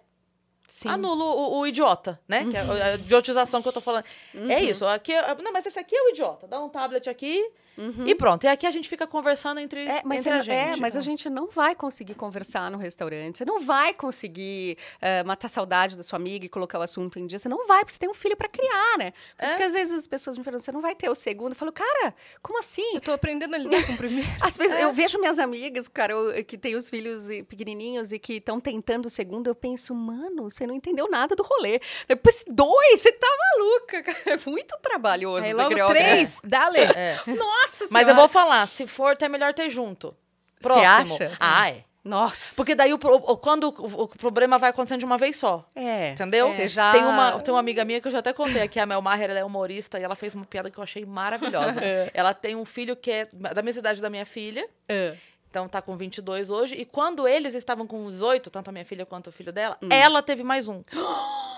sim. 0.68 0.88
Anulo 0.88 1.26
o, 1.26 1.60
o 1.60 1.68
idiota, 1.68 2.20
né? 2.28 2.46
Que 2.46 2.56
é 2.56 2.60
a, 2.62 2.94
idiotização 2.96 3.60
que 3.62 3.68
eu 3.68 3.74
tô 3.74 3.82
falando. 3.82 4.06
Uhum. 4.36 4.52
É 4.52 4.62
isso. 4.64 4.86
Aqui, 4.86 5.12
é- 5.12 5.36
não, 5.42 5.52
mas 5.52 5.66
esse 5.66 5.80
aqui 5.80 5.96
é 5.96 6.02
o 6.04 6.10
idiota. 6.10 6.48
Dá 6.48 6.60
um 6.64 6.70
tablet 6.70 7.10
aqui 7.10 7.44
Uhum. 7.80 8.06
e 8.08 8.14
pronto. 8.14 8.44
E 8.44 8.48
aqui 8.48 8.68
a 8.68 8.72
gente 8.72 8.90
fica 8.90 9.08
conversando 9.08 9.60
entre, 9.60 9.82
É, 9.88 10.02
mas, 10.04 10.20
entre 10.20 10.34
a 10.34 10.36
não- 10.38 10.44
gente. 10.44 10.54
é, 10.56 10.76
mas 10.76 10.96
a 10.98 11.00
gente 11.00 11.30
não 11.30 11.48
vai 11.48 11.74
conseguir 11.74 12.14
conversar 12.16 12.70
no 12.70 12.78
restaurante. 12.78 13.38
Você 13.38 13.46
não 13.46 13.60
vai 13.62 13.94
conseguir 13.94 14.78
eh, 15.02 15.24
matar 15.24 15.48
a 15.48 15.50
saudade 15.50 15.96
da 15.98 16.04
sua 16.04 16.18
amiga 16.18 16.46
e 16.46 16.50
colocar 16.50 16.78
o 16.78 16.82
assunto 16.82 17.18
em 17.18 17.26
dia. 17.26 17.40
Você 17.40 17.48
não 17.48 17.66
vai, 17.66 17.80
porque 17.80 17.94
você 17.94 18.00
tem 18.00 18.10
um 18.10 18.14
filho 18.14 18.36
pra 18.36 18.48
criar, 18.50 18.98
né? 18.98 19.14
Por 19.38 19.46
isso 19.46 19.54
É. 19.54 19.58
que 19.58 19.64
às 19.64 19.74
vezes 19.74 19.94
as 19.94 20.08
pessoas 20.08 20.38
me 20.38 20.44
perguntam, 20.44 20.64
você 20.66 20.72
não 20.72 20.82
vai 20.82 20.94
ter 20.96 21.10
o 21.10 21.16
segundo? 21.16 21.54
Eu 21.54 21.56
falo, 21.56 21.72
cara, 21.72 22.14
como 22.42 22.60
assim? 22.60 22.96
Eu 22.96 23.02
tô 23.02 23.12
aprendendo 23.14 23.56
a 23.56 23.58
lidar 23.58 23.86
com 23.86 23.94
o 23.94 23.98
primeiro. 23.98 24.28
Às 24.42 24.58
vezes 24.58 24.74
É. 24.78 24.84
eu 24.84 24.92
vejo 24.92 25.18
minhas 25.20 25.40
amigas, 25.40 25.88
cara, 25.88 26.12
eu- 26.14 26.44
que 26.44 26.58
têm 26.58 26.76
os 26.76 26.90
filhos 26.90 27.30
e- 27.30 27.44
pequenininhos 27.44 28.12
e 28.12 28.20
que 28.20 28.34
estão 28.34 28.60
tentando 28.60 29.06
o 29.06 29.10
segundo, 29.10 29.48
eu 29.48 29.56
penso, 29.56 29.94
mano, 29.96 30.50
você 30.50 30.68
não 30.68 30.76
entendeu 30.76 31.10
nada 31.10 31.36
do 31.36 31.44
rolê. 31.44 31.80
Depois, 32.08 32.44
dois, 32.48 33.00
você 33.00 33.12
tá 33.14 33.28
maluca, 33.58 34.04
cara. 34.04 34.20
É 34.26 34.50
muito 34.50 34.78
trabalhoso. 34.82 35.46
Aí 35.46 35.54
logo 35.54 35.76
três, 35.88 36.40
dale. 36.44 36.80
É. 36.80 37.16
Nossa 37.28 37.69
Mas 37.92 38.02
eu 38.04 38.08
Senhora. 38.08 38.14
vou 38.14 38.28
falar, 38.28 38.68
se 38.68 38.86
for, 38.88 39.18
é 39.20 39.30
melhor 39.30 39.54
ter 39.54 39.70
junto. 39.70 40.16
Você 40.62 40.68
Próximo. 40.70 41.16
acha? 41.16 41.38
Ah, 41.40 41.70
é. 41.70 41.84
Nossa. 42.04 42.56
Porque 42.56 42.76
daí 42.76 42.94
o, 42.94 43.00
o- 43.02 43.38
quando 43.38 43.66
o, 43.70 44.04
o 44.04 44.08
problema 44.08 44.58
vai 44.58 44.70
acontecendo 44.70 45.00
de 45.00 45.06
uma 45.06 45.18
vez 45.18 45.36
só. 45.38 45.70
É. 45.76 46.12
Entendeu? 46.12 46.50
Você 46.52 46.68
já... 46.68 46.92
Tem, 46.94 47.04
uma, 47.04 47.40
tem 47.42 47.54
uma 47.54 47.60
amiga 47.60 47.84
minha 47.86 48.00
que 48.02 48.08
eu 48.08 48.12
já 48.12 48.20
até 48.20 48.32
contei 48.34 48.62
aqui, 48.62 48.80
a 48.80 48.86
Mel 48.86 49.02
Maher, 49.02 49.30
ela 49.30 49.40
é 49.40 49.44
humorista 49.44 50.00
e 50.00 50.04
ela 50.04 50.16
fez 50.16 50.34
uma 50.34 50.46
piada 50.46 50.72
que 50.72 50.78
eu 50.78 50.84
achei 50.84 51.06
maravilhosa. 51.06 51.80
É. 51.84 52.10
ela 52.14 52.34
tem 52.34 52.56
um 52.56 52.66
filho 52.66 52.96
que 52.96 53.12
é 53.12 53.26
da 53.54 53.62
mesma 53.62 53.80
idade 53.80 54.02
da 54.02 54.10
minha 54.10 54.26
filha, 54.26 54.68
É. 54.88 55.16
então 55.50 55.68
tá 55.68 55.82
com 55.82 55.96
22 55.98 56.50
hoje, 56.50 56.76
e 56.76 56.86
quando 56.86 57.28
eles 57.28 57.54
estavam 57.54 57.86
com 57.86 58.08
18, 58.08 58.50
tanto 58.50 58.70
a 58.70 58.72
minha 58.72 58.86
filha 58.86 59.06
quanto 59.06 59.28
o 59.28 59.32
filho 59.32 59.52
dela, 59.52 59.78
Hum. 59.82 59.90
ela 59.92 60.22
teve 60.24 60.42
mais 60.44 60.68
um. 60.68 60.82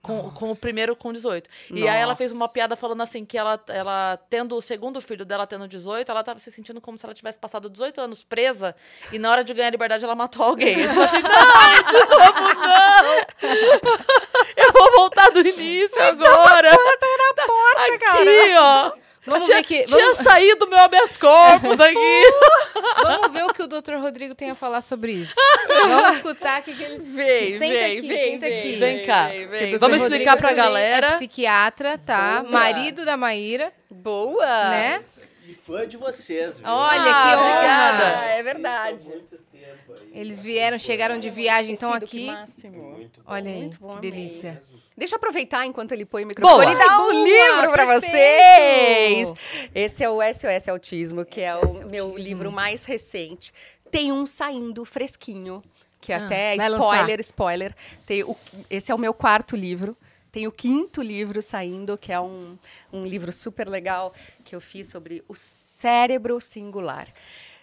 Com, 0.00 0.30
com 0.30 0.50
o 0.52 0.56
primeiro 0.56 0.94
com 0.94 1.12
18. 1.12 1.50
E 1.70 1.88
aí 1.88 2.00
ela 2.00 2.14
fez 2.14 2.30
uma 2.30 2.40
Nossa. 2.40 2.52
piada 2.54 2.76
falando 2.76 3.02
assim 3.02 3.24
que 3.26 3.36
ela, 3.36 3.60
ela 3.68 4.16
tendo 4.30 4.56
o 4.56 4.62
segundo 4.62 5.00
filho 5.00 5.24
dela 5.24 5.46
tendo 5.46 5.66
18, 5.66 6.10
ela 6.10 6.22
tava 6.22 6.38
se 6.38 6.50
sentindo 6.52 6.80
como 6.80 6.96
se 6.96 7.04
ela 7.04 7.12
tivesse 7.12 7.36
passado 7.36 7.68
18 7.68 8.00
anos 8.00 8.22
presa 8.22 8.74
e 9.12 9.18
na 9.18 9.30
hora 9.30 9.42
de 9.42 9.52
ganhar 9.52 9.68
a 9.68 9.72
liberdade 9.72 10.04
ela 10.04 10.14
matou 10.14 10.46
alguém. 10.46 10.78
Eu, 10.80 10.88
tipo 10.88 11.00
assim, 11.02 11.20
não, 11.20 11.82
de 11.90 11.98
novo 11.98 12.54
não! 12.60 13.58
Eu 14.56 14.72
vou 14.72 14.92
voltar 14.96 15.30
do 15.30 15.40
início 15.40 16.00
agora. 16.02 16.70
Tá 17.74 17.84
aqui, 18.16 18.54
ó. 18.56 19.07
Vamos 19.26 19.46
tinha, 19.46 19.58
ver 19.58 19.64
que- 19.64 19.84
tinha 19.84 20.00
vamos- 20.00 20.16
saído 20.18 20.66
meu 20.68 20.78
habeas 20.78 21.16
corpus 21.16 21.78
aqui. 21.80 22.22
Vamos 23.02 23.32
ver 23.32 23.44
o 23.44 23.52
que 23.52 23.62
o 23.62 23.66
Dr. 23.66 23.94
Rodrigo 23.96 24.34
tem 24.34 24.50
a 24.50 24.54
falar 24.54 24.80
sobre 24.80 25.12
isso. 25.12 25.34
Vamos 25.66 26.16
escutar 26.16 26.60
o 26.60 26.64
que 26.64 26.74
que 26.74 26.82
ele... 26.82 26.98
Vem, 27.00 27.50
Senta 27.58 27.66
vem, 27.74 27.98
aqui, 27.98 28.08
vem, 28.08 28.32
senta 28.32 28.46
vem, 28.46 28.58
aqui. 28.58 28.76
Vem 28.76 29.06
cá. 29.06 29.26
vem. 29.26 29.78
Vamos 29.78 30.00
Rodrigo 30.00 30.04
explicar 30.04 30.36
pra 30.36 30.48
também 30.48 30.64
galera. 30.64 31.06
É 31.08 31.16
psiquiatra, 31.16 31.98
tá? 31.98 32.40
Boa. 32.40 32.52
Marido 32.52 33.04
da 33.04 33.16
Maíra, 33.16 33.72
Boa! 33.90 34.70
né? 34.70 35.02
E 35.46 35.54
fã 35.54 35.86
de 35.88 35.96
vocês, 35.96 36.58
viu? 36.58 36.68
Olha 36.68 37.10
Ah, 37.10 37.22
que 37.22 37.36
honra. 37.36 37.52
obrigada. 37.56 38.24
É 38.32 38.42
verdade. 38.42 39.12
Eles 40.12 40.42
vieram, 40.42 40.78
chegaram 40.78 41.18
de 41.18 41.30
viagem, 41.30 41.72
então 41.74 41.90
que 41.98 42.04
aqui. 42.04 42.26
máximo. 42.26 42.82
Muito 42.92 43.20
bom. 43.22 43.32
Olha 43.32 43.50
aí, 43.50 43.60
Muito 43.60 43.78
bom, 43.78 43.88
que 43.92 43.98
amei. 43.98 44.10
delícia. 44.10 44.62
Deixa 44.98 45.14
eu 45.14 45.18
aproveitar 45.18 45.64
enquanto 45.64 45.92
ele 45.92 46.04
põe 46.04 46.24
o 46.24 46.26
microfone 46.26 46.64
Boa. 46.66 46.72
e 46.72 46.76
dar 46.76 47.00
um 47.02 47.12
livro 47.12 47.70
pra 47.70 47.86
perfeito. 47.86 48.10
vocês. 48.10 49.32
Esse 49.72 50.02
é 50.02 50.10
o 50.10 50.18
SOS 50.20 50.68
Autismo, 50.68 51.24
que 51.24 51.40
é 51.40 51.54
o 51.54 51.86
meu 51.88 52.18
livro 52.18 52.50
mais 52.50 52.84
recente. 52.84 53.52
Tem 53.92 54.10
um 54.10 54.26
saindo 54.26 54.84
fresquinho, 54.84 55.62
que 56.00 56.12
Ah, 56.12 56.24
até 56.24 56.56
spoiler, 56.56 57.20
spoiler. 57.20 57.74
Tem 58.04 58.24
o, 58.24 58.36
esse 58.68 58.90
é 58.90 58.94
o 58.94 58.98
meu 58.98 59.14
quarto 59.14 59.54
livro. 59.54 59.96
Tem 60.32 60.46
o 60.48 60.52
quinto 60.52 61.00
livro 61.00 61.40
saindo, 61.40 61.96
que 61.96 62.12
é 62.12 62.20
um, 62.20 62.58
um 62.92 63.06
livro 63.06 63.32
super 63.32 63.68
legal 63.68 64.12
que 64.44 64.54
eu 64.54 64.60
fiz 64.60 64.88
sobre 64.88 65.24
o 65.28 65.34
cérebro 65.34 66.40
singular. 66.40 67.06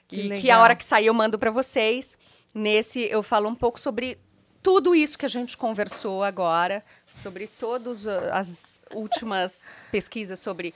Que 0.07 0.21
e 0.21 0.21
que 0.29 0.33
a 0.33 0.35
legal. 0.55 0.61
hora 0.61 0.75
que 0.75 0.85
sair 0.85 1.07
eu 1.07 1.13
mando 1.13 1.37
para 1.37 1.51
vocês. 1.51 2.17
Nesse 2.53 3.01
eu 3.01 3.21
falo 3.21 3.49
um 3.49 3.55
pouco 3.55 3.77
sobre 3.77 4.17
tudo 4.65 4.95
isso 4.95 5.15
que 5.15 5.27
a 5.27 5.29
gente 5.29 5.55
conversou 5.55 6.23
agora, 6.23 6.83
sobre 7.05 7.45
todas 7.45 8.07
as 8.07 8.81
últimas 8.95 9.59
pesquisas 9.91 10.39
sobre 10.39 10.73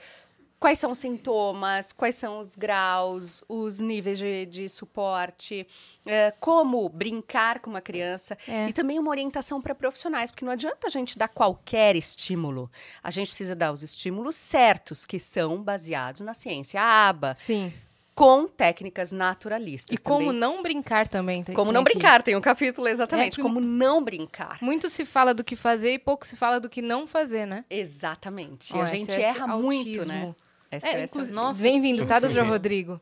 quais 0.60 0.78
são 0.78 0.92
os 0.92 0.98
sintomas, 0.98 1.90
quais 1.90 2.14
são 2.14 2.38
os 2.38 2.54
graus, 2.54 3.42
os 3.48 3.80
níveis 3.80 4.16
de, 4.18 4.46
de 4.46 4.68
suporte, 4.68 5.66
eh, 6.06 6.32
como 6.38 6.88
brincar 6.88 7.58
com 7.58 7.68
uma 7.70 7.80
criança 7.80 8.38
É. 8.46 8.68
e 8.68 8.72
também 8.72 8.96
uma 8.96 9.10
orientação 9.10 9.60
para 9.60 9.74
profissionais, 9.74 10.30
porque 10.30 10.44
não 10.44 10.52
adianta 10.52 10.86
a 10.86 10.90
gente 10.90 11.18
dar 11.18 11.26
qualquer 11.28 11.96
estímulo. 11.96 12.70
A 13.02 13.10
gente 13.10 13.28
precisa 13.28 13.56
dar 13.56 13.72
os 13.72 13.82
estímulos 13.82 14.36
certos, 14.36 15.04
que 15.04 15.18
são 15.18 15.60
baseados 15.60 16.20
na 16.20 16.34
ciência 16.34 16.80
aba, 16.80 17.34
Sim. 17.34 17.72
Com 18.20 18.46
técnicas 18.46 19.12
naturalistas. 19.12 19.98
E 19.98 20.02
como 20.02 20.26
também. 20.26 20.38
não 20.38 20.62
brincar 20.62 21.08
também. 21.08 21.42
tem- 21.42 21.54
Como 21.54 21.68
tem 21.70 21.74
não 21.74 21.80
aqui. 21.80 21.94
brincar, 21.94 22.22
tem 22.22 22.36
um 22.36 22.40
capítulo 22.42 22.86
exatamente. 22.86 23.40
É, 23.40 23.42
como 23.42 23.60
não 23.62 24.04
brincar. 24.04 24.58
Muito 24.60 24.90
se 24.90 25.06
fala 25.06 25.32
do 25.32 25.42
que 25.42 25.56
fazer 25.56 25.94
e 25.94 25.98
pouco 25.98 26.26
se 26.26 26.36
fala 26.36 26.60
do 26.60 26.68
que 26.68 26.82
não 26.82 27.06
fazer, 27.06 27.46
né? 27.46 27.64
Exatamente. 27.70 28.76
Ó, 28.76 28.82
a 28.82 28.84
gente 28.84 29.10
SOS 29.10 29.18
erra 29.24 29.46
muito, 29.56 30.00
autismo. 30.00 30.12
né? 30.12 30.34
É, 30.70 31.04
inclusive, 31.04 31.34
Nossa. 31.34 31.62
Bem-vindo, 31.62 32.04
tá, 32.04 32.20
doutor 32.20 32.44
Rodrigo? 32.46 33.00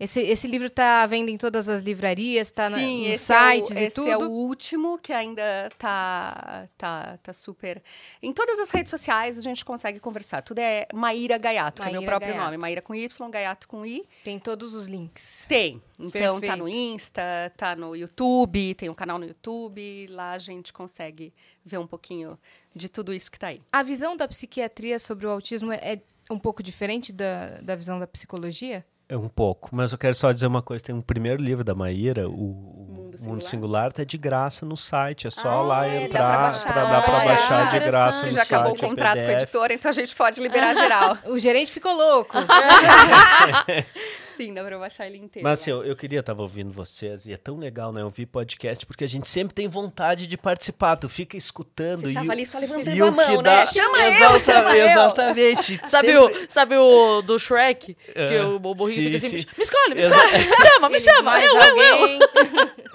Esse, 0.00 0.20
esse 0.20 0.46
livro 0.46 0.70
tá 0.70 1.02
à 1.02 1.06
venda 1.06 1.28
em 1.30 1.36
todas 1.36 1.68
as 1.68 1.82
livrarias, 1.82 2.50
tá 2.52 2.70
Sim, 2.70 3.06
nos 3.06 3.14
esse 3.14 3.24
sites 3.24 3.70
é 3.72 3.74
o, 3.74 3.78
e 3.78 3.84
esse 3.84 3.96
tudo. 3.96 4.08
é 4.08 4.16
o 4.16 4.30
último 4.30 4.96
que 4.98 5.12
ainda 5.12 5.70
tá, 5.76 6.68
tá, 6.78 7.18
tá 7.20 7.32
super. 7.32 7.82
Em 8.22 8.32
todas 8.32 8.60
as 8.60 8.70
redes 8.70 8.90
sociais 8.90 9.36
a 9.36 9.40
gente 9.40 9.64
consegue 9.64 9.98
conversar. 9.98 10.42
Tudo 10.42 10.60
é 10.60 10.86
Maíra 10.94 11.36
Gaiato, 11.36 11.82
que 11.82 11.88
é 11.88 11.92
meu 11.92 12.00
Maíra 12.00 12.10
próprio 12.12 12.32
Gaiato. 12.32 12.44
nome. 12.44 12.56
Maíra 12.58 12.80
com 12.80 12.94
Y, 12.94 13.30
Gaiato 13.30 13.66
com 13.66 13.84
I. 13.84 14.06
Tem 14.22 14.38
todos 14.38 14.74
os 14.74 14.86
links. 14.86 15.46
Tem. 15.48 15.82
Então 15.98 16.34
tá 16.34 16.40
Perfeito. 16.40 16.56
no 16.58 16.68
Insta, 16.68 17.52
tá 17.56 17.74
no 17.74 17.96
YouTube, 17.96 18.74
tem 18.76 18.88
um 18.88 18.94
canal 18.94 19.18
no 19.18 19.26
YouTube. 19.26 20.06
Lá 20.10 20.30
a 20.30 20.38
gente 20.38 20.72
consegue 20.72 21.34
ver 21.64 21.78
um 21.78 21.86
pouquinho 21.88 22.38
de 22.74 22.88
tudo 22.88 23.12
isso 23.12 23.30
que 23.30 23.38
tá 23.38 23.48
aí. 23.48 23.60
A 23.72 23.82
visão 23.82 24.16
da 24.16 24.28
psiquiatria 24.28 25.00
sobre 25.00 25.26
o 25.26 25.30
autismo 25.30 25.72
é, 25.72 25.94
é 25.94 26.00
um 26.30 26.38
pouco 26.38 26.62
diferente 26.62 27.12
da, 27.12 27.58
da 27.60 27.74
visão 27.74 27.98
da 27.98 28.06
psicologia? 28.06 28.86
É 29.10 29.16
um 29.16 29.28
pouco, 29.28 29.70
mas 29.72 29.92
eu 29.92 29.96
quero 29.98 30.14
só 30.14 30.30
dizer 30.32 30.46
uma 30.46 30.60
coisa: 30.60 30.84
tem 30.84 30.94
um 30.94 31.00
primeiro 31.00 31.42
livro 31.42 31.64
da 31.64 31.74
Maíra, 31.74 32.28
o, 32.28 32.32
o 32.32 32.86
Mundo 32.90 33.16
Mundo, 33.20 33.42
Singular? 33.42 33.42
Singular, 33.42 33.92
tá 33.92 34.04
de 34.04 34.18
graça 34.18 34.66
no 34.66 34.76
site. 34.76 35.26
É 35.26 35.30
só 35.30 35.48
Ah, 35.48 35.62
lá 35.62 35.86
é, 35.86 35.90
dá 35.90 35.96
pra 35.96 36.04
entrar 36.04 36.42
baixar. 36.42 36.72
para 36.72 36.84
dar 36.84 37.02
para 37.02 37.24
baixar 37.24 37.70
de 37.70 37.78
graça 37.80 38.24
no 38.26 38.30
já 38.30 38.38
site. 38.38 38.54
acabou 38.54 38.72
o 38.72 38.76
é 38.76 38.78
contrato 38.78 39.20
com 39.24 39.30
a 39.30 39.32
editora, 39.32 39.72
então 39.74 39.88
a 39.90 39.94
gente 39.94 40.14
pode 40.14 40.40
liberar 40.40 40.74
geral. 40.74 41.16
O 41.26 41.38
gerente 41.38 41.72
ficou 41.72 41.92
louco. 41.94 42.36
Sim, 44.38 44.54
dá 44.54 44.62
pra 44.62 44.78
baixar 44.78 45.06
ele 45.06 45.18
inteiro. 45.18 45.42
Mas 45.46 45.60
assim, 45.60 45.70
eu, 45.72 45.84
eu 45.84 45.96
queria 45.96 46.20
estar 46.20 46.32
ouvindo 46.38 46.70
vocês, 46.72 47.26
e 47.26 47.32
é 47.32 47.36
tão 47.36 47.58
legal, 47.58 47.92
né? 47.92 48.04
Ouvir 48.04 48.26
podcast, 48.26 48.86
porque 48.86 49.02
a 49.02 49.08
gente 49.08 49.26
sempre 49.28 49.52
tem 49.52 49.66
vontade 49.66 50.26
de 50.28 50.36
participar. 50.38 50.94
Tu 50.96 51.08
fica 51.08 51.36
escutando 51.36 52.02
Você 52.02 52.10
e, 52.12 52.14
tava 52.14 52.28
o- 52.28 52.30
ali 52.32 52.46
só 52.46 52.58
levantando 52.58 53.04
a 53.04 53.10
mão, 53.10 53.26
que 53.26 53.36
né? 53.38 53.42
dá. 53.42 53.66
Chama 53.66 53.98
eu, 53.98 54.38
chama 54.38 54.76
eu. 54.76 54.86
Exatamente. 54.86 55.80
Sabe, 55.88 56.06
sempre- 56.12 56.18
o, 56.18 56.46
sabe 56.48 56.76
o 56.76 57.22
do 57.22 57.36
Shrek? 57.38 57.94
Que 57.94 58.12
É, 58.14 58.44
o 58.44 58.58
burrinho 58.60 59.04
fica 59.10 59.18
sim, 59.20 59.26
assim, 59.26 59.38
sim. 59.40 59.46
me 59.56 59.62
escolhe, 59.64 59.94
me 59.94 60.00
escolhe, 60.00 60.32
me 60.48 60.56
chama, 60.56 60.88
me 60.88 60.94
Ele, 60.94 61.00
chama, 61.04 61.22
mais 61.22 61.44
eu, 61.44 61.54
eu, 61.56 61.62
eu. 61.62 61.94
alguém. 61.94 62.18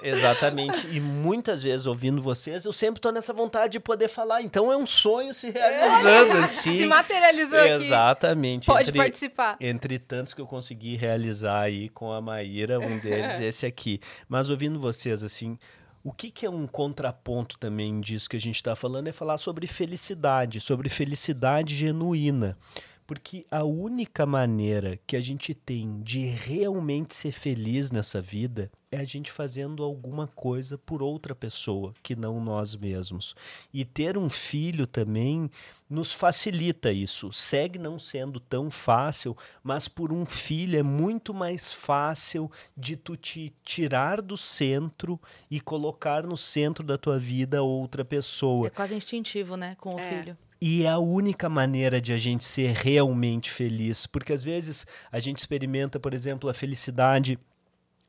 Exatamente. 0.02 0.86
E 0.90 1.00
muitas 1.00 1.62
vezes, 1.62 1.86
ouvindo 1.86 2.20
vocês, 2.22 2.64
eu 2.64 2.72
sempre 2.72 3.00
tô 3.00 3.10
nessa 3.10 3.32
vontade 3.32 3.72
de 3.72 3.80
poder 3.80 4.08
falar. 4.08 4.42
Então 4.42 4.70
é 4.72 4.76
um 4.76 4.86
sonho 4.86 5.32
se 5.34 5.50
realizando, 5.50 6.38
assim. 6.38 6.78
Se 6.78 6.86
materializou 6.86 7.58
aqui. 7.58 7.70
Exatamente. 7.84 8.66
Pode 8.66 8.88
entre, 8.90 8.98
participar. 8.98 9.56
Entre 9.60 9.98
tantos 9.98 10.34
que 10.34 10.40
eu 10.40 10.46
consegui 10.46 10.96
realizar 10.96 11.33
aí 11.42 11.88
com 11.88 12.12
a 12.12 12.20
Maíra, 12.20 12.78
um 12.78 12.98
deles 12.98 13.40
é 13.40 13.46
esse 13.46 13.64
aqui. 13.64 13.98
Mas 14.28 14.50
ouvindo 14.50 14.78
vocês, 14.78 15.24
assim, 15.24 15.58
o 16.04 16.12
que, 16.12 16.30
que 16.30 16.44
é 16.44 16.50
um 16.50 16.66
contraponto 16.66 17.58
também 17.58 17.98
disso 17.98 18.28
que 18.28 18.36
a 18.36 18.40
gente 18.40 18.56
está 18.56 18.76
falando 18.76 19.08
é 19.08 19.12
falar 19.12 19.38
sobre 19.38 19.66
felicidade, 19.66 20.60
sobre 20.60 20.90
felicidade 20.90 21.74
genuína. 21.74 22.58
Porque 23.06 23.44
a 23.50 23.62
única 23.64 24.24
maneira 24.24 24.98
que 25.06 25.14
a 25.16 25.20
gente 25.20 25.54
tem 25.54 26.00
de 26.02 26.24
realmente 26.24 27.14
ser 27.14 27.32
feliz 27.32 27.90
nessa 27.90 28.20
vida 28.20 28.70
é 28.90 28.96
a 28.98 29.04
gente 29.04 29.30
fazendo 29.30 29.82
alguma 29.82 30.26
coisa 30.28 30.78
por 30.78 31.02
outra 31.02 31.34
pessoa, 31.34 31.92
que 32.02 32.14
não 32.16 32.40
nós 32.42 32.76
mesmos. 32.76 33.34
E 33.72 33.84
ter 33.84 34.16
um 34.16 34.30
filho 34.30 34.86
também 34.86 35.50
nos 35.90 36.12
facilita 36.12 36.92
isso. 36.92 37.32
Segue 37.32 37.78
não 37.78 37.98
sendo 37.98 38.38
tão 38.40 38.70
fácil, 38.70 39.36
mas 39.62 39.88
por 39.88 40.12
um 40.12 40.24
filho 40.24 40.78
é 40.78 40.82
muito 40.82 41.34
mais 41.34 41.72
fácil 41.72 42.50
de 42.76 42.96
tu 42.96 43.16
te 43.16 43.52
tirar 43.64 44.22
do 44.22 44.36
centro 44.36 45.20
e 45.50 45.60
colocar 45.60 46.22
no 46.24 46.36
centro 46.36 46.86
da 46.86 46.96
tua 46.96 47.18
vida 47.18 47.62
outra 47.62 48.04
pessoa. 48.04 48.68
É 48.68 48.70
quase 48.70 48.94
instintivo, 48.94 49.56
né, 49.56 49.76
com 49.78 49.96
o 49.96 49.98
É. 49.98 50.08
filho. 50.08 50.38
E 50.66 50.86
é 50.86 50.88
a 50.88 50.98
única 50.98 51.46
maneira 51.46 52.00
de 52.00 52.10
a 52.10 52.16
gente 52.16 52.42
ser 52.42 52.70
realmente 52.70 53.50
feliz. 53.50 54.06
Porque 54.06 54.32
às 54.32 54.42
vezes 54.42 54.86
a 55.12 55.20
gente 55.20 55.36
experimenta, 55.36 56.00
por 56.00 56.14
exemplo, 56.14 56.48
a 56.48 56.54
felicidade 56.54 57.38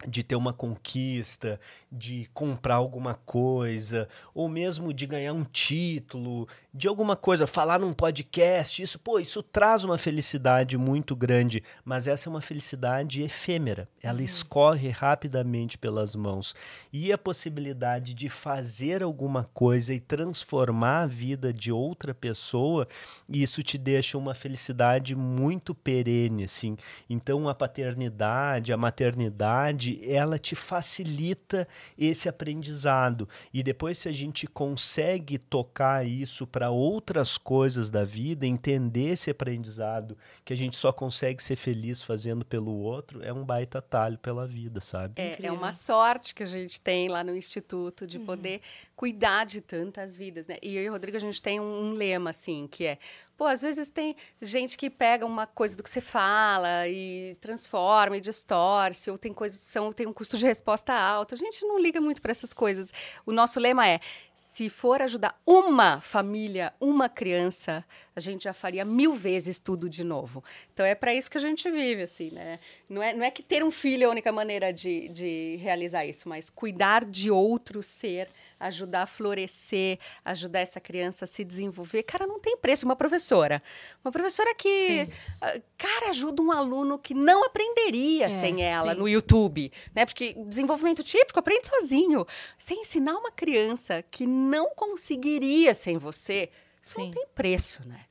de 0.07 0.23
ter 0.23 0.35
uma 0.35 0.53
conquista, 0.53 1.59
de 1.91 2.29
comprar 2.33 2.75
alguma 2.75 3.15
coisa, 3.15 4.07
ou 4.33 4.49
mesmo 4.49 4.93
de 4.93 5.05
ganhar 5.05 5.33
um 5.33 5.43
título, 5.43 6.47
de 6.73 6.87
alguma 6.87 7.15
coisa, 7.15 7.47
falar 7.47 7.79
num 7.79 7.93
podcast, 7.93 8.83
isso, 8.83 8.99
pô, 8.99 9.19
isso 9.19 9.41
traz 9.41 9.83
uma 9.83 9.97
felicidade 9.97 10.77
muito 10.77 11.15
grande, 11.15 11.63
mas 11.83 12.07
essa 12.07 12.27
é 12.27 12.29
uma 12.29 12.41
felicidade 12.41 13.21
efêmera. 13.21 13.87
Ela 14.03 14.21
escorre 14.21 14.89
rapidamente 14.89 15.77
pelas 15.77 16.15
mãos. 16.15 16.53
E 16.91 17.13
a 17.13 17.17
possibilidade 17.17 18.13
de 18.13 18.27
fazer 18.29 19.01
alguma 19.01 19.49
coisa 19.53 19.93
e 19.93 19.99
transformar 19.99 21.03
a 21.03 21.07
vida 21.07 21.53
de 21.53 21.71
outra 21.71 22.13
pessoa, 22.13 22.87
isso 23.29 23.63
te 23.63 23.77
deixa 23.77 24.17
uma 24.17 24.33
felicidade 24.33 25.15
muito 25.15 25.73
perene, 25.73 26.43
assim. 26.43 26.77
Então 27.09 27.47
a 27.47 27.55
paternidade, 27.55 28.73
a 28.73 28.77
maternidade, 28.77 29.84
ela 30.03 30.38
te 30.38 30.55
facilita 30.55 31.67
esse 31.97 32.29
aprendizado. 32.29 33.27
E 33.53 33.63
depois 33.63 33.97
se 33.97 34.09
a 34.09 34.11
gente 34.11 34.47
consegue 34.47 35.38
tocar 35.38 36.05
isso 36.05 36.45
para 36.47 36.69
outras 36.69 37.38
coisas 37.38 37.89
da 37.89 38.03
vida, 38.03 38.45
entender 38.45 39.13
esse 39.13 39.29
aprendizado, 39.29 40.17
que 40.43 40.53
a 40.53 40.57
gente 40.57 40.77
só 40.77 40.91
consegue 40.91 41.41
ser 41.41 41.55
feliz 41.55 42.03
fazendo 42.03 42.45
pelo 42.45 42.71
outro, 42.71 43.23
é 43.23 43.33
um 43.33 43.43
baita 43.43 43.81
talho 43.81 44.17
pela 44.17 44.45
vida, 44.47 44.81
sabe? 44.81 45.13
É, 45.17 45.45
é 45.45 45.51
uma 45.51 45.73
sorte 45.73 46.33
que 46.33 46.43
a 46.43 46.47
gente 46.47 46.79
tem 46.79 47.07
lá 47.09 47.23
no 47.23 47.36
Instituto 47.36 48.07
de 48.07 48.19
poder 48.19 48.61
cuidar 48.95 49.45
de 49.45 49.59
tantas 49.59 50.15
vidas, 50.15 50.47
né? 50.47 50.57
E 50.61 50.77
eu 50.77 50.83
e 50.83 50.89
o 50.89 50.91
Rodrigo, 50.91 51.17
a 51.17 51.19
gente 51.19 51.41
tem 51.41 51.59
um, 51.59 51.83
um 51.85 51.93
lema, 51.93 52.29
assim, 52.29 52.67
que 52.67 52.85
é... 52.85 52.97
Pô, 53.37 53.45
às 53.45 53.61
vezes 53.61 53.89
tem 53.89 54.15
gente 54.41 54.77
que 54.77 54.89
pega 54.89 55.25
uma 55.25 55.45
coisa 55.45 55.75
do 55.75 55.83
que 55.83 55.89
você 55.89 55.99
fala 55.99 56.87
e 56.87 57.35
transforma 57.41 58.15
e 58.15 58.21
distorce, 58.21 59.11
ou 59.11 59.17
tem 59.17 59.33
coisas 59.33 59.59
que 59.59 59.69
são, 59.69 59.91
tem 59.91 60.07
um 60.07 60.13
custo 60.13 60.37
de 60.37 60.45
resposta 60.45 60.93
alto. 60.93 61.35
A 61.35 61.37
gente 61.37 61.65
não 61.65 61.77
liga 61.77 61.99
muito 61.99 62.21
para 62.21 62.31
essas 62.31 62.53
coisas. 62.53 62.93
O 63.25 63.33
nosso 63.33 63.59
lema 63.59 63.85
é: 63.85 63.99
se 64.33 64.69
for 64.69 65.01
ajudar 65.01 65.37
uma 65.45 65.99
família, 65.99 66.73
uma 66.79 67.09
criança, 67.09 67.83
a 68.16 68.20
gente 68.20 68.45
já 68.45 68.53
faria 68.53 68.86
mil 68.86 69.13
vezes 69.13 69.59
tudo 69.59 69.89
de 69.89 70.03
novo. 70.03 70.41
Então 70.74 70.86
é 70.86 70.95
para 70.95 71.13
isso 71.13 71.30
que 71.30 71.38
a 71.38 71.41
gente 71.41 71.70
vive, 71.70 72.03
assim, 72.03 72.32
né? 72.32 72.59
Não 72.88 73.03
é, 73.03 73.13
não 73.13 73.26
é 73.26 73.30
que 73.30 73.43
ter 73.43 73.63
um 73.63 73.70
filho 73.70 74.03
é 74.03 74.05
a 74.05 74.09
única 74.09 74.32
maneira 74.32 74.72
de, 74.72 75.09
de 75.09 75.57
realizar 75.61 76.05
isso, 76.05 76.30
mas 76.30 76.49
cuidar 76.49 77.03
de 77.03 77.30
outro 77.30 77.84
ser, 77.84 78.30
ajudar 78.57 79.03
a 79.03 79.07
florescer, 79.07 79.99
ajudar 80.24 80.61
essa 80.61 80.80
criança 80.80 81.26
a 81.26 81.28
se 81.28 81.43
desenvolver. 81.43 82.03
Cara, 82.03 82.26
não 82.26 82.39
tem 82.39 82.55
preço. 82.55 82.86
Uma 82.86 82.95
professora. 82.95 83.61
Uma 84.03 84.11
professora 84.11 84.53
que, 84.55 85.09
ah, 85.41 85.59
cara, 85.78 86.09
ajuda 86.09 86.41
um 86.41 86.51
aluno 86.51 86.97
que 86.97 87.13
não 87.13 87.43
aprenderia 87.43 88.28
É, 88.28 88.30
sem 88.30 88.63
ela 88.63 88.93
sim. 88.93 88.99
no 88.99 89.09
YouTube, 89.09 89.72
né? 89.93 90.05
Porque 90.05 90.34
desenvolvimento 90.47 91.03
típico 91.03 91.39
aprende 91.39 91.68
sozinho. 91.68 92.26
Você 92.57 92.76
ensinar 92.76 93.18
uma 93.18 93.32
criança 93.32 94.01
que 94.09 94.26
não 94.26 94.70
conseguiria 94.76 95.74
sem 95.74 95.97
você, 95.97 96.49
isso 96.88 96.99
não 96.99 97.05
Sim. 97.07 97.11
tem 97.11 97.25
preço, 97.33 97.81
né? 97.88 98.01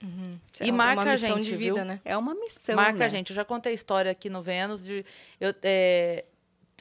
E 0.60 0.68
É 0.68 0.72
marca 0.72 1.02
uma 1.02 1.12
a 1.12 1.16
gente, 1.16 1.44
de 1.44 1.54
viu? 1.56 1.74
vida, 1.74 1.84
né? 1.84 2.00
É 2.04 2.16
uma 2.16 2.34
missão, 2.34 2.74
Marca 2.74 2.98
né? 2.98 3.04
a 3.04 3.08
gente. 3.08 3.30
Eu 3.30 3.36
já 3.36 3.44
contei 3.44 3.70
a 3.72 3.74
história 3.74 4.10
aqui 4.10 4.28
no 4.28 4.42
Vênus 4.42 4.82
de. 4.84 5.04
Eu, 5.40 5.54
é, 5.62 6.24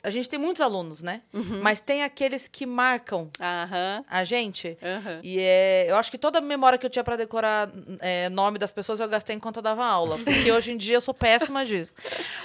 a 0.01 0.09
gente 0.09 0.27
tem 0.27 0.37
muitos 0.39 0.59
alunos, 0.61 1.01
né? 1.03 1.21
Uhum. 1.31 1.61
Mas 1.61 1.79
tem 1.79 2.03
aqueles 2.03 2.47
que 2.47 2.65
marcam 2.65 3.29
Aham, 3.39 4.03
a 4.09 4.23
gente. 4.23 4.77
aham. 4.81 5.19
E 5.23 5.37
é, 5.39 5.85
eu 5.89 5.95
acho 5.95 6.09
que 6.11 6.17
toda 6.17 6.39
a 6.39 6.41
memória 6.41 6.77
que 6.79 6.85
eu 6.85 6.89
tinha 6.89 7.03
pra 7.03 7.15
decorar 7.15 7.71
é, 7.99 8.27
nome 8.27 8.57
das 8.59 8.71
pessoas 8.71 8.99
eu 8.99 9.07
gastei 9.07 9.35
enquanto 9.35 9.57
eu 9.57 9.61
dava 9.63 9.85
aula. 9.85 10.17
Porque 10.17 10.51
hoje 10.51 10.71
em 10.73 10.77
dia 10.77 10.97
eu 10.97 11.01
sou 11.01 11.13
péssima 11.13 11.63
disso. 11.63 11.93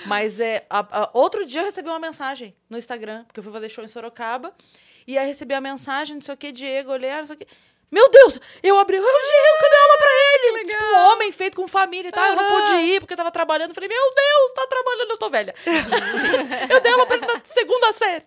Mas 0.07 0.38
é, 0.40 0.64
a- 0.70 1.05
a- 1.05 1.11
outro 1.14 1.44
dia 1.46 1.62
eu 1.62 1.64
recebi 1.64 1.88
uma 1.88 1.99
mensagem 1.99 2.55
no 2.70 2.76
Instagram, 2.78 3.24
porque 3.24 3.40
eu 3.40 3.42
fui 3.44 3.53
fazer 3.53 3.68
show 3.70 3.82
em 3.82 3.88
Sorocaba. 3.88 4.53
E 5.07 5.16
aí 5.16 5.26
recebi 5.26 5.55
a 5.55 5.61
mensagem, 5.61 6.16
não 6.16 6.20
sei 6.22 6.34
o 6.34 6.36
que, 6.36 6.53
Diego, 6.53 6.92
olhei, 6.92 7.09
ah, 7.11 7.18
não 7.18 7.24
sei 7.26 7.34
o 7.36 7.38
que. 7.38 7.46
Meu 7.91 8.09
Deus! 8.11 8.39
Eu 8.62 8.78
abri, 8.78 8.97
eu, 8.97 9.03
Diego, 9.03 9.57
cadê 9.61 9.76
aula 9.76 9.99
pra 9.99 10.11
ele? 10.34 10.64
Tipo, 10.68 10.84
um 10.84 11.12
homem 11.12 11.32
feito 11.32 11.57
com 11.57 11.66
família 11.66 12.09
e 12.09 12.12
tal. 12.12 12.24
Eu 12.26 12.36
não 12.36 12.49
pude 12.49 12.72
ir 12.82 13.01
porque 13.01 13.14
eu 13.14 13.16
tava 13.16 13.30
trabalhando. 13.30 13.72
Falei, 13.74 13.89
meu 13.89 14.14
Deus, 14.14 14.53
tá 14.55 14.66
trabalhando, 14.66 15.11
eu 15.11 15.16
tô 15.18 15.30
velha. 15.30 15.55
Eu 16.70 16.80
dei 16.80 16.93
aula 16.93 17.07
pra 17.07 17.16
ele 17.16 17.26
na 17.26 17.41
segunda 17.45 17.93
série. 17.95 18.24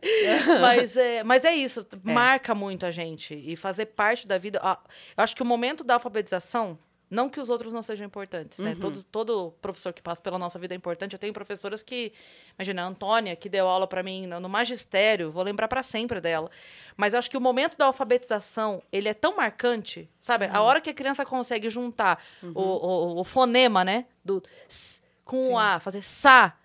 Mas 0.62 0.98
é, 0.98 1.24
mas 1.24 1.46
é 1.46 1.54
isso, 1.54 1.86
marca 2.04 2.56
muito 2.56 2.86
a 2.86 2.92
gente. 2.92 3.34
E 3.36 3.56
fazer 3.56 3.86
parte 3.88 4.28
da 4.28 4.38
vida. 4.38 4.60
ah, 4.64 4.80
Eu 5.18 5.24
acho 5.24 5.36
que 5.36 5.44
o 5.44 5.46
momento 5.46 5.84
da 5.84 5.96
alfabetização. 5.96 6.78
Não 7.12 7.28
que 7.28 7.42
os 7.42 7.50
outros 7.50 7.74
não 7.74 7.82
sejam 7.82 8.06
importantes, 8.06 8.58
né? 8.60 8.74
Todo, 8.80 9.04
todo 9.04 9.52
professor 9.62 9.92
que 9.92 10.02
passa 10.02 10.22
pela 10.22 10.40
nossa 10.40 10.58
vida 10.58 10.74
é 10.74 10.78
importante. 10.78 11.12
Eu 11.12 11.20
tenho 11.20 11.34
professoras 11.34 11.84
que. 11.84 12.14
Imagina, 12.58 12.84
a 12.84 12.86
Antônia, 12.86 13.36
que 13.36 13.50
deu 13.50 13.68
aula 13.68 13.86
para 13.86 14.02
mim 14.02 14.26
no, 14.26 14.48
magistério, 14.48 15.30
vou 15.30 15.44
lembrar 15.44 15.68
para 15.68 15.84
sempre 15.84 16.22
dela. 16.22 16.50
Mas 16.96 17.12
eu 17.12 17.20
acho 17.20 17.30
que 17.30 17.36
o 17.36 17.42
momento 17.42 17.78
da 17.78 17.86
alfabetização, 17.86 18.82
ele 18.94 19.10
é 19.10 19.14
tão 19.14 19.36
marcante, 19.36 20.10
sabe? 20.22 20.46
A 20.46 20.62
hora 20.62 20.80
que 20.80 20.90
a 20.90 20.94
criança 20.94 21.26
consegue 21.26 21.70
juntar 21.70 22.24
o, 22.42 22.62
o, 22.62 23.20
o 23.20 23.24
fonema, 23.26 23.84
né? 23.84 24.06
Do 24.24 24.42
s 24.70 25.02
com 25.26 25.54
o 25.54 25.58
A, 25.60 25.82
fazer 25.82 26.04
sa. 26.04 26.58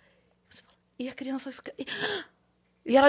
E 0.97 1.09
a 1.09 1.13
criança. 1.13 1.51
e- 1.77 1.87
E 2.87 2.97
ela. 2.97 3.09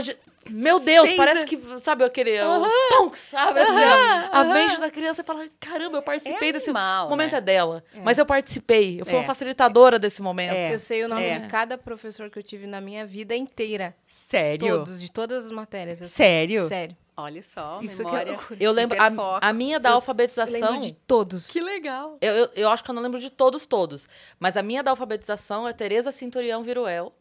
Meu 0.50 0.80
Deus, 0.80 1.08
Fez 1.10 1.18
parece 1.18 1.46
que, 1.46 1.60
sabe, 1.80 2.06
aquele. 2.06 2.40
Os 2.42 2.72
tonks, 2.98 3.20
sabe? 3.20 3.60
assim, 3.60 3.84
a- 3.84 4.30
a 4.40 4.44
mente 4.46 4.80
da 4.80 4.90
criança 4.90 5.22
fala: 5.22 5.46
caramba, 5.60 5.98
eu 5.98 6.02
participei 6.02 6.50
É 6.50 6.52
desse 6.54 6.70
animal, 6.70 7.10
momento 7.10 7.34
né? 7.34 7.38
é 7.38 7.42
dela. 7.42 7.84
Mas 8.02 8.18
eu 8.18 8.26
participei. 8.26 9.02
Eu 9.02 9.06
fui 9.06 9.16
É. 9.16 9.18
uma 9.18 9.26
facilitadora 9.26 10.00
desse 10.00 10.22
momento. 10.22 10.54
É. 10.54 10.74
Eu 10.74 10.80
sei 10.80 11.04
o 11.04 11.10
nome 11.10 11.22
É. 11.24 11.40
de 11.40 11.48
cada 11.48 11.78
professor 11.78 12.30
que 12.30 12.40
eu 12.40 12.44
tive 12.44 12.66
na 12.66 12.80
minha 12.80 13.06
vida 13.06 13.36
inteira. 13.36 13.94
Sério? 14.08 14.70
Todos, 14.78 15.02
de 15.02 15.12
todas 15.12 15.46
as 15.48 15.52
matérias. 15.52 16.02
assim. 16.02 16.14
Sério? 16.14 16.66
Sério. 16.70 16.96
Olha 17.20 17.42
só, 17.44 17.80
Isso 17.82 17.98
que 17.98 18.02
é 18.04 18.06
memória. 18.06 18.32
loucura. 18.34 18.64
Eu 18.64 18.72
lembro. 18.72 18.98
A, 19.02 19.48
a 19.50 19.52
minha 19.52 19.80
da 19.82 19.90
Eu 19.90 19.96
alfabetização. 19.96 20.54
lembro 20.54 20.80
de 20.80 20.94
todos. 20.94 21.48
Que 21.48 21.60
legal. 21.60 22.16
Eu, 22.22 22.34
eu, 22.34 22.50
eu 22.56 22.70
acho 22.70 22.84
que 22.84 22.90
eu 22.92 22.96
não 22.96 23.02
lembro 23.02 23.20
de 23.20 23.30
todos, 23.32 23.66
todos. 23.66 24.08
Mas 24.40 24.56
a 24.56 24.62
minha 24.64 24.82
da 24.82 24.92
alfabetização 24.92 25.68
é 25.68 25.74
Tereza 25.74 26.10
Cinturião 26.12 26.64
Viruel. 26.64 27.12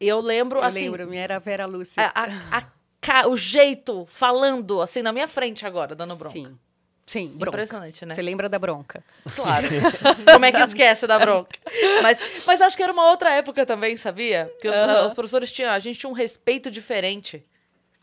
Eu 0.00 0.20
lembro, 0.20 0.58
Eu 0.60 0.64
assim, 0.64 0.80
lembro, 0.80 1.06
minha 1.06 1.22
era 1.22 1.36
a 1.36 1.38
Vera 1.38 1.66
Lúcia. 1.66 2.02
a- 2.02 2.24
a- 2.24 2.58
a 2.58 3.28
o 3.28 3.36
jeito, 3.36 4.06
falando, 4.10 4.80
assim, 4.82 5.00
na 5.00 5.12
minha 5.12 5.28
frente 5.28 5.64
agora, 5.64 5.94
dando 5.94 6.16
bronca. 6.16 6.32
Sim. 6.32 6.58
Sim, 7.06 7.28
bronca. 7.28 7.56
Impressionante, 7.58 8.04
né? 8.04 8.14
Você 8.16 8.20
lembra 8.20 8.48
da 8.48 8.58
bronca? 8.58 9.02
Claro. 9.36 9.64
Como 10.32 10.44
é 10.44 10.50
que 10.50 10.58
esquece 10.58 11.06
da 11.06 11.16
bronca? 11.20 11.56
Mas, 12.02 12.18
mas 12.44 12.60
acho 12.60 12.76
que 12.76 12.82
era 12.82 12.92
uma 12.92 13.08
outra 13.10 13.30
época 13.32 13.64
também, 13.64 13.96
sabia? 13.96 14.50
Porque 14.54 14.68
os, 14.68 14.76
os 15.06 15.14
professores 15.14 15.52
tinham. 15.52 15.70
A 15.70 15.78
gente 15.78 15.98
tinha 16.00 16.10
um 16.10 16.12
respeito 16.12 16.68
diferente 16.68 17.44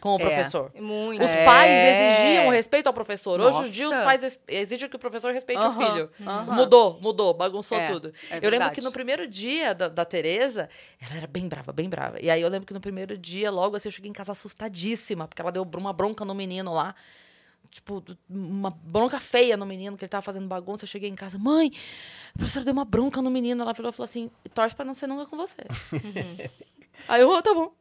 com 0.04 0.18
o 0.18 0.20
É. 0.20 0.26
professor. 0.26 0.70
Muito. 0.78 1.24
Os 1.24 1.32
É. 1.32 1.46
pais 1.46 1.72
exigiam 1.72 2.50
respeito 2.52 2.88
ao 2.88 2.94
professor. 2.94 3.40
Hoje 3.40 3.70
em 3.70 3.72
dia, 3.72 3.86
os 3.86 3.92
Nossa. 3.92 4.04
pais 4.04 4.22
ex- 4.22 4.40
exigem 4.50 4.90
que 4.90 4.98
o 4.98 5.00
professor 5.00 5.32
respeite 5.34 5.62
o 5.62 5.66
Aham, 5.66 5.94
filho. 5.94 6.10
aham. 6.28 6.56
Mudou, 6.56 7.00
mudou, 7.02 7.34
bagunçou 7.34 7.78
É, 7.80 7.88
tudo. 7.88 8.14
é 8.30 8.40
eu 8.42 8.50
lembro 8.52 8.70
que 8.72 8.82
no 8.82 8.92
primeiro 8.92 9.26
dia 9.26 9.74
da, 9.74 9.88
da 9.88 10.04
Tereza, 10.04 10.68
ela 11.00 11.16
era 11.16 11.26
bem 11.28 11.48
brava, 11.48 11.72
bem 11.72 11.88
brava. 11.88 12.20
E 12.20 12.30
aí 12.30 12.42
eu 12.42 12.50
lembro 12.50 12.68
que 12.68 12.74
no 12.74 12.82
primeiro 12.82 13.18
dia, 13.18 13.50
logo 13.50 13.78
assim, 13.78 13.88
eu 13.88 13.94
cheguei 13.94 14.10
em 14.10 14.14
casa 14.14 14.34
assustadíssima, 14.34 15.26
porque 15.26 15.42
ela 15.42 15.54
deu 15.54 15.66
uma 15.78 15.94
bronca 15.94 16.26
no 16.26 16.36
menino 16.36 16.74
lá. 16.74 16.94
Tipo, 17.72 18.04
uma 18.30 18.70
bronca 18.70 19.22
feia 19.22 19.56
no 19.56 19.66
menino, 19.66 19.96
que 19.98 20.04
ele 20.04 20.10
tava 20.10 20.22
fazendo 20.22 20.48
bagunça. 20.48 20.84
Eu 20.84 20.88
cheguei 20.90 21.10
em 21.10 21.16
casa, 21.16 21.40
mãe, 21.40 21.72
a 22.36 22.38
professora 22.38 22.66
deu 22.66 22.74
uma 22.74 22.84
bronca 22.86 23.22
no 23.22 23.32
menino. 23.32 23.64
Ela 23.64 23.72
virou 23.72 23.90
e 23.90 23.94
falou 23.94 24.04
assim: 24.06 24.30
torce 24.54 24.76
pra 24.76 24.84
não 24.84 24.94
ser 24.94 25.08
nunca 25.08 25.26
com 25.26 25.38
você. 25.38 25.62
Aí 27.08 27.22
eu, 27.22 27.34
"Ah, 27.36 27.42
tá 27.42 27.54
bom. 27.54 27.72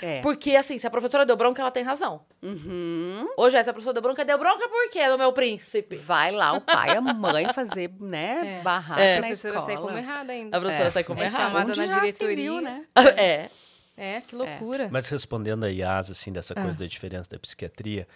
É. 0.00 0.20
Porque, 0.22 0.56
assim, 0.56 0.78
se 0.78 0.86
a 0.86 0.90
professora 0.90 1.26
deu 1.26 1.36
bronca, 1.36 1.60
ela 1.62 1.70
tem 1.70 1.82
razão. 1.82 2.24
Uhum. 2.42 3.26
Hoje, 3.36 3.56
essa 3.56 3.72
professora 3.72 3.94
deu 3.94 4.02
bronca, 4.02 4.24
deu 4.24 4.38
bronca 4.38 4.68
por 4.68 4.90
quê, 4.90 5.06
no 5.08 5.18
meu 5.18 5.32
príncipe? 5.32 5.96
Vai 5.96 6.30
lá 6.32 6.52
o 6.54 6.60
pai 6.60 6.94
e 6.94 6.96
a 6.96 7.00
mãe 7.00 7.52
fazer, 7.52 7.90
né, 8.00 8.58
É. 8.58 8.62
barraca 8.62 9.00
É. 9.00 9.12
A 9.12 9.20
na 9.20 9.26
professora 9.26 9.54
escola. 9.58 9.74
sai 9.74 9.82
como 9.82 9.98
errada 9.98 10.32
ainda. 10.32 10.56
A 10.56 10.60
professora 10.60 10.88
É. 10.88 10.90
sai 10.92 11.04
como 11.04 11.20
É 11.20 11.24
errado. 11.24 11.40
chamada 11.40 11.70
Onde 11.70 11.78
na 11.80 11.84
se 11.94 12.00
diretoria. 12.00 12.36
viu, 12.36 12.60
né? 12.60 12.84
É. 13.16 13.50
É, 13.96 14.20
que 14.22 14.34
loucura. 14.34 14.88
Mas 14.90 15.08
respondendo 15.08 15.64
a 15.64 15.68
Yas, 15.68 16.10
assim, 16.10 16.32
dessa 16.32 16.52
Ah. 16.56 16.62
coisa 16.62 16.76
da 16.76 16.86
diferença 16.86 17.28
da 17.30 17.38
psiquiatria, 17.38 18.08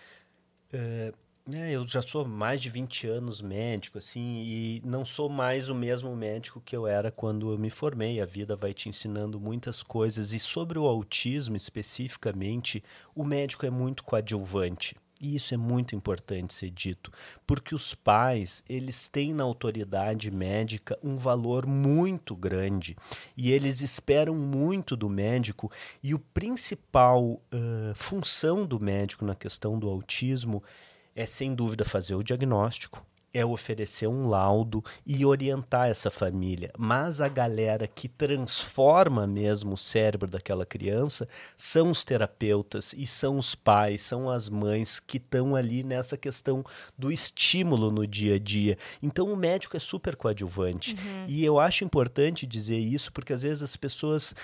é, 0.73 1.13
né, 1.49 1.73
eu 1.73 1.87
já 1.87 2.03
sou 2.03 2.29
mais 2.29 2.61
de 2.61 2.69
20 2.69 3.07
anos 3.07 3.41
médico, 3.41 3.97
assim, 3.97 4.43
e 4.45 4.83
não 4.85 5.03
sou 5.03 5.31
mais 5.31 5.71
o 5.71 5.75
mesmo 5.75 6.15
médico 6.15 6.61
que 6.61 6.77
eu 6.77 6.87
era 6.87 7.11
quando 7.11 7.51
eu 7.51 7.59
me 7.59 7.71
formei. 7.71 8.21
A 8.21 8.27
vida 8.27 8.55
vai 8.55 8.75
te 8.75 8.91
ensinando 8.91 9.41
muitas 9.41 9.83
coisas. 9.83 10.35
E 10.35 10.39
sobre 10.39 10.79
o 10.79 10.85
autismo 10.85 11.57
especificamente, 11.57 12.85
o 13.15 13.25
médico 13.25 13.65
é 13.65 13.71
muito 13.71 14.05
coadjuvante. 14.05 14.95
E 15.21 15.35
isso 15.35 15.55
é 15.55 15.57
muito 15.57 15.97
importante 15.97 16.55
ser 16.55 16.71
dito, 16.71 17.11
porque 17.45 17.75
os 17.75 17.93
pais, 17.93 18.63
eles 18.69 19.09
têm 19.09 19.35
na 19.35 19.43
autoridade 19.43 20.31
médica 20.31 20.97
um 21.03 21.17
valor 21.17 21.67
muito 21.67 22.37
grande 22.37 22.97
e 23.37 23.51
eles 23.51 23.81
esperam 23.81 24.37
muito 24.37 24.97
do 24.97 25.09
médico 25.09 25.73
e 26.05 26.15
o 26.15 26.21
principal 26.21 27.43
ãh, 27.53 27.93
função 27.97 28.65
do 28.65 28.79
médico 28.79 29.25
na 29.25 29.35
questão 29.35 29.77
do 29.77 29.89
autismo 29.89 30.63
é 31.19 31.27
sem 31.27 31.53
dúvida 31.53 31.85
fazer 31.85 32.15
o 32.15 32.23
diagnóstico, 32.23 33.05
é 33.35 33.45
oferecer 33.45 34.07
um 34.07 34.29
laudo 34.29 34.85
e 35.05 35.27
orientar 35.27 35.89
essa 35.89 36.13
família. 36.13 36.71
Mas 36.79 37.21
a 37.21 37.29
galera 37.29 37.89
que 37.89 38.09
transforma 38.09 39.27
mesmo 39.27 39.75
o 39.75 39.77
cérebro 39.77 40.31
daquela 40.31 40.65
criança 40.65 41.29
são 41.57 41.91
os 41.91 42.05
terapeutas 42.05 42.95
e 42.97 43.05
são 43.05 43.37
os 43.37 43.57
pais, 43.57 44.01
são 44.01 44.31
as 44.31 44.49
mães 44.49 45.01
que 45.01 45.17
estão 45.17 45.57
ali 45.57 45.83
nessa 45.83 46.17
questão 46.17 46.65
do 46.97 47.11
estímulo 47.11 47.91
no 47.91 48.07
dia 48.07 48.37
a 48.37 48.39
dia. 48.39 48.79
Então 49.03 49.33
o 49.33 49.37
médico 49.37 49.77
é 49.77 49.81
super 49.81 50.15
coadjuvante. 50.15 50.95
E 51.27 51.45
eu 51.45 51.59
acho 51.59 51.85
importante 51.85 52.47
dizer 52.47 52.79
isso 52.79 53.13
porque 53.13 53.33
às 53.33 53.43
vezes 53.43 53.65
as 53.65 53.77
pessoas 53.77 54.35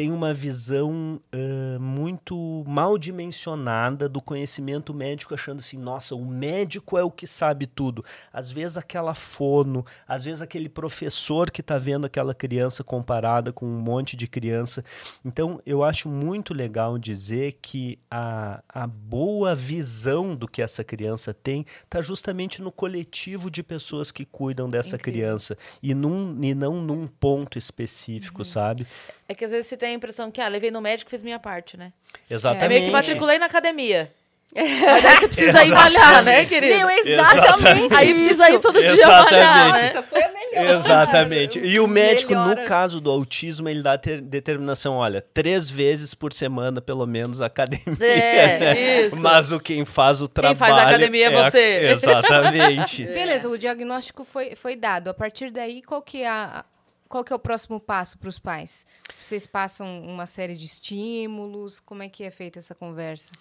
tem 0.00 0.10
uma 0.10 0.32
visão 0.32 1.20
ãh, 1.30 1.78
muito 1.78 2.64
mal 2.66 2.96
dimensionada 2.96 4.08
do 4.08 4.22
conhecimento 4.22 4.94
médico, 4.94 5.34
achando 5.34 5.58
assim, 5.58 5.76
nossa, 5.76 6.14
o 6.14 6.24
médico 6.24 6.96
é 6.96 7.04
o 7.04 7.10
que 7.10 7.26
sabe 7.26 7.66
tudo. 7.66 8.02
Às 8.32 8.50
vezes 8.50 8.78
aquela 8.78 9.14
fono, 9.14 9.84
às 10.08 10.24
vezes 10.24 10.40
aquele 10.40 10.70
professor 10.70 11.50
que 11.50 11.60
está 11.60 11.76
vendo 11.76 12.06
aquela 12.06 12.32
criança 12.32 12.82
comparada 12.82 13.52
com 13.52 13.66
um 13.66 13.78
monte 13.78 14.16
de 14.16 14.26
criança. 14.26 14.82
Então, 15.22 15.60
eu 15.66 15.84
acho 15.84 16.08
muito 16.08 16.54
legal 16.54 16.96
dizer 16.98 17.58
que 17.60 17.98
a, 18.10 18.62
a 18.70 18.86
boa 18.86 19.54
visão 19.54 20.34
do 20.34 20.48
que 20.48 20.62
essa 20.62 20.82
criança 20.82 21.34
tem 21.34 21.66
está 21.84 22.00
justamente 22.00 22.62
no 22.62 22.72
coletivo 22.72 23.50
de 23.50 23.62
pessoas 23.62 24.10
que 24.10 24.24
cuidam 24.24 24.70
dessa 24.70 24.96
Incrível. 24.96 25.20
criança 25.20 25.58
e, 25.82 25.92
num, 25.92 26.42
e 26.42 26.54
não 26.54 26.80
num 26.80 27.06
ponto 27.06 27.58
específico, 27.58 28.42
sabe? 28.46 28.86
É 29.30 29.34
que 29.34 29.44
às 29.44 29.52
vezes 29.52 29.68
você 29.68 29.76
tem 29.76 29.89
a 29.90 29.94
impressão 29.94 30.30
que, 30.30 30.40
ah, 30.40 30.48
levei 30.48 30.70
no 30.70 30.80
médico 30.80 31.08
e 31.08 31.12
fiz 31.12 31.22
minha 31.22 31.38
parte, 31.38 31.76
né? 31.76 31.92
Exatamente. 32.28 32.64
É 32.64 32.68
meio 32.68 32.84
que 32.84 32.90
matriculei 32.90 33.38
na 33.38 33.46
academia. 33.46 34.12
Mas 34.52 35.02
daí 35.04 35.16
você 35.18 35.28
precisa 35.28 35.64
ir 35.64 35.70
malhar, 35.70 36.24
né, 36.24 36.44
querido? 36.44 36.76
Meu, 36.76 36.90
exatamente 36.90 37.94
Aí 37.94 38.12
precisa 38.14 38.50
ir 38.50 38.58
todo 38.58 38.80
dia 38.80 38.90
Exatamente. 38.94 39.32
malhar, 39.32 39.72
né? 39.74 39.82
Nossa, 39.84 40.02
foi 40.02 40.22
a 40.24 40.28
melhor. 40.32 40.74
Exatamente. 40.80 41.60
E 41.60 41.78
o 41.78 41.86
médico, 41.86 42.32
Melhora. 42.34 42.60
no 42.62 42.66
caso 42.66 43.00
do 43.00 43.12
autismo, 43.12 43.68
ele 43.68 43.80
dá 43.80 43.96
ter- 43.96 44.20
determinação, 44.20 44.96
olha, 44.96 45.20
três 45.20 45.70
vezes 45.70 46.14
por 46.14 46.32
semana, 46.32 46.80
pelo 46.80 47.06
menos, 47.06 47.40
a 47.40 47.46
academia. 47.46 47.84
É, 48.00 48.58
né? 48.58 49.00
isso. 49.06 49.16
Mas 49.16 49.52
o 49.52 49.60
quem 49.60 49.84
faz 49.84 50.20
o 50.20 50.24
Quem 50.26 50.34
trabalho. 50.34 50.56
faz 50.56 50.72
a 50.74 50.82
academia 50.88 51.30
é 51.30 51.36
a- 51.36 51.48
você. 51.48 51.78
Exatamente. 51.92 53.04
Beleza, 53.04 53.48
o 53.48 53.56
diagnóstico 53.56 54.24
foi, 54.24 54.56
foi 54.56 54.74
dado. 54.74 55.10
A 55.10 55.14
partir 55.14 55.52
daí, 55.52 55.80
qual 55.80 56.02
que 56.02 56.22
é, 56.22 56.28
a, 56.28 56.64
qual 57.10 57.24
que 57.24 57.32
é 57.32 57.36
o 57.36 57.40
próximo 57.40 57.80
passo 57.80 58.16
para 58.16 58.28
os 58.28 58.38
pais? 58.38 58.86
Vocês 59.18 59.44
passam 59.44 60.00
uma 60.04 60.26
série 60.26 60.54
de 60.54 60.64
estímulos? 60.64 61.80
Como 61.80 62.04
é 62.04 62.08
que 62.08 62.22
é 62.22 62.30
feita 62.30 62.60
essa 62.60 62.72
conversa? 62.72 63.32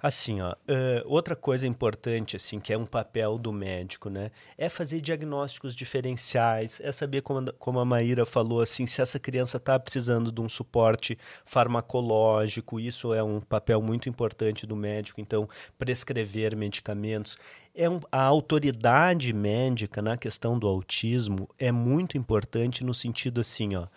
Assim, 0.00 0.40
ó, 0.40 0.54
ãh, 0.68 1.02
outra 1.06 1.34
coisa 1.34 1.66
importante, 1.66 2.36
assim, 2.36 2.60
que 2.60 2.72
é 2.72 2.78
um 2.78 2.86
papel 2.86 3.36
do 3.36 3.52
médico, 3.52 4.08
né? 4.08 4.30
É 4.56 4.68
fazer 4.68 5.00
diagnósticos 5.00 5.74
diferenciais, 5.74 6.80
é 6.84 6.92
saber, 6.92 7.22
como, 7.22 7.52
como 7.54 7.80
a 7.80 7.84
Maíra 7.84 8.24
falou, 8.24 8.60
assim, 8.60 8.86
se 8.86 9.02
essa 9.02 9.18
criança 9.18 9.56
está 9.56 9.76
precisando 9.76 10.30
de 10.30 10.40
um 10.40 10.48
suporte 10.48 11.18
farmacológico, 11.44 12.78
isso 12.78 13.12
é 13.12 13.24
um 13.24 13.40
papel 13.40 13.82
muito 13.82 14.08
importante 14.08 14.66
do 14.68 14.76
médico, 14.76 15.20
então, 15.20 15.48
prescrever 15.76 16.56
medicamentos. 16.56 17.36
É 17.74 17.90
um- 17.90 17.98
a 18.12 18.22
autoridade 18.22 19.32
médica 19.32 20.00
na 20.00 20.16
questão 20.16 20.56
do 20.56 20.68
autismo 20.68 21.48
é 21.58 21.72
muito 21.72 22.16
importante 22.16 22.84
no 22.84 22.94
sentido 22.94 23.40
assim, 23.40 23.74
ó. 23.74 23.88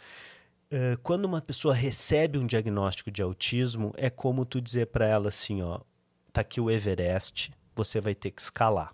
Uh, 0.74 0.98
quando 1.04 1.26
uma 1.26 1.42
pessoa 1.42 1.74
recebe 1.76 2.38
um 2.40 2.48
diagnóstico 2.48 3.12
de 3.12 3.22
autismo, 3.22 3.94
é 3.98 4.10
como 4.10 4.46
tu 4.46 4.62
dizer 4.62 4.88
para 4.88 5.06
ela 5.06 5.28
assim, 5.28 5.62
ó, 5.62 5.82
tá 6.32 6.42
aqui 6.42 6.62
o 6.62 6.70
Everest, 6.70 7.52
você 7.76 8.00
vai 8.00 8.16
ter 8.16 8.32
que 8.32 8.42
escalar. 8.42 8.94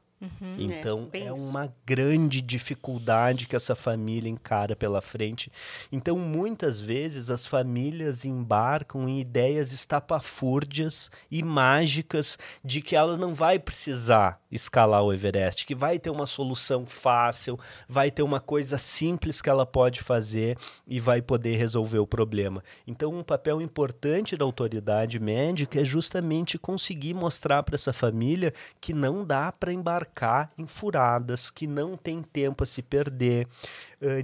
Então 0.57 1.09
É, 1.13 1.25
é, 1.25 1.33
uma 1.33 1.71
grande 1.85 2.41
dificuldade 2.41 3.47
que 3.47 3.55
essa 3.55 3.75
família 3.75 4.29
encara 4.29 4.75
pela 4.75 4.99
frente. 4.99 5.51
Então 5.91 6.17
muitas 6.17 6.81
vezes 6.81 7.29
as 7.29 7.45
famílias 7.45 8.25
embarcam 8.25 9.07
em 9.07 9.19
ideias 9.19 9.71
estapafúrdias 9.71 11.11
e 11.29 11.43
mágicas 11.43 12.37
de 12.63 12.81
que 12.81 12.95
ela 12.95 13.17
não 13.17 13.33
vai 13.33 13.59
precisar 13.59 14.41
escalar 14.51 15.03
o 15.03 15.13
Everest, 15.13 15.65
que 15.65 15.75
vai 15.75 15.99
ter 15.99 16.09
uma 16.09 16.25
solução 16.25 16.85
fácil, 16.85 17.59
vai 17.87 18.09
ter 18.09 18.23
uma 18.23 18.39
coisa 18.39 18.77
simples 18.77 19.41
que 19.41 19.49
ela 19.49 19.65
pode 19.65 20.01
fazer 20.01 20.57
e 20.87 20.99
vai 20.99 21.21
poder 21.21 21.57
resolver 21.57 21.99
o 21.99 22.07
problema. 22.07 22.63
Então 22.87 23.13
um 23.13 23.23
papel 23.23 23.61
importante 23.61 24.35
da 24.35 24.45
autoridade 24.45 25.19
médica 25.19 25.81
é 25.81 25.85
justamente 25.85 26.57
conseguir 26.57 27.13
mostrar 27.13 27.61
para 27.63 27.75
essa 27.75 27.93
família 27.93 28.53
que 28.81 28.93
não 28.93 29.25
dá 29.25 29.51
para 29.51 29.73
embarcar 29.73 30.06
em 30.57 30.65
furadas, 30.65 31.49
que 31.49 31.67
não 31.67 31.95
tem 31.97 32.21
tempo 32.21 32.63
a 32.63 32.67
se 32.67 32.81
perder, 32.81 33.47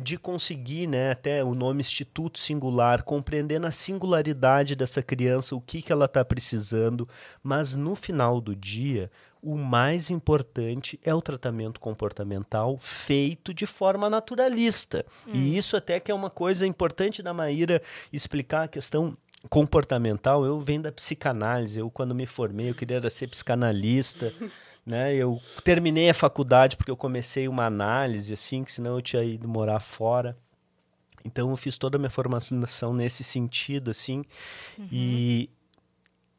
de 0.01 0.17
conseguir, 0.17 0.87
né, 0.87 1.11
até 1.11 1.43
o 1.43 1.55
nome 1.55 1.81
Instituto 1.81 2.39
Singular, 2.39 3.03
compreender 3.03 3.59
na 3.59 3.71
singularidade 3.71 4.75
dessa 4.75 5.01
criança 5.01 5.55
o 5.55 5.61
que, 5.61 5.81
que 5.81 5.91
ela 5.91 6.05
está 6.05 6.23
precisando, 6.23 7.07
mas 7.41 7.75
no 7.75 7.95
final 7.95 8.39
do 8.39 8.55
dia, 8.55 9.09
o 9.41 9.57
mais 9.57 10.09
importante 10.09 10.99
é 11.03 11.13
o 11.13 11.21
tratamento 11.21 11.79
comportamental 11.79 12.77
feito 12.79 13.53
de 13.53 13.65
forma 13.65 14.09
naturalista. 14.09 15.05
E 15.27 15.57
isso 15.57 15.75
até 15.75 15.99
que 15.99 16.09
é 16.09 16.15
uma 16.15 16.29
coisa 16.29 16.65
importante 16.65 17.21
da 17.21 17.33
Maíra 17.33 17.81
explicar 18.11 18.63
a 18.63 18.67
questão 18.67 19.17
comportamental, 19.49 20.45
eu 20.45 20.59
venho 20.59 20.83
da 20.83 20.91
psicanálise. 20.91 21.79
Eu, 21.79 21.89
quando 21.89 22.15
me 22.15 22.25
formei, 22.25 22.69
eu 22.69 22.75
queria 22.75 23.09
ser 23.09 23.27
psicanalista. 23.27 24.33
né? 24.85 25.15
Eu 25.15 25.41
terminei 25.63 26.09
a 26.09 26.13
faculdade 26.13 26.75
porque 26.75 26.91
eu 26.91 26.97
comecei 26.97 27.47
uma 27.47 27.65
análise, 27.65 28.33
assim, 28.33 28.63
que 28.63 28.71
senão 28.71 28.95
eu 28.95 29.01
tinha 29.01 29.23
ido 29.23 29.47
morar 29.47 29.79
fora. 29.79 30.37
Então 31.25 31.49
eu 31.49 31.55
fiz 31.55 31.77
toda 31.77 31.97
a 31.97 31.99
minha 31.99 32.09
formação 32.09 32.93
nesse 32.93 33.23
sentido, 33.23 33.91
assim. 33.91 34.25
E, 34.91 35.49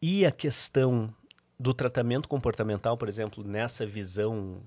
e 0.03 0.27
a 0.27 0.31
questão 0.31 1.12
do 1.59 1.73
tratamento 1.73 2.29
comportamental, 2.29 2.97
por 2.97 3.09
exemplo, 3.09 3.43
nessa 3.43 3.87
visão 3.87 4.61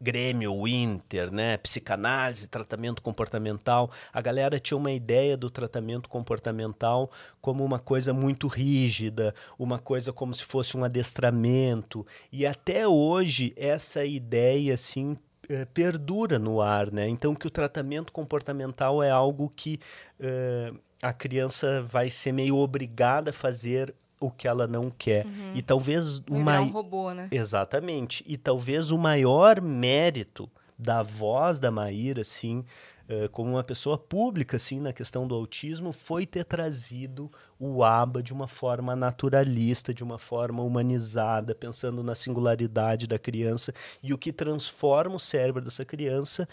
Grêmio, 0.00 0.62
Winter, 0.64 1.30
né, 1.30 1.56
psicanálise, 1.58 2.48
tratamento 2.48 3.02
comportamental, 3.02 3.90
a 4.12 4.20
galera 4.22 4.58
tinha 4.58 4.78
uma 4.78 4.90
ideia 4.90 5.36
do 5.36 5.50
tratamento 5.50 6.08
comportamental 6.08 7.10
como 7.40 7.64
uma 7.64 7.78
coisa 7.78 8.14
muito 8.14 8.48
rígida, 8.48 9.34
uma 9.58 9.78
coisa 9.78 10.12
como 10.12 10.32
se 10.32 10.44
fosse 10.44 10.76
um 10.76 10.84
adestramento, 10.84 12.06
e 12.32 12.46
até 12.46 12.88
hoje 12.88 13.52
essa 13.56 14.04
ideia 14.04 14.74
assim 14.74 15.18
eh, 15.50 15.66
perdura 15.66 16.38
no 16.38 16.60
ar, 16.60 16.90
né? 16.90 17.08
Então 17.08 17.34
que 17.34 17.46
o 17.46 17.50
tratamento 17.50 18.12
comportamental 18.12 19.02
é 19.02 19.10
algo 19.10 19.52
que 19.54 19.78
eh, 20.18 20.72
a 21.02 21.12
criança 21.12 21.82
vai 21.82 22.08
ser 22.08 22.32
meio 22.32 22.56
obrigada 22.56 23.30
a 23.30 23.32
fazer 23.32 23.94
o 24.20 24.30
que 24.30 24.46
ela 24.46 24.66
não 24.66 24.90
quer. 24.90 25.26
E 25.54 25.62
talvez 25.62 26.18
uma 26.28 26.52
virar 26.52 26.62
um 26.62 26.68
robô, 26.68 27.12
né? 27.12 27.28
Exatamente. 27.30 28.22
E 28.26 28.36
talvez 28.36 28.90
o 28.90 28.98
maior 28.98 29.60
mérito 29.60 30.48
da 30.78 31.02
voz 31.02 31.58
da 31.58 31.70
Maíra, 31.70 32.20
assim, 32.20 32.64
eh, 33.08 33.28
como 33.28 33.50
uma 33.50 33.64
pessoa 33.64 33.98
pública, 33.98 34.56
assim, 34.56 34.78
na 34.78 34.92
questão 34.92 35.26
do 35.26 35.34
autismo, 35.34 35.92
foi 35.92 36.24
ter 36.24 36.44
trazido 36.44 37.30
o 37.58 37.82
ABA 37.82 38.22
de 38.22 38.32
uma 38.32 38.46
forma 38.46 38.94
naturalista, 38.94 39.92
de 39.92 40.04
uma 40.04 40.18
forma 40.18 40.62
humanizada, 40.62 41.54
pensando 41.54 42.02
na 42.02 42.14
singularidade 42.14 43.06
da 43.06 43.18
criança. 43.18 43.74
E 44.02 44.14
o 44.14 44.18
que 44.18 44.32
transforma 44.32 45.16
o 45.16 45.20
cérebro 45.20 45.60
dessa 45.60 45.84
criança 45.84 46.48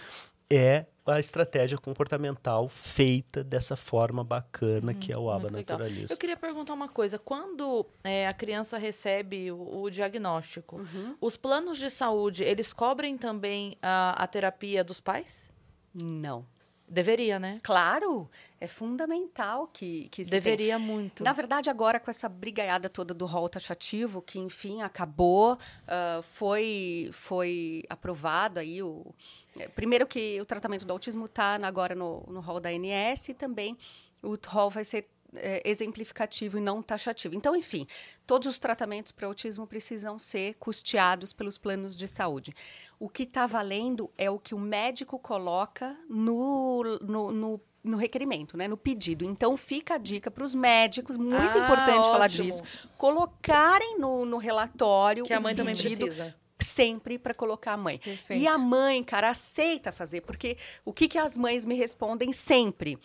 é 0.49 0.85
a 1.07 1.19
estratégia 1.19 1.77
comportamental 1.77 2.67
feita 2.69 3.43
dessa 3.43 3.75
forma 3.75 4.23
bacana 4.23 4.93
que 4.93 5.11
é 5.11 5.17
o 5.17 5.29
ABA 5.29 5.43
Muito 5.43 5.55
legal. 5.55 5.79
naturalista. 5.79 6.13
Eu 6.13 6.17
queria 6.17 6.38
perguntar 6.38 6.73
uma 6.73 6.88
coisa. 6.89 7.17
Quando 7.17 7.85
é, 8.03 8.27
a 8.27 8.34
criança 8.34 8.77
recebe 8.77 9.51
o, 9.51 9.84
o 9.84 9.89
diagnóstico, 9.89 10.85
os 11.21 11.38
planos 11.38 11.77
de 11.77 11.89
saúde, 11.89 12.43
eles 12.43 12.73
cobrem 12.73 13.17
também 13.17 13.77
a, 13.81 14.23
a 14.23 14.27
terapia 14.27 14.84
dos 14.84 14.99
pais? 14.99 15.49
Não. 15.93 16.45
Deveria, 16.89 17.38
né? 17.38 17.59
Claro, 17.61 18.29
é 18.61 18.67
fundamental 18.67 19.67
que, 19.67 20.07
que. 20.07 20.23
Deveria 20.23 20.79
muito. 20.79 21.21
Na 21.21 21.34
verdade, 21.34 21.69
agora 21.69 21.99
com 21.99 22.09
essa 22.09 22.29
brigaiada 22.29 22.88
toda 22.88 23.13
do 23.13 23.25
rol 23.25 23.49
taxativo, 23.49 24.21
que 24.21 24.39
enfim 24.39 24.81
acabou, 24.81 25.57
ah, 25.85 26.21
foi, 26.31 27.09
foi 27.11 27.84
aprovado 27.89 28.59
aí 28.59 28.81
o. 28.81 29.13
é, 29.59 29.67
Primeiro 29.67 30.05
que 30.07 30.39
o 30.41 30.45
tratamento 30.45 30.85
do 30.85 30.91
autismo 30.93 31.25
está 31.25 31.55
agora 31.63 31.93
no, 31.95 32.23
no 32.27 32.39
rol 32.39 32.59
da 32.59 32.69
ANS 32.69 33.29
e 33.29 33.34
também 33.34 33.77
o 34.21 34.38
rol 34.47 34.69
vai 34.69 34.84
ser 34.85 35.07
é, 35.35 35.61
exemplificativo 35.69 36.57
e 36.57 36.61
não 36.61 36.81
taxativo. 36.81 37.35
Então, 37.35 37.55
enfim, 37.55 37.85
todos 38.25 38.47
os 38.47 38.57
tratamentos 38.57 39.11
para 39.11 39.27
autismo 39.27 39.67
precisam 39.67 40.17
ser 40.17 40.55
custeados 40.55 41.34
pelos 41.34 41.57
planos 41.57 41.97
de 41.97 42.07
saúde. 42.07 42.53
O 42.99 43.09
que 43.09 43.23
está 43.23 43.45
valendo 43.45 44.09
é 44.17 44.29
o 44.31 44.39
que 44.39 44.55
o 44.55 44.59
médico 44.59 45.19
coloca 45.19 45.95
no, 46.09 46.84
no, 47.01 47.31
no- 47.31 47.61
no 47.84 47.95
requerimento, 47.95 48.57
né, 48.57 48.67
no 48.67 48.75
pedido. 48.75 49.23
Então, 49.23 49.55
fica 49.55 49.93
a 49.95 49.97
dica 49.97 50.29
para 50.29 50.43
os 50.43 50.53
médicos, 50.53 51.15
muito 51.15 51.57
Ah, 51.57 51.63
importante 51.63 52.05
falar 52.09 52.25
ótimo. 52.25 52.43
disso, 52.43 52.61
colocarem 52.97 53.97
no, 53.97 54.25
no 54.25 54.38
relatório 54.38 55.23
Que 55.25 55.34
a 55.34 55.39
mãe 55.39 55.55
também 55.55 55.73
precisa. 55.75 56.35
Sempre 56.65 57.17
para 57.17 57.34
colocar 57.34 57.73
a 57.73 57.77
mãe. 57.77 57.99
Perfeito. 57.99 58.41
E 58.41 58.47
a 58.47 58.57
mãe, 58.57 59.03
cara, 59.03 59.29
aceita 59.29 59.91
fazer, 59.91 60.21
porque 60.21 60.57
o 60.84 60.93
que, 60.93 61.07
que 61.07 61.17
as 61.17 61.38
mães 61.38 61.65
me 61.65 61.75
respondem 61.75 62.31
sempre? 62.31 62.97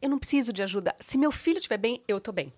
Eu 0.00 0.10
não 0.10 0.18
preciso 0.18 0.52
de 0.52 0.62
ajuda. 0.62 0.94
Se 1.00 1.16
meu 1.16 1.32
filho 1.32 1.58
estiver 1.58 1.78
bem, 1.78 2.02
eu 2.06 2.20
tô 2.20 2.32
bem. 2.32 2.52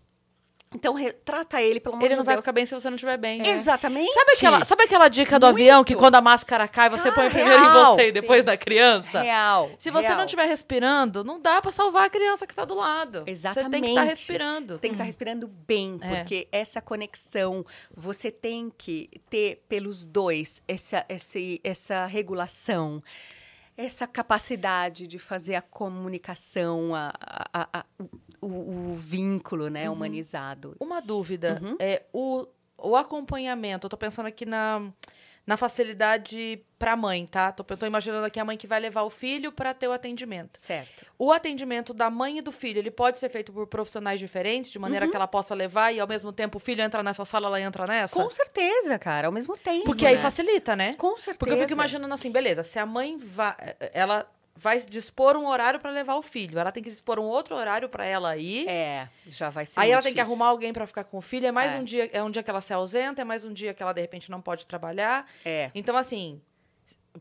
Então, 0.75 0.95
trata 1.25 1.63
ele, 1.63 1.81
pelo 1.81 1.95
amor 1.95 2.05
Ele 2.05 2.15
de 2.15 2.19
não 2.19 2.25
vai 2.25 2.35
Deus. 2.35 2.45
ficar 2.45 2.53
bem 2.53 2.67
se 2.67 2.75
você 2.75 2.91
não 2.91 2.97
estiver 2.97 3.17
bem. 3.17 3.41
Exatamente. 3.47 4.13
Sabe 4.13 4.33
aquela, 4.33 4.65
sabe 4.67 4.83
aquela 4.83 5.09
dica 5.09 5.39
do 5.39 5.47
Muito. 5.47 5.57
avião 5.57 5.83
que 5.83 5.95
quando 5.97 6.17
a 6.17 6.21
máscara 6.21 6.69
cai, 6.69 6.91
você 6.91 7.05
Cara, 7.05 7.15
põe 7.15 7.31
primeiro 7.31 7.65
em 7.65 7.73
você 7.73 8.09
e 8.09 8.13
depois 8.13 8.41
Sim. 8.41 8.47
na 8.47 8.57
criança? 8.59 9.23
Real. 9.23 9.71
Se 9.79 9.91
você 9.91 10.09
real. 10.09 10.19
não 10.19 10.25
estiver 10.27 10.45
respirando, 10.47 11.25
não 11.25 11.41
dá 11.41 11.63
pra 11.63 11.73
salvar 11.73 12.05
a 12.07 12.11
criança 12.11 12.47
que 12.47 12.55
tá 12.55 12.67
do 12.67 12.75
lado. 12.75 13.21
Você 13.21 13.25
tem 13.25 13.25
que 13.25 13.31
estar 13.33 13.51
Exatamente. 13.61 14.09
respirando. 14.09 14.75
Você 14.75 14.81
tem 14.81 14.91
que 14.91 14.95
estar 14.95 15.05
respirando 15.05 15.49
bem, 15.49 15.99
É. 16.03 16.17
porque 16.17 16.47
essa 16.53 16.83
conexão 16.83 17.65
você 17.97 18.31
tem 18.31 18.71
que 18.77 19.09
ter 19.31 19.65
pelos 19.71 20.05
dois 20.05 20.61
essa, 20.69 21.03
esse, 21.09 21.63
essa 21.65 22.05
regulação, 22.05 23.03
essa 23.75 24.07
capacidade 24.07 25.07
de 25.07 25.19
fazer 25.19 25.55
a 25.55 25.63
comunicação, 25.63 26.95
a, 26.95 27.13
a- 27.55 27.69
a- 27.73 27.85
o, 28.41 28.47
o- 28.47 28.95
vínculo 28.95 29.69
né, 29.69 29.89
humanizado. 29.89 30.77
Uma 30.81 31.01
dúvida. 31.01 31.61
Uhum. 31.63 31.77
É, 31.79 32.03
o, 32.13 32.47
o 32.77 32.97
acompanhamento, 32.97 33.87
eu 33.87 33.91
tô 33.91 33.97
pensando 33.97 34.27
aqui 34.27 34.45
na, 34.47 34.83
na 35.47 35.57
facilidade 35.57 36.63
pra 36.79 36.95
mãe, 36.97 37.27
tá? 37.27 37.51
Tô, 37.51 37.65
eu 37.69 37.77
tô 37.77 37.87
imaginando 37.87 38.27
aqui 38.27 38.39
a 38.39 38.45
mãe 38.45 38.57
que 38.57 38.67
vai 38.67 38.79
levar 38.79 39.03
o 39.03 39.11
filho 39.11 39.51
pra 39.51 39.75
ter 39.75 39.89
o 39.89 39.93
atendimento. 39.93 40.57
Certo. 40.59 41.07
O 41.19 41.33
atendimento 41.33 41.93
da 41.93 42.09
mãe 42.11 42.39
e 42.39 42.43
do 42.43 42.53
filho, 42.53 42.79
ele 42.79 42.91
pode 42.91 43.19
ser 43.19 43.29
feito 43.29 43.53
por 43.53 43.67
profissionais 43.67 44.21
diferentes, 44.21 44.71
de 44.71 44.79
maneira 44.79 45.09
que 45.09 45.17
ela 45.17 45.27
possa 45.27 45.55
levar 45.55 45.93
e 45.93 45.99
ao 45.99 46.07
mesmo 46.07 46.33
tempo 46.33 46.59
o 46.59 46.61
filho 46.61 46.83
entra 46.83 47.03
nessa 47.03 47.25
sala, 47.25 47.49
ela 47.49 47.61
entra 47.61 47.87
nessa? 47.87 48.15
Com 48.15 48.31
certeza, 48.31 48.99
cara, 48.99 49.27
ao 49.27 49.33
mesmo 49.33 49.57
tempo. 49.57 49.87
Porque 49.87 50.07
aí 50.07 50.17
né? 50.17 50.23
facilita, 50.23 50.77
né? 50.77 50.93
Com 50.95 51.17
certeza. 51.17 51.39
Porque 51.39 51.55
eu 51.55 51.59
fico 51.59 51.73
imaginando 51.73 52.13
assim, 52.15 52.31
beleza, 52.31 52.63
se 52.63 52.79
a 52.79 52.87
mãe 52.87 53.17
vai, 53.17 53.55
ela 53.93 54.25
vai 54.61 54.79
dispor 54.81 55.37
um 55.37 55.47
horário 55.47 55.79
pra 55.79 55.91
levar 55.91 56.17
o 56.17 56.23
filho, 56.23 56.59
ela 56.59 56.73
tem 56.73 56.83
que 56.83 56.91
dispor 56.91 57.19
um 57.21 57.25
outro 57.25 57.55
horário 57.55 57.89
pra 57.89 58.05
ela 58.05 58.37
ir. 58.37 58.69
É, 58.69 59.09
já 59.27 59.49
vai 59.51 59.65
ser 59.65 59.79
Aí 59.79 59.91
ela 59.93 60.03
tem 60.03 60.13
que 60.13 60.17
difícil. 60.17 60.33
arrumar 60.35 60.49
alguém 60.51 60.73
pra 60.73 60.85
ficar 60.87 61.05
com 61.05 61.17
o 61.19 61.21
filho, 61.21 61.47
é 61.47 61.53
mais 61.53 61.73
É. 61.75 61.79
um 61.79 61.85
dia, 61.85 62.11
é 62.13 62.23
um 62.23 62.31
dia 62.31 62.43
que 62.43 62.51
ela 62.51 62.61
se 62.61 62.73
ausenta, 62.73 63.23
é 63.23 63.25
mais 63.25 63.45
um 63.45 63.53
dia 63.53 63.73
que 63.73 63.83
ela 63.83 63.93
de 63.93 64.01
repente 64.01 64.31
não 64.31 64.41
pode 64.43 64.67
trabalhar. 64.67 65.27
É. 65.45 65.71
Então 65.75 65.97
assim, 65.97 66.43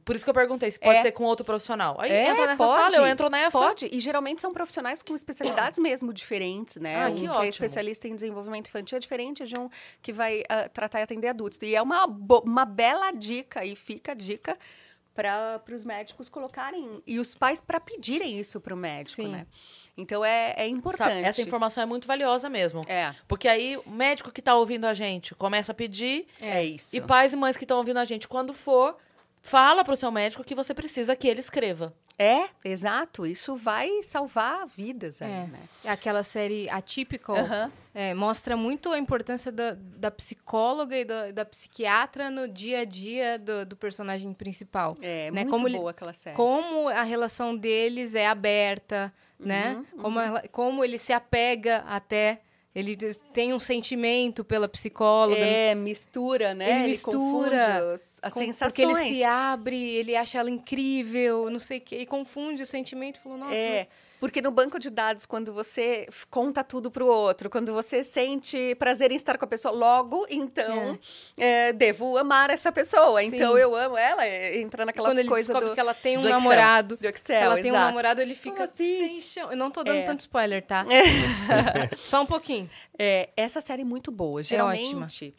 por 0.05 0.15
isso 0.15 0.23
que 0.25 0.29
eu 0.29 0.33
perguntei 0.33 0.69
se 0.71 0.79
pode 0.79 0.97
É. 0.97 1.01
ser 1.03 1.11
com 1.11 1.23
outro 1.25 1.45
profissional. 1.45 1.95
Aí 1.99 2.11
É, 2.11 2.29
entra 2.29 2.45
nessa 2.47 2.57
pode. 2.57 2.81
sala, 2.93 2.95
eu 2.95 3.07
entro 3.07 3.29
nessa. 3.29 3.57
Pode, 3.57 3.87
e 3.91 3.99
geralmente 3.99 4.41
são 4.41 4.51
profissionais 4.53 5.01
com 5.03 5.13
especialidades 5.15 5.79
mesmo 5.79 6.11
diferentes, 6.13 6.75
né? 6.77 7.03
Ah, 7.03 7.09
um 7.09 7.15
que 7.15 7.27
que 7.27 7.45
é 7.45 7.47
especialista 7.47 8.07
em 8.07 8.15
desenvolvimento 8.15 8.67
infantil 8.69 8.95
é 8.97 8.99
diferente 8.99 9.45
de 9.45 9.59
um 9.59 9.69
que 10.01 10.11
vai 10.13 10.43
ah, 10.49 10.67
tratar 10.69 10.99
e 10.99 11.03
atender 11.03 11.27
adultos. 11.29 11.59
E 11.61 11.75
é 11.75 11.81
uma, 11.81 12.05
uma 12.43 12.65
bela 12.65 13.11
dica, 13.11 13.63
e 13.65 13.75
fica 13.75 14.11
a 14.11 14.15
dica 14.15 14.57
para 15.17 15.75
os 15.75 15.83
médicos 15.83 16.29
colocarem, 16.29 17.01
e 17.07 17.19
os 17.19 17.33
pais 17.33 17.59
para 17.59 17.79
pedirem 17.79 18.39
isso 18.39 18.61
para 18.61 18.73
o 18.73 18.77
médico, 18.77 19.15
Sim. 19.15 19.29
né? 19.29 19.47
Então 19.97 20.23
é, 20.23 20.53
é 20.55 20.67
importante. 20.67 21.25
essa 21.25 21.41
informação 21.41 21.81
é 21.81 21.85
muito 21.87 22.07
valiosa 22.07 22.47
mesmo. 22.47 22.83
É, 22.87 23.15
Porque 23.27 23.47
aí 23.47 23.77
o 23.77 23.89
médico 23.89 24.31
que 24.31 24.43
tá 24.43 24.53
ouvindo 24.53 24.85
a 24.85 24.93
gente 24.93 25.33
começa 25.33 25.71
a 25.71 25.75
pedir 25.75 26.27
é, 26.39 26.63
isso. 26.63 26.95
E 26.95 27.01
pais 27.01 27.33
e 27.33 27.35
mães 27.35 27.57
que 27.57 27.63
estão 27.63 27.79
ouvindo 27.79 27.97
a 27.97 28.05
gente, 28.05 28.27
quando 28.27 28.53
for, 28.53 28.95
fala 29.47 29.83
pro 29.83 29.95
seu 29.95 30.11
médico 30.11 30.43
que 30.43 30.53
você 30.53 30.73
precisa 30.73 31.15
que 31.15 31.27
ele 31.27 31.39
escreva. 31.39 31.93
É, 32.19 32.47
exato. 32.65 33.25
Isso 33.25 33.55
vai 33.55 34.01
salvar 34.03 34.65
vidas 34.67 35.21
aí, 35.21 35.31
É. 35.31 35.45
né? 35.47 35.59
Aquela 35.85 36.23
série 36.23 36.67
Atypical 36.69 37.35
Aham. 37.37 37.71
é, 37.93 38.13
mostra 38.13 38.57
muito 38.57 38.91
a 38.91 38.97
importância 38.97 39.51
da, 39.51 39.75
da 39.77 40.09
psicóloga 40.11 40.97
e 40.97 41.05
da, 41.05 41.31
da 41.31 41.45
psiquiatra 41.45 42.29
no 42.31 42.47
dia 42.47 42.79
a 42.79 42.85
dia 42.85 43.37
do, 43.37 43.65
do 43.67 43.75
personagem 43.77 44.33
principal. 44.33 44.95
É, 45.01 45.31
Né, 45.31 45.41
muito 45.41 45.51
como 45.51 45.67
ele- 45.67 45.77
boa 45.77 45.91
aquela 45.91 46.13
série. 46.13 46.35
Como 46.35 46.89
a 46.89 47.03
relação 47.03 47.55
deles 47.55 48.15
é 48.15 48.27
aberta, 48.27 49.13
né? 49.39 49.75
Uhum, 49.93 50.01
Como, 50.01 50.19
ela- 50.19 50.43
como 50.51 50.83
ele 50.83 50.97
se 50.97 51.13
apega 51.13 51.83
até. 51.87 52.41
Ele 52.75 52.95
tem 53.33 53.53
um 53.53 53.59
sentimento 53.59 54.43
pela 54.43 54.67
psicóloga. 54.67 55.39
É, 55.39 55.73
mistura, 55.73 56.53
né? 56.53 56.79
Ele 56.79 56.87
mistura 56.89 57.11
confunde 57.17 57.55
os- 57.95 58.09
as 58.21 58.33
com- 58.33 58.39
sensações. 58.39 58.73
Porque 58.73 58.81
ele 58.83 59.15
se 59.15 59.23
abre, 59.23 59.75
ele 59.95 60.15
acha 60.15 60.37
ela 60.37 60.49
incrível, 60.49 61.49
não 61.49 61.59
sei 61.59 61.79
o 61.79 61.81
quê, 61.81 61.97
e 61.99 62.05
confunde 62.05 62.61
o 62.61 62.67
sentimento. 62.67 63.19
Falou, 63.19 63.37
nossa, 63.37 63.55
É, 63.55 63.77
mas 63.79 63.87
porque 64.19 64.41
no 64.41 64.51
banco 64.51 64.79
de 64.79 64.89
dados, 64.89 65.25
quando 65.25 65.53
você 65.53 66.07
conta 66.29 66.63
tudo 66.63 66.89
pro 66.89 67.05
outro, 67.05 67.49
quando 67.49 67.73
você 67.73 68.03
sente 68.03 68.75
prazer 68.75 69.11
em 69.11 69.15
estar 69.15 69.37
com 69.37 69.45
a 69.45 69.47
pessoa, 69.47 69.73
logo, 69.73 70.25
então, 70.29 70.97
é, 71.37 71.71
devo 71.73 72.17
amar 72.17 72.49
essa 72.49 72.71
pessoa. 72.71 73.19
Sim. 73.21 73.27
Então, 73.27 73.57
eu 73.57 73.75
amo 73.75 73.97
ela, 73.97 74.25
é, 74.25 74.59
entra 74.59 74.85
naquela 74.85 75.09
quando 75.09 75.19
ele 75.19 75.29
coisa 75.29 75.47
descobre 75.47 75.69
do, 75.69 75.73
que 75.75 75.79
ela 75.79 75.93
tem 75.93 76.17
um 76.17 76.21
do 76.21 76.27
Excel, 76.27 76.39
namorado, 76.39 76.97
do 76.97 77.07
Excel, 77.07 77.41
ela 77.41 77.61
tem 77.61 77.71
um 77.71 77.75
namorado, 77.75 78.21
ele 78.21 78.35
fica 78.35 78.63
assim? 78.63 78.97
sem 78.97 79.21
chão. 79.21 79.51
Eu 79.51 79.57
não 79.57 79.69
tô 79.69 79.83
dando 79.83 79.97
É. 79.99 80.03
tanto 80.03 80.21
spoiler, 80.21 80.63
tá? 80.65 80.85
Só 81.97 82.21
um 82.21 82.25
pouquinho. 82.25 82.69
É, 82.97 83.29
essa 83.37 83.61
série 83.61 83.81
é 83.81 83.85
muito 83.85 84.11
boa. 84.11 84.41
Geralmente, 84.41 84.95
É, 85.25 85.31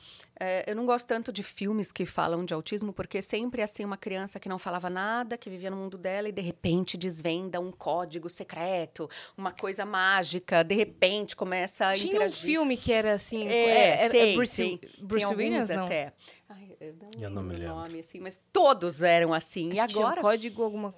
eu 0.67 0.77
não 0.77 0.87
gosto 0.87 1.07
tanto 1.07 1.33
de 1.33 1.43
filmes 1.43 1.91
que 1.91 2.07
falam 2.07 2.45
de 2.45 2.55
autismo, 2.55 2.93
porque 2.93 3.21
sempre 3.21 3.61
é 3.61 3.65
assim 3.65 3.85
uma 3.85 3.97
criança 3.97 4.39
que 4.39 4.49
não 4.49 4.59
falava 4.59 4.89
nada, 4.89 5.37
que 5.37 5.51
vivia 5.51 5.71
no 5.71 5.77
mundo 5.77 5.99
dela 5.99 6.29
e 6.29 6.33
de 6.33 6.41
repente 6.43 6.97
desvenda 6.97 7.59
um 7.61 7.73
código 7.73 8.29
secreto, 8.31 9.09
uma 9.37 9.51
coisa 9.53 9.85
mágica, 9.85 10.63
de 10.63 10.75
repente 10.75 11.35
começa 11.35 11.87
a 11.89 11.93
Tinha 11.93 12.07
um 12.07 12.09
interagir. 12.17 12.39
filme 12.43 12.77
que 12.77 12.93
era 12.93 13.13
assim. 13.15 13.49
É, 13.49 14.03
era 14.05 14.11
tem, 14.11 14.37
Bruce, 14.37 14.57
tem. 14.57 14.81
Bruce 15.01 15.27
Tem 15.27 15.37
Williams, 15.37 15.69
não? 15.71 15.85
até. 15.87 16.13
Ai, 16.51 16.77
eu 16.81 16.95
não, 16.95 17.11
Eu 17.23 17.31
não 17.31 17.43
me 17.43 17.55
lembro 17.57 17.75
o 17.75 17.79
nome, 17.81 18.01
assim, 18.01 18.21
mas 18.21 18.41
todos 18.53 19.03
eram 19.03 19.35
assim. 19.35 19.69
e 19.73 19.81
Acho 19.81 19.89
que 19.89 19.95
tinha 19.95 20.05
um 20.05 20.07
agora 20.09 20.23
código 20.23 20.63
alguma 20.63 20.95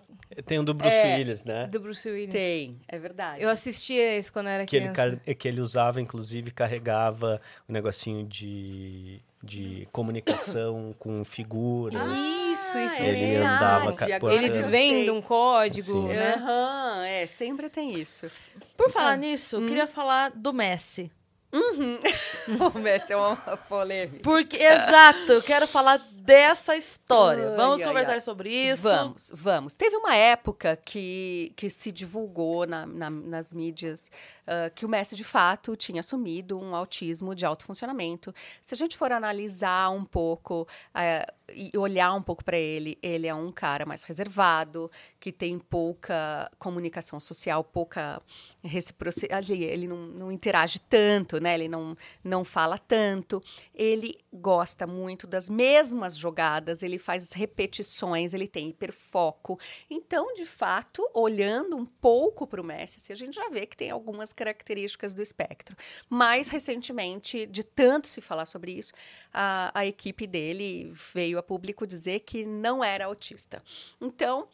Tem 0.46 0.60
um 0.60 0.64
do 0.64 0.72
Bruce 0.72 0.94
É. 0.94 1.16
Willis, 1.16 1.42
né? 1.42 1.66
do 1.66 1.80
Bruce 1.80 2.08
Williams. 2.08 2.32
tem, 2.34 2.78
é 2.86 2.98
verdade. 2.98 3.42
Eu 3.42 3.48
assistia 3.48 4.14
esse 4.16 4.30
quando 4.30 4.46
eu 4.46 4.52
era 4.52 4.66
Que 4.66 4.76
ele, 4.76 4.90
criança. 4.90 5.16
car- 5.24 5.34
que 5.34 5.48
ele 5.48 5.60
usava, 5.60 6.00
inclusive, 6.00 6.52
carregava 6.52 7.40
um 7.68 7.72
negocinho 7.72 8.24
de, 8.24 9.20
de 9.42 9.88
comunicação 9.92 10.94
com 10.98 11.24
figuras. 11.24 12.00
Isso, 12.18 12.78
isso 12.78 13.02
é 13.02 13.08
Ele 13.08 13.26
mesmo. 13.38 13.46
andava 13.46 13.92
ca- 13.94 14.06
Ele 14.32 14.48
desvenda 14.50 15.12
um 15.12 15.22
código, 15.22 15.86
Sim. 15.92 16.08
né? 16.08 16.34
Aham, 16.36 17.04
é, 17.06 17.26
sempre 17.26 17.68
tem 17.70 17.98
isso. 17.98 18.30
Por 18.76 18.88
Ah. 18.88 18.90
falar 18.90 19.16
nisso, 19.16 19.56
Hum. 19.58 19.62
eu 19.62 19.68
queria 19.68 19.86
falar 19.86 20.30
do 20.34 20.52
Messi. 20.52 21.10
o 22.74 22.78
Messi 22.78 23.12
é 23.12 23.16
uma 23.16 23.34
polêmica. 23.36 24.20
Porque, 24.22 24.56
exato, 24.56 25.32
eu 25.32 25.42
quero 25.42 25.66
falar 25.66 26.00
dessa 26.24 26.76
história. 26.76 27.54
Vamos 27.56 27.80
ai, 27.80 27.88
conversar 27.88 28.12
ai. 28.14 28.20
sobre 28.20 28.50
isso. 28.50 28.82
Vamos, 28.82 29.32
vamos. 29.34 29.74
Teve 29.74 29.96
uma 29.96 30.14
época 30.14 30.76
que, 30.76 31.52
que 31.56 31.70
se 31.70 31.90
divulgou 31.90 32.66
na- 32.66 32.86
na- 32.86 33.10
nas 33.10 33.52
mídias 33.52 34.10
ah, 34.46 34.70
que 34.74 34.84
o 34.84 34.88
Messi, 34.88 35.14
de 35.16 35.24
fato, 35.24 35.76
tinha 35.76 36.00
assumido 36.00 36.58
um 36.58 36.74
autismo 36.74 37.34
de 37.34 37.44
alto 37.46 37.64
funcionamento. 37.64 38.34
Se 38.60 38.74
a 38.74 38.76
gente 38.76 38.96
for 38.96 39.12
analisar 39.12 39.90
um 39.90 40.04
pouco 40.04 40.66
ah, 40.94 41.26
e 41.54 41.76
olhar 41.76 42.14
um 42.14 42.22
pouco 42.22 42.44
para 42.44 42.58
ele, 42.58 42.98
ele 43.02 43.26
é 43.26 43.34
um 43.34 43.50
cara 43.50 43.84
mais 43.84 44.02
reservado, 44.02 44.90
que 45.18 45.32
tem 45.32 45.58
pouca 45.58 46.50
comunicação 46.58 47.18
social, 47.18 47.62
pouca 47.64 48.20
reciprocidade. 48.62 49.52
Ele 49.52 49.86
não, 49.86 50.06
não 50.06 50.32
interage 50.32 50.78
tanto, 50.80 51.40
né? 51.40 51.54
Ele 51.54 51.68
não, 51.68 51.96
não 52.22 52.44
fala 52.44 52.78
tanto. 52.78 53.42
Ele 53.74 54.18
gosta 54.32 54.86
muito 54.86 55.26
das 55.26 55.48
mesmas 55.48 56.16
jogadas, 56.16 56.82
ele 56.82 56.98
faz 56.98 57.32
repetições, 57.32 58.32
ele 58.32 58.46
tem 58.46 58.68
hiperfoco. 58.68 59.58
Então, 59.90 60.34
de 60.34 60.44
fato, 60.44 61.08
olhando 61.12 61.76
um 61.76 61.84
pouco 61.84 62.46
para 62.46 62.60
o 62.60 62.64
Messi, 62.64 62.98
assim, 62.98 63.12
a 63.12 63.16
gente 63.16 63.34
já 63.34 63.48
vê 63.48 63.66
que 63.66 63.76
tem 63.76 63.90
algumas 63.90 64.32
características 64.32 65.14
do 65.14 65.22
espectro. 65.22 65.76
Mais 66.08 66.48
recentemente, 66.48 67.46
de 67.46 67.64
tanto 67.64 68.06
se 68.06 68.20
falar 68.20 68.46
sobre 68.46 68.72
isso, 68.72 68.92
a, 69.32 69.70
a 69.74 69.86
equipe 69.86 70.26
dele 70.26 70.92
veio 71.12 71.38
a 71.40 71.42
público 71.42 71.86
dizer 71.86 72.20
que 72.20 72.44
não 72.46 72.82
era 72.84 73.06
autista. 73.06 73.62
Então, 74.00 74.46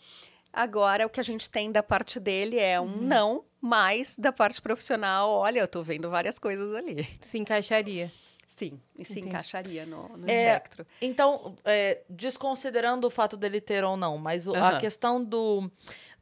agora 0.53 1.07
o 1.07 1.11
que 1.11 1.21
a 1.21 1.23
gente 1.23 1.51
tem 1.51 1.71
da 1.71 1.83
parte 1.83 2.19
dele 2.19 2.59
é 2.59 2.81
um 2.81 2.87
não, 2.97 3.45
mas 3.61 4.15
da 4.17 4.33
parte 4.33 4.61
profissional, 4.63 5.31
olha, 5.31 5.61
eu 5.61 5.69
tô 5.69 5.83
vendo 5.83 6.09
várias 6.09 6.39
coisas 6.39 6.75
ali. 6.75 7.07
Se 7.21 7.39
encaixaria. 7.39 8.11
Sim, 8.47 8.81
e 8.97 9.05
se 9.05 9.15
Entendi. 9.15 9.29
encaixaria 9.31 9.85
no, 9.85 10.17
no 10.17 10.31
É, 10.31 10.33
espectro. 10.33 10.87
Então, 11.03 11.57
é, 11.65 12.03
desconsiderando 12.09 13.05
o 13.07 13.11
fato 13.11 13.37
dele 13.37 13.61
ter 13.61 13.83
ou 13.83 13.97
não, 13.97 14.17
mas 14.19 14.47
o- 14.47 14.55
a 14.55 14.79
questão 14.79 15.23
do, 15.23 15.69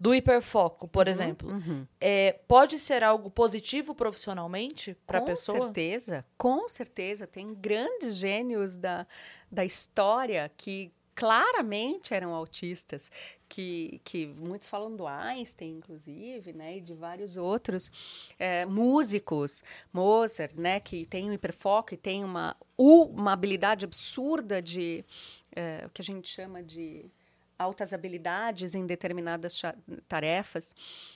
do 0.04 0.14
hiperfoco, 0.14 0.86
por 0.86 1.08
exemplo, 1.08 1.48
Uhum. 1.50 1.86
é, 1.98 2.34
pode 2.46 2.78
ser 2.78 3.02
algo 3.02 3.30
positivo 3.30 3.94
profissionalmente 3.94 4.94
para 5.06 5.16
a 5.16 5.20
Com 5.22 5.26
pessoa? 5.28 5.62
certeza, 5.62 6.22
com 6.36 6.68
certeza. 6.68 7.26
Tem 7.26 7.54
grandes 7.54 8.16
gênios 8.16 8.76
da, 8.76 9.06
da 9.50 9.64
história 9.64 10.50
que 10.58 10.92
claramente 11.14 12.12
eram 12.12 12.34
autistas, 12.34 13.10
que, 13.48 13.98
que 14.04 14.26
muitos 14.26 14.68
falam 14.68 14.94
do 14.94 15.06
Einstein, 15.06 15.76
inclusive, 15.78 16.52
né, 16.52 16.76
e 16.76 16.80
de 16.82 16.92
vários 16.92 17.38
outros 17.38 17.90
é, 18.38 18.66
músicos, 18.66 19.62
Mozart, 19.90 20.54
né, 20.54 20.80
que 20.80 21.06
tem 21.06 21.30
um 21.30 21.32
hiperfoco 21.32 21.94
e 21.94 21.96
tem 21.96 22.22
uma, 22.24 22.54
uma 22.76 23.32
habilidade 23.32 23.86
absurda 23.86 24.60
de, 24.60 25.02
é, 25.56 25.84
o 25.86 25.90
que 25.90 26.02
a 26.02 26.04
gente 26.04 26.28
chama 26.28 26.62
de 26.62 27.06
altas 27.58 27.92
habilidades 27.92 28.74
em 28.74 28.86
determinadas 28.86 29.60
tarefas. 30.08 30.74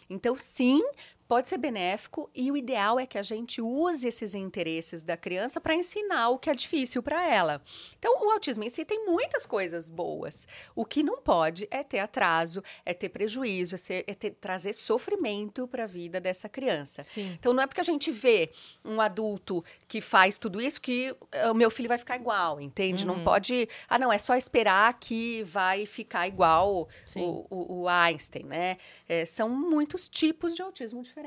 Então, 0.09 0.37
sim, 0.37 0.83
pode 1.29 1.47
ser 1.47 1.59
benéfico 1.59 2.31
e 2.35 2.51
o 2.51 2.57
ideal 2.57 2.99
é 2.99 3.07
que 3.07 3.19
a 3.19 3.23
gente 3.23 3.61
use 3.61 4.09
esses 4.09 4.35
interesses 4.35 5.03
da 5.03 5.15
criança 5.15 5.61
para 5.61 5.75
ensinar 5.75 6.31
o 6.31 6.39
que 6.39 6.49
é 6.49 6.55
difícil 6.55 7.03
para 7.03 7.29
ela. 7.29 7.61
Então, 7.99 8.25
o 8.27 8.31
autismo 8.31 8.65
em 8.65 8.71
si 8.71 8.83
tem 8.83 9.05
muitas 9.05 9.45
coisas 9.45 9.91
boas. 9.91 10.49
O 10.75 10.87
que 10.87 11.03
não 11.03 11.19
pode 11.21 11.69
é 11.71 11.83
ter 11.83 11.99
atraso, 11.99 12.63
é 12.85 12.95
ter 12.95 13.11
prejuízo, 13.11 13.75
é, 13.75 13.79
ser- 13.79 14.05
é 14.07 14.15
ter- 14.15 14.31
trazer 14.41 14.73
sofrimento 14.73 15.69
para 15.69 15.85
a 15.85 15.87
vida 15.87 16.19
dessa 16.19 16.49
criança. 16.49 17.03
Sim. 17.03 17.33
Então 17.39 17.53
não 17.53 17.63
é 17.63 17.67
porque 17.67 17.83
a 17.83 17.85
gente 17.85 18.11
vê 18.11 18.51
um 18.83 18.99
adulto 18.99 19.63
que 19.87 20.01
faz 20.01 20.39
tudo 20.39 20.61
isso 20.63 20.81
que 20.81 21.15
eh, 21.33 21.51
o 21.51 21.55
meu 21.55 21.71
filho 21.71 21.89
vai 21.89 21.99
ficar 21.99 22.17
igual, 22.17 22.59
entende? 22.59 23.05
Não 23.05 23.23
pode. 23.23 23.69
Ah, 23.87 23.99
não, 23.99 24.11
é 24.11 24.17
só 24.19 24.35
esperar 24.35 24.99
que 24.99 25.43
vai 25.43 25.85
ficar 25.85 26.27
igual 26.27 26.89
o, 27.17 27.47
o- 27.51 27.81
o 27.83 27.89
Einstein, 27.89 28.45
né? 28.45 28.79
Eh, 29.07 29.27
são 29.27 29.51
muitos 29.51 30.09
tipos 30.09 30.55
de 30.55 30.63
autismo 30.63 31.03
diferentes. 31.03 31.18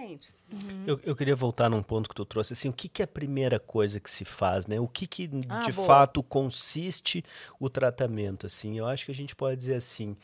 Eu, 0.86 1.00
eu 1.04 1.16
queria 1.16 1.36
voltar 1.36 1.70
num 1.70 1.84
ponto 1.84 2.10
que 2.10 2.16
tu 2.16 2.26
trouxe, 2.26 2.54
assim, 2.54 2.70
o 2.70 2.74
que, 2.74 2.90
que 2.90 3.02
é 3.02 3.06
a 3.06 3.08
primeira 3.08 3.60
coisa 3.60 4.00
que 4.00 4.10
se 4.10 4.26
faz, 4.26 4.68
né? 4.68 4.80
O 4.80 4.88
que, 4.88 5.08
que 5.08 5.30
Ah, 5.48 5.62
de 5.62 5.72
boa. 5.72 5.88
fato 5.88 6.24
consiste 6.24 7.24
o 7.60 7.70
tratamento, 7.70 8.46
assim? 8.46 8.78
Eu 8.78 8.88
acho 8.88 9.06
que 9.06 9.12
a 9.12 9.16
gente 9.16 9.36
pode 9.36 9.58
dizer 9.58 9.76
assim, 9.76 10.16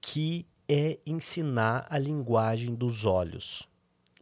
que 0.00 0.46
é 0.68 0.98
ensinar 1.06 1.86
a 1.88 1.98
linguagem 1.98 2.74
dos 2.74 3.04
olhos. 3.04 3.68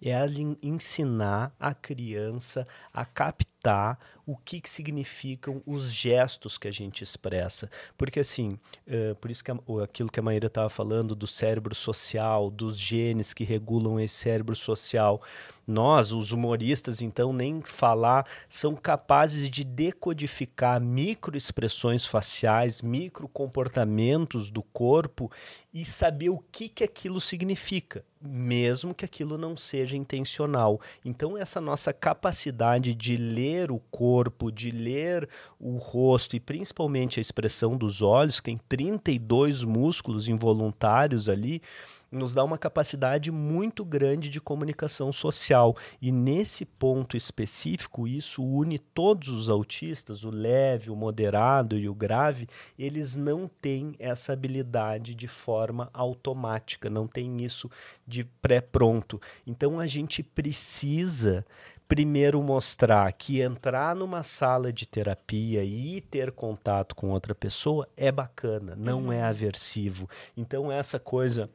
É 0.02 0.14
ensinar 0.62 1.54
a 1.60 1.74
criança 1.74 2.66
a 2.92 3.04
captar 3.04 3.98
o 4.30 4.36
que, 4.36 4.60
que 4.60 4.70
significam 4.70 5.60
os 5.66 5.92
gestos 5.92 6.56
que 6.56 6.68
a 6.68 6.70
gente 6.70 7.02
expressa. 7.02 7.68
Porque, 7.98 8.20
assim, 8.20 8.56
eh, 8.86 9.14
por 9.20 9.28
isso 9.28 9.42
que 9.42 9.50
a- 9.50 9.58
aquilo 9.82 10.08
que 10.10 10.20
a 10.20 10.22
Maíra 10.22 10.46
estava 10.46 10.68
falando 10.68 11.16
do 11.16 11.26
cérebro 11.26 11.74
social, 11.74 12.48
dos 12.48 12.78
genes 12.78 13.34
que 13.34 13.42
regulam 13.42 13.98
esse 13.98 14.14
cérebro 14.14 14.54
social. 14.54 15.20
Nós, 15.66 16.12
os 16.12 16.32
humoristas, 16.32 17.00
então, 17.00 17.32
nem 17.32 17.60
falar, 17.62 18.26
são 18.48 18.74
capazes 18.74 19.48
de 19.48 19.62
decodificar 19.64 20.80
microexpressões 20.80 22.06
faciais, 22.06 22.82
microcomportamentos 22.82 24.50
do 24.50 24.62
corpo 24.62 25.30
e 25.72 25.84
saber 25.84 26.30
o 26.30 26.38
que, 26.50 26.68
que 26.68 26.82
aquilo 26.82 27.20
significa, 27.20 28.04
mesmo 28.20 28.92
que 28.94 29.04
aquilo 29.04 29.38
não 29.38 29.56
seja 29.56 29.96
intencional. 29.96 30.80
Então, 31.04 31.36
essa 31.38 31.60
nossa 31.60 31.92
capacidade 31.92 32.92
de 32.92 33.16
ler 33.16 33.70
o 33.70 33.78
corpo, 33.78 34.19
de 34.52 34.70
ler 34.70 35.28
o 35.58 35.76
rosto 35.76 36.36
e 36.36 36.40
principalmente 36.40 37.18
a 37.18 37.22
expressão 37.22 37.76
dos 37.76 38.02
olhos, 38.02 38.40
que 38.40 38.46
tem 38.46 38.58
32 38.68 39.64
músculos 39.64 40.28
involuntários 40.28 41.28
ali, 41.28 41.62
nos 42.10 42.34
dá 42.34 42.42
uma 42.42 42.58
capacidade 42.58 43.30
muito 43.30 43.84
grande 43.84 44.28
de 44.28 44.40
comunicação 44.40 45.12
social. 45.12 45.76
E 46.02 46.10
nesse 46.10 46.64
ponto 46.64 47.16
específico, 47.16 48.08
isso 48.08 48.42
une 48.42 48.78
todos 48.78 49.28
os 49.28 49.48
autistas, 49.48 50.24
o 50.24 50.30
leve, 50.30 50.90
o 50.90 50.96
moderado 50.96 51.78
e 51.78 51.88
o 51.88 51.94
grave, 51.94 52.48
eles 52.78 53.16
não 53.16 53.48
têm 53.48 53.94
essa 53.98 54.32
habilidade 54.32 55.14
de 55.14 55.28
forma 55.28 55.88
automática, 55.92 56.90
não 56.90 57.06
tem 57.06 57.42
isso 57.42 57.70
de 58.06 58.24
pré-pronto. 58.24 59.20
Então 59.46 59.78
a 59.78 59.86
gente 59.86 60.22
precisa 60.22 61.44
primeiro 61.90 62.40
mostrar 62.40 63.12
que 63.12 63.40
entrar 63.40 63.96
numa 63.96 64.22
sala 64.22 64.72
de 64.72 64.86
terapia 64.86 65.64
e 65.64 66.00
ter 66.00 66.30
contato 66.30 66.94
com 66.94 67.10
outra 67.10 67.34
pessoa 67.34 67.88
é 67.96 68.12
bacana, 68.12 68.76
não 68.76 69.12
é 69.12 69.24
aversivo. 69.24 70.08
Então 70.36 70.70
essa 70.70 71.00
coisa 71.00 71.50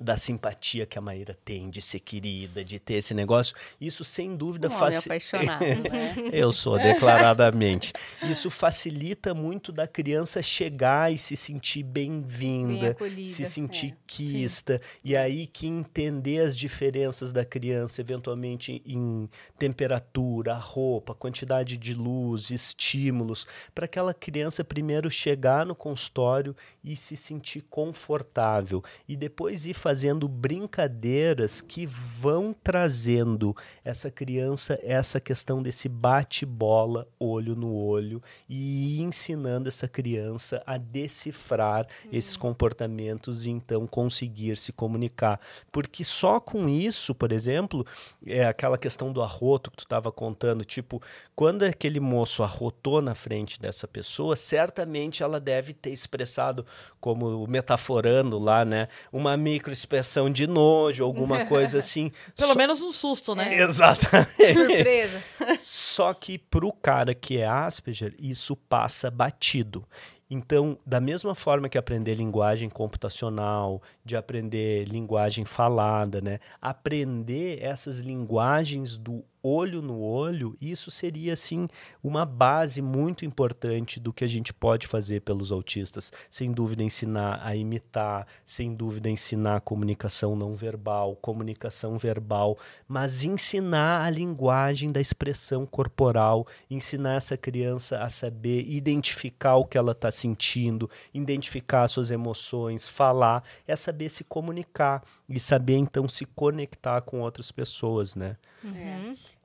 da 0.00 0.16
simpatia 0.16 0.86
que 0.86 0.98
a 0.98 1.00
Maíra 1.00 1.36
tem, 1.44 1.70
de 1.70 1.80
ser 1.80 2.00
querida, 2.00 2.64
de 2.64 2.78
ter 2.78 2.94
esse 2.94 3.14
negócio, 3.14 3.54
isso 3.80 4.04
sem 4.04 4.36
dúvida 4.36 4.68
Um 4.68 4.72
apaixonado, 4.98 5.60
né? 5.90 6.14
Eu 6.32 6.52
sou, 6.52 6.78
declaradamente. 6.78 7.92
Isso 8.22 8.50
facilita 8.50 9.34
muito 9.34 9.72
da 9.72 9.86
criança 9.86 10.42
chegar 10.42 11.12
e 11.12 11.18
se 11.18 11.36
sentir 11.36 11.82
Bem 11.82 12.06
bem-vinda, 12.06 12.90
acolhida. 12.90 13.28
se 13.28 13.44
sentir 13.44 13.92
É, 13.92 13.96
quista, 14.06 14.80
e 15.04 15.16
aí 15.16 15.46
que 15.46 15.66
entender 15.66 16.40
as 16.40 16.56
diferenças 16.56 17.32
da 17.32 17.44
criança, 17.44 18.00
eventualmente 18.00 18.82
em 18.84 19.28
temperatura, 19.58 20.54
roupa, 20.54 21.14
quantidade 21.14 21.76
de 21.76 21.94
luz, 21.94 22.50
estímulos, 22.50 23.46
para 23.74 23.84
aquela 23.84 24.14
criança 24.14 24.64
primeiro 24.64 25.10
chegar 25.10 25.66
no 25.66 25.74
consultório 25.74 26.54
e 26.82 26.96
se 26.96 27.16
sentir 27.16 27.64
confortável, 27.68 28.82
e 29.08 29.16
depois 29.16 29.66
ir 29.66 29.74
fazendo 29.86 30.26
brincadeiras 30.26 31.60
que 31.60 31.86
vão 31.86 32.52
trazendo 32.52 33.54
essa 33.84 34.10
criança 34.10 34.76
essa 34.82 35.20
questão 35.20 35.62
desse 35.62 35.88
bate-bola 35.88 37.06
olho 37.20 37.54
no 37.54 37.72
olho 37.72 38.20
e 38.48 39.00
ensinando 39.00 39.68
essa 39.68 39.86
criança 39.86 40.60
a 40.66 40.76
decifrar 40.76 41.86
esses 42.12 42.36
comportamentos 42.36 43.46
e 43.46 43.52
então 43.52 43.86
conseguir 43.86 44.56
se 44.56 44.72
comunicar. 44.72 45.38
Porque 45.70 46.02
só 46.02 46.40
com 46.40 46.68
isso, 46.68 47.14
por 47.14 47.30
exemplo, 47.30 47.86
é 48.26 48.44
aquela 48.44 48.76
questão 48.76 49.12
do 49.12 49.22
arroto 49.22 49.70
que 49.70 49.76
tu 49.76 49.84
estava 49.84 50.10
contando, 50.10 50.64
tipo, 50.64 51.00
quando 51.36 51.62
aquele 51.62 52.00
moço 52.00 52.42
arrotou 52.42 53.00
na 53.00 53.14
frente 53.14 53.60
dessa 53.60 53.86
pessoa, 53.86 54.34
certamente 54.34 55.22
ela 55.22 55.38
deve 55.38 55.72
ter 55.72 55.90
expressado, 55.90 56.66
como 57.00 57.46
metaforando 57.46 58.36
lá, 58.36 58.64
né, 58.64 58.88
uma 59.12 59.36
microexpressão 59.76 60.30
de 60.30 60.46
nojo, 60.46 61.04
alguma 61.04 61.44
coisa 61.44 61.78
assim. 61.80 62.10
Pelo 62.36 62.52
Só- 62.52 62.58
menos 62.58 62.80
um 62.80 62.90
susto, 62.90 63.34
né? 63.34 63.54
Exatamente. 63.54 64.54
Surpresa. 64.54 65.22
Só 65.60 66.14
que 66.14 66.38
para 66.38 66.66
o 66.66 66.72
cara 66.72 67.14
que 67.14 67.38
é 67.38 67.46
Asperger, 67.46 68.14
isso 68.18 68.56
passa 68.56 69.10
batido. 69.10 69.84
Então, 70.28 70.76
da 70.84 71.00
mesma 71.00 71.36
forma 71.36 71.68
que 71.68 71.78
aprender 71.78 72.14
linguagem 72.16 72.68
computacional, 72.68 73.80
de 74.04 74.16
aprender 74.16 74.84
linguagem 74.88 75.44
falada, 75.44 76.20
né? 76.20 76.40
Aprender 76.60 77.62
essas 77.62 78.00
linguagens 78.00 78.96
do 78.96 79.24
olho 79.46 79.80
no 79.80 80.00
olho, 80.00 80.56
isso 80.60 80.90
seria 80.90 81.34
assim 81.34 81.68
uma 82.02 82.24
base 82.24 82.82
muito 82.82 83.24
importante 83.24 84.00
do 84.00 84.12
que 84.12 84.24
a 84.24 84.28
gente 84.28 84.52
pode 84.52 84.86
fazer 84.86 85.20
pelos 85.20 85.52
autistas. 85.52 86.12
Sem 86.28 86.52
dúvida 86.52 86.82
ensinar 86.82 87.40
a 87.42 87.54
imitar, 87.54 88.26
sem 88.44 88.74
dúvida 88.74 89.08
ensinar 89.08 89.60
comunicação 89.60 90.34
não 90.34 90.54
verbal, 90.54 91.14
comunicação 91.16 91.96
verbal, 91.96 92.58
mas 92.88 93.24
ensinar 93.24 94.04
a 94.04 94.10
linguagem 94.10 94.90
da 94.90 95.00
expressão 95.00 95.64
corporal, 95.64 96.46
ensinar 96.70 97.14
essa 97.14 97.36
criança 97.36 98.02
a 98.02 98.08
saber 98.08 98.64
identificar 98.68 99.56
o 99.56 99.64
que 99.64 99.78
ela 99.78 99.92
está 99.92 100.10
sentindo, 100.10 100.90
identificar 101.14 101.86
suas 101.88 102.10
emoções, 102.10 102.88
falar, 102.88 103.44
é 103.66 103.76
saber 103.76 104.08
se 104.08 104.24
comunicar 104.24 105.02
e 105.28 105.38
saber 105.38 105.76
então 105.76 106.08
se 106.08 106.24
conectar 106.24 107.00
com 107.02 107.20
outras 107.20 107.52
pessoas, 107.52 108.14
né? 108.14 108.36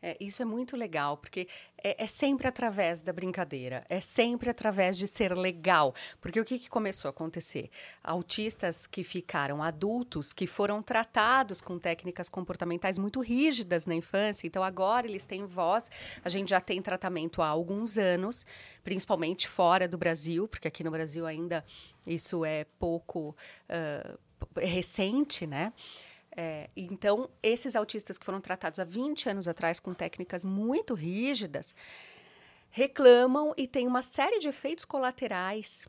É, 0.03 0.17
isso 0.19 0.41
é 0.41 0.45
muito 0.45 0.75
legal, 0.75 1.15
porque 1.17 1.47
é, 1.83 2.03
é 2.03 2.07
sempre 2.07 2.47
através 2.47 3.03
da 3.03 3.13
brincadeira, 3.13 3.85
é 3.87 4.01
sempre 4.01 4.49
através 4.49 4.97
de 4.97 5.07
ser 5.07 5.37
legal. 5.37 5.93
Porque 6.19 6.39
o 6.39 6.45
que, 6.45 6.57
que 6.57 6.67
começou 6.69 7.07
a 7.07 7.11
acontecer? 7.11 7.69
Autistas 8.03 8.87
que 8.87 9.03
ficaram 9.03 9.61
adultos, 9.61 10.33
que 10.33 10.47
foram 10.47 10.81
tratados 10.81 11.61
com 11.61 11.77
técnicas 11.77 12.29
comportamentais 12.29 12.97
muito 12.97 13.19
rígidas 13.21 13.85
na 13.85 13.93
infância, 13.93 14.47
então 14.47 14.63
agora 14.63 15.05
eles 15.05 15.25
têm 15.25 15.45
voz. 15.45 15.87
A 16.25 16.29
gente 16.29 16.49
já 16.49 16.59
tem 16.59 16.81
tratamento 16.81 17.41
há 17.43 17.47
alguns 17.47 17.99
anos, 17.99 18.43
principalmente 18.83 19.47
fora 19.47 19.87
do 19.87 19.99
Brasil, 19.99 20.47
porque 20.47 20.67
aqui 20.67 20.83
no 20.83 20.89
Brasil 20.89 21.27
ainda 21.27 21.63
isso 22.07 22.43
é 22.43 22.65
pouco 22.79 23.35
p- 24.55 24.65
recente, 24.65 25.45
né? 25.45 25.71
É, 26.35 26.69
então, 26.75 27.29
esses 27.43 27.75
autistas 27.75 28.17
que 28.17 28.25
foram 28.25 28.39
tratados 28.39 28.79
há 28.79 28.83
20 28.83 29.29
anos 29.29 29.47
atrás 29.47 29.79
com 29.79 29.93
técnicas 29.93 30.45
muito 30.45 30.93
rígidas 30.93 31.75
reclamam 32.69 33.53
e 33.57 33.67
têm 33.67 33.85
uma 33.85 34.01
série 34.01 34.39
de 34.39 34.47
efeitos 34.47 34.85
colaterais 34.85 35.87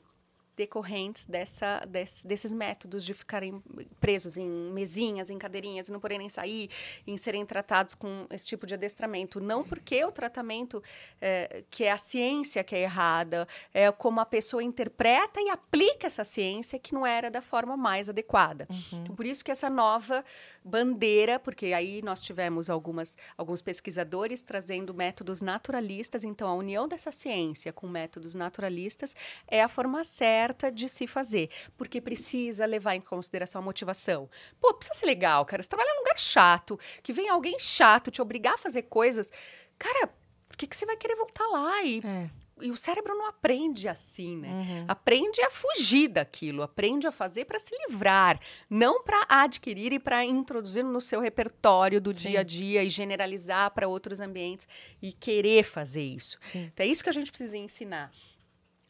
decorrentes 0.56 1.24
dessa, 1.26 1.84
des- 1.86 2.24
desses 2.24 2.52
métodos 2.52 3.04
de 3.04 3.14
ficarem 3.14 3.62
presos 4.00 4.36
em 4.36 4.48
mesinhas, 4.48 5.30
em 5.30 5.38
cadeirinhas, 5.38 5.88
e 5.88 5.92
não 5.92 6.00
poderem 6.00 6.28
sair, 6.28 6.68
em 7.06 7.16
serem 7.16 7.44
tratados 7.46 7.94
com 7.94 8.26
esse 8.30 8.46
tipo 8.46 8.66
de 8.66 8.74
adestramento. 8.74 9.40
Não 9.40 9.64
porque 9.64 10.04
o 10.04 10.12
tratamento, 10.12 10.82
é, 11.20 11.64
que 11.70 11.84
é 11.84 11.92
a 11.92 11.98
ciência 11.98 12.62
que 12.62 12.74
é 12.74 12.82
errada, 12.82 13.46
é 13.72 13.90
como 13.90 14.20
a 14.20 14.26
pessoa 14.26 14.62
interpreta 14.62 15.40
e 15.40 15.48
aplica 15.48 16.06
essa 16.06 16.24
ciência 16.24 16.78
que 16.78 16.92
não 16.94 17.06
era 17.06 17.30
da 17.30 17.40
forma 17.40 17.76
mais 17.76 18.08
adequada. 18.08 18.68
Então, 18.92 19.14
por 19.16 19.26
isso 19.26 19.44
que 19.44 19.50
essa 19.50 19.70
nova 19.70 20.24
bandeira, 20.64 21.40
porque 21.40 21.66
aí 21.72 22.00
nós 22.02 22.22
tivemos 22.22 22.70
algumas, 22.70 23.16
alguns 23.36 23.60
pesquisadores 23.62 24.42
trazendo 24.42 24.94
métodos 24.94 25.40
naturalistas, 25.40 26.22
então 26.24 26.48
a 26.48 26.54
união 26.54 26.86
dessa 26.86 27.10
ciência 27.10 27.72
com 27.72 27.88
métodos 27.88 28.34
naturalistas 28.34 29.14
é 29.48 29.62
a 29.62 29.68
forma 29.68 30.04
certa 30.42 30.72
de 30.72 30.88
se 30.88 31.06
fazer, 31.06 31.48
porque 31.76 32.00
precisa 32.00 32.66
levar 32.66 32.96
em 32.96 33.00
consideração 33.00 33.60
a 33.60 33.64
motivação. 33.64 34.28
Pô, 34.60 34.74
precisa 34.74 34.98
ser 34.98 35.06
legal, 35.06 35.44
cara. 35.44 35.62
Você 35.62 35.68
trabalha 35.68 35.92
num 35.92 36.00
lugar 36.00 36.18
chato, 36.18 36.78
que 37.02 37.12
vem 37.12 37.28
alguém 37.28 37.58
chato 37.60 38.10
te 38.10 38.20
obrigar 38.20 38.54
a 38.54 38.58
fazer 38.58 38.82
coisas. 38.82 39.30
Cara, 39.78 40.08
por 40.48 40.56
que, 40.56 40.66
que 40.66 40.76
você 40.76 40.84
vai 40.84 40.96
querer 40.96 41.14
voltar 41.14 41.46
lá? 41.46 41.82
E, 41.84 42.00
É. 42.04 42.28
e 42.60 42.70
o 42.72 42.76
cérebro 42.76 43.14
não 43.16 43.26
aprende 43.28 43.88
assim, 43.88 44.36
né? 44.36 44.48
Uhum. 44.50 44.84
Aprende 44.88 45.40
a 45.42 45.50
fugir 45.50 46.08
daquilo, 46.08 46.62
aprende 46.62 47.06
a 47.06 47.12
fazer 47.12 47.44
para 47.44 47.58
se 47.60 47.74
livrar, 47.86 48.38
não 48.68 49.02
para 49.04 49.24
adquirir 49.28 49.92
e 49.92 49.98
para 50.00 50.24
introduzir 50.24 50.82
no 50.84 51.00
seu 51.00 51.20
repertório 51.20 52.00
do 52.00 52.12
dia 52.12 52.40
a 52.40 52.42
dia 52.42 52.82
e 52.84 52.88
generalizar 52.90 53.70
para 53.70 53.86
outros 53.88 54.20
ambientes 54.20 54.66
e 55.00 55.12
querer 55.12 55.62
fazer 55.62 56.02
isso. 56.02 56.36
Sim. 56.42 56.70
Então 56.72 56.84
é 56.84 56.88
isso 56.88 57.02
que 57.04 57.10
a 57.10 57.12
gente 57.12 57.30
precisa 57.30 57.56
ensinar. 57.56 58.10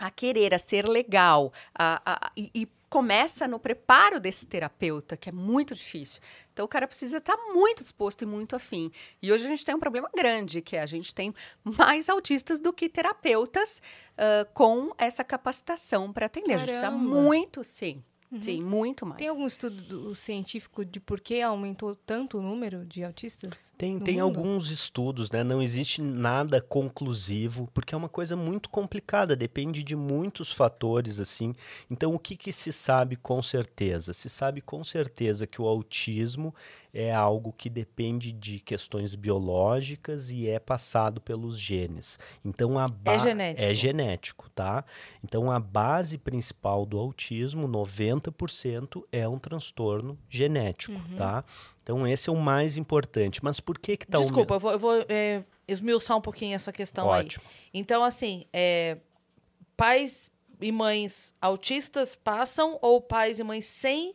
A 0.05 0.11
querer, 0.11 0.53
a 0.53 0.59
ser 0.59 0.89
legal. 0.89 1.53
A, 1.75 2.03
a- 2.05 2.33
e, 2.37 2.51
e 2.55 2.69
começa 2.91 3.49
no 3.49 3.59
preparo 3.59 4.21
desse 4.21 4.47
terapeuta, 4.47 5.17
que 5.17 5.29
é 5.29 5.33
muito 5.33 5.75
difícil. 5.75 6.21
Então 6.53 6.65
o 6.67 6.69
cara 6.69 6.87
precisa 6.87 7.17
estar 7.19 7.37
muito 7.55 7.83
disposto 7.83 8.21
e 8.23 8.27
muito 8.27 8.55
afim. 8.55 8.91
E 9.23 9.33
hoje 9.33 9.47
a 9.47 9.49
gente 9.49 9.65
tem 9.65 9.75
um 9.75 9.81
problema 9.81 10.11
grande, 10.15 10.61
que 10.61 10.77
é 10.77 10.83
a 10.83 10.87
gente 10.87 11.15
tem 11.15 11.33
mais 11.65 12.09
autistas 12.11 12.59
do 12.61 12.71
que 12.73 12.89
terapeutas 12.91 13.81
ah, 14.19 14.47
com 14.53 14.93
essa 14.99 15.25
capacitação 15.25 16.13
para 16.13 16.27
atender. 16.27 16.55
A 16.55 16.59
gente 16.59 16.67
precisa 16.69 16.91
Caramba. 16.91 17.23
muito, 17.23 17.65
sim. 17.65 18.03
Sim, 18.41 18.63
muito 18.63 19.05
mais. 19.05 19.19
Tem 19.19 19.29
algum 19.29 19.47
estudo 19.47 19.83
do- 19.83 20.15
científico 20.15 20.85
de 20.85 20.99
por 21.01 21.21
que 21.21 21.41
aumentou 21.43 21.95
tanto 21.95 22.39
o 22.39 22.43
número 22.43 22.85
de 22.87 23.05
autistas? 23.05 23.73
Tem, 23.77 23.99
tem 23.99 24.15
mundo? 24.21 24.39
alguns 24.39 24.71
estudos, 24.71 25.31
né? 25.31 25.43
Não 25.45 25.61
existe 25.61 26.01
nada 26.01 26.61
conclusivo, 26.61 27.69
porque 27.75 27.95
é 27.95 27.99
uma 27.99 28.09
coisa 28.09 28.35
muito 28.37 28.69
complicada, 28.71 29.37
depende 29.37 29.83
de 29.83 29.95
muitos 29.97 30.53
fatores, 30.53 31.21
assim. 31.21 31.55
Então, 31.91 32.15
o 32.15 32.19
que, 32.19 32.37
que 32.37 32.53
se 32.53 32.73
sabe 32.73 33.17
com 33.17 33.43
certeza? 33.43 34.13
Se 34.13 34.29
sabe 34.29 34.61
com 34.61 34.83
certeza 34.85 35.47
que 35.47 35.61
o 35.61 35.67
autismo 35.67 36.55
é 36.95 37.13
algo 37.13 37.53
que 37.53 37.71
depende 37.71 38.33
de 38.33 38.61
questões 38.61 39.15
biológicas 39.15 40.31
e 40.31 40.47
é 40.49 40.59
passado 40.59 41.21
pelos 41.21 41.59
genes. 41.59 42.19
Então, 42.45 42.79
a 42.79 42.87
ba- 42.89 43.17
genético. 43.19 43.65
É 43.65 43.75
genético, 43.75 44.51
tá? 44.51 44.85
Então, 45.25 45.51
a 45.51 45.59
base 45.59 46.19
principal 46.19 46.85
do 46.85 46.99
autismo, 46.99 47.67
90%, 47.67 48.22
é 49.11 49.29
um 49.29 49.39
transtorno 49.39 50.19
genético, 50.29 51.01
tá? 51.17 51.45
Então, 51.83 52.07
esse 52.07 52.29
é 52.29 52.33
o 52.33 52.37
mais 52.37 52.77
importante. 52.77 53.43
Mas 53.43 53.59
por 53.59 53.79
que 53.79 53.97
que 53.97 54.07
tá 54.07 54.19
Desculpa, 54.19 54.55
eu 54.55 54.61
vou, 54.61 54.73
eu 54.73 54.79
vou 54.79 55.05
é, 55.09 55.43
esmiuçar 55.67 56.17
um 56.17 56.21
pouquinho 56.21 56.55
essa 56.55 56.73
questão 56.73 57.13
aí. 57.13 57.25
Ótimo. 57.25 57.45
Então, 57.73 58.05
assim, 58.05 58.45
é, 58.53 58.99
pais 59.77 60.31
e 60.61 60.71
mães 60.71 61.35
autistas 61.41 62.15
passam 62.15 62.79
ou 62.81 63.01
pais 63.01 63.39
e 63.39 63.43
mães 63.43 63.65
sem 63.65 64.15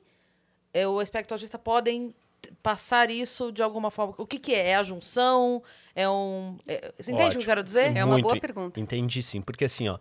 é, 0.73 0.87
o 0.87 1.01
espectro 1.01 1.33
autista 1.33 1.57
podem 1.57 2.13
passar 2.61 3.09
isso 3.09 3.51
de 3.51 3.61
alguma 3.61 3.89
forma? 3.89 4.13
O 4.17 4.25
que, 4.25 4.37
que 4.39 4.53
é? 4.53 4.69
É 4.69 4.75
a 4.75 4.83
junção? 4.83 5.63
É 5.95 6.07
um. 6.09 6.57
é- 6.67 6.93
você 6.97 7.11
entende 7.11 7.13
o 7.13 7.15
que 7.15 7.23
eu 7.23 7.25
Ótimo. 7.25 7.45
quero 7.45 7.63
dizer? 7.63 7.97
É 7.97 8.05
uma 8.05 8.13
Muito 8.13 8.23
boa 8.23 8.39
pergunta. 8.39 8.79
Entendi 8.79 9.21
sim, 9.23 9.41
porque 9.41 9.65
assim, 9.65 9.87
ó, 9.89 9.97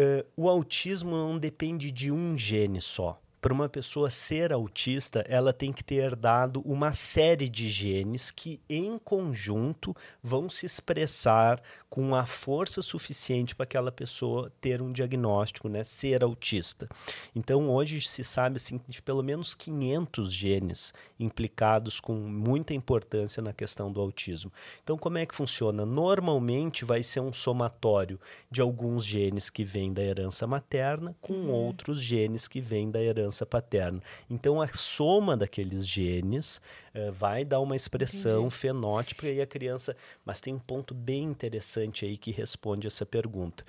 eh, 0.00 0.24
o 0.36 0.48
autismo 0.48 1.10
não 1.10 1.36
depende 1.36 1.90
de 1.90 2.12
um 2.12 2.38
gene 2.38 2.80
só. 2.80 3.20
Para 3.40 3.52
uma 3.52 3.68
pessoa 3.68 4.10
ser 4.10 4.52
autista, 4.52 5.24
ela 5.28 5.52
tem 5.52 5.72
que 5.72 5.84
ter 5.84 5.96
herdado 5.96 6.60
uma 6.62 6.92
série 6.92 7.48
de 7.48 7.68
genes 7.68 8.32
que, 8.32 8.60
em 8.68 8.98
conjunto, 8.98 9.94
vão 10.20 10.48
se 10.48 10.66
expressar 10.66 11.62
com 11.88 12.16
a 12.16 12.26
força 12.26 12.82
suficiente 12.82 13.54
para 13.54 13.62
aquela 13.62 13.92
pessoa 13.92 14.52
ter 14.60 14.82
um 14.82 14.90
diagnóstico, 14.90 15.68
né, 15.68 15.84
ser 15.84 16.24
autista. 16.24 16.88
Então, 17.34 17.70
hoje 17.70 18.00
se 18.00 18.24
sabe 18.24 18.56
assim, 18.56 18.80
de 18.88 19.00
pelo 19.00 19.22
menos 19.22 19.54
500 19.54 20.32
genes 20.32 20.92
implicados 21.18 22.00
com 22.00 22.14
muita 22.14 22.74
importância 22.74 23.40
na 23.40 23.52
questão 23.52 23.92
do 23.92 24.00
autismo. 24.00 24.52
Então, 24.82 24.98
como 24.98 25.16
é 25.16 25.24
que 25.24 25.34
funciona? 25.34 25.86
Normalmente 25.86 26.84
vai 26.84 27.04
ser 27.04 27.20
um 27.20 27.32
somatório 27.32 28.18
de 28.50 28.60
alguns 28.60 29.04
genes 29.04 29.48
que 29.48 29.62
vêm 29.62 29.92
da 29.92 30.02
herança 30.02 30.44
materna 30.46 31.14
com 31.20 31.46
outros 31.46 32.02
genes 32.02 32.48
que 32.48 32.60
vêm 32.60 32.90
da 32.90 33.00
herança 33.00 33.27
paterna. 33.46 34.00
Então, 34.28 34.60
a 34.60 34.68
soma 34.72 35.36
daqueles 35.36 35.86
genes 35.86 36.60
eh, 36.94 37.10
vai 37.10 37.44
dar 37.44 37.60
uma 37.60 37.76
expressão 37.76 38.48
fenótipa 38.50 39.26
e 39.26 39.40
a 39.40 39.46
criança. 39.46 39.96
Mas 40.24 40.40
tem 40.40 40.54
um 40.54 40.58
ponto 40.58 40.94
bem 40.94 41.24
interessante 41.24 42.04
aí 42.04 42.16
que 42.16 42.30
responde 42.30 42.86
essa 42.86 43.04
pergunta. 43.06 43.64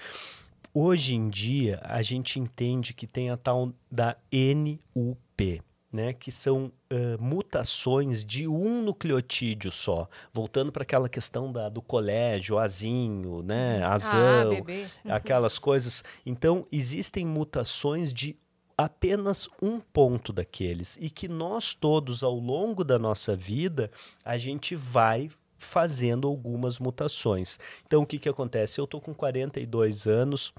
Hoje 0.73 1.15
em 1.15 1.29
dia, 1.29 1.79
a 1.83 2.01
gente 2.01 2.39
entende 2.39 2.93
que 2.93 3.07
tem 3.07 3.29
a 3.31 3.37
tal 3.37 3.73
da 3.91 4.15
NUP. 4.31 5.61
né, 5.91 6.13
que 6.13 6.31
são 6.31 6.71
ah, 6.91 7.17
mutações 7.19 8.23
de 8.23 8.47
um 8.47 8.83
nucleotídeo 8.83 9.71
só. 9.71 10.07
Voltando 10.31 10.71
para 10.71 10.83
aquela 10.83 11.09
questão 11.09 11.51
da, 11.51 11.67
do 11.67 11.81
colégio, 11.81 12.59
azinho, 12.59 13.41
né, 13.41 13.81
Ah, 13.83 13.93
azão, 13.95 14.49
bebê. 14.51 14.85
aquelas 15.05 15.57
coisas. 15.57 16.03
Então, 16.23 16.67
existem 16.71 17.25
mutações 17.25 18.13
de 18.13 18.37
apenas 18.79 19.49
um 19.61 19.77
ponto 19.77 20.31
daqueles 20.31 20.97
e 21.01 21.09
que 21.09 21.27
nós 21.27 21.73
todos 21.73 22.23
ao 22.23 22.35
longo 22.35 22.81
da 22.81 22.97
nossa 22.97 23.35
vida 23.35 23.91
a 24.23 24.37
gente 24.37 24.73
vai 24.73 25.29
fazendo 25.57 26.25
algumas 26.25 26.79
mutações. 26.79 27.59
Então 27.85 28.03
o 28.03 28.05
que 28.05 28.17
que 28.17 28.29
acontece? 28.29 28.79
Eu 28.79 28.87
tô 28.87 29.01
com 29.01 29.13
42 29.13 30.07
anos, 30.07 30.53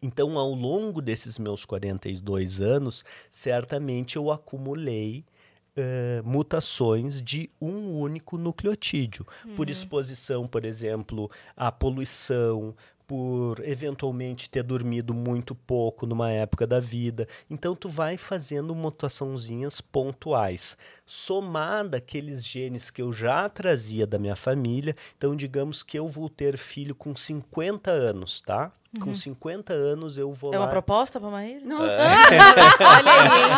então 0.00 0.38
ao 0.38 0.54
longo 0.54 1.02
desses 1.02 1.38
meus 1.38 1.66
42 1.66 2.62
anos, 2.62 3.04
certamente 3.28 4.16
eu 4.16 4.30
acumulei 4.30 5.22
eh, 5.76 6.22
mutações 6.24 7.20
de 7.20 7.50
um 7.60 8.00
único 8.00 8.38
nucleotídeo, 8.38 9.26
por 9.54 9.68
exposição, 9.68 10.46
por 10.46 10.64
exemplo, 10.64 11.30
à 11.54 11.70
poluição, 11.70 12.74
por 13.06 13.60
eventualmente 13.64 14.50
ter 14.50 14.62
dormido 14.62 15.14
muito 15.14 15.54
pouco 15.54 16.06
numa 16.06 16.30
época 16.30 16.66
da 16.66 16.80
vida. 16.80 17.28
Então 17.48 17.74
tu 17.74 17.88
vai 17.88 18.16
fazendo 18.16 18.74
mutaçãozinhas 18.74 19.80
pontuais, 19.80 20.76
somada 21.04 21.98
aqueles 21.98 22.44
genes 22.44 22.90
que 22.90 23.00
eu 23.00 23.12
já 23.12 23.48
trazia 23.48 24.06
da 24.06 24.18
minha 24.18 24.36
família. 24.36 24.96
Então 25.16 25.36
digamos 25.36 25.82
que 25.82 25.98
eu 25.98 26.08
vou 26.08 26.28
ter 26.28 26.56
filho 26.56 26.94
com 26.94 27.14
50 27.14 27.90
anos, 27.90 28.40
tá? 28.40 28.72
Com 29.00 29.14
50 29.14 29.72
anos 29.72 30.16
eu 30.18 30.32
vou 30.32 30.52
É 30.54 30.58
uma 30.58 30.64
lá 30.66 30.70
proposta 30.70 31.20
pra 31.20 31.28
Maíra? 31.30 31.60
Nossa, 31.64 31.84
Olha 32.80 33.12
aí, 33.12 33.42
hein? 33.42 33.50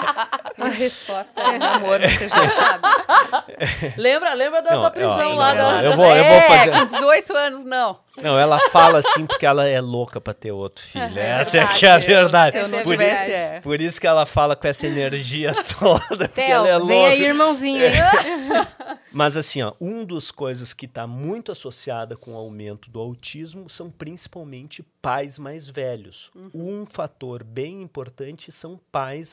a 0.58 0.68
resposta 0.68 1.40
é 1.40 1.56
amor, 1.56 2.00
você 2.00 2.28
já 2.28 2.48
sabe. 2.48 2.88
Lembra, 3.96 4.34
lembra 4.34 4.62
da, 4.62 4.70
Não, 4.72 4.80
da 4.82 4.86
ó, 4.88 4.90
prisão 4.90 5.16
não, 5.18 5.34
lá 5.36 5.54
não, 5.54 5.70
da. 5.72 5.82
eu 5.84 5.96
vou, 5.96 6.06
eu 6.06 6.24
vou 6.24 6.32
é, 6.34 6.42
fazer. 6.48 6.70
com 6.72 6.84
18 6.86 7.36
anos, 7.36 7.64
não. 7.64 7.98
Não, 8.16 8.36
ela 8.38 8.58
fala 8.70 8.98
assim 8.98 9.26
porque 9.26 9.46
ela 9.46 9.66
é 9.68 9.80
louca 9.80 10.20
pra 10.20 10.34
ter 10.34 10.50
outro 10.50 10.82
filho. 10.84 11.16
Essa 11.18 11.58
é 11.58 11.66
que 11.66 11.86
é 11.86 11.90
a 11.90 11.98
verdade, 11.98 12.52
verdade. 12.52 12.58
Se 12.58 12.58
eu 12.64 12.68
não 12.68 12.78
Essa 12.78 12.80
é 12.80 12.84
Por, 12.84 12.90
tivesse, 12.98 13.26
verdade. 13.30 13.56
é. 13.56 13.60
por 13.60 13.80
isso 13.80 14.00
que 14.00 14.06
ela 14.08 14.26
fala 14.26 14.56
com 14.56 14.66
essa 14.66 14.86
energia 14.86 15.54
toda, 15.78 16.00
porque 16.28 16.28
Theo, 16.42 16.50
ela 16.66 16.68
é 16.68 16.78
vem 16.80 17.06
aí, 17.06 17.10
louca. 17.18 17.28
irmãozinho. 17.28 17.84
Mas 19.12 19.36
assim, 19.36 19.62
ó, 19.62 19.72
um 19.80 20.04
dos 20.04 20.30
coisas 20.30 20.74
que 20.74 20.86
está 20.86 21.06
muito 21.06 21.50
associada 21.50 22.16
com 22.16 22.32
o 22.32 22.36
aumento 22.36 22.90
do 22.90 23.00
autismo 23.00 23.68
são 23.68 23.90
principalmente 23.90 24.82
pais 25.00 25.38
mais 25.38 25.68
velhos. 25.68 26.30
Um 26.54 26.84
fator 26.84 27.42
bem 27.42 27.82
importante 27.82 28.52
são 28.52 28.78
pais, 28.92 29.32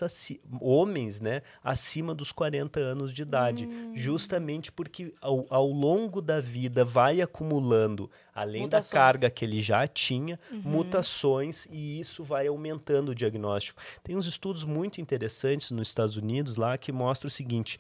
homens, 0.62 1.20
né, 1.20 1.42
acima 1.64 2.14
dos 2.14 2.32
40 2.32 2.80
anos 2.80 3.12
de 3.12 3.22
idade, 3.22 3.68
justamente 3.94 4.72
porque 4.72 5.14
ao, 5.20 5.46
ao 5.50 5.68
longo 5.68 6.22
da 6.22 6.40
vida 6.40 6.86
vai 6.86 7.22
acumulando, 7.22 8.10
além 8.34 8.64
Mutações. 8.64 8.90
da 8.90 8.94
carga 8.94 9.30
que 9.30 9.44
ele 9.44 9.62
já 9.62 9.88
tinha, 9.88 10.40
mutações 10.52 11.68
e 11.72 12.00
isso 12.00 12.24
vai 12.24 12.48
aumentando 12.48 13.10
o 13.10 13.16
diagnóstico. 13.16 13.82
Tem 14.04 14.16
uns 14.16 14.26
estudos 14.28 14.64
muito 14.64 15.02
interessantes 15.02 15.72
nos 15.72 15.88
Estados 15.88 16.16
Unidos 16.16 16.56
lá 16.56 16.78
que 16.78 16.92
mostram 16.92 17.28
o 17.28 17.32
seguinte: 17.32 17.78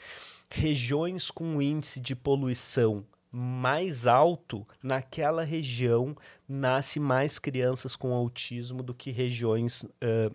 regiões 0.49 1.31
com 1.31 1.61
índice 1.61 1.99
de 1.99 2.15
poluição 2.15 3.05
mais 3.31 4.07
alto, 4.07 4.65
naquela 4.81 5.43
região 5.43 6.15
nasce 6.47 7.01
mais 7.01 7.37
crianças 7.37 7.95
com 7.95 8.13
autismo 8.13 8.81
do 8.81 8.93
que 8.93 9.11
regiões 9.11 9.85
ah, 10.01 10.31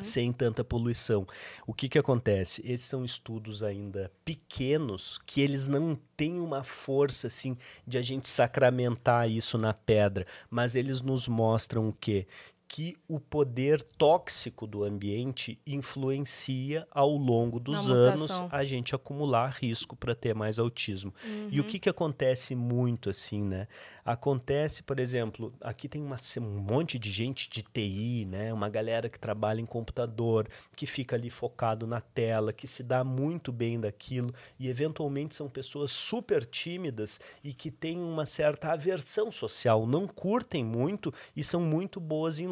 sem 0.00 0.32
tanta 0.32 0.64
poluição. 0.64 1.26
O 1.66 1.72
que, 1.72 1.88
que 1.88 1.98
acontece? 1.98 2.62
Esses 2.64 2.86
são 2.86 3.04
estudos 3.04 3.62
ainda 3.62 4.10
pequenos 4.24 5.18
que 5.24 5.40
eles 5.40 5.68
não 5.68 5.98
têm 6.16 6.40
uma 6.40 6.64
força 6.64 7.28
assim 7.28 7.56
de 7.86 7.96
a 7.96 8.02
gente 8.02 8.28
sacramentar 8.28 9.30
isso 9.30 9.56
na 9.56 9.72
pedra, 9.72 10.26
mas 10.48 10.74
eles 10.74 11.00
nos 11.00 11.28
mostram 11.28 11.88
o 11.88 11.92
quê? 11.92 12.26
Que 12.72 12.96
o 13.08 13.18
poder 13.18 13.82
tóxico 13.82 14.64
do 14.64 14.84
ambiente 14.84 15.58
influencia 15.66 16.86
ao 16.88 17.10
longo 17.16 17.58
dos 17.58 17.84
Na 17.84 17.92
anos 17.92 18.20
mutação. 18.22 18.48
a 18.52 18.64
gente 18.64 18.94
acumular 18.94 19.48
risco 19.60 19.96
para 19.96 20.14
ter 20.14 20.36
mais 20.36 20.56
autismo. 20.56 21.12
E 21.50 21.58
o 21.60 21.64
que, 21.64 21.80
que 21.80 21.88
acontece 21.88 22.54
muito 22.54 23.10
assim, 23.10 23.42
né? 23.42 23.66
Acontece, 24.04 24.84
por 24.84 25.00
exemplo, 25.00 25.52
aqui 25.60 25.88
tem 25.88 26.00
uma, 26.00 26.16
um 26.38 26.60
monte 26.60 26.96
de 26.96 27.10
gente 27.10 27.50
de 27.50 27.62
TI, 27.64 28.24
né? 28.26 28.52
Uma 28.52 28.68
galera 28.68 29.08
que 29.08 29.18
trabalha 29.18 29.60
em 29.60 29.66
computador, 29.66 30.48
que 30.76 30.86
fica 30.86 31.16
ali 31.16 31.28
focado 31.28 31.88
na 31.88 32.00
tela, 32.00 32.52
que 32.52 32.68
se 32.68 32.84
dá 32.84 33.02
muito 33.02 33.50
bem 33.50 33.80
daquilo 33.80 34.32
e 34.60 34.68
eventualmente 34.68 35.34
são 35.34 35.48
pessoas 35.48 35.90
super 35.90 36.44
tímidas 36.44 37.18
e 37.42 37.52
que 37.52 37.68
têm 37.70 37.98
uma 37.98 38.24
certa 38.24 38.72
aversão 38.72 39.32
social, 39.32 39.88
não 39.88 40.06
curtem 40.06 40.64
muito 40.64 41.12
e 41.34 41.42
são 41.42 41.60
muito 41.60 41.98
boas 41.98 42.38
em 42.38 42.46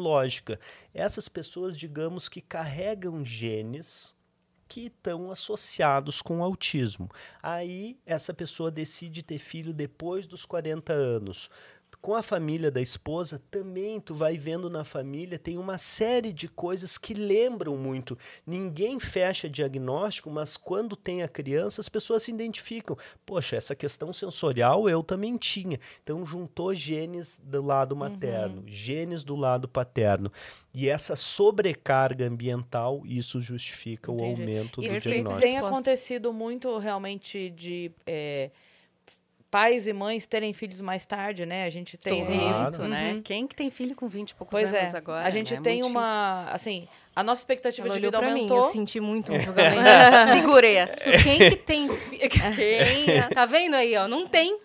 Essas 0.93 1.27
pessoas, 1.27 1.77
digamos 1.77 2.29
que 2.29 2.41
carregam 2.41 3.23
genes 3.23 4.15
que 4.69 4.85
estão 4.85 5.31
associados 5.31 6.21
com 6.21 6.43
autismo. 6.43 7.09
Aí 7.41 7.99
essa 8.05 8.33
pessoa 8.33 8.69
decide 8.69 9.23
ter 9.23 9.39
filho 9.39 9.73
depois 9.73 10.27
dos 10.27 10.45
40 10.45 10.93
anos. 10.93 11.49
Com 12.01 12.15
a 12.15 12.21
família 12.23 12.71
da 12.71 12.79
esposa, 12.81 13.41
também 13.51 13.99
tu 13.99 14.15
vai 14.15 14.37
vendo 14.37 14.69
na 14.69 14.85
família, 14.85 15.37
tem 15.37 15.57
uma 15.57 15.77
série 15.77 16.31
de 16.31 16.47
coisas 16.47 16.97
que 16.97 17.13
lembram 17.13 17.75
muito. 17.75 18.17
Ninguém 18.47 18.99
fecha 19.01 19.49
diagnóstico, 19.49 20.29
mas 20.29 20.55
quando 20.55 20.95
tem 20.95 21.23
a 21.23 21.27
criança, 21.27 21.81
as 21.81 21.89
pessoas 21.89 22.23
se 22.23 22.31
identificam. 22.31 22.97
Poxa, 23.25 23.57
essa 23.57 23.75
questão 23.75 24.13
sensorial 24.13 24.87
eu 24.89 25.03
também 25.03 25.35
tinha. 25.35 25.77
Então 26.01 26.25
juntou 26.25 26.73
genes 26.73 27.37
do 27.43 27.61
lado 27.61 27.97
materno, 27.97 28.63
genes 28.65 29.21
do 29.21 29.35
lado 29.35 29.67
paterno. 29.67 30.31
E 30.73 30.87
essa 30.87 31.17
sobrecarga 31.17 32.25
ambiental, 32.27 33.01
isso 33.05 33.41
justifica 33.41 34.09
o 34.09 34.15
Entendi. 34.15 34.41
aumento 34.41 34.81
E 34.81 34.87
do 34.87 34.91
perfeito. 34.93 35.15
diagnóstico. 35.15 35.41
tem 35.41 35.57
acontecido 35.57 36.31
muito 36.31 36.77
realmente 36.77 37.49
de 37.49 37.91
é, 38.07 38.51
pais 39.51 39.87
e 39.87 39.93
mães 39.93 40.25
terem 40.25 40.53
filhos 40.53 40.79
mais 40.81 41.05
tarde, 41.05 41.45
né? 41.45 41.65
A 41.65 41.69
gente 41.69 41.97
tem. 41.97 42.23
Muito, 42.23 42.83
né? 42.83 43.13
Uhum. 43.13 43.21
Quem 43.21 43.47
que 43.47 43.55
tem 43.55 43.69
filho 43.69 43.95
com 43.95 44.07
20 44.07 44.29
e 44.31 44.35
poucos 44.35 44.59
Pois 44.59 44.73
é. 44.73 44.81
anos 44.81 44.95
agora? 44.95 45.25
a 45.25 45.29
gente 45.29 45.53
né? 45.55 45.61
tem 45.61 45.81
Muito 45.81 45.91
uma. 45.91 46.45
Assim, 46.51 46.87
a 47.15 47.23
nossa 47.23 47.41
expectativa 47.41 47.87
Ela 47.87 47.95
de 47.95 47.99
olhou 47.99 48.11
vida 48.11 48.19
pra 48.19 48.33
mim, 48.33 48.41
aumentou. 48.41 48.57
eu 48.57 48.63
senti 48.71 48.99
muito 48.99 49.33
um 49.33 49.39
julgamento. 49.41 49.81
difícil. 49.83 50.33
Segurei 50.41 50.75
essa. 50.75 50.97
Quem 51.23 51.37
que 51.49 51.55
tem... 51.65 51.89
fi- 51.95 52.29
Quem? 52.29 53.21
Tá 53.33 53.45
vendo 53.45 53.75
aí, 53.75 53.95
ó? 53.97 54.07
Não 54.07 54.27
tem. 54.27 54.57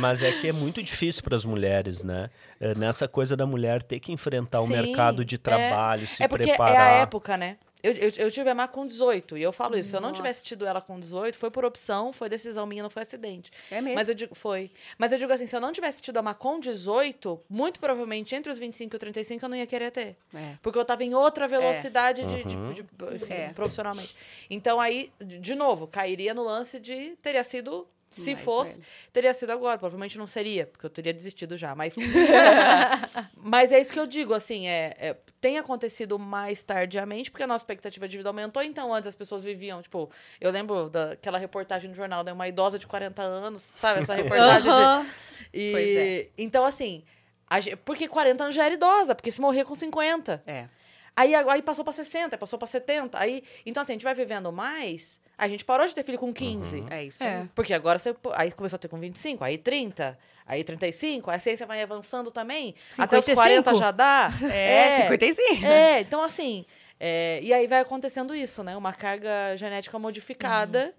Mas 0.00 0.22
é 0.22 0.32
que 0.32 0.48
é 0.48 0.52
muito 0.52 0.82
difícil 0.82 1.22
para 1.22 1.34
as 1.36 1.44
mulheres, 1.44 2.02
né? 2.02 2.30
É, 2.60 2.74
nessa 2.74 3.08
coisa 3.08 3.36
da 3.36 3.46
mulher 3.46 3.82
ter 3.82 3.98
que 4.00 4.12
enfrentar 4.12 4.60
o 4.60 4.66
mercado 4.68 5.24
de 5.24 5.34
é. 5.34 5.38
trabalho, 5.38 6.06
se 6.06 6.22
é 6.22 6.28
porque 6.28 6.48
preparar. 6.48 6.74
é 6.74 6.78
a 6.78 7.02
época, 7.02 7.36
né? 7.36 7.56
Eu, 7.82 7.92
eu, 7.94 8.12
eu 8.16 8.30
tive 8.30 8.48
a 8.48 8.54
Má 8.54 8.68
com 8.68 8.86
18, 8.86 9.36
e 9.36 9.42
eu 9.42 9.50
falo 9.52 9.76
isso. 9.76 9.90
Se 9.90 9.96
eu 9.96 10.00
não 10.00 10.12
tivesse 10.12 10.44
tido 10.44 10.64
ela 10.64 10.80
com 10.80 11.00
18, 11.00 11.36
foi 11.36 11.50
por 11.50 11.64
opção, 11.64 12.12
foi 12.12 12.28
decisão 12.28 12.64
minha, 12.64 12.82
não 12.82 12.90
foi 12.90 13.02
acidente. 13.02 13.50
É 13.70 13.80
mesmo. 13.80 13.96
Mas 13.96 14.08
eu 14.08 14.14
digo, 14.14 14.34
foi. 14.34 14.70
Mas 14.96 15.10
eu 15.10 15.18
digo 15.18 15.32
assim, 15.32 15.46
se 15.48 15.56
eu 15.56 15.60
não 15.60 15.72
tivesse 15.72 16.00
tido 16.00 16.16
a 16.18 16.22
Má 16.22 16.32
com 16.32 16.60
18, 16.60 17.40
muito 17.50 17.80
provavelmente 17.80 18.34
entre 18.36 18.52
os 18.52 18.58
25 18.58 18.94
e 18.94 18.96
os 18.96 19.00
35 19.00 19.44
eu 19.44 19.48
não 19.48 19.56
ia 19.56 19.66
querer 19.66 19.90
ter. 19.90 20.16
É. 20.32 20.56
Porque 20.62 20.78
eu 20.78 20.84
tava 20.84 21.02
em 21.02 21.12
outra 21.14 21.48
velocidade 21.48 22.24
de, 22.24 22.44
de- 22.44 22.56
Uhum. 22.56 22.72
de- 22.72 22.82
enfim, 23.16 23.32
É. 23.32 23.48
profissionalmente. 23.52 24.14
Então 24.48 24.80
aí, 24.80 25.10
de 25.20 25.38
de 25.38 25.54
novo, 25.56 25.86
cairia 25.88 26.32
no 26.34 26.42
lance 26.44 26.78
de 26.78 27.16
teria 27.20 27.42
sido. 27.42 27.86
Se 28.12 28.32
Mais 28.32 28.44
fosse, 28.44 28.72
velho. 28.72 28.84
teria 29.12 29.34
sido 29.34 29.50
agora. 29.50 29.78
Provavelmente 29.78 30.16
não 30.18 30.26
seria, 30.26 30.66
porque 30.66 30.84
eu 30.86 30.90
teria 30.90 31.12
desistido 31.12 31.56
já. 31.56 31.74
Mas, 31.74 31.94
mas 33.36 33.72
é 33.72 33.80
isso 33.80 33.92
que 33.92 33.98
eu 34.00 34.06
digo, 34.06 34.34
assim, 34.34 34.66
é, 34.66 34.94
é- 34.98 35.16
tem 35.40 35.58
acontecido 35.58 36.18
mais 36.18 36.62
tardiamente, 36.62 37.30
porque 37.30 37.42
a 37.42 37.46
nossa 37.46 37.62
expectativa 37.64 38.06
de 38.06 38.16
vida 38.16 38.28
aumentou. 38.28 38.62
Então, 38.62 38.92
antes 38.94 39.08
as 39.08 39.14
pessoas 39.16 39.42
viviam, 39.42 39.82
tipo, 39.82 40.10
eu 40.40 40.50
lembro 40.50 40.88
daquela 40.88 41.38
reportagem 41.38 41.88
no 41.88 41.96
jornal, 41.96 42.22
né? 42.22 42.32
Uma 42.32 42.46
idosa 42.46 42.78
de 42.78 42.86
40 42.86 43.22
anos, 43.22 43.62
sabe? 43.80 44.00
Essa 44.02 44.14
reportagem 44.14 44.70
Aham. 44.70 45.02
de. 45.04 45.10
E, 45.58 45.72
Pois 45.72 45.96
é. 45.96 46.26
Então, 46.38 46.64
assim, 46.64 47.02
a 47.48 47.58
porque 47.84 48.06
40 48.08 48.44
anos 48.44 48.54
já 48.54 48.64
era 48.64 48.74
idosa, 48.74 49.14
porque 49.14 49.30
se 49.32 49.40
morrer 49.40 49.64
com 49.64 49.74
50. 49.74 50.42
É. 50.46 50.66
Aí, 51.14 51.34
aí 51.34 51.60
passou 51.60 51.84
pra 51.84 51.92
60, 51.92 52.38
passou 52.38 52.58
pra 52.58 52.66
70. 52.66 53.18
Aí, 53.18 53.42
então, 53.66 53.82
assim, 53.82 53.92
a 53.92 53.94
gente 53.96 54.04
vai 54.04 54.14
vivendo 54.14 54.50
mais. 54.50 55.20
A 55.36 55.48
gente 55.48 55.64
parou 55.64 55.86
de 55.86 55.94
ter 55.94 56.04
filho 56.04 56.18
com 56.18 56.32
15. 56.32 56.86
É 56.90 57.04
isso 57.04 57.22
É. 57.22 57.48
Porque 57.54 57.74
agora 57.74 57.98
você. 57.98 58.14
Aí 58.34 58.52
começou 58.52 58.76
a 58.76 58.78
ter 58.78 58.88
com 58.88 58.98
25, 58.98 59.42
aí 59.44 59.58
30, 59.58 60.18
aí 60.46 60.62
35, 60.62 61.30
aí 61.30 61.36
a 61.36 61.40
ciência 61.40 61.66
vai 61.66 61.82
avançando 61.82 62.30
também. 62.30 62.74
Até 62.98 63.18
os 63.18 63.24
55? 63.24 63.62
40 63.64 63.74
já 63.74 63.90
dá. 63.90 64.30
É, 64.52 65.02
55. 65.02 65.66
É, 65.66 66.00
então 66.00 66.22
assim. 66.22 66.64
é, 67.00 67.40
e 67.42 67.52
aí 67.52 67.66
vai 67.66 67.80
acontecendo 67.80 68.34
isso, 68.34 68.62
né? 68.62 68.76
Uma 68.76 68.92
carga 68.92 69.56
genética 69.56 69.98
modificada 69.98 70.94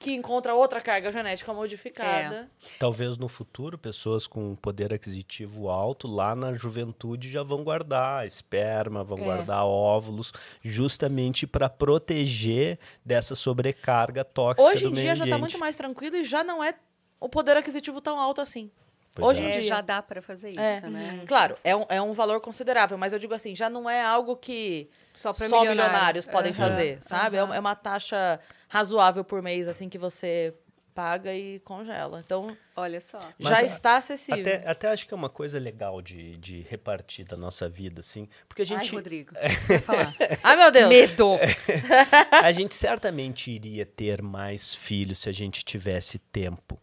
que 0.00 0.12
encontra 0.14 0.54
outra 0.54 0.80
carga 0.80 1.12
genética 1.12 1.52
modificada. 1.52 2.50
Talvez 2.78 3.18
no 3.18 3.28
futuro, 3.28 3.76
pessoas 3.76 4.26
com 4.26 4.56
poder 4.56 4.94
aquisitivo 4.94 5.68
alto, 5.68 6.08
lá 6.08 6.34
na 6.34 6.54
juventude, 6.54 7.30
já 7.30 7.42
vão 7.42 7.62
guardar 7.62 8.26
esperma, 8.26 9.04
vão 9.04 9.18
É. 9.18 9.22
guardar 9.24 9.66
óvulos, 9.66 10.32
justamente 10.62 11.46
para 11.46 11.68
proteger 11.68 12.78
dessa 13.04 13.34
sobrecarga 13.34 14.24
tóxica 14.24 14.70
Hoje 14.72 14.86
em 14.86 14.92
dia 14.92 15.14
já 15.14 15.18
tá 15.18 15.36
ambiente. 15.36 15.40
muito 15.40 15.58
mais 15.58 15.76
tranquilo 15.76 16.16
e 16.16 16.24
já 16.24 16.42
não 16.42 16.64
é 16.64 16.74
o 17.20 17.28
poder 17.28 17.58
aquisitivo 17.58 18.00
tão 18.00 18.18
alto 18.18 18.40
assim. 18.40 18.70
Pois 19.14 19.28
Hoje 19.28 19.40
é. 19.42 19.44
em 19.44 19.48
É, 19.48 19.52
dia. 19.60 19.62
já 19.64 19.80
dá 19.80 20.00
para 20.00 20.22
fazer 20.22 20.50
isso, 20.50 20.60
É. 20.60 20.80
né? 20.82 21.24
Claro, 21.26 21.56
é 21.64 21.74
um, 21.74 21.84
é 21.88 22.00
um 22.00 22.12
valor 22.12 22.40
considerável, 22.40 22.96
mas 22.96 23.12
eu 23.12 23.18
digo 23.18 23.34
assim, 23.34 23.54
já 23.56 23.68
não 23.68 23.90
é 23.90 24.02
algo 24.04 24.36
que 24.36 24.88
Só 25.14 25.32
só, 25.32 25.44
milionário. 25.44 25.70
milionários 25.70 26.26
podem 26.26 26.52
Aham. 26.52 26.58
fazer, 26.68 26.98
sabe? 27.02 27.36
É 27.36 27.42
uma- 27.42 27.56
É 27.56 27.60
uma 27.60 27.74
taxa 27.74 28.38
razoável 28.68 29.24
por 29.24 29.42
mês, 29.42 29.66
assim, 29.68 29.88
que 29.88 29.98
você 29.98 30.54
paga 30.94 31.32
e 31.34 31.58
congela. 31.60 32.20
Então, 32.24 32.56
Olha 32.76 33.00
só. 33.00 33.18
Mas 33.38 33.48
já 33.48 33.58
a- 33.58 33.62
está 33.66 33.96
acessível. 33.96 34.40
Até, 34.42 34.68
até 34.68 34.88
acho 34.88 35.06
que 35.06 35.12
é 35.12 35.16
uma 35.16 35.28
coisa 35.28 35.58
legal 35.58 36.00
de, 36.00 36.36
de 36.38 36.60
repartir 36.70 37.24
da 37.26 37.36
nossa 37.36 37.68
vida, 37.68 38.00
assim. 38.00 38.28
Porque 38.48 38.62
a 38.62 38.64
Ai, 38.64 38.68
gente, 38.84 38.94
Rodrigo, 38.94 39.34
o 39.36 39.38
que 39.40 39.48
você 39.56 39.78
vai 39.78 39.78
falar? 39.78 40.14
Ai, 40.42 40.56
meu 40.56 40.70
Deus! 40.70 40.88
Medo! 40.88 41.36
a 42.42 42.52
gente 42.52 42.74
certamente 42.74 43.50
iria 43.50 43.84
ter 43.84 44.22
mais 44.22 44.74
filhos 44.74 45.18
se 45.18 45.28
a 45.28 45.32
gente 45.32 45.64
tivesse 45.64 46.18
tempo. 46.18 46.78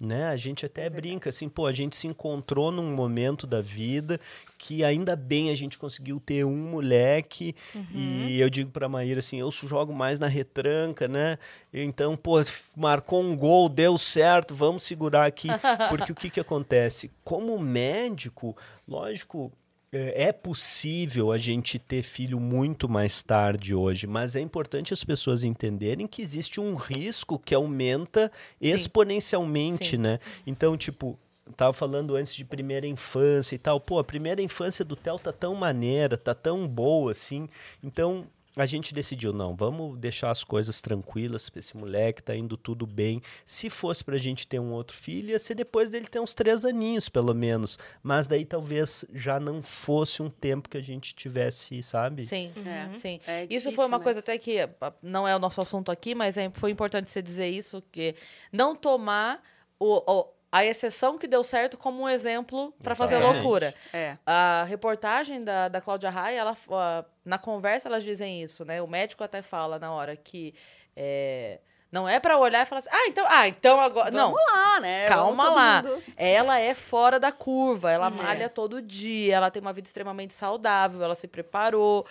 Né? 0.00 0.28
A 0.28 0.36
gente 0.36 0.64
até 0.64 0.88
brinca 0.88 1.30
assim, 1.30 1.48
pô, 1.48 1.66
a 1.66 1.72
gente 1.72 1.96
se 1.96 2.06
encontrou 2.06 2.70
num 2.70 2.94
momento 2.94 3.48
da 3.48 3.60
vida 3.60 4.20
que 4.56 4.84
ainda 4.84 5.16
bem 5.16 5.50
a 5.50 5.56
gente 5.56 5.76
conseguiu 5.76 6.20
ter 6.20 6.44
um 6.44 6.56
moleque 6.56 7.54
e 7.92 8.40
eu 8.40 8.48
digo 8.48 8.70
pra 8.70 8.88
Maíra 8.88 9.18
assim, 9.18 9.40
eu 9.40 9.50
jogo 9.50 9.92
mais 9.92 10.20
na 10.20 10.28
retranca, 10.28 11.08
né? 11.08 11.36
Então, 11.72 12.16
pô, 12.16 12.36
marcou 12.76 13.22
um 13.22 13.36
gol, 13.36 13.68
deu 13.68 13.98
certo, 13.98 14.54
vamos 14.54 14.84
segurar 14.84 15.26
aqui, 15.26 15.48
porque 15.90 16.12
o 16.12 16.14
que 16.14 16.30
que 16.30 16.40
acontece? 16.40 17.10
Como 17.24 17.58
médico, 17.58 18.56
lógico, 18.86 19.52
é 19.92 20.28
é 20.28 20.32
possível 20.32 21.32
a 21.32 21.38
gente 21.38 21.78
ter 21.78 22.02
filho 22.02 22.38
muito 22.38 22.88
mais 22.88 23.22
tarde 23.22 23.74
hoje, 23.74 24.06
mas 24.06 24.36
é 24.36 24.40
importante 24.40 24.92
as 24.92 25.02
pessoas 25.02 25.42
entenderem 25.42 26.06
que 26.06 26.20
existe 26.20 26.60
um 26.60 26.74
risco 26.74 27.38
que 27.38 27.54
aumenta 27.54 28.30
exponencialmente, 28.60 29.90
Sim. 29.90 29.98
né? 29.98 30.18
Então, 30.46 30.76
tipo, 30.76 31.18
tava 31.56 31.72
falando 31.72 32.14
antes 32.14 32.34
de 32.34 32.44
primeira 32.44 32.86
infância 32.86 33.54
e 33.54 33.58
tal. 33.58 33.80
Pô, 33.80 33.98
a 33.98 34.04
primeira 34.04 34.42
infância 34.42 34.84
do 34.84 34.96
Theo 34.96 35.18
tá 35.18 35.32
tão 35.32 35.54
maneira, 35.54 36.16
tá 36.16 36.34
tão 36.34 36.66
boa 36.68 37.12
assim. 37.12 37.48
Então, 37.82 38.26
a 38.60 38.66
gente 38.66 38.92
decidiu, 38.94 39.32
não, 39.32 39.54
vamos 39.54 39.98
deixar 39.98 40.30
as 40.30 40.42
coisas 40.44 40.80
tranquilas 40.80 41.48
pra 41.48 41.60
esse 41.60 41.76
moleque, 41.76 42.22
tá 42.22 42.34
indo 42.34 42.56
tudo 42.56 42.86
bem. 42.86 43.20
Se 43.44 43.70
fosse 43.70 44.04
pra 44.04 44.16
gente 44.16 44.46
ter 44.46 44.58
um 44.58 44.72
outro 44.72 44.96
filho, 44.96 45.30
ia 45.30 45.38
ser 45.38 45.54
depois 45.54 45.88
dele 45.90 46.06
ter 46.06 46.20
uns 46.20 46.34
três 46.34 46.64
aninhos, 46.64 47.08
pelo 47.08 47.34
menos. 47.34 47.78
Mas 48.02 48.26
daí 48.28 48.44
talvez 48.44 49.04
já 49.12 49.38
não 49.38 49.62
fosse 49.62 50.22
um 50.22 50.30
tempo 50.30 50.68
que 50.68 50.76
a 50.76 50.82
gente 50.82 51.14
tivesse, 51.14 51.82
sabe? 51.82 52.26
Sim, 52.26 52.50
É. 52.66 52.98
sim. 52.98 53.20
É 53.26 53.42
Isso 53.44 53.48
difícil, 53.50 53.72
foi 53.72 53.86
uma 53.86 53.98
né? 53.98 54.04
coisa 54.04 54.20
até 54.20 54.36
que 54.38 54.58
ah, 54.60 54.92
não 55.02 55.26
é 55.26 55.34
o 55.34 55.38
nosso 55.38 55.60
assunto 55.60 55.90
aqui, 55.92 56.14
mas 56.14 56.36
é, 56.36 56.50
foi 56.50 56.70
importante 56.70 57.10
você 57.10 57.22
dizer 57.22 57.48
isso, 57.48 57.82
que 57.92 58.14
não 58.52 58.74
tomar 58.74 59.42
o, 59.78 59.98
o- 60.12 60.28
a 60.50 60.64
exceção 60.64 61.18
que 61.18 61.26
deu 61.26 61.44
certo 61.44 61.76
como 61.76 62.02
um 62.02 62.08
exemplo 62.08 62.72
para 62.82 62.94
fazer 62.94 63.18
loucura. 63.18 63.74
É. 63.92 64.16
A 64.24 64.64
reportagem 64.66 65.44
da, 65.44 65.68
da 65.68 65.80
Cláudia 65.80 66.08
Raia, 66.10 66.38
ela, 66.40 66.56
ah, 66.70 67.04
na 67.24 67.38
conversa 67.38 67.88
elas 67.88 68.02
dizem 68.02 68.42
isso, 68.42 68.64
né? 68.64 68.80
O 68.80 68.86
médico 68.86 69.22
até 69.22 69.42
fala 69.42 69.78
na 69.78 69.92
hora 69.92 70.16
que 70.16 70.54
é, 70.96 71.60
não 71.92 72.08
é 72.08 72.18
para 72.18 72.36
olhar 72.38 72.62
e 72.62 72.66
falar 72.66 72.80
assim, 72.80 72.88
ah, 72.92 73.06
então, 73.08 73.26
ah, 73.28 73.48
então 73.48 73.80
agora... 73.80 74.10
não, 74.10 74.32
Vamos 74.32 74.52
lá, 74.52 74.80
né? 74.80 75.06
Calma 75.08 75.50
lá. 75.50 75.82
mundo- 75.82 76.02
ela 76.16 76.58
é 76.58 76.74
fora 76.74 77.20
da 77.20 77.30
curva, 77.30 77.90
ela 77.90 78.06
É. 78.06 78.10
malha 78.10 78.48
todo 78.48 78.80
dia, 78.82 79.36
ela 79.36 79.50
tem 79.50 79.60
uma 79.60 79.72
vida 79.72 79.86
extremamente 79.86 80.34
saudável, 80.34 81.02
ela 81.02 81.14
se 81.14 81.28
preparou. 81.28 82.06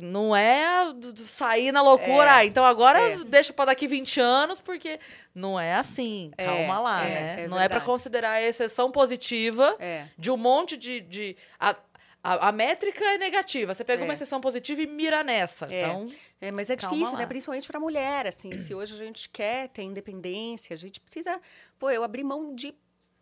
Não 0.00 0.34
é 0.34 0.92
sair 1.26 1.70
na 1.72 1.82
loucura, 1.82 2.26
É. 2.26 2.30
ah, 2.30 2.44
então 2.44 2.64
agora 2.64 2.98
É. 2.98 3.16
deixa 3.24 3.52
pra 3.52 3.66
daqui 3.66 3.86
20 3.86 4.20
anos, 4.20 4.60
porque 4.60 4.98
não 5.34 5.58
é 5.60 5.74
assim. 5.74 6.30
É, 6.38 6.46
Calma 6.46 6.78
lá, 6.80 7.04
é, 7.04 7.08
né? 7.08 7.42
é 7.44 7.48
não 7.48 7.56
é 7.58 7.68
pra 7.68 7.78
verdade. 7.78 7.84
considerar 7.84 8.30
a 8.32 8.42
exceção 8.42 8.90
positiva 8.90 9.76
É. 9.78 10.06
de 10.16 10.30
um 10.30 10.36
monte 10.36 10.76
de. 10.76 11.00
de 11.00 11.36
a, 11.60 11.76
a, 12.24 12.48
a 12.48 12.52
métrica 12.52 13.04
é 13.04 13.18
negativa. 13.18 13.74
Você 13.74 13.82
pega 13.84 14.02
uma 14.04 14.12
exceção 14.14 14.40
positiva 14.40 14.80
e 14.80 14.86
mira 14.86 15.22
nessa. 15.24 15.66
É. 15.72 15.80
Então, 15.82 16.08
É, 16.40 16.50
mas 16.52 16.70
é 16.70 16.76
difícil, 16.76 17.12
lá. 17.14 17.18
né? 17.18 17.26
Principalmente 17.26 17.66
para 17.66 17.78
mulher, 17.80 18.26
assim. 18.28 18.52
se 18.52 18.74
hoje 18.74 18.94
a 18.94 18.96
gente 18.96 19.28
quer 19.28 19.68
ter 19.68 19.82
independência, 19.82 20.72
a 20.72 20.76
gente 20.78 21.00
precisa. 21.00 21.40
Pô, 21.78 21.90
eu 21.90 22.02
abri 22.04 22.22
mão 22.24 22.54
de 22.54 22.74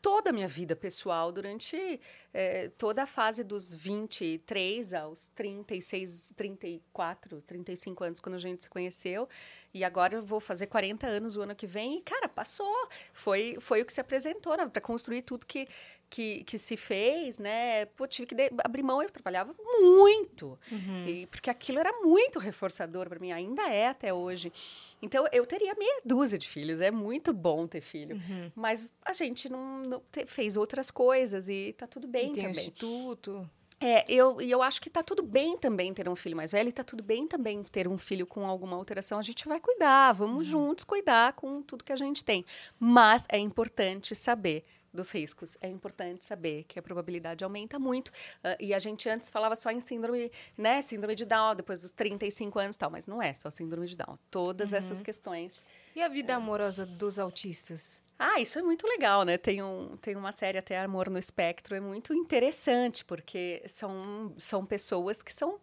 toda 0.03 0.31
a 0.31 0.33
minha 0.33 0.49
vida 0.49 0.75
pessoal 0.75 1.31
durante 1.31 2.01
eh, 2.33 2.71
toda 2.79 3.03
a 3.03 3.07
fase 3.07 3.45
dos 3.45 3.73
23 3.75 4.95
aos 4.95 5.27
36, 5.35 6.33
34, 6.37 7.41
35 7.43 8.05
anos, 8.05 8.21
quando 8.21 8.35
a 8.35 8.39
gente 8.39 8.63
se 8.63 8.71
conheceu. 8.71 9.29
E 9.73 9.85
agora 9.85 10.17
eu 10.17 10.23
vou 10.23 10.41
fazer 10.41 10.67
40 10.67 11.07
anos 11.07 11.37
o 11.37 11.43
ano 11.43 11.55
que 11.55 11.67
vem. 11.67 11.99
E, 11.99 12.03
cara, 12.03 12.29
passou. 12.29 12.89
Foi, 13.13 13.57
foi 13.61 13.83
o 13.83 13.87
que 13.87 13.93
se 13.93 14.01
apresentou 14.01 14.57
né? 14.57 14.67
para 14.67 14.81
construir 14.81 15.23
tudo 15.23 15.47
que, 15.47 15.69
que, 16.11 16.43
que 16.45 16.59
se 16.59 16.77
fez, 16.77 17.39
né? 17.39 17.87
Pô, 17.87 18.05
tive 18.07 18.27
que 18.27 18.35
de- 18.35 18.51
abrir 18.65 18.83
mão. 18.83 19.01
Eu 19.01 19.09
trabalhava 19.09 19.55
muito. 19.81 20.59
Uhum. 20.71 21.07
E- 21.07 21.27
porque 21.27 21.49
aquilo 21.49 21.79
era 21.79 21.93
muito 22.03 22.39
reforçador 22.41 23.09
para 23.09 23.21
mim, 23.21 23.31
ainda 23.31 23.63
é 23.69 23.87
até 23.87 24.13
hoje. 24.13 24.53
Então, 25.01 25.25
eu 25.33 25.47
teria 25.47 25.75
meia 25.77 26.01
dúzia 26.05 26.37
de 26.37 26.49
filhos, 26.49 26.81
é 26.81 26.91
muito 26.91 27.33
bom 27.33 27.67
ter 27.67 27.81
filho. 27.81 28.17
Uhum. 28.17 28.51
Mas 28.57 28.93
a 29.05 29.13
gente 29.13 29.49
não, 29.49 29.83
não 29.85 30.03
te- 30.13 30.27
fez 30.27 30.57
outras 30.57 30.91
coisas 30.91 31.49
e 31.49 31.73
tá 31.79 31.87
tudo 31.87 32.09
bem 32.09 32.31
E 32.31 32.33
tem 32.33 32.45
também. 32.49 32.51
instituto. 32.65 33.49
É, 33.83 34.05
eu, 34.13 34.43
e 34.43 34.51
eu 34.51 34.61
acho 34.61 34.79
que 34.83 34.91
tá 34.91 35.03
tudo 35.03 35.23
bem 35.23 35.57
também 35.57 35.95
ter 35.95 36.07
um 36.07 36.15
filho 36.17 36.37
mais 36.37 36.53
velho 36.53 36.69
e 36.69 36.73
tá 36.73 36.85
tudo 36.85 37.03
bem 37.03 37.27
também 37.27 37.63
ter 37.63 37.89
um 37.89 37.97
filho 37.97 38.27
com 38.27 38.45
alguma 38.45 38.77
alteração. 38.77 39.19
A 39.19 39.23
gente 39.23 39.49
vai 39.49 39.59
cuidar, 39.59 40.13
vamos 40.13 40.45
juntos 40.47 40.85
cuidar 40.85 41.33
com 41.33 41.63
tudo 41.63 41.83
que 41.83 41.93
a 41.93 41.97
gente 41.97 42.23
tem. 42.23 42.45
Mas 42.79 43.25
é 43.31 43.39
importante 43.39 44.15
saber 44.15 44.65
dos 44.93 45.11
riscos. 45.11 45.57
É 45.61 45.69
importante 45.69 46.25
saber 46.25 46.65
que 46.65 46.79
a 46.79 46.83
probabilidade 46.83 47.45
aumenta 47.45 47.79
muito. 47.79 48.11
Ah, 48.43 48.57
e 48.59 48.75
a 48.75 48.79
gente 48.79 49.09
antes 49.09 49.31
falava 49.31 49.55
só 49.55 49.71
em 49.71 49.81
síndrome, 49.81 50.31
né? 50.57 50.83
Síndrome 50.83 51.15
de 51.15 51.25
Down, 51.25 51.55
depois 51.55 51.79
dos 51.81 51.91
35 51.93 52.59
anos 52.59 52.77
e 52.77 52.79
tal. 52.79 52.91
Mas 52.91 53.07
não 53.07 53.23
é 53.23 53.33
só 53.33 53.51
síndrome 53.51 53.87
de 53.87 53.97
Down. 53.97 54.19
Todas 54.31 54.73
essas 54.73 55.01
questões 55.03 55.55
E 55.95 56.03
a 56.03 56.09
vida 56.09 56.35
amorosa 56.35 56.85
dos 56.87 57.19
autistas? 57.19 58.03
ah, 58.23 58.39
isso 58.39 58.59
é 58.59 58.63
muito 58.63 58.87
legal, 58.87 59.25
né? 59.25 59.39
Tem, 59.39 59.63
um, 59.63 59.97
tem 59.97 60.15
uma 60.15 60.31
série 60.31 60.59
até 60.59 60.79
Amor 60.79 61.09
no 61.09 61.19
Espectro, 61.19 61.75
é 61.75 61.81
muito 61.81 62.13
interessante, 62.13 63.03
porque 63.03 63.63
são, 63.67 64.35
são 64.37 64.67
pessoas 64.67 65.23
que 65.23 65.33
são 65.33 65.59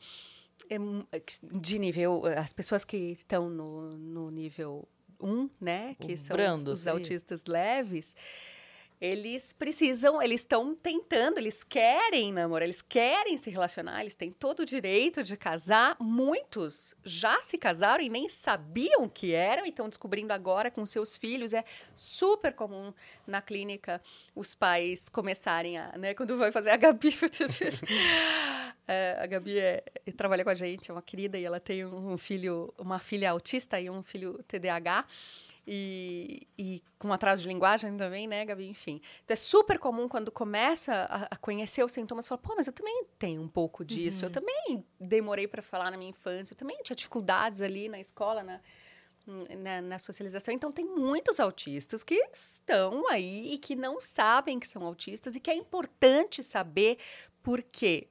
é, 1.11 1.19
que- 1.19 1.37
de 1.59 1.77
nível. 1.77 2.23
As 2.25 2.53
pessoas 2.53 2.83
que 2.83 3.11
estão 3.11 3.47
no, 3.47 3.91
no 3.97 4.31
nível 4.31 4.87
1, 5.21 5.49
né? 5.61 5.95
Que 5.99 6.13
O 6.13 6.17
são 6.17 6.35
brando, 6.35 6.71
os, 6.71 6.79
os 6.81 6.87
autistas 6.87 7.45
leves. 7.45 8.15
Eles 8.99 9.53
precisam, 9.53 10.19
eles 10.19 10.41
estão 10.41 10.73
tentando, 10.75 11.37
eles 11.37 11.63
querem 11.63 12.33
namorar, 12.33 12.63
eles 12.63 12.81
querem 12.81 13.37
se 13.37 13.49
relacionar, 13.51 14.01
eles 14.01 14.15
têm 14.15 14.31
todo 14.31 14.61
o 14.61 14.65
direito 14.65 15.21
de 15.23 15.37
casar. 15.37 15.95
Muitos 15.99 16.95
já 17.03 17.39
se 17.41 17.59
casaram 17.59 18.03
e 18.03 18.09
nem 18.09 18.27
sabiam 18.27 19.07
que 19.07 19.33
eram 19.33 19.67
e 19.67 19.69
estão 19.69 19.87
descobrindo 19.87 20.33
agora 20.33 20.71
com 20.71 20.83
seus 20.85 21.15
filhos. 21.15 21.53
É 21.53 21.63
super 21.93 22.53
comum 22.53 22.91
na 23.27 23.39
clínica 23.39 24.01
os 24.35 24.55
pais 24.55 25.07
começarem 25.09 25.77
a, 25.77 25.95
né, 25.95 26.15
quando 26.15 26.35
vai 26.35 26.51
fazer 26.51 26.71
a 26.71 26.77
Gabi. 26.77 27.09
É, 28.89 29.17
a 29.19 29.25
Gabi 29.25 29.59
é, 29.59 29.83
trabalha 30.15 30.45
com 30.45 30.49
a 30.49 30.55
gente, 30.55 30.89
é 30.89 30.93
uma 30.93 31.01
querida 31.01 31.37
e 31.37 31.43
ela 31.43 31.59
tem 31.59 31.85
um 31.85 32.17
filho, 32.17 32.73
uma 32.77 32.99
filha 32.99 33.31
autista 33.31 33.77
e 33.81 33.89
um 33.89 34.01
filho 34.01 34.41
TDAH. 34.47 35.05
E, 35.69 36.47
e 36.57 36.81
com 36.97 37.11
atraso 37.11 37.41
de 37.41 37.49
linguagem 37.49 37.97
também, 37.97 38.25
né, 38.25 38.45
Gabi? 38.45 38.69
Enfim. 38.69 39.01
Então 39.25 39.33
é 39.33 39.35
super 39.35 39.77
comum 39.77 40.07
quando 40.07 40.31
começa 40.31 40.93
a, 40.93 41.27
a 41.31 41.35
conhecer 41.35 41.83
os 41.83 41.91
sintomas, 41.91 42.25
fala, 42.25 42.39
pô, 42.39 42.55
mas 42.55 42.67
eu 42.67 42.73
também 42.73 43.03
tenho 43.19 43.41
um 43.41 43.49
pouco 43.49 43.83
disso. 43.83 44.23
Eu 44.23 44.29
também 44.29 44.85
demorei 44.97 45.45
para 45.45 45.61
falar 45.61 45.91
na 45.91 45.97
minha 45.97 46.09
infância, 46.09 46.53
eu 46.53 46.57
também 46.57 46.81
tinha 46.83 46.95
dificuldades 46.95 47.61
ali 47.61 47.89
na 47.89 47.99
escola, 47.99 48.43
na, 48.43 48.61
na, 49.57 49.81
na 49.81 49.99
socialização. 49.99 50.53
Então, 50.53 50.71
tem 50.71 50.85
muitos 50.85 51.37
autistas 51.37 52.01
que 52.01 52.15
estão 52.31 53.05
aí 53.09 53.53
e 53.53 53.57
que 53.57 53.75
não 53.75 53.99
sabem 53.99 54.57
que 54.57 54.67
são 54.67 54.83
autistas 54.83 55.35
e 55.35 55.39
que 55.41 55.51
é 55.51 55.55
importante 55.55 56.41
saber 56.41 56.97
porque 57.43 58.07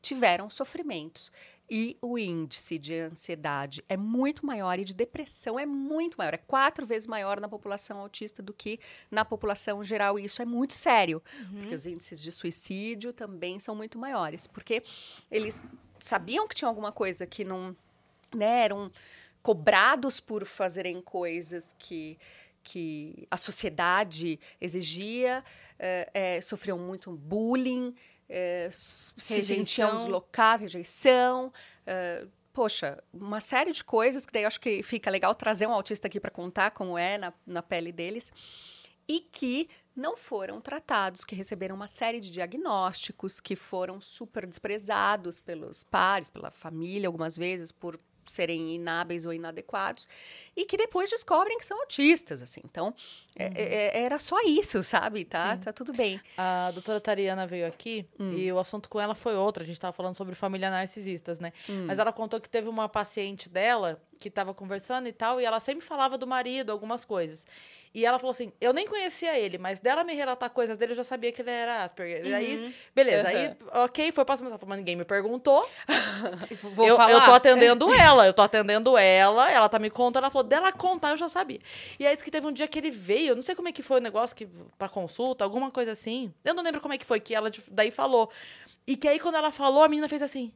tiveram 0.00 0.48
sofrimentos. 0.48 1.32
E 1.74 1.96
o 2.02 2.18
índice 2.18 2.78
de 2.78 2.94
ansiedade 2.98 3.82
é 3.88 3.96
muito 3.96 4.44
maior 4.44 4.78
e 4.78 4.84
de 4.84 4.92
depressão 4.92 5.58
é 5.58 5.64
muito 5.64 6.18
maior. 6.18 6.34
É 6.34 6.36
quatro 6.36 6.84
vezes 6.84 7.06
maior 7.06 7.40
na 7.40 7.48
população 7.48 7.98
autista 7.98 8.42
do 8.42 8.52
que 8.52 8.78
na 9.10 9.24
população 9.24 9.82
geral. 9.82 10.18
E 10.18 10.26
isso 10.26 10.42
é 10.42 10.44
muito 10.44 10.74
sério, 10.74 11.22
porque 11.50 11.74
os 11.74 11.86
índices 11.86 12.20
de 12.20 12.30
suicídio 12.30 13.10
também 13.10 13.58
são 13.58 13.74
muito 13.74 13.98
maiores. 13.98 14.46
Porque 14.46 14.82
eles 15.30 15.64
sabiam 15.98 16.46
que 16.46 16.54
tinha 16.54 16.68
alguma 16.68 16.92
coisa 16.92 17.26
que 17.26 17.42
não. 17.42 17.74
Né, 18.34 18.64
era 18.64 18.74
um, 18.74 18.90
cobrados 19.42 20.20
por 20.20 20.44
fazerem 20.44 21.00
coisas 21.00 21.74
que 21.78 22.18
que 22.62 23.26
a 23.30 23.36
sociedade 23.36 24.38
exigia, 24.60 25.42
eh, 25.78 26.10
eh, 26.14 26.40
sofriam 26.40 26.78
muito 26.78 27.10
bullying, 27.10 27.92
s- 28.66 29.12
se 29.16 29.34
Rejeição. 29.34 29.96
deslocados, 29.98 30.62
rejeição. 30.62 31.52
eh, 31.86 32.26
poxa, 32.52 33.02
uma 33.12 33.40
série 33.40 33.72
de 33.72 33.82
coisas 33.82 34.26
que 34.26 34.32
daí 34.32 34.42
eu 34.42 34.46
acho 34.46 34.60
que 34.60 34.82
fica 34.82 35.10
legal 35.10 35.34
trazer 35.34 35.66
um 35.66 35.72
autista 35.72 36.06
aqui 36.06 36.20
para 36.20 36.30
contar 36.30 36.70
como 36.72 36.96
é 36.98 37.16
na, 37.18 37.32
na 37.46 37.62
pele 37.62 37.90
deles. 37.92 38.30
E 39.08 39.20
que 39.20 39.68
não 39.96 40.16
foram 40.16 40.60
tratados, 40.60 41.24
que 41.24 41.34
receberam 41.34 41.74
uma 41.74 41.86
série 41.88 42.20
de 42.20 42.30
diagnósticos, 42.30 43.40
que 43.40 43.56
foram 43.56 44.00
super 44.00 44.46
desprezados 44.46 45.40
pelos 45.40 45.82
pares, 45.84 46.30
pela 46.30 46.50
família, 46.50 47.08
algumas 47.08 47.36
vezes, 47.36 47.72
por 47.72 47.98
serem 48.26 48.74
inábeis 48.74 49.24
ou 49.26 49.32
inadequados, 49.32 50.06
e 50.56 50.64
que 50.64 50.76
depois 50.76 51.10
descobrem 51.10 51.58
que 51.58 51.64
são 51.66 51.80
autistas, 51.80 52.42
assim. 52.42 52.60
Então, 52.64 52.94
é- 53.36 53.50
é- 53.98 54.02
era 54.04 54.18
só 54.18 54.40
isso, 54.42 54.82
sabe? 54.82 55.24
Tá, 55.24 55.56
tá 55.56 55.72
tudo 55.72 55.92
bem. 55.92 56.20
A 56.36 56.70
doutora 56.72 57.00
Tariana 57.00 57.46
veio 57.46 57.66
aqui 57.66 58.06
Hum. 58.18 58.32
e 58.36 58.52
o 58.52 58.58
assunto 58.58 58.88
com 58.88 59.00
ela 59.00 59.14
foi 59.14 59.34
outro. 59.36 59.62
A 59.62 59.66
gente 59.66 59.76
estava 59.76 59.92
falando 59.92 60.16
sobre 60.16 60.34
família 60.34 60.70
narcisistas, 60.70 61.38
né? 61.40 61.52
Hum. 61.68 61.86
Mas 61.86 61.98
ela 61.98 62.12
contou 62.12 62.40
que 62.40 62.48
teve 62.48 62.68
uma 62.68 62.88
paciente 62.88 63.48
dela 63.48 64.00
que 64.22 64.28
estava 64.28 64.54
conversando 64.54 65.08
e 65.08 65.12
tal, 65.12 65.40
e 65.40 65.44
ela 65.44 65.58
sempre 65.58 65.84
falava 65.84 66.16
do 66.16 66.26
marido, 66.26 66.70
algumas 66.70 67.04
coisas. 67.04 67.44
E 67.94 68.06
ela 68.06 68.18
falou 68.18 68.30
assim: 68.30 68.52
eu 68.60 68.72
nem 68.72 68.86
conhecia 68.86 69.36
ele, 69.38 69.58
mas 69.58 69.80
dela 69.80 70.04
me 70.04 70.14
relatar 70.14 70.48
coisas 70.48 70.78
dele, 70.78 70.92
eu 70.92 70.96
já 70.96 71.04
sabia 71.04 71.32
que 71.32 71.42
ele 71.42 71.50
era 71.50 71.82
Asperger. 71.82 72.24
E 72.24 72.32
aí, 72.32 72.74
beleza. 72.94 73.28
Aí, 73.28 73.54
ok, 73.84 74.12
foi 74.12 74.24
passando, 74.24 74.46
ela 74.46 74.58
falou, 74.58 74.70
mas 74.70 74.78
ninguém 74.78 74.96
me 74.96 75.04
perguntou. 75.04 75.68
Vou 76.74 76.86
eu, 76.86 76.96
falar. 76.96 77.12
eu 77.12 77.20
tô 77.20 77.32
atendendo 77.32 77.92
ela, 77.92 78.26
eu 78.26 78.32
tô 78.32 78.42
atendendo 78.42 78.96
ela, 78.96 79.50
ela 79.50 79.68
tá 79.68 79.78
me 79.78 79.90
contando, 79.90 80.22
ela 80.22 80.30
falou, 80.30 80.48
dela 80.48 80.72
contar, 80.72 81.10
eu 81.10 81.16
já 81.16 81.28
sabia. 81.28 81.60
E 81.98 82.06
aí 82.06 82.14
disse 82.14 82.24
que 82.24 82.30
teve 82.30 82.46
um 82.46 82.52
dia 82.52 82.68
que 82.68 82.78
ele 82.78 82.90
veio, 82.90 83.34
não 83.34 83.42
sei 83.42 83.54
como 83.54 83.68
é 83.68 83.72
que 83.72 83.82
foi 83.82 83.98
o 83.98 84.02
negócio 84.02 84.34
que, 84.34 84.48
pra 84.78 84.88
consulta, 84.88 85.44
alguma 85.44 85.70
coisa 85.70 85.92
assim. 85.92 86.32
Eu 86.44 86.54
não 86.54 86.62
lembro 86.62 86.80
como 86.80 86.94
é 86.94 86.98
que 86.98 87.04
foi, 87.04 87.20
que 87.20 87.34
ela 87.34 87.50
daí 87.70 87.90
falou. 87.90 88.30
E 88.86 88.96
que 88.96 89.08
aí 89.08 89.18
quando 89.18 89.34
ela 89.34 89.50
falou, 89.50 89.82
a 89.82 89.88
menina 89.88 90.08
fez 90.08 90.22
assim. 90.22 90.52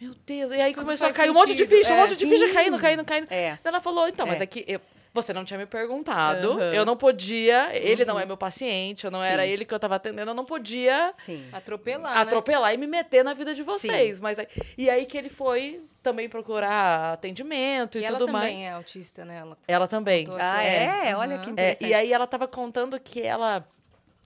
Meu 0.00 0.12
Deus, 0.26 0.50
e 0.52 0.60
aí 0.60 0.72
Tudo 0.72 0.84
começou 0.84 1.08
a 1.08 1.12
cair 1.12 1.30
um 1.30 1.34
monte 1.34 1.54
de 1.54 1.64
sentido, 1.64 1.78
ficha, 1.78 1.92
um 1.92 1.96
é. 1.96 2.00
monte 2.00 2.16
de 2.16 2.26
ficha 2.26 2.52
caindo, 2.52 2.78
caindo, 2.78 3.04
caindo. 3.04 3.26
É. 3.30 3.58
Ela 3.64 3.80
falou, 3.80 4.08
então, 4.08 4.26
mas 4.26 4.40
É. 4.40 4.44
é 4.44 4.46
que 4.46 4.64
eu- 4.66 4.80
você 5.12 5.32
não 5.32 5.44
tinha 5.44 5.56
me 5.56 5.64
perguntado, 5.66 6.52
Aham. 6.52 6.74
eu 6.74 6.84
não 6.84 6.96
podia, 6.96 7.68
ele 7.72 8.04
não 8.04 8.18
é 8.18 8.26
meu 8.26 8.36
paciente, 8.36 9.04
eu 9.04 9.10
não 9.12 9.20
Sim. 9.20 9.26
era 9.28 9.46
ele 9.46 9.64
que 9.64 9.72
eu 9.72 9.78
tava 9.78 9.94
atendendo, 9.94 10.32
eu 10.32 10.34
não 10.34 10.44
podia 10.44 11.12
Sim. 11.12 11.46
Atropelar, 11.52 12.12
né? 12.16 12.20
atropelar 12.20 12.74
e 12.74 12.76
me 12.76 12.88
meter 12.88 13.22
na 13.24 13.32
vida 13.32 13.54
de 13.54 13.62
vocês. 13.62 14.18
Mas 14.18 14.36
aí- 14.40 14.48
e 14.76 14.90
aí 14.90 15.06
que 15.06 15.16
ele 15.16 15.28
foi 15.28 15.80
também 16.02 16.28
procurar 16.28 17.12
atendimento 17.12 17.96
e, 17.96 18.00
E 18.00 18.04
ela 18.04 18.18
tudo 18.18 18.26
também 18.32 18.56
mais. 18.56 18.66
é 18.66 18.70
autista, 18.72 19.24
né? 19.24 19.38
Ela 19.38 19.56
Ela 19.68 19.86
também. 19.86 20.26
Ah, 20.32 20.56
aqui. 20.56 20.66
é? 20.66 21.16
Olha 21.16 21.36
Aham. 21.36 21.44
que 21.44 21.48
É, 21.50 21.52
interessante. 21.52 21.88
e 21.90 21.94
aí 21.94 22.12
ela 22.12 22.26
tava 22.26 22.48
contando 22.48 22.98
que 22.98 23.22
ela 23.22 23.64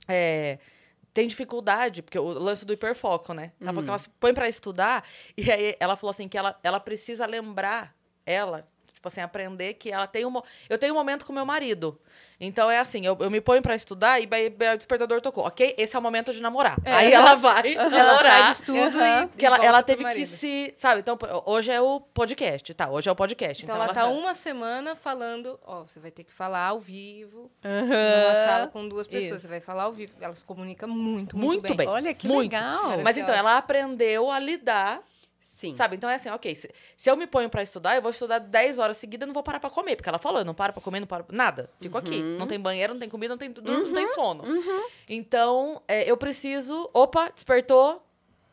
é, 0.08 0.58
tem 1.18 1.26
dificuldade, 1.26 2.00
porque 2.00 2.16
o 2.16 2.28
lance 2.28 2.64
do 2.64 2.72
hiperfoco, 2.72 3.34
né? 3.34 3.50
Ela 3.60 3.72
falou 3.72 3.82
que 3.82 3.90
ela 3.90 3.98
se 3.98 4.08
põe 4.20 4.32
pra 4.32 4.48
estudar, 4.48 5.02
e 5.36 5.50
aí 5.50 5.74
ela 5.80 5.96
falou 5.96 6.10
assim 6.10 6.28
que 6.28 6.38
ela, 6.38 6.56
ela 6.62 6.78
precisa 6.78 7.26
lembrar, 7.26 7.92
ela, 8.24 8.68
tipo 8.98 9.06
assim, 9.08 9.20
aprender 9.20 9.74
que 9.74 9.90
ela 9.92 10.06
tem 10.08 10.26
um... 10.26 10.42
Eu 10.68 10.76
tenho 10.76 10.92
um 10.92 10.96
momento 10.96 11.24
com 11.24 11.32
meu 11.32 11.46
marido. 11.46 11.98
Então 12.40 12.70
é 12.70 12.78
assim, 12.78 13.04
eu, 13.04 13.16
eu 13.20 13.30
me 13.30 13.40
ponho 13.40 13.60
pra 13.62 13.74
estudar 13.74 14.20
e 14.20 14.26
o 14.26 14.76
despertador 14.76 15.20
tocou, 15.20 15.44
ok? 15.46 15.74
Esse 15.78 15.96
é 15.96 15.98
o 15.98 16.02
momento 16.02 16.32
de 16.32 16.40
namorar. 16.40 16.76
Aí 16.84 17.12
ela 17.12 17.34
vai 17.34 17.74
Ela 17.74 17.90
sai 17.90 17.98
namorar. 17.98 18.52
estudo 18.52 18.78
Aham. 19.00 19.24
e. 19.34 19.36
Que 19.38 19.44
ela, 19.46 19.56
ela 19.64 19.82
teve 19.82 20.04
que 20.12 20.24
se. 20.26 20.72
Sabe, 20.76 21.00
então, 21.00 21.18
hoje 21.46 21.72
é 21.72 21.80
o 21.80 21.98
podcast, 22.00 22.72
tá? 22.74 22.88
Hoje 22.88 23.08
é 23.08 23.12
o 23.12 23.16
podcast. 23.16 23.64
Então, 23.64 23.74
Então, 23.74 23.84
ela 23.84 23.92
tá 23.94 24.02
sa- 24.02 24.08
uma 24.10 24.34
semana 24.34 24.94
falando, 24.94 25.58
ó, 25.66 25.80
você 25.82 25.98
vai 25.98 26.12
ter 26.12 26.22
que 26.22 26.32
falar 26.32 26.66
ao 26.66 26.78
vivo, 26.78 27.50
Aham. 27.64 27.82
numa 27.86 28.34
sala 28.46 28.66
com 28.68 28.88
duas 28.88 29.06
pessoas, 29.08 29.30
Isso. 29.32 29.40
você 29.40 29.48
vai 29.48 29.60
falar 29.60 29.84
ao 29.84 29.92
vivo. 29.92 30.12
Ela 30.20 30.34
se 30.34 30.44
comunica 30.44 30.86
muito, 30.86 31.36
muito, 31.36 31.60
Muito 31.62 31.74
bem. 31.74 31.88
Olha 31.88 32.14
que 32.14 32.28
Muito. 32.28 32.52
legal. 32.52 32.98
Mas 33.02 33.16
então, 33.16 33.34
ela 33.34 33.56
aprendeu 33.56 34.30
a 34.30 34.38
lidar, 34.38 35.00
Sim. 35.40 35.74
sabe? 35.74 35.96
Então 35.96 36.08
é 36.08 36.14
assim, 36.14 36.28
ok, 36.30 36.54
se, 36.54 36.70
se 36.96 37.10
eu 37.10 37.16
me 37.16 37.26
ponho 37.26 37.48
pra 37.50 37.62
estudar, 37.62 37.94
eu 37.96 38.02
vou 38.02 38.10
estudar 38.10 38.38
10 38.38 38.78
horas 38.78 38.96
seguidas 38.96 39.24
e 39.24 39.28
não 39.28 39.34
vou 39.34 39.42
parar 39.42 39.58
pra 39.60 39.70
comer. 39.70 39.96
Porque 39.96 40.08
ela 40.08 40.18
falou, 40.18 40.40
eu 40.40 40.44
não 40.44 40.54
paro 40.54 40.72
pra 40.72 40.82
comer, 40.82 41.00
não 41.00 41.06
paro. 41.06 41.24
Nada. 41.30 41.70
Fico 41.80 41.98
aqui. 41.98 42.14
Uhum. 42.20 42.38
Não 42.38 42.46
tem 42.46 42.60
banheiro, 42.60 42.92
não 42.92 43.00
tem 43.00 43.08
comida, 43.08 43.34
não 43.34 43.38
tem 43.38 43.52
tudo, 43.52 43.70
não 43.70 43.92
tem 43.92 44.06
sono. 44.08 44.44
Então, 45.08 45.82
é, 45.88 46.08
eu 46.08 46.16
preciso. 46.16 46.88
Opa, 46.92 47.30
despertou, 47.30 48.02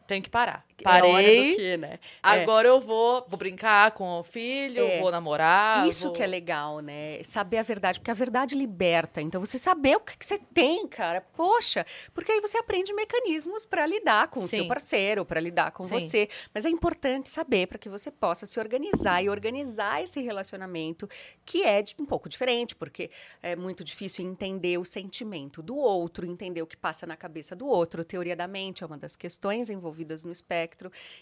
tenho 0.07 0.24
que 0.24 0.30
parar. 0.30 0.65
É 0.77 0.84
Parei. 0.84 1.77
né? 1.77 1.93
É. 1.93 1.99
Agora 2.22 2.68
eu 2.68 2.81
vou, 2.81 3.26
vou 3.30 3.38
brincar 3.38 3.91
com 3.91 4.19
o 4.19 4.23
filho, 4.23 4.84
É. 4.85 4.99
vou 4.99 5.10
namorar. 5.10 5.88
Isso 5.88 6.06
vou- 6.07 6.14
que 6.14 6.22
é 6.22 6.27
legal, 6.27 6.80
né? 6.80 7.23
Saber 7.23 7.60
a 7.60 7.64
verdade, 7.64 7.99
porque 7.99 8.11
a 8.11 8.15
verdade 8.15 8.56
liberta. 8.56 9.22
Então, 9.22 9.39
você 9.39 9.57
saber 9.57 9.95
o 9.95 9.99
que, 10.02 10.18
que 10.18 10.26
você 10.26 10.38
tem, 10.38 10.85
cara. 10.88 11.22
Poxa, 11.22 11.85
porque 12.14 12.31
aí 12.31 12.41
você 12.41 12.57
aprende 12.57 12.93
mecanismos 12.93 13.65
para 13.65 13.85
lidar 13.85 14.27
com 14.27 14.41
o 14.41 14.47
seu 14.47 14.68
parceiro, 14.68 15.23
para 15.26 15.39
lidar 15.39 15.72
com 15.72 15.85
Sim. 15.85 15.97
você. 15.99 16.27
Mas 16.53 16.65
é 16.65 16.69
importante 16.69 17.30
saber 17.30 17.68
para 17.68 17.77
que 17.77 17.88
você 17.88 18.11
possa 18.11 18.45
se 18.45 18.60
organizar 18.60 19.23
e 19.23 19.30
organizar 19.30 20.03
esse 20.03 20.19
relacionamento, 20.22 21.07
que 21.45 21.64
é 21.64 21.81
de- 21.81 21.95
um 21.99 22.06
pouco 22.06 22.27
diferente, 22.27 22.76
porque 22.76 23.10
é 23.41 23.56
muito 23.56 23.81
difícil 23.84 24.26
entender 24.26 24.77
o 24.77 24.84
sentimento 24.84 25.64
do 25.64 25.77
outro, 25.77 26.26
entender 26.26 26.61
o 26.61 26.68
que 26.68 26.76
passa 26.76 27.06
na 27.07 27.15
cabeça 27.15 27.56
do 27.56 27.65
outro. 27.65 28.03
Teoria 28.03 28.35
da 28.35 28.47
mente 28.47 28.84
é 28.84 28.88
uma 28.88 28.97
das 28.97 29.15
questões 29.15 29.69
envolvidas 29.69 30.23
no 30.23 30.31
espectro. 30.34 30.65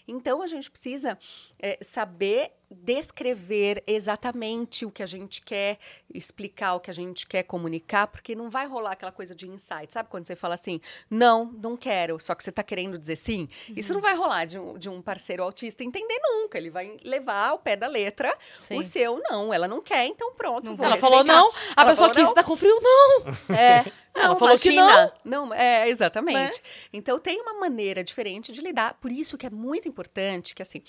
Então, 0.06 0.42
a 0.42 0.46
gente 0.46 0.70
precisa 0.70 1.18
é, 1.58 1.78
saber 1.82 2.52
descrever 2.70 3.82
exatamente 3.86 4.84
o 4.84 4.90
que 4.90 5.02
a 5.02 5.06
gente 5.06 5.40
quer 5.42 5.78
explicar, 6.12 6.74
o 6.74 6.80
que 6.80 6.90
a 6.90 6.94
gente 6.94 7.26
quer 7.26 7.42
comunicar, 7.44 8.06
porque 8.06 8.34
não 8.34 8.50
vai 8.50 8.66
rolar 8.66 8.92
aquela 8.92 9.12
coisa 9.12 9.34
de 9.34 9.48
insight. 9.48 9.92
Sabe 9.92 10.08
quando 10.08 10.26
você 10.26 10.34
fala 10.34 10.54
assim, 10.54 10.80
não, 11.08 11.46
não 11.46 11.76
quero, 11.76 12.18
só 12.18 12.34
que 12.34 12.42
você 12.42 12.50
está 12.50 12.62
querendo 12.62 12.98
dizer 12.98 13.16
sim? 13.16 13.48
Isso 13.76 13.92
não 13.94 14.00
vai 14.00 14.14
rolar 14.16 14.44
de 14.44 14.58
um, 14.58 14.78
de 14.78 14.88
um 14.88 15.00
parceiro 15.00 15.42
autista 15.42 15.84
entender 15.84 16.18
nunca. 16.22 16.58
Ele 16.58 16.70
vai 16.70 16.96
levar 17.04 17.50
ao 17.50 17.58
pé 17.58 17.76
da 17.76 17.86
letra 17.86 18.36
Sim. 18.62 18.78
o 18.78 18.82
seu 18.82 19.20
não. 19.22 19.52
Ela 19.52 19.68
não 19.68 19.80
quer, 19.80 20.06
então 20.06 20.32
pronto. 20.34 20.64
Não 20.64 20.76
vou 20.76 20.86
Ela 20.86 20.96
falou 20.96 21.22
não, 21.22 21.50
a 21.76 21.82
Ela 21.82 21.90
pessoa 21.90 22.12
não. 22.12 22.22
está 22.24 22.42
com 22.42 22.56
frio, 22.56 22.78
não. 22.80 23.54
É. 23.54 23.84
Ela 24.14 24.28
Não, 24.28 24.38
falou 24.38 24.56
que 24.56 24.70
imagina. 24.70 25.12
não. 25.24 25.52
É, 25.52 25.88
exatamente. 25.88 26.62
Né? 26.62 26.68
Então, 26.92 27.18
tem 27.18 27.40
uma 27.40 27.54
maneira 27.54 28.04
diferente 28.04 28.52
de 28.52 28.60
lidar. 28.60 28.94
Por 28.94 29.10
isso 29.10 29.36
que 29.36 29.44
é 29.46 29.50
muito 29.50 29.88
importante 29.88 30.54
que, 30.54 30.62
assim, 30.62 30.82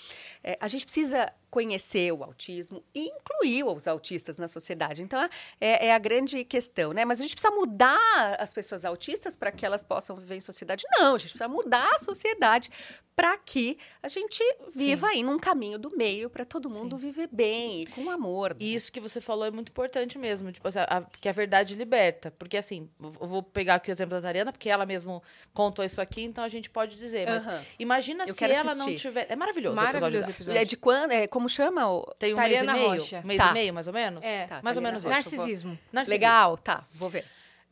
é, 0.44 0.56
a 0.60 0.68
gente 0.68 0.84
precisa 0.84 1.32
conhecer 1.56 2.12
o 2.12 2.22
autismo 2.22 2.84
e 2.94 3.08
incluir 3.08 3.64
os 3.64 3.88
autistas 3.88 4.36
na 4.36 4.46
sociedade. 4.46 5.00
Então, 5.00 5.18
é, 5.58 5.86
é 5.86 5.94
a 5.94 5.98
grande 5.98 6.44
questão, 6.44 6.92
né? 6.92 7.02
Mas 7.02 7.18
a 7.18 7.22
gente 7.22 7.34
precisa 7.34 7.50
mudar 7.54 8.36
as 8.38 8.52
pessoas 8.52 8.84
autistas 8.84 9.36
para 9.36 9.50
que 9.50 9.64
elas 9.64 9.82
possam 9.82 10.14
viver 10.16 10.36
em 10.36 10.40
sociedade? 10.42 10.84
Não, 10.98 11.14
a 11.14 11.18
gente 11.18 11.30
precisa 11.30 11.48
mudar 11.48 11.94
a 11.94 11.98
sociedade 11.98 12.68
para 13.16 13.38
que 13.38 13.78
a 14.02 14.08
gente 14.08 14.44
viva 14.74 15.06
aí 15.08 15.22
num 15.22 15.38
caminho 15.38 15.78
do 15.78 15.96
meio 15.96 16.28
para 16.28 16.44
todo 16.44 16.68
mundo 16.68 16.98
viver 16.98 17.30
bem 17.32 17.80
e 17.80 17.86
com 17.86 18.10
amor. 18.10 18.50
né? 18.50 18.56
E 18.60 18.74
isso 18.74 18.92
que 18.92 19.00
você 19.00 19.22
falou 19.22 19.46
é 19.46 19.50
muito 19.50 19.70
importante 19.70 20.18
mesmo, 20.18 20.52
tipo 20.52 20.68
assim, 20.68 20.80
a, 20.80 21.02
que 21.18 21.26
a 21.26 21.32
verdade 21.32 21.74
liberta. 21.74 22.30
Porque 22.38 22.58
assim, 22.58 22.90
eu 23.00 23.26
vou 23.26 23.42
pegar 23.42 23.76
aqui 23.76 23.90
o 23.90 23.92
exemplo 23.92 24.14
da 24.16 24.20
Tariana, 24.20 24.52
porque 24.52 24.68
ela 24.68 24.84
mesmo 24.84 25.22
contou 25.54 25.82
isso 25.82 25.98
aqui, 26.02 26.24
então 26.24 26.44
a 26.44 26.48
gente 26.50 26.68
pode 26.68 26.94
dizer. 26.96 27.26
Mas 27.26 27.46
Aham. 27.46 27.64
imagina 27.78 28.24
Eu 28.26 28.34
se 28.34 28.44
ela 28.44 28.74
não 28.74 28.94
tiver. 28.94 29.26
É 29.30 29.34
maravilhoso, 29.36 29.72
o 29.72 29.76
Maravilhoso 29.76 30.16
episódio. 30.16 30.34
episódio. 30.36 30.60
É 30.60 30.64
de 30.66 30.76
quando? 30.76 31.12
É, 31.12 31.26
como 31.26 31.45
chama? 31.48 31.88
o- 31.90 32.02
Tem 32.18 32.32
um 32.32 32.36
Tariana 32.36 32.72
mês 32.72 32.84
e 32.84 32.88
meio. 32.88 33.00
Rocha. 33.00 33.22
Mês 33.24 33.38
Tá. 33.40 33.50
e 33.50 33.52
meio, 33.52 33.74
mais 33.74 33.86
ou 33.86 33.92
menos? 33.92 34.24
É. 34.24 34.46
Tá, 34.46 34.60
mais 34.62 34.76
ou 34.76 34.82
menos 34.82 35.02
isso. 35.02 35.08
Narcisismo. 35.08 35.78
Narcisismo. 35.92 36.10
Legal, 36.20 36.58
tá, 36.58 36.84
vou 36.94 37.08
ver. 37.10 37.24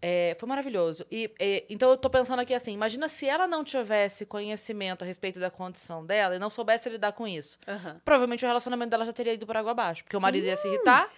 É, 0.07 0.37
foi 0.39 0.47
maravilhoso. 0.47 1.07
E, 1.11 1.31
e- 1.41 1.65
então 1.71 1.89
eu 1.91 1.97
tô 1.97 2.11
pensando 2.11 2.39
aqui 2.41 2.53
assim, 2.53 2.73
imagina 2.73 3.09
se 3.09 3.27
ela 3.27 3.47
não 3.47 3.65
tivesse 3.65 4.27
conhecimento 4.27 5.03
a 5.03 5.07
respeito 5.07 5.41
da 5.41 5.51
condição 5.51 6.05
dela 6.05 6.37
e 6.37 6.39
não 6.39 6.51
soubesse 6.51 6.91
lidar 6.91 7.13
com 7.13 7.27
isso. 7.27 7.59
Aham. 7.67 8.01
Provavelmente 8.05 8.45
o 8.45 8.49
relacionamento 8.49 8.91
dela 8.91 9.07
já 9.07 9.13
teria 9.15 9.33
ido 9.33 9.47
por 9.47 9.57
água 9.57 9.71
abaixo. 9.71 10.05
Porque 10.05 10.17
o 10.17 10.21
marido 10.21 10.45
ia 10.47 10.59
se 10.59 10.69
irritar, 10.69 11.09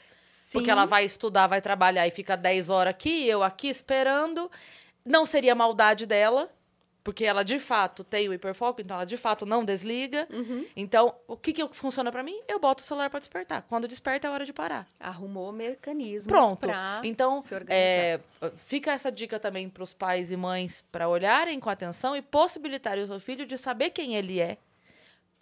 porque 0.52 0.70
ela 0.70 0.84
vai 0.84 1.04
estudar, 1.04 1.48
vai 1.48 1.60
trabalhar 1.60 2.06
e 2.06 2.12
fica 2.12 2.36
10 2.36 2.70
horas 2.70 2.92
aqui, 2.92 3.26
eu 3.26 3.42
aqui 3.42 3.68
esperando. 3.68 4.48
Não 5.04 5.26
seria 5.26 5.54
maldade 5.54 6.06
dela, 6.06 6.48
porque 7.06 7.24
ela 7.24 7.44
de 7.44 7.60
fato 7.60 8.02
tem 8.02 8.28
o 8.28 8.34
hiperfoco, 8.34 8.80
então 8.80 8.96
ela 8.96 9.06
de 9.06 9.16
fato 9.16 9.46
não 9.46 9.64
desliga. 9.64 10.26
Uhum. 10.28 10.66
Então, 10.74 11.14
o 11.28 11.36
que, 11.36 11.52
que 11.52 11.68
funciona 11.72 12.10
pra 12.10 12.20
mim? 12.20 12.36
Eu 12.48 12.58
boto 12.58 12.82
o 12.82 12.84
celular 12.84 13.08
pra 13.08 13.20
despertar. 13.20 13.62
Quando 13.62 13.86
desperta, 13.86 14.26
é 14.26 14.30
hora 14.32 14.44
de 14.44 14.52
parar. 14.52 14.88
Arrumou 14.98 15.52
mecanismos 15.52 16.26
Pronto. 16.26 16.56
pra 16.66 17.00
Então, 17.04 17.40
se 17.40 17.54
organizar. 17.54 17.78
é, 17.80 18.20
fica 18.56 18.90
essa 18.90 19.12
dica 19.12 19.38
também 19.38 19.68
para 19.68 19.84
os 19.84 19.92
pais 19.92 20.32
e 20.32 20.36
mães 20.36 20.82
para 20.90 21.08
olharem 21.08 21.60
com 21.60 21.70
atenção 21.70 22.16
e 22.16 22.20
possibilitarem 22.20 23.04
o 23.04 23.06
seu 23.06 23.20
filho 23.20 23.46
de 23.46 23.56
saber 23.56 23.90
quem 23.90 24.16
ele 24.16 24.40
é. 24.40 24.58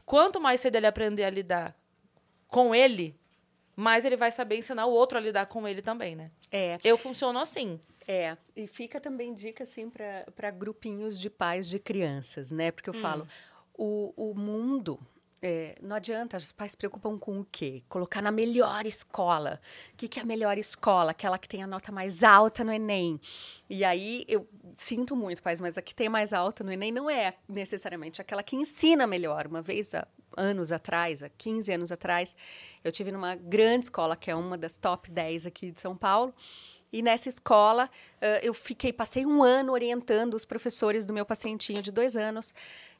Quanto 0.04 0.38
mais 0.38 0.60
cedo 0.60 0.76
ele 0.76 0.86
aprender 0.86 1.24
a 1.24 1.30
lidar 1.30 1.74
com 2.46 2.74
ele, 2.74 3.18
mais 3.76 4.04
ele 4.04 4.16
vai 4.16 4.30
saber 4.30 4.58
ensinar 4.58 4.86
o 4.86 4.92
outro 4.92 5.18
a 5.18 5.20
lidar 5.20 5.46
com 5.46 5.66
ele 5.66 5.82
também, 5.82 6.14
né? 6.16 6.30
É, 6.50 6.78
Eu 6.84 6.96
funciono 6.96 7.38
assim. 7.38 7.80
é. 8.06 8.36
E 8.56 8.66
fica 8.66 9.00
também 9.00 9.34
dica, 9.34 9.64
assim, 9.64 9.90
para 9.90 10.50
grupinhos 10.50 11.18
de 11.18 11.28
pais 11.28 11.68
de 11.68 11.78
crianças, 11.78 12.50
né? 12.50 12.70
Porque 12.70 12.88
eu 12.90 12.94
falo, 12.94 13.26
o, 13.76 14.12
o 14.16 14.34
mundo 14.34 14.98
é, 15.46 15.74
não 15.82 15.96
adianta, 15.96 16.38
os 16.38 16.52
pais 16.52 16.70
se 16.72 16.76
preocupam 16.78 17.18
com 17.18 17.40
o 17.40 17.44
quê? 17.44 17.82
Colocar 17.86 18.22
na 18.22 18.30
melhor 18.30 18.86
escola. 18.86 19.60
O 19.92 19.96
que, 19.96 20.08
que 20.08 20.18
é 20.18 20.22
a 20.22 20.24
melhor 20.24 20.56
escola? 20.56 21.10
Aquela 21.10 21.36
que 21.36 21.46
tem 21.46 21.62
a 21.62 21.66
nota 21.66 21.92
mais 21.92 22.22
alta 22.22 22.64
no 22.64 22.72
Enem. 22.72 23.20
E 23.68 23.84
aí 23.84 24.24
eu 24.26 24.48
sinto 24.74 25.14
muito, 25.14 25.42
pais, 25.42 25.60
mas 25.60 25.76
a 25.76 25.82
que 25.82 25.94
tem 25.94 26.08
mais 26.08 26.32
alta 26.32 26.64
no 26.64 26.72
Enem 26.72 26.90
não 26.90 27.10
é 27.10 27.34
necessariamente 27.46 28.22
aquela 28.22 28.42
que 28.42 28.56
ensina 28.56 29.06
melhor. 29.06 29.46
Uma 29.46 29.60
vez, 29.60 29.94
há 29.94 30.08
anos 30.36 30.72
atrás, 30.72 31.22
há 31.22 31.28
15 31.28 31.72
anos 31.72 31.92
atrás, 31.92 32.34
eu 32.82 32.92
tive 32.92 33.10
numa 33.12 33.34
grande 33.34 33.86
escola, 33.86 34.16
que 34.16 34.30
é 34.30 34.34
uma 34.34 34.58
das 34.58 34.76
top 34.76 35.10
10 35.10 35.46
aqui 35.46 35.70
de 35.70 35.80
São 35.80 35.96
Paulo. 35.96 36.34
E 36.92 37.02
nessa 37.02 37.28
escola, 37.28 37.90
uh, 38.22 38.38
eu 38.40 38.54
fiquei, 38.54 38.92
passei 38.92 39.26
um 39.26 39.42
ano 39.42 39.72
orientando 39.72 40.34
os 40.34 40.44
professores 40.44 41.04
do 41.04 41.12
meu 41.12 41.26
pacientinho 41.26 41.82
de 41.82 41.90
dois 41.90 42.16
anos 42.16 42.54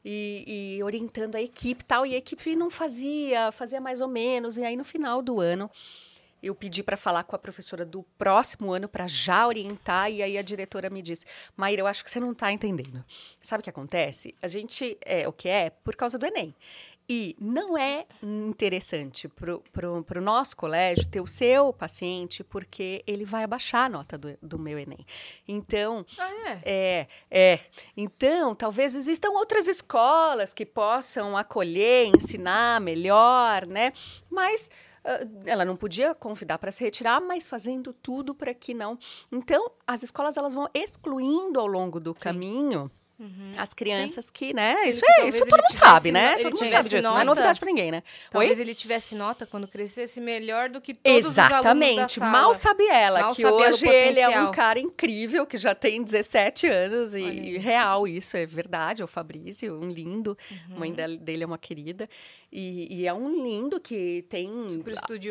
e, 0.05 0.77
e 0.77 0.83
orientando 0.83 1.37
a 1.37 1.41
equipe 1.41 1.85
tal. 1.85 2.05
E 2.05 2.15
a 2.15 2.19
equipe 2.19 2.57
não 2.57 2.71
fazia, 2.71 3.53
fazia 3.53 3.81
mais 3.81 4.01
ou 4.01 4.09
menos. 4.09 4.57
E 4.57 4.65
aí, 4.65 4.77
no 4.77 4.85
final 4.85 5.23
do 5.23 5.41
ano, 5.41 5.71
eu 6.45 6.55
pedi 6.55 6.83
para 6.83 6.97
falar 6.97 7.25
com 7.25 7.35
a 7.35 7.39
professora 7.39 7.85
do 7.85 8.03
próximo 8.19 8.73
ano 8.73 8.89
para 8.89 9.07
já 9.09 9.47
orientar 9.47 10.11
e 10.11 10.23
aí 10.23 10.37
a 10.37 10.43
diretora 10.43 10.91
me 10.91 11.01
disse: 11.01 11.25
"Maíra, 11.57 11.81
eu 11.81 11.87
acho 11.87 12.05
que 12.05 12.11
você 12.11 12.21
não 12.21 12.33
está 12.33 12.53
entendendo. 12.53 13.05
Sabe 13.41 13.61
o 13.61 13.65
que 13.65 13.71
acontece? 13.71 14.35
A 14.43 14.49
gente 14.49 14.99
é 15.03 15.27
o 15.27 15.33
que 15.33 15.49
é 15.49 15.71
por 15.71 15.97
causa 15.97 16.19
do 16.19 16.27
ENEM. 16.27 16.55
E 17.09 17.37
não 17.39 17.77
é 17.77 18.07
interessante 18.23 19.29
para 19.29 19.91
o 19.91 20.21
nosso 20.23 20.57
colégio 20.57 21.07
ter 21.07 21.21
o 21.21 21.27
seu 21.27 21.73
paciente, 21.73 22.43
porque 22.43 23.03
ele 23.07 23.27
vai 23.27 23.45
abaixar 23.45 23.85
a 23.85 23.89
nota 23.91 24.17
do, 24.17 24.37
do 24.41 24.59
meu 24.59 24.79
Enem. 24.79 25.05
Então, 25.47 26.07
Ah, 26.19 26.31
é? 26.31 26.61
é, 26.65 27.09
é. 27.31 27.61
Então, 27.95 28.55
talvez 28.55 28.95
existam 28.95 29.31
outras 29.33 29.69
escolas 29.69 30.55
que 30.55 30.65
possam 30.65 31.37
acolher, 31.37 32.07
ensinar 32.07 32.81
melhor, 32.81 33.67
né? 33.67 33.93
Mas 34.31 34.71
ah, 35.05 35.21
ela 35.45 35.65
não 35.67 35.77
podia 35.77 36.15
convidar 36.15 36.57
para 36.59 36.73
se 36.73 36.83
retirar, 36.83 37.21
mas 37.21 37.49
fazendo 37.51 37.93
tudo 37.93 38.35
para 38.35 38.55
que 38.55 38.73
não. 38.73 38.99
Então, 39.31 39.71
as 39.87 40.03
escolas 40.03 40.39
elas 40.39 40.55
vão 40.55 40.71
excluindo 40.73 41.61
ao 41.61 41.67
longo 41.67 42.01
do 42.01 42.15
caminho 42.15 42.91
as 43.57 43.73
crianças 43.73 44.29
que, 44.29 44.53
né? 44.53 44.77
Isso 44.89 45.05
é, 45.07 45.29
isso 45.29 45.39
todo 45.47 45.51
mundo 45.63 45.73
sabe, 45.73 46.11
né? 46.11 46.37
Todo 46.39 46.55
mundo 46.57 46.69
sabe 46.69 46.89
disso, 46.89 47.03
não 47.03 47.13
é 47.13 47.19
nota- 47.19 47.25
novidade 47.27 47.61
para 47.61 47.67
ninguém, 47.67 47.91
né? 47.93 48.03
Talvez 48.31 48.59
Oi? 48.59 48.65
ele 48.65 48.75
tivesse 48.75 49.15
nota 49.15 49.47
quando 49.47 49.69
crescesse 49.69 50.21
melhor 50.21 50.69
do 50.69 50.81
que 50.81 50.95
todos 50.95 51.27
Exatamente. 51.27 52.19
Mal 52.21 52.55
sabe 52.55 52.87
ela 52.89 53.21
Mal 53.21 53.35
que 53.35 53.43
sabe 53.43 53.55
hoje 53.55 53.87
ele 53.87 54.21
é 54.21 54.41
um 54.41 54.51
cara 54.51 54.79
incrível 54.79 55.47
que 55.47 55.57
já 55.57 55.75
tem 55.75 56.03
17 56.03 56.67
anos 56.67 57.15
e 57.15 57.57
real 57.59 58.07
isso 58.09 58.37
é 58.37 58.45
verdade. 58.47 59.03
É 59.03 59.05
o 59.05 59.09
Fabrício, 59.09 59.79
um 59.79 59.91
lindo. 59.91 60.37
Uhum. 60.51 60.77
A 60.77 60.79
mãe 60.81 60.93
dele 60.93 61.45
é 61.45 61.47
uma 61.47 61.59
querida 61.59 62.09
e, 62.57 63.01
e 63.01 63.07
é 63.07 63.13
um 63.13 63.29
lindo 63.45 63.81
que 63.81 64.25
tem 64.29 64.49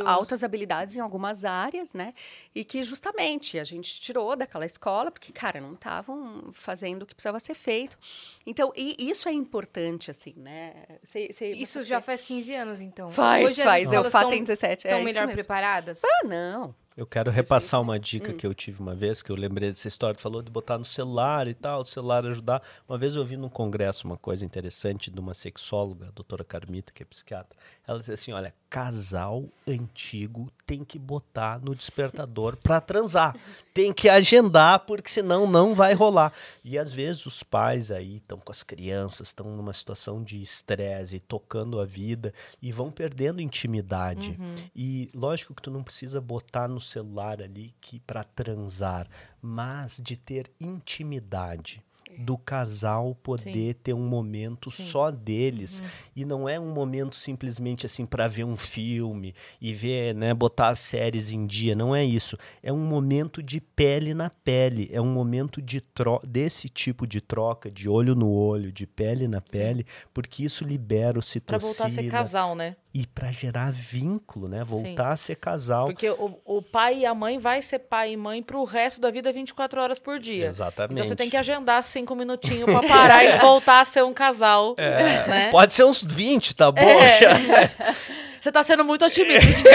altas 0.05 0.43
habilidades 0.43 0.95
em 0.97 0.99
algumas 0.99 1.45
áreas, 1.45 1.93
né? 1.93 2.13
E 2.53 2.65
que 2.65 2.83
justamente 2.83 3.57
a 3.57 3.63
gente 3.63 4.01
tirou 4.01 4.35
daquela 4.35 4.65
escola 4.65 5.09
porque, 5.09 5.31
cara, 5.31 5.61
não 5.61 5.73
estavam 5.73 6.49
fazendo 6.51 7.03
o 7.03 7.05
que 7.05 7.15
precisava 7.15 7.39
ser 7.39 7.53
feito. 7.55 7.97
Então, 8.45 8.73
e 8.75 8.95
isso 8.99 9.29
é 9.29 9.31
importante, 9.31 10.11
assim, 10.11 10.33
né? 10.35 10.73
Cê- 11.05 11.31
cê- 11.31 11.51
Isso 11.51 11.81
já 11.85 12.01
faz 12.01 12.21
15 12.21 12.53
anos, 12.53 12.81
então. 12.81 13.09
faz, 13.09 13.45
Hoje 13.45 13.63
faz. 13.63 13.89
Eu 13.91 14.11
fato 14.11 14.29
tem 14.29 14.43
17. 14.43 14.85
Estão 14.85 14.99
é 14.99 15.03
melhor 15.03 15.31
preparadas? 15.31 16.01
Ah, 16.03 16.27
não. 16.27 16.75
Eu 16.95 17.07
quero 17.07 17.31
repassar 17.31 17.81
uma 17.81 17.99
dica 17.99 18.33
que 18.33 18.45
eu 18.45 18.53
tive 18.53 18.79
uma 18.79 18.93
vez, 18.93 19.23
que 19.23 19.31
eu 19.31 19.35
lembrei 19.35 19.69
dessa 19.69 19.87
história, 19.87 20.19
falou 20.19 20.43
de 20.43 20.51
botar 20.51 20.77
no 20.77 20.85
celular 20.85 21.47
e 21.47 21.55
tal, 21.55 21.81
o 21.81 21.85
celular 21.85 22.23
ajudar. 22.27 22.61
Uma 22.87 22.99
vez 22.99 23.15
eu 23.15 23.21
ouvi 23.21 23.35
num 23.35 23.49
congresso 23.49 24.05
uma 24.05 24.15
coisa 24.15 24.45
interessante 24.45 25.09
de 25.09 25.19
uma 25.19 25.33
sexóloga, 25.33 26.09
a 26.09 26.11
doutora 26.11 26.43
Carmita, 26.43 26.93
que 26.93 27.01
é 27.01 27.05
psiquiatra. 27.05 27.57
Ela 27.85 27.99
disse 27.99 28.13
assim, 28.13 28.31
olha, 28.31 28.53
casal 28.69 29.49
antigo 29.67 30.49
tem 30.65 30.85
que 30.85 30.97
botar 30.97 31.59
no 31.59 31.75
despertador 31.75 32.55
para 32.55 32.79
transar. 32.79 33.35
Tem 33.73 33.91
que 33.91 34.07
agendar, 34.07 34.79
porque 34.85 35.09
senão 35.09 35.45
não 35.45 35.75
vai 35.75 35.93
rolar. 35.93 36.31
E 36.63 36.79
às 36.79 36.93
vezes 36.93 37.25
os 37.25 37.43
pais 37.43 37.91
aí 37.91 38.17
estão 38.17 38.39
com 38.39 38.51
as 38.51 38.63
crianças, 38.63 39.27
estão 39.27 39.55
numa 39.55 39.73
situação 39.73 40.23
de 40.23 40.41
estresse, 40.41 41.19
tocando 41.19 41.79
a 41.79 41.85
vida 41.85 42.33
e 42.61 42.71
vão 42.71 42.89
perdendo 42.89 43.41
intimidade. 43.41 44.39
E 44.73 45.09
lógico 45.13 45.53
que 45.53 45.61
tu 45.61 45.69
não 45.69 45.83
precisa 45.83 46.21
botar 46.21 46.69
no 46.69 46.79
celular 46.79 47.41
ali 47.41 47.75
que 47.81 47.99
para 47.99 48.23
transar, 48.23 49.07
mas 49.41 49.99
de 50.01 50.15
ter 50.15 50.49
intimidade 50.59 51.83
do 52.19 52.37
casal 52.37 53.15
poder 53.21 53.75
ter 53.75 53.93
um 53.93 54.07
momento 54.07 54.71
Sim. 54.71 54.85
só 54.87 55.11
deles. 55.11 55.81
E 56.15 56.25
não 56.25 56.47
é 56.47 56.59
um 56.59 56.71
momento 56.71 57.15
simplesmente 57.15 57.85
assim 57.85 58.05
para 58.05 58.27
ver 58.27 58.43
um 58.43 58.55
filme 58.57 59.33
e 59.61 59.73
ver, 59.73 60.13
né, 60.15 60.33
botar 60.33 60.69
as 60.69 60.79
séries 60.79 61.31
em 61.31 61.45
dia, 61.45 61.75
não 61.75 61.95
é 61.95 62.03
isso. 62.03 62.37
É 62.61 62.71
um 62.71 62.85
momento 62.85 63.41
de 63.41 63.59
pele 63.59 64.13
na 64.13 64.29
pele, 64.29 64.89
é 64.91 65.01
um 65.01 65.11
momento 65.11 65.61
de 65.61 65.81
tro 65.81 66.19
desse 66.27 66.69
tipo 66.69 67.07
de 67.07 67.21
troca, 67.21 67.69
de 67.69 67.87
olho 67.89 68.15
no 68.15 68.29
olho, 68.29 68.71
de 68.71 68.85
pele 68.85 69.27
na 69.27 69.41
pele, 69.41 69.85
porque 70.13 70.43
isso 70.43 70.63
libera 70.63 71.13
Pra 71.13 71.19
ocitocina 71.19 71.59
voltar 71.59 71.85
a 71.85 71.89
ser 71.89 72.09
casal, 72.09 72.55
né? 72.55 72.75
E 72.93 73.07
para 73.07 73.31
gerar 73.31 73.71
vínculo, 73.71 74.47
né? 74.47 74.63
Voltar 74.63 75.11
a 75.11 75.17
ser 75.17 75.35
casal. 75.35 75.87
Porque 75.87 76.07
o, 76.09 76.39
o 76.45 76.61
pai 76.61 76.99
e 76.99 77.05
a 77.07 77.13
mãe 77.15 77.39
vai 77.39 77.59
ser 77.61 77.79
pai 77.79 78.11
e 78.13 78.17
mãe 78.17 78.43
pro 78.43 78.63
resto 78.63 79.01
da 79.01 79.09
vida 79.09 79.31
24 79.31 79.81
horas 79.81 79.97
por 79.97 80.19
dia. 80.19 80.45
Exatamente. 80.45 80.93
Então 80.93 81.05
você 81.05 81.15
tem 81.15 81.27
que 81.29 81.35
agendar 81.37 81.83
cinco 81.83 82.13
minutinhos 82.15 82.65
pra 82.65 82.83
parar 82.87 83.23
e 83.23 83.37
voltar 83.41 83.81
a 83.81 83.85
ser 83.85 84.03
um 84.03 84.13
casal. 84.13 84.75
né? 84.77 85.49
Pode 85.49 85.73
ser 85.73 85.85
uns 85.85 86.05
20, 86.05 86.55
tá 86.55 86.71
bom? 86.71 86.81
É. 86.81 87.71
Você 88.39 88.51
tá 88.51 88.61
sendo 88.61 88.83
muito 88.85 89.03
otimista. 89.05 89.67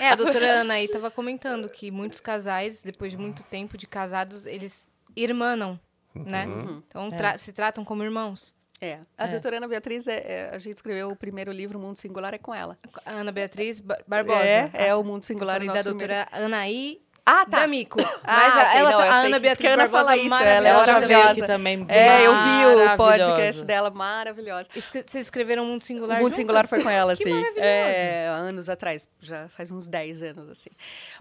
É, 0.00 0.10
a 0.10 0.14
doutora 0.16 0.46
Ana 0.60 0.74
aí 0.74 0.86
tava 0.88 1.10
comentando 1.10 1.68
que 1.68 1.90
muitos 1.90 2.20
casais, 2.20 2.82
depois 2.82 3.10
de 3.12 3.16
muito 3.18 3.42
tempo 3.44 3.76
de 3.78 3.86
casados, 3.86 4.44
eles 4.44 4.86
irmanam, 5.16 5.80
né? 6.14 6.46
Então 6.88 7.10
tra- 7.10 7.38
se 7.38 7.52
tratam 7.52 7.84
como 7.84 8.02
irmãos. 8.02 8.54
É. 8.84 8.98
A 9.16 9.26
É. 9.26 9.28
doutora 9.28 9.56
Ana 9.56 9.68
Beatriz, 9.68 10.06
é, 10.06 10.14
é, 10.16 10.50
a 10.52 10.58
gente 10.58 10.76
escreveu 10.76 11.08
o 11.10 11.16
primeiro 11.16 11.50
livro, 11.52 11.78
O 11.78 11.82
Mundo 11.82 11.96
Singular, 11.98 12.34
é 12.34 12.38
com 12.38 12.54
ela. 12.54 12.76
A 13.06 13.12
Ana 13.12 13.32
Beatriz 13.32 13.80
Bar- 13.80 14.02
Barbosa. 14.06 14.40
É, 14.44 14.70
Ah, 14.74 14.82
é 14.86 14.94
o 14.94 15.02
Mundo 15.02 15.24
Singular. 15.24 15.62
O 15.62 15.66
da 15.72 15.82
doutora 15.82 16.26
Anaí 16.32 17.00
Ah, 17.26 17.46
tá. 17.46 17.60
D'Amico. 17.60 17.96
Mas 18.22 18.54
Ah, 18.54 18.60
a- 18.60 18.68
ok, 18.68 18.80
ela, 18.80 18.90
não, 18.90 18.98
tá- 18.98 19.04
a 19.14 19.20
Ana 19.22 19.38
Beatriz 19.38 19.72
Ana 19.72 19.82
Barbosa 19.84 20.04
fala 20.04 20.16
isso, 20.18 20.34
ela 20.34 20.68
é 20.68 20.72
maravilhosa. 20.74 21.46
Também. 21.46 21.86
É, 21.88 22.26
eu 22.26 22.32
vi 22.34 22.92
o 22.92 22.96
podcast 22.98 23.64
dela, 23.64 23.88
maravilhosa. 23.90 24.68
Escre- 24.76 25.04
Vocês 25.06 25.24
escreveram 25.26 25.64
Mundo 25.64 25.80
Singular 25.82 26.18
O 26.18 26.20
Mundo 26.20 26.24
juntas? 26.32 26.36
Singular 26.36 26.68
foi 26.68 26.82
com 26.82 26.90
ela, 26.90 27.16
Que 27.16 27.22
assim. 27.22 27.32
maravilhoso. 27.32 27.60
É, 27.66 28.26
anos 28.28 28.68
atrás, 28.68 29.08
já 29.22 29.48
faz 29.48 29.70
uns 29.70 29.86
10 29.86 30.22
anos, 30.22 30.50
assim. 30.50 30.68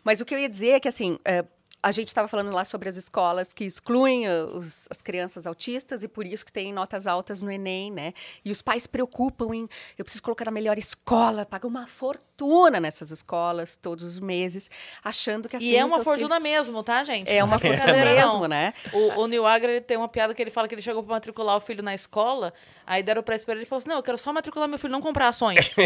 Mas 0.03 0.19
o 0.19 0.25
que 0.25 0.35
eu 0.35 0.39
ia 0.39 0.49
dizer 0.49 0.71
é 0.71 0.79
que, 0.81 0.89
assim, 0.89 1.17
é, 1.23 1.45
a 1.83 1.91
gente 1.91 2.07
estava 2.07 2.27
falando 2.29 2.49
lá 2.51 2.63
sobre 2.63 2.87
as 2.87 2.95
escolas 2.95 3.51
que 3.51 3.65
excluem 3.65 4.27
uh, 4.27 4.57
os- 4.57 4.87
as 4.89 5.01
crianças 5.01 5.45
autistas 5.45 6.01
e 6.01 6.07
por 6.07 6.25
isso 6.25 6.45
que 6.45 6.51
tem 6.51 6.71
notas 6.73 7.05
altas 7.05 7.41
no 7.41 7.51
Enem, 7.51 7.91
né? 7.91 8.13
E 8.43 8.49
os 8.51 8.61
pais 8.61 8.87
preocupam 8.87 9.53
em, 9.53 9.67
eu 9.97 10.05
preciso 10.05 10.23
colocar 10.23 10.45
na 10.45 10.51
melhor 10.51 10.77
escola, 10.77 11.45
pagam 11.45 11.69
uma 11.69 11.85
fortuna 11.85 12.32
nessas 12.79 13.11
escolas 13.11 13.75
todos 13.75 14.03
os 14.03 14.19
meses, 14.19 14.69
achando 15.03 15.47
que 15.47 15.55
assim 15.55 15.67
E 15.67 15.75
é 15.75 15.85
uma 15.85 16.03
fortuna 16.03 16.35
filhos- 16.35 16.41
mesmo, 16.41 16.83
tá, 16.83 17.03
gente? 17.03 17.29
É 17.31 17.43
uma 17.43 17.53
Não 17.53 17.59
fortuna 17.77 17.87
não. 17.87 17.93
mesmo, 18.15 18.47
né? 18.47 18.73
O, 18.91 19.21
o 19.21 19.27
Neil 19.27 19.45
Agra 19.45 19.71
ele 19.71 19.81
tem 19.81 19.97
uma 19.97 20.07
piada 20.07 20.33
que 20.33 20.41
ele 20.41 20.51
fala 20.51 20.67
que 20.67 20.73
ele 20.75 20.81
chegou 20.81 21.03
pra 21.03 21.13
matricular 21.15 21.55
o 21.55 21.61
filho 21.61 21.83
na 21.83 21.93
escola, 21.93 22.53
aí 22.85 23.03
deram 23.03 23.21
pra 23.23 23.35
esperar 23.35 23.57
ele 23.59 23.65
falou 23.65 23.79
assim: 23.79 23.89
Não, 23.89 23.97
eu 23.97 24.03
quero 24.03 24.17
só 24.17 24.33
matricular 24.33 24.67
meu 24.67 24.79
filho, 24.79 24.91
não 24.91 25.01
comprar 25.01 25.27
ações. 25.29 25.73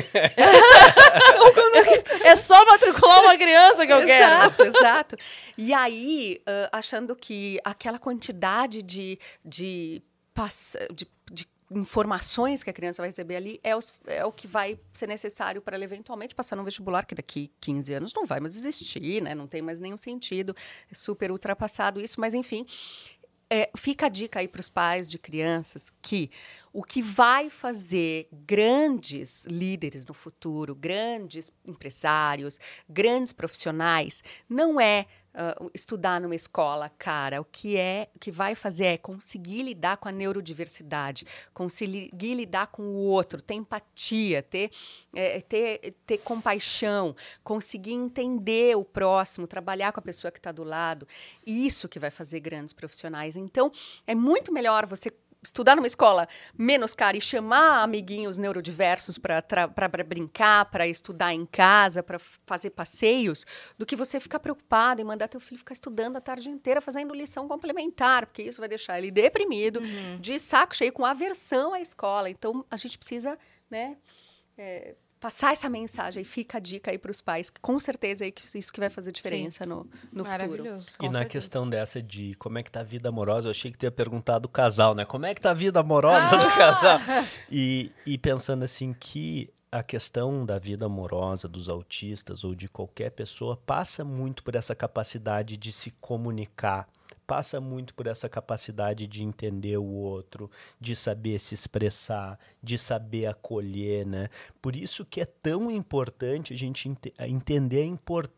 é 2.23 2.35
só 2.35 2.65
matricular 2.65 3.21
uma 3.21 3.37
criança 3.37 3.85
que 3.85 3.93
eu 3.93 4.05
quero. 4.05 4.25
Exato, 4.25 4.63
exato. 4.63 5.17
E 5.57 5.73
aí, 5.73 6.41
ah, 6.45 6.69
achando 6.77 7.15
que 7.15 7.59
aquela 7.63 7.99
quantidade 7.99 8.81
de, 8.81 9.19
de, 9.43 10.01
pass- 10.33 10.77
de, 10.93 11.07
de 11.31 11.47
informações 11.71 12.63
que 12.63 12.69
a 12.69 12.73
criança 12.73 13.01
vai 13.01 13.09
receber 13.09 13.35
ali 13.35 13.59
é, 13.63 13.75
os- 13.75 13.99
é 14.05 14.23
o 14.25 14.31
que 14.31 14.47
vai 14.47 14.79
ser 14.93 15.07
necessário 15.07 15.61
para 15.61 15.75
ela 15.75 15.83
eventualmente 15.83 16.33
passar 16.33 16.55
no 16.55 16.63
vestibular, 16.63 17.05
que 17.05 17.13
daqui 17.15 17.51
15 17.59 17.93
anos 17.93 18.13
não 18.13 18.25
vai 18.25 18.39
mais 18.39 18.55
existir, 18.57 19.21
né? 19.21 19.35
Não 19.35 19.47
tem 19.47 19.61
mais 19.61 19.79
nenhum 19.79 19.97
sentido. 19.97 20.55
É 20.91 20.95
super 20.95 21.31
ultrapassado 21.31 21.99
isso, 21.99 22.19
mas 22.19 22.33
enfim. 22.33 22.65
É, 23.49 23.69
fica 23.77 24.07
a 24.07 24.09
dica 24.09 24.39
aí 24.41 24.47
para 24.47 24.59
os 24.59 24.67
pais 24.67 25.09
de 25.09 25.17
crianças 25.17 25.85
que 26.01 26.29
o 26.73 26.83
que 26.83 27.01
vai 27.01 27.49
fazer 27.49 28.27
grandes 28.31 29.45
líderes 29.45 30.05
no 30.05 30.13
futuro, 30.13 30.75
grandes 30.75 31.49
empresários, 31.65 32.59
grandes 32.89 33.31
profissionais, 33.31 34.21
não 34.49 34.81
é 34.81 35.05
ah, 35.33 35.55
estudar 35.73 36.19
numa 36.19 36.35
escola 36.35 36.89
cara. 36.89 37.39
O 37.41 37.45
que 37.45 37.77
é, 37.77 38.09
o 38.15 38.19
que 38.19 38.31
vai 38.31 38.55
fazer 38.55 38.85
é 38.85 38.97
conseguir 38.97 39.63
lidar 39.63 39.97
com 39.97 40.09
a 40.09 40.11
neurodiversidade, 40.11 41.25
conseguir 41.53 42.33
lidar 42.33 42.67
com 42.67 42.83
o 42.83 42.95
outro, 42.95 43.41
ter 43.41 43.53
empatia, 43.53 44.41
ter, 44.41 44.71
é, 45.13 45.39
ter, 45.41 45.95
ter 46.05 46.17
compaixão, 46.19 47.15
conseguir 47.43 47.93
entender 47.93 48.75
o 48.75 48.83
próximo, 48.83 49.47
trabalhar 49.47 49.91
com 49.91 49.99
a 49.99 50.03
pessoa 50.03 50.31
que 50.31 50.39
está 50.39 50.51
do 50.51 50.63
lado. 50.63 51.07
Isso 51.45 51.87
que 51.87 51.99
vai 51.99 52.09
fazer 52.09 52.39
grandes 52.39 52.73
profissionais. 52.73 53.35
Então, 53.35 53.71
é 54.07 54.15
muito 54.15 54.51
melhor 54.51 54.85
você 54.85 55.11
estudar 55.43 55.75
numa 55.75 55.87
escola 55.87 56.27
menos 56.57 56.93
cara 56.93 57.15
e 57.17 57.21
chamar 57.21 57.83
amiguinhos 57.83 58.37
neurodiversos 58.37 59.17
para 59.17 59.41
brincar, 60.05 60.65
para 60.65 60.87
estudar 60.87 61.33
em 61.33 61.45
casa, 61.45 62.01
para 62.03 62.19
fazer 62.45 62.71
passeios, 62.71 63.45
do 63.77 63.85
que 63.85 63.95
você 63.95 64.19
ficar 64.19 64.39
preocupado 64.39 65.01
em 65.01 65.05
mandar 65.05 65.27
teu 65.27 65.39
filho 65.39 65.57
ficar 65.59 65.73
estudando 65.73 66.15
a 66.17 66.21
tarde 66.21 66.49
inteira 66.49 66.81
fazendo 66.81 67.13
lição 67.13 67.47
complementar, 67.47 68.25
porque 68.25 68.43
isso 68.43 68.59
vai 68.59 68.67
deixar 68.69 68.97
ele 68.97 69.11
deprimido, 69.11 69.79
Uhum. 69.79 70.19
de 70.19 70.39
saco 70.39 70.75
cheio, 70.75 70.91
com 70.91 71.05
aversão 71.05 71.73
à 71.73 71.79
escola. 71.81 72.29
Então, 72.29 72.65
a 72.69 72.77
gente 72.77 72.97
precisa, 72.97 73.37
né, 73.69 73.97
é, 74.57 74.95
passar 75.19 75.53
essa 75.53 75.69
mensagem. 75.69 76.23
Fica 76.23 76.57
a 76.57 76.61
dica 76.61 76.91
aí 76.91 76.97
para 76.97 77.11
os 77.11 77.21
pais, 77.21 77.49
que 77.49 77.59
com 77.59 77.79
certeza 77.79 78.25
é 78.25 78.31
que 78.31 78.43
isso 78.57 78.71
que 78.71 78.79
vai 78.79 78.89
fazer 78.89 79.11
diferença 79.11 79.65
no, 79.65 79.87
no 80.11 80.23
futuro. 80.23 80.29
Maravilhoso. 80.29 80.89
E 80.93 80.97
Com 80.97 81.05
na 81.07 81.19
certeza. 81.19 81.29
questão 81.29 81.69
dessa 81.69 82.01
de 82.01 82.35
como 82.35 82.57
é 82.57 82.63
que 82.63 82.71
tá 82.71 82.81
a 82.81 82.83
vida 82.83 83.09
amorosa, 83.09 83.47
eu 83.47 83.51
achei 83.51 83.71
que 83.71 83.77
tu 83.77 83.83
ia 83.83 83.91
perguntar 83.91 84.39
do 84.39 84.49
casal, 84.49 84.93
né? 84.95 85.05
Como 85.05 85.25
é 85.25 85.33
que 85.33 85.41
tá 85.41 85.51
a 85.51 85.53
vida 85.53 85.79
amorosa 85.79 86.37
do 86.37 86.47
casal? 86.55 86.99
E, 87.49 87.91
e 88.05 88.17
pensando 88.17 88.63
assim 88.63 88.93
que 88.93 89.49
a 89.71 89.83
questão 89.83 90.45
da 90.45 90.57
vida 90.57 90.85
amorosa 90.85 91.47
dos 91.47 91.67
autistas 91.67 92.43
ou 92.43 92.55
de 92.55 92.69
qualquer 92.69 93.11
pessoa 93.11 93.57
passa 93.57 94.03
muito 94.03 94.43
por 94.43 94.55
essa 94.55 94.73
capacidade 94.73 95.57
de 95.57 95.71
se 95.71 95.91
comunicar, 95.91 96.87
passa 97.27 97.59
muito 97.59 97.93
por 97.93 98.07
essa 98.07 98.29
capacidade 98.29 99.05
de 99.05 99.21
entender 99.21 99.77
o 99.77 99.83
outro, 99.85 100.49
de 100.79 100.95
saber 100.95 101.37
se 101.39 101.53
expressar, 101.53 102.39
de 102.63 102.77
saber 102.77 103.25
acolher, 103.27 104.05
né? 104.05 104.29
Por 104.61 104.75
isso 104.75 105.05
que 105.05 105.19
é 105.19 105.25
tão 105.25 105.69
importante 105.69 106.53
a 106.53 106.57
gente 106.57 106.87
ente- 106.87 107.13
a 107.17 107.27
entender 107.27 107.81
a 107.81 107.85
importância 107.85 108.36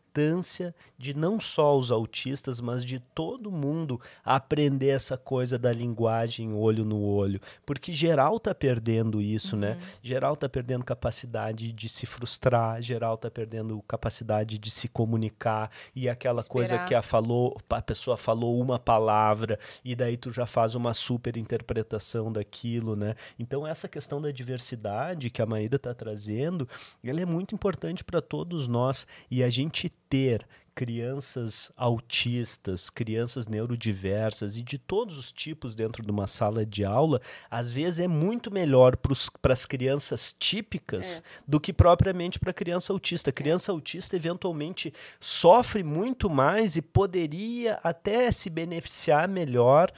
de 0.98 1.14
não 1.14 1.38
só 1.40 1.78
os 1.78 1.90
autistas, 1.90 2.60
mas 2.60 2.84
de 2.84 2.98
todo 2.98 3.50
mundo 3.50 4.00
aprender 4.24 4.88
essa 4.88 5.16
coisa 5.16 5.58
da 5.58 5.72
linguagem 5.72 6.52
olho 6.52 6.84
no 6.84 7.00
olho, 7.02 7.40
porque 7.64 7.92
geral 7.92 8.38
tá 8.38 8.54
perdendo 8.54 9.20
isso, 9.20 9.56
né? 9.56 9.78
Geral 10.02 10.36
tá 10.36 10.48
perdendo 10.48 10.84
capacidade 10.84 11.72
de 11.72 11.88
se 11.88 12.06
frustrar, 12.06 12.82
geral 12.82 13.16
tá 13.16 13.30
perdendo 13.30 13.80
capacidade 13.82 14.58
de 14.58 14.70
se 14.70 14.88
comunicar 14.88 15.70
e 15.94 16.08
aquela 16.08 16.42
coisa 16.42 16.74
Esperar. 16.74 16.88
que 16.88 16.94
a 16.94 17.02
falou, 17.02 17.56
a 17.70 17.82
pessoa 17.82 18.16
falou 18.16 18.60
uma 18.60 18.78
palavra 18.78 19.58
e 19.84 19.94
daí 19.94 20.16
tu 20.16 20.30
já 20.30 20.46
faz 20.46 20.74
uma 20.74 20.94
super 20.94 21.36
interpretação 21.36 22.32
daquilo, 22.32 22.94
né? 22.94 23.14
Então 23.38 23.66
essa 23.66 23.88
questão 23.88 24.20
da 24.20 24.30
diversidade 24.30 25.30
que 25.30 25.42
a 25.42 25.46
Maíra 25.46 25.76
está 25.76 25.94
trazendo, 25.94 26.68
ela 27.02 27.20
é 27.20 27.26
muito 27.26 27.54
importante 27.54 28.04
para 28.04 28.20
todos 28.20 28.68
nós 28.68 29.06
e 29.30 29.42
a 29.42 29.50
gente 29.50 29.88
ter 30.10 30.46
crianças 30.74 31.70
autistas, 31.76 32.88
crianças 32.88 33.46
neurodiversas 33.46 34.56
e 34.56 34.62
de 34.62 34.78
todos 34.78 35.18
os 35.18 35.30
tipos 35.30 35.74
dentro 35.74 36.02
de 36.02 36.10
uma 36.10 36.26
sala 36.26 36.64
de 36.64 36.84
aula, 36.84 37.20
às 37.50 37.70
vezes 37.70 38.00
é 38.00 38.08
muito 38.08 38.50
melhor 38.50 38.96
para 38.96 39.52
as 39.52 39.66
crianças 39.66 40.34
típicas 40.38 41.22
do 41.46 41.60
que 41.60 41.72
propriamente 41.72 42.38
para 42.38 42.50
a 42.50 42.54
criança 42.54 42.92
autista. 42.92 43.30
A 43.30 43.32
criança 43.32 43.70
autista 43.72 44.16
eventualmente 44.16 44.92
sofre 45.20 45.82
muito 45.82 46.30
mais 46.30 46.76
e 46.76 46.82
poderia 46.82 47.78
até 47.82 48.32
se 48.32 48.48
beneficiar 48.48 49.28
melhor 49.28 49.92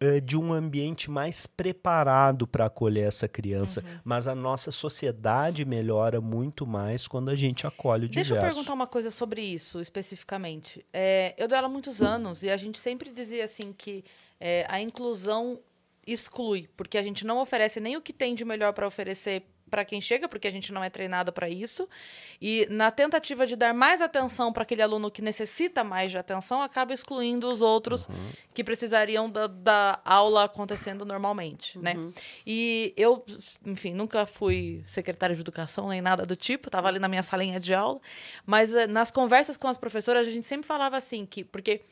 eh, 0.00 0.20
de 0.20 0.36
um 0.36 0.52
ambiente 0.52 1.10
mais 1.10 1.46
preparado 1.46 2.46
para 2.46 2.66
acolher 2.66 3.08
essa 3.08 3.26
criança, 3.26 3.82
mas 4.04 4.28
a 4.28 4.34
nossa 4.34 4.70
sociedade 4.70 5.64
melhora 5.64 6.20
muito 6.20 6.66
mais 6.66 7.08
quando 7.08 7.30
a 7.30 7.34
gente 7.34 7.66
acolhe 7.66 8.06
o 8.06 8.08
Deixa 8.08 8.34
eu 8.34 8.36
diverso. 8.36 8.54
perguntar 8.54 8.74
uma 8.74 8.86
coisa 8.86 9.10
sobre 9.10 9.42
isso 9.42 9.80
especificamente. 9.80 10.84
É, 10.92 11.34
eu 11.36 11.48
dou 11.48 11.58
ela 11.58 11.68
muitos 11.68 12.00
anos 12.00 12.42
e 12.42 12.50
a 12.50 12.56
gente 12.56 12.78
sempre 12.78 13.10
dizia 13.10 13.44
assim 13.44 13.72
que 13.72 14.04
é, 14.38 14.64
a 14.68 14.80
inclusão 14.80 15.58
exclui, 16.06 16.68
porque 16.76 16.96
a 16.96 17.02
gente 17.02 17.26
não 17.26 17.38
oferece 17.38 17.80
nem 17.80 17.96
o 17.96 18.00
que 18.00 18.12
tem 18.12 18.34
de 18.34 18.44
melhor 18.44 18.72
para 18.72 18.86
oferecer 18.86 19.44
para 19.68 19.84
quem 19.84 20.00
chega, 20.00 20.28
porque 20.28 20.48
a 20.48 20.50
gente 20.50 20.72
não 20.72 20.82
é 20.82 20.90
treinado 20.90 21.32
para 21.32 21.48
isso. 21.48 21.88
E 22.40 22.66
na 22.70 22.90
tentativa 22.90 23.46
de 23.46 23.56
dar 23.56 23.72
mais 23.72 24.00
atenção 24.02 24.52
para 24.52 24.62
aquele 24.62 24.82
aluno 24.82 25.10
que 25.10 25.22
necessita 25.22 25.84
mais 25.84 26.10
de 26.10 26.18
atenção, 26.18 26.62
acaba 26.62 26.92
excluindo 26.92 27.48
os 27.50 27.62
outros 27.62 28.08
que 28.54 28.64
precisariam 28.64 29.30
da, 29.30 29.46
da 29.46 30.00
aula 30.04 30.44
acontecendo 30.44 31.04
normalmente, 31.04 31.78
né? 31.78 31.94
E 32.46 32.92
eu, 32.96 33.24
enfim, 33.64 33.92
nunca 33.94 34.26
fui 34.26 34.82
secretária 34.86 35.34
de 35.34 35.40
educação 35.40 35.88
nem 35.88 36.00
nada 36.00 36.24
do 36.24 36.34
tipo, 36.34 36.68
estava 36.68 36.88
ali 36.88 36.98
na 36.98 37.08
minha 37.08 37.22
salinha 37.22 37.60
de 37.60 37.74
aula, 37.74 38.00
mas 38.44 38.74
eh, 38.74 38.86
nas 38.86 39.10
conversas 39.10 39.56
com 39.56 39.68
as 39.68 39.76
professoras 39.76 40.26
a 40.26 40.30
gente 40.30 40.46
sempre 40.46 40.66
falava 40.66 40.96
assim 40.96 41.26
que 41.26 41.44
porque 41.44 41.82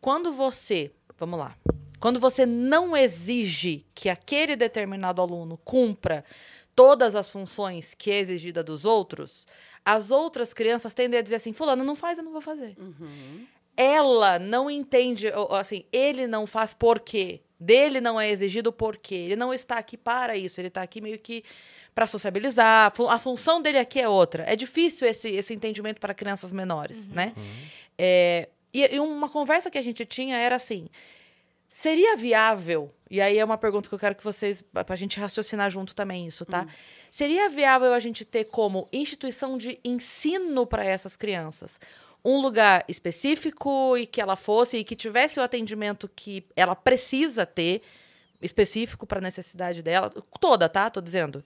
quando 0.00 0.32
você, 0.32 0.92
vamos 1.18 1.38
lá, 1.38 1.56
quando 1.98 2.20
você 2.20 2.44
não 2.44 2.94
exige 2.94 3.86
que 3.94 4.10
aquele 4.10 4.56
determinado 4.56 5.22
aluno 5.22 5.58
cumpra 5.64 6.22
todas 6.74 7.14
as 7.16 7.30
funções 7.30 7.94
que 7.94 8.10
é 8.10 8.18
exigida 8.18 8.62
dos 8.62 8.84
outros, 8.84 9.46
as 9.84 10.10
outras 10.10 10.52
crianças 10.52 10.94
tendem 10.94 11.18
a 11.18 11.22
dizer 11.22 11.36
assim, 11.36 11.52
fulano 11.52 11.84
não 11.84 11.94
faz, 11.94 12.18
eu 12.18 12.24
não 12.24 12.32
vou 12.32 12.40
fazer 12.40 12.76
ela 13.76 14.38
não 14.38 14.70
entende, 14.70 15.28
assim, 15.50 15.84
ele 15.92 16.26
não 16.26 16.46
faz 16.46 16.72
por 16.72 17.00
quê. 17.00 17.40
Dele 17.58 18.00
não 18.00 18.20
é 18.20 18.30
exigido 18.30 18.72
por 18.72 18.96
quê. 18.96 19.14
Ele 19.14 19.36
não 19.36 19.52
está 19.52 19.78
aqui 19.78 19.96
para 19.96 20.36
isso, 20.36 20.60
ele 20.60 20.68
está 20.68 20.82
aqui 20.82 21.00
meio 21.00 21.18
que 21.18 21.42
para 21.94 22.06
sociabilizar. 22.06 22.92
A 23.08 23.18
função 23.18 23.60
dele 23.60 23.78
aqui 23.78 24.00
é 24.00 24.08
outra. 24.08 24.44
É 24.44 24.54
difícil 24.54 25.08
esse, 25.08 25.30
esse 25.30 25.54
entendimento 25.54 26.00
para 26.00 26.14
crianças 26.14 26.52
menores, 26.52 27.08
né? 27.08 27.32
É, 27.96 28.48
e, 28.72 28.94
e 28.94 29.00
uma 29.00 29.28
conversa 29.28 29.70
que 29.70 29.78
a 29.78 29.82
gente 29.82 30.04
tinha 30.04 30.36
era 30.36 30.56
assim: 30.56 30.88
seria 31.68 32.16
viável, 32.16 32.90
e 33.14 33.20
aí 33.20 33.38
é 33.38 33.44
uma 33.44 33.56
pergunta 33.56 33.88
que 33.88 33.94
eu 33.94 33.98
quero 33.98 34.16
que 34.16 34.24
vocês, 34.24 34.60
para 34.60 34.84
a 34.88 34.96
gente 34.96 35.20
raciocinar 35.20 35.70
junto 35.70 35.94
também 35.94 36.26
isso, 36.26 36.44
tá? 36.44 36.66
Seria 37.12 37.48
viável 37.48 37.92
a 37.92 38.00
gente 38.00 38.24
ter 38.24 38.42
como 38.46 38.88
instituição 38.92 39.56
de 39.56 39.78
ensino 39.84 40.66
para 40.66 40.84
essas 40.84 41.16
crianças 41.16 41.78
um 42.24 42.40
lugar 42.40 42.84
específico 42.88 43.96
e 43.96 44.04
que 44.04 44.20
ela 44.20 44.34
fosse 44.34 44.78
e 44.78 44.84
que 44.84 44.96
tivesse 44.96 45.38
o 45.38 45.44
atendimento 45.44 46.08
que 46.08 46.44
ela 46.56 46.74
precisa 46.74 47.46
ter, 47.46 47.82
específico 48.42 49.06
para 49.06 49.20
a 49.20 49.22
necessidade 49.22 49.80
dela, 49.80 50.10
toda, 50.40 50.68
tá? 50.68 50.90
Tô 50.90 51.00
dizendo. 51.00 51.44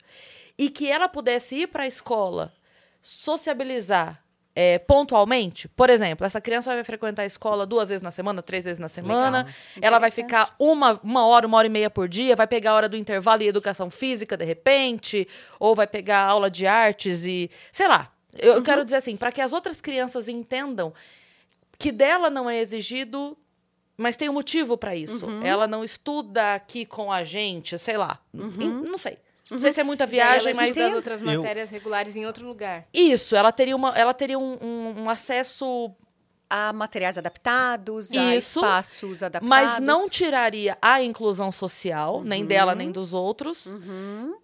E 0.57 0.71
que 0.71 0.91
ela 0.91 1.07
pudesse 1.07 1.55
ir 1.55 1.67
para 1.67 1.83
a 1.83 1.87
escola, 1.87 2.55
sociabilizar 3.03 4.25
é, 4.61 4.77
pontualmente. 4.77 5.69
Por 5.69 5.89
exemplo, 5.89 6.27
essa 6.27 6.41
criança 6.41 6.75
vai 6.75 6.83
frequentar 6.83 7.23
a 7.23 7.27
escola 7.27 7.65
duas 7.65 7.91
vezes 7.91 8.03
na 8.03 8.11
semana, 8.11 8.43
três 8.43 8.65
vezes 8.65 8.81
na 8.81 8.89
semana. 8.89 9.47
Ela 9.81 9.99
vai 10.01 10.11
ficar 10.11 10.53
uma, 10.59 10.99
uma 11.05 11.25
hora, 11.27 11.47
uma 11.47 11.57
hora 11.59 11.69
e 11.69 11.71
meia 11.71 11.89
por 11.89 12.09
dia, 12.09 12.35
vai 12.35 12.47
pegar 12.49 12.73
a 12.73 12.75
hora 12.75 12.89
do 12.89 12.97
intervalo 12.97 13.41
e 13.43 13.47
educação 13.47 13.89
física, 13.89 14.37
de 14.37 14.45
repente, 14.45 15.29
ou 15.61 15.77
vai 15.77 15.87
pegar 15.87 16.25
aula 16.25 16.51
de 16.51 16.67
artes 16.67 17.25
e. 17.25 17.49
sei 17.71 17.87
lá. 17.87 18.11
Eu, 18.37 18.55
eu 18.55 18.63
quero 18.63 18.85
dizer 18.85 18.97
assim, 18.97 19.17
para 19.17 19.31
que 19.31 19.41
as 19.41 19.53
outras 19.53 19.81
crianças 19.81 20.29
entendam 20.29 20.93
que 21.79 21.93
dela 21.93 22.29
não 22.29 22.51
é 22.51 22.59
exigido, 22.59 23.37
mas 23.97 24.17
tem 24.17 24.29
um 24.29 24.33
motivo 24.33 24.77
para 24.77 24.95
isso. 24.97 25.25
Ela 25.45 25.67
não 25.69 25.85
estuda 25.85 26.55
aqui 26.55 26.85
com 26.85 27.13
a 27.13 27.23
gente, 27.23 27.79
sei 27.79 27.97
lá. 27.97 28.19
Em- 28.35 28.41
Não 28.91 28.99
sei. 28.99 29.19
Não 29.51 29.59
sei 29.59 29.73
se 29.73 29.81
é 29.81 29.85
muita 29.85 30.07
viagem, 30.07 30.53
ela 30.53 30.61
mas. 30.63 30.77
as 30.77 30.95
outras 30.95 31.21
Eu- 31.21 31.43
matérias 31.43 31.71
regulares 31.71 32.15
em 32.17 32.27
outro 32.27 32.47
lugar. 32.47 32.87
Isso, 32.93 33.35
ela 33.35 33.51
teria, 33.53 33.75
uma, 33.75 33.91
ela 33.97 34.13
teria 34.15 34.39
um, 34.39 34.59
um- 34.63 35.03
um 35.05 35.11
acesso, 35.11 35.91
A 36.51 36.73
materiais 36.73 37.19
adaptados, 37.19 38.11
a 38.11 38.35
Isso, 38.35 38.61
espaços 38.61 39.23
adaptados. 39.23 39.47
mas 39.51 39.81
não 39.81 40.09
tiraria 40.09 40.79
a 40.81 41.03
inclusão 41.03 41.53
social, 41.53 42.23
nem 42.25 42.47
dela, 42.47 42.75
nem 42.75 42.91
dos 42.91 43.13
outros. 43.13 43.67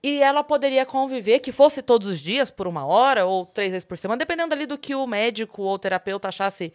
E 0.03 0.21
ela 0.23 0.45
poderia 0.45 0.85
conviver, 0.85 1.39
que 1.41 1.51
fosse 1.51 1.81
todos 1.81 2.07
os 2.07 2.21
dias, 2.21 2.51
por 2.51 2.67
uma 2.69 2.85
hora 2.85 3.25
ou 3.25 3.47
três 3.47 3.71
vezes 3.73 3.85
por 3.87 3.97
semana, 3.97 4.19
dependendo 4.19 4.53
ali 4.55 4.67
do 4.67 4.77
que 4.77 4.95
o 4.95 5.07
médico 5.07 5.63
ou 5.63 5.73
o 5.75 5.79
terapeuta 5.79 6.29
achasse 6.29 6.75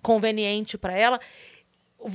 conveniente 0.00 0.78
para 0.78 0.92
ela. 0.96 1.18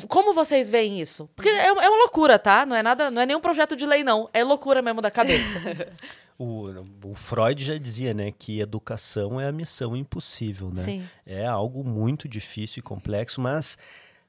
Como 0.07 0.34
vocês 0.34 0.69
veem 0.69 0.99
isso? 1.01 1.30
Porque 1.35 1.49
é, 1.49 1.68
é 1.68 1.72
uma 1.72 1.97
loucura, 1.97 2.39
tá? 2.39 2.65
Não 2.65 2.76
é 2.76 2.81
nada, 2.81 3.11
não 3.11 3.22
é 3.22 3.26
nenhum 3.26 3.41
projeto 3.41 3.76
de 3.76 3.85
lei, 3.85 4.03
não. 4.03 4.30
É 4.34 4.43
loucura 4.43 4.81
mesmo 4.81 5.01
da 5.01 5.11
cabeça. 5.11 5.60
O, 6.35 6.68
o 7.05 7.14
Freud 7.14 7.64
já 7.64 7.77
dizia, 7.77 8.11
né, 8.11 8.31
que 8.31 8.60
educação 8.60 9.39
é 9.39 9.47
a 9.47 9.51
missão 9.51 9.95
impossível, 9.95 10.72
né? 10.73 10.84
Sim. 10.84 11.03
É 11.27 11.45
algo 11.45 11.84
muito 11.84 12.27
difícil 12.27 12.80
e 12.80 12.81
complexo, 12.81 13.39
mas 13.39 13.77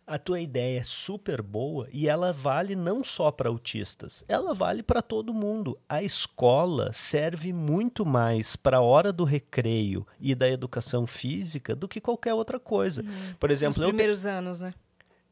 a 0.07 0.19
tua 0.19 0.39
ideia 0.39 0.81
é 0.81 0.85
super 0.85 1.41
boa 1.41 1.89
e 1.91 2.07
ela 2.07 2.31
vale 2.31 2.77
não 2.77 3.03
só 3.03 3.31
para 3.31 3.49
autistas, 3.49 4.23
ela 4.29 4.53
vale 4.53 4.83
para 4.83 5.01
todo 5.01 5.33
mundo. 5.33 5.79
A 5.89 6.03
escola 6.03 6.93
serve 6.93 7.55
muito 7.55 8.05
mais 8.05 8.55
para 8.55 8.77
a 8.77 8.83
hora 8.83 9.11
do 9.11 9.25
recreio 9.25 10.07
e 10.21 10.35
da 10.35 10.49
educação 10.49 11.07
física 11.07 11.75
do 11.75 11.89
que 11.89 12.03
qualquer 12.03 12.35
outra 12.35 12.61
coisa. 12.61 13.03
Por 13.41 13.49
Nos 13.49 13.59
exemplo, 13.63 13.83
eu 13.83 13.87
te- 13.87 13.93
primeiros 13.93 14.27
anos, 14.27 14.61
né? 14.61 14.75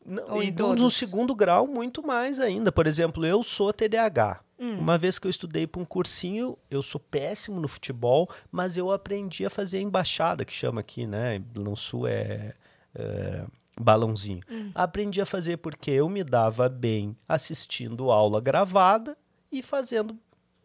Não, 0.05 0.35
Ou 0.35 0.43
e 0.43 0.47
em 0.49 0.53
do- 0.53 0.69
no 0.69 0.77
todos? 0.77 0.97
segundo 0.97 1.35
grau, 1.35 1.66
muito 1.66 2.07
mais 2.07 2.39
ainda. 2.41 2.70
Por 2.73 2.87
exemplo, 2.87 3.24
eu 3.27 3.43
sou 3.43 3.73
TDAH. 3.73 4.41
Hum. 4.59 4.79
Uma 4.79 4.97
vez 4.97 5.19
que 5.19 5.27
eu 5.27 5.31
estudei 5.31 5.66
para 5.66 5.81
um 5.81 5.85
cursinho, 5.85 6.57
eu 6.70 6.83
sou 6.83 7.01
péssimo 7.01 7.61
no 7.61 7.66
futebol, 7.66 8.29
mas 8.51 8.77
eu 8.77 8.93
aprendi 8.93 9.45
a 9.45 9.51
fazer 9.51 9.79
a 9.79 9.83
embaixada, 9.83 10.45
que 10.45 10.53
chama 10.53 10.81
aqui, 10.81 11.07
né? 11.07 11.43
No 11.59 11.77
sul 11.77 12.07
é. 12.07 12.55
é, 12.95 13.45
balãozinho. 13.81 14.41
Aprendi 14.74 15.20
a 15.20 15.27
fazer 15.27 15.57
porque 15.57 15.91
eu 15.91 16.09
me 16.09 16.23
dava 16.23 16.69
bem 16.69 17.16
assistindo 17.27 18.11
aula 18.11 18.41
gravada 18.41 19.16
e 19.51 19.62
fazendo 19.62 20.16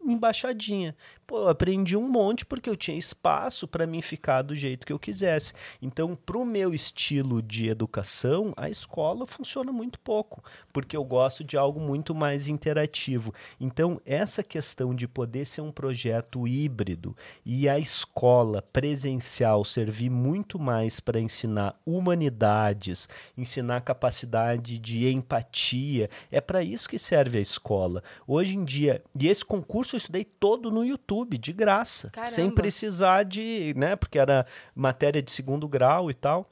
embaixadinha. 0.04 0.94
Pô, 1.28 1.40
eu 1.40 1.48
aprendi 1.48 1.94
um 1.94 2.08
monte 2.08 2.46
porque 2.46 2.70
eu 2.70 2.74
tinha 2.74 2.96
espaço 2.96 3.68
para 3.68 3.86
mim 3.86 4.00
ficar 4.00 4.40
do 4.40 4.56
jeito 4.56 4.86
que 4.86 4.92
eu 4.94 4.98
quisesse. 4.98 5.52
Então, 5.82 6.16
pro 6.16 6.42
meu 6.42 6.72
estilo 6.72 7.42
de 7.42 7.68
educação, 7.68 8.54
a 8.56 8.70
escola 8.70 9.26
funciona 9.26 9.70
muito 9.70 10.00
pouco, 10.00 10.42
porque 10.72 10.96
eu 10.96 11.04
gosto 11.04 11.44
de 11.44 11.58
algo 11.58 11.78
muito 11.78 12.14
mais 12.14 12.48
interativo. 12.48 13.34
Então, 13.60 14.00
essa 14.06 14.42
questão 14.42 14.94
de 14.94 15.06
poder 15.06 15.44
ser 15.44 15.60
um 15.60 15.70
projeto 15.70 16.48
híbrido 16.48 17.14
e 17.44 17.68
a 17.68 17.78
escola 17.78 18.62
presencial 18.62 19.66
servir 19.66 20.08
muito 20.08 20.58
mais 20.58 20.98
para 20.98 21.20
ensinar 21.20 21.78
humanidades, 21.84 23.06
ensinar 23.36 23.82
capacidade 23.82 24.78
de 24.78 25.06
empatia, 25.10 26.08
é 26.32 26.40
para 26.40 26.64
isso 26.64 26.88
que 26.88 26.98
serve 26.98 27.36
a 27.36 27.42
escola. 27.42 28.02
Hoje 28.26 28.56
em 28.56 28.64
dia, 28.64 29.04
e 29.14 29.28
esse 29.28 29.44
concurso 29.44 29.94
eu 29.94 29.98
estudei 29.98 30.24
todo 30.24 30.70
no 30.70 30.82
YouTube, 30.82 31.17
de 31.24 31.52
graça, 31.52 32.10
Caramba. 32.10 32.32
sem 32.32 32.50
precisar 32.50 33.24
de, 33.24 33.74
né, 33.76 33.96
porque 33.96 34.18
era 34.18 34.46
matéria 34.74 35.22
de 35.22 35.30
segundo 35.30 35.66
grau 35.66 36.10
e 36.10 36.14
tal. 36.14 36.48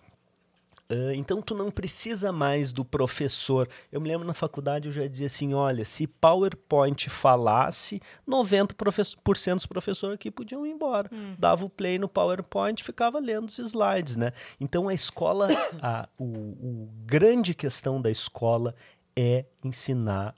Ah, 0.88 1.14
então 1.14 1.43
tu 1.43 1.55
não 1.55 1.70
precisa 1.70 2.32
mais 2.32 2.72
do 2.72 2.84
professor. 2.84 3.68
Eu 3.90 4.01
me 4.01 4.09
lembro 4.09 4.26
na 4.26 4.34
faculdade 4.34 4.86
eu 4.88 4.93
já 4.93 5.06
dizia 5.06 5.26
assim, 5.26 5.55
olha, 5.55 5.84
se 5.84 6.06
PowerPoint 6.06 7.10
falasse, 7.10 8.01
90% 8.28 9.55
dos 9.55 9.66
professores 9.66 10.14
aqui 10.14 10.30
podiam 10.30 10.66
ir 10.66 10.70
embora. 10.70 11.10
Dava 11.38 11.64
o 11.64 11.70
play 11.70 11.98
no 11.98 12.09
PowerPoint, 12.09 12.82
ficava 12.82 13.18
lendo 13.18 13.48
os 13.48 13.59
slides, 13.59 14.16
né? 14.16 14.32
Então 14.60 14.88
a 14.88 14.94
escola, 14.94 15.48
a 15.82 16.09
o, 16.18 16.24
o 16.24 16.88
grande 17.05 17.55
questão 17.55 18.01
da 18.01 18.10
escola 18.10 18.74
é 19.16 19.44
ensinar 19.64 20.34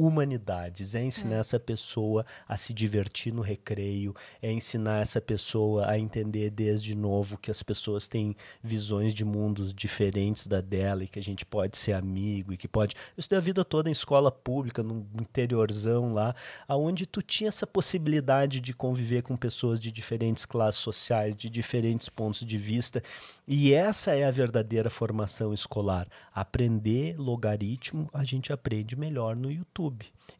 humanidades, 0.00 0.94
é 0.94 1.04
ensinar 1.04 1.36
essa 1.36 1.60
pessoa 1.60 2.24
a 2.48 2.56
se 2.56 2.72
divertir 2.72 3.32
no 3.32 3.42
recreio, 3.42 4.14
é 4.40 4.50
ensinar 4.50 5.02
essa 5.02 5.20
pessoa 5.20 5.90
a 5.90 5.98
entender 5.98 6.50
desde 6.50 6.94
novo 6.94 7.36
que 7.36 7.50
as 7.50 7.62
pessoas 7.62 8.08
têm 8.08 8.34
visões 8.62 9.12
de 9.12 9.24
mundos 9.24 9.74
diferentes 9.74 10.46
da 10.46 10.60
dela 10.60 11.04
e 11.04 11.08
que 11.08 11.18
a 11.18 11.22
gente 11.22 11.44
pode 11.44 11.76
ser 11.76 11.92
amigo 11.92 12.52
e 12.52 12.56
que 12.56 12.66
pode. 12.66 12.94
Eu 13.16 13.20
estudei 13.20 13.38
a 13.38 13.42
vida 13.42 13.64
toda 13.64 13.88
em 13.88 13.92
escola 13.92 14.32
pública, 14.32 14.82
no 14.82 15.06
interiorzão 15.20 16.14
lá, 16.14 16.34
aonde 16.66 17.04
tu 17.06 17.20
tinha 17.20 17.48
essa 17.48 17.66
possibilidade 17.66 18.58
de 18.60 18.72
conviver 18.72 19.22
com 19.22 19.36
pessoas 19.36 19.78
de 19.78 19.92
diferentes 19.92 20.46
classes 20.46 20.80
sociais, 20.80 21.36
de 21.36 21.50
diferentes 21.50 22.08
pontos 22.08 22.44
de 22.44 22.56
vista, 22.56 23.02
e 23.46 23.74
essa 23.74 24.12
é 24.12 24.24
a 24.24 24.30
verdadeira 24.30 24.88
formação 24.88 25.52
escolar. 25.52 26.06
Aprender 26.32 27.16
logaritmo, 27.18 28.08
a 28.12 28.24
gente 28.24 28.52
aprende 28.52 28.94
melhor 28.96 29.34
no 29.34 29.50
YouTube. 29.50 29.89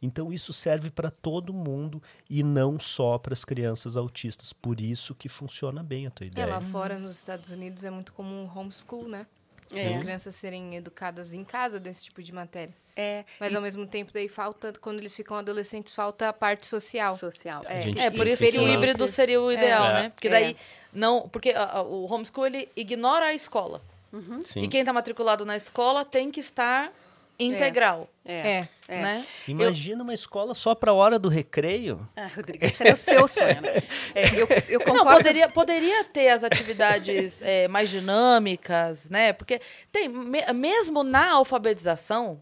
Então 0.01 0.31
isso 0.33 0.51
serve 0.53 0.89
para 0.89 1.11
todo 1.11 1.53
mundo 1.53 2.01
e 2.29 2.43
não 2.43 2.79
só 2.79 3.17
para 3.17 3.33
as 3.33 3.45
crianças 3.45 3.95
autistas. 3.97 4.51
Por 4.53 4.79
isso 4.81 5.13
que 5.15 5.29
funciona 5.29 5.83
bem 5.83 6.07
a 6.07 6.11
tua 6.11 6.25
É, 6.25 6.27
ideia. 6.27 6.47
lá 6.47 6.61
fora, 6.61 6.97
nos 6.97 7.15
Estados 7.15 7.49
Unidos, 7.51 7.83
é 7.83 7.89
muito 7.89 8.13
comum 8.13 8.49
homeschool, 8.55 9.07
né? 9.07 9.25
As 9.73 9.97
crianças 9.99 10.35
serem 10.35 10.75
educadas 10.75 11.31
em 11.31 11.45
casa 11.45 11.79
desse 11.79 12.03
tipo 12.03 12.21
de 12.21 12.33
matéria. 12.33 12.73
É, 12.93 13.23
Mas, 13.39 13.55
ao 13.55 13.61
mesmo 13.61 13.87
tempo, 13.87 14.11
daí 14.13 14.27
falta, 14.27 14.73
quando 14.81 14.99
eles 14.99 15.15
ficam 15.15 15.37
adolescentes, 15.37 15.95
falta 15.95 16.27
a 16.27 16.33
parte 16.33 16.65
social. 16.65 17.15
social. 17.17 17.61
A 17.65 17.75
É. 17.75 17.81
gente 17.81 17.97
É, 17.97 18.11
por 18.11 18.27
isso 18.27 18.43
que 18.43 18.57
o 18.59 18.67
híbrido 18.67 19.07
seria 19.07 19.41
o 19.41 19.49
ideal, 19.49 19.85
É. 19.85 19.93
né? 19.93 20.09
Porque 20.09 20.27
É. 20.27 20.31
daí 20.31 20.57
não, 20.91 21.29
porque 21.29 21.51
a- 21.51 21.77
a- 21.77 21.81
o 21.83 22.03
homeschool 22.11 22.47
ele 22.47 22.67
ignora 22.75 23.27
a 23.27 23.33
escola. 23.33 23.81
Sim. 24.43 24.63
E 24.63 24.67
quem 24.67 24.81
está 24.81 24.91
matriculado 24.91 25.45
na 25.45 25.55
escola 25.55 26.03
tem 26.03 26.29
que 26.29 26.41
estar 26.41 26.91
integral, 27.45 28.09
É. 28.25 28.33
É. 28.33 28.67
É. 28.87 29.01
né? 29.01 29.25
Imagina 29.47 30.03
uma 30.03 30.13
escola 30.13 30.53
só 30.53 30.75
para 30.75 30.91
a 30.91 30.93
hora 30.93 31.17
do 31.17 31.29
recreio. 31.29 32.07
Ah, 32.15 32.27
Rodrigo, 32.35 32.63
esse 32.65 32.83
era 32.83 32.93
o 32.93 32.97
seu 32.97 33.27
sonho, 33.27 33.61
né? 33.61 33.81
É, 34.13 34.25
eu, 34.39 34.47
eu 34.69 34.79
Não, 34.79 34.85
concordo. 34.97 35.17
poderia, 35.17 35.49
poderia 35.49 36.03
ter 36.03 36.29
as 36.29 36.43
atividades 36.43 37.41
é, 37.41 37.67
mais 37.67 37.89
dinâmicas, 37.89 39.09
né? 39.09 39.33
Porque 39.33 39.59
tem, 39.91 40.07
me- 40.09 40.45
mesmo 40.53 41.03
na 41.03 41.31
alfabetização, 41.31 42.41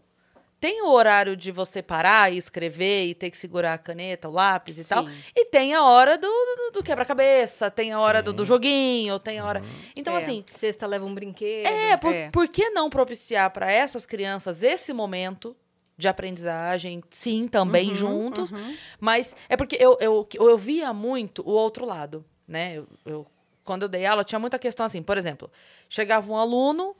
tem 0.60 0.82
o 0.82 0.90
horário 0.90 1.34
de 1.36 1.50
você 1.50 1.80
parar 1.82 2.30
e 2.32 2.36
escrever 2.36 3.06
e 3.06 3.14
ter 3.14 3.30
que 3.30 3.36
segurar 3.38 3.72
a 3.72 3.78
caneta, 3.78 4.28
o 4.28 4.32
lápis 4.32 4.76
e 4.76 4.84
tal. 4.86 5.04
Sim. 5.06 5.12
E 5.34 5.46
tem 5.46 5.74
a 5.74 5.82
hora 5.82 6.18
do, 6.18 6.28
do, 6.28 6.70
do 6.74 6.82
quebra-cabeça, 6.82 7.70
tem 7.70 7.92
a 7.92 7.98
hora 7.98 8.22
do, 8.22 8.32
do 8.32 8.44
joguinho, 8.44 9.18
tem 9.18 9.38
a 9.38 9.46
hora. 9.46 9.62
Então, 9.96 10.14
É. 10.14 10.18
assim, 10.18 10.44
Sexta 10.54 10.86
leva 10.86 11.06
um 11.06 11.14
brinquedo. 11.14 11.66
é, 11.66 11.96
por, 11.96 12.12
É. 12.14 12.30
por 12.30 12.46
que 12.48 12.68
não 12.70 12.90
propiciar 12.90 13.50
para 13.50 13.72
essas 13.72 14.04
crianças 14.04 14.62
esse 14.62 14.92
momento 14.92 15.56
de 15.96 16.08
aprendizagem, 16.08 17.02
sim, 17.10 17.46
também 17.48 17.88
Uhum, 17.90 17.94
juntos, 17.94 18.52
uhum. 18.52 18.76
mas 18.98 19.34
é 19.48 19.56
porque 19.56 19.76
eu, 19.80 19.96
eu, 20.00 20.26
eu 20.34 20.56
via 20.58 20.92
muito 20.92 21.42
o 21.46 21.50
outro 21.52 21.84
lado, 21.84 22.24
né? 22.48 22.76
Eu, 22.78 22.86
eu- 23.04 23.26
quando 23.64 23.82
eu 23.82 23.88
dei 23.88 24.04
aula, 24.06 24.24
tinha 24.24 24.38
muita 24.38 24.58
questão 24.58 24.84
assim, 24.86 25.02
por 25.02 25.16
exemplo, 25.18 25.50
chegava 25.88 26.32
um 26.32 26.36
aluno 26.36 26.96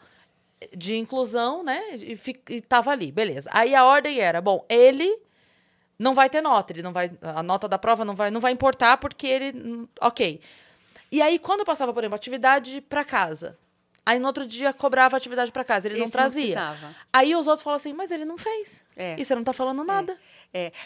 de 0.76 0.96
inclusão, 0.96 1.62
né? 1.62 1.80
E, 1.96 2.18
e 2.50 2.60
tava 2.60 2.90
ali, 2.90 3.10
beleza. 3.10 3.48
Aí 3.52 3.74
a 3.74 3.84
ordem 3.84 4.18
era, 4.20 4.40
bom, 4.40 4.64
ele 4.68 5.18
não 5.98 6.14
vai 6.14 6.28
ter 6.30 6.40
nota, 6.40 6.72
ele 6.72 6.82
não 6.82 6.92
vai, 6.92 7.10
a 7.22 7.42
nota 7.42 7.68
da 7.68 7.78
prova 7.78 8.04
não 8.04 8.14
vai, 8.14 8.30
não 8.30 8.40
vai 8.40 8.52
importar 8.52 8.96
porque 8.96 9.26
ele, 9.26 9.58
hum, 9.58 9.88
ok. 10.00 10.40
E 11.12 11.20
aí 11.20 11.38
quando 11.38 11.64
passava, 11.64 11.92
por 11.92 12.00
exemplo, 12.02 12.16
atividade 12.16 12.80
para 12.80 13.04
casa, 13.04 13.58
aí 14.04 14.18
no 14.18 14.26
outro 14.26 14.46
dia 14.46 14.72
cobrava 14.72 15.16
atividade 15.16 15.52
para 15.52 15.64
casa, 15.64 15.88
ele 15.88 15.96
não 15.98 16.04
Esse 16.04 16.12
trazia. 16.12 16.42
precisava. 16.54 16.94
aí 17.12 17.34
os 17.34 17.46
outros 17.46 17.62
falam 17.62 17.76
assim, 17.76 17.92
mas 17.92 18.10
ele 18.10 18.24
não 18.24 18.38
fez. 18.38 18.86
É. 18.96 19.16
E 19.18 19.24
você 19.24 19.34
não 19.34 19.44
tá 19.44 19.52
falando 19.52 19.84
nada. 19.84 20.12
É, 20.12 20.16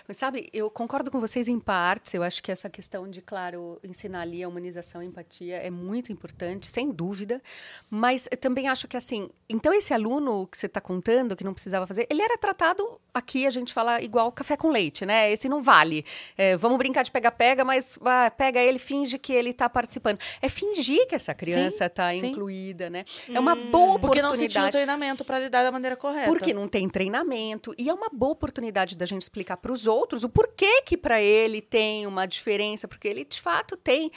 mas 0.06 0.16
sabe, 0.16 0.48
eu 0.52 0.70
concordo 0.70 1.10
com 1.10 1.20
vocês 1.20 1.48
em 1.48 1.58
partes. 1.58 2.14
Eu 2.14 2.22
acho 2.22 2.42
que 2.42 2.52
essa 2.52 2.68
questão 2.68 3.08
de, 3.08 3.22
claro, 3.22 3.78
ensinar 3.82 4.20
ali 4.20 4.42
a 4.42 4.48
humanização 4.48 5.02
e 5.02 5.06
empatia 5.06 5.56
é 5.56 5.70
muito 5.70 6.12
importante, 6.12 6.66
sem 6.66 6.90
dúvida. 6.90 7.42
Mas 7.88 8.28
eu 8.30 8.36
também 8.36 8.68
acho 8.68 8.86
que, 8.86 8.96
assim, 8.96 9.30
então 9.48 9.72
esse 9.72 9.94
aluno 9.94 10.46
que 10.46 10.58
você 10.58 10.66
está 10.66 10.80
contando, 10.80 11.36
que 11.36 11.44
não 11.44 11.52
precisava 11.54 11.86
fazer, 11.86 12.06
ele 12.10 12.22
era 12.22 12.36
tratado, 12.36 13.00
aqui 13.12 13.46
a 13.46 13.50
gente 13.50 13.72
fala 13.72 14.02
igual 14.02 14.30
café 14.32 14.56
com 14.56 14.70
leite, 14.70 15.06
né? 15.06 15.30
Esse 15.32 15.48
não 15.48 15.62
vale. 15.62 16.04
É, 16.36 16.56
vamos 16.56 16.78
brincar 16.78 17.02
de 17.02 17.10
pega-pega, 17.10 17.64
mas 17.64 17.98
ah, 18.04 18.30
pega 18.30 18.60
ele, 18.60 18.78
finge 18.78 19.18
que 19.18 19.32
ele 19.32 19.50
está 19.50 19.68
participando. 19.68 20.18
É 20.42 20.48
fingir 20.48 21.06
que 21.06 21.14
essa 21.14 21.34
criança 21.34 21.86
está 21.86 22.14
incluída, 22.14 22.90
né? 22.90 23.04
É 23.32 23.40
uma 23.40 23.54
boa 23.54 23.98
Porque 23.98 24.20
não 24.20 24.30
se 24.30 24.48
tinha 24.48 24.62
oportunidade. 24.64 24.72
treinamento 24.72 25.24
para 25.24 25.38
lidar 25.38 25.62
da 25.62 25.72
maneira 25.72 25.96
correta. 25.96 26.28
Porque 26.28 26.52
não 26.52 26.68
tem 26.68 26.88
treinamento. 26.88 27.74
E 27.78 27.88
é 27.88 27.94
uma 27.94 28.08
boa 28.12 28.32
oportunidade 28.32 28.96
da 28.96 29.06
gente 29.06 29.22
explicar 29.22 29.53
para 29.56 29.72
os 29.72 29.86
outros 29.86 30.24
o 30.24 30.28
porquê 30.28 30.82
que 30.82 30.96
para 30.96 31.20
ele 31.20 31.60
tem 31.60 32.06
uma 32.06 32.26
diferença, 32.26 32.86
porque 32.88 33.08
ele 33.08 33.24
de 33.24 33.40
fato 33.40 33.76
tem 33.76 34.10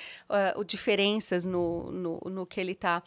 o 0.55 0.63
diferenças 0.63 1.45
no, 1.45 1.91
no, 1.91 2.19
no 2.29 2.45
que 2.45 2.59
ele 2.59 2.73
está 2.73 3.01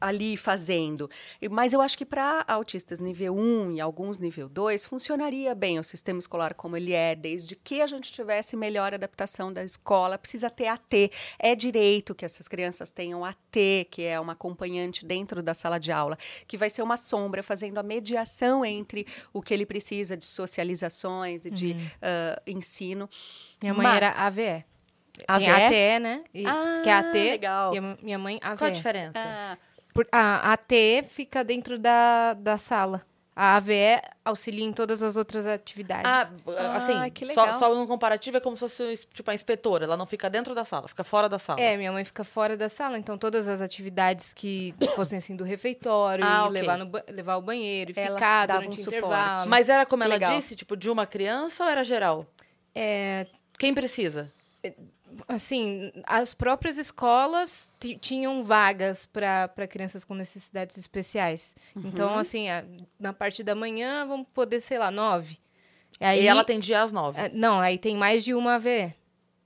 ali 0.00 0.36
fazendo. 0.36 1.10
Mas 1.50 1.72
eu 1.72 1.80
acho 1.80 1.96
que 1.96 2.04
para 2.04 2.44
autistas 2.46 3.00
nível 3.00 3.36
1 3.36 3.72
e 3.72 3.80
alguns 3.80 4.18
nível 4.18 4.48
2, 4.48 4.86
funcionaria 4.86 5.54
bem 5.54 5.78
o 5.78 5.84
sistema 5.84 6.18
escolar 6.18 6.54
como 6.54 6.76
ele 6.76 6.92
é, 6.92 7.14
desde 7.14 7.56
que 7.56 7.82
a 7.82 7.86
gente 7.86 8.12
tivesse 8.12 8.56
melhor 8.56 8.94
adaptação 8.94 9.52
da 9.52 9.62
escola. 9.62 10.18
Precisa 10.18 10.48
ter 10.50 10.68
AT. 10.68 11.10
É 11.38 11.54
direito 11.54 12.14
que 12.14 12.24
essas 12.24 12.48
crianças 12.48 12.90
tenham 12.90 13.24
AT, 13.24 13.86
que 13.90 14.02
é 14.02 14.18
uma 14.18 14.32
acompanhante 14.32 15.04
dentro 15.04 15.42
da 15.42 15.54
sala 15.54 15.78
de 15.78 15.92
aula, 15.92 16.18
que 16.46 16.56
vai 16.56 16.70
ser 16.70 16.82
uma 16.82 16.96
sombra 16.96 17.42
fazendo 17.42 17.78
a 17.78 17.82
mediação 17.82 18.64
entre 18.64 19.06
o 19.32 19.42
que 19.42 19.52
ele 19.52 19.66
precisa 19.66 20.16
de 20.16 20.26
socializações 20.26 21.44
e 21.44 21.50
de 21.50 21.76
ah, 22.00 22.40
ensino. 22.46 23.08
Minha 23.60 23.74
mãe 23.74 23.86
Mas- 23.86 23.96
era 23.96 24.12
AVE. 24.26 24.64
AVE? 25.26 25.44
Tem 25.44 25.52
ATE, 25.66 25.98
né? 26.00 26.24
E- 26.34 26.46
Ah, 26.46 26.80
que 26.82 26.88
é 26.88 26.92
AT. 26.92 27.12
legal. 27.30 27.74
E 27.74 27.78
a 27.78 27.96
minha 28.02 28.18
mãe 28.18 28.38
AVE. 28.42 28.58
Qual 28.58 28.70
a 28.70 28.72
diferença? 28.74 29.18
Ah, 29.18 29.56
Por- 29.94 30.06
a 30.12 30.52
AT 30.52 31.02
fica 31.08 31.42
dentro 31.42 31.78
da, 31.78 32.34
da 32.34 32.56
sala. 32.58 33.02
A 33.40 33.54
AVE 33.56 34.00
auxilia 34.24 34.64
em 34.64 34.72
todas 34.72 35.00
as 35.00 35.16
outras 35.16 35.46
atividades. 35.46 36.04
Ah, 36.58 36.76
assim, 36.76 36.92
Ah, 37.00 37.08
que 37.08 37.24
só, 37.32 37.42
legal. 37.44 37.58
só 37.60 37.72
no 37.72 37.86
comparativo 37.86 38.36
é 38.36 38.40
como 38.40 38.56
se 38.56 38.60
fosse 38.60 39.06
tipo 39.14 39.30
a 39.30 39.34
inspetora. 39.34 39.84
Ela 39.84 39.96
não 39.96 40.06
fica 40.06 40.28
dentro 40.28 40.56
da 40.56 40.64
sala, 40.64 40.88
fica 40.88 41.04
fora 41.04 41.28
da 41.28 41.38
sala. 41.38 41.60
É, 41.60 41.76
minha 41.76 41.92
mãe 41.92 42.04
fica 42.04 42.24
fora 42.24 42.56
da 42.56 42.68
sala, 42.68 42.98
então 42.98 43.16
todas 43.16 43.46
as 43.46 43.60
atividades 43.60 44.34
que 44.34 44.74
fossem 44.96 45.18
assim 45.18 45.36
do 45.36 45.44
refeitório, 45.44 46.24
Ah, 46.24 46.46
e 46.46 46.48
ok. 46.48 46.52
levar, 46.60 46.78
no, 46.78 46.90
levar 47.08 47.34
ao 47.34 47.42
banheiro, 47.42 47.92
e 47.92 47.94
Elas 48.00 48.14
ficar 48.18 48.46
durante 48.46 48.68
o 48.70 48.76
suporte. 48.76 48.96
intervalo. 48.96 49.48
Mas 49.48 49.68
era 49.68 49.86
como 49.86 50.02
Que 50.02 50.06
ela 50.08 50.14
legal. 50.14 50.36
disse, 50.36 50.56
tipo, 50.56 50.76
de 50.76 50.90
uma 50.90 51.06
criança 51.06 51.62
ou 51.62 51.70
era 51.70 51.84
geral? 51.84 52.26
É, 52.74 53.24
Quem 53.56 53.72
precisa? 53.72 54.32
Assim, 55.26 55.90
as 56.06 56.34
próprias 56.34 56.76
escolas 56.76 57.70
ti- 57.80 57.96
tinham 58.00 58.42
vagas 58.44 59.06
para 59.06 59.48
crianças 59.68 60.04
com 60.04 60.14
necessidades 60.14 60.76
especiais. 60.76 61.56
Então, 61.76 62.12
Uhum. 62.12 62.18
assim, 62.18 62.48
a- 62.50 62.64
na 62.98 63.12
parte 63.12 63.42
da 63.42 63.54
manhã 63.54 64.06
vamos 64.06 64.26
poder, 64.32 64.60
sei 64.60 64.78
lá, 64.78 64.90
nove. 64.90 65.38
Aí, 66.00 66.22
e 66.22 66.26
ela 66.28 66.42
atendia 66.42 66.82
às 66.82 66.92
nove. 66.92 67.18
é, 67.20 67.28
Não, 67.30 67.58
aí 67.60 67.76
tem 67.78 67.96
mais 67.96 68.22
de 68.22 68.34
uma 68.34 68.54
AVE. 68.54 68.94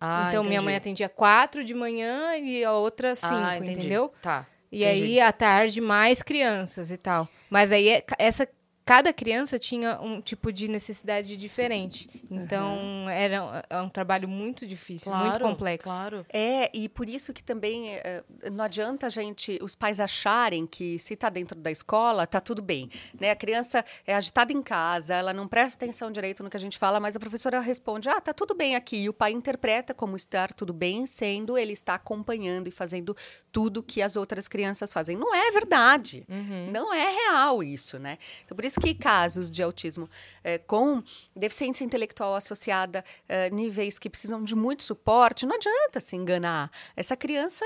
Ah, 0.01 0.27
então, 0.28 0.43
minha 0.43 0.55
entendi. 0.57 0.65
mãe 0.65 0.77
atendia 0.77 1.09
quatro 1.09 1.65
de 1.65 1.73
manhã 1.74 2.36
e 2.36 2.65
a 2.65 2.73
outra 2.73 3.15
cinco, 3.15 3.32
ah, 3.35 3.57
entendi. 3.57 3.73
entendeu? 3.78 4.12
Tá. 4.20 4.47
E 4.70 4.85
aí, 4.85 5.20
à 5.20 5.31
tarde, 5.32 5.81
mais 5.81 6.23
crianças 6.23 6.90
e 6.90 6.97
tal. 6.97 7.28
Mas 7.49 7.70
aí, 7.70 7.89
é- 7.89 8.05
essa 8.19 8.49
cada 8.85 9.13
criança 9.13 9.59
tinha 9.59 10.01
um 10.01 10.21
tipo 10.21 10.53
de 10.53 10.69
necessidade 10.69 11.37
diferente. 11.37 12.09
Então, 12.31 13.09
era 13.09 13.65
é 13.69 13.81
um 13.81 13.89
trabalho 13.89 14.29
muito 14.29 14.67
difícil, 14.67 15.13
muito 15.13 15.39
Claro, 15.39 15.45
complexo. 15.45 15.85
Claro. 15.85 16.27
É, 16.33 16.71
e 16.77 16.89
por 16.89 17.09
isso 17.09 17.33
que 17.33 17.43
também 17.43 17.95
eh, 17.95 18.25
não 18.51 18.65
adianta 18.65 19.07
a 19.07 19.11
gente, 19.11 19.59
os 19.63 19.75
pais 19.75 20.01
acharem 20.01 20.67
que 20.67 20.99
se 20.99 21.15
está 21.15 21.29
dentro 21.29 21.61
da 21.61 21.71
escola, 21.71 22.27
tá 22.27 22.41
tudo 22.41 22.61
bem. 22.61 22.91
Né? 23.19 23.31
A 23.31 23.37
criança 23.37 23.85
é 24.07 24.15
agitada 24.15 24.53
em 24.53 24.63
casa, 24.63 25.15
ela 25.15 25.33
não 25.33 25.47
presta 25.47 25.85
atenção 25.85 26.11
direito 26.11 26.43
no 26.43 26.51
que 26.51 26.57
a 26.57 26.61
gente 26.61 26.79
fala, 26.79 26.99
mas 26.99 27.15
a 27.15 27.21
professora 27.21 27.61
responde: 27.61 28.09
ah, 28.09 28.21
tá 28.21 28.33
tudo 28.33 28.55
bem 28.55 28.75
aqui. 28.75 28.97
E 28.97 29.09
o 29.09 29.13
pai 29.13 29.33
interpreta 29.33 29.95
como 29.95 30.17
estar 30.17 30.53
tudo 30.53 30.73
bem, 30.73 31.07
sendo 31.07 31.57
ele 31.57 31.73
está 31.73 31.95
acompanhando 31.95 32.69
e 32.69 32.71
fazendo 32.71 33.17
tudo 33.51 33.83
que 33.83 34.03
as 34.03 34.17
outras 34.17 34.49
crianças 34.49 34.93
fazem. 34.93 35.17
Não 35.17 35.35
é 35.35 35.51
verdade. 35.51 36.25
Não 36.71 36.93
é 36.93 37.09
real 37.09 37.63
isso, 37.63 37.99
né? 37.99 38.19
Então, 38.45 38.57
por 38.57 38.65
isso 38.65 38.72
que 38.74 38.94
casos 38.94 39.51
de 39.51 39.62
autismo 39.62 40.09
eh, 40.44 40.59
com 40.59 41.03
deficiência 41.35 41.85
intelectual 41.85 42.35
associada, 42.35 43.05
eh, 43.28 43.51
níveis 43.51 43.99
que 43.99 44.11
precisam 44.11 44.43
de 44.43 44.55
muito 44.55 44.82
suporte, 44.82 45.47
não 45.47 45.57
adianta 45.57 46.01
se 46.01 46.16
enganar. 46.16 46.70
Essa 46.97 47.16
criança 47.16 47.65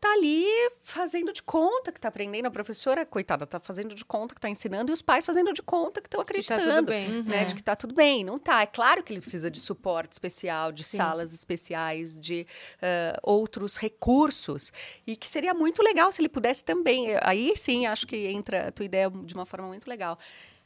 tá 0.00 0.12
ali 0.12 0.46
fazendo 0.82 1.32
de 1.32 1.42
conta 1.42 1.90
que 1.90 2.00
tá 2.00 2.08
aprendendo, 2.08 2.46
a 2.46 2.50
professora, 2.50 3.04
coitada, 3.04 3.46
tá 3.46 3.58
fazendo 3.58 3.94
de 3.94 4.04
conta 4.04 4.34
que 4.34 4.40
tá 4.40 4.48
ensinando, 4.48 4.92
e 4.92 4.94
os 4.94 5.02
pais 5.02 5.26
fazendo 5.26 5.52
de 5.52 5.62
conta 5.62 6.00
que 6.00 6.06
estão 6.06 6.24
Que 6.24 6.26
tá 6.42 6.54
acreditando. 6.54 6.76
tudo 6.76 6.86
bem. 6.86 7.22
Né, 7.22 7.44
de 7.44 7.54
que 7.54 7.62
tá 7.62 7.74
tudo 7.74 7.94
bem, 7.94 8.24
não 8.24 8.38
tá. 8.38 8.62
É 8.62 8.66
claro 8.66 9.02
que 9.02 9.12
ele 9.12 9.20
precisa 9.20 9.50
de 9.50 9.60
suporte 9.60 10.12
especial, 10.12 10.70
de 10.72 10.84
Sim. 10.84 10.96
salas 10.98 11.32
especiais, 11.32 12.18
de 12.18 12.46
eh, 12.80 13.18
outros 13.22 13.76
recursos. 13.76 14.72
E 15.06 15.16
que 15.16 15.26
seria 15.26 15.52
muito 15.54 15.82
legal 15.82 16.10
se 16.12 16.20
ele 16.20 16.28
pudesse 16.28 16.64
também. 16.64 17.08
Aí 17.22 17.56
sim, 17.56 17.86
acho 17.86 18.06
que 18.06 18.28
entra 18.28 18.68
a 18.68 18.72
tua 18.72 18.84
ideia 18.84 19.10
de 19.10 19.34
uma 19.34 19.46
forma 19.46 19.66
muito 19.68 19.88
legal. 19.88 20.18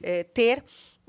Eh, 0.03 0.25
ter 0.25 0.63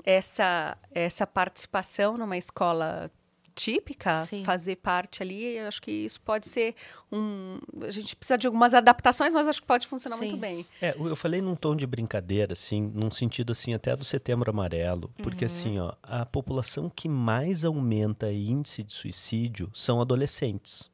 essa, 0.04 0.76
essa 0.92 1.26
participação 1.26 2.16
numa 2.16 2.36
escola 2.36 3.10
típica, 3.54 4.26
Sim. 4.26 4.44
fazer 4.44 4.76
parte 4.76 5.22
ali, 5.22 5.56
eu 5.56 5.68
acho 5.68 5.80
que 5.80 5.90
isso 5.90 6.20
pode 6.20 6.48
ser 6.48 6.74
um. 7.10 7.58
A 7.82 7.90
gente 7.90 8.16
precisa 8.16 8.36
de 8.36 8.46
algumas 8.46 8.74
adaptações, 8.74 9.34
mas 9.34 9.46
acho 9.46 9.60
que 9.60 9.66
pode 9.66 9.86
funcionar 9.86 10.16
Sim. 10.16 10.26
muito 10.26 10.36
bem. 10.36 10.66
É, 10.80 10.94
eu 10.98 11.14
falei 11.14 11.40
num 11.40 11.54
tom 11.54 11.76
de 11.76 11.86
brincadeira, 11.86 12.52
assim, 12.52 12.92
num 12.94 13.10
sentido 13.10 13.52
assim 13.52 13.74
até 13.74 13.94
do 13.94 14.04
setembro 14.04 14.50
amarelo, 14.50 15.10
porque 15.22 15.44
assim, 15.44 15.78
ó, 15.78 15.92
a 16.02 16.26
população 16.26 16.90
que 16.90 17.08
mais 17.08 17.64
aumenta 17.64 18.32
índice 18.32 18.82
de 18.82 18.92
suicídio 18.92 19.70
são 19.72 20.00
adolescentes. 20.00 20.90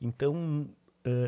Então, 0.00 0.68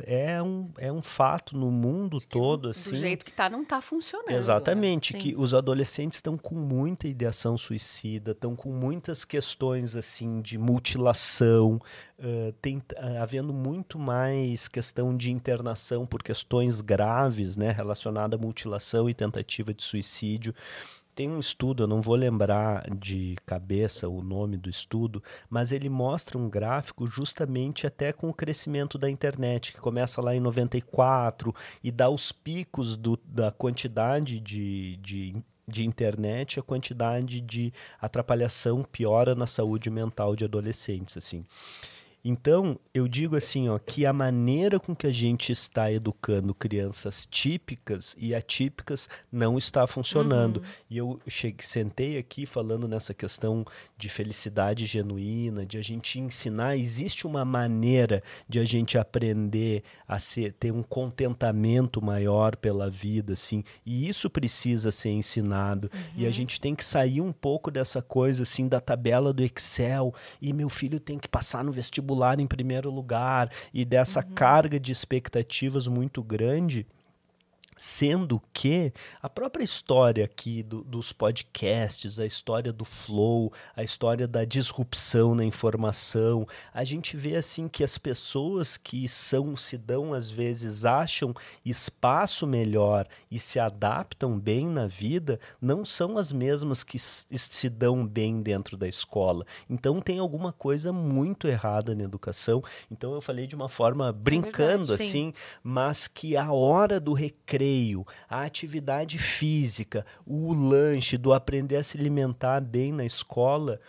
é 0.07 0.43
um, 0.43 0.71
é 0.79 0.91
um 0.91 1.03
fato 1.03 1.57
no 1.57 1.71
mundo 1.71 2.19
todo, 2.19 2.71
assim. 2.71 2.93
Do 2.93 2.97
jeito 2.97 3.25
que 3.25 3.33
tá, 3.33 3.51
não 3.51 3.63
tá 3.63 3.83
funcionando. 3.83 4.31
Exatamente, 4.31 5.13
Sim. 5.13 5.19
que 5.19 5.35
os 5.37 5.53
adolescentes 5.53 6.17
estão 6.17 6.39
com 6.39 6.55
muita 6.55 7.07
ideação 7.07 7.59
suicida, 7.59 8.31
estão 8.31 8.57
com 8.57 8.71
muitas 8.73 9.25
questões 9.25 9.95
assim 9.95 10.41
de 10.41 10.57
mutilação, 10.57 11.79
eh, 12.19 12.55
tem 12.63 12.83
ah, 12.97 13.23
havendo 13.23 13.53
muito 13.53 13.99
mais 13.99 14.67
questão 14.67 15.15
de 15.15 15.31
internação 15.31 16.07
por 16.07 16.23
questões 16.23 16.81
graves, 16.81 17.57
né, 17.57 17.71
relacionada 17.71 18.37
à 18.37 18.39
mutilação 18.39 19.11
e 19.11 19.15
tentativa 19.15 19.75
de 19.75 19.85
suicídio. 19.85 20.55
Tem 21.17 21.31
um 21.31 21.41
estudo, 21.41 21.85
eu 21.85 21.87
não 21.87 22.03
vou 22.03 22.15
lembrar 22.15 22.95
de 22.95 23.37
cabeça 23.47 24.07
o 24.07 24.21
nome 24.23 24.59
do 24.59 24.69
estudo, 24.69 25.23
mas 25.49 25.73
ele 25.73 25.89
mostra 25.89 26.37
um 26.37 26.47
gráfico 26.47 27.07
justamente 27.07 27.87
até 27.87 28.13
com 28.13 28.29
o 28.29 28.35
crescimento 28.35 28.99
da 28.99 29.09
internet, 29.09 29.73
que 29.73 29.81
começa 29.81 30.21
lá 30.21 30.37
em 30.37 30.41
94 30.41 31.55
e 31.83 31.91
dá 31.91 32.11
os 32.11 32.33
picos 32.33 32.99
do- 32.99 33.19
da 33.25 33.51
quantidade 33.51 34.39
de, 34.39 34.99
de, 34.99 35.35
de 35.67 35.87
internet, 35.87 36.61
a 36.61 36.63
quantidade 36.63 37.41
de 37.41 37.73
atrapalhação 37.99 38.83
piora 38.85 39.35
na 39.35 39.47
saúde 39.47 39.89
mental 39.89 40.37
de 40.37 40.45
adolescentes, 40.45 41.17
assim. 41.17 41.47
Então, 42.29 42.77
eu 42.93 43.07
digo 43.07 43.37
assim, 43.37 43.69
ó, 43.69 43.79
que 43.79 44.05
a 44.05 44.13
maneira 44.13 44.81
com 44.81 44.97
que 44.97 45.07
a 45.07 45.13
gente 45.13 45.53
está 45.53 45.93
educando 45.93 46.53
crianças 46.53 47.25
típicas 47.25 48.17
e 48.19 48.35
atípicas 48.35 49.09
não 49.31 49.57
está 49.57 49.87
funcionando. 49.87 50.61
E 50.91 50.99
eu 50.99 51.21
cheguei, 51.29 51.65
sentei 51.65 52.19
aqui 52.19 52.45
falando 52.45 52.89
nessa 52.89 53.15
questão 53.15 53.65
de 53.97 54.09
felicidade 54.09 54.87
genuína, 54.87 55.65
de 55.65 55.79
a 55.79 55.83
gente 55.83 56.19
ensinar, 56.19 56.77
existe 56.77 57.29
uma 57.29 57.45
maneira 57.45 58.25
de 58.49 58.59
a 58.59 58.65
gente 58.65 58.99
aprender 58.99 59.85
a 60.09 60.19
ser, 60.19 60.53
ter 60.55 60.73
um 60.73 60.83
contentamento 60.83 62.03
maior 62.03 62.57
pela 62.57 62.91
vida, 62.91 63.35
assim, 63.35 63.63
e 63.85 64.09
isso 64.09 64.29
precisa 64.29 64.91
ser 64.91 65.11
ensinado. 65.11 65.89
E 66.17 66.27
a 66.27 66.31
gente 66.33 66.61
tem 66.61 66.75
que 66.75 66.85
sair 66.85 67.21
um 67.21 67.31
pouco 67.31 67.71
dessa 67.71 68.03
coisa 68.03 68.43
assim 68.43 68.67
da 68.67 68.81
tabela 68.81 69.33
do 69.33 69.45
Excel 69.45 70.13
e 70.43 70.53
meu 70.53 70.69
filho 70.69 70.99
tem 70.99 71.21
que 71.21 71.29
passar 71.29 71.63
no 71.63 71.71
vestibular 71.71 72.16
em 72.41 72.47
primeiro 72.47 72.91
lugar 72.91 73.51
e 73.73 73.85
dessa 73.85 74.23
carga 74.23 74.79
de 74.81 74.93
expectativas 74.93 75.87
muito 75.87 76.23
grande. 76.23 76.87
Sendo 77.77 78.41
que 78.55 78.91
a 79.21 79.29
própria 79.29 79.63
história 79.63 80.25
aqui 80.25 80.63
do- 80.63 80.83
dos 80.83 81.13
podcasts, 81.13 82.19
a 82.19 82.25
história 82.25 82.73
do 82.73 82.85
flow, 82.87 83.53
a 83.77 83.83
história 83.83 84.27
da 84.27 84.45
disrupção 84.47 85.35
na 85.35 85.45
informação, 85.45 86.47
a 86.73 86.85
gente 86.85 87.17
vê 87.19 87.37
assim 87.37 87.69
que 87.69 87.85
as 87.85 87.99
pessoas 87.99 88.79
que 88.79 89.07
são, 89.09 89.55
se 89.55 89.77
dão 89.77 90.15
às 90.15 90.31
vezes, 90.31 90.85
acham 90.87 91.35
espaço 91.65 92.47
melhor 92.47 93.07
e 93.31 93.39
se 93.39 93.59
adaptam 93.61 94.39
bem 94.39 94.67
na 94.67 94.87
vida, 94.87 95.39
não 95.61 95.85
são 95.85 96.17
as 96.17 96.33
mesmas 96.33 96.83
que 96.83 96.99
se 96.99 97.69
dão 97.69 98.07
bem 98.07 98.41
dentro 98.41 98.77
da 98.77 98.89
escola. 98.89 99.45
Então 99.69 100.01
tem 100.01 100.19
alguma 100.19 100.51
coisa 100.53 100.93
muito 100.93 101.47
errada 101.47 101.95
na 101.95 102.05
educação. 102.05 102.63
Então 102.91 103.13
eu 103.13 103.21
falei 103.21 103.47
de 103.47 103.55
uma 103.55 103.69
forma 103.69 104.11
brincando 104.13 104.97
sim. 104.97 105.05
assim, 105.05 105.33
mas 105.63 106.09
que 106.09 106.37
a 106.37 106.51
hora 106.53 106.99
do 106.99 107.13
recreio, 107.13 107.66
a 108.29 108.43
atividade 108.43 109.19
física, 109.19 110.05
o 110.27 110.53
lanche, 110.53 111.17
do 111.17 111.33
aprender 111.33 111.77
a 111.77 111.83
se 111.83 111.99
alimentar 111.99 112.61
bem 112.61 112.93
na 112.93 113.05
escola 113.05 113.81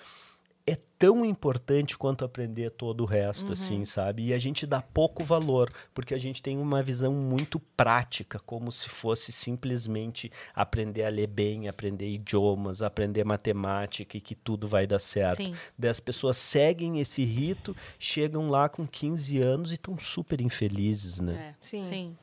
é 0.67 0.77
tão 0.99 1.23
importante 1.23 1.97
quanto 1.97 2.25
aprender 2.25 2.71
todo 2.71 3.01
o 3.01 3.05
resto, 3.05 3.53
assim, 3.53 3.85
sabe? 3.85 4.25
E 4.25 4.33
a 4.33 4.37
gente 4.37 4.67
dá 4.67 4.81
pouco 4.81 5.23
valor, 5.23 5.71
porque 5.93 6.13
a 6.13 6.17
gente 6.17 6.41
tem 6.41 6.57
uma 6.57 6.83
visão 6.83 7.13
muito 7.13 7.57
prática, 7.57 8.37
como 8.39 8.69
se 8.69 8.89
fosse 8.89 9.31
simplesmente 9.31 10.29
aprender 10.53 11.05
a 11.05 11.09
ler 11.09 11.27
bem, 11.27 11.69
aprender 11.69 12.09
idiomas, 12.09 12.81
aprender 12.81 13.23
matemática 13.23 14.17
e 14.17 14.21
que 14.21 14.35
tudo 14.35 14.67
vai 14.67 14.85
dar 14.85 14.99
certo. 14.99 15.37
Sim. 15.37 15.55
Daí 15.77 15.89
as 15.89 16.01
pessoas 16.01 16.35
seguem 16.35 16.99
esse 16.99 17.23
rito, 17.23 17.73
chegam 17.97 18.49
lá 18.49 18.67
com 18.67 18.85
15 18.85 19.41
anos 19.41 19.71
e 19.71 19.75
estão 19.75 19.97
super 19.97 20.41
infelizes, 20.41 21.21
né? 21.21 21.53
É. 21.53 21.55
Sim. 21.61 21.83
Sim. 21.83 22.17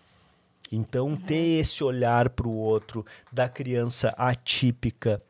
Então, 0.70 1.14
ter 1.16 1.60
esse 1.60 1.84
olhar 1.84 2.30
para 2.30 2.48
o 2.48 2.56
outro 2.56 3.04
da 3.32 3.48
criança 3.48 4.08
atípica, 4.16 5.22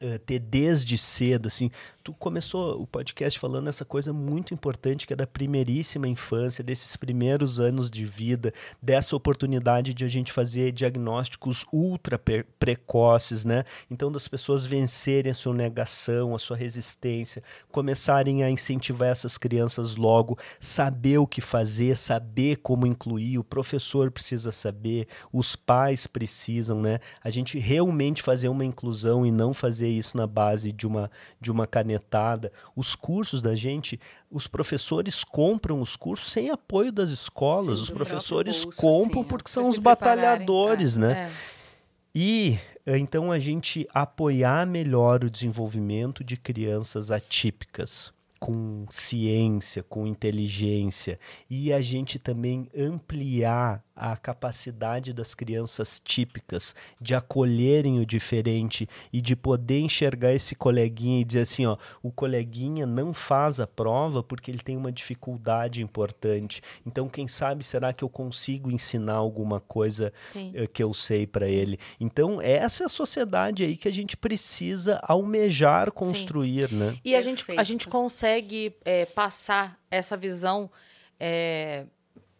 eh, 0.00 0.18
ter 0.18 0.38
desde 0.38 0.96
cedo, 0.96 1.48
assim, 1.48 1.70
tu 2.10 2.14
começou 2.18 2.80
o 2.80 2.86
podcast 2.86 3.38
falando 3.38 3.68
essa 3.68 3.84
coisa 3.84 4.12
muito 4.12 4.52
importante 4.52 5.06
que 5.06 5.12
é 5.12 5.16
da 5.16 5.26
primeiríssima 5.26 6.08
infância, 6.08 6.62
desses 6.62 6.96
primeiros 6.96 7.60
anos 7.60 7.90
de 7.90 8.04
vida, 8.04 8.52
dessa 8.82 9.14
oportunidade 9.14 9.94
de 9.94 10.04
a 10.04 10.08
gente 10.08 10.32
fazer 10.32 10.72
diagnósticos 10.72 11.64
ultra 11.72 12.18
pre- 12.18 12.44
precoces, 12.58 13.44
né? 13.44 13.64
Então, 13.90 14.10
das 14.10 14.26
pessoas 14.26 14.64
vencerem 14.64 15.30
a 15.30 15.34
sua 15.34 15.54
negação, 15.54 16.34
a 16.34 16.38
sua 16.38 16.56
resistência, 16.56 17.42
começarem 17.70 18.42
a 18.42 18.50
incentivar 18.50 19.08
essas 19.08 19.38
crianças 19.38 19.96
logo, 19.96 20.38
saber 20.58 21.18
o 21.18 21.26
que 21.26 21.40
fazer, 21.40 21.96
saber 21.96 22.56
como 22.56 22.86
incluir, 22.86 23.38
o 23.38 23.44
professor 23.44 24.10
precisa 24.10 24.52
saber, 24.52 25.06
os 25.32 25.54
pais 25.54 26.06
precisam, 26.06 26.80
né? 26.80 26.98
A 27.22 27.30
gente 27.30 27.58
realmente 27.58 28.22
fazer 28.22 28.48
uma 28.48 28.64
inclusão 28.64 29.24
e 29.24 29.30
não 29.30 29.54
fazer 29.54 29.88
isso 29.88 30.16
na 30.16 30.26
base 30.26 30.72
de 30.72 30.86
uma, 30.86 31.10
de 31.40 31.50
uma 31.50 31.66
Os 32.74 32.94
cursos 32.94 33.42
da 33.42 33.54
gente, 33.54 34.00
os 34.30 34.46
professores 34.46 35.24
compram 35.24 35.80
os 35.80 35.96
cursos 35.96 36.32
sem 36.32 36.50
apoio 36.50 36.92
das 36.92 37.10
escolas, 37.10 37.78
Sim, 37.78 37.84
os 37.84 37.90
professores 37.90 38.64
bolso, 38.64 38.78
compram 38.78 39.22
sim, 39.22 39.28
porque 39.28 39.50
são 39.50 39.68
os 39.68 39.78
batalhadores, 39.78 40.96
né? 40.96 41.28
É. 41.28 41.30
E 42.14 42.58
eh, 42.86 42.98
então 42.98 43.30
a 43.30 43.38
gente 43.38 43.88
apoiar 43.92 44.66
melhor 44.66 45.24
o 45.24 45.30
desenvolvimento 45.30 46.24
de 46.24 46.36
crianças 46.36 47.10
atípicas, 47.10 48.12
com 48.40 48.86
ciência, 48.88 49.82
com 49.82 50.06
inteligência, 50.06 51.20
e 51.48 51.72
a 51.72 51.80
gente 51.80 52.18
também 52.18 52.68
ampliar 52.76 53.84
a 54.00 54.16
capacidade 54.16 55.12
das 55.12 55.34
crianças 55.34 56.00
típicas 56.02 56.74
de 56.98 57.14
acolherem 57.14 58.00
o 58.00 58.06
diferente 58.06 58.88
e 59.12 59.20
de 59.20 59.36
poder 59.36 59.80
enxergar 59.80 60.32
esse 60.32 60.54
coleguinha 60.54 61.20
e 61.20 61.24
dizer 61.24 61.40
assim, 61.40 61.66
ó, 61.66 61.76
o 62.02 62.10
coleguinha 62.10 62.86
não 62.86 63.12
faz 63.12 63.60
a 63.60 63.66
prova 63.66 64.22
porque 64.22 64.50
ele 64.50 64.60
tem 64.60 64.74
uma 64.74 64.90
dificuldade 64.90 65.82
importante. 65.82 66.62
Então, 66.86 67.10
quem 67.10 67.28
sabe 67.28 67.62
será 67.62 67.92
que 67.92 68.02
eu 68.02 68.08
consigo 68.08 68.70
ensinar 68.70 69.16
alguma 69.16 69.60
coisa 69.60 70.10
Sim. 70.32 70.52
eh, 70.54 70.66
que 70.66 70.82
eu 70.82 70.94
sei 70.94 71.26
para 71.26 71.46
ele? 71.46 71.78
Então, 72.00 72.40
essa 72.40 72.84
é 72.84 72.86
a 72.86 72.88
sociedade 72.88 73.64
aí 73.64 73.76
que 73.76 73.86
a 73.86 73.92
gente 73.92 74.16
precisa 74.16 74.98
almejar 75.02 75.92
construir, 75.92 76.72
né? 76.72 76.96
E 77.04 77.14
a 77.14 77.20
gente, 77.20 77.44
a 77.54 77.62
gente 77.62 77.86
consegue 77.86 78.74
é, 78.82 79.04
passar 79.04 79.78
essa 79.90 80.16
visão 80.16 80.70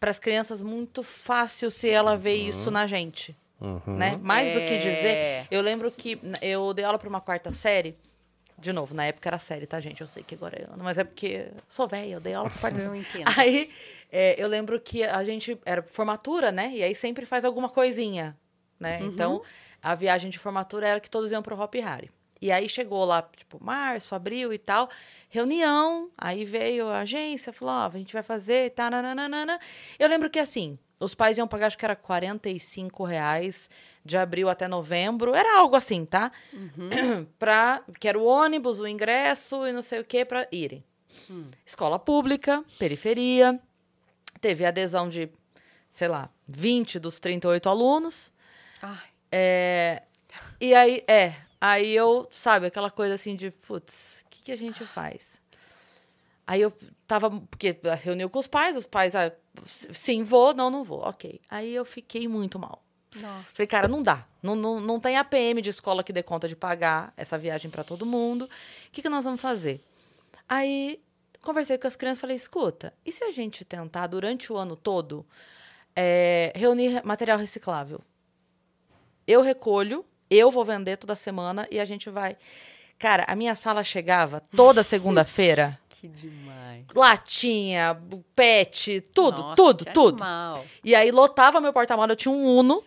para 0.01 0.09
as 0.09 0.17
crianças 0.19 0.63
muito 0.63 1.03
fácil 1.03 1.69
se 1.69 1.87
ela 1.87 2.17
vê 2.17 2.33
isso 2.33 2.71
na 2.71 2.87
gente. 2.87 3.37
Uhum. 3.61 3.95
Né? 3.95 4.17
Mais 4.19 4.49
do 4.49 4.59
que 4.59 4.73
É. 4.73 4.77
dizer. 4.79 5.47
Eu 5.51 5.61
lembro 5.61 5.91
que 5.91 6.19
eu 6.41 6.73
dei 6.73 6.83
aula 6.83 6.97
para 6.97 7.07
uma 7.07 7.21
quarta 7.21 7.53
série. 7.53 7.95
De 8.57 8.73
novo, 8.73 8.93
na 8.95 9.05
época 9.05 9.29
era 9.29 9.37
série, 9.39 9.67
tá, 9.67 9.79
gente? 9.79 10.01
Eu 10.01 10.07
sei 10.07 10.23
que 10.23 10.33
agora 10.35 10.59
é 10.59 10.71
ano, 10.73 10.83
mas 10.83 10.97
é 10.97 11.03
porque 11.03 11.47
sou 11.67 11.87
velha, 11.87 12.13
eu 12.15 12.19
dei 12.19 12.33
aula 12.33 12.49
pra 12.49 12.59
quarta 12.59 12.79
série. 12.79 12.89
Eu 12.89 12.95
entendo. 12.95 13.25
Aí, 13.37 13.69
é, 14.11 14.35
eu 14.43 14.47
lembro 14.47 14.79
que 14.79 15.03
a 15.03 15.23
gente 15.23 15.55
era 15.63 15.83
formatura, 15.83 16.51
né? 16.51 16.71
E 16.73 16.83
aí 16.83 16.93
sempre 16.95 17.25
faz 17.27 17.45
alguma 17.45 17.69
coisinha, 17.69 18.35
né? 18.79 18.99
Então, 19.03 19.41
a 19.81 19.93
viagem 19.95 20.29
de 20.31 20.37
formatura 20.39 20.87
era 20.87 20.99
que 20.99 21.09
todos 21.09 21.31
iam 21.31 21.41
pro 21.43 21.59
Hop 21.59 21.73
Harry. 21.75 22.09
E 22.41 22.51
aí 22.51 22.67
chegou 22.67 23.05
lá, 23.05 23.21
tipo, 23.21 23.63
março, 23.63 24.15
abril 24.15 24.51
e 24.51 24.57
tal, 24.57 24.89
reunião, 25.29 26.09
aí 26.17 26.43
veio 26.43 26.87
a 26.87 27.01
agência, 27.01 27.53
falou, 27.53 27.73
ó, 27.75 27.85
a 27.85 27.97
gente 27.97 28.13
vai 28.13 28.23
fazer 28.23 28.65
e 28.65 28.69
tá, 28.71 28.89
nananana. 28.89 29.59
Eu 29.99 30.09
lembro 30.09 30.27
que, 30.27 30.39
assim, 30.39 30.79
os 30.99 31.13
pais 31.13 31.37
iam 31.37 31.47
pagar, 31.47 31.67
acho 31.67 31.77
que 31.77 31.85
era 31.85 31.95
45 31.95 33.03
reais 33.03 33.69
de 34.03 34.17
abril 34.17 34.49
até 34.49 34.67
novembro, 34.67 35.35
era 35.35 35.59
algo 35.59 35.75
assim, 35.75 36.03
tá? 36.03 36.31
pra, 37.37 37.83
que 37.99 38.07
era 38.07 38.17
o 38.17 38.25
ônibus, 38.25 38.79
o 38.79 38.87
ingresso 38.87 39.67
e 39.67 39.71
não 39.71 39.81
sei 39.83 39.99
o 39.99 40.05
que 40.05 40.25
pra 40.25 40.47
irem. 40.51 40.83
Escola 41.65 41.99
pública, 41.99 42.63
periferia, 42.79 43.59
teve 44.39 44.65
adesão 44.65 45.07
de, 45.07 45.29
sei 45.89 46.07
lá, 46.07 46.29
20 46.47 46.97
dos 46.97 47.19
38 47.19 47.69
alunos. 47.69 48.31
Ai, 48.81 49.09
É, 49.31 50.03
e 50.59 50.73
aí, 50.73 51.03
é, 51.07 51.35
aí 51.61 51.95
eu, 51.95 52.27
sabe, 52.31 52.65
aquela 52.65 52.89
coisa 52.89 53.13
assim 53.13 53.35
de, 53.35 53.51
putz, 53.51 54.23
o 54.25 54.29
que, 54.29 54.43
que 54.45 54.51
a 54.51 54.57
gente 54.57 54.83
faz? 54.83 55.39
Aí 56.47 56.59
eu 56.59 56.73
tava, 57.07 57.29
porque 57.29 57.79
reuniu 58.01 58.29
com 58.29 58.39
os 58.39 58.47
pais, 58.47 58.75
os 58.75 58.85
pais, 58.85 59.15
ah, 59.15 59.31
sim, 59.67 60.23
vou, 60.23 60.53
não, 60.53 60.69
não 60.69 60.83
vou, 60.83 60.99
ok. 60.99 61.39
Aí 61.49 61.73
eu 61.73 61.85
fiquei 61.85 62.27
muito 62.27 62.57
mal. 62.59 62.83
nossa. 63.15 63.45
Falei, 63.51 63.67
cara, 63.67 63.87
não 63.87 64.01
dá. 64.01 64.25
Não, 64.41 64.55
não, 64.55 64.79
não 64.79 64.99
tem 64.99 65.17
APM 65.17 65.61
de 65.61 65.69
escola 65.69 66.03
que 66.03 66.11
dê 66.11 66.23
conta 66.23 66.47
de 66.47 66.55
pagar 66.55 67.13
essa 67.15 67.37
viagem 67.37 67.69
para 67.69 67.83
todo 67.83 68.05
mundo. 68.05 68.45
O 68.45 68.91
que, 68.91 69.01
que 69.01 69.09
nós 69.09 69.23
vamos 69.23 69.39
fazer? 69.39 69.81
Aí 70.49 70.99
conversei 71.41 71.77
com 71.77 71.87
as 71.87 71.95
crianças 71.95 72.17
e 72.17 72.21
falei, 72.21 72.35
escuta, 72.35 72.93
e 73.05 73.11
se 73.11 73.23
a 73.23 73.31
gente 73.31 73.63
tentar 73.63 74.07
durante 74.07 74.51
o 74.51 74.57
ano 74.57 74.75
todo 74.75 75.25
é, 75.95 76.51
reunir 76.55 77.01
material 77.05 77.37
reciclável? 77.37 78.01
Eu 79.27 79.41
recolho, 79.41 80.05
eu 80.31 80.49
vou 80.49 80.63
vender 80.65 80.97
toda 80.97 81.13
semana 81.13 81.67
e 81.69 81.79
a 81.79 81.85
gente 81.85 82.09
vai. 82.09 82.37
Cara, 82.97 83.25
a 83.27 83.35
minha 83.35 83.55
sala 83.55 83.83
chegava 83.83 84.41
toda 84.55 84.81
segunda-feira. 84.83 85.77
Que 86.01 86.07
demais. 86.07 86.83
Latinha, 86.95 87.95
pet, 88.35 89.01
tudo, 89.13 89.39
Nossa, 89.39 89.55
tudo, 89.55 89.85
que 89.85 89.91
tudo. 89.93 90.23
animal. 90.23 90.65
E 90.83 90.95
aí 90.95 91.11
lotava 91.11 91.61
meu 91.61 91.71
porta-mala, 91.71 92.13
eu 92.13 92.15
tinha 92.15 92.31
um 92.31 92.43
Uno, 92.57 92.83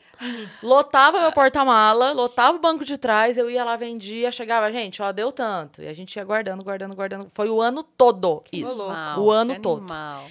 lotava 0.60 1.20
meu 1.20 1.30
porta-mala, 1.30 2.10
lotava 2.10 2.56
o 2.56 2.60
banco 2.60 2.84
de 2.84 2.98
trás, 2.98 3.38
eu 3.38 3.48
ia 3.48 3.62
lá, 3.64 3.76
vendia, 3.76 4.32
chegava, 4.32 4.72
gente, 4.72 5.00
ó, 5.00 5.12
deu 5.12 5.30
tanto. 5.30 5.80
E 5.80 5.86
a 5.86 5.92
gente 5.92 6.16
ia 6.16 6.24
guardando, 6.24 6.64
guardando, 6.64 6.92
guardando. 6.96 7.28
Foi 7.32 7.48
o 7.48 7.60
ano 7.60 7.84
todo 7.84 8.42
isso. 8.52 8.82
Animal, 8.82 9.20
O 9.22 9.30
ano 9.30 9.54
que 9.54 9.60
todo. 9.60 9.78
animal. 9.78 10.24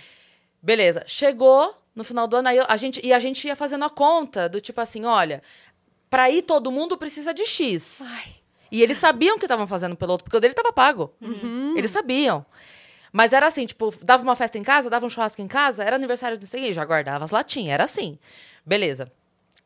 Beleza, 0.62 1.04
chegou 1.08 1.74
no 1.96 2.04
final 2.04 2.28
do 2.28 2.36
ano, 2.36 2.50
aí 2.50 2.58
eu- 2.58 2.66
a 2.68 2.76
gente, 2.76 3.00
e 3.02 3.14
a 3.14 3.20
gente 3.20 3.48
ia 3.48 3.56
fazendo 3.56 3.86
a 3.86 3.90
conta 3.90 4.50
do 4.50 4.60
tipo 4.60 4.82
assim, 4.82 5.06
olha, 5.06 5.42
pra 6.14 6.30
ir 6.30 6.44
todo 6.44 6.72
mundo 6.72 6.96
precisa 6.96 7.34
de 7.34 7.44
X. 7.44 8.00
Ai. 8.04 8.36
E 8.72 8.84
eles 8.84 8.98
sabiam 8.98 9.40
que 9.40 9.46
estavam 9.46 9.66
fazendo 9.66 9.96
pelo 9.96 10.12
outro, 10.12 10.26
porque 10.26 10.38
o 10.38 10.40
dele 10.40 10.54
tava 10.54 10.72
pago. 10.72 11.12
Uhum. 11.20 11.74
Eles 11.76 11.90
sabiam. 11.90 12.46
Mas 13.12 13.34
era 13.34 13.48
assim, 13.48 13.66
tipo, 13.66 13.92
dava 14.04 14.22
uma 14.22 14.36
festa 14.36 14.60
em 14.60 14.62
casa, 14.62 14.92
dava 14.92 15.08
um 15.08 15.10
churrasco 15.10 15.42
em 15.42 15.48
casa, 15.48 15.84
era 15.84 15.96
aniversário 15.96 16.38
do 16.38 16.46
sei, 16.46 16.72
já 16.72 16.86
guardava 16.86 17.26
as 17.26 17.32
latinhas, 17.32 17.74
era 17.74 17.86
assim. 17.86 18.20
Beleza. 18.64 19.12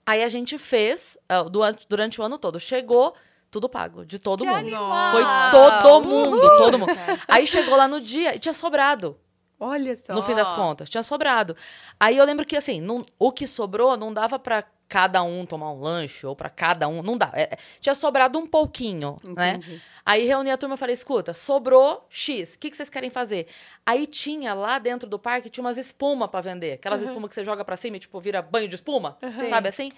Aí 0.06 0.24
a 0.24 0.30
gente 0.30 0.57
fez 0.57 1.18
ah, 1.28 1.44
durante, 1.44 1.86
durante 1.86 2.22
o 2.22 2.24
ano 2.24 2.38
todo. 2.38 2.61
Chegou, 2.61 3.14
tudo 3.52 3.68
pago, 3.68 4.06
de 4.06 4.18
todo 4.18 4.45
Que 4.45 4.49
mundo. 4.49 4.57
animal. 4.57 5.11
Foi 5.11 5.24
todo 5.52 6.07
mundo, 6.07 6.57
todo 6.57 6.80
mundo. 6.80 6.94
Aí 7.28 7.45
chegou 7.45 7.76
lá 7.76 7.90
no 7.90 7.99
dia 7.99 8.38
e 8.38 8.40
tinha 8.40 8.53
sobrado, 8.53 9.19
Olha 9.59 9.95
só. 9.95 10.13
no 10.13 10.21
fim 10.23 10.35
das 10.35 10.51
contas. 10.53 10.89
Tinha 10.89 11.03
sobrado. 11.03 11.55
Aí 11.99 12.17
eu 12.17 12.25
lembro 12.25 12.45
que, 12.45 12.55
assim, 12.55 12.79
não- 12.81 13.05
o 13.17 13.31
que 13.31 13.47
sobrou 13.47 13.97
não 13.97 14.13
dava 14.13 14.38
pra 14.38 14.63
cada 14.89 15.21
um 15.23 15.45
tomar 15.45 15.71
um 15.71 15.81
lanche 15.81 16.25
ou 16.25 16.34
pra 16.35 16.49
cada 16.49 16.88
um. 16.88 17.01
Não 17.03 17.17
dá. 17.17 17.29
É, 17.34 17.41
é, 17.53 17.57
tinha 17.81 17.93
sobrado 17.95 18.39
um 18.39 18.47
pouquinho, 18.47 19.17
né? 19.23 19.55
Entendi. 19.55 19.81
Aí 20.05 20.25
reuni 20.25 20.49
a 20.51 20.57
turma 20.57 20.75
e 20.75 20.77
falei: 20.77 20.93
escuta, 20.93 21.34
sobrou 21.34 22.05
X, 22.09 22.53
o 22.55 22.59
que, 22.59 22.69
que 22.69 22.77
vocês 22.77 22.89
querem 22.89 23.09
fazer? 23.09 23.47
Aí 23.85 24.07
tinha 24.07 24.53
lá 24.53 24.79
dentro 24.79 25.09
do 25.09 25.19
parque, 25.19 25.49
tinha 25.49 25.63
umas 25.63 25.77
espuma 25.77 26.27
pra 26.27 26.39
vender. 26.39 26.73
Aquelas 26.73 27.01
espumas 27.09 27.29
que 27.29 27.35
você 27.35 27.43
joga 27.43 27.65
pra 27.65 27.75
cima 27.75 27.97
e, 27.97 27.99
tipo, 27.99 28.19
vira 28.21 28.41
banho 28.41 28.67
de 28.69 28.75
espuma. 28.75 29.17
Sabe 29.49 29.67
assim? 29.69 29.91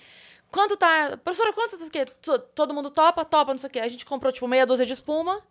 Quanto 0.49 0.75
tá. 0.75 1.19
Professora, 1.23 1.53
quanto? 1.53 1.77
Que, 1.91 2.05
todo 2.55 2.73
mundo 2.73 2.89
topa, 2.89 3.23
topa, 3.23 3.51
não 3.53 3.59
sei 3.59 3.67
o 3.67 3.71
quê. 3.71 3.79
A 3.81 3.87
gente 3.87 4.03
comprou, 4.05 4.31
tipo, 4.31 4.47
meia 4.47 4.65
dúzia 4.65 4.85
de 4.87 4.93
espuma. 4.93 5.43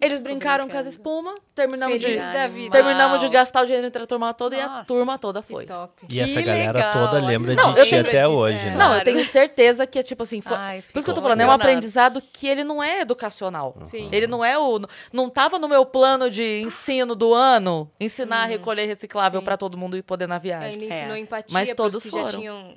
Eles 0.00 0.20
brincaram 0.20 0.68
com 0.68 0.78
as 0.78 0.86
espumas, 0.86 1.34
terminamos 1.56 2.00
Feliz 2.00 2.24
de. 2.24 2.32
da 2.32 2.46
vida. 2.46 2.70
Terminamos 2.70 3.18
de 3.20 3.28
gastar 3.28 3.62
o 3.62 3.66
dinheiro 3.66 3.84
entre 3.88 4.00
a 4.00 4.06
turma 4.06 4.32
toda 4.32 4.54
e 4.54 4.60
a 4.60 4.68
Nossa, 4.68 4.84
turma 4.86 5.18
toda 5.18 5.42
foi. 5.42 5.66
top. 5.66 6.06
E 6.08 6.20
essa 6.20 6.40
galera 6.40 6.78
legal, 6.78 6.92
toda 6.92 7.16
olha. 7.16 7.26
lembra 7.26 7.54
Não, 7.56 7.74
de 7.74 7.82
ti 7.82 7.90
tenho- 7.90 8.02
até 8.06 8.28
hoje, 8.28 8.60
é. 8.68 8.70
né? 8.70 8.76
Não, 8.76 8.84
eu 8.84 8.88
Claro. 8.90 9.04
tenho 9.04 9.24
certeza 9.24 9.86
que, 9.88 10.00
tipo 10.04 10.22
assim, 10.22 10.40
foi- 10.40 10.56
Ai, 10.56 10.82
por 10.92 10.98
isso 11.00 11.04
que 11.04 11.10
eu 11.10 11.14
tô 11.14 11.20
falando, 11.20 11.40
é 11.40 11.44
um 11.44 11.48
emocionada. 11.48 11.64
aprendizado 11.64 12.22
que 12.32 12.46
ele 12.46 12.62
não 12.62 12.80
é 12.80 13.00
educacional. 13.00 13.74
Sim. 13.86 14.08
Ele 14.12 14.28
não 14.28 14.44
é 14.44 14.56
o. 14.56 14.80
Não 15.12 15.28
tava 15.28 15.58
no 15.58 15.66
meu 15.66 15.84
plano 15.84 16.30
de 16.30 16.60
ensino 16.60 17.16
do 17.16 17.34
ano 17.34 17.90
ensinar 17.98 18.42
a 18.42 18.46
recolher 18.46 18.86
reciclável 18.86 19.42
pra 19.42 19.56
todo 19.56 19.76
mundo 19.76 19.96
ir 19.96 20.02
poder 20.04 20.28
na 20.28 20.38
viagem. 20.38 20.80
Ainda 20.80 20.84
ensinou 20.94 21.16
É. 21.16 21.18
empatia 21.18 21.52
Mas 21.52 21.72
pros 21.72 21.76
todos 21.76 22.02
que 22.04 22.10
já 22.10 22.20
foram. 22.20 22.38
tinham 22.38 22.76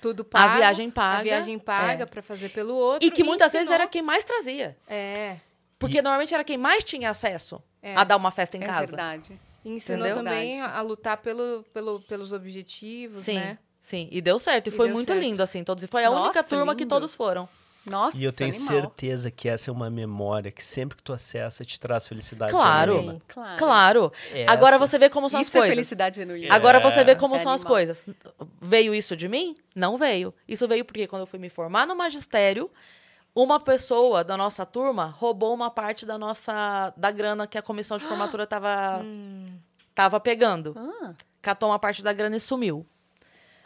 tudo 0.00 0.24
pago. 0.24 0.54
A 0.54 0.56
viagem 0.56 0.90
paga. 0.90 1.18
A 1.20 1.22
viagem 1.22 1.56
paga 1.56 2.02
É. 2.02 2.06
pra 2.06 2.20
fazer 2.20 2.48
pelo 2.48 2.74
outro. 2.74 3.06
E 3.06 3.12
que 3.12 3.22
muitas 3.22 3.52
vezes 3.52 3.66
ensinou- 3.68 3.80
era 3.80 3.86
quem 3.88 4.02
mais 4.02 4.24
trazia. 4.24 4.76
É. 4.88 5.36
Porque 5.82 6.00
normalmente 6.00 6.32
era 6.34 6.44
quem 6.44 6.56
mais 6.56 6.82
tinha 6.84 7.10
acesso 7.10 7.62
É. 7.82 7.94
a 7.96 8.04
dar 8.04 8.16
uma 8.16 8.30
festa 8.30 8.56
em 8.56 8.62
É 8.62 8.66
casa. 8.66 8.86
verdade. 8.86 9.38
E 9.64 9.70
ensinou 9.70 10.06
Entendeu? 10.06 10.24
também 10.24 10.52
Verdade. 10.54 10.78
a 10.78 10.80
lutar 10.82 11.16
pelo, 11.18 11.64
pelo, 11.74 12.00
pelos 12.00 12.32
objetivos, 12.32 13.18
Sim. 13.24 13.34
né? 13.34 13.58
Sim, 13.80 14.08
e 14.10 14.20
deu 14.20 14.38
certo. 14.38 14.68
E, 14.68 14.70
E 14.70 14.72
foi 14.72 14.90
muito 14.92 15.08
certo. 15.08 15.20
lindo, 15.20 15.42
assim, 15.42 15.62
todos. 15.64 15.82
E 15.84 15.86
foi 15.86 16.04
a 16.04 16.10
Nossa, 16.10 16.22
única 16.24 16.42
turma 16.44 16.74
que 16.74 16.84
lindo. 16.84 16.94
todos 16.94 17.14
foram. 17.14 17.48
Nossa, 17.84 18.16
E 18.16 18.22
eu 18.22 18.32
tenho 18.32 18.50
animal. 18.54 18.68
certeza 18.68 19.28
que 19.28 19.48
essa 19.48 19.68
é 19.68 19.72
uma 19.72 19.90
memória 19.90 20.52
que 20.52 20.62
sempre 20.62 20.96
que 20.96 21.02
tu 21.02 21.12
acessa 21.12 21.64
te 21.64 21.80
traz 21.80 22.06
felicidade. 22.06 22.52
Claro. 22.52 22.92
genuína. 22.94 23.18
Claro. 23.26 23.56
Claro. 23.58 24.12
Essa- 24.32 24.52
Agora 24.52 24.78
você 24.78 24.96
vê 25.00 25.10
como 25.10 25.28
são 25.28 25.40
Isso 25.40 25.50
as 25.50 25.54
é 25.56 25.58
coisas. 25.58 25.74
felicidade 25.74 26.16
genuína. 26.16 26.54
Agora 26.54 26.78
É. 26.78 26.80
você 26.80 27.02
vê 27.02 27.16
como 27.16 27.34
É 27.34 27.38
são 27.38 27.50
as 27.50 27.62
animal. 27.62 27.72
coisas. 27.74 28.06
Veio 28.60 28.94
isso 28.94 29.16
de 29.16 29.28
mim? 29.28 29.52
Não 29.74 29.96
veio. 29.96 30.32
Isso 30.46 30.68
veio 30.68 30.84
porque 30.84 31.08
quando 31.08 31.22
eu 31.22 31.26
fui 31.26 31.40
me 31.40 31.48
formar 31.50 31.84
no 31.84 31.96
magistério, 31.96 32.70
uma 33.34 33.58
pessoa 33.58 34.22
da 34.22 34.36
nossa 34.36 34.66
turma 34.66 35.06
roubou 35.06 35.54
uma 35.54 35.70
parte 35.70 36.04
da 36.04 36.18
nossa 36.18 36.92
da 36.96 37.10
grana 37.10 37.46
que 37.46 37.56
a 37.56 37.62
comissão 37.62 37.96
de 37.96 38.04
formatura 38.04 38.46
tava 38.46 39.04
tava 39.94 40.20
pegando. 40.20 40.74
Ah, 40.76 41.14
Catou 41.40 41.70
uma 41.70 41.78
parte 41.78 42.02
da 42.02 42.12
grana 42.12 42.36
e 42.36 42.40
sumiu. 42.40 42.86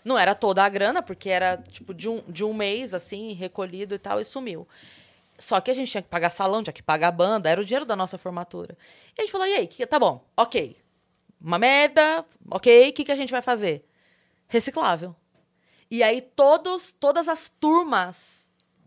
Não 0.04 0.16
era 0.16 0.34
toda 0.34 0.64
a 0.64 0.68
grana, 0.68 1.02
porque 1.02 1.28
era 1.28 1.58
tipo 1.68 1.92
de 1.92 2.08
um, 2.08 2.22
de 2.28 2.44
um 2.44 2.54
mês, 2.54 2.94
assim, 2.94 3.32
recolhido 3.32 3.94
e 3.94 3.98
tal, 3.98 4.20
e 4.20 4.24
sumiu. 4.24 4.66
Só 5.38 5.60
que 5.60 5.70
a 5.70 5.74
gente 5.74 5.90
tinha 5.90 6.00
que 6.00 6.08
pagar 6.08 6.30
salão, 6.30 6.62
tinha 6.62 6.72
que 6.72 6.82
pagar 6.82 7.10
banda, 7.10 7.50
era 7.50 7.60
o 7.60 7.64
dinheiro 7.64 7.84
da 7.84 7.96
nossa 7.96 8.16
formatura. 8.16 8.78
E 9.16 9.20
a 9.20 9.24
gente 9.24 9.32
falou, 9.32 9.46
e 9.46 9.52
aí, 9.52 9.66
que, 9.66 9.84
tá 9.84 9.98
bom, 9.98 10.24
ok. 10.36 10.76
Uma 11.40 11.58
merda, 11.58 12.24
ok, 12.50 12.88
o 12.88 12.92
que, 12.92 13.04
que 13.04 13.12
a 13.12 13.16
gente 13.16 13.32
vai 13.32 13.42
fazer? 13.42 13.84
Reciclável. 14.46 15.14
E 15.90 16.02
aí 16.02 16.20
todos, 16.22 16.92
todas 16.92 17.28
as 17.28 17.48
turmas 17.60 18.35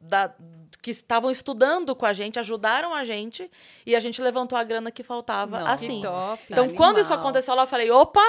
da- 0.02 0.34
que 0.82 0.92
estavam 0.92 1.30
estudando 1.30 1.94
com 1.96 2.06
a 2.06 2.14
gente 2.14 2.40
ajudaram 2.40 2.94
a 2.96 3.04
gente 3.04 3.50
e 3.86 3.96
a 3.96 4.00
gente 4.00 4.22
levantou 4.22 4.58
a 4.58 4.64
grana 4.64 4.90
que 4.92 5.04
faltava 5.04 5.60
assim. 5.70 6.02
Que 6.02 6.08
top. 6.08 6.44
Então, 6.50 6.64
animal. 6.66 6.78
quando 6.78 7.00
isso 7.00 7.14
aconteceu 7.14 7.54
lá, 7.56 7.64
eu 7.64 7.68
falei, 7.68 7.92
opa, 7.92 8.24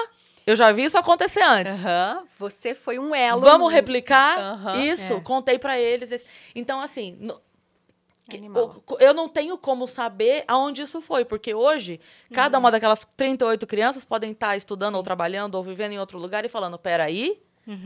eu 0.47 0.57
já 0.57 0.73
vi 0.73 0.85
isso 0.85 0.99
acontecer 0.99 1.43
antes. 1.43 1.73
Aham. 1.85 2.25
Você 2.39 2.75
foi 2.75 2.99
um 2.99 3.15
elo. 3.15 3.41
Vamos 3.43 3.73
replicar 3.73 4.39
Aham. 4.39 4.83
isso? 4.83 5.13
É. 5.15 5.21
Contei 5.21 5.59
pra 5.59 5.79
eles. 5.79 6.25
Então, 6.55 6.81
assim, 6.81 7.17
no- 7.21 7.41
Animal. 8.33 8.83
eu 9.01 9.13
não 9.13 9.29
tenho 9.29 9.59
como 9.59 9.87
saber 9.89 10.45
aonde 10.47 10.83
isso 10.83 11.01
foi, 11.01 11.25
porque 11.25 11.53
hoje, 11.55 12.01
cada 12.33 12.59
Uhum. 12.59 12.63
uma 12.65 12.71
daquelas 12.71 13.07
38 13.17 13.67
crianças 13.67 14.05
podem 14.05 14.31
estar 14.33 14.57
estudando 14.57 14.95
ou 14.95 15.03
trabalhando 15.03 15.57
ou 15.57 15.63
vivendo 15.65 15.93
em 15.93 15.99
outro 15.99 16.19
lugar 16.19 16.45
e 16.45 16.49
falando: 16.49 16.79
peraí, 16.79 17.41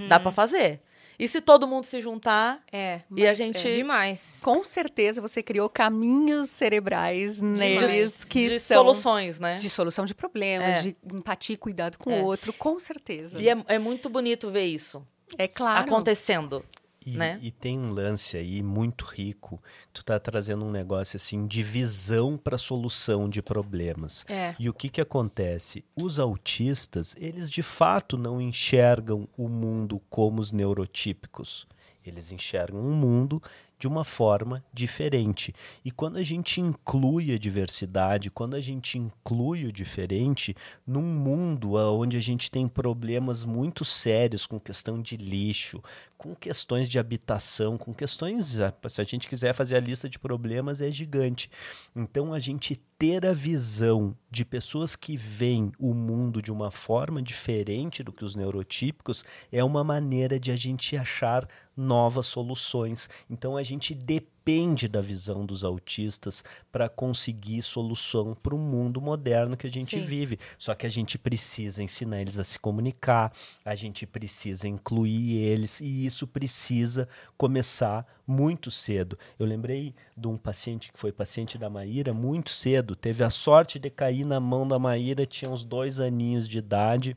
Dá 0.09 0.19
pra 0.19 0.33
fazer. 0.33 0.81
E 1.19 1.29
se 1.29 1.41
todo 1.41 1.67
mundo 1.67 1.85
se 1.85 2.01
juntar 2.01 2.63
É. 2.73 3.01
e 3.15 3.25
a 3.27 3.29
Mas 3.31 3.39
gente. 3.39 3.69
É 3.69 3.77
demais. 3.77 4.41
Com 4.43 4.65
certeza 4.65 5.21
você 5.21 5.43
criou 5.43 5.69
caminhos 5.69 6.51
cerebrais 6.51 7.41
neles 7.41 8.21
de, 8.21 8.27
que 8.27 8.49
de 8.49 8.61
são 8.61 8.79
soluções, 8.79 9.39
né? 9.39 9.57
de 9.57 9.71
solução 9.71 10.05
de 10.05 10.15
problemas, 10.15 10.79
É. 10.79 10.83
de 10.83 10.97
empatia 11.13 11.55
e 11.55 11.57
cuidado 11.57 11.99
com 11.99 12.11
É. 12.11 12.21
o 12.21 12.25
outro, 12.25 12.53
com 12.53 12.79
certeza. 12.79 13.41
E 13.41 13.49
é, 13.49 13.57
é 13.69 13.79
muito 13.79 14.09
bonito 14.09 14.51
ver 14.51 14.67
isso 14.67 15.07
é 15.39 15.49
claro. 15.49 15.87
acontecendo. 15.87 16.65
E, 17.07 17.17
né? 17.17 17.39
e 17.43 17.51
tem 17.51 17.79
um 17.79 17.93
lance 17.93 18.37
aí 18.37 18.63
muito 18.63 19.05
rico. 19.05 19.63
Tu 19.93 20.05
tá 20.05 20.19
trazendo 20.19 20.65
um 20.65 20.71
negócio 20.71 21.17
assim 21.17 21.47
de 21.47 21.63
visão 21.63 22.37
para 22.37 22.57
solução 22.57 23.29
de 23.29 23.43
problemas. 23.43 24.25
É. 24.29 24.55
E 24.59 24.69
o 24.69 24.75
que 24.75 24.89
que 24.89 25.01
acontece? 25.01 25.85
Os 25.95 26.19
autistas, 26.19 27.15
eles 27.19 27.51
de 27.51 27.63
fato 27.63 28.17
não 28.17 28.41
enxergam 28.41 29.29
o 29.37 29.49
mundo 29.49 30.01
como 30.09 30.41
os 30.41 30.53
neurotípicos. 30.53 31.67
Eles 32.05 32.31
enxergam 32.33 32.81
o 32.81 32.93
mundo 32.93 33.43
de 33.85 33.89
uma 33.89 34.03
forma 34.03 34.65
diferente. 34.73 35.55
E 35.85 35.91
quando 35.91 36.17
a 36.17 36.23
gente 36.23 36.59
inclui 36.59 37.35
a 37.35 37.39
diversidade, 37.39 38.31
quando 38.31 38.55
a 38.55 38.61
gente 38.61 38.97
inclui 38.97 39.67
o 39.67 39.73
diferente 39.73 40.57
num 40.87 41.03
mundo 41.03 41.75
onde 41.75 42.17
a 42.17 42.21
gente 42.21 42.51
tem 42.51 42.67
problemas 42.67 43.45
muito 43.45 43.85
sérios 43.85 44.47
com 44.47 44.59
questão 44.59 45.03
de 45.03 45.19
lixo, 45.19 45.83
com 46.17 46.35
questões 46.35 46.89
de 46.89 46.99
habitação, 46.99 47.77
com 47.77 47.93
questões, 47.93 48.59
ah, 48.59 48.73
se 48.89 49.03
a 49.03 49.05
gente 49.05 49.29
quiser 49.29 49.53
fazer 49.53 49.77
a 49.77 49.81
lista 49.81 50.09
de 50.09 50.19
problemas 50.19 50.81
é 50.81 50.91
gigante. 50.91 51.51
Então 51.95 52.33
a 52.33 52.39
gente 52.39 52.81
ter 52.99 53.27
a 53.27 53.35
visão 53.35 54.17
de 54.35 54.45
pessoas 54.45 54.97
que 54.97 55.17
veem 55.17 55.71
o 55.79 55.95
mundo 55.95 56.43
de 56.43 56.51
uma 56.51 56.69
forma 56.69 57.23
diferente 57.23 58.03
do 58.03 58.13
que 58.13 58.25
os 58.25 58.35
neurotípicos 58.35 59.25
é 59.53 59.63
uma 59.63 59.85
maneira 59.85 60.41
de 60.41 60.51
a 60.51 60.57
gente 60.57 60.97
achar 60.97 61.49
novas 61.77 62.27
soluções. 62.27 63.09
Então 63.31 63.57
a 63.57 63.63
gente 63.63 63.95
depende 63.95 64.34
da 64.89 65.01
visão 65.01 65.47
dos 65.47 65.65
autistas 65.65 66.45
para 66.71 66.87
conseguir 66.87 67.63
solução 67.63 68.37
para 68.43 68.55
o 68.55 68.59
mundo 68.59 69.01
moderno 69.01 69.57
que 69.57 69.67
a 69.67 69.71
gente 69.71 69.99
Sim. 69.99 70.05
vive. 70.05 70.39
Só 70.59 70.75
que 70.75 70.87
a 70.87 70.89
gente 70.91 71.17
precisa 71.17 71.83
ensinar 71.83 72.21
eles 72.21 72.39
a 72.39 72.45
se 72.45 72.59
comunicar, 72.59 73.33
a 73.65 73.75
gente 73.75 74.07
precisa 74.07 74.69
incluir 74.69 75.39
eles 75.39 75.81
e 75.81 76.05
isso 76.05 76.27
precisa 76.27 77.09
começar 77.39 78.07
muito 78.27 78.71
cedo. 78.71 79.19
Eu 79.39 79.47
lembrei 79.47 79.95
de 80.15 80.29
um 80.29 80.37
paciente 80.37 80.93
que 80.93 80.99
foi 80.99 81.11
paciente 81.11 81.57
da 81.57 81.71
Maíra 81.71 82.13
muito 82.13 82.51
cedo, 82.51 82.95
teve 82.95 83.25
a 83.25 83.31
sorte 83.31 83.79
de 83.79 83.89
cair 83.89 84.27
na 84.27 84.41
mão 84.41 84.69
da 84.69 84.79
Maíra, 84.79 85.25
tinha 85.25 85.51
uns 85.51 85.65
dois 85.65 86.01
aninhos 86.01 86.47
de 86.47 86.59
idade. 86.59 87.17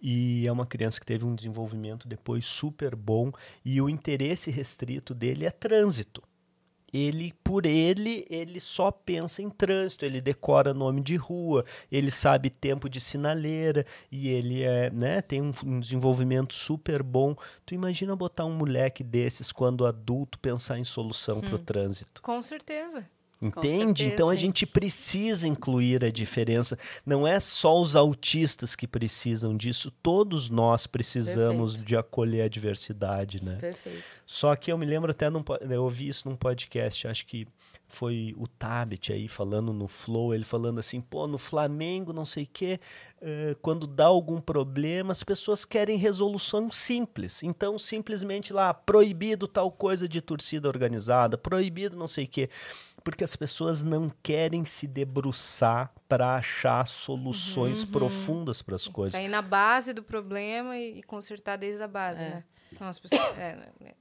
E 0.00 0.46
é 0.46 0.52
uma 0.52 0.66
criança 0.66 1.00
que 1.00 1.06
teve 1.06 1.24
um 1.24 1.34
desenvolvimento 1.34 2.06
depois 2.06 2.46
super 2.46 2.94
bom 2.94 3.32
e 3.64 3.80
o 3.80 3.88
interesse 3.88 4.50
restrito 4.50 5.14
dele 5.14 5.44
é 5.44 5.50
trânsito. 5.50 6.22
Ele, 6.92 7.34
por 7.44 7.66
ele, 7.66 8.24
ele 8.30 8.58
só 8.58 8.90
pensa 8.90 9.42
em 9.42 9.50
trânsito, 9.50 10.06
ele 10.06 10.22
decora 10.22 10.72
nome 10.72 11.02
de 11.02 11.16
rua, 11.16 11.64
ele 11.92 12.10
sabe 12.10 12.48
tempo 12.48 12.88
de 12.88 12.98
sinaleira 12.98 13.84
e 14.10 14.28
ele 14.28 14.62
é, 14.62 14.88
né, 14.90 15.20
tem 15.20 15.42
um, 15.42 15.52
um 15.66 15.80
desenvolvimento 15.80 16.54
super 16.54 17.02
bom. 17.02 17.36
Tu 17.66 17.74
imagina 17.74 18.16
botar 18.16 18.46
um 18.46 18.54
moleque 18.54 19.04
desses 19.04 19.52
quando 19.52 19.84
adulto 19.84 20.38
pensar 20.38 20.78
em 20.78 20.84
solução 20.84 21.42
para 21.42 21.56
o 21.56 21.58
trânsito. 21.58 22.22
Com 22.22 22.42
certeza. 22.42 23.06
Entende? 23.40 24.06
então 24.06 24.28
a 24.28 24.34
gente 24.34 24.66
precisa 24.66 25.46
incluir 25.46 26.04
a 26.04 26.10
diferença. 26.10 26.76
Não 27.06 27.26
é 27.26 27.38
só 27.38 27.80
os 27.80 27.94
autistas 27.94 28.74
que 28.74 28.86
precisam 28.86 29.56
disso, 29.56 29.92
todos 30.02 30.50
nós 30.50 30.86
precisamos 30.86 31.82
de 31.82 31.96
acolher 31.96 32.42
a 32.42 32.48
diversidade, 32.48 33.42
né? 33.42 33.56
Perfeito. 33.60 34.02
Só 34.26 34.54
que 34.56 34.72
eu 34.72 34.78
me 34.78 34.84
lembro 34.84 35.10
até, 35.10 35.30
num, 35.30 35.44
eu 35.70 35.84
ouvi 35.84 36.08
isso 36.08 36.28
num 36.28 36.36
podcast, 36.36 37.06
acho 37.06 37.26
que 37.26 37.46
foi 37.88 38.34
o 38.36 38.46
Tabet 38.46 39.12
aí 39.12 39.26
falando 39.26 39.72
no 39.72 39.88
Flow, 39.88 40.34
ele 40.34 40.44
falando 40.44 40.78
assim, 40.78 41.00
pô, 41.00 41.26
no 41.26 41.38
Flamengo, 41.38 42.12
não 42.12 42.24
sei 42.24 42.44
o 42.44 42.48
quê, 42.52 42.78
eh, 43.20 43.56
quando 43.62 43.86
dá 43.86 44.04
algum 44.04 44.40
problema, 44.40 45.10
as 45.10 45.22
pessoas 45.22 45.64
querem 45.64 45.96
resolução 45.96 46.70
simples. 46.70 47.42
Então, 47.42 47.78
simplesmente 47.78 48.52
lá, 48.52 48.74
proibido 48.74 49.48
tal 49.48 49.72
coisa 49.72 50.06
de 50.06 50.20
torcida 50.20 50.68
organizada, 50.68 51.38
proibido 51.38 51.96
não 51.96 52.06
sei 52.06 52.26
o 52.26 52.28
quê. 52.28 52.50
Porque 53.08 53.24
as 53.24 53.34
pessoas 53.34 53.82
não 53.82 54.12
querem 54.22 54.66
se 54.66 54.86
debruçar 54.86 55.90
para 56.06 56.36
achar 56.36 56.86
soluções 56.86 57.82
profundas 57.82 58.60
para 58.60 58.76
as 58.76 58.86
coisas. 58.86 59.14
Tá 59.18 59.24
aí 59.24 59.28
na 59.28 59.40
base 59.40 59.94
do 59.94 60.02
problema 60.02 60.76
e, 60.76 60.98
e 60.98 61.02
consertar 61.02 61.56
desde 61.56 61.82
a 61.82 61.88
base, 61.88 62.20
É. 62.20 62.28
né? 62.28 62.44
As 62.80 62.98
pessoas- 62.98 63.38
é, 63.38 63.58
é, 63.82 63.94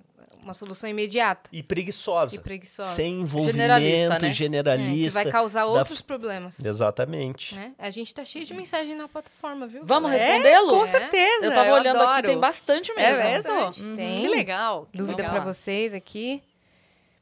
uma 0.43 0.53
solução 0.53 0.89
imediata 0.89 1.49
E 1.53 1.63
preguiçosa. 1.63 2.35
e 2.35 2.39
preguiçosa. 2.39 2.89
Sem 2.91 3.25
Generalista, 3.25 3.47
envolvimento 3.95 4.25
né? 4.25 4.31
generalista. 4.33 5.19
É, 5.19 5.23
que 5.23 5.29
vai 5.29 5.31
causar 5.31 5.61
da 5.61 5.67
outros 5.67 6.01
problemas. 6.01 6.59
Exatamente. 6.63 7.55
Né? 7.55 7.73
A 7.79 7.89
gente 7.89 8.13
tá 8.13 8.25
cheio 8.25 8.43
de 8.43 8.53
mensagem 8.53 8.93
na 8.93 9.07
plataforma, 9.07 9.67
viu? 9.67 9.85
Vamos 9.85 10.11
galera? 10.11 10.33
respondê-los? 10.33 10.69
Com 10.69 10.83
É. 10.83 10.87
certeza. 10.87 11.45
Eu 11.45 11.53
tava 11.53 11.71
olhando 11.71 11.95
aqui, 12.01 12.07
adoro. 12.09 12.27
tem 12.27 12.37
bastante 12.39 12.93
mesmo. 12.93 13.21
É 13.21 13.33
mesmo? 13.35 13.53
Bastante. 13.55 13.95
Tem. 13.95 14.21
Que 14.21 14.27
legal. 14.27 14.85
que 14.91 14.97
Dúvida 14.97 15.23
pra 15.23 15.39
vocês 15.45 15.93
aqui. 15.93 16.43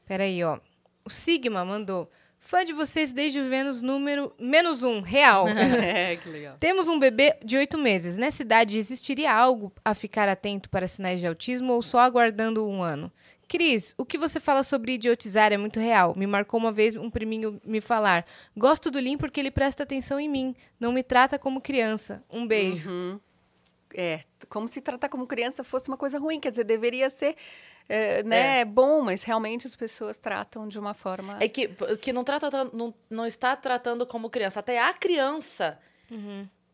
Peraí, 0.07 0.43
ó. 0.43 0.57
O 1.05 1.09
Sigma 1.09 1.63
mandou. 1.63 2.09
Fã 2.39 2.65
de 2.65 2.73
vocês 2.73 3.11
desde 3.11 3.39
o 3.39 3.49
Vênus 3.49 3.81
número 3.81 4.33
menos 4.39 4.83
um, 4.83 5.01
real. 5.01 5.45
É, 5.49 6.15
que 6.21 6.29
legal. 6.29 6.57
Temos 6.59 6.87
um 6.87 6.99
bebê 6.99 7.37
de 7.43 7.57
oito 7.57 7.77
meses. 7.77 8.17
Nessa 8.17 8.41
idade, 8.41 8.77
existiria 8.77 9.33
algo 9.33 9.71
a 9.83 9.93
ficar 9.93 10.27
atento 10.27 10.69
para 10.69 10.87
sinais 10.87 11.19
de 11.19 11.27
autismo 11.27 11.73
ou 11.73 11.81
só 11.81 11.99
aguardando 11.99 12.67
um 12.67 12.83
ano? 12.83 13.11
Cris, 13.47 13.93
o 13.97 14.05
que 14.05 14.17
você 14.17 14.39
fala 14.39 14.63
sobre 14.63 14.93
idiotizar 14.93 15.53
é 15.53 15.57
muito 15.57 15.79
real. 15.79 16.15
Me 16.15 16.25
marcou 16.25 16.59
uma 16.59 16.71
vez 16.71 16.95
um 16.95 17.09
priminho 17.09 17.61
me 17.63 17.79
falar: 17.79 18.25
Gosto 18.57 18.89
do 18.89 18.99
Lim 18.99 19.17
porque 19.17 19.39
ele 19.39 19.51
presta 19.51 19.83
atenção 19.83 20.19
em 20.19 20.27
mim. 20.27 20.55
Não 20.79 20.91
me 20.91 21.03
trata 21.03 21.37
como 21.37 21.61
criança. 21.61 22.23
Um 22.29 22.47
beijo. 22.47 22.89
Uhum. 22.89 23.19
É, 23.93 24.23
como 24.49 24.67
se 24.67 24.81
tratar 24.81 25.09
como 25.09 25.27
criança 25.27 25.63
fosse 25.63 25.87
uma 25.87 25.97
coisa 25.97 26.19
ruim, 26.19 26.39
quer 26.39 26.51
dizer, 26.51 26.65
deveria 26.65 27.09
ser, 27.09 27.35
é, 27.87 28.23
né, 28.23 28.65
bom, 28.65 29.01
mas 29.01 29.23
realmente 29.23 29.67
as 29.67 29.75
pessoas 29.75 30.17
tratam 30.17 30.67
de 30.67 30.79
uma 30.79 30.93
forma... 30.93 31.37
É 31.39 31.47
que, 31.47 31.67
que 32.01 32.11
não, 32.11 32.23
trata, 32.23 32.49
não, 32.73 32.93
não 33.09 33.25
está 33.25 33.55
tratando 33.55 34.05
como 34.05 34.29
criança. 34.29 34.59
Até 34.59 34.81
a 34.81 34.93
criança 34.93 35.77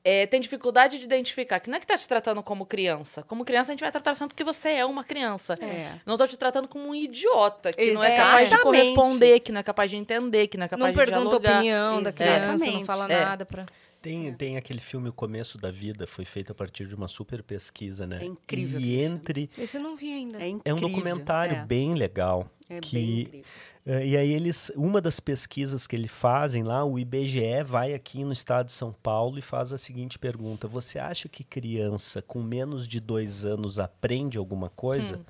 é, 0.03 0.25
tem 0.25 0.39
dificuldade 0.41 0.97
de 0.97 1.03
identificar. 1.05 1.59
Que 1.59 1.69
não 1.69 1.75
é 1.77 1.79
que 1.79 1.83
está 1.85 1.97
te 1.97 2.07
tratando 2.07 2.41
como 2.41 2.65
criança. 2.65 3.23
Como 3.23 3.45
criança, 3.45 3.71
a 3.71 3.73
gente 3.73 3.81
vai 3.81 3.91
tratar 3.91 4.15
tanto 4.15 4.29
porque 4.29 4.43
você 4.43 4.69
é 4.69 4.85
uma 4.85 5.03
criança. 5.03 5.53
É. 5.61 5.99
Não 6.05 6.17
tô 6.17 6.25
te 6.25 6.37
tratando 6.37 6.67
como 6.67 6.87
um 6.87 6.95
idiota, 6.95 7.71
que 7.71 7.91
não 7.91 8.03
é 8.03 8.13
Exatamente. 8.15 8.31
capaz 8.31 8.49
de 8.49 8.57
corresponder, 8.59 9.39
que 9.41 9.51
não 9.51 9.59
é 9.59 9.63
capaz 9.63 9.91
de 9.91 9.97
entender, 9.97 10.47
que 10.47 10.57
não 10.57 10.65
é 10.65 10.69
capaz 10.69 10.83
Não 10.83 10.91
de 10.91 11.11
pergunta 11.11 11.35
a 11.35 11.39
dialogar. 11.39 11.57
opinião 11.57 12.01
da 12.03 12.11
criança, 12.11 12.47
não 12.47 12.53
Exatamente. 12.55 12.85
fala 12.85 13.11
É. 13.11 13.25
nada 13.25 13.45
pra. 13.45 13.65
Tem, 14.01 14.33
tem 14.33 14.57
aquele 14.57 14.81
filme 14.81 15.09
O 15.09 15.13
Começo 15.13 15.57
da 15.57 15.69
Vida, 15.69 16.07
foi 16.07 16.25
feito 16.25 16.51
a 16.51 16.55
partir 16.55 16.87
de 16.87 16.95
uma 16.95 17.07
super 17.07 17.43
pesquisa, 17.43 18.07
né? 18.07 18.19
É 18.21 18.25
incrível 18.25 18.79
E 18.79 18.99
entre. 18.99 19.49
Esse 19.57 19.77
eu 19.77 19.81
não 19.81 19.95
vi 19.95 20.11
ainda. 20.11 20.37
É, 20.41 20.49
É 20.49 20.51
um 20.51 20.55
incrível, 20.57 20.89
documentário 20.89 21.55
é. 21.57 21.65
bem 21.65 21.93
legal. 21.93 22.49
É 22.67 22.79
que, 22.79 22.95
bem 22.95 23.19
incrível. 23.21 23.45
eh, 23.85 24.07
e 24.07 24.17
aí 24.17 24.33
eles, 24.33 24.71
uma 24.75 24.99
das 24.99 25.19
pesquisas 25.19 25.85
que 25.85 25.95
eles 25.95 26.09
fazem 26.09 26.63
lá, 26.63 26.83
o 26.83 26.97
IBGE 26.97 27.63
vai 27.63 27.93
aqui 27.93 28.23
no 28.23 28.31
estado 28.31 28.67
de 28.67 28.73
São 28.73 28.91
Paulo 28.91 29.37
e 29.37 29.41
faz 29.41 29.71
a 29.71 29.77
seguinte 29.77 30.17
pergunta: 30.17 30.67
você 30.67 30.97
acha 30.97 31.29
que 31.29 31.43
criança 31.43 32.21
com 32.23 32.41
menos 32.41 32.87
de 32.87 32.99
dois 32.99 33.45
anos 33.45 33.77
aprende 33.77 34.37
alguma 34.37 34.69
coisa? 34.69 35.17
Hum. 35.17 35.23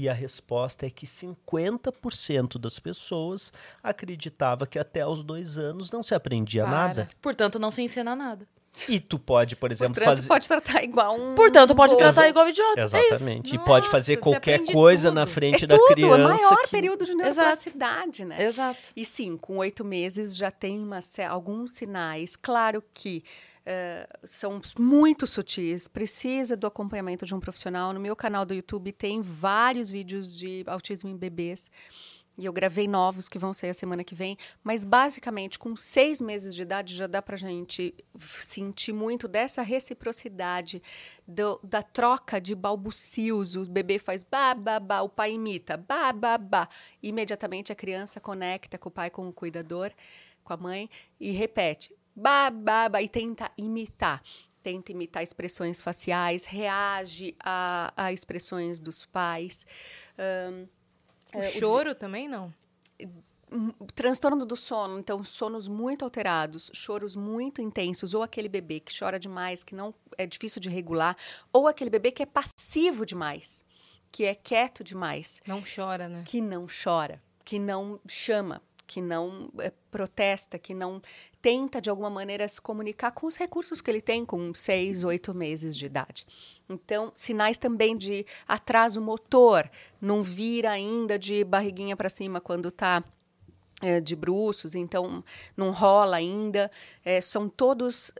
E 0.00 0.08
a 0.08 0.12
resposta 0.12 0.86
é 0.86 0.90
que 0.90 1.04
50% 1.06 2.56
das 2.56 2.78
pessoas 2.78 3.52
acreditava 3.82 4.64
que 4.64 4.78
até 4.78 5.04
os 5.04 5.24
dois 5.24 5.58
anos 5.58 5.90
não 5.90 6.04
se 6.04 6.14
aprendia 6.14 6.62
Para. 6.62 6.70
nada. 6.72 7.08
Portanto, 7.20 7.58
não 7.58 7.72
se 7.72 7.82
ensina 7.82 8.14
nada. 8.14 8.46
E 8.88 9.00
tu 9.00 9.18
pode, 9.18 9.56
por 9.56 9.72
exemplo, 9.72 9.94
Portanto, 9.94 10.16
fazer. 10.18 10.28
pode 10.28 10.46
tratar 10.46 10.84
igual 10.84 11.18
um... 11.20 11.34
Portanto, 11.34 11.74
pode 11.74 11.96
tratar 11.96 12.28
igual 12.28 12.46
idiota. 12.48 12.82
É 12.82 12.84
isso. 12.84 12.96
Exatamente. 12.96 13.54
e 13.56 13.58
pode 13.58 13.88
fazer 13.88 14.18
qualquer 14.18 14.62
coisa 14.66 15.08
tudo. 15.08 15.14
na 15.16 15.26
frente 15.26 15.64
É 15.64 15.66
da 15.66 15.76
tudo, 15.76 15.88
criança. 15.94 16.14
é 16.14 16.24
o 16.26 16.28
maior 16.28 16.62
que- 16.62 16.70
período 16.70 17.04
de 17.04 17.12
neuroplasticidade, 17.14 18.24
né? 18.24 18.44
Exato. 18.44 18.78
E 18.94 19.04
sim, 19.04 19.36
com 19.36 19.56
oito 19.56 19.84
meses 19.84 20.36
já 20.36 20.52
tem 20.52 20.78
uma 20.78 21.00
alguns 21.28 21.72
sinais. 21.72 22.36
Claro 22.36 22.84
que 22.94 23.24
eh, 23.70 24.08
são 24.24 24.60
muito 24.78 25.26
sutis, 25.26 25.86
precisa 25.86 26.56
do 26.56 26.66
acompanhamento 26.66 27.26
de 27.26 27.34
um 27.34 27.40
profissional. 27.40 27.92
No 27.92 28.00
meu 28.00 28.16
canal 28.16 28.46
do 28.46 28.54
YouTube 28.54 28.90
tem 28.92 29.20
vários 29.20 29.90
vídeos 29.90 30.34
de 30.34 30.64
autismo 30.66 31.10
em 31.10 31.16
bebês. 31.16 31.70
E 32.38 32.46
eu 32.46 32.52
gravei 32.52 32.86
novos 32.86 33.28
que 33.28 33.36
vão 33.36 33.52
sair 33.52 33.70
a 33.70 33.74
semana 33.74 34.04
que 34.04 34.14
vem. 34.14 34.38
Mas, 34.62 34.84
basicamente, 34.84 35.58
com 35.58 35.74
seis 35.74 36.20
meses 36.20 36.54
de 36.54 36.62
idade, 36.62 36.94
já 36.94 37.08
dá 37.08 37.20
pra 37.20 37.36
gente 37.36 37.92
sentir 38.16 38.92
muito 38.92 39.26
dessa 39.26 39.60
reciprocidade, 39.60 40.80
do- 41.26 41.60
da 41.62 41.82
troca 41.82 42.40
de 42.40 42.54
balbucios. 42.54 43.56
O 43.56 43.64
bebê 43.68 43.98
faz 43.98 44.22
ba, 44.22 44.54
ba, 44.54 44.78
ba, 44.78 45.02
o 45.02 45.08
pai 45.08 45.32
imita 45.32 45.76
ba, 45.76 46.12
ba, 46.12 46.38
ba. 46.38 46.68
Imediatamente 47.02 47.72
a 47.72 47.74
criança 47.74 48.20
conecta 48.20 48.78
com 48.78 48.88
o 48.88 48.92
pai, 48.92 49.10
com 49.10 49.28
o 49.28 49.32
cuidador, 49.32 49.90
com 50.44 50.52
a 50.52 50.56
mãe, 50.56 50.88
e 51.20 51.32
repete 51.32 51.92
ba, 52.18 52.50
ba, 52.50 52.88
ba, 52.88 53.02
e 53.02 53.08
tenta 53.08 53.50
imitar. 53.56 54.22
tenta 54.62 54.92
imitar 54.92 55.22
expressões 55.22 55.80
faciais, 55.80 56.44
reage 56.44 57.34
a, 57.42 57.92
a 57.96 58.12
expressões 58.12 58.78
dos 58.80 59.06
pais. 59.06 59.64
Ahn, 60.18 60.66
O 61.34 61.38
É, 61.38 61.40
o 61.40 61.42
choro 61.42 61.94
também 61.94 62.28
não. 62.28 62.52
Hum, 63.50 63.72
transtorno 63.94 64.44
do 64.44 64.54
sono, 64.56 64.98
então 64.98 65.24
sonos 65.24 65.68
muito 65.68 66.04
alterados, 66.04 66.70
choros 66.74 67.16
muito 67.16 67.62
intensos, 67.62 68.12
ou 68.12 68.22
aquele 68.22 68.48
bebê 68.48 68.78
que 68.78 68.92
chora 68.96 69.18
demais, 69.18 69.64
que 69.64 69.74
não 69.74 69.94
é 70.18 70.26
difícil 70.26 70.60
de 70.60 70.68
regular, 70.68 71.16
ou 71.50 71.66
aquele 71.66 71.88
bebê 71.88 72.10
que 72.12 72.22
é 72.22 72.26
passivo 72.26 73.06
demais, 73.06 73.64
que 74.12 74.24
é 74.24 74.34
quieto 74.34 74.84
demais, 74.84 75.40
Não 75.46 75.62
chora, 75.62 76.10
né? 76.10 76.24
que 76.26 76.42
não 76.42 76.66
chora, 76.66 77.22
que 77.42 77.58
não 77.58 77.98
chama, 78.06 78.60
que 78.88 79.02
não 79.02 79.50
eh, 79.58 79.70
protesta, 79.90 80.58
que 80.58 80.72
não 80.74 81.00
tenta 81.42 81.80
de 81.80 81.90
alguma 81.90 82.08
maneira 82.08 82.48
se 82.48 82.60
comunicar 82.60 83.12
com 83.12 83.26
os 83.26 83.36
recursos 83.36 83.82
que 83.82 83.90
ele 83.90 84.00
tem 84.00 84.24
com 84.24 84.52
seis, 84.54 85.04
oito 85.04 85.34
meses 85.34 85.76
de 85.76 85.86
idade. 85.86 86.26
Então, 86.68 87.12
sinais 87.14 87.58
também 87.58 87.96
de 87.96 88.24
atraso 88.48 89.00
motor, 89.00 89.70
não 90.00 90.22
vira 90.22 90.70
ainda 90.70 91.18
de 91.18 91.44
barriguinha 91.44 91.96
para 91.96 92.08
cima 92.08 92.40
quando 92.40 92.68
está 92.70 93.04
de 94.02 94.16
bruços, 94.16 94.74
então 94.74 95.22
não 95.56 95.70
rola 95.70 96.16
ainda. 96.16 96.70
É, 97.04 97.20
são 97.20 97.48
todos 97.48 98.12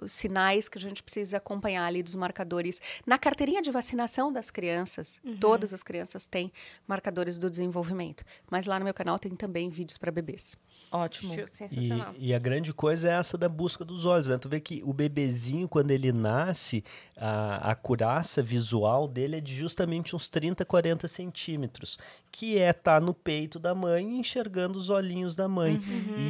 os 0.00 0.12
sinais 0.12 0.68
que 0.68 0.78
a 0.78 0.80
gente 0.80 1.02
precisa 1.02 1.36
acompanhar 1.36 1.84
ali 1.84 2.02
dos 2.02 2.14
marcadores. 2.14 2.80
Na 3.06 3.18
carteirinha 3.18 3.60
de 3.60 3.70
vacinação 3.70 4.32
das 4.32 4.50
crianças, 4.50 5.20
todas 5.38 5.74
as 5.74 5.82
crianças 5.82 6.26
têm 6.26 6.52
marcadores 6.86 7.36
do 7.38 7.50
desenvolvimento. 7.50 8.24
Mas 8.50 8.66
lá 8.66 8.78
no 8.78 8.84
meu 8.84 8.94
canal 8.94 9.18
tem 9.18 9.34
também 9.36 9.68
vídeos 9.68 9.98
para 9.98 10.10
bebês. 10.10 10.56
Ótimo. 10.92 11.32
Show, 11.34 11.44
E, 11.44 11.56
Sensacional. 11.56 12.14
e 12.18 12.34
a 12.34 12.38
grande 12.38 12.72
coisa 12.74 13.08
é 13.08 13.12
essa 13.12 13.38
da 13.38 13.48
busca 13.48 13.84
dos 13.84 14.04
olhos, 14.04 14.26
né? 14.28 14.36
Tu 14.38 14.48
vê 14.48 14.58
que 14.60 14.82
o 14.84 14.92
bebezinho, 14.92 15.68
quando 15.68 15.92
ele 15.92 16.10
nasce, 16.12 16.82
a, 17.16 17.70
a 17.70 17.74
curaça 17.76 18.42
visual 18.42 19.06
dele 19.06 19.36
é 19.36 19.40
de 19.40 19.54
justamente 19.54 20.16
uns 20.16 20.28
30, 20.28 20.64
40 20.64 21.06
centímetros, 21.06 21.96
que 22.32 22.58
é 22.58 22.70
estar 22.70 23.00
no 23.00 23.14
peito 23.14 23.58
da 23.58 23.72
mãe 23.74 24.16
e 24.16 24.18
enxergando 24.18 24.78
os 24.78 24.88
olhinhos 24.88 25.36
da 25.36 25.46
mãe. 25.46 25.80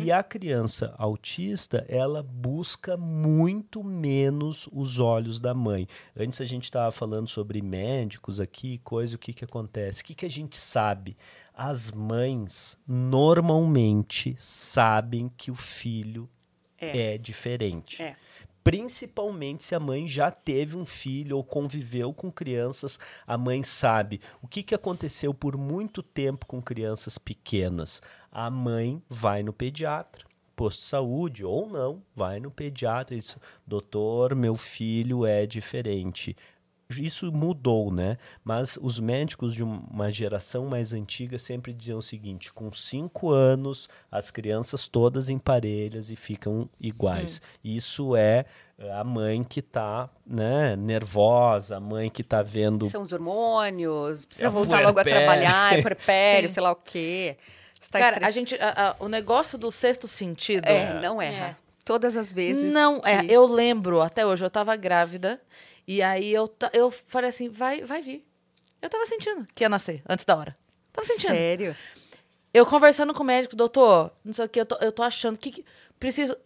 E 0.05 0.13
a 0.13 0.23
criança 0.23 0.95
autista, 0.99 1.85
ela 1.89 2.23
busca 2.23 2.97
muito 2.99 3.83
menos 3.83 4.69
os 4.73 4.99
olhos 4.99 5.41
da 5.41 5.55
mãe. 5.55 5.89
Antes 6.15 6.41
a 6.41 6.45
gente 6.45 6.65
estava 6.65 6.91
falando 6.91 7.29
sobre 7.29 7.63
médicos 7.63 8.41
aqui, 8.41 8.79
coisa, 8.85 9.17
o 9.17 9.19
que, 9.19 9.33
que 9.33 9.45
acontece? 9.45 10.03
O 10.03 10.05
que, 10.05 10.15
que 10.15 10.27
a 10.27 10.31
gente 10.31 10.59
sabe? 10.59 11.17
As 11.55 11.91
mães 11.91 12.79
normalmente 12.87 14.35
sabem 14.39 15.31
que 15.37 15.51
o 15.51 15.55
filho 15.55 16.29
é, 16.79 17.19
diferente. 17.19 18.03
É. 18.03 18.17
Principalmente 18.63 19.65
se 19.65 19.75
a 19.75 19.81
mãe 19.81 20.07
já 20.07 20.31
teve 20.31 20.77
um 20.77 20.85
filho 20.85 21.37
ou 21.37 21.45
conviveu 21.45 22.13
com 22.13 22.31
crianças, 22.31 22.99
a 23.27 23.39
mãe 23.39 23.63
sabe. 23.63 24.21
O 24.43 24.47
que, 24.47 24.63
que 24.63 24.75
aconteceu 24.75 25.33
por 25.33 25.57
muito 25.57 26.03
tempo 26.03 26.47
com 26.47 26.61
crianças 26.61 27.17
pequenas? 27.17 28.03
A 28.31 28.51
mãe 28.51 29.03
vai 29.09 29.43
no 29.43 29.53
pediatra, 29.53 30.27
posto 30.55 30.81
de 30.81 30.87
saúde 30.87 31.45
ou 31.45 31.69
não, 31.69 32.03
vai 32.15 32.39
no 32.39 32.51
pediatra 32.51 33.15
e 33.15 33.19
diz: 33.19 33.37
Doutor, 33.67 34.35
meu 34.35 34.57
filho 34.57 35.25
é 35.25 35.47
diferente 35.47 36.37
isso 36.99 37.31
mudou, 37.33 37.93
né? 37.93 38.17
Mas 38.45 38.79
os 38.81 38.99
médicos 38.99 39.55
de 39.55 39.63
uma 39.63 40.11
geração 40.11 40.67
mais 40.67 40.93
antiga 40.93 41.39
sempre 41.39 41.73
diziam 41.73 41.99
o 41.99 42.03
seguinte: 42.03 42.53
com 42.53 42.73
cinco 42.73 43.31
anos, 43.31 43.89
as 44.11 44.31
crianças 44.31 44.89
todas 44.89 45.29
em 45.29 45.39
parelhas 45.39 46.11
e 46.11 46.17
ficam 46.17 46.69
iguais. 46.81 47.41
Isso 47.63 48.17
é 48.17 48.45
eh, 48.79 48.91
a 48.93 49.05
mãe 49.05 49.45
que 49.45 49.63
tá, 49.63 50.09
né, 50.27 50.75
nervosa, 50.77 51.77
a 51.77 51.81
mãe 51.81 52.11
que 52.11 52.23
tá 52.25 52.43
vendo. 52.43 52.89
São 52.89 53.03
os 53.03 53.13
hormônios, 53.13 54.25
precisa 54.25 54.49
É 54.49 54.51
voltar 54.51 54.83
logo 54.83 54.99
a 54.99 55.05
trabalhar, 55.05 55.79
é 55.79 55.83
puerpério, 55.83 56.49
sei 56.51 56.63
lá 56.63 56.73
o 56.73 56.77
quê. 56.77 57.37
Você 57.81 57.91
tá 57.91 57.99
Cara, 57.99 58.17
a 58.17 58.29
estress- 58.29 58.35
gente. 58.35 58.55
a- 58.57 58.91
a- 58.91 59.05
o 59.05 59.09
negócio 59.09 59.57
do 59.57 59.71
sexto 59.71 60.07
sentido. 60.07 60.67
É, 60.67 61.01
não 61.01 61.21
erra. 61.21 61.47
É. 61.47 61.57
Todas 61.83 62.15
as 62.17 62.31
vezes. 62.33 62.73
Não, 62.73 63.01
que- 63.01 63.09
é, 63.09 63.25
eu 63.29 63.47
lembro, 63.47 64.01
até 64.03 64.25
hoje, 64.25 64.45
eu 64.45 64.51
tava 64.51 64.77
grávida, 64.77 65.41
e 65.93 66.01
aí 66.03 66.33
eu, 66.33 66.49
eu 66.73 66.89
falei 66.89 67.31
assim, 67.31 67.49
vai, 67.49 67.83
vai 67.83 68.01
vir. 68.01 68.25
Eu 68.81 68.89
tava 68.89 69.05
sentindo 69.07 69.45
que 69.53 69.65
ia 69.65 69.69
nascer, 69.69 70.01
antes 70.09 70.25
da 70.25 70.37
hora. 70.37 70.57
Tava 70.93 71.05
sentindo. 71.05 71.33
Sério? 71.33 71.77
Eu 72.55 72.65
conversando 72.65 73.13
com 73.13 73.25
o 73.25 73.27
médico, 73.27 73.57
doutor, 73.57 74.13
não 74.25 74.33
sei 74.33 74.45
o 74.45 74.49
que, 74.49 74.61
eu 74.61 74.67
tô, 74.67 74.77
eu 74.77 74.93
tô 74.93 75.03
achando 75.03 75.37
que, 75.37 75.51
que 75.51 75.65
preciso... 75.99 76.37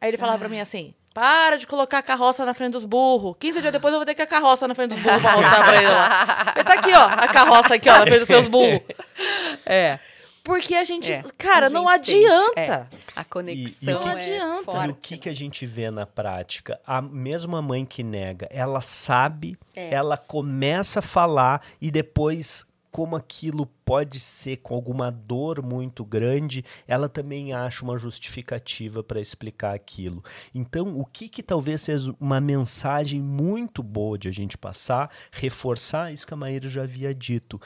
Aí 0.00 0.08
ele 0.08 0.16
falava 0.16 0.38
pra 0.38 0.48
mim 0.48 0.58
assim, 0.58 0.94
para 1.12 1.58
de 1.58 1.66
colocar 1.66 1.98
a 1.98 2.02
carroça 2.02 2.46
na 2.46 2.54
frente 2.54 2.72
dos 2.72 2.86
burros. 2.86 3.36
15 3.38 3.60
dias 3.60 3.72
depois 3.74 3.92
eu 3.92 3.98
vou 3.98 4.06
ter 4.06 4.14
que 4.14 4.22
a 4.22 4.26
carroça 4.26 4.66
na 4.66 4.74
frente 4.74 4.94
dos 4.94 5.02
burros 5.02 5.20
pra 5.20 5.36
mostrar 5.36 5.64
pra 5.64 5.76
ele 5.76 5.86
lá. 5.86 6.52
Ele 6.56 6.64
tá 6.64 6.72
aqui, 6.72 6.94
ó, 6.94 7.04
a 7.04 7.28
carroça 7.28 7.74
aqui, 7.74 7.90
ó, 7.90 7.98
na 7.98 8.06
frente 8.06 8.20
dos 8.20 8.28
seus 8.28 8.46
burros. 8.46 8.80
É. 9.66 10.00
Porque 10.44 10.74
a 10.74 10.84
gente, 10.84 11.10
É, 11.10 11.22
cara, 11.38 11.66
a 11.66 11.70
não 11.70 11.88
gente 11.96 12.06
sente, 12.12 12.26
adianta. 12.26 12.88
A 13.16 13.24
conexão 13.24 13.88
E- 13.88 13.92
e 13.92 13.96
o 13.96 14.00
que- 14.00 14.08
é 14.08 14.12
Não 14.12 14.16
adianta. 14.18 14.60
E 14.60 14.64
forte. 14.64 14.90
o 14.90 14.94
que, 14.94 15.18
que 15.18 15.28
a 15.30 15.34
gente 15.34 15.64
vê 15.64 15.90
na 15.90 16.04
prática? 16.06 16.78
A 16.86 17.00
mesma 17.00 17.62
mãe 17.62 17.84
que 17.84 18.02
nega, 18.04 18.46
ela 18.50 18.82
sabe, 18.82 19.56
É. 19.74 19.92
ela 19.94 20.18
começa 20.18 20.98
a 20.98 21.02
falar 21.02 21.62
e 21.80 21.90
depois, 21.90 22.62
como 22.90 23.16
aquilo 23.16 23.66
pode 23.86 24.20
ser 24.20 24.58
com 24.58 24.74
alguma 24.74 25.10
dor 25.10 25.62
muito 25.62 26.04
grande, 26.04 26.62
ela 26.86 27.08
também 27.08 27.52
acha 27.54 27.82
uma 27.82 27.96
justificativa 27.98 29.02
para 29.02 29.20
explicar 29.20 29.74
aquilo. 29.74 30.22
Então, 30.54 30.98
o 31.00 31.04
que, 31.06 31.28
que 31.28 31.42
talvez 31.42 31.80
seja 31.80 32.14
uma 32.20 32.40
mensagem 32.40 33.20
muito 33.20 33.82
boa 33.82 34.18
de 34.18 34.28
a 34.28 34.32
gente 34.32 34.56
passar, 34.58 35.10
reforçar 35.32 36.12
isso 36.12 36.26
que 36.26 36.34
a 36.34 36.36
Maíra 36.36 36.68
já 36.68 36.82
havia 36.82 37.14
dito. 37.14 37.58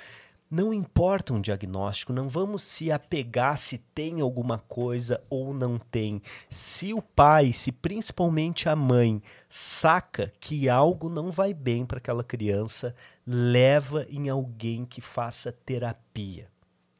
Não 0.50 0.72
importa 0.72 1.34
um 1.34 1.42
diagnóstico, 1.42 2.10
não 2.10 2.26
vamos 2.26 2.62
se 2.62 2.90
apegar 2.90 3.58
se 3.58 3.76
tem 3.76 4.22
alguma 4.22 4.56
coisa 4.56 5.22
ou 5.28 5.52
não 5.52 5.78
tem. 5.78 6.22
Se 6.48 6.94
o 6.94 7.02
pai, 7.02 7.52
se 7.52 7.70
principalmente 7.70 8.66
a 8.66 8.74
mãe, 8.74 9.22
saca 9.46 10.32
que 10.40 10.66
algo 10.66 11.10
não 11.10 11.30
vai 11.30 11.52
bem 11.52 11.84
para 11.84 11.98
aquela 11.98 12.24
criança, 12.24 12.94
leva 13.26 14.06
em 14.08 14.30
alguém 14.30 14.86
que 14.86 15.02
faça 15.02 15.52
terapia. 15.52 16.48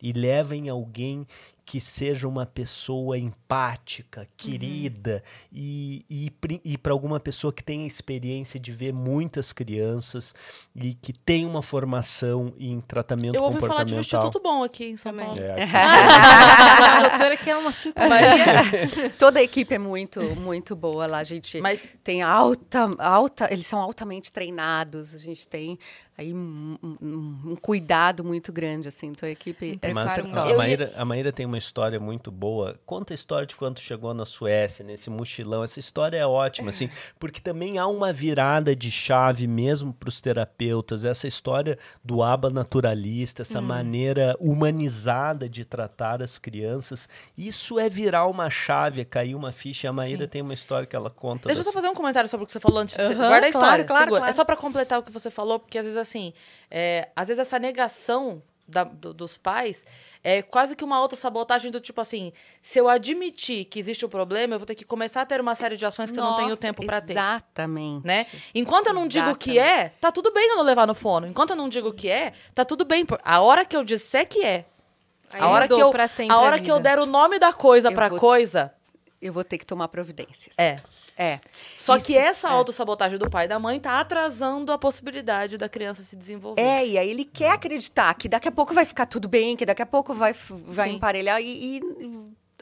E 0.00 0.12
leva 0.12 0.54
em 0.54 0.68
alguém 0.68 1.26
que 1.68 1.78
seja 1.80 2.26
uma 2.26 2.46
pessoa 2.46 3.18
empática, 3.18 4.26
querida, 4.38 5.22
e, 5.52 6.02
e, 6.08 6.30
pri- 6.30 6.62
e 6.64 6.78
para 6.78 6.94
alguma 6.94 7.20
pessoa 7.20 7.52
que 7.52 7.62
tenha 7.62 7.86
experiência 7.86 8.58
de 8.58 8.72
ver 8.72 8.90
muitas 8.90 9.52
crianças 9.52 10.34
e 10.74 10.94
que 10.94 11.12
tem 11.12 11.44
uma 11.44 11.60
formação 11.60 12.54
em 12.58 12.80
tratamento 12.80 13.34
Eu 13.34 13.42
ouvi 13.42 13.60
falar 13.60 13.84
de 13.84 13.94
um. 13.94 14.00
Instituto 14.00 14.40
Bom 14.40 14.64
aqui 14.64 14.86
em 14.86 14.96
São. 14.96 15.14
Paulo. 15.14 15.38
É, 15.38 15.62
a 15.76 17.08
doutora 17.10 17.36
que 17.36 17.50
é 17.50 17.56
uma 17.58 17.70
simpatia. 17.70 19.10
Toda 19.18 19.38
a 19.38 19.42
equipe 19.42 19.74
é 19.74 19.78
muito, 19.78 20.22
muito 20.36 20.74
boa 20.74 21.06
lá. 21.06 21.18
A 21.18 21.24
gente 21.24 21.60
Mas 21.60 21.86
tem 22.02 22.22
alta, 22.22 22.88
alta, 22.98 23.52
eles 23.52 23.66
são 23.66 23.78
altamente 23.78 24.32
treinados. 24.32 25.14
A 25.14 25.18
gente 25.18 25.46
tem 25.46 25.78
aí 26.18 26.34
um, 26.34 26.76
um- 26.82 27.38
um 27.52 27.56
cuidado 27.56 28.24
muito 28.24 28.52
grande, 28.52 28.88
assim. 28.88 29.06
Então 29.06 29.28
a 29.28 29.32
equipe 29.32 29.78
é 29.80 29.92
Mas 29.94 30.10
super 30.12 30.30
a- 30.30 30.34
top. 30.34 30.38
Eu 30.38 30.44
a, 30.44 30.48
ia- 30.50 30.56
Maíra, 30.58 30.92
a 30.96 31.04
Maíra 31.04 31.32
tem 31.32 31.46
uma 31.46 31.56
história 31.56 31.98
muito 32.00 32.30
boa. 32.30 32.74
Conta 32.84 33.14
a 33.14 33.16
história 33.16 33.46
de 33.46 33.54
quando 33.56 33.78
chegou 33.78 34.12
na 34.12 34.24
Suécia, 34.24 34.84
nesse 34.84 35.08
mochilão. 35.08 35.62
Essa 35.64 35.78
história 35.78 36.16
é 36.18 36.26
ótima, 36.26 36.70
assim, 36.70 36.90
porque 37.18 37.40
também 37.40 37.78
há 37.78 37.86
uma 37.86 38.12
virada 38.12 38.74
de 38.74 38.90
chave 38.90 39.46
mesmo 39.46 39.92
para 39.94 40.08
os 40.08 40.20
terapeutas. 40.20 41.04
Essa 41.04 41.26
história 41.28 41.78
do 42.04 42.22
aba 42.22 42.50
naturalista, 42.50 43.42
essa 43.42 43.60
maneira 43.60 44.36
humanizada 44.40 45.48
de 45.48 45.64
tratar 45.64 46.22
as 46.22 46.38
crianças. 46.38 47.08
Isso 47.36 47.78
é 47.78 47.88
virar 47.88 48.26
uma 48.26 48.50
chave, 48.50 49.00
é 49.00 49.04
cair 49.04 49.34
uma 49.34 49.52
ficha. 49.52 49.88
A 49.88 49.92
Maíra 49.92 50.26
tem 50.26 50.42
uma 50.42 50.54
história 50.54 50.86
que 50.86 50.96
ela 50.96 51.10
conta. 51.10 51.46
Deixa 51.48 51.60
eu 51.60 51.64
da 51.64 51.70
só 51.70 51.72
fazer 51.72 51.88
um 51.88 51.94
comentário 51.94 52.28
sobre 52.28 52.44
o 52.44 52.46
que 52.46 52.52
você 52.52 52.60
falou 52.60 52.80
antes. 52.80 52.98
Aham, 52.98 53.14
Guarda 53.14 53.24
a 53.24 53.30
claro, 53.30 53.46
história. 53.48 53.84
claro, 53.84 54.04
segura. 54.04 54.20
claro. 54.20 54.30
É 54.30 54.32
só 54.32 54.44
pra 54.44 54.56
completar 54.56 54.98
o 54.98 55.02
que 55.02 55.12
você 55.12 55.30
falou, 55.30 55.58
porque 55.58 55.78
às 55.78 55.84
vezes 55.84 55.98
assim, 56.08 56.32
é, 56.70 57.08
às 57.14 57.28
vezes 57.28 57.40
essa 57.40 57.58
negação 57.58 58.42
da- 58.66 58.84
do- 58.84 59.14
dos 59.14 59.38
pais 59.38 59.84
é 60.22 60.42
quase 60.42 60.76
que 60.76 60.84
uma 60.84 60.96
autossabotagem 60.98 61.70
do 61.70 61.80
tipo 61.80 62.00
assim, 62.02 62.32
se 62.60 62.78
eu 62.78 62.86
admitir 62.86 63.64
que 63.64 63.78
existe 63.78 64.04
o 64.04 64.08
problema, 64.10 64.54
eu 64.54 64.58
vou 64.58 64.66
ter 64.66 64.74
que 64.74 64.84
começar 64.84 65.22
a 65.22 65.26
ter 65.26 65.40
uma 65.40 65.54
série 65.54 65.76
de 65.76 65.86
ações 65.86 66.10
que 66.10 66.18
eu 66.18 66.22
não 66.22 66.36
tenho 66.36 66.50
Nossa, 66.50 66.60
tempo 66.60 66.84
pra 66.84 67.00
ter. 67.00 67.12
Exatamente. 67.14 68.06
Né? 68.06 68.26
Enquanto 68.54 68.88
eu 68.88 68.94
não 68.94 69.08
digo 69.08 69.30
o 69.30 69.36
que 69.36 69.58
é, 69.58 69.88
tá 70.00 70.12
tudo 70.12 70.30
bem 70.32 70.50
eu 70.50 70.56
não 70.56 70.64
levar 70.64 70.86
no 70.86 70.94
fono. 70.94 71.26
Enquanto 71.26 71.50
eu 71.50 71.56
não 71.56 71.68
digo 71.68 71.88
o 71.88 71.94
que 71.94 72.10
é, 72.10 72.32
tá 72.54 72.62
tudo 72.64 72.84
bem. 72.84 73.06
A 73.24 73.40
hora 73.40 73.64
que 73.64 73.74
eu 73.76 73.82
disser 73.82 74.28
que 74.28 74.44
é, 74.44 74.66
Aí 75.32 75.40
a 75.42 75.48
hora 75.48 75.66
que 75.68 75.74
eu, 75.74 75.90
a 76.30 76.38
hora 76.38 76.58
que 76.58 76.70
eu 76.70 76.80
der 76.80 76.98
o 76.98 77.04
nome 77.06 77.38
da 77.38 77.52
coisa 77.52 77.88
Eu 77.88 77.94
pra 77.94 78.08
vou- 78.08 78.18
coisa, 78.18 78.72
Eu 79.20 79.32
vou 79.32 79.42
ter 79.42 79.58
que 79.58 79.66
tomar 79.66 79.88
providências. 79.88 80.54
é. 80.58 80.76
É. 81.20 81.40
Só 81.76 81.96
Isso, 81.96 82.06
que 82.06 82.16
essa 82.16 82.46
é. 82.46 82.52
autossabotagem 82.52 83.18
do 83.18 83.28
pai 83.28 83.46
e 83.46 83.48
da 83.48 83.58
mãe 83.58 83.80
tá 83.80 83.98
atrasando 83.98 84.70
a 84.70 84.78
possibilidade 84.78 85.58
da 85.58 85.68
criança 85.68 86.02
se 86.04 86.14
desenvolver. 86.14 86.62
É, 86.62 86.86
e 86.86 86.96
aí 86.96 87.10
ele 87.10 87.24
quer 87.24 87.50
acreditar 87.50 88.14
que 88.14 88.28
daqui 88.28 88.46
a 88.46 88.52
pouco 88.52 88.72
vai 88.72 88.84
ficar 88.84 89.04
tudo 89.06 89.26
bem, 89.26 89.56
que 89.56 89.66
daqui 89.66 89.82
a 89.82 89.86
pouco 89.86 90.14
vai, 90.14 90.32
vai 90.48 90.90
Sim. 90.90 90.94
emparelhar 90.94 91.40
e, 91.42 91.78
e 91.78 91.82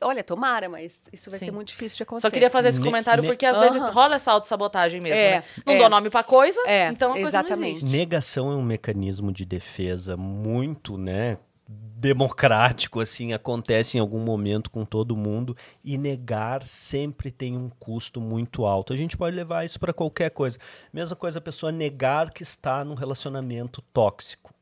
olha, 0.00 0.24
tomara, 0.24 0.70
mas 0.70 1.02
isso 1.12 1.28
vai 1.30 1.38
Sim. 1.38 1.44
ser 1.46 1.50
muito 1.50 1.68
difícil 1.68 1.98
de 1.98 2.02
acontecer. 2.04 2.26
Só 2.28 2.30
queria 2.32 2.48
fazer 2.48 2.68
esse 2.70 2.80
comentário 2.80 3.22
ne- 3.22 3.28
porque 3.28 3.44
às 3.44 3.58
vezes 3.58 3.82
rola 3.90 4.16
essa 4.16 4.32
autossabotagem 4.32 5.00
mesmo, 5.02 5.18
É, 5.18 5.30
né? 5.40 5.44
Não 5.66 5.74
é. 5.74 5.78
dou 5.78 5.90
nome 5.90 6.08
pra 6.08 6.22
coisa, 6.22 6.58
É, 6.66 6.88
então 6.88 7.10
a 7.12 7.16
coisa 7.16 7.36
não 7.38 7.44
exatamente. 7.46 7.76
existe. 7.76 7.94
Negação 7.94 8.50
é 8.50 8.56
um 8.56 8.62
mecanismo 8.62 9.30
de 9.30 9.44
defesa 9.44 10.16
muito, 10.16 10.96
né, 10.96 11.36
democrático, 11.68 13.00
assim, 13.00 13.32
acontece 13.32 13.96
em 13.96 14.00
algum 14.00 14.20
momento 14.20 14.70
com 14.70 14.84
todo 14.84 15.16
mundo 15.16 15.56
e 15.82 15.98
negar 15.98 16.62
sempre 16.64 17.30
tem 17.30 17.56
um 17.56 17.68
custo 17.68 18.20
muito 18.20 18.64
alto. 18.64 18.92
A 18.92 18.96
gente 18.96 19.16
pode 19.16 19.34
levar 19.34 19.64
isso 19.64 19.80
para 19.80 19.92
qualquer 19.92 20.30
coisa. 20.30 20.58
Mesma 20.92 21.16
coisa 21.16 21.38
a 21.38 21.42
pessoa 21.42 21.72
negar 21.72 22.30
que 22.30 22.42
está 22.42 22.84
num 22.84 22.94
relacionamento 22.94 23.82
tóxico. 23.92 24.54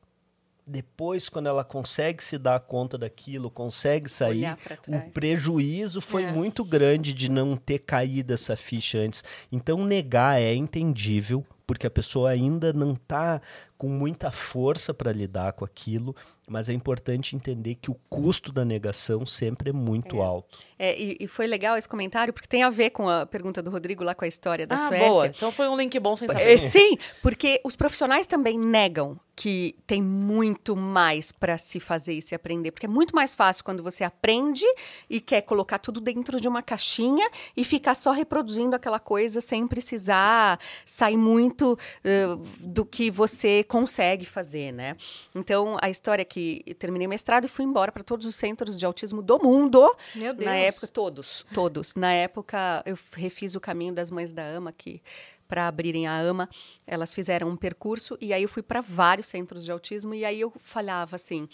Depois, 0.67 1.29
quando 1.29 1.45
ela 1.47 1.63
consegue 1.63 2.23
se 2.23 2.39
dar 2.39 2.59
conta 2.59 2.97
daquilo, 2.97 3.51
consegue 3.51 4.09
sair, 4.09 4.57
o 4.87 5.11
prejuízo 5.11 6.01
foi 6.01 6.23
É. 6.23 6.31
muito 6.31 6.65
grande 6.65 7.13
de 7.13 7.29
não 7.29 7.55
ter 7.55 7.77
caído 7.79 8.33
essa 8.33 8.55
ficha 8.55 8.97
antes. 8.97 9.23
Então, 9.51 9.85
negar 9.85 10.41
é 10.41 10.55
entendível, 10.55 11.45
porque 11.67 11.85
a 11.85 11.91
pessoa 11.91 12.31
ainda 12.31 12.73
não 12.73 12.93
está 12.93 13.39
com 13.77 13.89
muita 13.89 14.31
força 14.31 14.93
para 14.93 15.11
lidar 15.11 15.53
com 15.53 15.65
aquilo, 15.65 16.15
mas 16.47 16.69
é 16.69 16.73
importante 16.73 17.35
entender 17.35 17.75
que 17.75 17.91
o 17.91 17.95
custo 18.09 18.51
da 18.51 18.63
negação 18.63 19.25
sempre 19.25 19.69
é 19.71 19.73
muito 19.73 20.21
alto. 20.21 20.59
É, 20.77 20.97
e, 20.99 21.17
e 21.19 21.27
foi 21.27 21.47
legal 21.47 21.75
esse 21.77 21.87
comentário, 21.87 22.33
porque 22.33 22.47
tem 22.47 22.63
a 22.63 22.69
ver 22.69 22.91
com 22.91 23.09
a 23.09 23.25
pergunta 23.25 23.61
do 23.61 23.69
Rodrigo 23.69 24.03
lá 24.03 24.15
com 24.15 24.23
a 24.23 24.27
história 24.27 24.65
da 24.65 24.75
ah, 24.75 24.87
Suécia. 24.87 25.09
boa. 25.09 25.27
Então 25.27 25.51
foi 25.51 25.67
um 25.67 25.75
link 25.75 25.97
bom 25.99 26.15
sem 26.15 26.27
É, 26.29 26.31
saber. 26.31 26.59
sim, 26.59 26.97
porque 27.21 27.59
os 27.63 27.75
profissionais 27.75 28.27
também 28.27 28.57
negam 28.57 29.19
que 29.35 29.75
tem 29.85 30.01
muito 30.01 30.77
mais 30.77 31.29
para 31.33 31.57
se 31.57 31.77
fazer 31.81 32.13
e 32.13 32.21
se 32.21 32.33
aprender, 32.33 32.71
porque 32.71 32.85
é 32.85 32.89
muito 32.89 33.13
mais 33.13 33.35
fácil 33.35 33.65
quando 33.65 33.83
você 33.83 34.01
aprende 34.03 34.63
e 35.09 35.19
quer 35.19 35.41
colocar 35.41 35.77
tudo 35.77 35.99
dentro 35.99 36.39
de 36.39 36.47
uma 36.47 36.61
caixinha 36.61 37.29
e 37.57 37.65
ficar 37.65 37.95
só 37.95 38.11
reproduzindo 38.11 38.75
aquela 38.77 38.99
coisa 38.99 39.41
sem 39.41 39.67
precisar 39.67 40.57
sair 40.85 41.17
muito 41.17 41.77
eh, 42.03 42.27
do 42.59 42.85
que 42.85 43.11
você 43.11 43.64
consegue 43.65 44.25
fazer, 44.25 44.71
né? 44.71 44.95
Então, 45.33 45.77
a 45.81 45.89
história 45.89 46.21
é 46.21 46.25
que 46.25 46.63
eu 46.65 46.75
terminei 46.75 47.07
mestrado 47.07 47.45
e 47.45 47.47
fui 47.47 47.65
embora 47.65 47.91
para 47.91 48.03
todos 48.03 48.25
os 48.25 48.35
centros 48.35 48.79
de 48.79 48.85
autismo 48.85 49.21
do 49.21 49.37
mundo. 49.39 49.93
Meu 50.15 50.33
Deus. 50.33 50.45
Na 50.45 50.55
época, 50.55 50.87
todos, 50.87 51.45
todos. 51.53 51.95
Na 51.95 52.13
época, 52.13 52.81
eu 52.85 52.97
refiz 53.13 53.55
o 53.55 53.59
caminho 53.59 53.93
das 53.93 54.09
mães 54.09 54.31
da 54.31 54.43
AMA, 54.43 54.71
que 54.71 55.01
para 55.47 55.67
abrirem 55.67 56.07
a 56.07 56.17
AMA, 56.17 56.49
elas 56.85 57.13
fizeram 57.13 57.49
um 57.49 57.57
percurso 57.57 58.17
e 58.19 58.33
aí 58.33 58.43
eu 58.43 58.49
fui 58.49 58.61
para 58.63 58.81
vários 58.81 59.27
centros 59.27 59.63
de 59.63 59.71
autismo 59.71 60.13
e 60.13 60.25
aí 60.25 60.41
eu 60.41 60.51
falava 60.59 61.15
assim, 61.15 61.47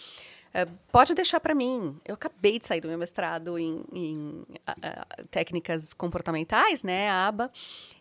"Eh, 0.53 0.67
pode 0.91 1.13
deixar 1.13 1.39
para 1.39 1.53
mim. 1.53 1.97
Eu 2.05 2.13
acabei 2.15 2.57
de 2.59 2.65
sair 2.65 2.81
do 2.81 2.87
meu 2.87 2.97
mestrado 2.97 3.57
em, 3.59 3.83
em, 3.91 4.45
ah, 4.65 4.75
ah, 4.81 5.23
técnicas 5.29 5.93
comportamentais, 5.93 6.83
né, 6.83 7.09
a 7.09 7.27
ABA. 7.27 7.51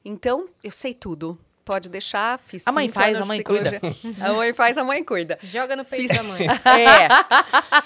Então, 0.04 0.48
eu 0.62 0.70
sei 0.70 0.94
tudo. 0.94 1.38
Pode 1.70 1.88
deixar, 1.88 2.36
fiz 2.40 2.66
A 2.66 2.72
mãe 2.72 2.88
cinco 2.88 2.94
faz, 2.94 3.08
anos 3.16 3.20
a 3.20 3.22
de 3.22 3.28
mãe 3.28 3.36
psicologia. 3.38 3.80
A 4.28 4.32
mãe 4.32 4.52
faz, 4.52 4.76
a 4.76 4.82
mãe 4.82 5.04
cuida. 5.04 5.38
Joga 5.40 5.76
no 5.76 5.84
peito 5.84 6.08
Fiz- 6.08 6.16
da 6.16 6.22
mãe. 6.24 6.40
É. 6.66 7.08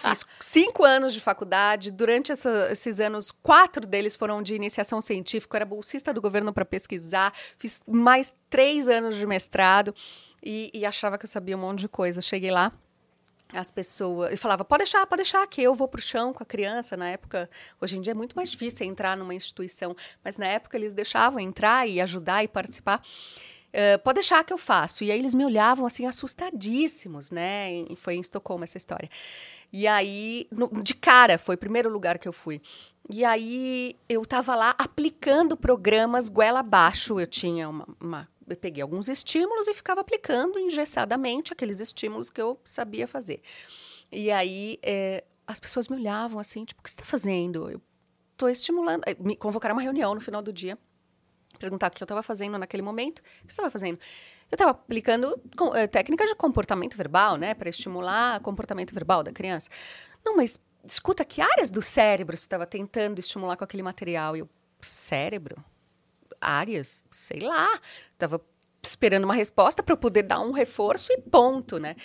Fiz 0.09 0.25
cinco 0.41 0.85
anos 0.85 1.13
de 1.13 1.21
faculdade. 1.21 1.91
Durante 1.91 2.33
essa- 2.33 2.69
esses 2.73 2.99
anos, 2.99 3.31
quatro 3.43 3.87
deles 3.87 4.17
foram 4.17 4.43
de 4.43 4.55
iniciação 4.55 5.03
científica. 5.03 5.55
Eu 5.55 5.59
era 5.59 5.65
bolsista 5.67 6.15
do 6.15 6.21
governo 6.23 6.51
para 6.53 6.65
pesquisar. 6.65 7.31
Fiz 7.59 7.81
mais 7.87 8.35
três 8.49 8.89
anos 8.89 9.17
de 9.17 9.27
mestrado 9.27 9.95
e, 10.43 10.71
e 10.73 10.87
achava 10.87 11.19
que 11.19 11.27
eu 11.27 11.31
sabia 11.31 11.55
um 11.57 11.61
monte 11.61 11.81
de 11.81 11.89
coisa. 11.89 12.23
Cheguei 12.23 12.51
lá. 12.51 12.73
As 13.53 13.71
pessoas. 13.71 14.33
E 14.33 14.37
falava, 14.37 14.65
pode 14.65 14.79
deixar, 14.85 15.07
pode 15.07 15.19
deixar, 15.23 15.47
que 15.47 15.63
eu 15.63 15.75
vou 15.75 15.87
pro 15.87 16.01
chão 16.03 16.33
com 16.33 16.43
a 16.43 16.47
criança. 16.47 16.97
Na 16.97 17.11
época, 17.11 17.49
hoje 17.81 17.97
em 17.97 18.01
dia 18.01 18.13
é 18.13 18.15
muito 18.15 18.35
mais 18.35 18.51
difícil 18.51 18.85
entrar 18.87 19.17
numa 19.17 19.35
instituição, 19.35 19.95
mas 20.25 20.39
na 20.39 20.47
época 20.47 20.77
eles 20.77 20.93
deixavam 20.93 21.39
entrar 21.39 21.87
e 21.87 22.01
ajudar 22.01 22.43
e 22.43 22.49
participar. 22.49 23.01
Eh, 23.77 23.99
pode 23.99 24.15
deixar 24.21 24.45
que 24.45 24.53
eu 24.53 24.59
faço. 24.59 25.03
E 25.03 25.11
aí 25.11 25.19
eles 25.19 25.35
me 25.35 25.45
olhavam 25.45 25.85
assim, 25.85 26.07
assustadíssimos, 26.07 27.33
né? 27.33 27.73
E 27.91 27.97
foi 27.97 28.15
em 28.15 28.21
Estocolmo 28.21 28.63
essa 28.63 28.79
história. 28.79 29.11
E 29.73 29.85
aí, 29.89 30.47
no- 30.53 30.69
de 30.81 30.95
cara, 30.95 31.39
foi 31.39 31.57
o 31.57 31.59
primeiro 31.59 31.91
lugar 31.91 32.17
que 32.19 32.29
eu 32.29 32.33
fui. 32.33 32.63
E 33.11 33.25
aí 33.25 33.97
eu 34.09 34.25
tava 34.25 34.55
lá 34.55 34.77
aplicando 34.79 35.57
programas 35.57 36.29
goela 36.29 36.61
abaixo. 36.61 37.19
Eu 37.19 37.27
tinha 37.27 37.69
uma, 37.69 37.85
uma- 38.01 38.29
Eu 38.47 38.57
peguei 38.57 38.83
alguns 38.83 39.09
estímulos 39.09 39.67
e 39.67 39.75
ficava 39.75 40.03
aplicando 40.03 40.59
engessadamente 40.59 41.53
aqueles 41.53 41.81
estímulos 41.81 42.29
que 42.31 42.41
eu 42.41 42.61
sabia 42.63 43.09
fazer. 43.09 43.41
E 44.13 44.31
aí 44.31 44.79
eh, 44.83 45.25
as 45.47 45.59
pessoas 45.59 45.89
me 45.89 45.97
olhavam 45.97 46.39
assim, 46.39 46.65
tipo, 46.65 46.81
o 46.81 46.85
que 46.85 46.91
você 46.91 46.95
está 46.95 47.05
fazendo? 47.05 47.71
Eu 47.71 47.81
estou 48.33 48.49
estimulando. 48.51 49.03
Me 49.19 49.35
convocaram 49.35 49.75
uma 49.75 49.83
reunião 49.83 50.15
no 50.15 50.21
final 50.21 50.43
do 50.43 50.53
dia 50.53 50.79
perguntar 51.65 51.89
o 51.89 51.91
que 51.91 52.03
eu 52.03 52.05
estava 52.05 52.23
fazendo 52.23 52.59
naquele 52.59 52.83
momento. 52.83 53.21
O 53.21 53.23
que 53.23 53.53
você 53.53 53.55
estava 53.55 53.71
fazendo? 53.71 53.99
Eu 54.51 54.57
estava 54.57 54.71
aplicando 54.73 55.41
com, 55.57 55.75
eh, 55.75 55.87
técnicas 55.87 56.29
de 56.29 56.35
comportamento 56.35 56.97
verbal, 56.97 57.37
né, 57.37 57.55
para 57.55 57.71
estimular 57.71 58.39
o 58.39 58.43
comportamento 58.43 58.93
verbal 58.93 59.23
da 59.23 59.33
criança. 59.33 59.71
Não, 60.25 60.37
mas 60.37 60.61
escuta, 60.87 61.25
que 61.25 61.41
áreas 61.41 61.71
do 61.71 61.81
cérebro 61.81 62.37
você 62.37 62.45
estava 62.45 62.67
tentando 62.67 63.19
estimular 63.19 63.57
com 63.57 63.65
aquele 63.65 63.83
material? 63.83 64.37
E 64.37 64.41
eu, 64.41 64.49
cérebro? 64.81 65.57
Áreas? 66.41 67.05
Sei 67.11 67.41
lá. 67.41 67.69
Estava 68.13 68.41
esperando 68.87 69.25
uma 69.25 69.35
resposta 69.35 69.83
para 69.83 69.93
eu 69.93 69.97
poder 69.97 70.23
dar 70.23 70.41
um 70.41 70.53
reforço 70.53 71.13
e 71.13 71.21
ponto, 71.21 71.79
né? 71.79 71.97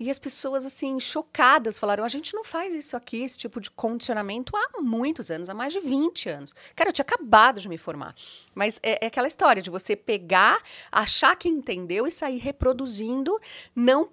E 0.00 0.08
as 0.08 0.18
pessoas, 0.18 0.64
assim, 0.64 0.98
chocadas, 0.98 1.78
falaram: 1.78 2.02
a 2.02 2.08
gente 2.08 2.32
não 2.34 2.42
faz 2.42 2.72
isso 2.72 2.96
aqui, 2.96 3.22
esse 3.22 3.36
tipo 3.36 3.60
de 3.60 3.70
condicionamento, 3.70 4.56
há 4.56 4.80
muitos 4.80 5.30
anos, 5.30 5.50
há 5.50 5.54
mais 5.54 5.74
de 5.74 5.80
20 5.80 6.30
anos. 6.30 6.54
Cara, 6.74 6.88
eu 6.88 6.92
tinha 6.94 7.02
acabado 7.02 7.60
de 7.60 7.68
me 7.68 7.76
formar. 7.76 8.14
Mas 8.54 8.80
é, 8.82 9.04
é 9.04 9.08
aquela 9.08 9.28
história 9.28 9.60
de 9.60 9.68
você 9.68 9.94
pegar, 9.94 10.58
achar 10.90 11.36
que 11.36 11.50
entendeu 11.50 12.06
e 12.06 12.10
sair 12.10 12.38
reproduzindo, 12.38 13.38
não 13.76 14.08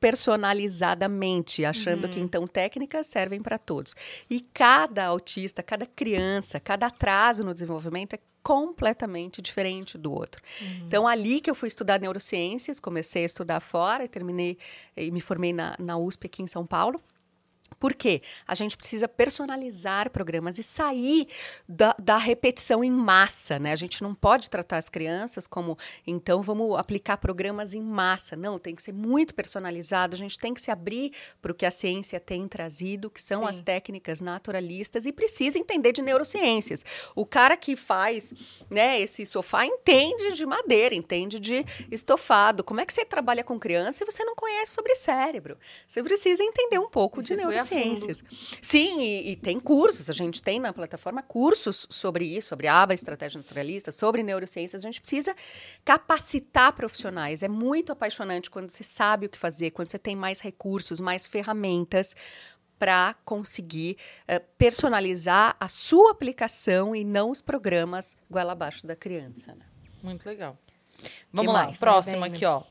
personalizadamente, 0.00 1.64
achando 1.64 2.08
que 2.08 2.18
então 2.18 2.44
técnicas 2.44 3.06
servem 3.06 3.40
para 3.40 3.58
todos. 3.58 3.94
E 4.28 4.40
cada 4.40 5.06
autista, 5.06 5.62
cada 5.62 5.86
criança, 5.86 6.58
cada 6.58 6.86
atraso 6.86 7.44
no 7.44 7.54
desenvolvimento 7.54 8.14
é 8.14 8.18
completamente 8.48 9.42
diferente 9.42 9.98
do 9.98 10.10
outro. 10.10 10.40
Então, 10.86 11.06
ali 11.06 11.38
que 11.38 11.50
eu 11.50 11.54
fui 11.54 11.68
estudar 11.68 12.00
neurociências, 12.00 12.80
comecei 12.80 13.22
a 13.24 13.26
estudar 13.26 13.60
fora 13.60 14.06
e 14.06 14.08
terminei 14.08 14.56
e 14.96 15.10
me 15.10 15.20
formei 15.20 15.52
na, 15.52 15.76
na 15.78 15.98
USP 15.98 16.28
aqui 16.28 16.42
em 16.42 16.46
São 16.46 16.64
Paulo. 16.64 16.98
Por 17.78 17.94
quê? 17.94 18.22
A 18.46 18.54
gente 18.54 18.76
precisa 18.76 19.06
personalizar 19.06 20.10
programas 20.10 20.58
e 20.58 20.62
sair 20.62 21.28
da, 21.68 21.94
da 21.98 22.16
repetição 22.16 22.82
em 22.82 22.90
massa, 22.90 23.58
né? 23.58 23.72
A 23.72 23.76
gente 23.76 24.02
não 24.02 24.14
pode 24.14 24.50
tratar 24.50 24.78
as 24.78 24.88
crianças 24.88 25.46
como, 25.46 25.78
então, 26.06 26.42
vamos 26.42 26.76
aplicar 26.76 27.18
programas 27.18 27.74
em 27.74 27.82
massa. 27.82 28.34
Não, 28.34 28.58
tem 28.58 28.74
que 28.74 28.82
ser 28.82 28.92
muito 28.92 29.34
personalizado. 29.34 30.16
A 30.16 30.18
gente 30.18 30.38
tem 30.38 30.52
que 30.52 30.60
se 30.60 30.70
abrir 30.70 31.12
para 31.40 31.52
o 31.52 31.54
que 31.54 31.64
a 31.64 31.70
ciência 31.70 32.18
tem 32.18 32.48
trazido, 32.48 33.10
que 33.10 33.22
são 33.22 33.42
Sim. 33.42 33.48
as 33.48 33.60
técnicas 33.60 34.20
naturalistas, 34.20 35.06
e 35.06 35.12
precisa 35.12 35.58
entender 35.58 35.92
de 35.92 36.02
neurociências. 36.02 36.84
O 37.14 37.24
cara 37.24 37.56
que 37.56 37.76
faz 37.76 38.34
né, 38.68 39.00
esse 39.00 39.24
sofá 39.24 39.64
entende 39.64 40.32
de 40.32 40.44
madeira, 40.44 40.94
entende 40.94 41.38
de 41.38 41.64
estofado. 41.90 42.64
Como 42.64 42.80
é 42.80 42.86
que 42.86 42.92
você 42.92 43.04
trabalha 43.04 43.44
com 43.44 43.58
criança 43.58 44.02
e 44.02 44.06
você 44.06 44.24
não 44.24 44.34
conhece 44.34 44.72
sobre 44.72 44.94
cérebro? 44.96 45.56
Você 45.86 46.02
precisa 46.02 46.42
entender 46.42 46.78
um 46.78 46.88
pouco 46.88 47.22
de 47.22 47.36
Você 47.36 47.42
foi 47.42 47.56
a 47.56 47.57
neurociências. 47.64 48.24
Sim, 48.62 49.00
e, 49.00 49.32
e 49.32 49.36
tem 49.36 49.58
cursos, 49.58 50.08
a 50.08 50.12
gente 50.12 50.42
tem 50.42 50.58
na 50.60 50.72
plataforma 50.72 51.22
cursos 51.22 51.86
sobre 51.90 52.24
isso, 52.24 52.48
sobre 52.48 52.68
aba, 52.68 52.94
estratégia 52.94 53.38
naturalista, 53.38 53.92
sobre 53.92 54.22
neurociências. 54.22 54.84
A 54.84 54.86
gente 54.86 55.00
precisa 55.00 55.34
capacitar 55.84 56.72
profissionais. 56.72 57.42
É 57.42 57.48
muito 57.48 57.92
apaixonante 57.92 58.50
quando 58.50 58.70
você 58.70 58.84
sabe 58.84 59.26
o 59.26 59.28
que 59.28 59.38
fazer, 59.38 59.70
quando 59.70 59.88
você 59.88 59.98
tem 59.98 60.16
mais 60.16 60.40
recursos, 60.40 61.00
mais 61.00 61.26
ferramentas 61.26 62.14
para 62.78 63.14
conseguir 63.24 63.96
eh, 64.26 64.38
personalizar 64.38 65.56
a 65.58 65.68
sua 65.68 66.12
aplicação 66.12 66.94
e 66.94 67.04
não 67.04 67.30
os 67.30 67.40
programas 67.40 68.16
goela 68.30 68.52
abaixo 68.52 68.86
da 68.86 68.94
criança. 68.94 69.54
né? 69.54 69.64
Muito 70.02 70.26
legal. 70.26 70.56
Vamos 71.32 71.52
lá, 71.52 71.64
mais? 71.64 71.78
próximo 71.78 72.24
aqui, 72.24 72.44
ó. 72.44 72.62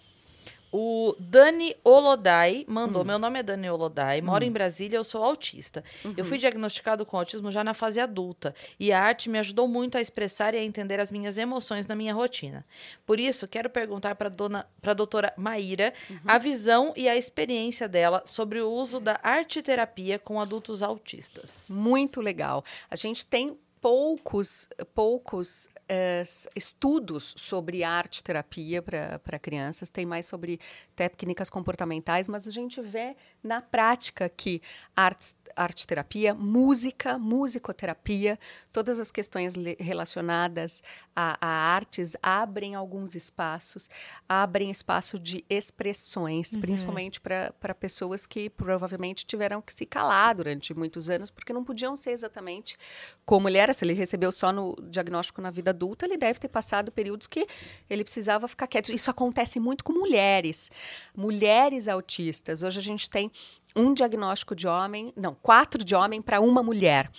O 0.79 1.15
Dani 1.19 1.75
Olodai 1.83 2.63
mandou. 2.67 3.01
Hum. 3.01 3.05
Meu 3.05 3.17
nome 3.17 3.39
é 3.39 3.41
Dani 3.41 3.67
Olodai, 3.67 4.21
moro 4.21 4.43
em 4.43 4.51
Brasília, 4.51 4.95
eu 4.97 5.03
sou 5.03 5.23
autista. 5.23 5.83
Eu 6.05 6.11
Uhum. 6.11 6.23
fui 6.23 6.37
diagnosticado 6.37 7.03
com 7.03 7.17
autismo 7.17 7.51
já 7.51 7.63
na 7.63 7.73
fase 7.73 7.99
adulta 7.99 8.53
e 8.79 8.91
a 8.91 9.01
arte 9.01 9.27
me 9.27 9.39
ajudou 9.39 9.67
muito 9.67 9.97
a 9.97 10.01
expressar 10.01 10.53
e 10.53 10.57
a 10.59 10.63
entender 10.63 10.99
as 10.99 11.09
minhas 11.09 11.35
emoções 11.39 11.87
na 11.87 11.95
minha 11.95 12.13
rotina. 12.13 12.63
Por 13.07 13.19
isso, 13.19 13.47
quero 13.47 13.71
perguntar 13.71 14.13
para 14.13 14.29
dona, 14.29 14.67
para 14.79 14.93
doutora 14.93 15.33
Maíra 15.35 15.95
Uhum. 16.11 16.17
a 16.27 16.37
visão 16.37 16.93
e 16.95 17.09
a 17.09 17.15
experiência 17.15 17.87
dela 17.89 18.21
sobre 18.27 18.61
o 18.61 18.69
uso 18.71 18.99
da 18.99 19.19
arte 19.23 19.63
terapia 19.63 20.19
com 20.19 20.39
adultos 20.39 20.83
autistas. 20.83 21.65
Muito 21.71 22.21
legal. 22.21 22.63
A 22.87 22.95
gente 22.95 23.25
tem 23.25 23.57
poucos, 23.87 24.67
poucos 24.93 25.69
eh, 25.87 26.21
estudos 26.53 27.33
sobre 27.37 27.85
arte 27.85 28.21
terapia 28.21 28.81
para 28.81 29.39
crianças, 29.39 29.87
tem 29.87 30.05
mais 30.05 30.25
sobre 30.25 30.59
técnicas 30.93 31.49
comportamentais, 31.49 32.27
mas 32.27 32.45
a 32.45 32.51
gente 32.51 32.81
vê 32.81 33.15
na 33.41 33.61
prática 33.61 34.27
que 34.27 34.59
arte, 34.93 35.33
arte 35.55 35.87
terapia, 35.87 36.33
música, 36.33 37.17
musicoterapia, 37.17 38.37
todas 38.73 38.99
as 38.99 39.09
questões 39.09 39.53
relacionadas 39.79 40.83
a, 41.15 41.37
a 41.39 41.47
artes 41.47 42.17
abrem 42.21 42.75
alguns 42.75 43.15
espaços, 43.15 43.89
abrem 44.27 44.69
espaço 44.69 45.17
de 45.17 45.45
expressões, 45.49 46.57
principalmente 46.57 47.21
para 47.21 47.73
pessoas 47.73 48.25
que 48.25 48.49
provavelmente 48.49 49.25
tiveram 49.25 49.61
que 49.61 49.71
se 49.71 49.85
calar 49.85 50.35
durante 50.35 50.73
muitos 50.73 51.09
anos, 51.09 51.31
porque 51.31 51.53
não 51.53 51.63
podiam 51.63 51.95
ser 51.95 52.11
exatamente 52.11 52.77
como 53.25 53.47
ele 53.47 53.57
era. 53.57 53.76
Se 53.77 53.85
ele 53.85 53.93
recebeu 53.93 54.31
só 54.31 54.51
no 54.51 54.75
diagnóstico 54.89 55.39
na 55.39 55.51
vida 55.51 55.69
adulta, 55.69 56.05
ele 56.07 56.17
deve 56.17 56.39
ter 56.39 56.47
passado 56.47 56.91
períodos 56.91 57.27
que 57.27 57.45
ele 57.87 58.03
precisava 58.03 58.47
ficar 58.47 58.65
quieto. 58.65 58.91
Isso 58.91 59.11
acontece 59.11 59.59
muito 59.59 59.83
com 59.83 59.93
mulheres, 59.93 60.71
mulheres 61.15 61.87
autistas. 61.87 62.63
Hoje 62.63 62.79
a 62.79 62.81
gente 62.81 63.07
tem 63.07 63.31
um 63.75 63.93
diagnóstico 63.93 64.55
de 64.55 64.67
homem, 64.67 65.13
não, 65.15 65.35
quatro 65.35 65.83
de 65.83 65.93
homem 65.93 66.23
para 66.23 66.41
uma 66.41 66.63
mulher. 66.63 67.11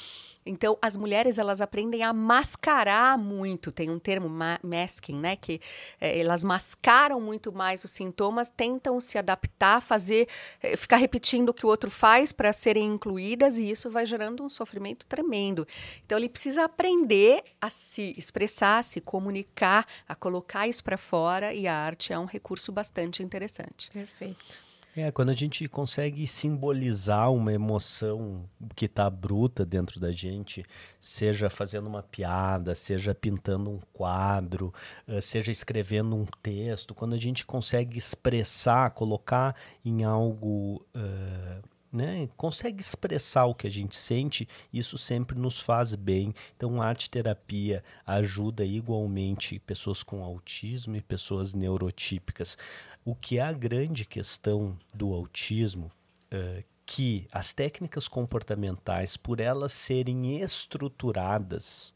Então, 0.48 0.78
as 0.80 0.96
mulheres, 0.96 1.38
elas 1.38 1.60
aprendem 1.60 2.02
a 2.02 2.12
mascarar 2.12 3.18
muito. 3.18 3.70
Tem 3.70 3.90
um 3.90 3.98
termo, 3.98 4.28
ma 4.28 4.58
masking, 4.62 5.16
né? 5.16 5.36
Que 5.36 5.60
eh, 6.00 6.20
elas 6.20 6.42
mascaram 6.42 7.20
muito 7.20 7.52
mais 7.52 7.84
os 7.84 7.90
sintomas, 7.90 8.48
tentam 8.48 9.00
se 9.00 9.18
adaptar, 9.18 9.80
fazer, 9.80 10.28
eh, 10.62 10.76
ficar 10.76 10.96
repetindo 10.96 11.50
o 11.50 11.54
que 11.54 11.66
o 11.66 11.68
outro 11.68 11.90
faz 11.90 12.32
para 12.32 12.52
serem 12.52 12.86
incluídas, 12.86 13.58
e 13.58 13.70
isso 13.70 13.90
vai 13.90 14.06
gerando 14.06 14.42
um 14.42 14.48
sofrimento 14.48 15.06
tremendo. 15.06 15.66
Então, 16.04 16.16
ele 16.18 16.28
precisa 16.28 16.64
aprender 16.64 17.44
a 17.60 17.70
se 17.70 18.14
expressar, 18.16 18.78
a 18.78 18.82
se 18.82 19.00
comunicar, 19.00 19.86
a 20.08 20.14
colocar 20.14 20.66
isso 20.66 20.82
para 20.82 20.96
fora, 20.96 21.52
e 21.54 21.66
a 21.66 21.74
arte 21.74 22.12
é 22.12 22.18
um 22.18 22.24
recurso 22.24 22.72
bastante 22.72 23.22
interessante. 23.22 23.90
Perfeito. 23.90 24.67
É, 25.00 25.12
quando 25.12 25.30
a 25.30 25.34
gente 25.34 25.68
consegue 25.68 26.26
simbolizar 26.26 27.32
uma 27.32 27.52
emoção 27.52 28.48
que 28.74 28.86
está 28.86 29.08
bruta 29.08 29.64
dentro 29.64 30.00
da 30.00 30.10
gente, 30.10 30.64
seja 30.98 31.48
fazendo 31.48 31.86
uma 31.86 32.02
piada, 32.02 32.74
seja 32.74 33.14
pintando 33.14 33.70
um 33.70 33.78
quadro, 33.92 34.74
eh, 35.06 35.20
seja 35.20 35.52
escrevendo 35.52 36.16
um 36.16 36.26
texto, 36.42 36.94
quando 36.94 37.14
a 37.14 37.18
gente 37.18 37.46
consegue 37.46 37.96
expressar, 37.96 38.90
colocar 38.90 39.54
em 39.84 40.02
algo. 40.04 40.84
eh, 40.94 41.60
né, 41.92 42.28
consegue 42.36 42.80
expressar 42.80 43.46
o 43.46 43.54
que 43.54 43.66
a 43.66 43.70
gente 43.70 43.96
sente, 43.96 44.46
isso 44.72 44.98
sempre 44.98 45.38
nos 45.38 45.60
faz 45.60 45.94
bem. 45.94 46.34
Então, 46.56 46.80
a 46.80 46.86
arte 46.86 47.08
terapia 47.08 47.82
ajuda 48.06 48.64
igualmente 48.64 49.58
pessoas 49.60 50.02
com 50.02 50.22
autismo 50.22 50.96
e 50.96 51.00
pessoas 51.00 51.54
neurotípicas. 51.54 52.58
O 53.04 53.14
que 53.14 53.38
é 53.38 53.42
a 53.42 53.52
grande 53.52 54.04
questão 54.04 54.76
do 54.94 55.12
autismo, 55.14 55.90
eh, 56.30 56.62
que 56.84 57.26
as 57.32 57.52
técnicas 57.52 58.08
comportamentais, 58.08 59.16
por 59.16 59.40
elas 59.40 59.72
serem 59.72 60.40
estruturadas 60.40 61.92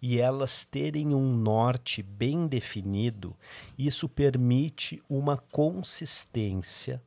e 0.00 0.18
elas 0.18 0.64
terem 0.64 1.14
um 1.14 1.34
norte 1.34 2.02
bem 2.02 2.46
definido, 2.46 3.36
isso 3.76 4.08
permite 4.08 5.02
uma 5.08 5.36
consistência 5.36 7.02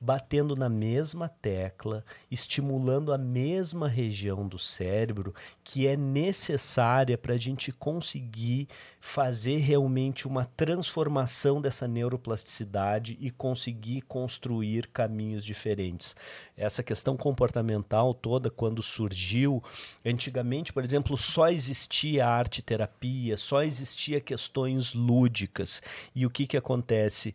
batendo 0.00 0.54
na 0.54 0.68
mesma 0.68 1.28
tecla, 1.28 2.04
estimulando 2.30 3.12
a 3.12 3.18
mesma 3.18 3.88
região 3.88 4.46
do 4.46 4.58
cérebro 4.58 5.34
que 5.62 5.86
é 5.86 5.96
necessária 5.96 7.16
para 7.16 7.34
a 7.34 7.38
gente 7.38 7.72
conseguir 7.72 8.68
fazer 9.00 9.58
realmente 9.58 10.26
uma 10.26 10.44
transformação 10.56 11.60
dessa 11.60 11.88
neuroplasticidade 11.88 13.16
e 13.20 13.30
conseguir 13.30 14.02
construir 14.02 14.88
caminhos 14.88 15.44
diferentes. 15.44 16.14
Essa 16.56 16.82
questão 16.82 17.16
comportamental 17.16 18.14
toda, 18.14 18.50
quando 18.50 18.82
surgiu, 18.82 19.62
antigamente, 20.04 20.72
por 20.72 20.84
exemplo, 20.84 21.16
só 21.16 21.48
existia 21.48 22.26
arte 22.26 22.62
terapia, 22.62 23.36
só 23.36 23.62
existia 23.62 24.20
questões 24.20 24.94
lúdicas. 24.94 25.82
E 26.14 26.26
o 26.26 26.30
que, 26.30 26.46
que 26.46 26.56
acontece? 26.56 27.34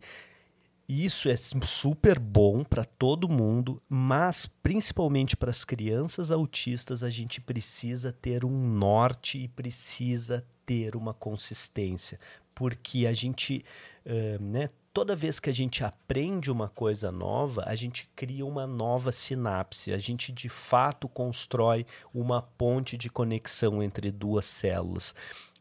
Isso 0.92 1.28
é 1.28 1.36
super 1.36 2.18
bom 2.18 2.64
para 2.64 2.84
todo 2.84 3.28
mundo, 3.28 3.80
mas 3.88 4.50
principalmente 4.60 5.36
para 5.36 5.48
as 5.48 5.64
crianças 5.64 6.32
autistas, 6.32 7.04
a 7.04 7.08
gente 7.08 7.40
precisa 7.40 8.12
ter 8.12 8.44
um 8.44 8.50
norte 8.50 9.38
e 9.38 9.46
precisa 9.46 10.44
ter 10.66 10.96
uma 10.96 11.14
consistência, 11.14 12.18
porque 12.52 13.06
a 13.06 13.12
gente, 13.12 13.64
eh, 14.04 14.36
né, 14.40 14.68
toda 14.92 15.14
vez 15.14 15.38
que 15.38 15.48
a 15.48 15.52
gente 15.52 15.84
aprende 15.84 16.50
uma 16.50 16.68
coisa 16.68 17.12
nova, 17.12 17.62
a 17.68 17.76
gente 17.76 18.10
cria 18.16 18.44
uma 18.44 18.66
nova 18.66 19.12
sinapse, 19.12 19.92
a 19.92 19.98
gente 19.98 20.32
de 20.32 20.48
fato 20.48 21.08
constrói 21.08 21.86
uma 22.12 22.42
ponte 22.42 22.96
de 22.96 23.08
conexão 23.08 23.80
entre 23.80 24.10
duas 24.10 24.44
células. 24.44 25.14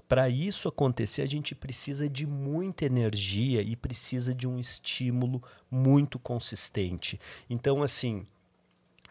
Para 0.09 0.27
isso 0.27 0.67
acontecer, 0.67 1.21
a 1.21 1.27
gente 1.27 1.53
precisa 1.53 2.09
de 2.09 2.25
muita 2.25 2.83
energia 2.83 3.61
e 3.61 3.75
precisa 3.75 4.33
de 4.33 4.47
um 4.47 4.57
estímulo 4.57 5.39
muito 5.69 6.17
consistente. 6.17 7.19
Então, 7.47 7.83
assim, 7.83 8.25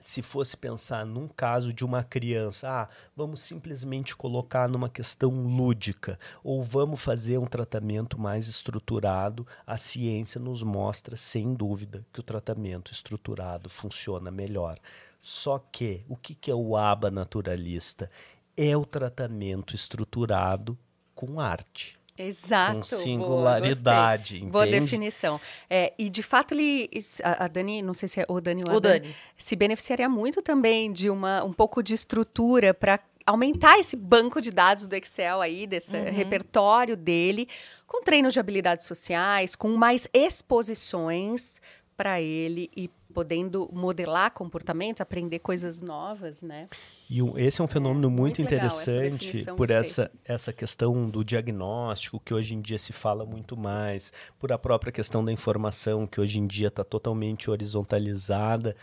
se 0.00 0.22
fosse 0.22 0.56
pensar 0.56 1.06
num 1.06 1.28
caso 1.28 1.72
de 1.72 1.84
uma 1.84 2.02
criança, 2.02 2.68
ah, 2.68 2.88
vamos 3.14 3.42
simplesmente 3.42 4.16
colocar 4.16 4.68
numa 4.68 4.88
questão 4.88 5.30
lúdica 5.30 6.18
ou 6.42 6.64
vamos 6.64 7.00
fazer 7.00 7.38
um 7.38 7.46
tratamento 7.46 8.20
mais 8.20 8.48
estruturado, 8.48 9.46
a 9.64 9.78
ciência 9.78 10.40
nos 10.40 10.64
mostra, 10.64 11.16
sem 11.16 11.54
dúvida, 11.54 12.04
que 12.12 12.18
o 12.18 12.24
tratamento 12.24 12.90
estruturado 12.90 13.70
funciona 13.70 14.32
melhor. 14.32 14.76
Só 15.22 15.60
que 15.60 16.04
o 16.08 16.16
que, 16.16 16.34
que 16.34 16.50
é 16.50 16.54
o 16.56 16.76
aba 16.76 17.08
naturalista? 17.08 18.10
É 18.56 18.76
o 18.76 18.84
tratamento 18.84 19.76
estruturado 19.76 20.76
com 21.18 21.40
arte. 21.40 21.98
Exato. 22.16 22.74
com 22.74 22.80
boa, 22.80 22.84
singularidade. 22.84 24.38
Boa 24.46 24.66
entende? 24.68 24.80
definição. 24.84 25.40
É, 25.68 25.92
e 25.98 26.08
de 26.08 26.22
fato 26.22 26.54
ele, 26.54 26.88
a, 27.24 27.44
a 27.44 27.48
Dani, 27.48 27.82
não 27.82 27.92
sei 27.92 28.08
se 28.08 28.20
é 28.20 28.26
o 28.28 28.40
Dani 28.40 28.62
ou 28.64 28.72
a 28.72 28.76
O 28.76 28.80
Dani. 28.80 29.12
se 29.36 29.56
beneficiaria 29.56 30.08
muito 30.08 30.40
também 30.42 30.92
de 30.92 31.10
uma 31.10 31.42
um 31.42 31.52
pouco 31.52 31.82
de 31.82 31.94
estrutura 31.94 32.72
para 32.72 33.00
aumentar 33.26 33.80
esse 33.80 33.96
banco 33.96 34.40
de 34.40 34.52
dados 34.52 34.86
do 34.86 34.94
Excel 34.94 35.40
aí, 35.40 35.66
desse 35.66 35.96
repertório 35.96 36.96
dele, 36.96 37.48
com 37.86 38.00
treino 38.00 38.30
de 38.30 38.38
habilidades 38.38 38.86
sociais, 38.86 39.56
com 39.56 39.74
mais 39.74 40.08
exposições 40.14 41.60
para 41.96 42.20
ele 42.20 42.70
e 42.76 42.88
podendo 43.18 43.68
modelar 43.72 44.30
comportamentos, 44.30 45.00
aprender 45.00 45.40
coisas 45.40 45.82
novas, 45.82 46.40
né? 46.40 46.68
E 47.10 47.20
um- 47.20 47.36
esse 47.36 47.60
é 47.60 47.64
um 47.64 47.66
fenômeno 47.66 48.08
muito, 48.08 48.40
muito 48.40 48.50
legal, 48.52 48.66
essa 48.68 48.92
interessante 48.92 49.26
definição, 49.26 49.56
por 49.56 49.70
essa, 49.70 50.10
essa 50.24 50.52
questão 50.52 51.06
do 51.06 51.24
diagnóstico, 51.24 52.20
que 52.20 52.32
hoje 52.32 52.54
em 52.54 52.60
dia 52.60 52.78
se 52.78 52.92
fala 52.92 53.26
muito 53.26 53.56
mais, 53.56 54.12
por 54.38 54.52
a 54.52 54.58
própria 54.58 54.92
questão 54.92 55.24
da 55.24 55.32
informação, 55.32 56.06
que 56.06 56.20
hoje 56.20 56.38
em 56.38 56.46
dia 56.46 56.68
está 56.68 56.84
totalmente 56.84 57.50
horizontalizada. 57.50 58.76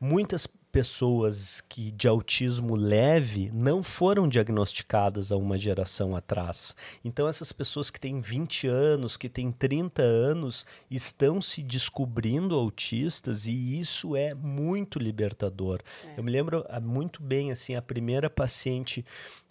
Muitas 0.00 0.46
pessoas 0.72 1.60
que 1.68 1.92
de 1.92 2.08
autismo 2.08 2.74
leve 2.74 3.50
não 3.52 3.82
foram 3.82 4.26
diagnosticadas 4.26 5.30
há 5.30 5.36
uma 5.36 5.58
geração 5.58 6.16
atrás. 6.16 6.74
Então 7.04 7.28
essas 7.28 7.52
pessoas 7.52 7.90
que 7.90 8.00
têm 8.00 8.22
20 8.22 8.66
anos, 8.66 9.18
que 9.18 9.28
têm 9.28 9.52
30 9.52 10.02
anos, 10.02 10.64
estão 10.90 11.42
se 11.42 11.62
descobrindo 11.62 12.54
autistas 12.54 13.46
e 13.46 13.78
isso 13.78 14.16
é 14.16 14.34
muito 14.34 14.98
libertador. 14.98 15.80
Eu 16.16 16.24
me 16.24 16.30
lembro 16.30 16.64
ah, 16.70 16.80
muito 16.80 17.22
bem 17.22 17.52
assim, 17.52 17.74
a 17.74 17.82
primeira 17.82 18.30
paciente 18.30 19.04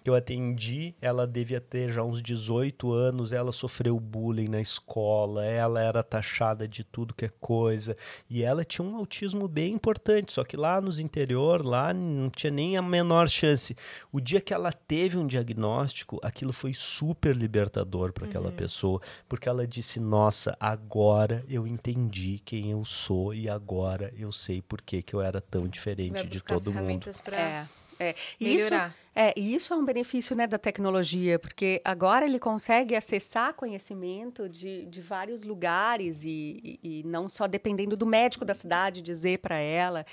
que 0.03 0.09
eu 0.09 0.15
atendi, 0.15 0.95
ela 1.01 1.27
devia 1.27 1.61
ter 1.61 1.89
já 1.89 2.03
uns 2.03 2.21
18 2.21 2.91
anos, 2.91 3.31
ela 3.31 3.51
sofreu 3.51 3.99
bullying 3.99 4.49
na 4.49 4.59
escola, 4.59 5.45
ela 5.45 5.81
era 5.81 6.01
taxada 6.03 6.67
de 6.67 6.83
tudo 6.83 7.13
que 7.13 7.25
é 7.25 7.29
coisa, 7.39 7.95
e 8.29 8.41
ela 8.43 8.63
tinha 8.63 8.85
um 8.87 8.95
autismo 8.95 9.47
bem 9.47 9.73
importante, 9.73 10.31
só 10.31 10.43
que 10.43 10.57
lá 10.57 10.81
nos 10.81 10.99
interior, 10.99 11.65
lá 11.65 11.93
não 11.93 12.29
tinha 12.29 12.51
nem 12.51 12.77
a 12.77 12.81
menor 12.81 13.29
chance. 13.29 13.75
O 14.11 14.19
dia 14.19 14.41
que 14.41 14.53
ela 14.53 14.71
teve 14.71 15.17
um 15.17 15.27
diagnóstico, 15.27 16.19
aquilo 16.23 16.51
foi 16.51 16.73
super 16.73 17.35
libertador 17.35 18.11
para 18.11 18.25
aquela 18.25 18.51
pessoa, 18.51 18.99
porque 19.29 19.47
ela 19.47 19.67
disse: 19.67 19.99
"Nossa, 19.99 20.55
agora 20.59 21.43
eu 21.47 21.67
entendi 21.67 22.39
quem 22.43 22.71
eu 22.71 22.83
sou 22.83 23.33
e 23.33 23.47
agora 23.47 24.13
eu 24.17 24.31
sei 24.31 24.61
por 24.61 24.81
que 24.81 25.01
que 25.01 25.13
eu 25.13 25.21
era 25.21 25.39
tão 25.41 25.67
diferente 25.67 26.13
Vai 26.13 26.27
de 26.27 26.43
todo 26.43 26.71
mundo". 26.71 26.73
ferramentas 26.73 27.19
para 27.19 27.37
É. 27.37 27.65
É, 28.01 28.15
e 28.39 28.55
isso, 28.55 28.65
melhorar. 28.65 28.95
é, 29.13 29.31
e 29.37 29.53
isso 29.53 29.71
é 29.71 29.77
um 29.77 29.85
benefício 29.85 30.35
né, 30.35 30.47
da 30.47 30.57
tecnologia, 30.57 31.37
porque 31.37 31.79
agora 31.85 32.25
ele 32.25 32.39
consegue 32.39 32.95
acessar 32.95 33.53
conhecimento 33.53 34.49
de, 34.49 34.85
de 34.87 35.01
vários 35.01 35.43
lugares 35.43 36.23
e, 36.23 36.79
e, 36.83 36.99
e 36.99 37.03
não 37.03 37.29
só 37.29 37.45
dependendo 37.45 37.95
do 37.95 38.07
médico 38.07 38.43
da 38.43 38.55
cidade 38.55 39.03
dizer 39.03 39.37
para 39.37 39.55
ela. 39.55 40.03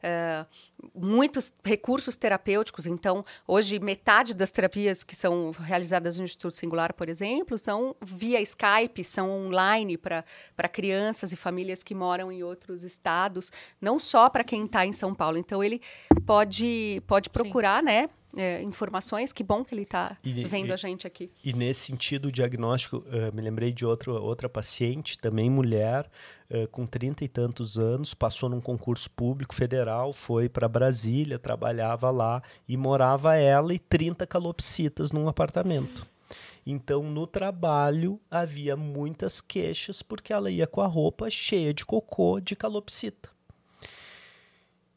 É, 0.00 0.46
muitos 0.94 1.52
recursos 1.64 2.16
terapêuticos, 2.16 2.86
então, 2.86 3.24
hoje, 3.46 3.78
metade 3.80 4.34
das 4.34 4.52
terapias 4.52 5.02
que 5.02 5.16
são 5.16 5.50
realizadas 5.50 6.18
no 6.18 6.24
Instituto 6.24 6.54
Singular, 6.54 6.94
por 6.94 7.08
exemplo, 7.08 7.58
são 7.58 7.96
via 8.00 8.40
Skype, 8.40 9.02
são 9.04 9.30
online 9.30 9.96
para 9.96 10.24
crianças 10.70 11.32
e 11.32 11.36
famílias 11.36 11.82
que 11.82 11.94
moram 11.94 12.30
em 12.30 12.42
outros 12.42 12.84
estados, 12.84 13.50
não 13.80 13.98
só 13.98 14.28
para 14.28 14.44
quem 14.44 14.64
está 14.64 14.86
em 14.86 14.92
São 14.92 15.12
Paulo. 15.12 15.38
Então, 15.38 15.62
ele 15.62 15.80
pode, 16.26 17.02
pode 17.06 17.30
procurar, 17.30 17.82
né? 17.82 18.08
é, 18.36 18.62
informações, 18.62 19.32
que 19.32 19.42
bom 19.42 19.64
que 19.64 19.74
ele 19.74 19.82
está 19.82 20.16
vendo 20.22 20.68
e- 20.68 20.72
a 20.72 20.76
gente 20.76 21.06
aqui. 21.06 21.30
E 21.44 21.52
nesse 21.52 21.80
sentido, 21.80 22.28
o 22.28 22.32
diagnóstico, 22.32 23.04
eh, 23.10 23.30
me 23.30 23.42
lembrei 23.42 23.72
de 23.72 23.84
outro, 23.84 24.14
outra 24.14 24.48
paciente, 24.48 25.18
também 25.18 25.50
mulher, 25.50 26.08
eh, 26.48 26.66
com 26.66 26.86
trinta 26.86 27.24
e 27.24 27.28
tantos 27.28 27.78
anos, 27.78 28.14
passou 28.14 28.48
num 28.48 28.60
concurso 28.60 29.10
público 29.10 29.54
federal, 29.54 30.12
foi 30.12 30.48
para 30.48 30.68
Brasília, 30.68 31.38
trabalhava 31.38 32.10
lá 32.10 32.42
e 32.66 32.76
morava 32.76 33.36
ela 33.36 33.74
e 33.74 33.78
30 33.78 34.26
calopsitas 34.26 35.12
num 35.12 35.28
apartamento. 35.28 36.06
Então, 36.64 37.02
no 37.02 37.26
trabalho, 37.26 38.20
havia 38.30 38.76
muitas 38.76 39.40
queixas 39.40 40.00
porque 40.00 40.32
ela 40.32 40.50
ia 40.50 40.66
com 40.66 40.80
a 40.80 40.86
roupa 40.86 41.28
cheia 41.28 41.74
de 41.74 41.84
cocô 41.84 42.40
de 42.40 42.54
calopsita. 42.54 43.28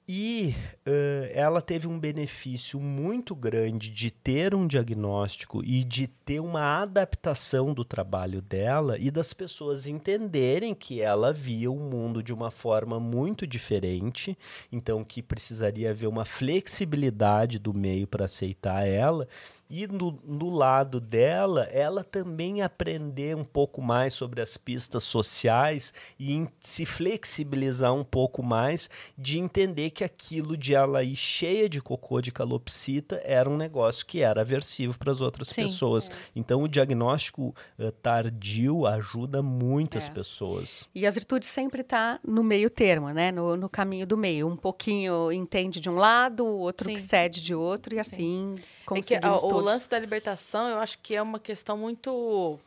E 0.08 0.54
eh, 0.86 1.32
ela 1.34 1.60
teve 1.64 1.88
um 1.88 2.00
benefício 2.00 2.80
muito 2.80 3.36
grande 3.36 3.90
de 3.90 4.12
ter 4.12 4.54
um 4.54 4.68
diagnóstico 4.68 5.64
e 5.64 5.84
de 5.84 6.06
ter 6.06 6.40
uma 6.40 6.84
adaptação 6.84 7.74
do 7.74 7.84
trabalho 7.84 8.40
dela 8.40 9.00
e 9.00 9.10
das 9.10 9.34
pessoas 9.34 9.88
entenderem 9.88 10.76
que 10.76 11.02
ela 11.02 11.34
via 11.34 11.72
o 11.72 11.80
mundo 11.80 12.22
de 12.22 12.32
uma 12.32 12.52
forma 12.52 13.00
muito 13.00 13.48
diferente, 13.48 14.38
então 14.72 15.04
que 15.04 15.24
precisaria 15.24 15.90
haver 15.90 16.08
uma 16.08 16.24
flexibilidade 16.24 17.58
do 17.58 17.74
meio 17.74 18.06
para 18.06 18.26
aceitar 18.26 18.88
ela. 18.88 19.28
E 19.70 19.88
no, 19.88 20.20
no 20.24 20.50
lado 20.52 21.00
dela, 21.00 21.64
ela 21.72 22.04
também 22.04 22.62
aprender 22.62 23.36
um 23.36 23.44
pouco 23.44 23.82
mais 23.82 24.14
sobre 24.14 24.40
as 24.42 24.58
pistas 24.58 25.04
sociais 25.04 25.92
e 26.20 26.34
em- 26.34 26.48
se 26.60 26.86
flexibilizar 26.86 27.94
um 27.94 28.04
pouco 28.04 28.44
mais 28.44 28.90
de 29.18 29.40
entender 29.40 29.90
que 29.90 30.04
aquilo 30.04 30.56
de 30.56 30.76
ela 30.76 31.04
ir 31.04 31.16
cheia 31.16 31.68
de 31.68 31.82
cocô 31.82 32.22
de 32.22 32.32
calopsita 32.32 33.20
era 33.24 33.50
um 33.50 33.58
negócio 33.58 34.06
que 34.06 34.22
era 34.22 34.42
aversivo 34.42 34.98
para 35.00 35.12
as 35.12 35.20
outras 35.22 35.48
Sim. 35.48 35.64
pessoas. 35.64 36.12
Então 36.36 36.62
o 36.62 36.68
diagnóstico 36.68 37.56
eh, 37.80 37.92
tardio 37.92 38.86
ajuda 38.86 39.42
muito 39.42 39.98
as 39.98 40.08
É. 40.08 40.12
pessoas. 40.12 40.88
E 40.94 41.08
a 41.08 41.12
virtude 41.12 41.46
sempre 41.46 41.82
está 41.82 42.20
no 42.24 42.44
meio 42.44 42.70
termo, 42.70 43.10
né? 43.10 43.32
No, 43.32 43.58
no 43.58 43.68
caminho 43.68 44.06
do 44.06 44.16
meio. 44.16 44.48
Um 44.48 44.56
pouquinho 44.56 45.32
entende 45.32 45.80
de 45.80 45.90
um 45.90 45.96
lado, 45.96 46.46
o 46.46 46.60
outro 46.60 46.88
Sim. 46.90 46.96
que 46.96 47.02
cede 47.02 47.42
de 47.42 47.56
outro, 47.56 47.96
e 47.96 48.00
assim 48.00 48.54
É 48.94 49.02
que 49.02 49.02
conseguimos 49.02 49.44
a- 49.44 49.46
o 49.46 49.50
todos. 49.50 49.66
lance 49.66 49.90
da 49.90 49.98
libertação, 50.00 50.68
eu 50.70 50.78
acho 50.78 51.00
que 51.00 51.16
é 51.16 51.22
uma 51.22 51.40
questão 51.40 51.78
muito. 51.78 52.60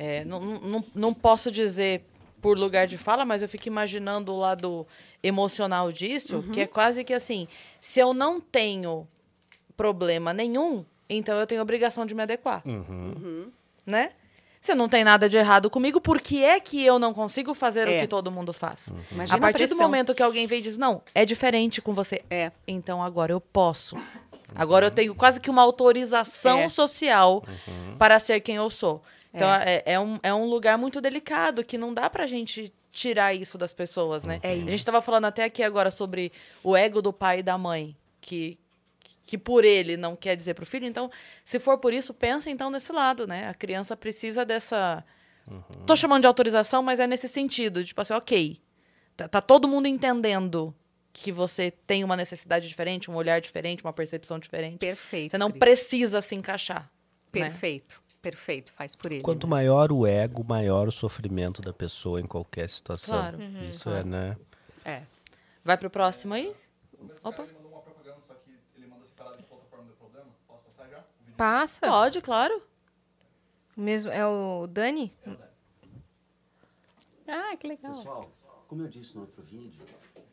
é, 0.00 0.24
não, 0.24 0.38
não, 0.40 0.60
não- 0.60 0.84
não 0.94 1.12
posso 1.14 1.50
dizer 1.50 2.02
por 2.40 2.56
lugar 2.56 2.86
de 2.86 2.96
fala, 2.96 3.24
mas 3.24 3.42
eu 3.42 3.48
fico 3.48 3.66
imaginando 3.66 4.32
o 4.32 4.38
lado 4.38 4.86
emocional 5.22 5.90
disso, 5.90 6.36
Uhum. 6.36 6.52
que 6.52 6.60
é 6.60 6.66
quase 6.68 7.02
que 7.02 7.12
assim: 7.12 7.48
se 7.80 7.98
eu 7.98 8.14
não 8.14 8.40
tenho 8.40 9.08
problema 9.76 10.32
nenhum, 10.32 10.84
então 11.10 11.36
eu 11.38 11.46
tenho 11.48 11.60
obrigação 11.62 12.06
de 12.06 12.14
me 12.14 12.22
adequar, 12.22 12.62
Uhum. 12.64 13.50
né? 13.84 14.12
Se 14.60 14.74
não 14.74 14.88
tem 14.88 15.02
nada 15.04 15.28
de 15.28 15.36
errado 15.36 15.70
comigo, 15.70 16.00
por 16.00 16.20
que 16.20 16.44
é 16.44 16.58
que 16.60 16.84
eu 16.84 16.98
não 16.98 17.14
consigo 17.14 17.54
fazer 17.54 17.88
É. 17.88 17.96
o 17.98 18.00
que 18.00 18.06
todo 18.08 18.30
mundo 18.30 18.52
faz? 18.52 18.92
Imagina 19.10 19.36
A 19.36 19.40
partir 19.40 19.64
do 19.66 19.68
pressão. 19.70 19.86
momento 19.86 20.14
que 20.14 20.22
alguém 20.22 20.46
vem 20.48 20.58
e 20.58 20.62
diz, 20.62 20.76
não, 20.76 21.00
é 21.14 21.24
diferente 21.24 21.80
com 21.80 21.92
você. 21.94 22.22
É. 22.28 22.50
Então 22.66 23.00
agora 23.02 23.32
eu 23.32 23.40
posso. 23.40 23.96
Agora 24.54 24.86
eu 24.86 24.90
tenho 24.90 25.14
quase 25.14 25.40
que 25.40 25.50
uma 25.50 25.62
autorização 25.62 26.58
É. 26.60 26.68
social 26.68 27.44
para 27.98 28.18
ser 28.18 28.40
quem 28.40 28.56
eu 28.56 28.70
sou. 28.70 29.02
Então 29.32 29.48
é, 29.52 29.82
é 29.84 30.00
um, 30.00 30.18
é 30.22 30.32
um 30.34 30.46
lugar 30.46 30.78
muito 30.78 31.00
delicado 31.00 31.62
que 31.64 31.76
não 31.78 31.92
dá 31.92 32.08
pra 32.08 32.26
gente 32.26 32.72
tirar 32.90 33.34
isso 33.34 33.56
das 33.58 33.72
pessoas, 33.72 34.24
né? 34.24 34.40
É 34.42 34.52
A 34.52 34.54
gente 34.56 34.68
isso. 34.68 34.76
estava 34.78 35.00
falando 35.02 35.26
até 35.26 35.44
aqui 35.44 35.62
agora 35.62 35.90
sobre 35.90 36.32
o 36.64 36.76
ego 36.76 37.00
do 37.02 37.12
pai 37.12 37.40
e 37.40 37.42
da 37.42 37.56
mãe, 37.58 37.94
que, 38.20 38.58
que 39.26 39.36
por 39.38 39.64
ele 39.64 39.96
não 39.96 40.16
quer 40.16 40.34
dizer 40.34 40.54
pro 40.54 40.64
filho. 40.66 40.86
Então, 40.86 41.10
se 41.44 41.58
for 41.58 41.78
por 41.78 41.92
isso, 41.92 42.12
pensa 42.14 42.50
então 42.50 42.70
nesse 42.70 42.90
lado, 42.90 43.26
né? 43.26 43.48
A 43.48 43.54
criança 43.54 43.96
precisa 43.96 44.44
dessa. 44.44 45.04
Tô 45.86 45.94
chamando 45.94 46.22
de 46.22 46.26
autorização, 46.26 46.82
mas 46.82 46.98
é 46.98 47.06
nesse 47.06 47.28
sentido. 47.28 47.84
Tipo 47.84 48.00
assim, 48.00 48.14
ok. 48.14 48.58
Tá, 49.16 49.28
tá 49.28 49.40
todo 49.40 49.68
mundo 49.68 49.86
entendendo 49.86 50.74
que 51.18 51.32
você 51.32 51.70
tem 51.70 52.04
uma 52.04 52.16
necessidade 52.16 52.68
diferente, 52.68 53.10
um 53.10 53.14
olhar 53.14 53.40
diferente, 53.40 53.82
uma 53.82 53.92
percepção 53.92 54.38
diferente. 54.38 54.78
Perfeito. 54.78 55.32
Você 55.32 55.38
não 55.38 55.50
Cris. 55.50 55.58
precisa 55.58 56.22
se 56.22 56.34
encaixar. 56.34 56.82
né? 56.82 56.88
Perfeito. 57.30 58.00
Perfeito. 58.22 58.72
Faz 58.72 58.94
por 58.94 59.10
ele. 59.10 59.22
Quanto 59.22 59.46
né? 59.46 59.50
maior 59.50 59.90
o 59.92 60.06
ego, 60.06 60.44
maior 60.44 60.88
o 60.88 60.92
sofrimento 60.92 61.60
da 61.60 61.72
pessoa 61.72 62.20
em 62.20 62.26
qualquer 62.26 62.68
situação. 62.68 63.16
Claro. 63.16 63.38
Isso 63.68 63.90
é, 63.90 64.04
né? 64.04 64.36
É. 64.84 65.02
Vai 65.64 65.76
pro 65.76 65.90
próximo 65.90 66.34
aí? 66.34 66.54
Opa. 67.22 67.46
Passa. 71.36 71.86
Pode, 71.86 72.20
claro. 72.20 72.60
Mesmo, 73.76 74.10
é 74.10 74.26
o 74.26 74.66
Dani? 74.66 75.12
Ah, 77.28 77.56
que 77.56 77.68
legal. 77.68 77.94
Pessoal, 77.94 78.30
como 78.66 78.82
eu 78.82 78.88
disse 78.88 79.14
no 79.14 79.20
outro 79.20 79.40
vídeo, 79.42 79.86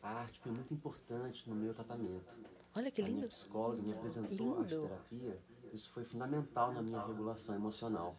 arte 0.08 0.40
foi 0.40 0.52
muito 0.52 0.72
importante 0.72 1.48
no 1.48 1.54
meu 1.54 1.74
tratamento. 1.74 2.32
Olha 2.74 2.90
que 2.90 3.00
a 3.00 3.04
minha 3.04 3.16
lindo. 3.16 3.28
psicóloga 3.28 3.82
me 3.82 3.92
apresentou 3.92 4.58
a 4.58 4.60
Lindo. 4.60 4.60
arte-terapia, 4.62 5.38
isso 5.72 5.90
foi 5.90 6.04
fundamental 6.04 6.72
na 6.72 6.82
minha 6.82 7.04
regulação 7.04 7.54
emocional. 7.54 8.16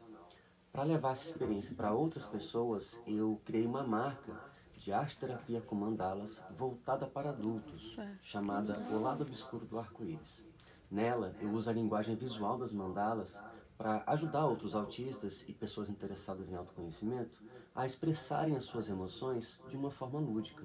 Para 0.71 0.83
levar 0.83 1.11
essa 1.11 1.25
experiência 1.31 1.75
para 1.75 1.93
outras 1.93 2.25
pessoas, 2.25 2.99
eu 3.07 3.39
criei 3.45 3.65
uma 3.65 3.83
marca 3.83 4.33
de 4.75 4.93
arte-terapia 4.93 5.61
com 5.61 5.75
mandalas 5.75 6.41
voltada 6.51 7.07
para 7.07 7.29
adultos, 7.29 7.97
chamada 8.21 8.77
O 8.91 8.99
Lado 8.99 9.23
Obscuro 9.23 9.65
do 9.65 9.79
Arco-Íris. 9.79 10.45
Nela, 10.89 11.35
eu 11.41 11.49
uso 11.49 11.69
a 11.69 11.73
linguagem 11.73 12.15
visual 12.15 12.57
das 12.57 12.71
mandalas 12.71 13.41
para 13.77 14.03
ajudar 14.07 14.45
outros 14.45 14.73
autistas 14.73 15.43
e 15.47 15.53
pessoas 15.53 15.89
interessadas 15.89 16.49
em 16.49 16.55
autoconhecimento 16.55 17.41
a 17.75 17.85
expressarem 17.85 18.55
as 18.55 18.63
suas 18.63 18.89
emoções 18.89 19.59
de 19.67 19.77
uma 19.77 19.91
forma 19.91 20.19
lúdica. 20.19 20.63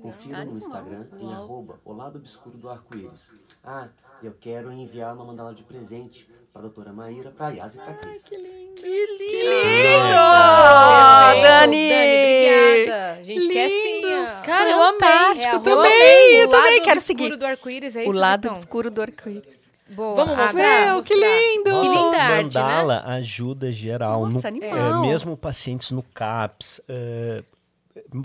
Confira 0.00 0.44
no 0.44 0.56
Instagram 0.56 1.06
em 1.18 1.32
arroba 1.32 1.80
o 1.84 1.92
lado 1.92 2.18
obscuro 2.18 2.56
do 2.56 2.68
arco-íris. 2.68 3.30
Ah, 3.64 3.88
eu 4.22 4.32
quero 4.38 4.72
enviar 4.72 5.14
uma 5.14 5.24
mandala 5.24 5.54
de 5.54 5.62
presente 5.62 6.28
para 6.52 6.60
a 6.60 6.62
doutora 6.62 6.92
Maíra, 6.92 7.30
para 7.30 7.46
a 7.46 7.50
Yas 7.50 7.74
e 7.74 7.78
para 7.78 7.92
a 7.92 7.94
Cris. 7.94 8.24
Que 8.24 8.36
lindo! 8.36 8.80
Perfeito, 8.82 10.12
Dani! 11.42 11.92
obrigada. 11.92 13.12
A 13.12 13.22
gente 13.22 13.48
quer 13.48 13.68
sim. 13.68 14.04
Lindo. 14.04 14.08
ó. 14.08 14.42
Cara, 14.44 14.70
eu 14.70 14.82
amei. 14.82 15.00
Fantástico, 15.00 15.46
É, 15.46 15.48
eu 15.48 15.56
arroba 15.56 15.82
também, 15.82 16.32
eu 16.34 16.48
o 16.48 16.50
lado 16.50 16.62
também 16.62 16.82
quero 16.82 16.98
obscuro 17.00 17.18
seguir. 17.24 17.36
do 17.36 17.46
arco-íris, 17.46 17.96
é 17.96 18.00
O 18.00 18.02
isso, 18.02 18.12
lado 18.12 18.40
Vitão? 18.42 18.52
obscuro 18.52 18.90
do 18.90 19.02
arco-íris. 19.02 19.62
Boa. 19.94 20.14
Vamos 20.16 20.38
Ah, 20.38 20.42
mostrar? 20.44 20.86
Meu, 20.94 21.02
que 21.02 21.14
lindo! 21.14 21.64
Que 21.64 21.70
Nossa, 21.70 21.98
linda 21.98 22.16
arte, 22.22 22.54
né? 22.54 22.60
mandala 22.62 23.02
ajuda 23.06 23.72
geral. 23.72 24.24
Nossa, 24.26 24.50
no, 24.50 24.56
animal. 24.56 25.04
é, 25.04 25.08
mesmo 25.08 25.36
pacientes 25.36 25.90
no 25.90 26.02
CAPS. 26.02 26.80
é, 26.88 27.42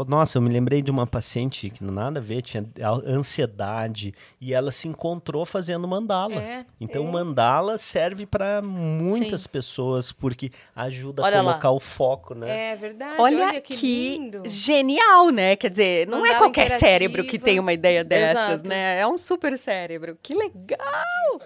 nossa, 0.07 0.37
eu 0.37 0.41
me 0.41 0.49
lembrei 0.49 0.81
de 0.81 0.89
uma 0.91 1.05
paciente 1.05 1.69
que 1.69 1.83
nada 1.83 2.19
a 2.19 2.21
ver, 2.21 2.41
tinha 2.41 2.65
ansiedade 3.05 4.13
e 4.39 4.53
ela 4.53 4.71
se 4.71 4.87
encontrou 4.87 5.45
fazendo 5.45 5.87
mandala. 5.87 6.35
É. 6.35 6.65
Então, 6.79 7.03
mandala 7.05 7.77
serve 7.77 8.25
para 8.25 8.61
muitas 8.61 9.41
Sim. 9.41 9.49
pessoas 9.49 10.11
porque 10.11 10.51
ajuda 10.75 11.23
Olha 11.23 11.39
a 11.39 11.41
lá. 11.41 11.51
colocar 11.53 11.71
o 11.71 11.79
foco, 11.79 12.33
né? 12.33 12.71
É 12.71 12.75
verdade. 12.75 13.21
Olha, 13.21 13.61
que, 13.61 13.75
que, 13.75 14.17
lindo. 14.17 14.43
genial, 14.45 15.29
né? 15.29 15.55
Quer 15.55 15.69
dizer, 15.69 16.07
não 16.07 16.19
é 16.19 16.21
Mandala 16.21 16.39
qualquer 16.39 16.65
interativa. 16.65 16.87
cérebro 16.91 17.23
que 17.25 17.39
tem 17.39 17.59
uma 17.59 17.73
ideia 17.73 18.03
dessas, 18.03 18.53
Exato. 18.61 18.69
né? 18.69 18.99
É 18.99 19.07
um 19.07 19.17
super 19.17 19.57
cérebro. 19.57 20.17
Que 20.21 20.33
legal! 20.33 21.41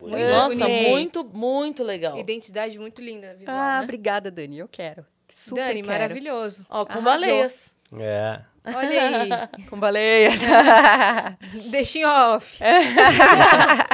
Muito 0.00 0.16
Nossa, 0.18 0.56
bonito. 0.56 0.88
muito, 0.90 1.24
muito 1.24 1.82
legal. 1.82 2.18
Identidade 2.18 2.78
muito 2.78 3.00
linda 3.00 3.34
visual, 3.34 3.56
Ah, 3.56 3.78
né? 3.78 3.84
obrigada, 3.84 4.30
Dani. 4.30 4.58
Eu 4.58 4.68
quero. 4.68 5.04
Super 5.28 5.62
Dani, 5.68 5.74
quero. 5.82 5.86
maravilhoso. 5.88 6.66
Ó, 6.70 6.84
com 6.84 6.92
Arrasou. 6.92 7.02
baleias. 7.04 7.54
É. 7.98 8.40
Olha 8.64 9.02
aí. 9.02 9.28
Com 9.70 9.78
baleias. 9.78 10.40
Deixa 11.70 11.98
em 11.98 12.04
off. 12.04 12.58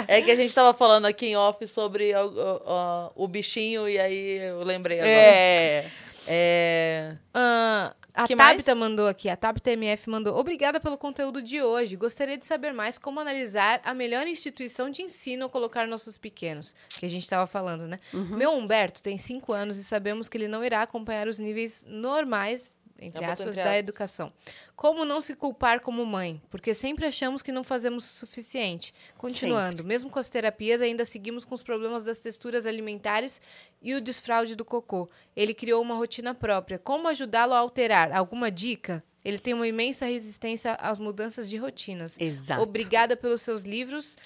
É 0.09 0.23
que 0.23 0.31
a 0.31 0.35
gente 0.37 0.55
tava 0.55 0.73
falando 0.73 1.05
aqui 1.05 1.27
em 1.27 1.37
off 1.37 1.67
sobre 1.67 2.15
ó, 2.15 2.25
ó, 2.25 2.61
ó, 2.65 3.11
o 3.15 3.29
bichinho 3.29 3.87
e 3.87 3.99
aí 3.99 4.39
eu 4.39 4.63
lembrei 4.63 4.99
agora. 4.99 5.13
é. 5.13 5.91
É... 6.27 7.17
Ah, 7.35 7.95
a 8.15 8.27
Que 8.27 8.37
Tabita 8.37 8.75
mandou 8.75 9.07
aqui, 9.09 9.29
a 9.29 9.37
Tabita 9.37 9.71
MF 9.71 10.11
mandou. 10.11 10.37
Obrigada 10.37 10.79
pelo 10.79 10.99
conteúdo 10.99 11.43
de 11.43 11.63
hoje. 11.63 11.97
Gostaria 11.97 12.37
de 12.37 12.45
saber 12.45 12.73
mais 12.73 12.99
como 12.99 13.19
analisar 13.19 13.81
a 13.85 13.95
melhor 13.95 14.27
instituição 14.27 14.91
de 14.91 15.03
ensino 15.03 15.45
ao 15.45 15.51
colocar 15.51 15.87
nossos 15.87 16.19
pequenos. 16.19 16.75
Que 16.99 17.07
a 17.07 17.09
gente 17.09 17.23
estava 17.23 17.47
falando, 17.47 17.87
né? 17.89 17.99
Uhum. 18.13 18.37
Meu 18.37 18.53
Humberto 18.53 19.03
tem 19.03 19.17
5 19.17 19.53
anos 19.53 19.79
e 19.79 19.85
sabemos 19.85 20.29
que 20.29 20.37
ele 20.37 20.49
não 20.49 20.63
irá 20.63 20.83
acompanhar 20.83 21.27
os 21.27 21.39
níveis 21.39 21.85
normais, 21.89 22.77
entre 23.03 23.21
boto 23.21 23.33
aspas, 23.33 23.49
entre 23.49 23.57
da 23.57 23.63
aspas. 23.71 23.79
educação. 23.79 24.33
Como 24.77 25.05
não 25.05 25.21
se 25.21 25.35
culpar 25.35 25.81
como 25.81 26.05
mãe? 26.07 26.41
Porque 26.51 26.73
sempre 26.75 27.07
achamos 27.07 27.43
que 27.43 27.53
não 27.53 27.63
fazemos 27.65 28.05
o 28.05 28.15
suficiente. 28.15 28.95
Continuando, 29.17 29.85
mesmo 29.85 30.09
com 30.11 30.19
as 30.19 30.29
terapias, 30.29 30.81
ainda 30.81 31.05
seguimos 31.05 31.45
com 31.45 31.55
os 31.55 31.63
problemas 31.63 32.03
das 32.03 32.21
texturas 32.21 32.67
alimentares 32.67 33.41
e 33.81 33.95
o 33.95 34.01
desfraude 34.01 34.55
do 34.57 34.65
cocô. 34.65 35.09
Ele 35.37 35.55
criou 35.55 35.81
uma 35.83 35.95
rotina 35.95 36.35
própria. 36.35 36.79
Como 36.79 37.09
ajudá-lo 37.09 37.53
a 37.55 37.59
alterar? 37.59 38.13
Alguma 38.17 38.51
dica? 38.51 39.03
Ele 39.25 39.39
tem 39.39 39.55
uma 39.55 39.69
imensa 39.69 40.07
resistência 40.07 40.73
às 40.75 40.99
mudanças 40.99 41.49
de 41.49 41.57
rotinas. 41.57 42.17
Exato. 42.19 42.61
Obrigada 42.63 43.17
pelos 43.17 43.43
seus 43.43 43.63
livros. 43.63 44.17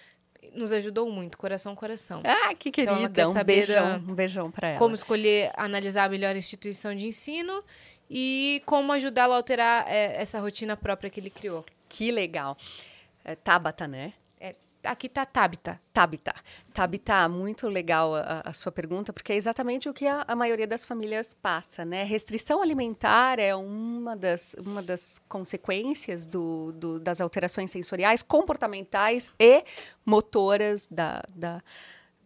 Nos 0.54 0.70
ajudou 0.72 1.10
muito, 1.10 1.36
coração, 1.36 1.74
coração. 1.74 2.22
Ah, 2.24 2.54
que 2.54 2.68
Então, 2.70 2.84
querida. 2.96 3.10
quer 3.10 3.26
um 3.26 3.44
beijão, 3.44 3.96
um 4.08 4.14
beijão 4.14 4.50
pra 4.50 4.68
ela. 4.68 4.78
Como 4.78 4.94
escolher, 4.94 5.50
analisar 5.56 6.04
a 6.04 6.08
melhor 6.08 6.34
instituição 6.36 6.94
de 6.94 7.04
ensino 7.04 7.62
e 8.10 8.62
como 8.66 8.92
ajudá-lo 8.92 9.32
a 9.32 9.36
alterar 9.36 9.84
eh, 9.88 10.20
essa 10.20 10.40
rotina 10.40 10.76
própria 10.76 11.10
que 11.10 11.20
ele 11.20 11.30
criou. 11.30 11.64
Que 11.88 12.10
legal. 12.10 12.56
É, 13.24 13.34
Tabata, 13.34 13.86
né? 13.88 14.12
Aqui 14.84 15.08
tá 15.08 15.26
Tabita. 15.26 15.80
Tabita. 15.92 16.32
Tabita, 16.72 17.28
muito 17.28 17.66
legal 17.68 18.14
a, 18.14 18.42
a 18.44 18.52
sua 18.52 18.70
pergunta, 18.70 19.12
porque 19.12 19.32
é 19.32 19.34
exatamente 19.34 19.88
o 19.88 19.92
que 19.92 20.06
a, 20.06 20.24
a 20.28 20.36
maioria 20.36 20.66
das 20.66 20.84
famílias 20.84 21.34
passa, 21.34 21.84
né? 21.84 22.04
Restrição 22.04 22.62
alimentar 22.62 23.40
é 23.40 23.52
uma 23.56 24.14
das, 24.16 24.54
uma 24.60 24.80
das 24.80 25.18
consequências 25.28 26.24
do, 26.24 26.70
do- 26.70 27.00
das 27.00 27.20
alterações 27.20 27.72
sensoriais, 27.72 28.22
comportamentais 28.22 29.32
e 29.40 29.64
motoras 30.04 30.86
da, 30.88 31.24
da- 31.30 31.60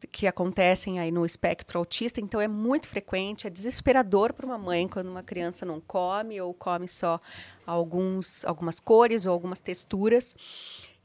que 0.07 0.27
acontecem 0.27 0.99
aí 0.99 1.11
no 1.11 1.25
espectro 1.25 1.79
autista. 1.79 2.21
Então, 2.21 2.41
é 2.41 2.49
muito 2.49 2.89
frequente, 2.89 3.47
é 3.47 3.51
desesperador 3.51 4.33
para 4.33 4.47
uma 4.47 4.59
mãe 4.59 4.89
quando 4.89 5.09
uma 5.09 5.23
criança 5.23 5.67
não 5.67 5.81
come 5.81 6.41
ou 6.41 6.55
come 6.55 6.89
só 6.89 7.21
alguns, 7.67 8.45
algumas 8.45 8.81
cores 8.81 9.27
ou 9.27 9.33
algumas 9.33 9.61
texturas. 9.61 10.35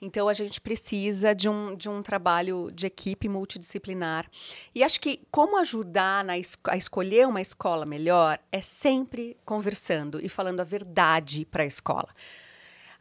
Então, 0.01 0.27
a 0.27 0.33
gente 0.33 0.59
precisa 0.59 1.33
de 1.33 1.47
um, 1.47 1.75
de 1.75 1.89
um 1.89 2.01
trabalho 2.01 2.69
de 2.73 2.85
equipe 2.85 3.29
multidisciplinar. 3.29 4.29
E 4.73 4.83
acho 4.83 4.99
que 4.99 5.21
como 5.31 5.57
ajudar 5.57 6.23
na 6.23 6.33
a 6.33 6.77
escolher 6.77 7.27
uma 7.27 7.41
escola 7.41 7.85
melhor 7.85 8.37
é 8.51 8.61
sempre 8.61 9.37
conversando 9.45 10.23
e 10.23 10.27
falando 10.27 10.59
a 10.59 10.63
verdade 10.63 11.45
para 11.45 11.63
a 11.63 11.65
escola. 11.65 12.09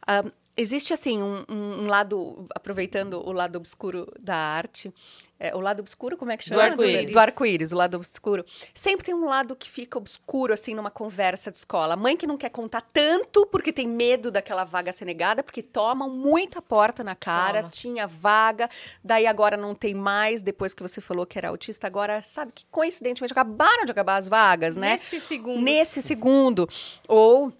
Ah, 0.07 0.23
existe, 0.57 0.93
assim, 0.93 1.21
um, 1.21 1.43
um- 1.49 1.87
lado, 1.87 2.47
aproveitando 2.55 3.15
o 3.19 3.31
lado 3.31 3.57
obscuro 3.57 4.07
da 4.19 4.35
arte, 4.35 4.93
é, 5.37 5.53
o 5.53 5.59
lado 5.59 5.81
obscuro, 5.81 6.15
como 6.15 6.31
é 6.31 6.37
que 6.37 6.45
Do 6.45 6.53
chama? 6.53 6.63
arco-íris. 6.63 7.11
Do 7.11 7.19
arco-íris, 7.19 7.71
o 7.73 7.75
lado 7.75 7.95
obscuro. 7.97 8.45
Sempre 8.73 9.05
tem 9.05 9.13
um 9.13 9.25
lado 9.25 9.53
que 9.53 9.69
fica 9.69 9.97
obscuro, 9.97 10.53
assim, 10.53 10.73
numa 10.73 10.89
conversa 10.89 11.51
de 11.51 11.57
escola. 11.57 11.93
A 11.93 11.97
mãe 11.97 12.15
que 12.15 12.25
não 12.25 12.37
quer 12.37 12.49
contar 12.49 12.79
tanto 12.93 13.45
porque 13.47 13.73
tem 13.73 13.85
medo 13.85 14.31
daquela 14.31 14.63
vaga 14.63 14.93
ser 14.93 15.03
negada, 15.03 15.43
porque 15.43 15.61
tomam 15.61 16.09
muita 16.09 16.61
porta 16.61 17.03
na 17.03 17.15
cara, 17.15 17.59
Toma. 17.59 17.69
tinha 17.69 18.07
vaga, 18.07 18.69
daí 19.03 19.27
agora 19.27 19.57
não 19.57 19.75
tem 19.75 19.93
mais, 19.93 20.41
depois 20.41 20.73
que 20.73 20.81
você 20.81 21.01
falou 21.01 21.25
que 21.25 21.37
era 21.37 21.49
autista, 21.49 21.85
agora, 21.85 22.21
sabe, 22.21 22.53
que 22.55 22.63
coincidentemente 22.71 23.33
acabaram 23.33 23.83
de 23.83 23.91
acabar 23.91 24.15
as 24.15 24.29
vagas, 24.29 24.77
né? 24.77 24.91
Nesse 24.91 25.19
segundo. 25.19 25.61
nesse 25.61 26.01
segundo. 26.01 26.67
Ou. 27.09 27.51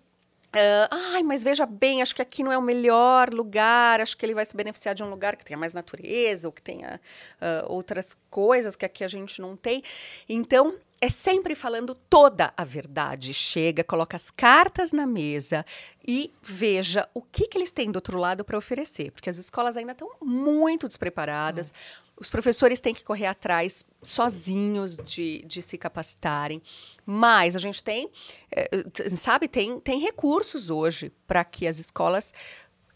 Ah, 0.55 0.89
Ai, 1.13 1.23
mas 1.23 1.43
veja 1.43 1.65
bem, 1.65 2.01
acho 2.01 2.15
que 2.15 2.21
aqui 2.21 2.43
não 2.43 2.51
é 2.51 2.57
o 2.57 2.61
melhor 2.61 3.33
lugar, 3.33 3.99
acho 4.01 4.17
que 4.17 4.25
ele 4.25 4.33
vai 4.33 4.45
se 4.45 4.55
beneficiar 4.55 4.95
de 4.95 5.03
um 5.03 5.09
lugar 5.09 5.35
que 5.35 5.45
tenha 5.45 5.57
mais 5.57 5.73
natureza, 5.73 6.47
ou 6.47 6.51
que 6.51 6.61
tenha 6.61 6.99
ah, 7.41 7.65
outras 7.67 8.15
coisas 8.29 8.75
que 8.75 8.85
aqui 8.85 9.03
a 9.03 9.07
gente 9.07 9.41
não 9.41 9.55
tem. 9.55 9.83
Então, 10.27 10.75
é 11.01 11.09
sempre 11.09 11.55
falando 11.55 11.93
toda 12.09 12.53
a 12.55 12.63
verdade. 12.63 13.33
Chega, 13.33 13.83
coloca 13.83 14.15
as 14.15 14.31
cartas 14.31 14.91
na 14.91 15.05
mesa 15.05 15.65
e 16.07 16.31
veja 16.41 17.07
o 17.13 17.21
que, 17.21 17.47
que 17.47 17.57
eles 17.57 17.71
têm 17.71 17.91
do 17.91 17.97
outro 17.97 18.17
lado 18.17 18.43
para 18.43 18.57
oferecer, 18.57 19.11
porque 19.11 19.29
as 19.29 19.37
escolas 19.37 19.75
ainda 19.75 19.91
estão 19.91 20.09
muito 20.21 20.87
despreparadas. 20.87 21.73
Os 22.17 22.29
professores 22.29 22.79
têm 22.79 22.93
que 22.93 23.03
correr 23.03 23.25
atrás 23.25 23.85
sozinhos 24.01 24.95
de, 24.97 25.43
de 25.45 25.61
se 25.61 25.77
capacitarem. 25.77 26.61
Mas 27.05 27.55
a 27.55 27.59
gente 27.59 27.83
tem, 27.83 28.09
eh, 28.51 28.85
sabe, 29.15 29.47
tem, 29.47 29.79
tem 29.79 29.99
recursos 29.99 30.69
hoje 30.69 31.11
para 31.27 31.43
que 31.43 31.67
as 31.67 31.77
escolas 31.77 32.33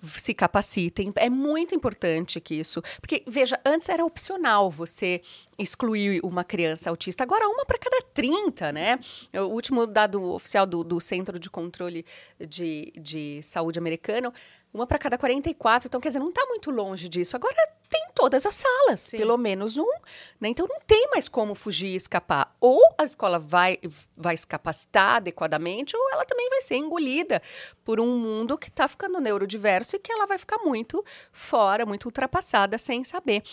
se 0.02 0.34
capacitem. 0.34 1.12
É 1.16 1.30
muito 1.30 1.76
importante 1.76 2.40
que 2.40 2.56
isso. 2.56 2.82
Porque, 3.02 3.24
veja, 3.28 3.60
antes 3.66 3.90
era 3.90 4.06
opcional 4.06 4.70
você 4.70 5.22
excluir 5.58 6.22
uma 6.24 6.44
criança 6.44 6.90
autista, 6.90 7.24
agora 7.24 7.48
uma 7.48 7.66
para 7.66 7.78
cada 7.78 8.02
30, 8.14 8.72
né? 8.72 9.00
O 9.34 9.48
último 9.48 9.86
dado 9.86 10.24
oficial 10.32 10.66
do, 10.66 10.84
do 10.84 11.00
Centro 11.02 11.38
de 11.38 11.50
Controle 11.50 12.06
de, 12.40 12.94
de 12.96 13.42
Saúde 13.44 13.78
americano, 13.78 14.34
uma 14.74 14.86
para 14.86 15.00
cada 15.00 15.18
44. 15.18 15.88
Então, 15.88 16.00
quer 16.00 16.10
dizer, 16.10 16.20
não 16.20 16.30
está 16.30 16.46
muito 16.46 16.70
longe 16.70 17.10
disso. 17.10 17.36
Agora 17.36 17.56
tem 17.90 18.02
em 18.04 18.14
todas 18.14 18.46
as 18.46 18.56
salas, 18.56 19.00
Sim. 19.02 19.18
pelo 19.18 19.36
menos 19.38 19.78
um. 19.78 19.92
Né? 20.40 20.50
Então, 20.50 20.68
não 20.68 20.80
tem 20.86 21.10
mais 21.10 21.28
como 21.28 21.56
fugir 21.56 21.88
e 21.88 21.96
escapar. 21.96 22.56
Ou 22.60 22.80
a 22.98 23.04
escola 23.04 23.40
vai, 23.40 23.80
vai 24.16 24.38
se 24.38 24.46
capacitar 24.46 25.16
adequadamente, 25.16 25.98
ou 25.98 26.12
ela 26.12 26.26
também 26.26 26.50
vai 26.50 26.62
ser 26.62 26.76
engolida 26.76 27.42
por 27.84 28.00
um 28.00 28.18
mundo 28.18 28.58
que 28.58 28.70
está 28.70 28.88
ficando 28.88 29.20
neurodiverso 29.20 29.96
e 29.96 30.00
que 30.00 30.12
ela 30.12 30.28
vai 30.28 30.38
ficar 30.38 30.60
muito 30.60 31.04
fora, 31.32 31.86
muito 31.86 32.06
ultrapassada, 32.06 32.78
sem 32.78 33.04
saber. 33.04 33.44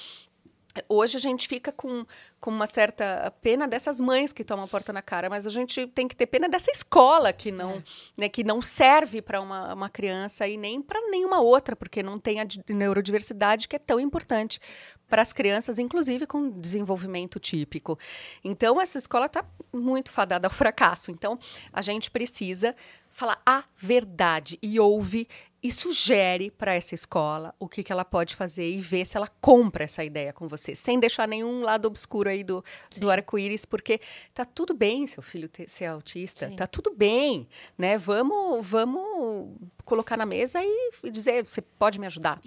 Hoje 0.89 1.17
a 1.17 1.21
gente 1.21 1.49
fica 1.49 1.73
com, 1.73 2.05
com 2.41 2.51
uma 2.51 2.67
certa 2.67 3.33
pena 3.41 3.67
dessas 3.67 4.01
mães 4.01 4.33
que 4.33 4.45
tomam 4.45 4.65
a 4.65 4.69
porta 4.69 4.93
na 4.93 5.03
cara, 5.03 5.31
mas 5.31 5.47
a 5.47 5.51
gente 5.51 5.87
tem 5.89 6.07
que 6.07 6.17
ter 6.17 6.27
pena 6.27 6.49
dessa 6.49 6.71
escola 6.71 7.33
que 7.33 7.51
não, 7.51 7.83
né, 8.17 8.29
que 8.29 8.45
não 8.45 8.61
serve 8.61 9.23
para 9.23 9.41
uma, 9.41 9.75
uma 9.75 9.89
criança 9.89 10.47
e 10.47 10.57
nem 10.57 10.83
para 10.83 11.01
nenhuma 11.11 11.41
outra, 11.41 11.75
porque 11.75 12.03
não 12.03 12.19
tem 12.19 12.41
a 12.41 12.45
di- 12.45 12.63
neurodiversidade 12.69 13.69
que 13.69 13.77
é 13.77 13.79
tão 13.79 13.99
importante 13.99 14.61
para 15.09 15.23
as 15.23 15.33
crianças, 15.33 15.79
inclusive 15.79 16.27
com 16.27 16.51
desenvolvimento 16.51 17.39
típico. 17.39 17.99
Então, 18.43 18.81
essa 18.81 18.99
escola 18.99 19.27
está 19.27 19.45
muito 19.73 20.11
fadada 20.11 20.49
ao 20.49 20.53
fracasso. 20.53 21.11
Então, 21.11 21.39
a 21.73 21.81
gente 21.81 22.11
precisa 22.11 22.75
falar 23.09 23.41
a 23.47 23.65
verdade 23.77 24.59
e 24.61 24.79
ouve 24.79 25.27
e 25.63 25.73
sugere 25.73 26.51
para 26.51 26.75
essa 26.75 26.95
escola 26.95 27.55
o 27.59 27.69
que, 27.69 27.83
que 27.83 27.91
ela 27.91 28.05
pode 28.05 28.37
fazer 28.37 28.71
e 28.71 28.81
ver 28.81 29.07
se 29.07 29.17
ela 29.17 29.29
compra 29.41 29.85
essa 29.85 30.05
ideia 30.05 30.33
com 30.33 30.49
você, 30.49 30.75
sem 30.75 31.01
deixar 31.01 31.27
nenhum 31.27 31.63
lado 31.63 31.87
obscuro 31.87 32.29
aí 32.29 32.45
do, 32.45 32.65
do 32.99 33.11
arco-íris, 33.11 33.65
porque 33.65 34.01
tá 34.35 34.45
tudo 34.45 34.75
bem 34.75 35.07
seu 35.07 35.23
filho 35.23 35.49
ter, 35.49 35.69
ser 35.69 35.87
autista, 35.87 36.49
Sim. 36.49 36.57
tá 36.57 36.67
tudo 36.67 36.95
bem, 36.95 37.49
né? 37.77 37.99
Vamos, 37.99 38.67
vamos 38.67 39.57
colocar 39.85 40.17
na 40.17 40.27
mesa 40.27 40.61
e 40.63 41.11
dizer, 41.11 41.45
você 41.45 41.61
pode 41.61 41.99
me 41.99 42.07
ajudar. 42.07 42.41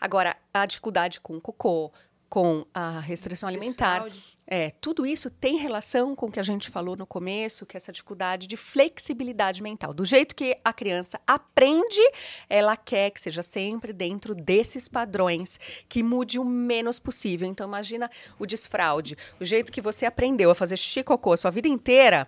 Agora, 0.00 0.36
a 0.52 0.66
dificuldade 0.66 1.20
com 1.20 1.36
o 1.36 1.40
cocô, 1.40 1.92
com 2.28 2.64
a 2.72 3.00
restrição 3.00 3.48
alimentar, 3.48 4.04
Desfraude. 4.04 4.29
É, 4.52 4.70
tudo 4.80 5.06
isso 5.06 5.30
tem 5.30 5.56
relação 5.56 6.16
com 6.16 6.26
o 6.26 6.30
que 6.30 6.40
a 6.40 6.42
gente 6.42 6.68
falou 6.68 6.96
no 6.96 7.06
começo, 7.06 7.64
que 7.64 7.76
é 7.76 7.78
essa 7.78 7.92
dificuldade 7.92 8.48
de 8.48 8.56
flexibilidade 8.56 9.62
mental. 9.62 9.94
Do 9.94 10.04
jeito 10.04 10.34
que 10.34 10.58
a 10.64 10.72
criança 10.72 11.20
aprende, 11.24 12.00
ela 12.48 12.76
quer 12.76 13.10
que 13.10 13.20
seja 13.20 13.44
sempre 13.44 13.92
dentro 13.92 14.34
desses 14.34 14.88
padrões, 14.88 15.60
que 15.88 16.02
mude 16.02 16.36
o 16.36 16.44
menos 16.44 16.98
possível. 16.98 17.46
Então, 17.46 17.68
imagina 17.68 18.10
o 18.40 18.44
desfraude. 18.44 19.16
O 19.38 19.44
jeito 19.44 19.70
que 19.70 19.80
você 19.80 20.04
aprendeu 20.04 20.50
a 20.50 20.54
fazer 20.54 20.76
xixi 20.76 20.98
e 20.98 21.04
cocô 21.04 21.32
a 21.32 21.36
sua 21.36 21.52
vida 21.52 21.68
inteira, 21.68 22.26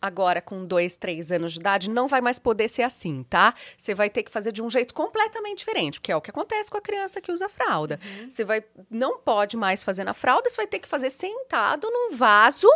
agora 0.00 0.40
com 0.40 0.64
dois, 0.64 0.96
três 0.96 1.32
anos 1.32 1.52
de 1.52 1.60
idade, 1.60 1.90
não 1.90 2.06
vai 2.06 2.20
mais 2.20 2.38
poder 2.38 2.68
ser 2.68 2.82
assim, 2.82 3.22
tá? 3.24 3.54
Você 3.76 3.94
vai 3.94 4.08
ter 4.08 4.22
que 4.22 4.30
fazer 4.30 4.52
de 4.52 4.62
um 4.62 4.70
jeito 4.70 4.94
completamente 4.94 5.58
diferente, 5.58 6.00
que 6.00 6.12
é 6.12 6.16
o 6.16 6.20
que 6.20 6.30
acontece 6.30 6.70
com 6.70 6.78
a 6.78 6.80
criança 6.80 7.20
que 7.20 7.32
usa 7.32 7.48
fralda. 7.48 7.98
Você 8.28 8.44
vai, 8.44 8.64
não 8.90 9.18
pode 9.18 9.56
mais 9.56 9.82
fazer 9.84 10.04
na 10.04 10.14
fralda, 10.14 10.48
você 10.48 10.56
vai 10.56 10.66
ter 10.66 10.78
que 10.78 10.88
fazer 10.88 11.10
sentado 11.10 11.90
num 11.90 12.16
vaso 12.16 12.68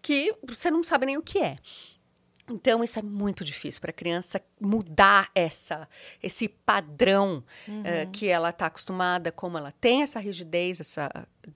que 0.00 0.34
você 0.42 0.70
não 0.70 0.82
sabe 0.82 1.06
nem 1.06 1.16
o 1.16 1.22
que 1.22 1.38
é. 1.38 1.56
Então, 2.50 2.82
isso 2.82 2.98
é 2.98 3.02
muito 3.02 3.44
difícil 3.44 3.80
para 3.80 3.90
a 3.90 3.94
criança 3.94 4.42
mudar 4.60 5.30
essa, 5.34 5.88
esse 6.20 6.48
padrão 6.48 7.44
eh, 7.84 8.06
que 8.06 8.28
ela 8.28 8.50
está 8.50 8.66
acostumada, 8.66 9.30
como 9.30 9.56
ela 9.56 9.72
tem 9.80 10.02
essa 10.02 10.18
rigidez, 10.18 10.80
essa 10.80 11.08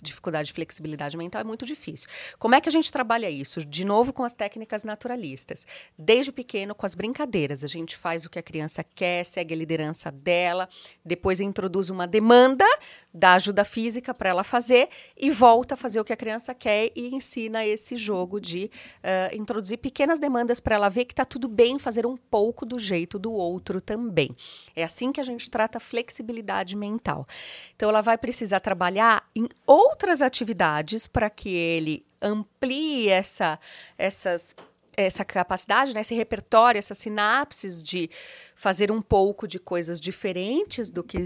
dificuldade 0.02 0.48
de 0.48 0.52
flexibilidade 0.52 1.16
mental 1.16 1.40
é 1.40 1.44
muito 1.44 1.65
difícil. 1.65 2.08
Como 2.39 2.55
é 2.55 2.60
que 2.60 2.68
a 2.68 2.73
gente 2.73 2.90
trabalha 2.90 3.31
isso? 3.31 3.65
De 3.65 3.84
novo 3.84 4.12
com 4.12 4.24
as 4.24 4.32
técnicas 4.32 4.84
naturalistas. 4.84 5.66
Desde 5.98 6.32
pequeno, 6.32 6.74
com 6.74 6.86
as 6.86 6.94
brincadeiras. 6.94 7.62
A 7.62 7.66
gente 7.66 7.97
faz 7.97 8.24
o 8.24 8.31
que 8.31 8.39
a 8.39 8.42
criança 8.42 8.82
quer, 8.84 9.24
segue 9.24 9.55
a 9.55 9.56
liderança 9.56 10.10
dela, 10.10 10.68
depois 11.05 11.40
introduz 11.40 11.90
uma 11.90 12.06
demanda, 12.06 12.65
dá 13.12 13.34
ajuda 13.34 13.65
física 13.65 14.12
para 14.12 14.31
ela 14.31 14.44
fazer 14.44 14.89
e 15.16 15.31
volta 15.31 15.74
a 15.74 15.76
fazer 15.76 16.00
o 16.00 16.05
que 16.05 16.12
a 16.12 16.16
criança 16.16 16.55
quer 16.55 16.90
e 16.94 17.15
ensina 17.15 17.65
esse 17.65 17.97
jogo 17.97 18.40
de 18.40 18.70
uh, 19.02 19.36
introduzir 19.36 19.78
pequenas 19.78 20.18
demandas 20.18 20.60
para 20.60 20.74
ela 20.74 20.89
ver 20.89 21.05
que 21.05 21.12
está 21.12 21.24
tudo 21.24 21.48
bem 21.48 21.78
fazer 21.78 22.06
um 22.06 22.16
pouco 22.16 22.66
do 22.66 22.78
jeito 22.78 23.18
do 23.18 23.32
outro 23.32 23.81
também. 23.81 24.34
É 24.74 24.82
assim 24.82 25.12
que 25.12 25.20
a 25.20 25.24
gente 25.24 25.50
trata 25.50 25.81
flexibilidade 25.81 26.76
mental. 26.76 27.26
Então, 27.74 27.89
ela 27.89 28.00
vai 28.00 28.18
precisar 28.18 28.60
trabalhar 28.60 29.28
em 29.34 29.48
outras 29.76 30.22
atividades 30.22 31.06
para 31.06 31.28
que 31.28 31.50
ele 31.50 32.05
amplie 32.20 33.08
essa, 33.08 33.58
essas 33.98 34.55
essa 34.98 35.26
capacidade, 35.26 35.92
né, 35.92 36.00
esse 36.00 36.14
repertório, 36.14 36.78
essas 36.78 36.96
sinapses 36.96 37.82
de 37.82 38.08
fazer 38.55 38.90
um 38.90 39.02
pouco 39.02 39.46
de 39.46 39.58
coisas 39.58 40.00
diferentes 40.00 40.88
do 40.88 41.05
que 41.05 41.18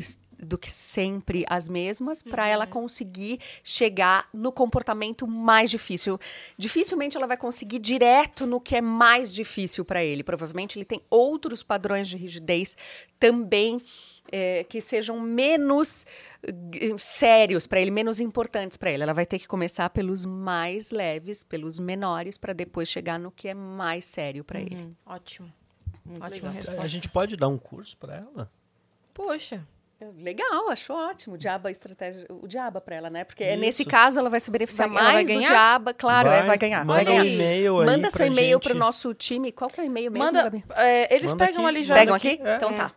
do 0.42 0.56
que 0.56 0.70
sempre 0.70 1.44
as 1.50 1.68
mesmas, 1.68 2.22
para 2.22 2.48
ela 2.48 2.64
Uhum. 2.64 2.70
conseguir 2.70 3.38
chegar 3.62 4.26
no 4.32 4.50
comportamento 4.50 5.26
mais 5.26 5.68
difícil. 5.70 6.18
Dificilmente 6.56 7.14
ela 7.14 7.26
vai 7.26 7.36
conseguir 7.36 7.78
direto 7.78 8.46
no 8.46 8.58
que 8.58 8.74
é 8.74 8.80
mais 8.80 9.34
difícil 9.34 9.84
para 9.84 10.02
ele. 10.02 10.24
Provavelmente 10.24 10.78
ele 10.78 10.86
tem 10.86 11.02
outros 11.10 11.62
padrões 11.62 12.08
de 12.08 12.16
rigidez 12.16 12.74
também 13.18 13.82
é, 14.32 14.64
que 14.64 14.80
sejam 14.80 15.18
menos 15.20 16.04
eh, 16.42 16.52
sérios 16.98 17.66
para 17.66 17.80
ele, 17.80 17.90
menos 17.90 18.20
importantes 18.20 18.76
para 18.76 18.90
ele. 18.90 19.02
Ela 19.02 19.12
vai 19.14 19.26
ter 19.26 19.38
que 19.38 19.48
começar 19.48 19.90
pelos 19.90 20.24
mais 20.24 20.90
leves, 20.90 21.42
pelos 21.44 21.78
menores, 21.78 22.38
para 22.38 22.52
depois 22.52 22.88
chegar 22.88 23.18
no 23.18 23.30
que 23.30 23.48
é 23.48 23.54
mais 23.54 24.04
sério 24.04 24.44
para 24.44 24.60
ele. 24.60 24.94
Ótimo. 25.06 25.52
Muito 26.04 26.24
Ótima. 26.24 26.54
A 26.80 26.86
gente 26.86 27.08
pode 27.08 27.36
dar 27.36 27.48
um 27.48 27.58
curso 27.58 27.96
para 27.98 28.16
ela? 28.16 28.50
Poxa. 29.12 29.66
Legal, 30.16 30.70
acho 30.70 30.94
ótimo. 30.94 31.34
O 31.34 31.38
diaba 31.38 31.68
a 31.68 31.72
estratégia, 31.72 32.24
o 32.30 32.48
diaba 32.48 32.80
para 32.80 32.96
ela, 32.96 33.10
né? 33.10 33.22
Porque 33.22 33.44
é 33.44 33.52
Isso. 33.52 33.60
nesse 33.60 33.84
caso 33.84 34.18
ela 34.18 34.30
vai 34.30 34.40
se 34.40 34.50
beneficiar 34.50 34.88
Vai- 34.88 35.02
vai 35.04 35.12
mais 35.12 35.28
do 35.28 35.34
ganhar? 35.34 35.46
diaba, 35.50 35.92
claro, 35.92 36.30
é, 36.30 36.42
vai 36.46 36.56
ganhar. 36.56 36.86
vai 36.86 37.00
Manda 37.00 37.10
um 37.12 37.16
ganhar. 37.18 37.26
e-mail 37.26 37.80
aí 37.80 37.86
Manda 37.86 38.08
pra 38.08 38.16
seu 38.16 38.26
e-mail 38.26 38.52
gente. 38.56 38.62
para 38.62 38.74
o 38.74 38.78
nosso 38.78 39.12
time. 39.12 39.52
Qual 39.52 39.68
que 39.68 39.78
é 39.78 39.82
o 39.82 39.86
e-mail 39.86 40.10
mesmo? 40.10 40.24
Manda, 40.24 40.50
é, 40.76 41.14
eles 41.14 41.32
Manda 41.32 41.44
pegam 41.44 41.66
aqui. 41.66 41.76
ali 41.76 41.84
já. 41.84 41.94
Pegam 41.94 42.14
aqui? 42.14 42.40
É. 42.42 42.56
Então 42.56 42.70
É. 42.70 42.76
tá. 42.78 42.92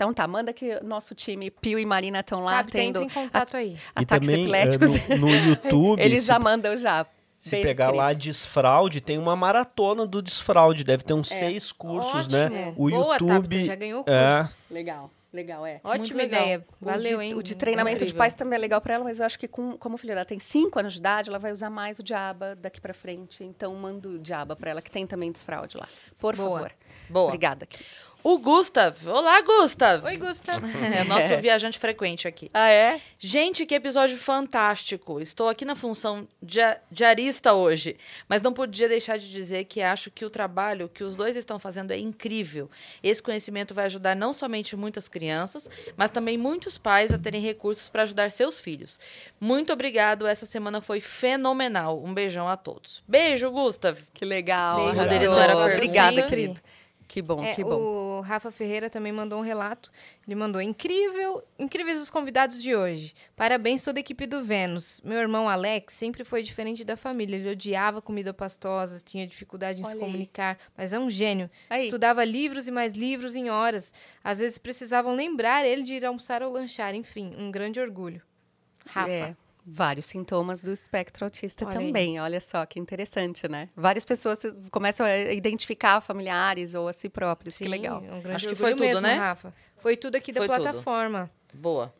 Então 0.00 0.14
tá, 0.14 0.26
manda 0.26 0.50
que 0.50 0.76
o 0.76 0.82
nosso 0.82 1.14
time, 1.14 1.50
Pio 1.50 1.78
e 1.78 1.84
Marina, 1.84 2.20
estão 2.20 2.42
lá 2.42 2.56
Sabe, 2.56 2.72
tendo 2.72 3.02
entra 3.02 3.04
em 3.04 3.08
contato 3.10 3.54
aí. 3.54 3.74
E 3.74 3.78
ataques 3.96 4.26
também 4.28 4.40
eh, 4.40 4.44
epiléticos. 4.44 5.08
no, 5.10 5.16
no 5.18 5.28
YouTube, 5.28 6.00
Eles 6.00 6.20
se, 6.22 6.26
já 6.26 6.38
mandam 6.38 6.74
já. 6.74 7.04
se 7.38 7.60
pegar 7.60 7.90
lá 7.90 8.14
desfraude, 8.14 9.02
tem 9.02 9.18
uma 9.18 9.36
maratona 9.36 10.06
do 10.06 10.22
desfraude. 10.22 10.84
Deve 10.84 11.04
ter 11.04 11.12
uns 11.12 11.28
seis 11.28 11.70
cursos, 11.70 12.14
Ótimo. 12.14 12.32
né? 12.32 12.72
O 12.78 12.88
Boa, 12.88 13.12
YouTube. 13.12 13.42
Tabita, 13.42 13.66
já 13.66 13.74
ganhou 13.74 14.00
o 14.06 14.10
é, 14.10 14.38
curso. 14.38 14.54
Legal, 14.70 15.10
legal, 15.30 15.66
é. 15.66 15.82
Ótima 15.84 16.16
legal. 16.16 16.42
ideia. 16.42 16.66
Valeu, 16.80 17.18
o 17.18 17.20
de, 17.20 17.26
hein? 17.26 17.34
O 17.34 17.42
de 17.42 17.54
treinamento 17.54 17.98
de 17.98 18.04
Incrível. 18.04 18.18
pais 18.20 18.32
também 18.32 18.56
é 18.56 18.58
legal 18.58 18.80
para 18.80 18.94
ela, 18.94 19.04
mas 19.04 19.20
eu 19.20 19.26
acho 19.26 19.38
que 19.38 19.46
com, 19.46 19.76
como 19.76 19.96
o 19.96 19.98
filho 19.98 20.14
dela 20.14 20.24
tem 20.24 20.38
5 20.38 20.78
anos 20.78 20.94
de 20.94 20.98
idade, 20.98 21.28
ela 21.28 21.38
vai 21.38 21.52
usar 21.52 21.68
mais 21.68 21.98
o 21.98 22.02
diaba 22.02 22.56
daqui 22.56 22.80
para 22.80 22.94
frente. 22.94 23.44
Então 23.44 23.74
manda 23.74 24.08
o 24.08 24.18
diaba 24.18 24.56
para 24.56 24.70
ela, 24.70 24.80
que 24.80 24.90
tem 24.90 25.06
também 25.06 25.30
desfraude 25.30 25.76
lá. 25.76 25.86
Por 26.18 26.34
Boa. 26.34 26.60
favor. 26.60 26.72
Boa. 27.10 27.26
Obrigada, 27.26 27.66
querido. 27.66 28.09
O 28.22 28.38
Gustav. 28.38 28.96
Olá, 29.06 29.40
Gustav. 29.40 30.04
Oi, 30.04 30.16
Gustavo. 30.18 30.66
É, 30.66 31.04
nosso 31.04 31.28
viajante 31.40 31.78
frequente 31.78 32.28
aqui. 32.28 32.50
Ah, 32.52 32.68
é? 32.68 33.00
Gente, 33.18 33.64
que 33.64 33.74
episódio 33.74 34.18
fantástico. 34.18 35.20
Estou 35.20 35.48
aqui 35.48 35.64
na 35.64 35.74
função 35.74 36.28
de 36.42 36.60
diarista 36.90 37.54
hoje, 37.54 37.96
mas 38.28 38.42
não 38.42 38.52
podia 38.52 38.90
deixar 38.90 39.16
de 39.18 39.30
dizer 39.30 39.64
que 39.64 39.80
acho 39.80 40.10
que 40.10 40.24
o 40.24 40.28
trabalho 40.28 40.88
que 40.88 41.02
os 41.02 41.14
dois 41.14 41.34
estão 41.34 41.58
fazendo 41.58 41.92
é 41.92 41.98
incrível. 41.98 42.70
Esse 43.02 43.22
conhecimento 43.22 43.72
vai 43.72 43.86
ajudar 43.86 44.14
não 44.14 44.34
somente 44.34 44.76
muitas 44.76 45.08
crianças, 45.08 45.68
mas 45.96 46.10
também 46.10 46.36
muitos 46.36 46.76
pais 46.76 47.10
a 47.10 47.18
terem 47.18 47.40
recursos 47.40 47.88
para 47.88 48.02
ajudar 48.02 48.30
seus 48.30 48.60
filhos. 48.60 48.98
Muito 49.40 49.72
obrigado, 49.72 50.26
essa 50.26 50.44
semana 50.44 50.82
foi 50.82 51.00
fenomenal. 51.00 52.02
Um 52.04 52.12
beijão 52.12 52.46
a 52.46 52.56
todos. 52.56 53.02
Beijo, 53.08 53.50
Gustav. 53.50 53.98
Que 54.12 54.26
legal. 54.26 54.92
Beijo, 55.08 55.32
arrasou. 55.32 55.74
Obrigada, 55.74 56.22
querido. 56.24 56.60
Que 57.10 57.20
bom, 57.20 57.42
É, 57.42 57.56
que 57.56 57.64
bom. 57.64 57.74
O 57.74 58.20
Rafa 58.20 58.52
Ferreira 58.52 58.88
também 58.88 59.10
mandou 59.10 59.40
um 59.40 59.42
relato. 59.42 59.90
Ele 60.24 60.36
mandou: 60.36 60.62
incrível, 60.62 61.42
incríveis 61.58 62.00
os 62.00 62.08
convidados 62.08 62.62
de 62.62 62.76
hoje. 62.76 63.14
Parabéns 63.34 63.82
toda 63.82 63.98
a 63.98 64.00
equipe 64.00 64.28
do 64.28 64.44
Vênus. 64.44 65.00
Meu 65.04 65.18
irmão 65.18 65.48
Alex 65.48 65.94
sempre 65.94 66.22
foi 66.22 66.40
diferente 66.40 66.84
da 66.84 66.96
família. 66.96 67.34
Ele 67.34 67.50
odiava 67.50 68.00
comida 68.00 68.32
pastosa, 68.32 69.02
tinha 69.04 69.26
dificuldade 69.26 69.82
em 69.82 69.84
se 69.84 69.96
comunicar, 69.96 70.56
mas 70.76 70.92
é 70.92 71.00
um 71.00 71.10
gênio. 71.10 71.50
Aí. 71.68 71.86
Estudava 71.86 72.24
livros 72.24 72.68
e 72.68 72.70
mais 72.70 72.92
livros 72.92 73.34
em 73.34 73.50
horas. 73.50 73.92
Às 74.22 74.38
vezes 74.38 74.56
precisavam 74.56 75.12
lembrar 75.12 75.66
ele 75.66 75.82
de 75.82 75.94
ir 75.94 76.04
almoçar 76.04 76.44
ou 76.44 76.52
lanchar. 76.52 76.94
Enfim, 76.94 77.34
um 77.36 77.50
grande 77.50 77.80
orgulho. 77.80 78.22
Rafa. 78.86 79.10
É, 79.10 79.36
vários 79.72 80.06
sintomas 80.06 80.60
do 80.60 80.72
espectro 80.72 81.24
autista 81.24 81.64
Olha 81.64 81.78
aí. 81.78 81.86
também. 81.86 82.20
Olha 82.20 82.40
só 82.40 82.66
que 82.66 82.78
interessante, 82.78 83.48
né? 83.48 83.68
Várias 83.76 84.04
pessoas 84.04 84.40
começam 84.70 85.06
a 85.06 85.32
identificar 85.32 86.00
familiares 86.00 86.74
ou 86.74 86.88
a 86.88 86.92
si 86.92 87.08
próprios. 87.08 87.54
Sim, 87.54 87.64
que 87.64 87.70
legal. 87.70 87.98
Um 88.02 88.20
grande 88.20 88.36
Acho 88.36 88.48
que 88.48 88.54
foi 88.54 88.72
tudo, 88.72 88.80
mesmo, 88.80 89.00
né? 89.00 89.14
Rafa. 89.14 89.54
Foi 89.78 89.96
tudo 89.96 90.16
aqui 90.16 90.32
da 90.32 90.40
Foi 90.40 90.48
tudo. 90.48 90.62
plataforma. 90.62 91.30
Boa. 91.54 91.92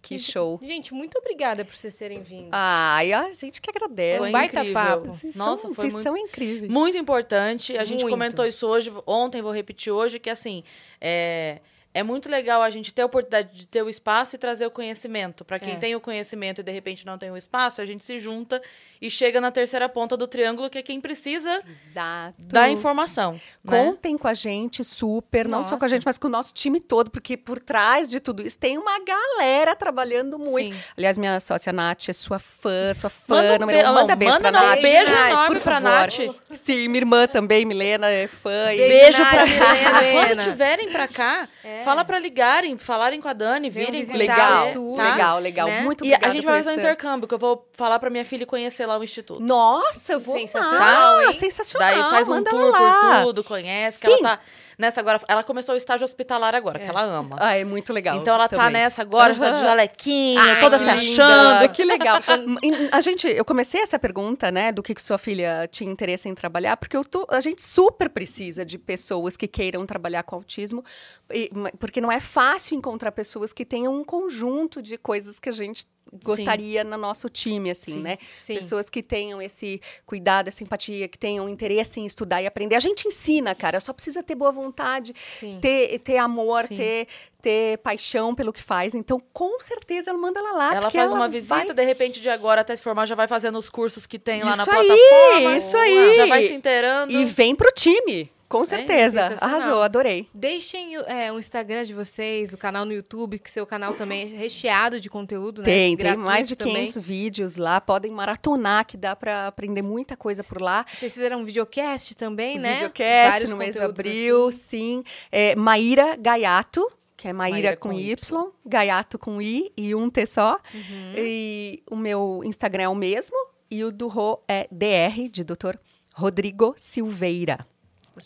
Que 0.00 0.20
show. 0.20 0.60
Gente, 0.62 0.94
muito 0.94 1.18
obrigada 1.18 1.64
por 1.64 1.74
vocês 1.74 1.92
terem 1.96 2.22
vindo. 2.22 2.48
Ai, 2.52 3.12
a 3.12 3.32
gente 3.32 3.60
que 3.60 3.68
agradece. 3.68 4.18
Foi 4.18 4.28
um 4.28 4.32
baita 4.32 4.60
incrível. 4.60 4.74
papo. 4.74 5.06
Vocês 5.12 5.34
Nossa, 5.34 5.62
são, 5.62 5.74
foi 5.74 5.82
vocês 5.82 5.92
muito 5.94 6.04
são 6.04 6.16
incríveis. 6.16 6.70
Muito 6.70 6.96
importante. 6.96 7.76
A 7.76 7.82
gente 7.84 8.02
Muito. 8.02 8.12
comentou 8.14 8.46
isso 8.46 8.68
hoje, 8.68 8.92
ontem, 9.04 9.42
vou 9.42 9.50
repetir 9.50 9.92
hoje, 9.92 10.20
que 10.20 10.30
assim, 10.30 10.62
é, 11.00 11.60
é 11.98 12.02
muito 12.02 12.28
legal 12.28 12.62
a 12.62 12.70
gente 12.70 12.92
ter 12.92 13.02
a 13.02 13.06
oportunidade 13.06 13.54
de 13.56 13.66
ter 13.66 13.82
o 13.82 13.88
espaço 13.88 14.36
e 14.36 14.38
trazer 14.38 14.66
o 14.66 14.70
conhecimento. 14.70 15.44
Para 15.44 15.58
quem 15.58 15.74
É. 15.74 15.76
tem 15.76 15.94
o 15.96 16.00
conhecimento 16.00 16.60
e 16.60 16.64
de 16.64 16.70
repente 16.72 17.04
não 17.06 17.16
tem 17.18 17.30
o 17.30 17.36
espaço, 17.36 17.80
a 17.80 17.86
gente 17.86 18.04
se 18.04 18.18
junta 18.18 18.60
e 19.00 19.10
chega 19.10 19.40
na 19.40 19.50
terceira 19.50 19.88
ponta 19.88 20.16
do 20.16 20.26
triângulo, 20.26 20.70
que 20.70 20.78
é 20.78 20.82
quem 20.82 21.00
precisa 21.00 21.62
Exato. 21.68 22.34
da 22.44 22.68
informação. 22.68 23.32
né? 23.64 23.84
Contem 23.84 24.16
com 24.16 24.28
a 24.28 24.34
gente 24.34 24.82
super, 24.84 25.46
não 25.48 25.62
só 25.64 25.70
com 25.70 25.74
a 25.76 25.78
Nossa. 25.78 25.88
gente, 25.88 26.04
mas 26.04 26.18
com 26.18 26.28
o 26.28 26.30
nosso 26.30 26.52
time 26.54 26.80
todo, 26.80 27.10
porque 27.10 27.36
por 27.36 27.58
trás 27.58 28.08
de 28.10 28.20
tudo 28.20 28.42
isso 28.42 28.58
tem 28.58 28.78
uma 28.78 28.98
galera 29.04 29.74
trabalhando 29.74 30.38
muito. 30.38 30.74
Sim. 30.74 30.82
Aliás, 30.96 31.18
minha 31.18 31.38
sócia 31.40 31.72
Nath 31.72 32.08
é 32.08 32.12
sua 32.12 32.38
fã, 32.38 32.92
sua 32.94 33.10
fã. 33.10 33.34
Manda 33.36 33.54
um, 33.54 33.58
número 33.60 33.78
be- 33.78 33.84
manda 33.92 34.16
beijo 34.16 34.32
manda 34.34 34.50
pra 34.52 34.60
Nath. 34.60 34.78
um 34.78 34.82
beijo 34.82 35.12
Nath, 35.12 35.30
enorme 35.30 35.56
por 35.56 35.62
pra. 35.62 35.80
Nath. 35.80 36.12
Sim, 36.52 36.88
minha 36.88 36.98
irmã 37.00 37.26
também, 37.26 37.64
Milena, 37.64 38.08
é 38.10 38.26
fã. 38.26 38.72
e- 38.72 38.76
Beijo 38.76 39.18
Nath, 39.22 39.30
pra 39.34 39.46
Milena. 39.46 40.26
Quando 40.36 40.42
tiverem 40.44 40.90
pra 40.90 41.08
cá, 41.08 41.48
É. 41.64 41.82
fala 41.86 42.04
pra 42.04 42.18
ligarem, 42.18 42.76
falarem 42.76 43.20
com 43.20 43.28
a 43.28 43.32
Dani, 43.32 43.70
virem 43.70 44.02
Legal, 44.04 44.06
o 44.06 44.12
conhecer, 44.12 44.68
estúdio, 44.68 44.96
tá? 44.96 45.12
legal, 45.12 45.38
legal. 45.38 45.66
né? 45.68 45.80
Muito 45.82 46.04
E 46.04 46.08
obrigada 46.08 46.26
a 46.26 46.34
gente 46.34 46.44
vai 46.44 46.62
fazer 46.62 46.70
um 46.76 46.78
intercâmbio, 46.80 47.28
que 47.28 47.34
eu 47.34 47.38
vou 47.38 47.66
falar 47.72 47.98
pra 47.98 48.10
minha 48.10 48.24
filha 48.24 48.44
conhecer 48.44 48.84
lá 48.86 48.98
o 48.98 49.04
instituto. 49.04 49.40
Nossa, 49.40 50.12
eu 50.12 50.20
vou 50.20 50.36
Sensacional, 50.38 51.16
lá. 51.16 51.24
hein? 51.26 51.32
Sensacional. 51.32 51.88
Daí 51.88 52.10
faz 52.10 52.28
um 52.28 52.32
manda 52.32 52.50
tour 52.50 52.70
lá. 52.70 52.78
por 53.18 53.24
tudo, 53.24 53.44
conhece, 53.44 54.00
que 54.00 54.06
ela 54.06 54.16
Sim. 54.16 54.22
tá 54.22 54.40
nessa 54.78 55.00
agora. 55.00 55.20
Ela 55.28 55.42
começou 55.42 55.74
o 55.74 55.78
estágio 55.78 56.04
hospitalar 56.04 56.54
agora, 56.54 56.78
que 56.78 56.84
ela 56.86 57.02
ama. 57.02 57.36
Ah, 57.38 57.54
é 57.56 57.64
muito 57.64 57.92
legal. 57.92 58.16
então 58.16 58.34
ela 58.34 58.48
tá 58.48 58.56
também. 58.56 58.72
nessa 58.72 59.02
agora, 59.02 59.34
já 59.34 59.44
tá 59.46 59.50
de 59.52 59.56
Aham. 59.58 59.66
jalequinho, 59.66 60.40
Ai, 60.40 60.60
toda 60.60 60.78
se 60.78 60.88
achando. 60.88 61.68
Que 61.72 61.84
legal. 61.84 62.18
A 62.92 63.00
gente, 63.00 63.26
eu 63.28 63.44
comecei 63.44 63.80
essa 63.80 63.98
pergunta, 63.98 64.50
né, 64.50 64.72
do 64.72 64.82
que, 64.82 64.94
que 64.94 65.02
sua 65.02 65.18
filha 65.18 65.68
tinha 65.70 65.90
interesse 65.90 66.28
em 66.28 66.34
trabalhar, 66.34 66.76
porque 66.76 66.96
eu 66.96 67.04
tô, 67.04 67.26
a 67.30 67.40
gente 67.40 67.62
super 67.62 68.08
precisa 68.10 68.64
de 68.64 68.78
pessoas 68.78 69.36
que 69.36 69.46
queiram 69.48 69.84
trabalhar 69.86 70.22
com 70.22 70.36
autismo, 70.36 70.84
e- 71.32 71.50
porque 71.78 72.00
não 72.00 72.10
é 72.12 72.20
fácil 72.20 72.76
encontrar 72.76 73.12
pessoas 73.12 73.52
que 73.52 73.64
tenham 73.64 73.94
um 73.94 74.04
conjunto 74.04 74.80
de 74.82 74.96
coisas 74.98 75.38
que 75.38 75.48
a 75.48 75.52
gente 75.52 75.84
gostaria 76.24 76.82
no 76.84 76.96
nosso 76.96 77.28
time, 77.28 77.70
assim, 77.70 77.92
Sim. 77.94 78.00
né? 78.02 78.18
Sim. 78.40 78.54
Pessoas 78.54 78.88
que 78.88 79.02
tenham 79.02 79.40
esse 79.42 79.80
cuidado, 80.04 80.48
essa 80.48 80.62
empatia, 80.62 81.08
que 81.08 81.18
tenham 81.18 81.48
interesse 81.48 82.00
em 82.00 82.06
estudar 82.06 82.42
e 82.42 82.46
aprender. 82.46 82.74
A 82.76 82.80
gente 82.80 83.06
ensina, 83.08 83.54
cara, 83.54 83.80
só 83.80 83.92
precisa 83.92 84.22
ter 84.22 84.34
boa 84.34 84.52
vontade, 84.52 85.14
Sim. 85.38 85.58
ter, 85.60 85.98
ter 86.00 86.16
amor, 86.18 86.64
Sim. 86.66 86.74
ter, 86.76 87.08
ter 87.42 87.78
paixão 87.78 88.34
pelo 88.34 88.52
que 88.52 88.62
faz. 88.62 88.94
Então, 88.94 89.20
com 89.32 89.60
certeza, 89.60 90.10
ela 90.10 90.18
manda 90.18 90.38
ela 90.40 90.52
lá. 90.52 90.74
Ela 90.74 90.90
faz 90.90 91.10
ela 91.10 91.14
uma 91.14 91.28
visita, 91.28 91.54
vai- 91.54 91.74
de 91.74 91.84
repente, 91.84 92.20
de 92.20 92.28
agora 92.28 92.60
até 92.60 92.74
se 92.74 92.82
formar, 92.82 93.06
já 93.06 93.14
vai 93.14 93.28
fazendo 93.28 93.58
os 93.58 93.68
cursos 93.68 94.06
que 94.06 94.18
tem 94.18 94.42
lá 94.42 94.56
na 94.56 94.62
Isso 94.62 94.70
aí, 94.72 94.86
plataforma. 94.86 95.56
isso 95.56 95.76
aí. 95.76 96.14
Já 96.16 96.26
vai 96.26 96.48
se 96.48 96.54
inteirando. 96.54 97.12
E 97.12 97.24
vem 97.24 97.54
pro 97.54 97.70
time, 97.72 98.30
com 98.48 98.64
certeza. 98.64 99.22
sensacional. 99.22 99.56
Arrasou, 99.56 99.82
adorei. 99.82 100.28
Deixem 100.32 100.96
é, 100.96 101.32
o 101.32 101.38
Instagram 101.38 101.84
de 101.84 101.92
vocês, 101.92 102.52
o 102.52 102.58
canal 102.58 102.84
no 102.84 102.92
YouTube, 102.92 103.38
que 103.38 103.50
seu 103.50 103.66
canal 103.66 103.94
também 103.94 104.22
é 104.22 104.36
recheado 104.36 105.00
de 105.00 105.10
conteúdo, 105.10 105.62
né? 105.62 105.64
Tem, 105.64 105.96
tem 105.96 106.16
mais 106.16 106.48
de 106.48 106.56
também. 106.56 106.86
500 106.86 107.02
vídeos 107.02 107.56
lá. 107.56 107.80
Podem 107.80 108.10
maratonar, 108.12 108.86
que 108.86 108.96
dá 108.96 109.16
pra 109.16 109.48
aprender 109.48 109.82
muita 109.82 110.16
coisa 110.16 110.42
por 110.44 110.60
lá. 110.60 110.84
Vocês 110.94 111.12
fizeram 111.12 111.40
um 111.40 111.44
videocast 111.44 112.14
também, 112.14 112.58
né? 112.58 112.74
Videocast 112.74 113.30
Vários 113.30 113.50
no 113.50 113.56
mês 113.56 113.74
de 113.74 113.82
abril, 113.82 114.48
assim. 114.48 114.58
sim. 114.58 115.02
É, 115.30 115.56
Maíra 115.56 116.16
Gaiato, 116.16 116.90
que 117.16 117.28
é 117.28 117.32
Maíra, 117.32 117.54
Maíra 117.54 117.76
com, 117.76 117.88
com 117.88 117.94
y, 117.98 118.16
Gaiato 118.64 119.18
com 119.18 119.42
I 119.42 119.72
e 119.76 119.94
um 119.94 120.08
T 120.10 120.26
só. 120.26 120.60
Uhum. 120.72 121.12
E 121.16 121.82
o 121.90 121.96
meu 121.96 122.42
Instagram 122.44 122.84
é 122.84 122.88
o 122.88 122.94
mesmo. 122.94 123.36
E 123.70 123.82
o 123.82 123.90
do 123.90 124.06
Rô 124.06 124.40
é 124.46 124.68
DR, 124.70 125.28
de 125.28 125.42
Dr. 125.42 125.76
Rodrigo 126.14 126.74
Silveira. 126.76 127.66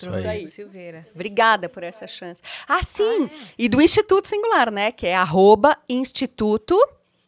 Aí. 0.02 0.22
Rodrigo 0.22 0.48
Silveira. 0.48 1.06
Obrigada 1.14 1.68
por 1.68 1.82
essa 1.82 2.06
chance. 2.06 2.40
Ah, 2.68 2.82
sim! 2.82 3.28
E 3.58 3.68
do 3.68 3.80
Instituto 3.80 4.28
Singular, 4.28 4.70
né? 4.70 4.92
Que 4.92 5.06
é 5.08 5.14
arroba 5.16 5.76
Instituto, 5.88 6.76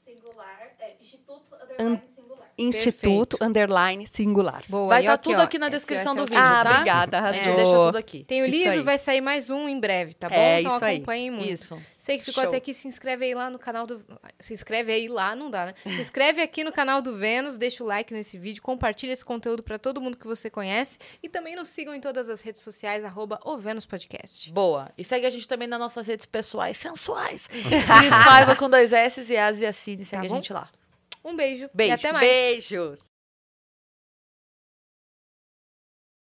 Singular, 0.04 0.70
é 0.80 0.94
Instituto 1.00 1.42
Singular. 2.14 2.50
Instituto 2.58 3.38
Underline 3.40 4.06
Singular. 4.06 4.62
Boa, 4.68 4.88
Vai 4.88 5.00
estar 5.00 5.14
aqui, 5.14 5.24
tudo 5.30 5.40
ó, 5.40 5.42
aqui 5.44 5.58
na 5.58 5.68
descrição 5.68 6.14
do 6.14 6.22
o 6.22 6.26
vídeo, 6.26 6.38
Ah, 6.40 6.62
tá? 6.62 6.70
obrigada, 6.72 7.16
A 7.16 7.20
arrasou. 7.20 7.42
gente 7.42 7.56
deixa 7.56 7.72
tudo 7.72 7.98
aqui. 7.98 8.24
Tem 8.24 8.42
o 8.42 8.46
Isso 8.46 8.56
livro, 8.56 8.72
aí. 8.72 8.80
vai 8.82 8.98
sair 8.98 9.20
mais 9.20 9.50
um 9.50 9.68
em 9.68 9.80
breve, 9.80 10.14
tá 10.14 10.28
bom? 10.28 10.34
É, 10.34 10.60
então 10.60 10.76
isso 10.76 10.84
aí. 10.84 10.96
acompanhem 10.96 11.30
muito. 11.30 11.50
Isso. 11.50 11.78
Você 12.02 12.18
que 12.18 12.24
ficou 12.24 12.42
Show. 12.42 12.48
até 12.48 12.56
aqui, 12.56 12.74
se 12.74 12.88
inscreve 12.88 13.26
aí 13.26 13.32
lá 13.32 13.48
no 13.48 13.60
canal 13.60 13.86
do. 13.86 14.04
Se 14.40 14.52
inscreve 14.52 14.90
aí 14.92 15.06
lá, 15.06 15.36
não 15.36 15.48
dá, 15.48 15.66
né? 15.66 15.74
Se 15.84 16.00
inscreve 16.00 16.42
aqui 16.42 16.64
no 16.64 16.72
canal 16.72 17.00
do 17.00 17.16
Vênus, 17.16 17.56
deixa 17.56 17.84
o 17.84 17.86
like 17.86 18.12
nesse 18.12 18.36
vídeo, 18.36 18.60
compartilha 18.60 19.12
esse 19.12 19.24
conteúdo 19.24 19.62
pra 19.62 19.78
todo 19.78 20.00
mundo 20.00 20.16
que 20.18 20.26
você 20.26 20.50
conhece 20.50 20.98
e 21.22 21.28
também 21.28 21.54
nos 21.54 21.68
sigam 21.68 21.94
em 21.94 22.00
todas 22.00 22.28
as 22.28 22.40
redes 22.40 22.60
sociais, 22.60 23.04
arroba 23.04 23.38
o 23.44 23.56
Vênus 23.56 23.86
Podcast. 23.86 24.50
Boa. 24.50 24.90
E 24.98 25.04
segue 25.04 25.26
a 25.26 25.30
gente 25.30 25.46
também 25.46 25.68
nas 25.68 25.78
nossas 25.78 26.08
redes 26.08 26.26
pessoais 26.26 26.76
sensuais. 26.76 27.46
Cris 27.46 28.24
Paiva 28.26 28.56
com 28.56 28.68
dois 28.68 28.92
S 28.92 29.24
e 29.32 29.36
As 29.36 29.60
e 29.60 29.66
Assine. 29.66 30.04
Segue 30.04 30.26
Tá 30.26 30.34
a 30.34 30.36
gente 30.36 30.52
lá. 30.52 30.68
Um 31.24 31.36
beijo, 31.36 31.70
Beijo. 31.72 31.92
e 31.92 31.94
até 31.94 32.10
mais. 32.10 32.26
Beijos! 32.28 33.11